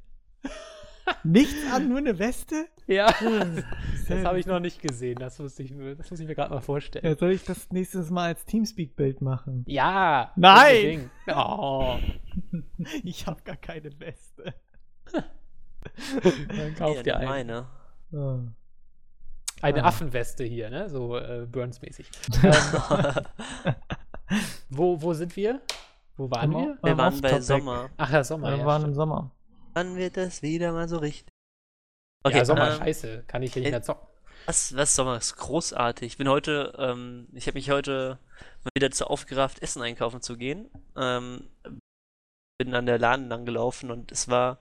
Nichts 1.25 1.57
an, 1.73 1.89
nur 1.89 1.99
eine 1.99 2.19
Weste? 2.19 2.67
Ja. 2.87 3.19
Hm, 3.19 3.65
Das 4.09 4.25
habe 4.25 4.39
ich 4.39 4.47
noch 4.47 4.61
nicht 4.61 4.81
gesehen. 4.83 5.19
Das 5.19 5.39
muss 5.39 5.59
ich, 5.59 5.73
mir- 5.73 5.97
das 5.97 6.11
muss 6.11 6.21
ich 6.21 6.27
mir 6.27 6.35
gerade 6.35 6.53
mal 6.55 6.61
vorstellen. 6.61 7.05
Ja, 7.05 7.17
soll 7.17 7.33
ich 7.33 7.43
das 7.45 7.71
nächstes 7.71 8.11
Mal 8.11 8.27
als 8.27 8.45
Teamspeak-Bild 8.45 9.21
machen? 9.23 9.65
Ja. 9.67 10.33
Nein! 10.37 11.11
Oh. 11.35 11.97
Ich 13.03 13.27
habe 13.27 13.43
gar 13.43 13.57
keine 13.57 13.91
Weste. 13.99 14.55
Dann 16.57 16.75
kauf 16.77 16.97
Ja, 16.97 17.03
dir 17.03 17.17
eine. 17.17 17.27
meine. 17.29 17.67
Oh. 18.13 18.39
Eine 19.63 19.85
Ah. 19.85 19.89
Affenweste 19.89 20.45
hier, 20.45 20.71
ne? 20.71 20.89
So 20.89 21.17
äh, 21.19 21.47
Burns-mäßig. 21.51 22.11
ähm, 22.43 23.25
wo, 24.71 25.01
wo 25.03 25.13
sind 25.15 25.37
wir? 25.37 25.61
Wo 26.17 26.31
waren 26.31 26.51
wir? 26.53 26.79
Wir 26.83 26.93
Ähm, 26.93 26.99
waren 26.99 27.21
bei. 27.21 27.41
Sommer. 27.41 27.91
Ach 27.97 28.11
ja, 28.11 28.25
Sommer. 28.25 28.51
Wir 28.51 28.59
Ja, 28.59 28.65
waren 28.67 28.81
stimmt. 28.83 28.93
im 28.93 28.95
Sommer. 28.95 29.31
Wann 29.75 29.97
wird 29.97 30.17
das 30.17 30.43
wieder 30.43 30.73
mal 30.73 30.89
so 30.89 30.99
richtig? 30.99 31.29
ja, 32.29 32.45
Sommer, 32.45 32.73
ähm, 32.73 32.79
scheiße. 32.79 33.25
Kann 33.27 33.43
ich 33.43 33.53
hier 33.53 33.61
nicht 33.61 33.69
äh, 33.69 33.73
mehr 33.73 33.83
zocken. 33.83 34.07
Was, 34.47 34.75
was 34.75 34.95
Sommer 34.95 35.17
ist 35.19 35.37
großartig. 35.37 36.07
Ich 36.13 36.17
bin 36.19 36.29
heute, 36.29 36.73
ähm, 36.79 37.29
ich 37.33 37.47
habe 37.47 37.57
mich 37.59 37.71
heute 37.71 38.19
mal 38.65 38.71
wieder 38.75 38.91
zu 38.91 39.07
aufgerafft, 39.09 39.61
Essen 39.63 39.83
einkaufen 39.83 40.23
zu 40.23 40.37
gehen. 40.37 40.71
Ähm, 40.97 41.49
bin 42.59 42.75
an 42.75 42.87
der 42.87 42.99
Laden 42.99 43.29
lang 43.29 43.45
gelaufen 43.45 43.91
und 43.91 44.11
es 44.13 44.29
war. 44.29 44.59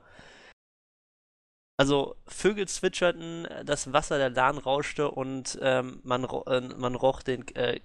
Also 1.80 2.18
Vögel 2.28 2.68
zwitscherten, 2.68 3.48
das 3.64 3.94
Wasser 3.94 4.18
der 4.18 4.30
Lahn 4.30 4.58
rauschte 4.58 5.10
und 5.10 5.58
ähm, 5.62 6.02
man, 6.04 6.26
ro 6.26 6.44
äh, 6.44 6.60
man 6.60 6.94
roch 6.94 7.22
den, 7.22 7.48
äh, 7.56 7.80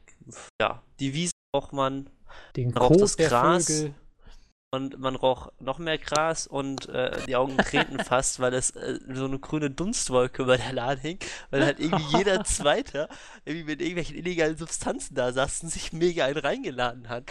ja, 0.60 0.82
die 0.98 1.14
Wiese 1.14 1.30
roch 1.54 1.70
man 1.70 2.10
Den 2.56 2.76
raucht 2.76 2.94
Kot 2.94 3.02
das 3.02 3.16
Gras. 3.16 3.84
Und 4.72 4.98
man 4.98 5.14
roch 5.14 5.52
noch 5.60 5.78
mehr 5.78 5.98
Gras 5.98 6.48
und 6.48 6.88
äh, 6.88 7.24
die 7.28 7.36
Augen 7.36 7.56
treten 7.56 8.00
fast, 8.04 8.40
weil 8.40 8.54
es 8.54 8.70
äh, 8.70 8.98
so 9.12 9.26
eine 9.26 9.38
grüne 9.38 9.70
Dunstwolke 9.70 10.42
über 10.42 10.56
der 10.56 10.72
Laden 10.72 11.00
hing, 11.00 11.18
weil 11.50 11.64
halt 11.64 11.78
irgendwie 11.78 12.18
jeder 12.18 12.42
Zweite 12.44 13.08
irgendwie 13.44 13.66
mit 13.66 13.80
irgendwelchen 13.80 14.16
illegalen 14.16 14.56
Substanzen 14.56 15.14
da 15.14 15.32
saß 15.32 15.62
und 15.62 15.68
sich 15.68 15.92
mega 15.92 16.24
einen 16.24 16.38
reingeladen 16.38 17.08
hat. 17.08 17.30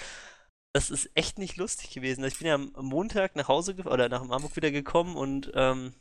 Das 0.72 0.90
ist 0.90 1.10
echt 1.14 1.40
nicht 1.40 1.58
lustig 1.58 1.90
gewesen. 1.90 2.24
Ich 2.24 2.38
bin 2.40 2.48
ja 2.48 2.56
am 2.56 2.72
Montag 2.78 3.36
nach 3.36 3.50
Hause 3.50 3.76
oder 3.84 4.08
nach 4.08 4.22
Hamburg 4.22 4.56
wieder 4.56 4.72
gekommen 4.72 5.18
und 5.18 5.52
ähm, 5.56 5.94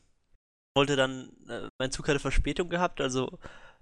wollte 0.75 0.97
dann, 0.97 1.31
äh, 1.49 1.69
mein 1.79 1.93
Zug 1.93 2.09
hatte 2.09 2.19
Verspätung 2.19 2.69
gehabt, 2.69 3.01
also 3.01 3.39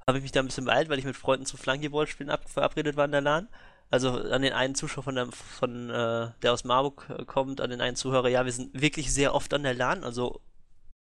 habe 0.07 0.19
ich 0.19 0.23
mich 0.23 0.33
da 0.33 0.41
ein 0.41 0.47
bisschen 0.47 0.65
beeilt, 0.65 0.89
weil 0.89 0.99
ich 0.99 1.05
mit 1.05 1.17
Freunden 1.17 1.47
zum 1.47 1.59
Flankyball 1.59 2.07
spielen 2.07 2.31
ab 2.31 2.49
verabredet 2.49 2.97
war 2.97 3.05
in 3.05 3.13
der 3.13 3.21
Lahn. 3.21 3.49
Also 3.91 4.11
an 4.11 4.43
den 4.43 4.53
einen 4.53 4.77
Zuschauer 4.77 5.03
von, 5.03 5.15
der, 5.17 5.27
von 5.33 5.91
äh, 5.91 6.31
der 6.43 6.53
aus 6.53 6.65
Marburg 6.65 7.07
äh, 7.11 7.25
kommt, 7.25 7.61
an 7.61 7.71
den 7.71 7.81
einen 7.81 7.97
Zuhörer, 7.97 8.29
ja, 8.29 8.45
wir 8.45 8.53
sind 8.53 8.81
wirklich 8.81 9.13
sehr 9.13 9.35
oft 9.35 9.53
an 9.53 9.65
der 9.65 9.75
LAN, 9.75 10.05
also 10.05 10.41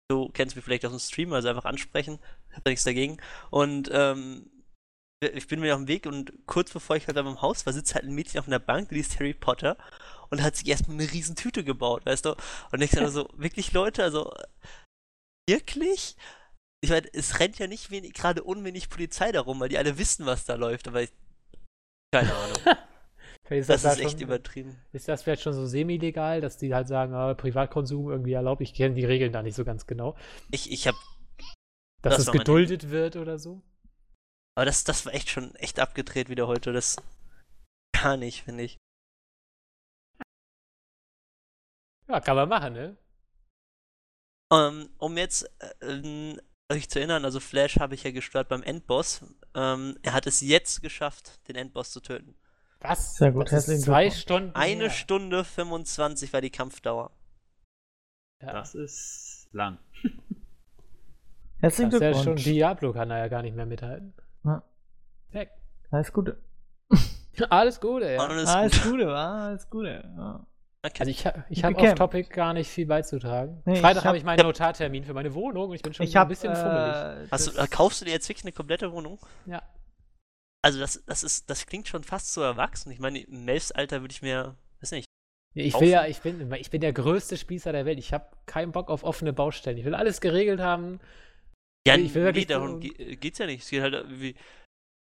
du 0.09 0.31
kennst 0.31 0.57
mich 0.57 0.65
vielleicht 0.65 0.85
aus 0.86 0.93
dem 0.93 0.99
Stream, 0.99 1.32
also 1.32 1.49
einfach 1.49 1.66
ansprechen, 1.66 2.19
ich 2.51 2.57
hab 2.57 2.65
da 2.65 2.70
nichts 2.70 2.85
dagegen. 2.85 3.19
Und 3.51 3.90
ähm, 3.93 4.51
ich 5.20 5.47
bin 5.47 5.61
mir 5.61 5.74
auf 5.74 5.81
dem 5.81 5.89
Weg 5.89 6.07
und 6.07 6.32
kurz 6.47 6.73
bevor 6.73 6.97
ich 6.97 7.07
halt 7.07 7.16
an 7.16 7.27
meinem 7.27 7.43
Haus 7.43 7.65
war, 7.66 7.73
sitzt 7.73 7.94
halt 7.94 8.05
ein 8.05 8.15
Mädchen 8.15 8.40
auf 8.40 8.47
einer 8.47 8.59
Bank, 8.59 8.89
die 8.89 8.97
liest 8.97 9.19
Harry 9.19 9.35
Potter 9.35 9.77
und 10.31 10.43
hat 10.43 10.57
sich 10.57 10.66
erstmal 10.66 10.99
eine 10.99 11.12
riesen 11.12 11.36
Tüte 11.36 11.62
gebaut, 11.62 12.07
weißt 12.07 12.24
du? 12.24 12.35
Und 12.73 12.82
ich 12.82 12.90
dachte 12.90 13.11
so, 13.11 13.28
wirklich 13.36 13.73
Leute, 13.73 14.03
also 14.03 14.32
wirklich? 15.48 16.16
Ich 16.85 16.90
meine, 16.90 17.09
es 17.14 17.39
rennt 17.39 17.59
ja 17.59 17.66
nicht 17.66 17.90
wenig, 17.90 18.12
gerade 18.14 18.43
unwenig 18.43 18.89
Polizei 18.89 19.31
darum, 19.32 19.60
weil 19.60 19.69
die 19.69 19.78
alle 19.78 19.98
wissen, 19.98 20.27
was 20.27 20.44
da 20.44 20.55
läuft, 20.56 20.89
aber 20.89 21.02
ich, 21.02 21.12
keine 22.12 22.35
Ahnung. 22.35 22.56
Ist 23.51 23.69
Das 23.69 23.82
da 23.82 23.93
ist 23.93 23.98
echt 24.01 24.12
schon- 24.12 24.20
übertrieben. 24.20 24.81
Ist 24.93 25.09
das 25.09 25.23
vielleicht 25.24 25.43
schon 25.43 25.52
so 25.52 25.66
semi-legal, 25.66 26.40
dass 26.40 26.56
die 26.56 26.74
halt 26.74 26.89
sagen, 26.89 27.12
ah, 27.12 27.35
Privatkonsum 27.35 28.09
irgendwie 28.10 28.32
erlaubt? 28.32 28.62
Ich 28.62 28.73
kenne 28.73 28.94
die 28.94 29.05
Regeln 29.05 29.31
da 29.32 29.43
nicht 29.43 29.56
so 29.56 29.64
ganz 29.64 29.86
genau. 29.86 30.16
Ich, 30.51 30.70
ich 30.73 30.86
hab, 30.89 30.94
Dass 32.01 32.16
Das 32.16 32.27
es 32.28 32.32
geduldet 32.32 32.89
wird 32.90 33.16
oder 33.16 33.39
so? 33.39 33.60
aber 34.55 34.64
das, 34.64 34.85
das 34.85 35.05
war 35.05 35.12
echt 35.12 35.28
schon 35.28 35.55
echt 35.56 35.81
abgedreht 35.81 36.31
wieder 36.31 36.47
heute. 36.47 36.73
Das 36.73 36.97
gar 37.93 38.16
nicht, 38.16 38.43
finde 38.44 38.62
ich. 38.64 38.78
Ja, 42.09 42.20
kann 42.20 42.36
man 42.36 42.48
machen, 42.48 42.73
ne? 42.73 42.97
Ähm, 44.52 44.90
um 44.98 45.16
jetzt 45.16 45.50
äh, 45.80 45.86
ähm, 45.86 46.38
euch 46.70 46.88
zu 46.88 46.98
erinnern, 46.98 47.24
also 47.24 47.40
Flash 47.40 47.78
habe 47.78 47.94
ich 47.94 48.02
ja 48.04 48.10
gestört 48.10 48.48
beim 48.48 48.62
Endboss. 48.62 49.22
Ähm, 49.54 49.96
er 50.02 50.12
hat 50.12 50.26
es 50.26 50.40
jetzt 50.40 50.82
geschafft, 50.82 51.46
den 51.48 51.56
Endboss 51.56 51.90
zu 51.90 52.00
töten. 52.00 52.34
Was? 52.80 53.16
Sehr 53.16 53.30
gut, 53.32 53.46
Das 53.46 53.52
ist 53.52 53.52
herzlichen 53.68 53.82
zwei 53.84 54.02
Glückwunsch. 54.04 54.22
Stunden. 54.22 54.54
Eine 54.54 54.82
her. 54.84 54.90
Stunde 54.90 55.44
25 55.44 56.32
war 56.32 56.40
die 56.40 56.50
Kampfdauer. 56.50 57.12
Ja. 58.40 58.52
Das 58.52 58.74
ist 58.74 59.48
lang. 59.52 59.78
Herzlichen 61.58 61.90
Das 61.90 62.00
ist 62.00 62.02
ja 62.02 62.12
schon 62.14 62.22
Glückwunsch. 62.22 62.44
Diablo 62.44 62.92
kann 62.92 63.10
er 63.10 63.18
ja 63.18 63.28
gar 63.28 63.42
nicht 63.42 63.54
mehr 63.54 63.66
mithalten. 63.66 64.14
Ja. 64.44 64.62
Weg. 65.30 65.50
Alles 65.90 66.12
Gute. 66.12 66.42
Alles 67.50 67.80
Gute, 67.80 68.12
ja. 68.12 68.20
Alles 68.20 68.48
Alles 68.48 68.82
gut. 68.82 68.92
Gute, 68.92 69.06
wa? 69.06 69.46
Alles 69.46 69.70
Gute. 69.70 70.12
Ja. 70.16 70.46
Okay. 70.84 70.96
Also 71.00 71.10
ich, 71.10 71.24
ich 71.48 71.62
habe 71.64 71.74
gekämpft. 71.74 72.00
off-Topic 72.00 72.28
gar 72.34 72.52
nicht 72.54 72.68
viel 72.68 72.86
beizutragen. 72.86 73.62
Nee, 73.64 73.76
Freitag 73.76 73.90
ich 73.90 73.96
habe 73.98 74.09
hab- 74.09 74.14
ich 74.16 74.24
meinen 74.24 74.42
Notartermin 74.44 75.04
für 75.04 75.14
meine 75.14 75.32
Wohnung 75.32 75.68
und 75.70 75.76
ich 75.76 75.82
bin 75.82 75.94
schon 75.94 76.04
Ich 76.04 76.12
so 76.12 76.18
ein 76.18 76.26
bisschen 76.28 76.54
fummelig. 76.56 77.24
äh, 77.24 77.28
Hast 77.30 77.46
du, 77.46 77.52
das- 77.52 77.70
kaufst 77.70 78.00
du 78.00 78.04
dir 78.04 78.10
jetzt 78.10 78.28
wirklich 78.28 78.44
eine 78.44 78.52
komplette 78.52 78.90
Wohnung? 78.92 79.20
Ja. 79.46 79.62
Also 80.64 80.80
das, 80.80 81.02
das 81.06 81.22
ist, 81.22 81.48
das 81.50 81.66
klingt 81.66 81.86
schon 81.88 82.02
fast 82.02 82.32
so 82.32 82.40
erwachsen. 82.42 82.90
Ich 82.90 82.98
meine, 82.98 83.20
im 83.20 83.44
Melfs 83.44 83.70
Alter 83.72 84.00
würde 84.00 84.12
ich 84.12 84.22
mir, 84.22 84.56
weiß 84.80 84.90
nicht, 84.92 85.06
Ich 85.54 85.72
Kaufen? 85.72 85.84
will 85.84 85.90
ja, 85.92 86.06
ich 86.06 86.20
bin, 86.20 86.52
ich 86.54 86.70
bin 86.70 86.80
der 86.80 86.92
größte 86.92 87.36
Spießer 87.36 87.70
der 87.72 87.84
Welt. 87.84 87.98
Ich 88.00 88.12
habe 88.12 88.26
keinen 88.46 88.72
Bock 88.72 88.88
auf 88.90 89.04
offene 89.04 89.32
Baustellen. 89.32 89.78
Ich 89.78 89.84
will 89.84 89.94
alles 89.94 90.20
geregelt 90.20 90.60
haben. 90.60 90.98
Ja, 91.86 91.94
Ich 91.96 92.14
will 92.14 92.22
nee, 92.22 92.26
wirklich 92.28 92.46
darum 92.46 92.68
so- 92.72 92.78
ge- 92.78 93.16
geht's 93.16 93.38
ja 93.38 93.46
nicht. 93.46 93.62
Es 93.64 93.70
geht 93.70 93.82
halt 93.82 94.04
wie. 94.09 94.34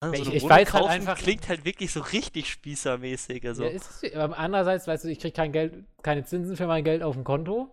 Also 0.00 0.14
Ich- 0.14 0.28
eine 0.28 0.36
ich 0.36 0.48
weiß 0.48 0.72
halt 0.74 0.86
einfach- 0.86 1.18
klingt 1.18 1.48
halt 1.48 1.64
wirklich 1.64 1.92
so 1.92 2.00
richtig 2.00 2.48
spießermäßig. 2.50 3.44
Also. 3.46 3.64
Ja, 3.64 3.70
ist, 3.70 4.14
aber 4.14 4.38
andererseits, 4.38 4.86
weißt 4.86 5.04
du, 5.04 5.08
ich 5.08 5.18
kriege 5.18 5.32
kein 5.32 5.50
Geld, 5.52 5.84
keine 6.02 6.24
Zinsen 6.24 6.56
für 6.56 6.66
mein 6.66 6.84
Geld 6.84 7.02
auf 7.02 7.14
dem 7.14 7.24
Konto. 7.24 7.70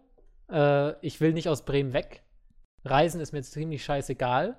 Äh, 0.52 0.94
ich 1.06 1.22
will 1.22 1.34
nicht 1.34 1.50
aus 1.50 1.66
Bremen 1.66 1.94
weg. 1.94 2.24
Reisen 2.84 3.22
ist 3.22 3.32
mir 3.32 3.42
ziemlich 3.44 3.84
scheißegal. 3.84 4.58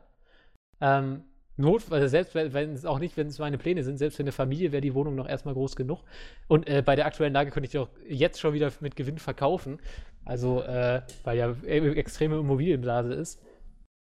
Ähm, 0.80 1.24
Not, 1.58 1.90
also 1.90 2.06
selbst 2.06 2.34
wenn 2.34 2.52
wenn 2.52 2.74
es 2.74 2.84
auch 2.84 2.98
nicht, 2.98 3.16
wenn 3.16 3.28
es 3.28 3.38
meine 3.38 3.56
Pläne 3.56 3.82
sind, 3.82 3.96
selbst 3.96 4.16
für 4.16 4.22
eine 4.22 4.32
Familie 4.32 4.72
wäre 4.72 4.82
die 4.82 4.92
Wohnung 4.94 5.14
noch 5.14 5.26
erstmal 5.26 5.54
groß 5.54 5.74
genug. 5.74 6.02
Und 6.48 6.68
äh, 6.68 6.82
bei 6.84 6.96
der 6.96 7.06
aktuellen 7.06 7.32
Lage 7.32 7.50
könnte 7.50 7.64
ich 7.64 7.70
die 7.70 7.78
auch 7.78 7.88
jetzt 8.06 8.38
schon 8.40 8.52
wieder 8.52 8.70
mit 8.80 8.94
Gewinn 8.94 9.16
verkaufen. 9.18 9.80
Also, 10.26 10.60
äh, 10.62 11.00
weil 11.24 11.38
ja 11.38 11.54
e- 11.64 11.94
extreme 11.94 12.38
Immobilienblase 12.38 13.14
ist. 13.14 13.40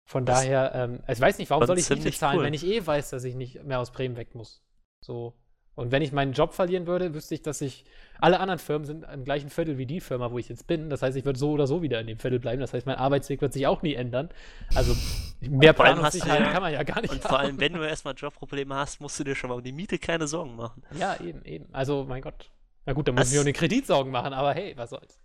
Von 0.10 0.26
Das- 0.26 0.40
daher, 0.42 0.72
ähm, 0.74 1.00
also 1.06 1.20
ich 1.20 1.22
weiß 1.28 1.38
nicht, 1.38 1.52
warum 1.52 1.68
soll 1.68 1.78
ich 1.78 1.88
Miete 1.88 2.12
zahlen, 2.12 2.40
cool. 2.40 2.44
wenn 2.46 2.56
ich 2.56 2.66
eh 2.66 2.84
weiß, 2.84 3.12
dass 3.12 3.24
ich 3.26 3.36
nicht 3.36 3.64
mehr 3.64 3.80
aus 3.80 3.92
Bremen 3.92 4.18
weg 4.18 4.34
muss. 4.34 4.64
So. 5.06 5.36
Und 5.76 5.92
wenn 5.92 6.02
ich 6.02 6.12
meinen 6.12 6.34
Job 6.34 6.56
verlieren 6.56 6.88
würde, 6.88 7.14
wüsste 7.14 7.36
ich, 7.36 7.44
dass 7.44 7.62
ich, 7.62 7.86
alle 8.20 8.40
anderen 8.40 8.58
Firmen 8.58 8.86
sind 8.88 9.04
im 9.04 9.24
gleichen 9.24 9.52
Viertel 9.52 9.78
wie 9.78 9.86
die 9.86 10.02
Firma, 10.02 10.32
wo 10.32 10.40
ich 10.40 10.50
jetzt 10.50 10.66
bin. 10.66 10.90
Das 10.90 11.04
heißt, 11.04 11.16
ich 11.16 11.26
würde 11.26 11.38
so 11.38 11.52
oder 11.52 11.68
so 11.68 11.84
wieder 11.84 12.02
in 12.02 12.08
dem 12.08 12.18
Viertel 12.18 12.40
bleiben. 12.40 12.60
Das 12.60 12.74
heißt, 12.74 12.88
mein 12.88 12.96
Arbeitsweg 12.98 13.40
wird 13.40 13.54
sich 13.54 13.68
auch 13.68 13.84
nie 13.84 13.94
ändern. 13.94 14.30
Also 14.74 14.96
mehr 15.42 15.74
Planungssicherheit 15.74 16.40
ja- 16.42 16.52
kann 16.54 16.64
man 16.64 16.74
ja 16.74 16.82
gar 16.82 17.02
nicht 17.02 17.14
Und 17.14 17.22
vor 17.22 17.38
allem, 17.38 17.60
wenn 17.60 17.74
du 17.74 17.88
erstmal 17.88 18.16
Jobprobleme 18.16 18.74
hast, 18.74 19.00
musst 19.02 19.20
du 19.20 19.24
dir 19.24 19.36
schon 19.36 19.52
mal 19.52 19.58
um 19.58 19.64
die 19.64 19.72
Miete 19.72 20.00
keine 20.00 20.28
Sorgen 20.28 20.56
machen. 20.56 20.82
Ja, 20.98 21.18
eben, 21.22 21.46
eben. 21.46 21.68
Also, 21.72 22.04
mein 22.06 22.24
Gott. 22.24 22.50
Na 22.88 22.94
gut, 22.94 23.08
dann 23.08 23.14
muss 23.14 23.28
ich 23.28 23.34
mir 23.36 23.42
um 23.42 23.46
den 23.46 23.54
Kredit 23.54 23.86
Sorgen 23.86 24.10
machen, 24.10 24.34
aber 24.34 24.56
hey, 24.56 24.74
was 24.76 24.90
soll's. 24.90 25.20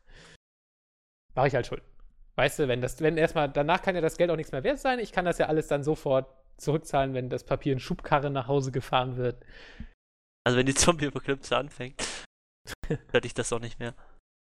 Mache 1.34 1.48
ich 1.48 1.54
halt 1.54 1.66
schuld. 1.66 1.82
Weißt 2.36 2.58
du, 2.58 2.68
wenn 2.68 2.80
das, 2.80 3.00
wenn 3.00 3.16
erstmal, 3.16 3.48
danach 3.48 3.82
kann 3.82 3.94
ja 3.94 4.00
das 4.00 4.16
Geld 4.16 4.30
auch 4.30 4.36
nichts 4.36 4.52
mehr 4.52 4.64
wert 4.64 4.78
sein. 4.78 4.98
Ich 4.98 5.12
kann 5.12 5.24
das 5.24 5.38
ja 5.38 5.46
alles 5.46 5.68
dann 5.68 5.84
sofort 5.84 6.26
zurückzahlen, 6.56 7.14
wenn 7.14 7.28
das 7.28 7.44
Papier 7.44 7.72
in 7.72 7.80
Schubkarre 7.80 8.30
nach 8.30 8.48
Hause 8.48 8.72
gefahren 8.72 9.16
wird. 9.16 9.44
Also 10.44 10.58
wenn 10.58 10.66
die 10.66 10.74
Zombie-Apokalypse 10.74 11.56
anfängt, 11.56 12.02
hörte 13.10 13.26
ich 13.26 13.34
das 13.34 13.52
auch 13.52 13.60
nicht 13.60 13.78
mehr. 13.78 13.94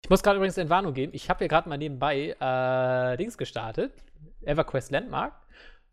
Ich 0.04 0.10
muss 0.10 0.22
gerade 0.22 0.36
übrigens 0.36 0.58
Entwarnung 0.58 0.94
geben. 0.94 1.12
Ich 1.14 1.30
habe 1.30 1.38
hier 1.38 1.48
gerade 1.48 1.68
mal 1.68 1.78
nebenbei 1.78 2.36
äh, 2.38 3.16
Dings 3.16 3.38
gestartet. 3.38 3.92
EverQuest 4.42 4.90
Landmark. 4.90 5.34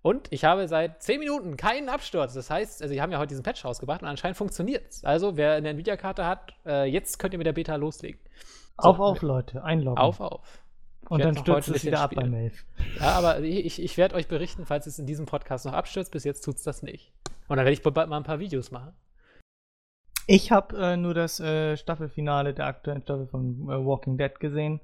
Und 0.04 0.28
ich 0.32 0.44
habe 0.44 0.68
seit 0.68 1.02
10 1.02 1.20
Minuten 1.20 1.58
keinen 1.58 1.88
Absturz. 1.88 2.34
Das 2.34 2.50
heißt, 2.50 2.82
also, 2.82 2.94
die 2.94 3.02
haben 3.02 3.12
ja 3.12 3.20
heute 3.20 3.30
diesen 3.30 3.44
Patch 3.44 3.64
rausgebracht 3.64 4.02
und 4.02 4.10
anscheinend 4.10 4.38
funktioniert 4.38 4.86
es. 4.90 5.06
Also, 5.06 5.38
wer 5.38 5.54
eine 5.54 5.70
Nvidia-Karte 5.70 6.26
hat, 6.26 6.54
äh, 6.66 6.84
jetzt 6.86 7.20
könnt 7.20 7.34
ihr 7.34 7.38
mit 7.38 7.48
der 7.48 7.54
Beta 7.54 7.76
loslegen. 7.76 8.20
So, 8.82 8.90
Auf, 8.90 9.00
auf, 9.00 9.22
Leute, 9.22 9.64
einloggen. 9.64 9.98
Auf, 9.98 10.20
auf. 10.20 10.63
Und 11.14 11.24
dann 11.24 11.38
stürzt 11.38 11.70
es 11.70 11.86
wieder 11.86 12.02
ab 12.02 12.16
beim 12.16 12.34
Elf. 12.34 12.66
Ja, 13.00 13.12
aber 13.12 13.42
ich, 13.42 13.80
ich 13.80 13.98
werde 13.98 14.16
euch 14.16 14.28
berichten, 14.28 14.66
falls 14.66 14.88
es 14.88 14.98
in 14.98 15.06
diesem 15.06 15.28
Podcast 15.28 15.64
noch 15.64 15.74
abstürzt. 15.74 16.12
Bis 16.12 16.24
jetzt 16.24 16.42
tut 16.42 16.56
es 16.56 16.64
das 16.64 16.82
nicht. 16.82 17.14
Und 17.48 17.58
dann 17.58 17.66
werde 17.66 17.74
ich 17.74 17.84
bald 17.84 18.10
mal 18.10 18.18
ein 18.18 18.24
paar 18.24 18.40
Videos 18.40 18.72
machen. 18.72 18.94
Ich 20.26 20.52
habe 20.52 20.76
äh, 20.76 20.98
nur 20.98 21.14
das 21.14 21.40
äh, 21.40 21.78
Staffelfinale 21.78 22.56
der 22.56 22.66
aktuellen 22.66 23.04
Staffel 23.04 23.28
von 23.28 23.70
äh, 23.70 23.86
Walking 23.86 24.18
Dead 24.18 24.40
gesehen. 24.40 24.80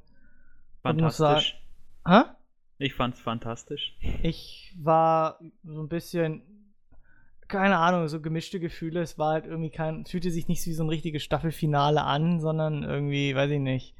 Und 0.83 1.01
muss 1.01 1.17
Fantastisch. 1.17 1.59
Hä? 2.07 2.21
Ich 2.77 2.93
fand's 2.93 3.19
fantastisch. 3.19 3.97
Ich 4.21 4.75
war 4.79 5.39
so 5.63 5.81
ein 5.81 5.89
bisschen, 5.89 6.43
keine 7.47 7.77
Ahnung, 7.77 8.07
so 8.07 8.21
gemischte 8.21 8.59
Gefühle. 8.59 9.01
Es 9.01 9.17
war 9.17 9.33
halt 9.33 9.47
irgendwie 9.47 9.71
kein, 9.71 10.03
es 10.03 10.11
fühlte 10.11 10.29
sich 10.29 10.47
nicht 10.47 10.63
wie 10.67 10.73
so 10.73 10.83
ein 10.83 10.89
richtiges 10.89 11.23
Staffelfinale 11.23 12.03
an, 12.03 12.39
sondern 12.39 12.83
irgendwie, 12.83 13.33
weiß 13.33 13.49
ich 13.49 13.59
nicht. 13.59 13.95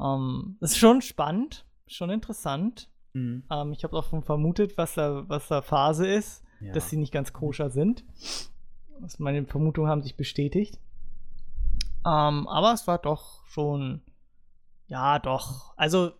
Ähm, 0.00 0.56
es 0.60 0.72
ist 0.72 0.78
schon 0.78 1.02
spannend, 1.02 1.64
schon 1.86 2.10
interessant. 2.10 2.88
Mhm. 3.12 3.42
Ähm, 3.50 3.72
ich 3.72 3.84
habe 3.84 3.96
auch 3.96 4.08
schon 4.08 4.22
vermutet, 4.22 4.76
was 4.78 4.94
da, 4.94 5.28
was 5.28 5.48
da 5.48 5.62
Phase 5.62 6.06
ist, 6.06 6.44
Ja. 6.60 6.72
dass 6.72 6.90
sie 6.90 6.96
nicht 6.96 7.12
ganz 7.12 7.32
koscher 7.32 7.70
sind. 7.70 8.04
Das, 9.00 9.18
meine 9.18 9.44
Vermutungen 9.46 9.90
haben 9.90 10.02
sich 10.02 10.16
bestätigt. 10.16 10.78
Ähm, 12.06 12.48
aber 12.48 12.72
es 12.72 12.86
war 12.86 12.98
doch 12.98 13.46
schon, 13.46 14.00
ja, 14.86 15.18
doch. 15.18 15.74
Also, 15.76 16.12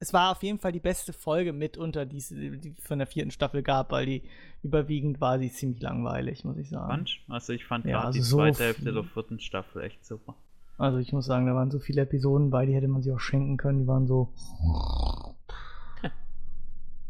es 0.00 0.12
war 0.12 0.32
auf 0.32 0.42
jeden 0.42 0.58
Fall 0.58 0.72
die 0.72 0.80
beste 0.80 1.12
Folge 1.12 1.52
mitunter, 1.52 2.04
die 2.04 2.18
es 2.18 2.28
die 2.28 2.74
von 2.82 2.98
der 2.98 3.06
vierten 3.06 3.30
Staffel 3.30 3.62
gab, 3.62 3.90
weil 3.92 4.06
die 4.06 4.22
überwiegend 4.62 5.20
war 5.20 5.38
sie 5.38 5.50
ziemlich 5.52 5.80
langweilig, 5.80 6.44
muss 6.44 6.58
ich 6.58 6.68
sagen. 6.68 6.88
Fand? 6.88 7.20
Also 7.28 7.52
ich 7.52 7.64
fand 7.64 7.84
Ja, 7.86 7.92
gerade 7.92 8.06
also 8.08 8.18
die 8.18 8.22
so 8.22 8.36
zweite 8.38 8.64
Hälfte 8.64 8.92
der 8.92 9.04
vierten 9.04 9.40
Staffel 9.40 9.82
echt 9.82 10.04
super. 10.04 10.34
Also 10.76 10.98
ich 10.98 11.12
muss 11.12 11.26
sagen, 11.26 11.46
da 11.46 11.54
waren 11.54 11.70
so 11.70 11.78
viele 11.78 12.02
Episoden 12.02 12.50
bei, 12.50 12.66
die 12.66 12.74
hätte 12.74 12.88
man 12.88 13.02
sich 13.02 13.12
auch 13.12 13.20
schenken 13.20 13.56
können. 13.56 13.80
Die 13.80 13.86
waren 13.86 14.06
so, 14.06 14.32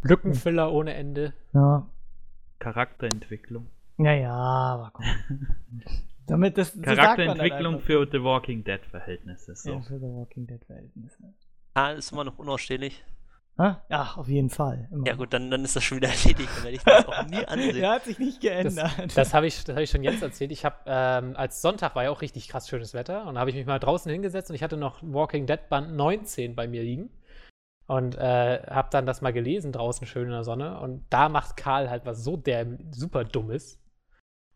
Lückenfüller 0.02 0.72
ohne 0.72 0.94
Ende. 0.94 1.32
ja, 1.52 1.86
Charakterentwicklung. 2.58 3.66
naja, 3.96 4.34
aber 4.34 4.90
komm. 4.92 5.06
Damit 6.26 6.56
das 6.56 6.72
dann 6.72 6.82
Charakterentwicklung 6.82 7.80
für 7.80 8.06
The 8.10 8.22
Walking 8.22 8.64
Dead 8.64 8.80
Verhältnisse. 8.86 9.54
So. 9.54 9.72
Ja, 9.72 9.80
für 9.82 9.98
The 9.98 10.06
Walking 10.06 10.46
Dead 10.46 10.64
Verhältnisse. 10.64 11.18
Karl 11.74 11.96
ist 11.96 12.12
immer 12.12 12.24
noch 12.24 12.38
unausstehlich. 12.38 13.04
Ja, 13.56 14.14
auf 14.16 14.26
jeden 14.26 14.50
Fall. 14.50 14.88
Immer. 14.90 15.06
Ja 15.06 15.14
gut, 15.14 15.32
dann, 15.32 15.50
dann 15.50 15.62
ist 15.64 15.76
das 15.76 15.84
schon 15.84 15.98
wieder 15.98 16.08
erledigt. 16.24 16.48
Dann 16.56 16.64
werde 16.64 16.76
ich 16.76 16.82
das 16.82 17.06
auch 17.06 17.26
nie 17.26 17.44
ansehen. 17.44 17.74
Der 17.76 17.90
hat 17.90 18.04
sich 18.04 18.18
nicht 18.18 18.40
geändert. 18.40 19.16
Das 19.16 19.32
habe 19.32 19.46
ich, 19.46 19.62
das 19.62 19.76
hab 19.76 19.82
ich 19.82 19.90
schon 19.90 20.02
jetzt 20.02 20.22
erzählt. 20.22 20.50
Ich 20.50 20.64
habe, 20.64 20.76
ähm, 20.86 21.36
als 21.36 21.62
Sonntag 21.62 21.94
war 21.94 22.04
ja 22.04 22.10
auch 22.10 22.20
richtig 22.20 22.48
krass 22.48 22.68
schönes 22.68 22.94
Wetter 22.94 23.26
und 23.26 23.34
da 23.34 23.40
habe 23.40 23.50
ich 23.50 23.56
mich 23.56 23.66
mal 23.66 23.78
draußen 23.78 24.10
hingesetzt 24.10 24.50
und 24.50 24.56
ich 24.56 24.62
hatte 24.62 24.76
noch 24.76 25.02
Walking 25.02 25.46
Dead 25.46 25.68
Band 25.68 25.94
19 25.94 26.56
bei 26.56 26.66
mir 26.66 26.82
liegen 26.82 27.10
und 27.86 28.16
äh, 28.16 28.62
habe 28.66 28.88
dann 28.90 29.06
das 29.06 29.20
mal 29.20 29.32
gelesen 29.32 29.70
draußen 29.70 30.06
schön 30.06 30.24
in 30.24 30.30
der 30.30 30.44
Sonne 30.44 30.80
und 30.80 31.04
da 31.10 31.28
macht 31.28 31.56
Karl 31.56 31.90
halt 31.90 32.06
was 32.06 32.24
so 32.24 32.36
der 32.36 32.66
super 32.90 33.24
dummes. 33.24 33.80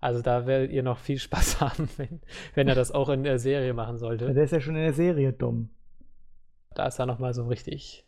Also 0.01 0.23
da 0.23 0.47
werdet 0.47 0.71
ihr 0.71 0.83
noch 0.83 0.99
viel 0.99 1.19
Spaß 1.19 1.61
haben, 1.61 1.89
wenn, 1.97 2.21
wenn 2.55 2.69
er 2.69 2.75
das 2.75 2.91
auch 2.91 3.09
in 3.11 3.23
der 3.23 3.39
Serie 3.39 3.75
machen 3.75 3.99
sollte. 3.99 4.33
der 4.33 4.45
ist 4.45 4.53
ja 4.53 4.61
schon 4.61 4.77
in 4.77 4.83
der 4.83 4.93
Serie 4.93 5.33
dumm. 5.33 5.71
Da 6.75 6.87
ist 6.87 6.99
er 6.99 7.07
noch 7.07 7.19
mal 7.19 7.35
so 7.35 7.47
richtig, 7.47 8.08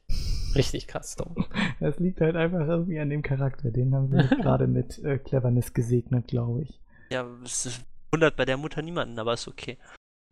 richtig 0.55 0.86
krass 0.86 1.16
dumm. 1.16 1.35
Das 1.81 1.98
liegt 1.98 2.20
halt 2.20 2.36
einfach 2.36 2.66
irgendwie 2.66 2.98
an 3.01 3.09
dem 3.10 3.22
Charakter. 3.22 3.70
Den 3.70 3.94
haben 3.94 4.10
wir 4.12 4.22
gerade 4.43 4.66
mit 4.66 4.98
äh, 5.05 5.18
Cleverness 5.18 5.72
gesegnet, 5.72 6.28
glaube 6.28 6.62
ich. 6.62 6.81
Ja, 7.10 7.27
es 7.44 7.81
wundert 8.12 8.36
bei 8.36 8.44
der 8.44 8.56
Mutter 8.56 8.82
niemanden, 8.82 9.18
aber 9.18 9.35
ist 9.35 9.48
okay. 9.48 9.78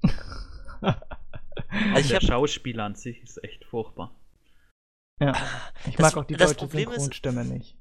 Also 1.71 1.99
ich 2.01 2.09
der 2.09 2.17
hab- 2.21 2.23
Schauspieler 2.27 2.85
an 2.85 2.95
sich 2.95 3.21
ist 3.23 3.43
echt 3.45 3.65
furchtbar. 3.65 4.15
ja. 5.21 5.35
Ich 5.87 5.97
Das- 5.97 6.15
mag 6.15 6.23
auch 6.23 6.27
die 6.27 6.37
deutsche 6.37 6.55
Problem 6.55 6.89
ist- 6.91 6.95
Synchronstimme 7.03 7.45
nicht. 7.45 7.77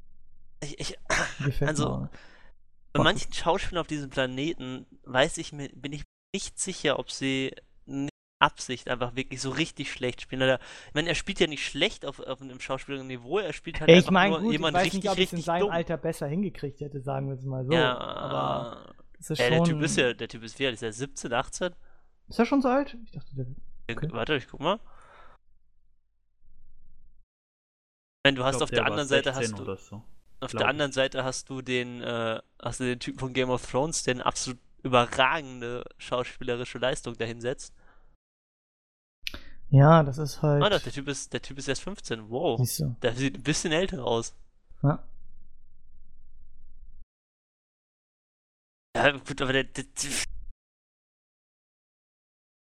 Ich, 0.64 0.80
ich, 0.80 0.98
gefällt 1.44 1.70
Also, 1.70 1.90
mir 1.98 2.10
bei 2.94 3.04
manchen 3.04 3.32
Schauspielern 3.32 3.82
auf 3.82 3.88
diesem 3.88 4.10
Planeten 4.10 4.88
weiß 5.04 5.38
ich 5.38 5.54
mir, 5.54 5.70
bin 5.70 5.94
ich 5.94 6.04
nicht 6.34 6.58
sicher, 6.60 6.98
ob 6.98 7.12
sie 7.12 7.54
Absicht 8.40 8.90
einfach 8.90 9.16
wirklich 9.16 9.42
so 9.42 9.50
richtig 9.50 9.92
schlecht 9.92 10.22
spielen. 10.22 10.44
Oder, 10.44 10.60
ich 10.88 10.94
meine, 10.94 11.10
er 11.10 11.16
spielt 11.16 11.40
ja 11.40 11.48
nicht 11.48 11.66
schlecht 11.66 12.06
auf, 12.06 12.20
auf 12.20 12.42
einem 12.42 12.60
Schauspielerniveau, 12.60 13.40
er 13.40 13.54
spielt 13.54 13.80
halt 13.80 13.90
Ich 13.90 13.98
einfach 13.98 14.12
meine, 14.12 14.30
nur 14.32 14.40
gut, 14.42 14.48
ich 14.50 14.54
jemand 14.54 14.76
weiß 14.76 14.86
richtig, 14.86 15.04
nicht, 15.04 15.12
ob 15.12 15.18
ich 15.18 15.26
es 15.26 15.32
in 15.32 15.38
richtig 15.38 15.46
seinem 15.46 15.62
dumm. 15.62 15.72
Alter 15.72 15.98
besser 15.98 16.28
hingekriegt 16.28 16.80
hätte, 16.82 17.02
sagen 17.02 17.28
wir 17.28 17.36
es 17.36 17.44
mal 17.44 17.66
so. 17.66 17.72
ja, 17.72 17.98
aber 17.98 18.94
es 19.20 19.30
ist 19.30 19.40
ja, 19.40 19.48
schon. 19.48 19.56
der 19.56 19.64
Typ 19.64 19.82
ist 19.82 19.98
ja, 19.98 20.14
der 20.14 20.28
Typ 20.28 20.44
ist 20.44 20.60
wie 20.60 20.68
alt? 20.68 20.76
Ist 20.76 20.84
er 20.84 20.94
17, 20.94 21.34
18? 21.34 21.76
Ist 22.30 22.40
er 22.40 22.46
schon 22.46 22.62
so 22.62 22.70
alt? 22.70 22.96
Ich 23.06 23.12
dachte, 23.12 23.36
der. 23.36 23.46
Okay. 23.90 24.10
Warte, 24.12 24.36
ich 24.36 24.48
guck 24.48 24.60
mal. 24.60 24.80
Wenn 28.24 28.36
du 28.36 28.42
Ich 28.42 28.46
hast 28.46 28.58
glaub, 28.58 28.64
auf 28.64 28.70
der, 28.70 28.80
war 28.80 28.88
anderen 28.88 29.08
Seite 29.08 29.34
16 29.34 29.58
hast 29.58 29.68
du 29.68 29.76
so. 29.76 30.04
Auf 30.42 30.52
der 30.52 30.62
ich. 30.62 30.68
anderen 30.68 30.92
Seite 30.92 31.24
hast 31.24 31.50
du 31.50 31.62
den, 31.62 32.02
äh, 32.04 32.40
hast 32.62 32.80
du 32.82 32.84
den 32.84 33.00
Typen 33.00 33.20
von 33.20 33.34
Game 33.34 33.50
of 33.50 33.66
Thrones, 33.66 34.04
der 34.04 34.16
eine 34.16 34.26
absolut 34.26 34.60
überragende 34.84 35.84
schauspielerische 35.98 36.78
Leistung 36.78 37.18
dahinsetzt. 37.18 37.74
Ja, 39.70 40.04
das 40.04 40.18
ist 40.18 40.42
halt. 40.42 40.64
Ah, 40.64 40.70
doch, 40.70 40.82
der 40.82 40.94
Typ 40.94 41.08
ist, 41.08 41.34
der 41.34 41.42
Typ 41.42 41.58
ist 41.58 41.68
erst 41.68 41.82
15. 41.82 42.30
Wow. 42.30 42.60
Siehst 42.60 42.80
du. 42.80 42.96
Der 43.02 43.14
sieht 43.14 43.36
ein 43.36 43.44
bisschen 43.44 43.72
älter 43.72 44.06
aus. 44.06 44.36
Ja. 44.82 45.04
Ja, 48.96 49.12
gut, 49.12 49.42
aber 49.42 49.54
der, 49.54 49.66
der, 49.66 49.86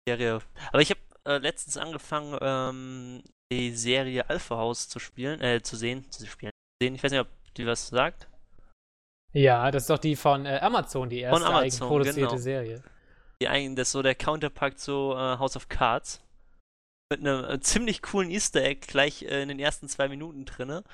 Serie. 0.09 0.41
Aber 0.69 0.83
ich 0.83 0.91
habe 0.91 1.01
äh, 1.25 1.39
letztens 1.39 1.77
angefangen, 1.77 2.39
ähm, 2.41 3.23
die 3.53 3.75
Serie 3.75 4.29
Alpha 4.29 4.57
House 4.57 4.89
zu 4.89 4.99
spielen, 4.99 5.41
äh, 5.41 5.62
zu 5.62 5.77
sehen, 5.77 6.11
zu 6.11 6.27
spielen, 6.27 6.53
sehen. 6.83 6.95
Ich 6.95 7.03
weiß 7.03 7.12
nicht, 7.12 7.21
ob 7.21 7.29
die 7.57 7.66
was 7.66 7.89
sagt. 7.89 8.29
Ja, 9.33 9.71
das 9.71 9.85
ist 9.85 9.91
doch 9.91 9.99
die 9.99 10.16
von 10.16 10.47
äh, 10.47 10.61
Amazon, 10.62 11.11
die 11.11 11.21
erste 11.21 11.45
Amazon, 11.45 11.65
eigenproduzierte 11.65 12.21
genau. 12.21 12.37
Serie. 12.37 12.83
Die 13.41 13.49
eigentlich, 13.49 13.77
das 13.77 13.89
ist 13.89 13.93
so 13.93 14.03
der 14.03 14.15
Counterpart 14.15 14.79
zu 14.79 15.12
äh, 15.12 15.39
House 15.39 15.57
of 15.57 15.69
Cards. 15.69 16.24
Mit 17.11 17.21
einem 17.21 17.45
äh, 17.45 17.61
ziemlich 17.61 18.03
coolen 18.03 18.31
Easter 18.31 18.63
Egg 18.63 18.87
gleich 18.87 19.23
äh, 19.23 19.43
in 19.43 19.49
den 19.49 19.59
ersten 19.59 19.89
zwei 19.89 20.09
Minuten 20.09 20.45
drinne. 20.45 20.85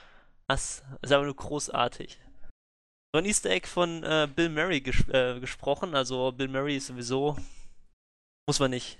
Das 0.48 0.82
ist 1.02 1.12
aber 1.12 1.24
nur 1.24 1.36
großartig. 1.36 2.20
So 3.12 3.18
ein 3.18 3.24
Easter 3.24 3.50
Egg 3.50 3.66
von 3.66 4.02
äh, 4.02 4.28
Bill 4.34 4.48
Murray 4.48 4.80
ges 4.80 5.08
äh, 5.08 5.38
gesprochen. 5.40 5.94
Also 5.94 6.32
Bill 6.32 6.48
Murray 6.48 6.76
ist 6.76 6.88
sowieso. 6.88 7.36
Muss 8.48 8.60
man 8.60 8.70
nicht. 8.70 8.98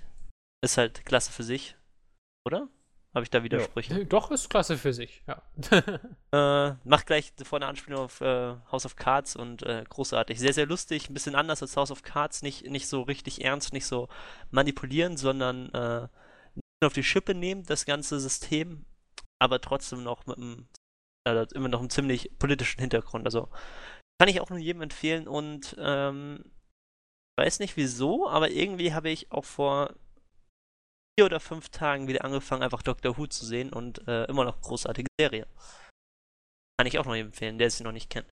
Ist 0.63 0.77
halt 0.77 1.05
klasse 1.05 1.31
für 1.31 1.43
sich. 1.43 1.75
Oder? 2.45 2.67
Habe 3.13 3.23
ich 3.23 3.29
da 3.29 3.43
Widersprüche? 3.43 4.05
Doch, 4.05 4.31
ist 4.31 4.49
klasse 4.49 4.77
für 4.77 4.93
sich, 4.93 5.21
ja. 5.27 5.41
Äh, 6.33 6.75
macht 6.85 7.07
gleich 7.07 7.33
vorne 7.43 7.65
Anspielung 7.65 8.05
auf 8.05 8.21
äh, 8.21 8.55
House 8.71 8.85
of 8.85 8.95
Cards 8.95 9.35
und 9.35 9.63
äh, 9.63 9.83
großartig. 9.89 10.39
Sehr, 10.39 10.53
sehr 10.53 10.65
lustig, 10.65 11.09
ein 11.09 11.13
bisschen 11.13 11.35
anders 11.35 11.61
als 11.61 11.75
House 11.75 11.91
of 11.91 12.03
Cards. 12.03 12.41
Nicht, 12.41 12.69
nicht 12.69 12.87
so 12.87 13.01
richtig 13.01 13.43
ernst, 13.43 13.73
nicht 13.73 13.85
so 13.85 14.07
manipulieren, 14.49 15.17
sondern 15.17 15.73
äh, 15.73 16.07
auf 16.87 16.93
die 16.93 17.03
Schippe 17.03 17.35
nehmen, 17.35 17.63
das 17.63 17.85
ganze 17.85 18.19
System, 18.19 18.85
aber 19.39 19.61
trotzdem 19.61 20.03
noch 20.03 20.25
mit 20.25 20.37
einem, 20.37 20.67
äh, 21.27 21.45
immer 21.53 21.69
noch 21.69 21.79
einem 21.79 21.89
ziemlich 21.89 22.37
politischen 22.39 22.81
Hintergrund. 22.81 23.25
Also 23.25 23.49
kann 24.19 24.29
ich 24.29 24.41
auch 24.41 24.49
nur 24.49 24.59
jedem 24.59 24.81
empfehlen 24.81 25.27
und 25.27 25.75
ähm, 25.79 26.51
weiß 27.39 27.59
nicht 27.59 27.77
wieso, 27.77 28.27
aber 28.27 28.51
irgendwie 28.51 28.93
habe 28.93 29.09
ich 29.09 29.31
auch 29.31 29.45
vor 29.45 29.95
vier 31.17 31.25
oder 31.25 31.39
fünf 31.39 31.69
Tagen 31.69 32.07
wieder 32.07 32.23
angefangen, 32.23 32.63
einfach 32.63 32.83
Doctor 32.83 33.17
Who 33.17 33.27
zu 33.27 33.45
sehen 33.45 33.73
und 33.73 34.07
äh, 34.07 34.25
immer 34.25 34.45
noch 34.45 34.61
großartige 34.61 35.07
Serie. 35.19 35.47
Kann 36.77 36.87
ich 36.87 36.97
auch 36.99 37.05
noch 37.05 37.15
jedem 37.15 37.27
empfehlen, 37.29 37.57
der 37.57 37.69
sie 37.69 37.83
noch 37.83 37.91
nicht 37.91 38.09
kennt. 38.09 38.29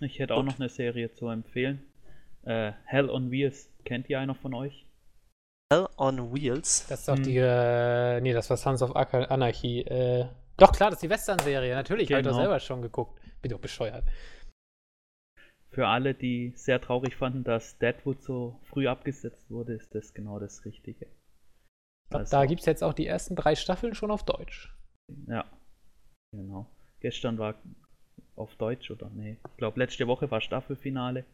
Ich 0.00 0.18
hätte 0.18 0.34
auch 0.34 0.38
Gut. 0.38 0.46
noch 0.46 0.58
eine 0.58 0.68
Serie 0.68 1.12
zu 1.12 1.28
empfehlen. 1.28 1.84
Äh, 2.42 2.72
Hell 2.84 3.10
on 3.10 3.30
Wheels, 3.30 3.70
kennt 3.84 4.08
ihr 4.08 4.18
einer 4.18 4.34
von 4.34 4.54
euch? 4.54 4.86
Hell 5.72 5.88
on 5.98 6.32
Wheels. 6.34 6.86
Das 6.88 7.00
ist 7.00 7.08
doch 7.08 7.16
Hm. 7.16 7.22
die, 7.22 7.36
äh, 7.36 8.20
nee, 8.20 8.32
das 8.32 8.50
war 8.50 8.56
Sons 8.56 8.82
of 8.82 8.94
Anarchy. 8.96 9.80
Äh, 9.82 10.26
doch, 10.56 10.72
klar, 10.72 10.90
das 10.90 10.98
ist 10.98 11.02
die 11.04 11.10
Western-Serie. 11.10 11.74
Natürlich, 11.74 12.10
habe 12.10 12.20
ich 12.20 12.24
doch 12.26 12.32
Genau. 12.32 12.42
selber 12.42 12.60
schon 12.60 12.82
geguckt. 12.82 13.20
Bin 13.40 13.50
doch 13.52 13.60
bescheuert. 13.60 14.04
Für 15.70 15.86
alle, 15.86 16.14
die 16.14 16.52
sehr 16.56 16.80
traurig 16.80 17.14
fanden, 17.14 17.44
dass 17.44 17.78
Deadwood 17.78 18.20
so 18.22 18.60
früh 18.64 18.88
abgesetzt 18.88 19.48
wurde, 19.50 19.74
ist 19.74 19.94
das 19.94 20.12
genau 20.12 20.40
das 20.40 20.64
Richtige. 20.64 21.06
Ich 21.06 22.10
glaub, 22.10 22.20
Also- 22.22 22.36
da 22.36 22.46
gibt 22.46 22.60
es 22.60 22.66
jetzt 22.66 22.82
auch 22.82 22.92
die 22.92 23.06
ersten 23.06 23.36
drei 23.36 23.54
Staffeln 23.54 23.94
schon 23.94 24.10
auf 24.10 24.24
Deutsch. 24.24 24.74
Ja, 25.28 25.44
genau. 26.32 26.66
Gestern 26.98 27.38
war 27.38 27.54
auf 28.34 28.56
Deutsch 28.56 28.90
oder 28.90 29.08
nee, 29.10 29.36
ich 29.48 29.56
glaube 29.56 29.78
letzte 29.78 30.06
Woche 30.08 30.30
war 30.30 30.40
Staffelfinale 30.40 31.24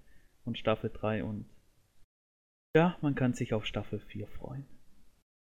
und 0.44 0.58
Staffel 0.58 0.90
3 0.90 1.24
und 1.24 1.46
ja, 2.76 2.96
man 3.00 3.14
kann 3.14 3.32
sich 3.32 3.54
auf 3.54 3.64
Staffel 3.64 3.98
4 3.98 4.28
freuen. 4.28 4.66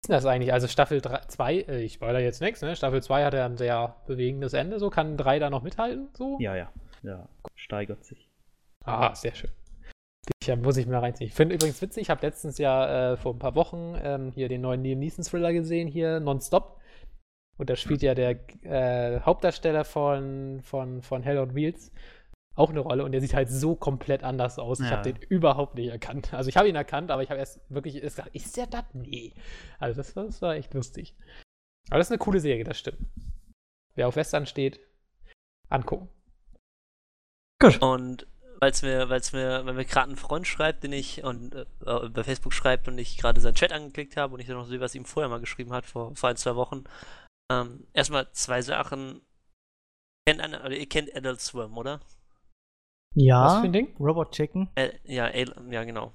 ist 0.02 0.08
denn 0.08 0.14
das 0.14 0.24
eigentlich? 0.26 0.52
Also 0.52 0.68
Staffel 0.68 1.02
2, 1.02 1.54
äh, 1.54 1.82
ich 1.82 1.94
spoiler 1.94 2.20
jetzt 2.20 2.40
nichts, 2.40 2.62
ne? 2.62 2.76
Staffel 2.76 3.02
2 3.02 3.24
hat 3.24 3.34
ja 3.34 3.44
ein 3.44 3.56
sehr 3.56 3.96
bewegendes 4.06 4.52
Ende, 4.52 4.78
so 4.78 4.90
kann 4.90 5.16
3 5.16 5.40
da 5.40 5.50
noch 5.50 5.62
mithalten, 5.62 6.08
so? 6.14 6.38
Ja, 6.40 6.54
ja, 6.54 6.72
ja, 7.02 7.28
steigert 7.56 8.04
sich. 8.04 8.30
Ah, 8.84 9.12
sehr 9.14 9.34
schön. 9.34 9.50
Ich, 10.40 10.46
ja, 10.46 10.54
muss 10.54 10.76
ich 10.76 10.86
mir 10.86 11.02
reinziehen. 11.02 11.28
Ich 11.28 11.34
finde 11.34 11.56
übrigens 11.56 11.82
witzig, 11.82 12.02
ich 12.02 12.10
habe 12.10 12.24
letztens 12.24 12.58
ja 12.58 13.12
äh, 13.12 13.16
vor 13.16 13.34
ein 13.34 13.40
paar 13.40 13.56
Wochen 13.56 13.96
ähm, 14.00 14.30
hier 14.32 14.48
den 14.48 14.60
neuen 14.60 14.82
Liam 14.84 15.00
Neeson 15.00 15.24
Thriller 15.24 15.52
gesehen, 15.52 15.88
hier 15.88 16.20
Nonstop. 16.20 16.80
Und 17.58 17.70
da 17.70 17.74
spielt 17.74 18.02
ja 18.02 18.14
der 18.14 18.38
äh, 18.62 19.20
Hauptdarsteller 19.20 19.84
von, 19.84 20.60
von, 20.62 21.02
von 21.02 21.22
Hell 21.22 21.38
on 21.38 21.54
Wheels 21.54 21.90
auch 22.56 22.70
eine 22.70 22.80
Rolle 22.80 23.04
und 23.04 23.12
der 23.12 23.20
sieht 23.20 23.34
halt 23.34 23.48
so 23.48 23.76
komplett 23.76 24.24
anders 24.24 24.58
aus. 24.58 24.80
Ich 24.80 24.86
Ja. 24.90 24.96
habe 24.98 25.12
den 25.12 25.22
überhaupt 25.28 25.74
nicht 25.76 25.88
erkannt. 25.88 26.32
Also 26.32 26.48
ich 26.48 26.56
habe 26.56 26.68
ihn 26.68 26.74
erkannt, 26.74 27.10
aber 27.10 27.22
ich 27.22 27.30
habe 27.30 27.38
erst 27.38 27.60
wirklich 27.68 28.02
erst 28.02 28.16
gedacht, 28.16 28.34
ist 28.34 28.56
der 28.56 28.66
das? 28.66 28.84
Nee. 28.94 29.34
Also 29.78 29.96
das, 29.98 30.16
war- 30.16 30.24
das 30.24 30.42
war 30.42 30.54
echt 30.56 30.74
lustig. 30.74 31.14
Aber 31.90 31.98
das 31.98 32.08
ist 32.08 32.12
eine 32.12 32.18
coole 32.18 32.40
Serie, 32.40 32.64
das 32.64 32.78
stimmt. 32.78 32.98
Wer 33.94 34.08
auf 34.08 34.16
Western 34.16 34.46
steht, 34.46 34.80
angucken. 35.68 36.08
Gut. 37.60 37.80
Und 37.80 38.26
weil's 38.60 38.82
mir, 38.82 39.08
weil's 39.08 39.32
mir, 39.32 39.64
wenn 39.64 39.76
mir 39.76 39.84
gerade 39.84 40.10
ein 40.12 40.16
Freund 40.16 40.46
schreibt, 40.46 40.82
den 40.82 40.92
ich 40.92 41.24
und 41.24 41.54
äh, 41.54 41.64
bei 42.08 42.24
Facebook 42.24 42.52
schreibt 42.52 42.88
und 42.88 42.98
ich 42.98 43.16
gerade 43.18 43.40
seinen 43.40 43.54
Chat 43.54 43.72
angeklickt 43.72 44.16
habe 44.16 44.34
und 44.34 44.40
ich 44.40 44.46
dann 44.46 44.56
noch 44.56 44.66
sehe, 44.66 44.80
was 44.80 44.94
ihm 44.94 45.04
vorher 45.04 45.28
mal 45.30 45.40
geschrieben 45.40 45.72
hat, 45.72 45.86
vor, 45.86 46.14
vor 46.16 46.28
ein, 46.30 46.36
zwei 46.36 46.56
Wochen. 46.56 46.84
Ähm, 47.52 47.86
erstmal 47.92 48.30
zwei 48.32 48.60
Sachen. 48.62 49.20
Kennt 50.26 50.42
ihr 50.70 50.88
kennt 50.88 51.14
Adult 51.16 51.40
Swim, 51.40 51.76
oder? 51.78 52.00
Ja. 53.16 53.44
Was 53.44 53.59
für 53.60 53.64
ein 53.64 53.72
Ding? 53.72 53.97
Robot 53.98 54.30
Chicken. 54.32 54.68
Äh, 54.74 54.90
ja, 55.05 55.28
ja, 55.34 55.84
genau. 55.84 56.12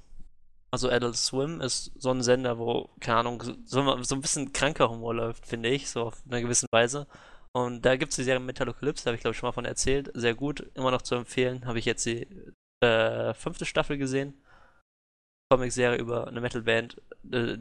Also 0.72 0.90
Adult 0.90 1.18
Swim 1.18 1.60
ist 1.60 1.91
so 1.99 2.11
ein 2.11 2.22
Sender, 2.22 2.57
wo, 2.57 2.90
keine 3.02 3.18
Ahnung, 3.18 3.44
so, 3.65 4.03
so 4.03 4.15
ein 4.15 4.22
bisschen 4.22 4.53
kranker 4.53 4.90
Humor 4.90 5.14
läuft, 5.14 5.45
finde 5.45 5.69
ich, 5.69 5.90
so 5.90 6.03
auf 6.03 6.23
einer 6.30 6.40
gewissen 6.40 6.68
Weise. 6.72 7.07
Und 7.53 7.86
da 7.86 7.98
gibt 7.98 8.11
es 8.11 8.15
die 8.15 8.23
Serie 8.23 8.40
Metalocalypse, 8.40 9.03
da 9.03 9.10
habe 9.10 9.15
ich 9.15 9.22
glaube 9.22 9.34
ich 9.34 9.38
schon 9.38 9.48
mal 9.48 9.52
von 9.52 9.65
erzählt. 9.65 10.10
Sehr 10.14 10.36
gut, 10.36 10.72
immer 10.76 10.91
noch 10.91 11.02
zu 11.02 11.15
empfehlen. 11.15 11.65
Habe 11.65 11.80
ich 11.80 11.86
jetzt 11.86 12.06
die 12.06 12.26
äh, 12.82 13.34
fünfte 13.34 13.65
Staffel 13.65 13.98
gesehen. 13.98 14.34
Comic-Serie 15.52 15.98
über 15.98 16.28
eine 16.28 16.40
Metalband. 16.40 17.02
Äh, 17.30 17.57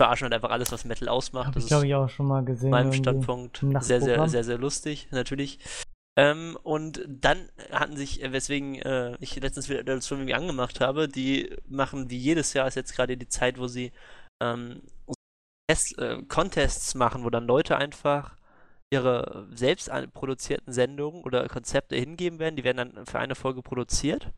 verarschen 0.00 0.24
halt 0.24 0.34
einfach 0.34 0.50
alles, 0.50 0.72
was 0.72 0.84
Metal 0.84 1.08
ausmacht. 1.08 1.48
Habe 1.48 1.54
Das 1.54 1.64
ich, 1.64 1.66
ist 1.66 1.70
glaube 1.70 1.86
ich, 1.86 1.94
auch 1.94 2.08
schon 2.08 2.26
mal 2.26 2.44
gesehen. 2.44 2.70
meinem. 2.70 2.92
Standpunkt 2.92 3.64
sehr, 3.80 4.00
sehr, 4.00 4.28
sehr, 4.28 4.42
sehr 4.42 4.58
lustig, 4.58 5.08
natürlich. 5.12 5.58
Ähm, 6.16 6.58
und 6.62 7.04
dann 7.08 7.48
hatten 7.70 7.96
sich, 7.96 8.22
äh, 8.22 8.32
weswegen 8.32 8.76
äh, 8.76 9.16
ich 9.20 9.36
letztens 9.36 9.68
wieder 9.68 9.80
Adult 9.80 10.02
Swim 10.02 10.18
irgendwie 10.18 10.34
angemacht 10.34 10.80
habe, 10.80 11.08
die 11.08 11.56
machen 11.68 12.10
wie 12.10 12.18
jedes 12.18 12.52
Jahr 12.52 12.66
ist 12.66 12.74
jetzt 12.74 12.94
gerade 12.94 13.16
die 13.16 13.28
Zeit, 13.28 13.58
wo 13.58 13.68
sie 13.68 13.92
ähm, 14.42 14.82
Test, 15.68 15.98
äh, 15.98 16.22
Contests 16.28 16.94
machen, 16.94 17.24
wo 17.24 17.30
dann 17.30 17.46
Leute 17.46 17.76
einfach 17.76 18.36
ihre 18.92 19.46
selbst 19.54 19.90
produzierten 20.12 20.72
Sendungen 20.72 21.22
oder 21.22 21.46
Konzepte 21.48 21.96
hingeben 21.96 22.40
werden. 22.40 22.56
Die 22.56 22.64
werden 22.64 22.94
dann 22.94 23.06
für 23.06 23.20
eine 23.20 23.36
Folge 23.36 23.62
produziert. 23.62 24.32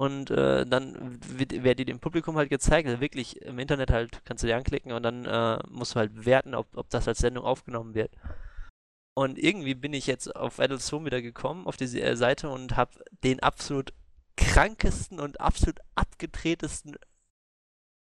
Und 0.00 0.30
äh, 0.30 0.64
dann 0.64 1.18
wird, 1.26 1.62
werden 1.62 1.76
die 1.76 1.84
dem 1.84 1.98
Publikum 2.00 2.36
halt 2.36 2.48
gezeigt. 2.50 2.88
Also 2.88 3.00
wirklich 3.00 3.42
im 3.42 3.58
Internet 3.58 3.90
halt 3.90 4.24
kannst 4.24 4.42
du 4.42 4.46
die 4.46 4.54
anklicken 4.54 4.92
und 4.92 5.02
dann 5.02 5.26
äh, 5.26 5.58
musst 5.68 5.94
du 5.94 5.98
halt 5.98 6.14
bewerten, 6.14 6.54
ob, 6.54 6.68
ob 6.76 6.88
das 6.88 7.06
als 7.08 7.18
Sendung 7.18 7.44
aufgenommen 7.44 7.94
wird. 7.94 8.12
Und 9.16 9.38
irgendwie 9.38 9.74
bin 9.74 9.92
ich 9.92 10.06
jetzt 10.06 10.34
auf 10.34 10.60
Adult 10.60 10.82
Swim 10.82 11.04
wieder 11.04 11.20
gekommen, 11.20 11.66
auf 11.66 11.76
diese 11.76 12.00
äh, 12.00 12.16
Seite 12.16 12.48
und 12.48 12.76
habe 12.76 12.92
den 13.24 13.40
absolut 13.40 13.92
krankesten 14.36 15.20
und 15.20 15.40
absolut 15.40 15.80
abgedrehtesten 15.94 16.96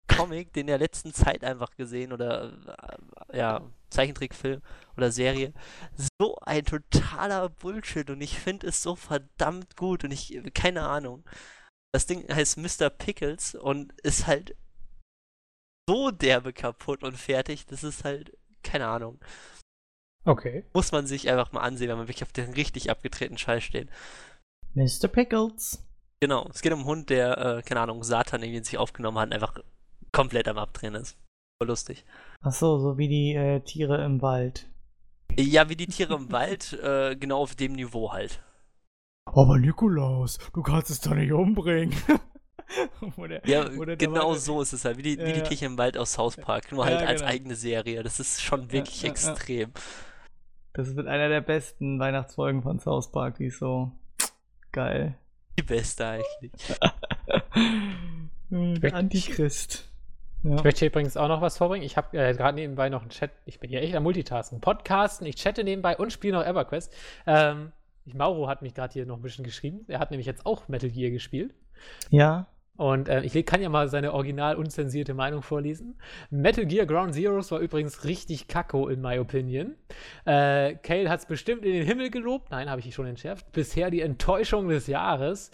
Comic 0.08 0.54
den 0.54 0.68
der 0.68 0.78
letzten 0.78 1.14
Zeit 1.14 1.44
einfach 1.44 1.72
gesehen 1.76 2.14
oder 2.14 2.54
äh, 3.30 3.38
ja, 3.38 3.62
Zeichentrickfilm 3.90 4.62
oder 4.98 5.12
Serie. 5.12 5.54
So 6.20 6.38
ein 6.42 6.66
totaler 6.66 7.50
Bullshit 7.50 8.10
und 8.10 8.22
ich 8.22 8.40
finde 8.40 8.68
es 8.68 8.82
so 8.82 8.96
verdammt 8.96 9.76
gut 9.76 10.04
und 10.04 10.12
ich, 10.12 10.40
keine 10.54 10.84
Ahnung. 10.84 11.24
Das 11.94 12.06
Ding 12.06 12.28
heißt 12.34 12.58
Mr. 12.58 12.90
Pickles 12.90 13.56
und 13.56 13.94
ist 14.02 14.28
halt 14.28 14.56
so 15.90 16.12
derbe 16.12 16.54
kaputt 16.54 17.04
und 17.04 17.18
fertig, 17.18 17.66
das 17.66 17.84
ist 17.84 18.04
halt, 18.04 18.38
keine 18.64 18.88
Ahnung. 18.88 19.20
Okay. 20.24 20.64
Muss 20.74 20.92
man 20.92 21.08
sich 21.08 21.30
einfach 21.30 21.52
mal 21.52 21.62
ansehen, 21.62 21.90
wenn 21.90 21.98
man 21.98 22.08
wirklich 22.08 22.24
auf 22.24 22.32
den 22.32 22.52
richtig 22.54 22.90
abgetretenen 22.92 23.38
Scheiß 23.38 23.64
steht. 23.64 23.90
Mr. 24.74 25.08
Pickles. 25.08 25.84
Genau, 26.22 26.48
es 26.54 26.62
geht 26.62 26.72
um 26.74 26.80
einen 26.80 26.88
Hund, 26.88 27.10
der, 27.10 27.38
äh, 27.38 27.62
keine 27.64 27.82
Ahnung, 27.82 28.04
Satan 28.04 28.42
irgendwie 28.44 28.60
in 28.60 28.64
sich 28.64 28.78
aufgenommen 28.78 29.18
hat 29.18 29.28
und 29.28 29.34
einfach 29.34 29.58
komplett 30.12 30.48
am 30.48 30.58
Abdrehen 30.60 30.94
ist. 30.96 31.18
Voll 31.60 31.70
lustig. 31.70 32.06
Ach 32.42 32.52
so, 32.54 32.78
so 32.78 32.98
wie 32.98 33.08
die 33.08 33.34
äh, 33.34 33.60
Tiere 33.62 34.04
im 34.06 34.22
Wald. 34.22 34.68
Ja, 35.38 35.70
wie 35.70 35.76
die 35.76 35.88
Tiere 35.88 36.14
im 36.16 36.32
Wald, 36.32 36.74
äh, 36.84 37.16
genau 37.16 37.40
auf 37.42 37.56
dem 37.56 37.74
Niveau 37.74 38.12
halt. 38.14 38.44
Aber 39.26 39.58
Nikolaus, 39.58 40.38
du 40.54 40.62
kannst 40.62 40.90
es 40.92 41.00
doch 41.00 41.14
nicht 41.16 41.32
umbringen. 41.32 41.96
Wo 43.18 43.28
der- 43.28 43.42
Ja, 43.48 43.66
wo 43.76 43.84
der- 43.84 43.98
der 43.98 44.08
genau 44.08 44.30
Wald- 44.32 44.40
so 44.40 44.62
ist 44.62 44.72
es 44.74 44.86
halt, 44.86 44.98
wie 44.98 45.04
die, 45.04 45.18
wie 45.20 45.34
die 45.34 45.40
Ja. 45.40 45.44
Tiere 45.46 45.66
im 45.66 45.78
Wald 45.78 45.98
aus 45.98 46.14
South 46.14 46.38
Park, 46.38 46.72
nur 46.72 46.86
Ja, 46.88 46.98
halt 46.98 47.08
als 47.08 47.22
genau. 47.22 47.32
eigene 47.34 47.56
Serie. 47.56 48.02
Das 48.04 48.20
ist 48.20 48.42
schon 48.42 48.72
wirklich 48.72 49.02
ja, 49.02 49.08
ja. 49.08 49.12
extrem. 49.12 49.72
Das 50.74 50.96
wird 50.96 51.08
einer 51.08 51.30
der 51.30 51.42
besten 51.42 52.00
Weihnachtsfolgen 52.00 52.62
von 52.62 52.80
South 52.80 53.12
Park, 53.12 53.36
die 53.38 53.48
ist 53.48 53.60
so 53.60 53.92
geil. 54.72 55.18
Die 55.60 55.64
beste 55.64 56.06
eigentlich. 56.08 56.52
Der 58.50 58.96
Antichrist. 58.96 59.90
Ja. 60.44 60.56
Ich 60.56 60.64
möchte 60.64 60.80
hier 60.80 60.88
übrigens 60.90 61.18
auch 61.18 61.28
noch 61.28 61.42
was 61.42 61.58
vorbringen. 61.58 61.86
Ich 61.86 61.98
habe 61.98 62.18
äh, 62.18 62.34
gerade 62.34 62.56
nebenbei 62.56 62.90
noch 62.90 63.02
einen 63.02 63.12
Chat. 63.12 63.32
Ich 63.46 63.60
bin 63.60 63.70
hier 63.70 63.82
echt 63.82 63.96
am 63.96 64.04
Multitasken. 64.04 64.60
Podcasten, 64.60 65.28
ich 65.28 65.36
chatte 65.36 65.64
nebenbei 65.64 65.96
und 65.98 66.12
spiele 66.12 66.38
noch 66.38 66.46
EverQuest. 66.46 66.94
Ähm, 67.28 67.72
Mauro 68.06 68.48
hat 68.48 68.62
mich 68.62 68.74
gerade 68.74 68.94
hier 68.94 69.06
noch 69.06 69.18
ein 69.18 69.22
bisschen 69.22 69.46
geschrieben. 69.46 69.86
Er 69.88 70.00
hat 70.00 70.12
nämlich 70.12 70.26
jetzt 70.26 70.46
auch 70.46 70.68
Metal 70.68 70.90
Gear 70.90 71.12
gespielt. 71.12 71.54
ja. 72.10 72.48
Und 72.82 73.10
äh, 73.10 73.22
ich 73.22 73.46
kann 73.46 73.62
ja 73.62 73.70
mal 73.70 73.90
seine 73.90 74.12
original 74.12 74.56
unzensierte 74.56 75.14
Meinung 75.14 75.44
vorlesen. 75.44 76.00
Metal 76.32 76.66
Gear 76.66 76.88
Ground 76.88 77.14
Zeroes 77.14 77.52
war 77.52 77.60
übrigens 77.60 78.06
richtig 78.06 78.48
kacko, 78.48 78.88
in 78.88 79.02
my 79.02 79.20
opinion. 79.20 79.76
Äh, 80.26 80.78
Cale 80.78 81.08
hat 81.08 81.20
es 81.20 81.28
bestimmt 81.28 81.64
in 81.64 81.74
den 81.74 81.86
Himmel 81.86 82.10
gelobt. 82.10 82.50
Nein, 82.50 82.72
habe 82.72 82.82
ich 82.82 82.92
schon 82.96 83.06
entschärft. 83.06 83.52
Bisher 83.52 83.92
die 83.92 84.02
Enttäuschung 84.02 84.68
des 84.68 84.88
Jahres. 84.88 85.52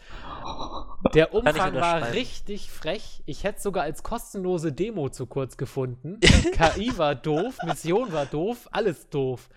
Der 1.14 1.34
Umfang 1.34 1.76
war 1.76 2.14
richtig 2.14 2.72
frech. 2.72 3.24
Ich 3.26 3.44
hätte 3.44 3.60
sogar 3.60 3.84
als 3.84 4.04
kostenlose 4.04 4.72
Demo 4.72 5.10
zu 5.10 5.26
kurz 5.26 5.58
gefunden. 5.58 6.22
KI 6.54 6.98
war 6.98 7.14
doof, 7.14 7.58
Mission 7.66 8.14
war 8.14 8.26
doof, 8.26 8.70
alles 8.72 9.10
doof. 9.10 9.50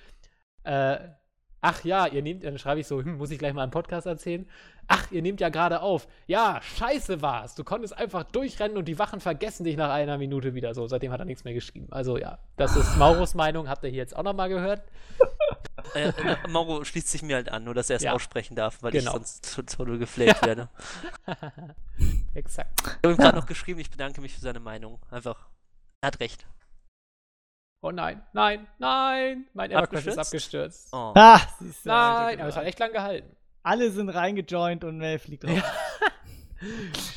Äh, 0.64 0.98
ach 1.60 1.84
ja, 1.84 2.09
ihr 2.09 2.22
nehmt, 2.22 2.42
dann 2.42 2.59
schreibe 2.59 2.80
ich 2.80 2.88
so, 2.88 3.01
hm, 3.01 3.16
muss 3.16 3.30
ich 3.30 3.38
gleich 3.38 3.55
mal 3.55 3.62
im 3.62 3.70
Podcast 3.70 4.09
erzählen. 4.09 4.44
Ach, 4.93 5.09
ihr 5.12 5.23
nehmt 5.23 5.41
ja 5.41 5.51
gerade 5.51 5.83
auf. 5.83 6.09
Ja, 6.27 6.61
scheiße 6.62 7.23
war's. 7.23 7.55
Du 7.55 7.62
konntest 7.62 7.97
einfach 7.97 8.25
durchrennen 8.25 8.77
und 8.77 8.87
die 8.87 8.99
Wachen 8.99 9.21
vergessen 9.21 9.62
dich 9.62 9.77
nach 9.77 9.91
einer 9.91 10.19
Minute 10.19 10.53
wieder. 10.55 10.75
So, 10.75 10.89
seitdem 10.89 11.12
hat 11.12 11.21
er 11.21 11.27
nichts 11.27 11.45
mehr 11.45 11.55
geschrieben. 11.55 11.87
Also 11.93 12.19
ja, 12.19 12.39
das 12.57 12.75
ist 12.75 12.97
Mauros 12.97 13.35
Meinung. 13.35 13.69
Habt 13.69 13.85
ihr 13.85 13.91
hier 13.91 13.99
jetzt 13.99 14.17
auch 14.17 14.25
nochmal 14.25 14.49
gehört? 14.49 14.83
äh, 15.95 16.09
äh, 16.09 16.37
Mauro 16.49 16.85
schließt 16.85 17.07
sich 17.07 17.23
mir 17.23 17.37
halt 17.37 17.51
an, 17.53 17.62
nur 17.62 17.75
dass 17.75 17.89
er 17.89 17.97
es 17.97 18.03
Ja. 18.03 18.15
aussprechen 18.15 18.57
darf, 18.57 18.83
weil 18.83 18.91
Genau. 18.91 19.12
ich 19.12 19.27
sonst 19.29 19.55
total 19.55 19.97
geflamed 19.99 20.43
werde. 20.45 20.69
Exakt. 22.35 22.81
Ich 22.85 22.89
habe 23.05 23.11
ihm 23.12 23.17
gerade 23.17 23.37
noch 23.39 23.47
geschrieben, 23.47 23.79
ich 23.79 23.91
bedanke 23.93 24.21
mich 24.21 24.35
für 24.35 24.41
seine 24.41 24.59
Meinung. 24.59 24.99
Einfach. 25.12 25.47
Er 26.01 26.09
hat 26.09 26.19
recht. 26.19 26.47
Oh 27.83 27.93
nein, 27.93 28.23
nein, 28.33 28.67
nein. 28.79 29.47
Mein 29.55 29.71
EverQuest 29.71 30.07
ist 30.09 30.19
Abgestürzt? 30.19 30.89
Oh. 30.93 31.12
Ah, 31.15 31.41
du, 31.61 31.65
Nein, 31.85 32.41
also 32.41 32.41
aber 32.41 32.49
es 32.49 32.57
hat 32.57 32.65
echt 32.65 32.79
lang 32.81 32.93
gehalten. 32.93 33.37
Alle 33.62 33.91
sind 33.91 34.09
reingejoint 34.09 34.85
und 34.85 34.99
Mel 34.99 35.19
fliegt 35.19 35.45
drauf. 35.45 35.62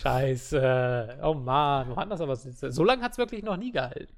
Scheiße. 0.02 1.20
Oh 1.24 1.34
Mann, 1.34 1.90
wo 1.90 1.96
hat 1.96 2.12
das 2.12 2.22
aber 2.22 2.36
so 2.36 2.84
lange 2.84 3.02
hat 3.04 3.14
es 3.14 3.18
wirklich 3.18 3.44
noch 3.44 3.58
nie 3.58 3.72
gehalten. 3.72 4.16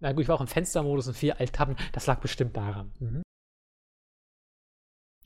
Na 0.00 0.12
gut, 0.12 0.22
ich 0.22 0.28
war 0.28 0.36
auch 0.36 0.40
im 0.40 0.46
Fenstermodus 0.46 1.08
und 1.08 1.14
vier 1.14 1.40
Alt-Taben. 1.40 1.76
Das 1.92 2.06
lag 2.06 2.20
bestimmt 2.20 2.56
daran. 2.56 2.92
Mhm. 3.00 3.22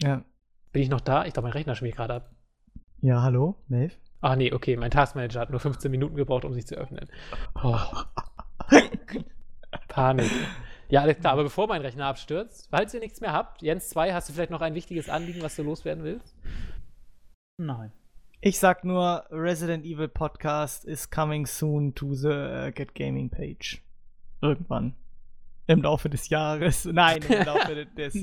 Ja. 0.02 0.24
Bin 0.72 0.82
ich 0.82 0.88
noch 0.88 1.00
da? 1.00 1.24
Ich 1.24 1.32
glaube, 1.32 1.48
mein 1.48 1.52
Rechner 1.52 1.74
schmiert 1.74 1.96
gerade 1.96 2.14
ab. 2.14 2.30
Ja, 3.00 3.22
hallo, 3.22 3.56
Melf? 3.68 3.98
Ach 4.20 4.36
nee, 4.36 4.52
okay, 4.52 4.76
mein 4.76 4.90
Taskmanager 4.90 5.40
hat 5.40 5.50
nur 5.50 5.60
15 5.60 5.90
Minuten 5.90 6.14
gebraucht, 6.14 6.44
um 6.44 6.54
sich 6.54 6.66
zu 6.66 6.76
öffnen. 6.76 7.08
Oh. 7.54 7.78
Panik. 9.88 10.30
Ja, 10.90 11.02
alles 11.02 11.18
klar, 11.18 11.34
aber 11.34 11.44
bevor 11.44 11.68
mein 11.68 11.82
Rechner 11.82 12.06
abstürzt, 12.06 12.68
falls 12.70 12.92
ihr 12.94 13.00
nichts 13.00 13.20
mehr 13.20 13.32
habt, 13.32 13.62
Jens 13.62 13.88
2, 13.90 14.12
hast 14.12 14.28
du 14.28 14.32
vielleicht 14.32 14.50
noch 14.50 14.60
ein 14.60 14.74
wichtiges 14.74 15.08
Anliegen, 15.08 15.40
was 15.40 15.54
du 15.56 15.62
loswerden 15.62 16.02
willst? 16.02 16.36
Nein. 17.58 17.92
Ich 18.40 18.58
sag 18.58 18.84
nur, 18.84 19.24
Resident 19.30 19.84
Evil 19.84 20.08
Podcast 20.08 20.84
is 20.84 21.10
coming 21.10 21.46
soon 21.46 21.94
to 21.94 22.14
the 22.14 22.28
uh, 22.28 22.70
Get 22.74 22.94
Gaming 22.94 23.30
Page. 23.30 23.82
Irgendwann. 24.40 24.96
Im 25.66 25.82
Laufe 25.82 26.08
des 26.08 26.28
Jahres. 26.30 26.84
Nein, 26.92 27.22
im 27.22 27.44
Laufe 27.46 27.86
des, 27.96 28.14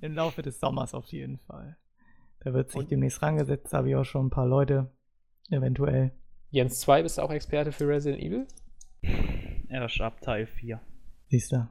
im 0.00 0.14
Laufe 0.14 0.42
des 0.42 0.58
Sommers 0.58 0.94
auf 0.94 1.06
jeden 1.06 1.38
Fall. 1.38 1.76
Da 2.40 2.52
wird 2.52 2.70
sich 2.70 2.80
Und- 2.80 2.90
demnächst 2.90 3.22
rangesetzt, 3.22 3.72
habe 3.72 3.90
ich 3.90 3.96
auch 3.96 4.04
schon 4.04 4.26
ein 4.26 4.30
paar 4.30 4.46
Leute. 4.46 4.90
Eventuell. 5.50 6.12
Jens 6.50 6.80
2, 6.80 7.02
bist 7.02 7.18
du 7.18 7.22
auch 7.22 7.30
Experte 7.30 7.70
für 7.72 7.86
Resident 7.86 8.22
Evil? 8.22 8.46
Erst 9.68 10.00
ab 10.00 10.20
Teil 10.20 10.46
4. 10.46 10.80
Siehst 11.28 11.52
du? 11.52 11.68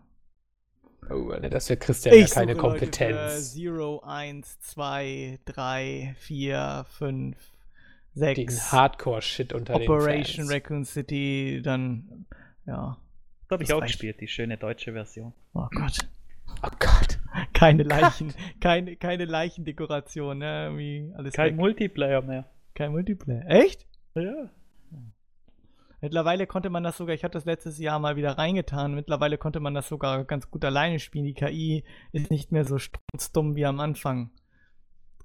Oh, 1.09 1.33
ne, 1.39 1.49
das 1.49 1.69
wäre 1.69 1.79
Christian 1.79 2.15
ja 2.15 2.25
keine 2.25 2.53
suche 2.53 2.67
Leute 2.67 2.79
Kompetenz. 2.79 3.53
Für 3.53 3.69
0, 3.71 3.99
1, 4.03 4.59
2, 4.59 5.39
3, 5.45 6.15
4, 6.19 6.85
5, 6.89 7.37
Den 8.15 8.35
6. 8.35 8.71
Hardcore-Shit 8.71 9.53
unter 9.53 9.75
Operation 9.75 10.47
den 10.47 10.47
Fans. 10.47 10.51
Raccoon 10.51 10.85
City, 10.85 11.61
dann, 11.63 12.25
ja. 12.65 12.97
Das 13.47 13.55
habe 13.55 13.63
ich 13.63 13.73
auch 13.73 13.81
reicht. 13.81 13.93
gespielt, 13.93 14.19
die 14.21 14.27
schöne 14.27 14.57
deutsche 14.57 14.93
Version. 14.93 15.33
Oh 15.53 15.67
Gott. 15.71 15.99
Oh 16.63 16.69
Gott. 16.79 17.19
Keine 17.53 17.83
Leichen, 17.83 18.33
keine, 18.59 18.95
keine 18.95 19.25
Leichendekoration, 19.25 20.39
ne? 20.39 20.65
Irgendwie 20.65 21.13
alles 21.15 21.33
Kein 21.33 21.51
weg. 21.51 21.55
Multiplayer 21.57 22.21
mehr. 22.21 22.45
Kein 22.73 22.91
Multiplayer. 22.91 23.45
Echt? 23.47 23.85
Ja. 24.15 24.49
Mittlerweile 25.99 26.45
konnte 26.45 26.69
man 26.69 26.83
das 26.83 26.97
sogar, 26.97 27.15
ich 27.15 27.23
hatte 27.23 27.37
das 27.37 27.45
letztes 27.45 27.79
Jahr 27.79 27.97
mal 27.97 28.15
wieder 28.15 28.37
reingetan, 28.37 28.93
mittlerweile 28.93 29.39
konnte 29.39 29.59
man 29.59 29.73
das 29.73 29.87
sogar 29.87 30.25
ganz 30.25 30.51
gut 30.51 30.63
alleine 30.63 30.99
spielen. 30.99 31.25
Die 31.25 31.33
KI 31.33 31.83
ist 32.11 32.29
nicht 32.29 32.51
mehr 32.51 32.65
so 32.65 32.77
strunzdumm 32.77 33.55
wie 33.55 33.65
am 33.65 33.79
Anfang. 33.79 34.29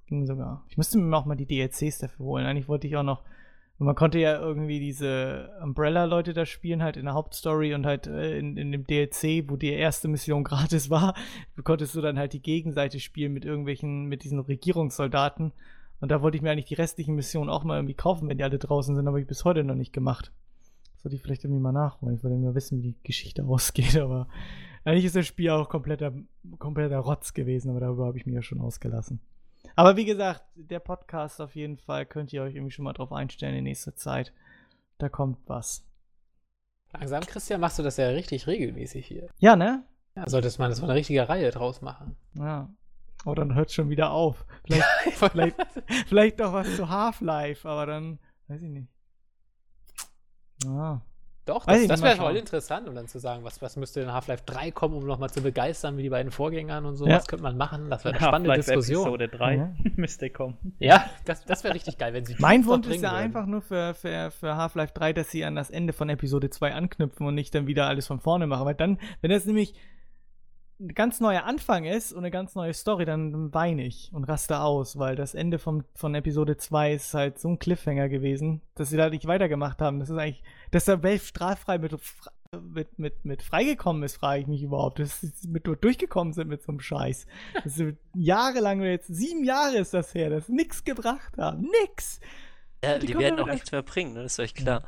Ging 0.06 0.26
sogar. 0.26 0.64
Ich 0.68 0.78
müsste 0.78 0.98
mir 0.98 1.16
auch 1.16 1.26
mal 1.26 1.36
die 1.36 1.46
DLCs 1.46 1.98
dafür 1.98 2.24
holen. 2.24 2.46
Eigentlich 2.46 2.68
wollte 2.68 2.86
ich 2.86 2.96
auch 2.96 3.02
noch. 3.02 3.22
Man 3.78 3.96
konnte 3.96 4.18
ja 4.18 4.38
irgendwie 4.38 4.78
diese 4.78 5.50
Umbrella-Leute 5.62 6.34
da 6.34 6.46
spielen, 6.46 6.82
halt 6.82 6.96
in 6.96 7.06
der 7.06 7.14
Hauptstory 7.14 7.74
und 7.74 7.84
halt 7.84 8.06
äh, 8.06 8.38
in, 8.38 8.56
in 8.56 8.70
dem 8.70 8.86
DLC, 8.86 9.50
wo 9.50 9.56
die 9.56 9.72
erste 9.72 10.08
Mission 10.08 10.44
gratis 10.44 10.88
war, 10.88 11.14
konntest 11.64 11.94
du 11.94 12.00
dann 12.00 12.18
halt 12.18 12.32
die 12.32 12.42
Gegenseite 12.42 13.00
spielen 13.00 13.32
mit 13.32 13.44
irgendwelchen, 13.44 14.06
mit 14.06 14.24
diesen 14.24 14.38
Regierungssoldaten. 14.38 15.52
Und 16.00 16.10
da 16.10 16.22
wollte 16.22 16.36
ich 16.36 16.42
mir 16.42 16.50
eigentlich 16.50 16.66
die 16.66 16.74
restlichen 16.74 17.14
Missionen 17.14 17.50
auch 17.50 17.64
mal 17.64 17.76
irgendwie 17.76 17.94
kaufen, 17.94 18.28
wenn 18.28 18.38
die 18.38 18.44
alle 18.44 18.58
draußen 18.58 18.94
sind, 18.94 19.06
aber 19.06 19.18
ich 19.18 19.26
bis 19.26 19.44
heute 19.44 19.64
noch 19.64 19.74
nicht 19.74 19.92
gemacht. 19.92 20.32
Sollte 21.02 21.16
ich 21.16 21.22
vielleicht 21.22 21.44
irgendwie 21.44 21.60
mal 21.60 21.72
nachholen. 21.72 22.16
Ich 22.16 22.22
wollte 22.22 22.36
mal 22.36 22.54
wissen, 22.54 22.78
wie 22.78 22.92
die 22.92 23.02
Geschichte 23.02 23.44
ausgeht, 23.46 23.96
aber 23.96 24.28
eigentlich 24.84 25.04
ist 25.04 25.16
das 25.16 25.26
Spiel 25.26 25.50
auch 25.50 25.68
kompletter, 25.68 26.12
kompletter 26.58 26.98
Rotz 26.98 27.34
gewesen, 27.34 27.70
aber 27.70 27.80
darüber 27.80 28.06
habe 28.06 28.18
ich 28.18 28.26
mich 28.26 28.34
ja 28.34 28.42
schon 28.42 28.60
ausgelassen. 28.60 29.20
Aber 29.76 29.96
wie 29.96 30.04
gesagt, 30.04 30.42
der 30.54 30.80
Podcast 30.80 31.40
auf 31.40 31.54
jeden 31.54 31.76
Fall 31.76 32.04
könnt 32.04 32.32
ihr 32.32 32.42
euch 32.42 32.54
irgendwie 32.54 32.72
schon 32.72 32.84
mal 32.84 32.92
drauf 32.92 33.12
einstellen 33.12 33.54
in 33.54 33.64
nächster 33.64 33.94
Zeit. 33.94 34.32
Da 34.98 35.08
kommt 35.08 35.38
was. 35.46 35.84
Langsam, 36.92 37.22
Christian, 37.22 37.60
machst 37.60 37.78
du 37.78 37.82
das 37.82 37.96
ja 37.96 38.08
richtig 38.08 38.46
regelmäßig 38.46 39.06
hier. 39.06 39.28
Ja, 39.38 39.56
ne? 39.56 39.84
Ja, 40.14 40.28
solltest 40.28 40.58
man 40.58 40.72
so 40.74 40.84
eine 40.84 40.94
richtige 40.94 41.28
Reihe 41.28 41.50
draus 41.50 41.80
machen. 41.80 42.16
Ja. 42.34 42.68
Oh, 43.24 43.34
dann 43.34 43.54
hört 43.54 43.72
schon 43.72 43.88
wieder 43.88 44.10
auf. 44.10 44.44
Vielleicht, 44.64 44.84
vielleicht, 45.12 45.56
vielleicht 46.06 46.38
noch 46.38 46.52
was 46.52 46.76
zu 46.76 46.88
Half-Life, 46.88 47.66
aber 47.68 47.86
dann 47.86 48.18
weiß 48.48 48.60
ich 48.60 48.68
nicht. 48.68 48.91
Ja. 50.64 51.00
Doch, 51.44 51.66
das, 51.66 51.88
das 51.88 52.02
wäre 52.02 52.14
voll 52.14 52.26
schauen. 52.26 52.36
interessant, 52.36 52.88
um 52.88 52.94
dann 52.94 53.08
zu 53.08 53.18
sagen, 53.18 53.42
was, 53.42 53.60
was 53.60 53.74
müsste 53.74 54.00
in 54.00 54.12
Half-Life 54.12 54.44
3 54.46 54.70
kommen, 54.70 54.94
um 54.94 55.04
nochmal 55.04 55.28
zu 55.30 55.42
begeistern, 55.42 55.96
wie 55.96 56.02
die 56.04 56.08
beiden 56.08 56.30
Vorgängern 56.30 56.86
und 56.86 56.94
so. 56.94 57.04
Ja. 57.04 57.16
Was 57.16 57.26
könnte 57.26 57.42
man 57.42 57.56
machen? 57.56 57.90
Das 57.90 58.04
wäre 58.04 58.14
eine 58.14 58.24
spannende 58.24 58.54
Diskussion. 58.54 59.02
Episode 59.02 59.28
3 59.28 59.54
Ja. 59.56 59.72
müsste 59.96 60.30
kommen. 60.30 60.56
Ja, 60.78 61.10
das, 61.24 61.44
das 61.44 61.64
wäre 61.64 61.74
richtig 61.74 61.98
geil, 61.98 62.12
wenn 62.14 62.24
sie 62.24 62.36
Mein 62.38 62.64
Wunsch 62.64 62.86
ist 62.86 63.02
ja 63.02 63.10
würden. 63.10 63.24
einfach 63.24 63.46
nur 63.46 63.60
für, 63.60 63.92
für, 63.94 64.30
für 64.30 64.56
Half-Life 64.56 64.92
3, 64.94 65.14
dass 65.14 65.32
sie 65.32 65.44
an 65.44 65.56
das 65.56 65.70
Ende 65.70 65.92
von 65.92 66.08
Episode 66.08 66.48
2 66.48 66.74
anknüpfen 66.74 67.26
und 67.26 67.34
nicht 67.34 67.52
dann 67.56 67.66
wieder 67.66 67.88
alles 67.88 68.06
von 68.06 68.20
vorne 68.20 68.46
machen. 68.46 68.64
Weil 68.64 68.76
dann, 68.76 69.00
wenn 69.20 69.32
das 69.32 69.44
nämlich 69.44 69.74
ein 70.82 70.94
ganz 70.94 71.20
neuer 71.20 71.44
Anfang 71.44 71.84
ist 71.84 72.12
und 72.12 72.18
eine 72.18 72.30
ganz 72.30 72.54
neue 72.54 72.74
Story, 72.74 73.04
dann 73.04 73.54
weine 73.54 73.84
ich 73.84 74.10
und 74.12 74.24
raste 74.24 74.60
aus, 74.60 74.98
weil 74.98 75.14
das 75.14 75.34
Ende 75.34 75.58
vom, 75.58 75.84
von 75.94 76.14
Episode 76.14 76.56
2 76.56 76.94
ist 76.94 77.14
halt 77.14 77.38
so 77.38 77.48
ein 77.48 77.58
Cliffhanger 77.58 78.08
gewesen, 78.08 78.60
dass 78.74 78.90
sie 78.90 78.96
da 78.96 79.08
nicht 79.08 79.26
weitergemacht 79.26 79.80
haben. 79.80 80.00
Das 80.00 80.10
ist 80.10 80.18
eigentlich, 80.18 80.42
dass 80.72 80.84
da 80.84 81.02
Valve 81.02 81.24
straffrei 81.24 81.78
mit, 81.78 81.96
mit, 82.52 82.98
mit, 82.98 83.24
mit 83.24 83.42
freigekommen 83.42 84.02
ist, 84.02 84.16
frage 84.16 84.42
ich 84.42 84.46
mich 84.48 84.62
überhaupt. 84.62 84.98
Dass 84.98 85.20
sie 85.20 85.48
mit 85.48 85.66
durchgekommen 85.66 86.32
sind 86.32 86.48
mit 86.48 86.62
so 86.62 86.72
einem 86.72 86.80
Scheiß. 86.80 87.26
Das 87.62 87.78
ist 87.78 87.96
jahrelang, 88.14 88.82
jetzt 88.82 89.06
sieben 89.06 89.44
Jahre 89.44 89.78
ist 89.78 89.94
das 89.94 90.12
her, 90.14 90.30
dass 90.30 90.48
nichts 90.48 90.84
gebracht 90.84 91.38
haben. 91.38 91.68
Nix! 91.82 92.20
Ja, 92.84 92.98
Die 92.98 93.06
die, 93.06 93.16
werden 93.16 93.38
auch 93.38 93.46
nichts 93.46 93.70
mehr 93.70 93.82
bringen, 93.82 94.14
ne? 94.14 94.24
das 94.24 94.32
ist 94.32 94.40
euch 94.40 94.54
klar. 94.54 94.80
Die 94.80 94.86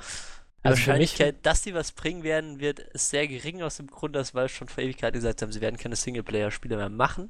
Also 0.65 0.77
mich- 0.79 0.87
Wahrscheinlichkeit, 0.87 1.37
dass 1.47 1.63
die 1.63 1.75
was 1.75 1.93
bringen 1.93 2.23
werden, 2.23 2.59
wird 2.59 2.79
ist 2.79 3.11
sehr 3.11 3.29
gering 3.29 3.63
aus 3.63 3.77
dem 3.77 3.87
Grund, 3.87 4.17
dass 4.17 4.35
Valve 4.35 4.49
schon 4.49 4.69
vor 4.69 4.83
Ewigkeit 4.83 5.13
gesagt 5.13 5.43
haben, 5.43 5.53
sie 5.53 5.61
werden 5.61 5.77
keine 5.77 5.95
Singleplayer-Spiele 5.97 6.77
mehr 6.77 6.89
machen. 6.89 7.29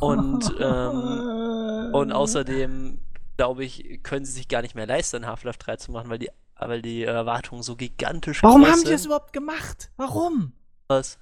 Und, 0.00 0.52
ähm, 0.60 1.90
Und 1.94 2.12
außerdem, 2.12 2.98
glaube 3.36 3.64
ich, 3.64 4.00
können 4.02 4.24
sie 4.24 4.32
sich 4.32 4.48
gar 4.48 4.62
nicht 4.62 4.74
mehr 4.74 4.86
leisten, 4.86 5.26
Half-Life 5.26 5.58
3 5.60 5.76
zu 5.76 5.92
machen, 5.92 6.10
weil 6.10 6.18
die, 6.18 6.30
weil 6.58 6.82
die 6.82 7.04
Erwartungen 7.04 7.62
so 7.62 7.76
gigantisch 7.76 8.42
Warum 8.42 8.62
groß 8.62 8.70
haben 8.70 8.80
die 8.80 8.86
sind. 8.86 8.94
das 8.94 9.06
überhaupt 9.06 9.32
gemacht? 9.32 9.90
Warum? 9.96 10.52
Was? 10.88 11.18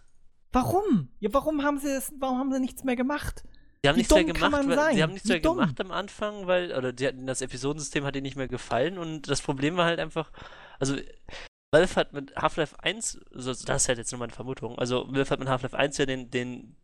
Warum? 0.52 1.08
Ja, 1.20 1.28
warum 1.32 1.62
haben 1.62 1.78
sie 1.78 1.88
das, 1.88 2.12
warum 2.18 2.38
haben 2.38 2.52
sie 2.52 2.60
nichts 2.60 2.84
mehr 2.84 2.96
gemacht? 2.96 3.42
Die 3.84 3.88
haben 3.88 3.96
Wie 3.96 4.00
nichts 4.00 4.14
mehr 4.14 4.24
gemacht, 4.24 4.52
weil, 4.68 4.94
die 4.94 5.02
haben 5.02 5.12
nichts 5.12 5.28
Wie 5.28 5.32
mehr 5.32 5.40
dumm? 5.40 5.56
gemacht 5.58 5.80
am 5.80 5.90
Anfang, 5.90 6.46
weil, 6.46 6.72
oder 6.76 6.92
die 6.92 7.06
hatten, 7.06 7.26
das 7.26 7.40
Episodensystem 7.42 8.04
hat 8.04 8.14
ihnen 8.14 8.22
nicht 8.22 8.36
mehr 8.36 8.48
gefallen 8.48 8.96
und 8.98 9.28
das 9.28 9.42
Problem 9.42 9.76
war 9.76 9.86
halt 9.86 9.98
einfach, 9.98 10.30
also 10.78 10.96
Valve 11.74 11.96
hat 11.96 12.12
mit 12.12 12.36
Half-Life 12.36 12.76
1, 12.80 13.20
also 13.34 13.50
das 13.52 13.82
ist 13.82 13.88
halt 13.88 13.98
jetzt 13.98 14.12
nur 14.12 14.20
meine 14.20 14.32
Vermutung, 14.32 14.78
also 14.78 15.06
Valve 15.12 15.30
hat 15.30 15.40
mit 15.40 15.48
Half-Life 15.48 15.76
1 15.76 15.98
ja 15.98 16.06
den, 16.06 16.30
den, 16.30 16.76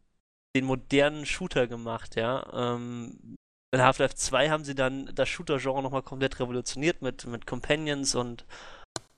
den 0.57 0.65
modernen 0.65 1.25
Shooter 1.25 1.69
gemacht, 1.69 2.17
ja. 2.17 2.75
Ähm, 2.75 3.37
in 3.73 3.83
Half-Life 3.83 4.15
2 4.17 4.49
haben 4.51 4.65
sie 4.65 4.75
dann 4.75 5.15
das 5.15 5.29
Shooter-Genre 5.29 5.83
nochmal 5.83 6.03
komplett 6.03 6.41
revolutioniert 6.41 7.03
mit, 7.03 7.27
mit 7.27 7.47
Companions 7.47 8.15
und 8.15 8.45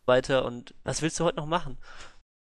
weiter 0.07 0.45
und 0.45 0.75
was 0.83 1.01
willst 1.03 1.19
du 1.21 1.25
heute 1.25 1.37
noch 1.37 1.47
machen? 1.47 1.79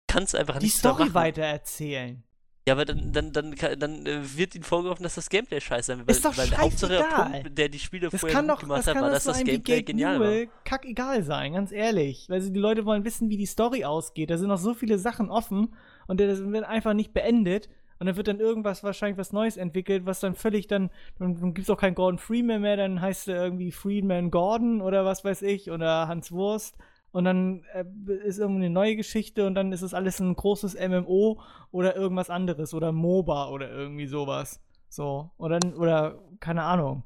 Kannst 0.10 0.36
einfach 0.36 0.60
Die 0.60 0.66
nichts 0.68 0.84
mehr 0.84 0.94
Story 0.94 1.06
machen. 1.06 1.16
weitererzählen. 1.16 2.24
Ja, 2.68 2.74
aber 2.74 2.84
dann, 2.84 3.14
dann, 3.14 3.32
dann, 3.32 3.56
dann 3.80 4.06
äh, 4.06 4.20
wird 4.38 4.54
ihnen 4.54 4.66
vorgeworfen, 4.66 5.02
dass 5.04 5.16
das 5.16 5.30
Gameplay 5.30 5.62
scheiße 5.62 5.88
sein 5.88 6.00
wird. 6.00 6.10
Ist 6.12 6.26
doch 6.26 6.38
weil 6.38 6.50
der 6.50 6.58
Hauptsache 6.58 6.94
scheißegal. 6.98 7.32
Punkt, 7.42 7.58
der 7.58 7.70
die 7.70 7.80
Spiele 7.80 8.10
Das 8.10 8.20
vorher 8.20 8.44
doch, 8.44 8.60
gemacht 8.60 8.80
das 8.80 8.88
hat, 8.88 8.96
war, 8.96 9.04
doch 9.04 9.12
dass 9.12 9.24
das 9.24 9.44
Gameplay 9.44 9.84
genial 9.84 10.20
war. 10.20 10.28
Newell 10.28 10.50
kackegal 10.66 11.24
sein, 11.24 11.54
ganz 11.54 11.72
ehrlich. 11.72 12.26
Weil 12.30 12.42
sie- 12.42 12.52
die 12.52 12.60
Leute 12.60 12.84
wollen 12.86 13.06
wissen, 13.06 13.30
wie 13.30 13.38
die 13.38 13.46
Story 13.46 13.86
ausgeht. 13.86 14.30
Da 14.30 14.38
sind 14.38 14.50
noch 14.50 14.58
so 14.58 14.74
viele 14.74 15.00
Sachen 15.00 15.30
offen 15.30 15.74
und 16.08 16.20
das 16.20 16.40
wird 16.44 16.66
einfach 16.66 16.94
nicht 16.94 17.14
beendet. 17.14 17.70
Und 18.00 18.06
dann 18.08 18.16
wird 18.18 18.28
dann 18.28 18.40
irgendwas, 18.40 18.84
wahrscheinlich 18.84 19.18
was 19.18 19.32
Neues 19.34 19.56
entwickelt, 19.58 20.06
was 20.06 20.20
dann 20.20 20.36
völlig 20.36 20.68
dann, 20.68 20.92
dann, 21.20 21.36
dann 21.40 21.54
gibt 21.54 21.68
es 21.68 21.70
auch 21.74 21.80
keinen 21.80 21.96
Gordon 21.96 22.20
Freeman 22.20 22.62
mehr, 22.62 22.78
dann 22.78 23.02
heißt 23.02 23.28
er 23.30 23.42
irgendwie 23.44 23.72
Freeman 23.72 24.30
Gordon 24.30 24.82
oder 24.82 25.04
was 25.06 25.24
weiß 25.24 25.42
ich, 25.42 25.72
oder 25.72 26.08
Hans 26.08 26.32
Wurst. 26.34 26.76
Und 27.12 27.24
dann 27.24 27.64
äh, 27.74 27.86
ist 28.26 28.38
irgendwie 28.40 28.66
eine 28.66 28.70
neue 28.70 28.96
Geschichte 28.96 29.48
und 29.48 29.56
dann 29.56 29.72
ist 29.72 29.82
es 29.82 29.94
alles 29.94 30.20
ein 30.20 30.36
großes 30.36 30.76
MMO 30.76 31.40
oder 31.72 31.96
irgendwas 31.96 32.30
anderes 32.30 32.74
oder 32.74 32.92
MOBA 32.92 33.50
oder 33.50 33.70
irgendwie 33.72 34.08
sowas. 34.08 34.62
So. 34.90 35.32
Oder, 35.38 35.60
oder 35.78 36.20
keine 36.40 36.64
Ahnung. 36.64 37.04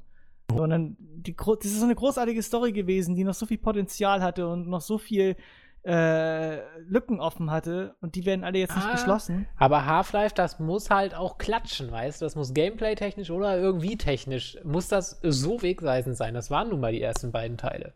So, 0.50 0.62
und 0.62 0.70
dann, 0.70 0.96
die, 0.98 1.34
das 1.34 1.64
ist 1.64 1.78
so 1.78 1.84
eine 1.84 1.94
großartige 1.94 2.42
Story 2.42 2.72
gewesen, 2.72 3.14
die 3.14 3.24
noch 3.24 3.34
so 3.34 3.46
viel 3.46 3.58
Potenzial 3.58 4.22
hatte 4.22 4.46
und 4.48 4.68
noch 4.68 4.82
so 4.82 4.98
viel 4.98 5.36
äh, 5.84 6.58
Lücken 6.82 7.18
offen 7.20 7.50
hatte 7.50 7.96
und 8.00 8.14
die 8.14 8.24
werden 8.24 8.44
alle 8.44 8.58
jetzt 8.58 8.76
nicht 8.76 8.86
Ah. 8.86 8.92
geschlossen. 8.92 9.46
Aber 9.56 9.84
Half-Life, 9.86 10.34
das 10.34 10.60
muss 10.60 10.90
halt 10.90 11.14
auch 11.14 11.38
klatschen, 11.38 11.90
weißt 11.90 12.20
du? 12.20 12.26
Das 12.26 12.36
muss 12.36 12.54
gameplay-technisch 12.54 13.30
oder 13.30 13.58
irgendwie 13.58 13.96
technisch, 13.96 14.58
muss 14.62 14.88
das 14.88 15.18
so 15.22 15.62
wegweisend 15.62 16.16
sein. 16.16 16.34
Das 16.34 16.50
waren 16.50 16.68
nun 16.68 16.80
mal 16.80 16.92
die 16.92 17.02
ersten 17.02 17.32
beiden 17.32 17.56
Teile. 17.56 17.94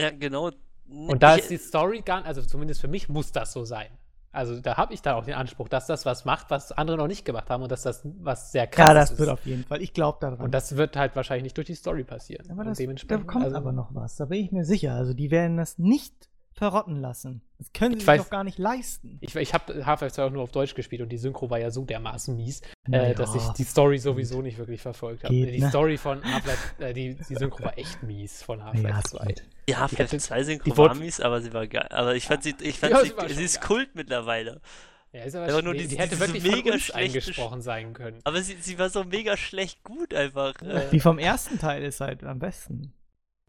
Ja, 0.00 0.10
genau. 0.10 0.50
Und 0.90 1.22
da 1.22 1.34
Ich- 1.36 1.42
ist 1.42 1.50
die 1.50 1.56
Story 1.58 2.00
gar 2.02 2.24
also 2.24 2.42
zumindest 2.42 2.80
für 2.80 2.88
mich 2.88 3.08
muss 3.08 3.32
das 3.32 3.52
so 3.52 3.64
sein. 3.64 3.88
Also 4.30 4.60
da 4.60 4.76
habe 4.76 4.92
ich 4.92 5.00
dann 5.00 5.14
auch 5.14 5.24
den 5.24 5.34
Anspruch, 5.34 5.68
dass 5.68 5.86
das 5.86 6.04
was 6.04 6.24
macht, 6.26 6.50
was 6.50 6.70
andere 6.72 6.96
noch 6.98 7.06
nicht 7.08 7.24
gemacht 7.24 7.48
haben 7.50 7.62
und 7.62 7.72
dass 7.72 7.82
das 7.82 8.02
was 8.20 8.52
sehr 8.52 8.66
krass 8.66 8.88
Ja, 8.88 8.94
das 8.94 9.10
ist. 9.12 9.18
wird 9.18 9.30
auf 9.30 9.44
jeden 9.46 9.64
Fall. 9.64 9.80
Ich 9.82 9.94
glaube 9.94 10.18
daran. 10.20 10.40
und 10.40 10.52
das 10.52 10.76
wird 10.76 10.96
halt 10.96 11.16
wahrscheinlich 11.16 11.44
nicht 11.44 11.56
durch 11.56 11.66
die 11.66 11.74
Story 11.74 12.04
passieren. 12.04 12.48
aber 12.50 12.64
das, 12.64 12.76
da 12.78 12.82
dementsprechend, 12.82 13.26
kommt 13.26 13.44
also, 13.46 13.56
aber 13.56 13.72
noch 13.72 13.94
was, 13.94 14.16
da 14.16 14.26
bin 14.26 14.44
ich 14.44 14.52
mir 14.52 14.64
sicher. 14.64 14.94
Also 14.94 15.14
die 15.14 15.30
werden 15.30 15.56
das 15.56 15.78
nicht 15.78 16.28
verrotten 16.58 17.00
lassen. 17.00 17.40
Das 17.58 17.72
können 17.72 17.92
sie 17.94 17.98
Ich 17.98 18.04
sich 18.04 18.08
weiß- 18.14 18.18
doch 18.18 18.30
gar 18.30 18.44
nicht 18.44 18.58
leisten. 18.58 19.18
Ich, 19.20 19.34
ich 19.34 19.54
habe 19.54 19.86
Half-Life 19.86 20.14
2 20.14 20.24
auch 20.24 20.30
nur 20.30 20.42
auf 20.42 20.52
Deutsch 20.52 20.74
gespielt 20.74 21.00
und 21.02 21.08
die 21.10 21.16
Synchro 21.18 21.48
war 21.50 21.58
ja 21.58 21.70
so 21.70 21.84
dermaßen 21.84 22.36
mies, 22.36 22.60
Naja. 22.86 23.10
äh, 23.10 23.14
dass 23.14 23.34
ich 23.34 23.42
die 23.56 23.64
Story 23.64 23.98
sowieso 23.98 24.42
nicht 24.42 24.58
wirklich 24.58 24.80
verfolgt 24.82 25.24
habe. 25.24 25.32
Die 25.34 25.58
ne? 25.60 25.68
Story 25.70 25.96
von 25.96 26.22
Half-Life, 26.22 26.82
äh, 26.84 26.92
die, 26.92 27.14
die 27.14 27.34
Synchro 27.34 27.64
war 27.64 27.78
echt 27.78 28.02
mies 28.02 28.42
von 28.42 28.62
Half-Life 28.64 28.88
Ja, 28.88 29.02
2. 29.02 29.26
geht. 29.26 29.44
Die 29.68 29.76
Half-Life 29.76 30.02
hätte- 30.12 30.18
2 30.18 30.44
Synchro 30.44 30.64
die 30.70 30.76
war 30.76 30.94
mies, 30.94 31.20
aber 31.20 31.40
sie 31.40 31.52
war 31.52 31.66
geil. 31.66 31.88
Aber 31.90 32.14
ich 32.14 32.26
fand 32.26 32.42
sie, 32.42 32.54
ich 32.60 32.78
fand 32.78 32.92
Ja, 32.92 33.00
sie, 33.04 33.12
sie 33.28 33.34
sie 33.34 33.44
ist 33.44 33.60
geil. 33.60 33.66
Kult 33.66 33.94
mittlerweile. 33.94 34.60
Ja, 35.10 35.22
ist 35.24 35.34
aber 35.34 35.50
Aber 35.50 35.62
nur 35.62 35.72
die, 35.72 35.80
diese- 35.80 35.96
die 35.96 35.98
hätte 36.02 36.18
wirklich 36.20 36.42
von 36.42 36.52
mega 36.52 36.72
uns 36.74 36.82
schlechte 36.82 36.98
eingesprochen 36.98 37.62
sein 37.62 37.94
können. 37.94 38.18
Aber 38.24 38.42
sie, 38.42 38.56
sie 38.60 38.78
war 38.78 38.90
so 38.90 39.04
mega 39.04 39.36
schlecht 39.38 39.82
gut 39.82 40.12
einfach. 40.12 40.60
Äh, 40.60 40.82
Die 40.92 41.00
vom 41.00 41.18
ersten 41.18 41.58
Teil 41.58 41.82
ist 41.82 42.00
halt 42.00 42.22
am 42.24 42.38
besten. 42.38 42.92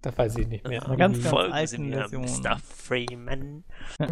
Das 0.01 0.17
weiß 0.17 0.37
ich 0.37 0.47
nicht 0.47 0.65
mehr. 0.65 0.85
Eine 0.85 0.95
ganz, 0.95 1.17
ganz 1.17 1.27
Folgen 1.27 1.89
mir, 1.89 2.07
Version. 2.07 2.21
Mr. 2.21 2.57
Freeman. 2.59 3.63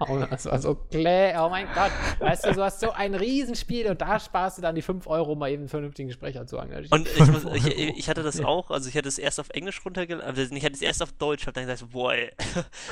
oh, 0.00 0.24
das 0.30 0.46
war 0.46 0.58
so 0.58 0.74
klar. 0.74 1.46
Oh 1.46 1.50
mein 1.50 1.66
Gott. 1.74 1.90
Weißt 2.18 2.46
du, 2.46 2.52
du 2.52 2.62
hast 2.62 2.80
so 2.80 2.90
ein 2.92 3.14
Riesenspiel 3.14 3.88
und 3.88 4.00
da 4.00 4.18
sparst 4.18 4.58
du 4.58 4.62
dann 4.62 4.74
die 4.74 4.82
5 4.82 5.06
Euro, 5.06 5.34
mal 5.34 5.50
eben 5.50 5.62
einen 5.62 5.68
vernünftigen 5.68 6.10
Sprecher 6.12 6.46
zu 6.46 6.56
engagieren. 6.56 6.98
Und 6.98 7.08
ich, 7.08 7.26
muss, 7.26 7.44
ich, 7.56 7.98
ich 7.98 8.08
hatte 8.08 8.22
das 8.22 8.40
auch, 8.40 8.70
also 8.70 8.88
ich 8.88 8.96
hatte 8.96 9.08
es 9.08 9.18
erst 9.18 9.38
auf 9.38 9.50
Englisch 9.50 9.84
runtergeladen, 9.84 10.26
also 10.26 10.54
ich 10.54 10.64
hatte 10.64 10.74
es 10.74 10.82
erst 10.82 11.02
auf 11.02 11.12
Deutsch, 11.12 11.46
hab 11.46 11.52
dann 11.52 11.66
gesagt, 11.66 11.92
boah, 11.92 12.14
ey. 12.14 12.30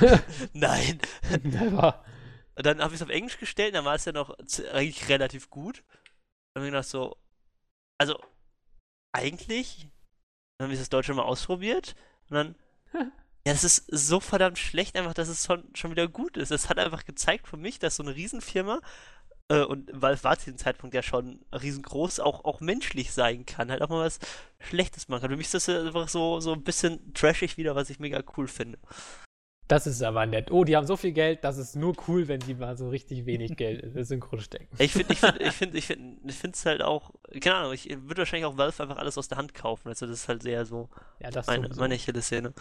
nein. 0.52 0.98
Never. 1.42 2.04
Und 2.54 2.66
dann 2.66 2.80
habe 2.80 2.92
ich 2.92 3.00
es 3.00 3.02
auf 3.02 3.10
Englisch 3.10 3.38
gestellt, 3.38 3.74
dann 3.74 3.84
war 3.84 3.94
es 3.94 4.04
ja 4.04 4.12
noch 4.12 4.36
eigentlich 4.72 5.08
relativ 5.08 5.48
gut. 5.48 5.84
Dann 6.52 6.62
habe 6.62 6.66
ich 6.66 6.72
gedacht 6.72 6.88
so, 6.88 7.16
also 7.98 8.18
eigentlich, 9.12 9.88
dann 10.58 10.66
habe 10.66 10.74
ich 10.74 10.80
das 10.80 10.90
Deutsche 10.90 11.14
mal 11.14 11.22
ausprobiert 11.22 11.94
und 12.28 12.34
dann, 12.34 12.54
ja, 12.92 13.52
das 13.52 13.64
ist 13.64 13.86
so 13.90 14.20
verdammt 14.20 14.58
schlecht 14.58 14.96
einfach, 14.96 15.14
dass 15.14 15.28
es 15.28 15.46
schon, 15.46 15.64
schon 15.74 15.92
wieder 15.92 16.08
gut 16.08 16.36
ist. 16.36 16.50
Es 16.50 16.68
hat 16.68 16.78
einfach 16.78 17.04
gezeigt 17.04 17.46
für 17.46 17.56
mich, 17.56 17.78
dass 17.78 17.96
so 17.96 18.02
eine 18.02 18.14
Riesenfirma 18.14 18.80
äh, 19.48 19.62
und 19.62 19.90
Valve 19.92 20.24
war 20.24 20.36
zu 20.36 20.46
diesem 20.46 20.58
Zeitpunkt 20.58 20.94
ja 20.94 21.02
schon 21.02 21.44
riesengroß, 21.52 22.20
auch, 22.20 22.44
auch 22.44 22.60
menschlich 22.60 23.12
sein 23.12 23.46
kann, 23.46 23.70
halt 23.70 23.82
auch 23.82 23.88
mal 23.88 24.04
was 24.04 24.18
Schlechtes 24.58 25.08
machen 25.08 25.22
kann. 25.22 25.30
Für 25.30 25.36
mich 25.36 25.46
ist 25.52 25.54
das 25.54 25.68
einfach 25.68 26.08
so, 26.08 26.40
so 26.40 26.52
ein 26.52 26.64
bisschen 26.64 27.14
trashig 27.14 27.56
wieder, 27.56 27.76
was 27.76 27.90
ich 27.90 28.00
mega 28.00 28.22
cool 28.36 28.48
finde. 28.48 28.78
Das 29.68 29.86
ist 29.86 30.02
aber 30.02 30.24
nett. 30.24 30.50
Oh, 30.50 30.64
die 30.64 30.76
haben 30.76 30.86
so 30.86 30.96
viel 30.96 31.12
Geld, 31.12 31.44
das 31.44 31.58
ist 31.58 31.76
nur 31.76 31.94
cool, 32.08 32.26
wenn 32.26 32.40
sie 32.40 32.54
mal 32.54 32.76
so 32.78 32.88
richtig 32.88 33.26
wenig 33.26 33.54
Geld 33.56 33.82
in 33.82 33.92
der 33.92 34.04
Synchro 34.06 34.38
stecken. 34.38 34.74
Ich 34.78 34.92
finde, 34.92 35.12
ich 35.12 35.20
finde, 35.20 35.38
ich 35.44 35.52
finde, 35.54 35.78
ich 35.78 35.86
finde, 35.86 36.20
ich 36.30 36.36
finde 36.36 36.54
es 36.56 36.64
halt 36.64 36.82
auch, 36.82 37.12
keine 37.40 37.56
Ahnung, 37.56 37.72
ich 37.74 37.86
würde 37.90 38.16
wahrscheinlich 38.22 38.46
auch 38.46 38.56
Valve 38.56 38.82
einfach 38.82 38.96
alles 38.96 39.18
aus 39.18 39.28
der 39.28 39.36
Hand 39.36 39.52
kaufen. 39.52 39.88
Also 39.88 40.06
das 40.06 40.20
ist 40.20 40.28
halt 40.28 40.42
sehr 40.42 40.64
so 40.64 40.88
Ja, 41.20 41.30
das 41.30 41.46
meine, 41.48 41.64
sowieso. 41.64 41.80
meine 41.82 41.94
Achillessehne. 41.96 42.54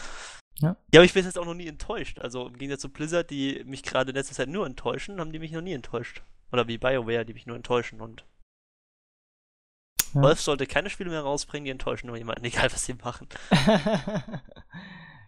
Ja. 0.59 0.75
Ja, 0.93 0.99
aber 0.99 1.05
ich 1.05 1.13
bin 1.13 1.23
jetzt 1.23 1.37
auch 1.39 1.45
noch 1.45 1.53
nie 1.53 1.67
enttäuscht. 1.67 2.19
Also 2.19 2.45
im 2.47 2.57
Gegensatz 2.57 2.81
zu 2.81 2.89
Blizzard, 2.89 3.29
die 3.29 3.63
mich 3.65 3.83
gerade 3.83 4.09
in 4.09 4.15
letzter 4.15 4.35
Zeit 4.35 4.49
nur 4.49 4.65
enttäuschen, 4.65 5.19
haben 5.21 5.31
die 5.31 5.39
mich 5.39 5.51
noch 5.53 5.61
nie 5.61 5.73
enttäuscht. 5.73 6.23
Oder 6.51 6.67
wie 6.67 6.77
BioWare, 6.77 7.23
die 7.25 7.33
mich 7.33 7.45
nur 7.45 7.55
enttäuschen. 7.55 8.01
Und 8.01 8.25
Ja. 10.13 10.23
Valve 10.23 10.41
sollte 10.41 10.65
keine 10.67 10.89
Spiele 10.89 11.09
mehr 11.11 11.21
rausbringen, 11.21 11.63
die 11.65 11.71
enttäuschen 11.71 12.07
nur 12.07 12.17
jemanden, 12.17 12.43
egal 12.45 12.69
was 12.71 12.83
sie 12.85 12.95
machen. 12.95 13.29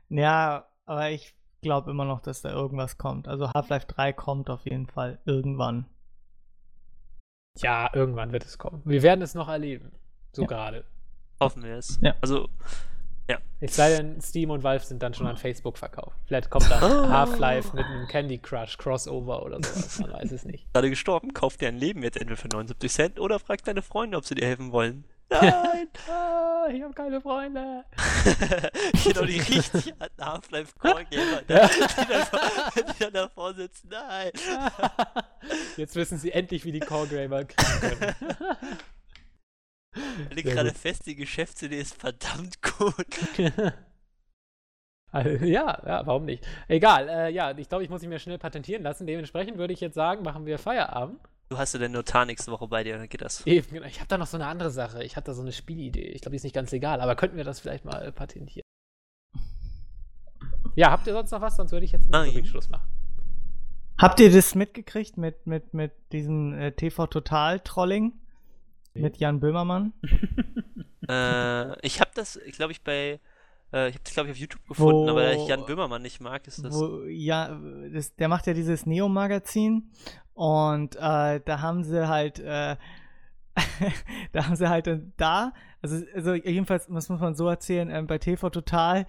ja, 0.09 0.67
aber 0.85 1.11
ich 1.11 1.35
glaube 1.61 1.91
immer 1.91 2.05
noch, 2.05 2.21
dass 2.21 2.41
da 2.41 2.51
irgendwas 2.51 2.97
kommt. 2.97 3.27
Also 3.27 3.51
Half-Life 3.53 3.87
3 3.87 4.13
kommt 4.13 4.49
auf 4.49 4.65
jeden 4.65 4.87
Fall 4.87 5.19
irgendwann. 5.25 5.85
Ja, 7.57 7.89
irgendwann 7.93 8.31
wird 8.31 8.45
es 8.45 8.57
kommen. 8.57 8.81
Wir 8.85 9.01
werden 9.03 9.21
es 9.21 9.33
noch 9.35 9.49
erleben. 9.49 9.91
So 10.31 10.43
Ja. 10.43 10.47
gerade. 10.47 10.85
Hoffen 11.39 11.63
wir 11.63 11.75
es. 11.75 11.99
Ja. 12.01 12.15
Also, 12.21 12.47
Es 13.61 13.75
sei 13.75 13.89
denn, 13.97 14.21
Steam 14.21 14.51
und 14.51 14.63
Valve 14.63 14.85
sind 14.85 15.03
dann 15.03 15.13
schon 15.13 15.27
an 15.27 15.35
Facebook 15.35 15.77
verkauft. 15.77 16.17
Vielleicht 16.25 16.49
kommt 16.49 16.71
dann 16.71 16.81
Oh. 16.81 17.09
Half-Life 17.09 17.75
mit 17.75 17.85
einem 17.85 18.07
Candy 18.07 18.37
Crush 18.37 18.77
Crossover 18.77 19.43
oder 19.43 19.57
sowas. 19.61 19.99
Man 19.99 20.13
weiß 20.13 20.31
es 20.31 20.45
nicht. 20.45 20.71
gerade 20.73 20.89
gestorben, 20.89 21.33
kauf 21.33 21.57
dir 21.57 21.67
ein 21.67 21.75
Leben 21.77 22.01
jetzt 22.01 22.15
entweder 22.17 22.37
für 22.37 22.47
79 22.47 22.89
Cent 22.91 23.19
oder 23.19 23.37
frag 23.37 23.61
deine 23.65 23.81
Freunde, 23.81 24.17
ob 24.17 24.23
sie 24.25 24.35
dir 24.35 24.47
helfen 24.47 24.71
wollen. 24.71 25.03
Nein! 25.29 25.87
Ah, 26.09 26.67
ich 26.71 26.81
habe 26.81 26.93
keine 26.93 27.21
Freunde. 27.21 27.85
genau, 29.03 29.25
die 29.25 29.39
richtig 29.39 29.93
alten 29.99 30.25
Half-Life 30.25 30.73
Core 30.79 31.05
Gamer, 31.09 31.41
Ja. 31.47 31.67
die, 31.67 32.07
dann, 32.07 32.85
die 32.93 32.99
dann 32.99 33.13
davor 33.13 33.53
sitzen. 33.53 33.89
Nein! 33.89 34.31
Jetzt 35.77 35.95
wissen 35.95 36.17
sie 36.17 36.31
endlich, 36.31 36.65
wie 36.65 36.71
die 36.71 36.79
Core 36.79 37.07
Gamer 37.07 37.45
kriegen 37.45 37.79
können. 37.79 38.15
Ich 40.29 40.35
leg 40.35 40.45
Sehr 40.45 40.55
gerade 40.55 40.73
fest, 40.73 41.05
die 41.05 41.15
Geschäftsidee 41.15 41.79
ist 41.79 41.99
verdammt 41.99 42.61
gut. 42.61 43.05
Also, 45.11 45.45
ja, 45.45 45.81
ja, 45.85 46.05
warum 46.05 46.25
nicht? 46.25 46.45
Egal, 46.67 47.09
äh, 47.09 47.29
ja, 47.29 47.57
ich 47.57 47.67
glaube, 47.67 47.83
ich 47.83 47.89
muss 47.89 48.01
mich 48.01 48.09
mir 48.09 48.19
schnell 48.19 48.37
patentieren 48.37 48.83
lassen. 48.83 49.07
Dementsprechend 49.07 49.57
würde 49.57 49.73
ich 49.73 49.81
jetzt 49.81 49.95
sagen, 49.95 50.23
machen 50.23 50.45
wir 50.45 50.59
Feierabend. 50.59 51.19
Du 51.49 51.57
hast 51.57 51.73
ja 51.73 51.79
den 51.79 51.93
Notar 51.93 52.25
nächste 52.25 52.51
Woche 52.51 52.67
bei 52.67 52.83
dir, 52.83 52.97
dann 52.97 53.09
geht 53.09 53.21
das. 53.21 53.45
Eben, 53.47 53.67
genau. 53.71 53.87
Ich 53.87 53.99
habe 53.99 54.07
da 54.07 54.19
noch 54.19 54.27
so 54.27 54.37
eine 54.37 54.45
andere 54.45 54.69
Sache. 54.69 55.03
Ich 55.03 55.15
hatte 55.15 55.31
da 55.31 55.33
so 55.33 55.41
eine 55.41 55.51
Spielidee. 55.51 56.09
Ich 56.09 56.21
glaube, 56.21 56.31
die 56.31 56.35
ist 56.37 56.43
nicht 56.43 56.53
ganz 56.53 56.69
legal, 56.71 57.01
aber 57.01 57.15
könnten 57.15 57.37
wir 57.37 57.43
das 57.43 57.59
vielleicht 57.59 57.85
mal 57.85 58.11
patentieren? 58.11 58.63
Ja, 60.75 60.91
habt 60.91 61.07
ihr 61.07 61.13
sonst 61.13 61.31
noch 61.31 61.41
was? 61.41 61.55
Sonst 61.55 61.71
würde 61.71 61.85
ich 61.85 61.91
jetzt. 61.91 62.13
Rubrik 62.13 62.45
Schluss 62.45 62.69
machen. 62.69 62.87
Habt 63.97 64.19
ihr 64.19 64.31
das 64.31 64.53
mitgekriegt 64.53 65.17
mit, 65.17 65.47
mit, 65.47 65.73
mit 65.73 65.91
diesem 66.11 66.53
äh, 66.53 66.71
TV-Total-Trolling? 66.71 68.13
Mit 68.93 69.17
Jan 69.17 69.39
Böhmermann? 69.39 69.93
äh, 71.09 71.85
ich 71.85 71.99
habe 71.99 72.11
das, 72.13 72.39
glaube 72.53 72.71
ich, 72.73 72.83
bei. 72.83 73.19
Äh, 73.71 73.89
ich 73.89 73.95
habe 73.95 74.03
das, 74.03 74.13
glaube 74.13 74.29
ich, 74.29 74.31
auf 74.33 74.37
YouTube 74.39 74.67
gefunden, 74.67 75.05
Wo- 75.05 75.09
aber 75.09 75.23
da 75.23 75.31
ich 75.33 75.47
Jan 75.47 75.65
Böhmermann 75.65 76.01
nicht 76.01 76.19
mag, 76.21 76.45
ist 76.47 76.63
das. 76.63 76.73
Wo, 76.73 77.03
ja, 77.05 77.59
das, 77.93 78.15
der 78.15 78.27
macht 78.27 78.47
ja 78.47 78.53
dieses 78.53 78.85
Neo-Magazin 78.85 79.91
und 80.33 80.95
äh, 80.95 81.39
da 81.43 81.61
haben 81.61 81.83
sie 81.83 82.07
halt, 82.07 82.39
äh, 82.39 82.75
da 84.31 84.45
haben 84.45 84.55
sie 84.55 84.69
halt 84.69 84.87
dann 84.87 85.13
da, 85.17 85.53
also, 85.81 86.03
also 86.13 86.33
jedenfalls, 86.33 86.87
das 86.87 87.09
muss 87.09 87.19
man 87.21 87.35
so 87.35 87.47
erzählen, 87.47 87.89
ähm, 87.89 88.07
bei 88.07 88.17
TV 88.17 88.49
Total 88.49 89.05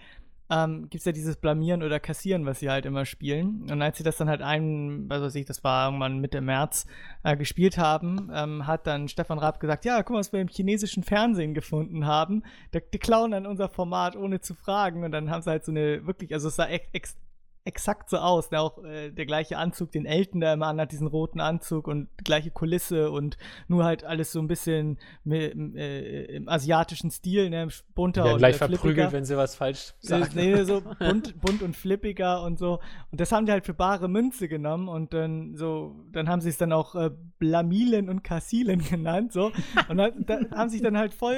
ähm, 0.51 0.83
gibt 0.91 0.97
es 0.97 1.05
ja 1.05 1.13
dieses 1.13 1.37
Blamieren 1.37 1.83
oder 1.83 2.01
Kassieren, 2.01 2.45
was 2.45 2.59
sie 2.59 2.69
halt 2.69 2.85
immer 2.85 3.07
spielen. 3.07 3.67
Und 3.71 3.81
als 3.81 3.99
sie 3.99 4.05
das 4.05 4.17
dann 4.17 4.29
halt 4.29 4.43
ein, 4.43 5.09
was 5.09 5.23
weiß 5.23 5.35
ich, 5.37 5.47
das 5.47 5.63
war 5.63 5.87
irgendwann 5.87 6.19
Mitte 6.19 6.41
März, 6.41 6.87
äh, 7.23 7.37
gespielt 7.37 7.79
haben, 7.79 8.31
ähm, 8.35 8.67
hat 8.67 8.87
dann 8.87 9.09
Stefan 9.09 9.39
Raab 9.39 9.61
gesagt, 9.61 9.85
ja, 9.85 10.03
guck 10.03 10.15
mal, 10.15 10.21
was 10.21 10.33
wir 10.33 10.41
im 10.41 10.49
chinesischen 10.49 11.05
Fernsehen 11.05 11.55
gefunden 11.55 12.07
haben. 12.07 12.43
Da, 12.73 12.81
die 12.81 12.99
klauen 12.99 13.31
dann 13.31 13.47
unser 13.47 13.69
Format, 13.69 14.17
ohne 14.17 14.41
zu 14.41 14.55
fragen. 14.55 15.05
Und 15.05 15.13
dann 15.13 15.31
haben 15.31 15.43
sie 15.43 15.51
halt 15.51 15.65
so 15.65 15.71
eine, 15.71 16.07
wirklich, 16.07 16.33
also 16.35 16.49
es 16.49 16.57
sah 16.57 16.67
ex, 16.67 16.89
ex, 16.93 17.17
exakt 17.65 18.09
so 18.11 18.17
aus. 18.19 18.51
Ne? 18.51 18.61
Auch 18.61 18.83
äh, 18.85 19.11
der 19.11 19.27
gleiche 19.27 19.59
Anzug, 19.59 19.93
den 19.93 20.07
Elton 20.07 20.41
da 20.41 20.53
immer 20.55 20.67
anhat, 20.69 20.93
diesen 20.93 21.07
roten 21.07 21.41
Anzug 21.41 21.89
und 21.89 22.09
gleiche 22.25 22.51
Kulisse 22.51 23.11
und 23.11 23.37
nur 23.69 23.85
halt 23.85 24.05
alles 24.05 24.33
so 24.33 24.41
ein 24.41 24.49
bisschen 24.49 24.99
äh, 25.29 26.25
im 26.37 26.49
asiatischen 26.49 27.11
Stil, 27.11 27.51
ne? 27.51 27.69
Bunter 27.95 28.25
werden 28.25 28.33
und 28.35 28.39
gleich 28.39 28.55
äh, 28.57 28.59
flippiger. 28.59 28.79
verprügelt, 28.79 29.13
wenn 29.13 29.25
sie 29.25 29.37
was 29.37 29.55
falsch 29.55 29.95
Äh, 30.03 30.07
sagen. 30.07 30.31
Nee, 30.35 30.63
so 30.65 30.81
bunt, 30.99 31.41
bunt 31.41 31.63
und 31.63 31.77
flippiger 31.77 32.43
und 32.43 32.59
so. 32.59 32.81
Und 33.11 33.21
das 33.21 33.31
haben 33.33 33.47
die 33.47 33.53
halt 33.53 33.67
für 33.67 33.75
bare 33.75 34.09
Münze 34.09 34.49
genommen 34.49 34.89
und 34.89 35.13
dann 35.13 35.55
so, 35.57 35.95
dann 36.13 36.29
haben 36.29 36.41
sie 36.41 36.49
es 36.49 36.59
dann 36.59 36.73
auch 36.73 36.95
äh, 36.95 37.11
Blamilen 37.39 38.09
und 38.09 38.25
Kassilen 38.25 38.83
genannt, 38.91 39.33
so. 39.33 39.53
Und 39.89 39.97
dann, 39.99 40.25
da 40.27 40.39
haben 40.57 40.71
sich 40.71 40.83
dann 40.83 40.97
halt 40.97 41.15
voll 41.15 41.37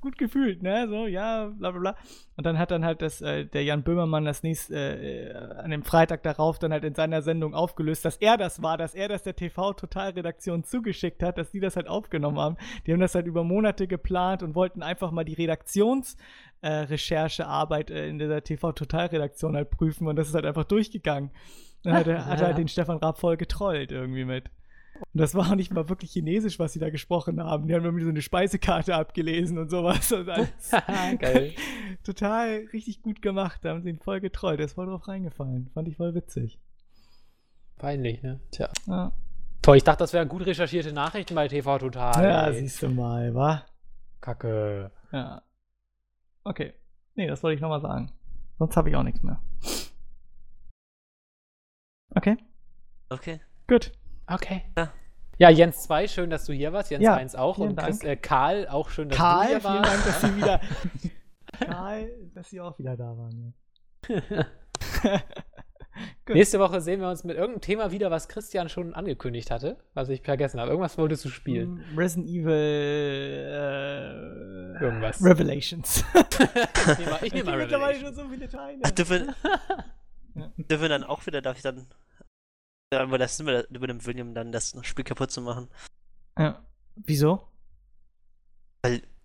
gut 0.00 0.18
gefühlt, 0.18 0.62
ne, 0.62 0.86
so, 0.88 1.06
ja, 1.06 1.46
bla 1.58 1.70
bla 1.70 1.80
bla. 1.80 1.96
Und 2.36 2.46
dann 2.46 2.58
hat 2.58 2.70
dann 2.70 2.84
halt 2.84 3.02
das, 3.02 3.20
äh, 3.20 3.44
der 3.44 3.64
Jan 3.64 3.82
Böhmermann 3.82 4.24
das 4.24 4.42
nächste, 4.42 4.74
äh, 4.76 5.59
an 5.62 5.70
dem 5.70 5.82
Freitag 5.82 6.22
darauf 6.22 6.58
dann 6.58 6.72
halt 6.72 6.84
in 6.84 6.94
seiner 6.94 7.22
Sendung 7.22 7.54
aufgelöst, 7.54 8.04
dass 8.04 8.16
er 8.16 8.36
das 8.36 8.62
war, 8.62 8.76
dass 8.76 8.94
er 8.94 9.08
das 9.08 9.22
der 9.22 9.36
TV-Total-Redaktion 9.36 10.64
zugeschickt 10.64 11.22
hat, 11.22 11.38
dass 11.38 11.50
die 11.50 11.60
das 11.60 11.76
halt 11.76 11.88
aufgenommen 11.88 12.38
haben. 12.38 12.56
Die 12.86 12.92
haben 12.92 13.00
das 13.00 13.14
halt 13.14 13.26
über 13.26 13.44
Monate 13.44 13.86
geplant 13.86 14.42
und 14.42 14.54
wollten 14.54 14.82
einfach 14.82 15.10
mal 15.10 15.24
die 15.24 15.36
Redaktions- 15.36 16.16
äh, 16.62 16.84
äh, 16.84 18.08
in 18.08 18.18
dieser 18.18 18.44
TV-Total-Redaktion 18.44 19.56
halt 19.56 19.70
prüfen 19.70 20.06
und 20.06 20.16
das 20.16 20.28
ist 20.28 20.34
halt 20.34 20.46
einfach 20.46 20.64
durchgegangen. 20.64 21.30
Dann 21.82 21.94
hat 21.94 22.06
er, 22.06 22.26
hat 22.26 22.40
er 22.40 22.48
halt 22.48 22.58
den 22.58 22.68
Stefan 22.68 22.98
Raab 22.98 23.18
voll 23.18 23.36
getrollt 23.36 23.92
irgendwie 23.92 24.24
mit. 24.24 24.50
Und 25.12 25.20
das 25.20 25.34
war 25.34 25.50
auch 25.50 25.54
nicht 25.54 25.72
mal 25.72 25.88
wirklich 25.88 26.12
chinesisch, 26.12 26.58
was 26.58 26.72
sie 26.72 26.78
da 26.78 26.90
gesprochen 26.90 27.42
haben. 27.42 27.66
Die 27.66 27.74
haben 27.74 27.84
irgendwie 27.84 28.04
so 28.04 28.10
eine 28.10 28.22
Speisekarte 28.22 28.94
abgelesen 28.94 29.58
und 29.58 29.70
sowas. 29.70 30.12
Und 30.12 30.28
alles. 30.28 30.70
Geil. 31.18 31.52
Total 32.04 32.64
richtig 32.72 33.02
gut 33.02 33.22
gemacht. 33.22 33.60
Da 33.64 33.70
haben 33.70 33.82
sie 33.82 33.90
ihn 33.90 33.98
voll 33.98 34.20
getrollt. 34.20 34.58
Der 34.58 34.66
ist 34.66 34.74
voll 34.74 34.86
drauf 34.86 35.08
reingefallen. 35.08 35.70
Fand 35.74 35.88
ich 35.88 35.96
voll 35.96 36.14
witzig. 36.14 36.58
Peinlich, 37.78 38.22
ne? 38.22 38.40
Tja. 38.50 38.68
Ja, 38.86 39.12
Toll, 39.62 39.76
ich 39.76 39.84
dachte, 39.84 39.98
das 40.04 40.12
wären 40.12 40.28
gut 40.28 40.46
recherchierte 40.46 40.92
Nachrichten 40.92 41.34
bei 41.34 41.46
TV 41.48 41.78
Total. 41.78 42.24
ja 42.24 42.46
ey. 42.48 42.60
siehst 42.60 42.82
du 42.82 42.88
mal, 42.88 43.34
wa? 43.34 43.64
Kacke. 44.20 44.90
Ja. 45.12 45.42
Okay. 46.44 46.72
Nee, 47.14 47.26
das 47.26 47.42
wollte 47.42 47.56
ich 47.56 47.60
nochmal 47.60 47.80
sagen. 47.80 48.10
Sonst 48.58 48.76
habe 48.76 48.88
ich 48.90 48.96
auch 48.96 49.02
nichts 49.02 49.22
mehr. 49.22 49.40
Okay, 52.14 52.36
Okay. 53.08 53.40
gut. 53.68 53.92
Okay. 54.30 54.62
Ja. 54.76 54.92
Ja, 55.38 55.48
Jens 55.48 55.82
2, 55.84 56.06
schön, 56.08 56.28
dass 56.30 56.44
du 56.44 56.52
hier 56.52 56.72
warst. 56.72 56.90
Jens 56.90 57.02
Ja, 57.02 57.14
1 57.14 57.34
auch. 57.34 57.56
vielen 57.56 57.70
Und 57.70 57.76
Chris, 57.78 58.02
äh, 58.04 58.16
Karl, 58.16 58.68
auch 58.68 58.90
schön, 58.90 59.08
dass 59.08 59.16
du 59.16 59.22
Karl, 59.22 59.46
hier 59.48 59.60
vielen 59.60 59.74
warst. 59.74 59.92
Dank, 59.92 60.04
dass 60.04 60.20
Sie 60.20 60.36
wieder. 60.36 60.60
Karl, 61.66 62.10
dass 62.34 62.50
Sie 62.50 62.60
auch 62.60 62.78
wieder 62.78 62.96
da 62.96 63.16
waren. 63.16 63.54
Ja. 64.08 64.46
Gut. 66.24 66.36
Nächste 66.36 66.58
Woche 66.60 66.80
sehen 66.80 67.00
wir 67.00 67.08
uns 67.10 67.24
mit 67.24 67.36
irgendeinem 67.36 67.60
Thema 67.62 67.90
wieder, 67.90 68.10
was 68.10 68.28
Christian 68.28 68.68
schon 68.68 68.94
angekündigt 68.94 69.50
hatte, 69.50 69.76
was 69.92 70.08
ich 70.08 70.22
vergessen 70.22 70.58
habe. 70.60 70.70
Irgendwas 70.70 70.96
wolltest 70.96 71.24
du 71.24 71.28
spielen. 71.28 71.84
Mm, 71.92 71.98
Resident 71.98 72.28
Evil 72.28 72.52
äh, 74.80 74.82
Irgendwas. 74.84 75.22
Revelations. 75.24 76.04
Ich 76.90 76.98
nehme 76.98 77.10
mal, 77.10 77.18
ich 77.22 77.34
nehm 77.34 77.44
mal 77.46 77.56
mittlerweile 77.58 77.96
Revelation. 77.98 78.14
schon 78.14 78.14
so 78.14 78.28
viele 78.30 78.48
Teile. 78.48 78.80
Dürfen, 78.92 79.34
Ja. 80.34 80.52
dürfen 80.56 80.82
wir 80.82 80.88
dann 80.88 81.04
auch 81.04 81.26
wieder, 81.26 81.42
darf 81.42 81.56
ich 81.56 81.62
dann. 81.62 81.86
Ja, 82.92 83.02
aber 83.02 83.18
das 83.18 83.38
über, 83.38 83.68
über 83.70 83.86
dem 83.86 84.04
William 84.04 84.34
dann 84.34 84.50
das 84.50 84.74
Spiel 84.82 85.04
kaputt 85.04 85.30
zu 85.30 85.40
machen. 85.40 85.68
Ja. 86.36 86.60
Wieso? 86.96 87.46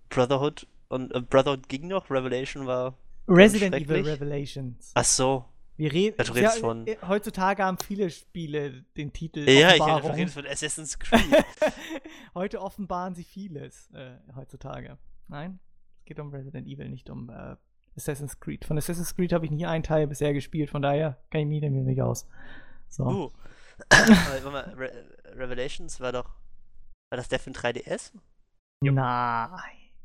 Brotherhood 0.09 0.67
und 0.89 1.11
äh, 1.15 1.21
Brotherhood 1.21 1.67
ging 1.67 1.87
noch, 1.87 2.11
Revelation 2.11 2.67
war. 2.67 2.95
Resident 3.27 3.73
Evil. 3.75 4.07
Rebelations. 4.07 4.91
Ach 4.93 5.03
so. 5.03 5.45
Wir 5.77 5.91
reden. 5.91 6.15
Ja, 6.19 6.23
du 6.25 6.33
redest 6.33 6.59
von- 6.59 6.85
äh, 6.85 6.97
Heutzutage 7.07 7.63
haben 7.63 7.79
viele 7.79 8.11
Spiele 8.11 8.83
den 8.97 9.11
Titel 9.11 9.39
Ja, 9.49 9.73
ich 9.73 9.81
Offenbarung. 9.81 10.11
rede 10.11 10.31
von 10.31 10.45
Assassin's 10.45 10.99
Creed. 10.99 11.43
Heute 12.35 12.61
offenbaren 12.61 13.15
sie 13.15 13.23
vieles 13.23 13.89
äh, 13.93 14.11
heutzutage. 14.35 14.99
Nein, 15.27 15.59
es 15.99 16.05
geht 16.05 16.19
um 16.19 16.29
Resident 16.29 16.67
Evil, 16.67 16.87
nicht 16.89 17.09
um 17.09 17.29
äh, 17.31 17.55
Assassin's 17.97 18.39
Creed. 18.39 18.63
Von 18.63 18.77
Assassin's 18.77 19.15
Creed 19.15 19.33
habe 19.33 19.45
ich 19.45 19.51
nie 19.51 19.65
einen 19.65 19.83
Teil 19.83 20.05
bisher 20.05 20.33
gespielt, 20.33 20.69
von 20.69 20.83
daher 20.83 21.17
kann 21.31 21.41
ich 21.41 21.47
mich 21.47 21.61
damit 21.61 21.83
nicht 21.85 22.01
aus. 22.01 22.27
So. 22.89 23.03
uh. 23.05 23.31
Aber, 23.89 24.07
warte 24.09 24.49
mal, 24.51 24.73
Re 24.75 25.17
Revelations 25.35 25.99
war 25.99 26.11
doch. 26.11 26.29
War 27.09 27.17
das 27.17 27.27
der 27.27 27.39
für 27.39 27.51
ein 27.51 27.53
3DS? 27.53 28.11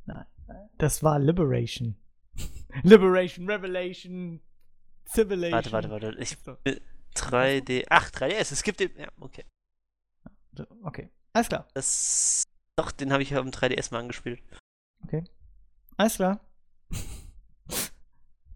Nein, 0.07 0.27
nein. 0.47 0.69
Das 0.79 1.03
war 1.03 1.19
Liberation. 1.19 1.97
Liberation, 2.83 3.49
Revelation, 3.49 4.41
Civilization. 5.07 5.73
Warte, 5.73 5.91
warte, 5.91 6.07
warte. 6.13 6.21
Ich, 6.21 6.37
So, 6.39 6.57
3D. 7.17 7.87
Ach, 7.91 8.11
3DS. 8.11 8.53
Es 8.53 8.63
gibt 8.63 8.81
den. 8.81 8.97
Ja, 8.97 9.09
okay. 9.21 9.45
Okay, 10.83 11.09
alles 11.33 11.49
klar, 11.49 11.69
Das. 11.75 12.43
Doch, 12.77 12.93
den 12.93 13.13
habe 13.13 13.23
ich 13.23 13.37
auf 13.37 13.43
dem 13.43 13.51
3DS 13.51 13.93
mal 13.93 14.01
angespielt. 14.01 14.43
alles 15.97 16.17
klar. 16.17 16.41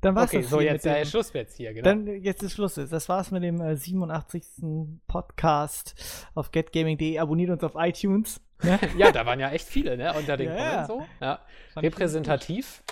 Dann 0.05 0.15
war's 0.15 0.31
Okay, 0.31 0.43
das 0.43 0.51
so 0.51 0.61
hier 0.61 0.73
jetzt 0.73 0.85
dem- 0.85 1.05
Schluss 1.07 1.33
jetzt 1.33 1.57
hier, 1.57 1.73
genau. 1.73 1.85
Dann 1.85 2.07
jetzt 2.23 2.43
ist 2.43 2.53
Schluss. 2.53 2.75
Das 2.75 3.09
war's 3.09 3.31
mit 3.31 3.43
dem 3.43 3.61
äh, 3.61 3.75
87. 3.77 4.45
Podcast 5.07 5.95
auf 6.35 6.51
getgaming.de. 6.51 7.19
Abonniert 7.19 7.51
uns 7.51 7.65
auf 7.65 7.73
iTunes. 7.77 8.41
Ne? 8.63 8.79
ja, 8.99 9.11
da 9.13 9.25
waren 9.25 9.41
ja 9.41 9.51
echt 9.51 9.67
viele, 9.67 9.97
ne? 9.97 10.13
Unter 10.15 10.37
den 10.37 10.49
Ja, 10.51 10.55
Comments 10.57 10.75
ja. 10.75 10.87
so. 10.87 11.07
Ja. 11.21 11.41
Repräsentativ. 11.77 12.83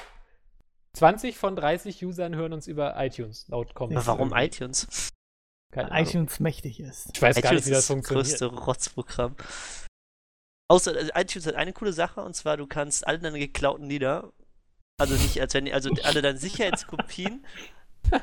20 0.94 1.36
von 1.39 1.55
30 1.57 2.05
Usern 2.05 2.34
hören 2.34 2.52
uns 2.52 2.66
über 2.66 2.94
iTunes 3.02 3.47
laut 3.49 3.74
Comments. 3.74 4.07
Warum 4.07 4.32
iTunes? 4.34 5.10
Keine. 5.70 5.91
Ahnung. 5.91 6.07
iTunes 6.07 6.41
mächtig 6.41 6.81
ist. 6.81 7.10
Ich 7.15 7.23
weiß 7.23 7.41
gar 7.41 7.52
nicht, 7.52 7.60
iTunes 7.60 7.66
wie 7.66 7.70
das 7.70 7.78
ist 7.81 7.89
das 7.91 7.94
funktioniert. 7.94 8.26
größte 8.26 8.47
Rotzprogramm. 8.47 9.36
Außer 10.68 10.94
also 10.97 11.10
iTunes 11.15 11.47
hat 11.47 11.55
eine 11.55 11.73
coole 11.73 11.92
Sache 11.92 12.20
und 12.23 12.34
zwar 12.34 12.57
du 12.57 12.66
kannst 12.66 13.07
alle 13.07 13.18
deine 13.18 13.39
geklauten 13.39 13.86
Lieder, 13.89 14.32
also 14.98 15.14
nicht 15.14 15.40
als 15.40 15.54
wenn 15.54 15.72
also 15.72 15.90
alle 16.04 16.22
deine 16.22 16.38
Sicherheitskopien 16.38 17.44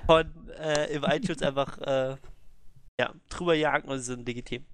von 0.06 0.26
äh, 0.60 0.96
über 0.96 1.14
iTunes 1.16 1.42
einfach 1.42 1.78
äh, 1.80 2.16
ja, 3.00 3.14
drüber 3.30 3.54
jagen 3.54 3.90
und 3.90 3.98
sie 4.00 4.06
sind 4.06 4.28
legitim. 4.28 4.66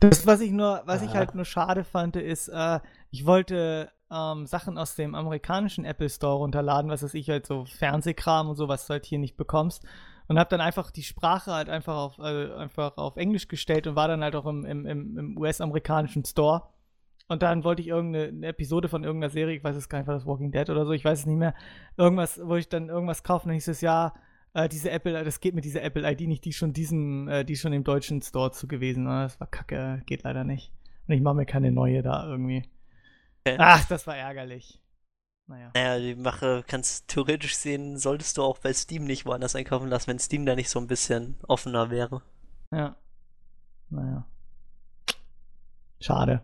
Das, 0.00 0.26
was 0.26 0.40
ich 0.40 0.50
nur, 0.50 0.82
was 0.86 1.02
ich 1.02 1.10
Ah. 1.10 1.14
halt 1.14 1.34
nur 1.34 1.44
schade 1.44 1.84
fand, 1.84 2.16
ist, 2.16 2.48
äh, 2.48 2.80
ich 3.10 3.26
wollte 3.26 3.90
ähm, 4.10 4.46
Sachen 4.46 4.78
aus 4.78 4.94
dem 4.94 5.14
amerikanischen 5.14 5.84
Apple 5.84 6.08
Store 6.08 6.36
runterladen, 6.36 6.90
was 6.90 7.02
weiß 7.02 7.14
ich, 7.14 7.28
halt 7.28 7.46
so 7.46 7.64
Fernsehkram 7.66 8.48
und 8.48 8.56
so, 8.56 8.68
was 8.68 8.86
du 8.86 8.94
halt 8.94 9.06
hier 9.06 9.18
nicht 9.18 9.36
bekommst. 9.36 9.84
Und 10.28 10.38
habe 10.38 10.48
dann 10.50 10.60
einfach 10.60 10.90
die 10.90 11.02
Sprache 11.02 11.52
halt 11.52 11.68
einfach 11.68 11.96
auf, 11.96 12.18
äh, 12.18 12.52
einfach 12.54 12.96
auf 12.96 13.16
Englisch 13.16 13.48
gestellt 13.48 13.86
und 13.86 13.96
war 13.96 14.08
dann 14.08 14.22
halt 14.22 14.34
auch 14.36 14.46
im, 14.46 14.64
im, 14.64 14.86
im, 14.86 15.18
im 15.18 15.38
US-amerikanischen 15.38 16.24
Store. 16.24 16.62
Und 17.28 17.42
dann 17.42 17.64
wollte 17.64 17.82
ich 17.82 17.88
irgendeine 17.88 18.28
eine 18.28 18.46
Episode 18.48 18.88
von 18.88 19.04
irgendeiner 19.04 19.30
Serie, 19.30 19.56
ich 19.56 19.64
weiß 19.64 19.76
es 19.76 19.88
gar 19.88 19.98
nicht, 19.98 20.06
war 20.08 20.14
das 20.14 20.26
Walking 20.26 20.52
Dead 20.52 20.68
oder 20.68 20.84
so, 20.84 20.92
ich 20.92 21.04
weiß 21.04 21.20
es 21.20 21.26
nicht 21.26 21.38
mehr, 21.38 21.54
irgendwas, 21.96 22.40
wo 22.42 22.56
ich 22.56 22.68
dann 22.68 22.88
irgendwas 22.88 23.22
kaufen, 23.22 23.48
dann 23.48 23.54
hieß 23.54 23.68
es 23.68 23.80
ja, 23.80 24.12
äh, 24.54 24.68
diese 24.68 24.90
Apple, 24.90 25.24
das 25.24 25.40
geht 25.40 25.54
mit 25.54 25.64
dieser 25.64 25.82
Apple 25.82 26.10
ID 26.10 26.22
nicht, 26.22 26.44
die 26.44 26.50
ist 26.50 26.56
schon 26.56 26.72
diesem, 26.72 27.28
äh, 27.28 27.44
die 27.44 27.54
ist 27.54 27.60
schon 27.60 27.72
im 27.72 27.84
deutschen 27.84 28.20
Store 28.22 28.50
zu 28.52 28.68
gewesen. 28.68 29.06
Ah, 29.06 29.22
Das 29.22 29.40
war 29.40 29.46
kacke, 29.46 30.02
geht 30.06 30.24
leider 30.24 30.44
nicht. 30.44 30.72
Und 31.06 31.14
ich 31.14 31.22
mache 31.22 31.34
mir 31.34 31.46
keine 31.46 31.72
neue 31.72 32.02
da 32.02 32.26
irgendwie. 32.26 32.68
Okay. 33.44 33.56
Ach, 33.58 33.84
das 33.86 34.06
war 34.06 34.16
ärgerlich. 34.16 34.80
Naja. 35.46 35.70
Naja, 35.74 35.98
die 35.98 36.14
Mache 36.14 36.64
kannst 36.66 37.08
theoretisch 37.08 37.56
sehen, 37.56 37.98
solltest 37.98 38.36
du 38.38 38.42
auch 38.42 38.58
bei 38.58 38.72
Steam 38.72 39.04
nicht 39.04 39.26
woanders 39.26 39.56
einkaufen 39.56 39.88
lassen, 39.88 40.08
wenn 40.08 40.18
Steam 40.18 40.46
da 40.46 40.54
nicht 40.54 40.70
so 40.70 40.78
ein 40.78 40.86
bisschen 40.86 41.36
offener 41.48 41.90
wäre. 41.90 42.22
Ja. 42.70 42.96
Naja. 43.90 44.26
Schade. 46.00 46.42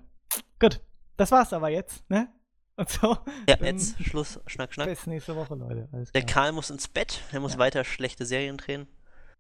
Gut. 0.61 0.81
Das 1.17 1.31
war's 1.33 1.53
aber 1.53 1.69
jetzt, 1.69 2.09
ne? 2.11 2.29
Und 2.77 2.89
so. 2.89 3.17
Ja, 3.49 3.57
jetzt 3.61 4.01
Schluss, 4.03 4.41
Schnack, 4.47 4.73
Schnack. 4.73 4.87
Bis 4.89 5.07
nächste 5.07 5.35
Woche, 5.35 5.55
Leute. 5.57 5.89
Alles 5.93 6.13
Der. 6.13 6.25
Karl 6.25 6.53
muss 6.53 6.71
ins 6.71 6.87
Bett, 6.89 7.23
er 7.33 7.41
muss 7.41 7.55
Ja. 7.55 7.59
weiter 7.59 7.85
schlechte 7.85 8.25
Serien 8.25 8.57
drehen, 8.57 8.87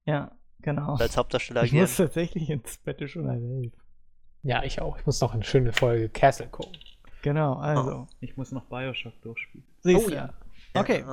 Ja, 0.06 0.32
genau. 0.60 0.96
als 0.96 1.16
Hauptdarsteller 1.16 1.62
Ich 1.62 1.70
agieren. 1.70 1.84
muss 1.84 1.96
tatsächlich 1.96 2.50
ins 2.50 2.78
Bett 2.78 3.08
schon 3.08 3.28
halb 3.28 3.40
elf. 3.42 3.72
Ja, 4.42 4.62
ich 4.64 4.80
auch. 4.80 4.98
Ich 4.98 5.06
muss 5.06 5.20
noch 5.20 5.34
eine 5.34 5.44
schöne 5.44 5.72
Folge 5.72 6.08
Castle 6.08 6.48
gucken. 6.48 6.76
Genau, 7.22 7.54
also. 7.54 8.06
Ich 8.20 8.36
muss 8.36 8.50
noch 8.52 8.64
Bioshock 8.66 9.20
durchspielen. 9.22 9.66
Siehst 9.82 10.06
Oh 10.06 10.08
du. 10.10 10.14
ja. 10.16 10.32
Okay. 10.74 11.04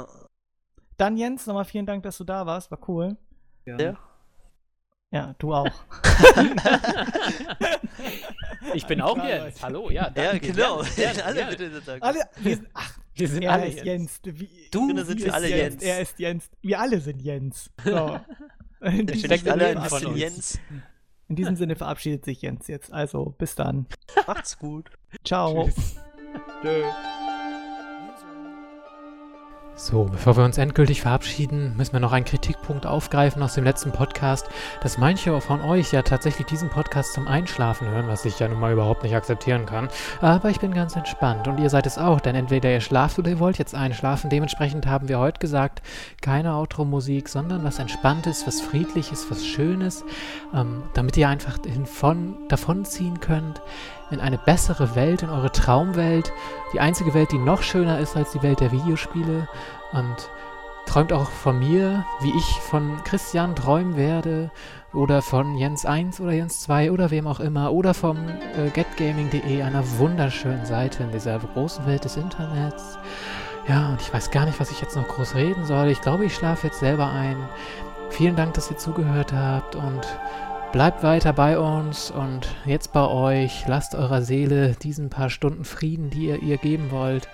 Dann 0.98 1.18
Jens, 1.18 1.46
nochmal 1.46 1.66
vielen 1.66 1.86
Dank, 1.86 2.04
dass 2.04 2.18
du 2.18 2.24
da 2.24 2.46
warst. 2.46 2.72
War 2.72 2.80
cool. 2.88 3.18
Ja. 3.66 3.78
Ja, 3.80 3.98
du 5.40 5.54
auch. 5.54 5.72
Ich 8.74 8.86
bin 8.88 9.00
auch 9.00 9.18
Jens. 9.18 9.62
Hallo, 9.62 9.90
ja, 9.90 10.12
ja, 10.16 10.38
genau. 10.38 10.82
Gerne, 10.96 11.24
alle 11.26 11.36
gerne. 11.36 11.56
bitte 11.56 11.82
sagen. 11.82 12.02
Alle, 12.02 12.20
wir 12.42 12.56
sind, 12.58 12.68
ach, 12.74 12.98
Wir 13.16 13.30
sind 13.30 13.44
er 13.44 13.54
alle 13.54 13.68
ist 13.68 13.84
Jens. 13.86 14.20
Wie, 14.24 14.50
Du 14.72 14.90
sie 14.90 15.04
sind 15.06 15.24
wir 15.24 15.34
alle 15.34 15.50
Jens. 15.50 15.82
Er 15.82 16.02
ist 16.02 16.20
Jens. 16.20 16.50
Wir 16.62 16.80
alle 16.82 17.00
sind 17.00 17.22
Jens. 17.22 17.70
So. 17.84 18.20
In, 18.82 18.98
Wir 18.98 19.06
diesem 19.06 19.28
steckt 19.28 19.44
sind 19.46 19.52
alle 19.54 19.90
Sinne. 19.90 20.18
Jens. 20.18 20.60
in 21.30 21.36
diesem 21.38 21.56
Sinne 21.56 21.76
verabschiedet 21.76 22.26
sich 22.26 22.42
Jens 22.42 22.68
jetzt. 22.68 22.92
Also, 22.92 23.34
bis 23.38 23.56
dann. 23.56 23.88
Macht's 24.28 24.60
gut. 24.60 24.92
Ciao. 25.24 25.64
Tschüss. 25.64 25.96
Tschö. 26.62 26.84
So, 29.78 30.06
bevor 30.06 30.38
wir 30.38 30.46
uns 30.46 30.58
endgültig 30.58 31.02
verabschieden, 31.02 31.76
müssen 31.76 31.92
wir 31.92 32.00
noch 32.00 32.14
einen 32.14 32.24
Kritikpunkt 32.24 32.86
aufgreifen 32.86 33.44
aus 33.44 33.56
dem 33.56 33.66
letzten 33.66 33.92
Podcast, 33.92 34.48
dass 34.82 34.98
manche 34.98 35.42
von 35.42 35.60
euch 35.60 35.92
ja 35.92 36.02
tatsächlich 36.02 36.48
diesen 36.48 36.70
Podcast 36.70 37.12
zum 37.12 37.28
Einschlafen 37.28 37.90
hören, 37.90 38.08
was 38.08 38.24
ich 38.24 38.40
ja 38.40 38.48
nun 38.48 38.62
mal 38.62 38.72
überhaupt 38.72 39.04
nicht 39.04 39.14
akzeptieren 39.16 39.66
kann. 39.66 39.90
Aber 40.22 40.50
ich 40.50 40.62
bin 40.62 40.74
ganz 40.74 40.96
entspannt 40.96 41.50
und 41.50 41.60
ihr 41.60 41.70
seid 41.70 41.86
es 41.88 41.98
auch, 41.98 42.22
denn 42.22 42.36
entweder 42.36 42.72
ihr 42.72 42.80
schlaft 42.80 43.20
oder 43.20 43.32
ihr 43.32 43.40
wollt 43.40 43.58
jetzt 43.58 43.76
einschlafen. 43.76 44.30
Dementsprechend 44.30 44.88
haben 44.88 45.10
wir 45.10 45.20
heute 45.20 45.40
gesagt, 45.40 45.82
keine 46.22 46.56
Outro-Musik, 46.56 47.28
sondern 47.28 47.66
was 47.66 47.78
Entspanntes, 47.78 48.48
was 48.48 48.62
Friedliches, 48.62 49.30
was 49.30 49.46
Schönes, 49.46 50.06
ähm, 50.54 50.84
damit 50.94 51.18
ihr 51.18 51.28
einfach 51.28 51.58
davon, 51.58 52.38
davonziehen 52.48 53.20
könnt 53.20 53.62
in 54.12 54.20
eine 54.20 54.38
bessere 54.38 54.96
Welt, 54.96 55.24
in 55.24 55.30
eure 55.30 55.52
Traumwelt, 55.52 56.32
die 56.74 56.80
einzige 56.80 57.14
Welt, 57.14 57.32
die 57.32 57.38
noch 57.38 57.64
schöner 57.64 58.00
ist 58.00 58.16
als 58.16 58.32
die 58.32 58.44
Welt 58.44 58.60
der 58.60 58.72
Videospiele. 58.72 59.48
Und 59.92 60.30
träumt 60.86 61.14
auch 61.14 61.30
von 61.30 61.60
mir, 61.60 62.06
wie 62.22 62.36
ich 62.38 62.60
von 62.62 63.04
Christian 63.04 63.56
träumen 63.56 63.96
werde 63.98 64.52
oder 64.94 65.22
von 65.22 65.56
Jens 65.56 65.86
1 65.86 66.22
oder 66.22 66.32
Jens 66.32 66.62
2 66.62 66.92
oder 66.92 67.12
wem 67.12 67.28
auch 67.28 67.40
immer 67.40 67.72
oder 67.72 67.94
vom 67.94 68.18
äh, 68.28 68.70
getgaming.de, 68.70 69.62
einer 69.62 69.84
wunderschönen 69.98 70.66
Seite 70.66 71.04
in 71.04 71.12
dieser 71.12 71.40
großen 71.40 71.86
Welt 71.86 72.06
des 72.06 72.18
Internets. 72.18 72.98
Ja, 73.68 73.90
und 73.90 74.02
ich 74.02 74.14
weiß 74.14 74.30
gar 74.32 74.46
nicht, 74.46 74.60
was 74.60 74.72
ich 74.72 74.82
jetzt 74.82 74.96
noch 74.96 75.08
groß 75.08 75.36
reden 75.36 75.66
soll. 75.66 75.88
Ich 75.88 76.02
glaube, 76.02 76.26
ich 76.26 76.36
schlafe 76.36 76.68
jetzt 76.68 76.80
selber 76.80 77.08
ein. 77.08 77.38
Vielen 78.10 78.36
Dank, 78.36 78.54
dass 78.54 78.70
ihr 78.70 78.78
zugehört 78.78 79.34
habt 79.34 79.76
und 79.76 80.08
bleibt 80.76 81.04
weiter 81.04 81.32
bei 81.32 81.58
uns 81.58 82.12
und 82.12 82.54
jetzt 82.66 82.92
bei 82.92 83.08
euch. 83.08 83.66
Lasst 83.66 83.96
eurer 83.96 84.22
Seele 84.22 84.76
diesen 84.84 85.10
paar 85.10 85.30
Stunden 85.30 85.64
Frieden, 85.64 86.10
die 86.10 86.26
ihr 86.26 86.44
ihr 86.44 86.58
geben 86.58 86.92
wollt. 86.92 87.30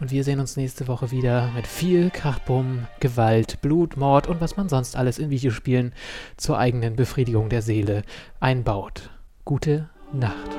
Und 0.00 0.10
wir 0.10 0.24
sehen 0.24 0.40
uns 0.40 0.56
nächste 0.56 0.88
Woche 0.88 1.12
wieder 1.12 1.52
mit 1.54 1.68
viel 1.68 2.10
Krachbumm, 2.10 2.88
Gewalt, 2.98 3.60
Blut, 3.60 3.96
Mord 3.96 4.26
und 4.26 4.40
was 4.40 4.56
man 4.56 4.68
sonst 4.68 4.96
alles 4.96 5.20
in 5.20 5.30
Videospielen 5.30 5.92
zur 6.36 6.58
eigenen 6.58 6.96
Befriedigung 6.96 7.48
der 7.48 7.62
Seele 7.62 8.02
einbaut. 8.40 9.08
Gute 9.44 9.88
Nacht. 10.12 10.50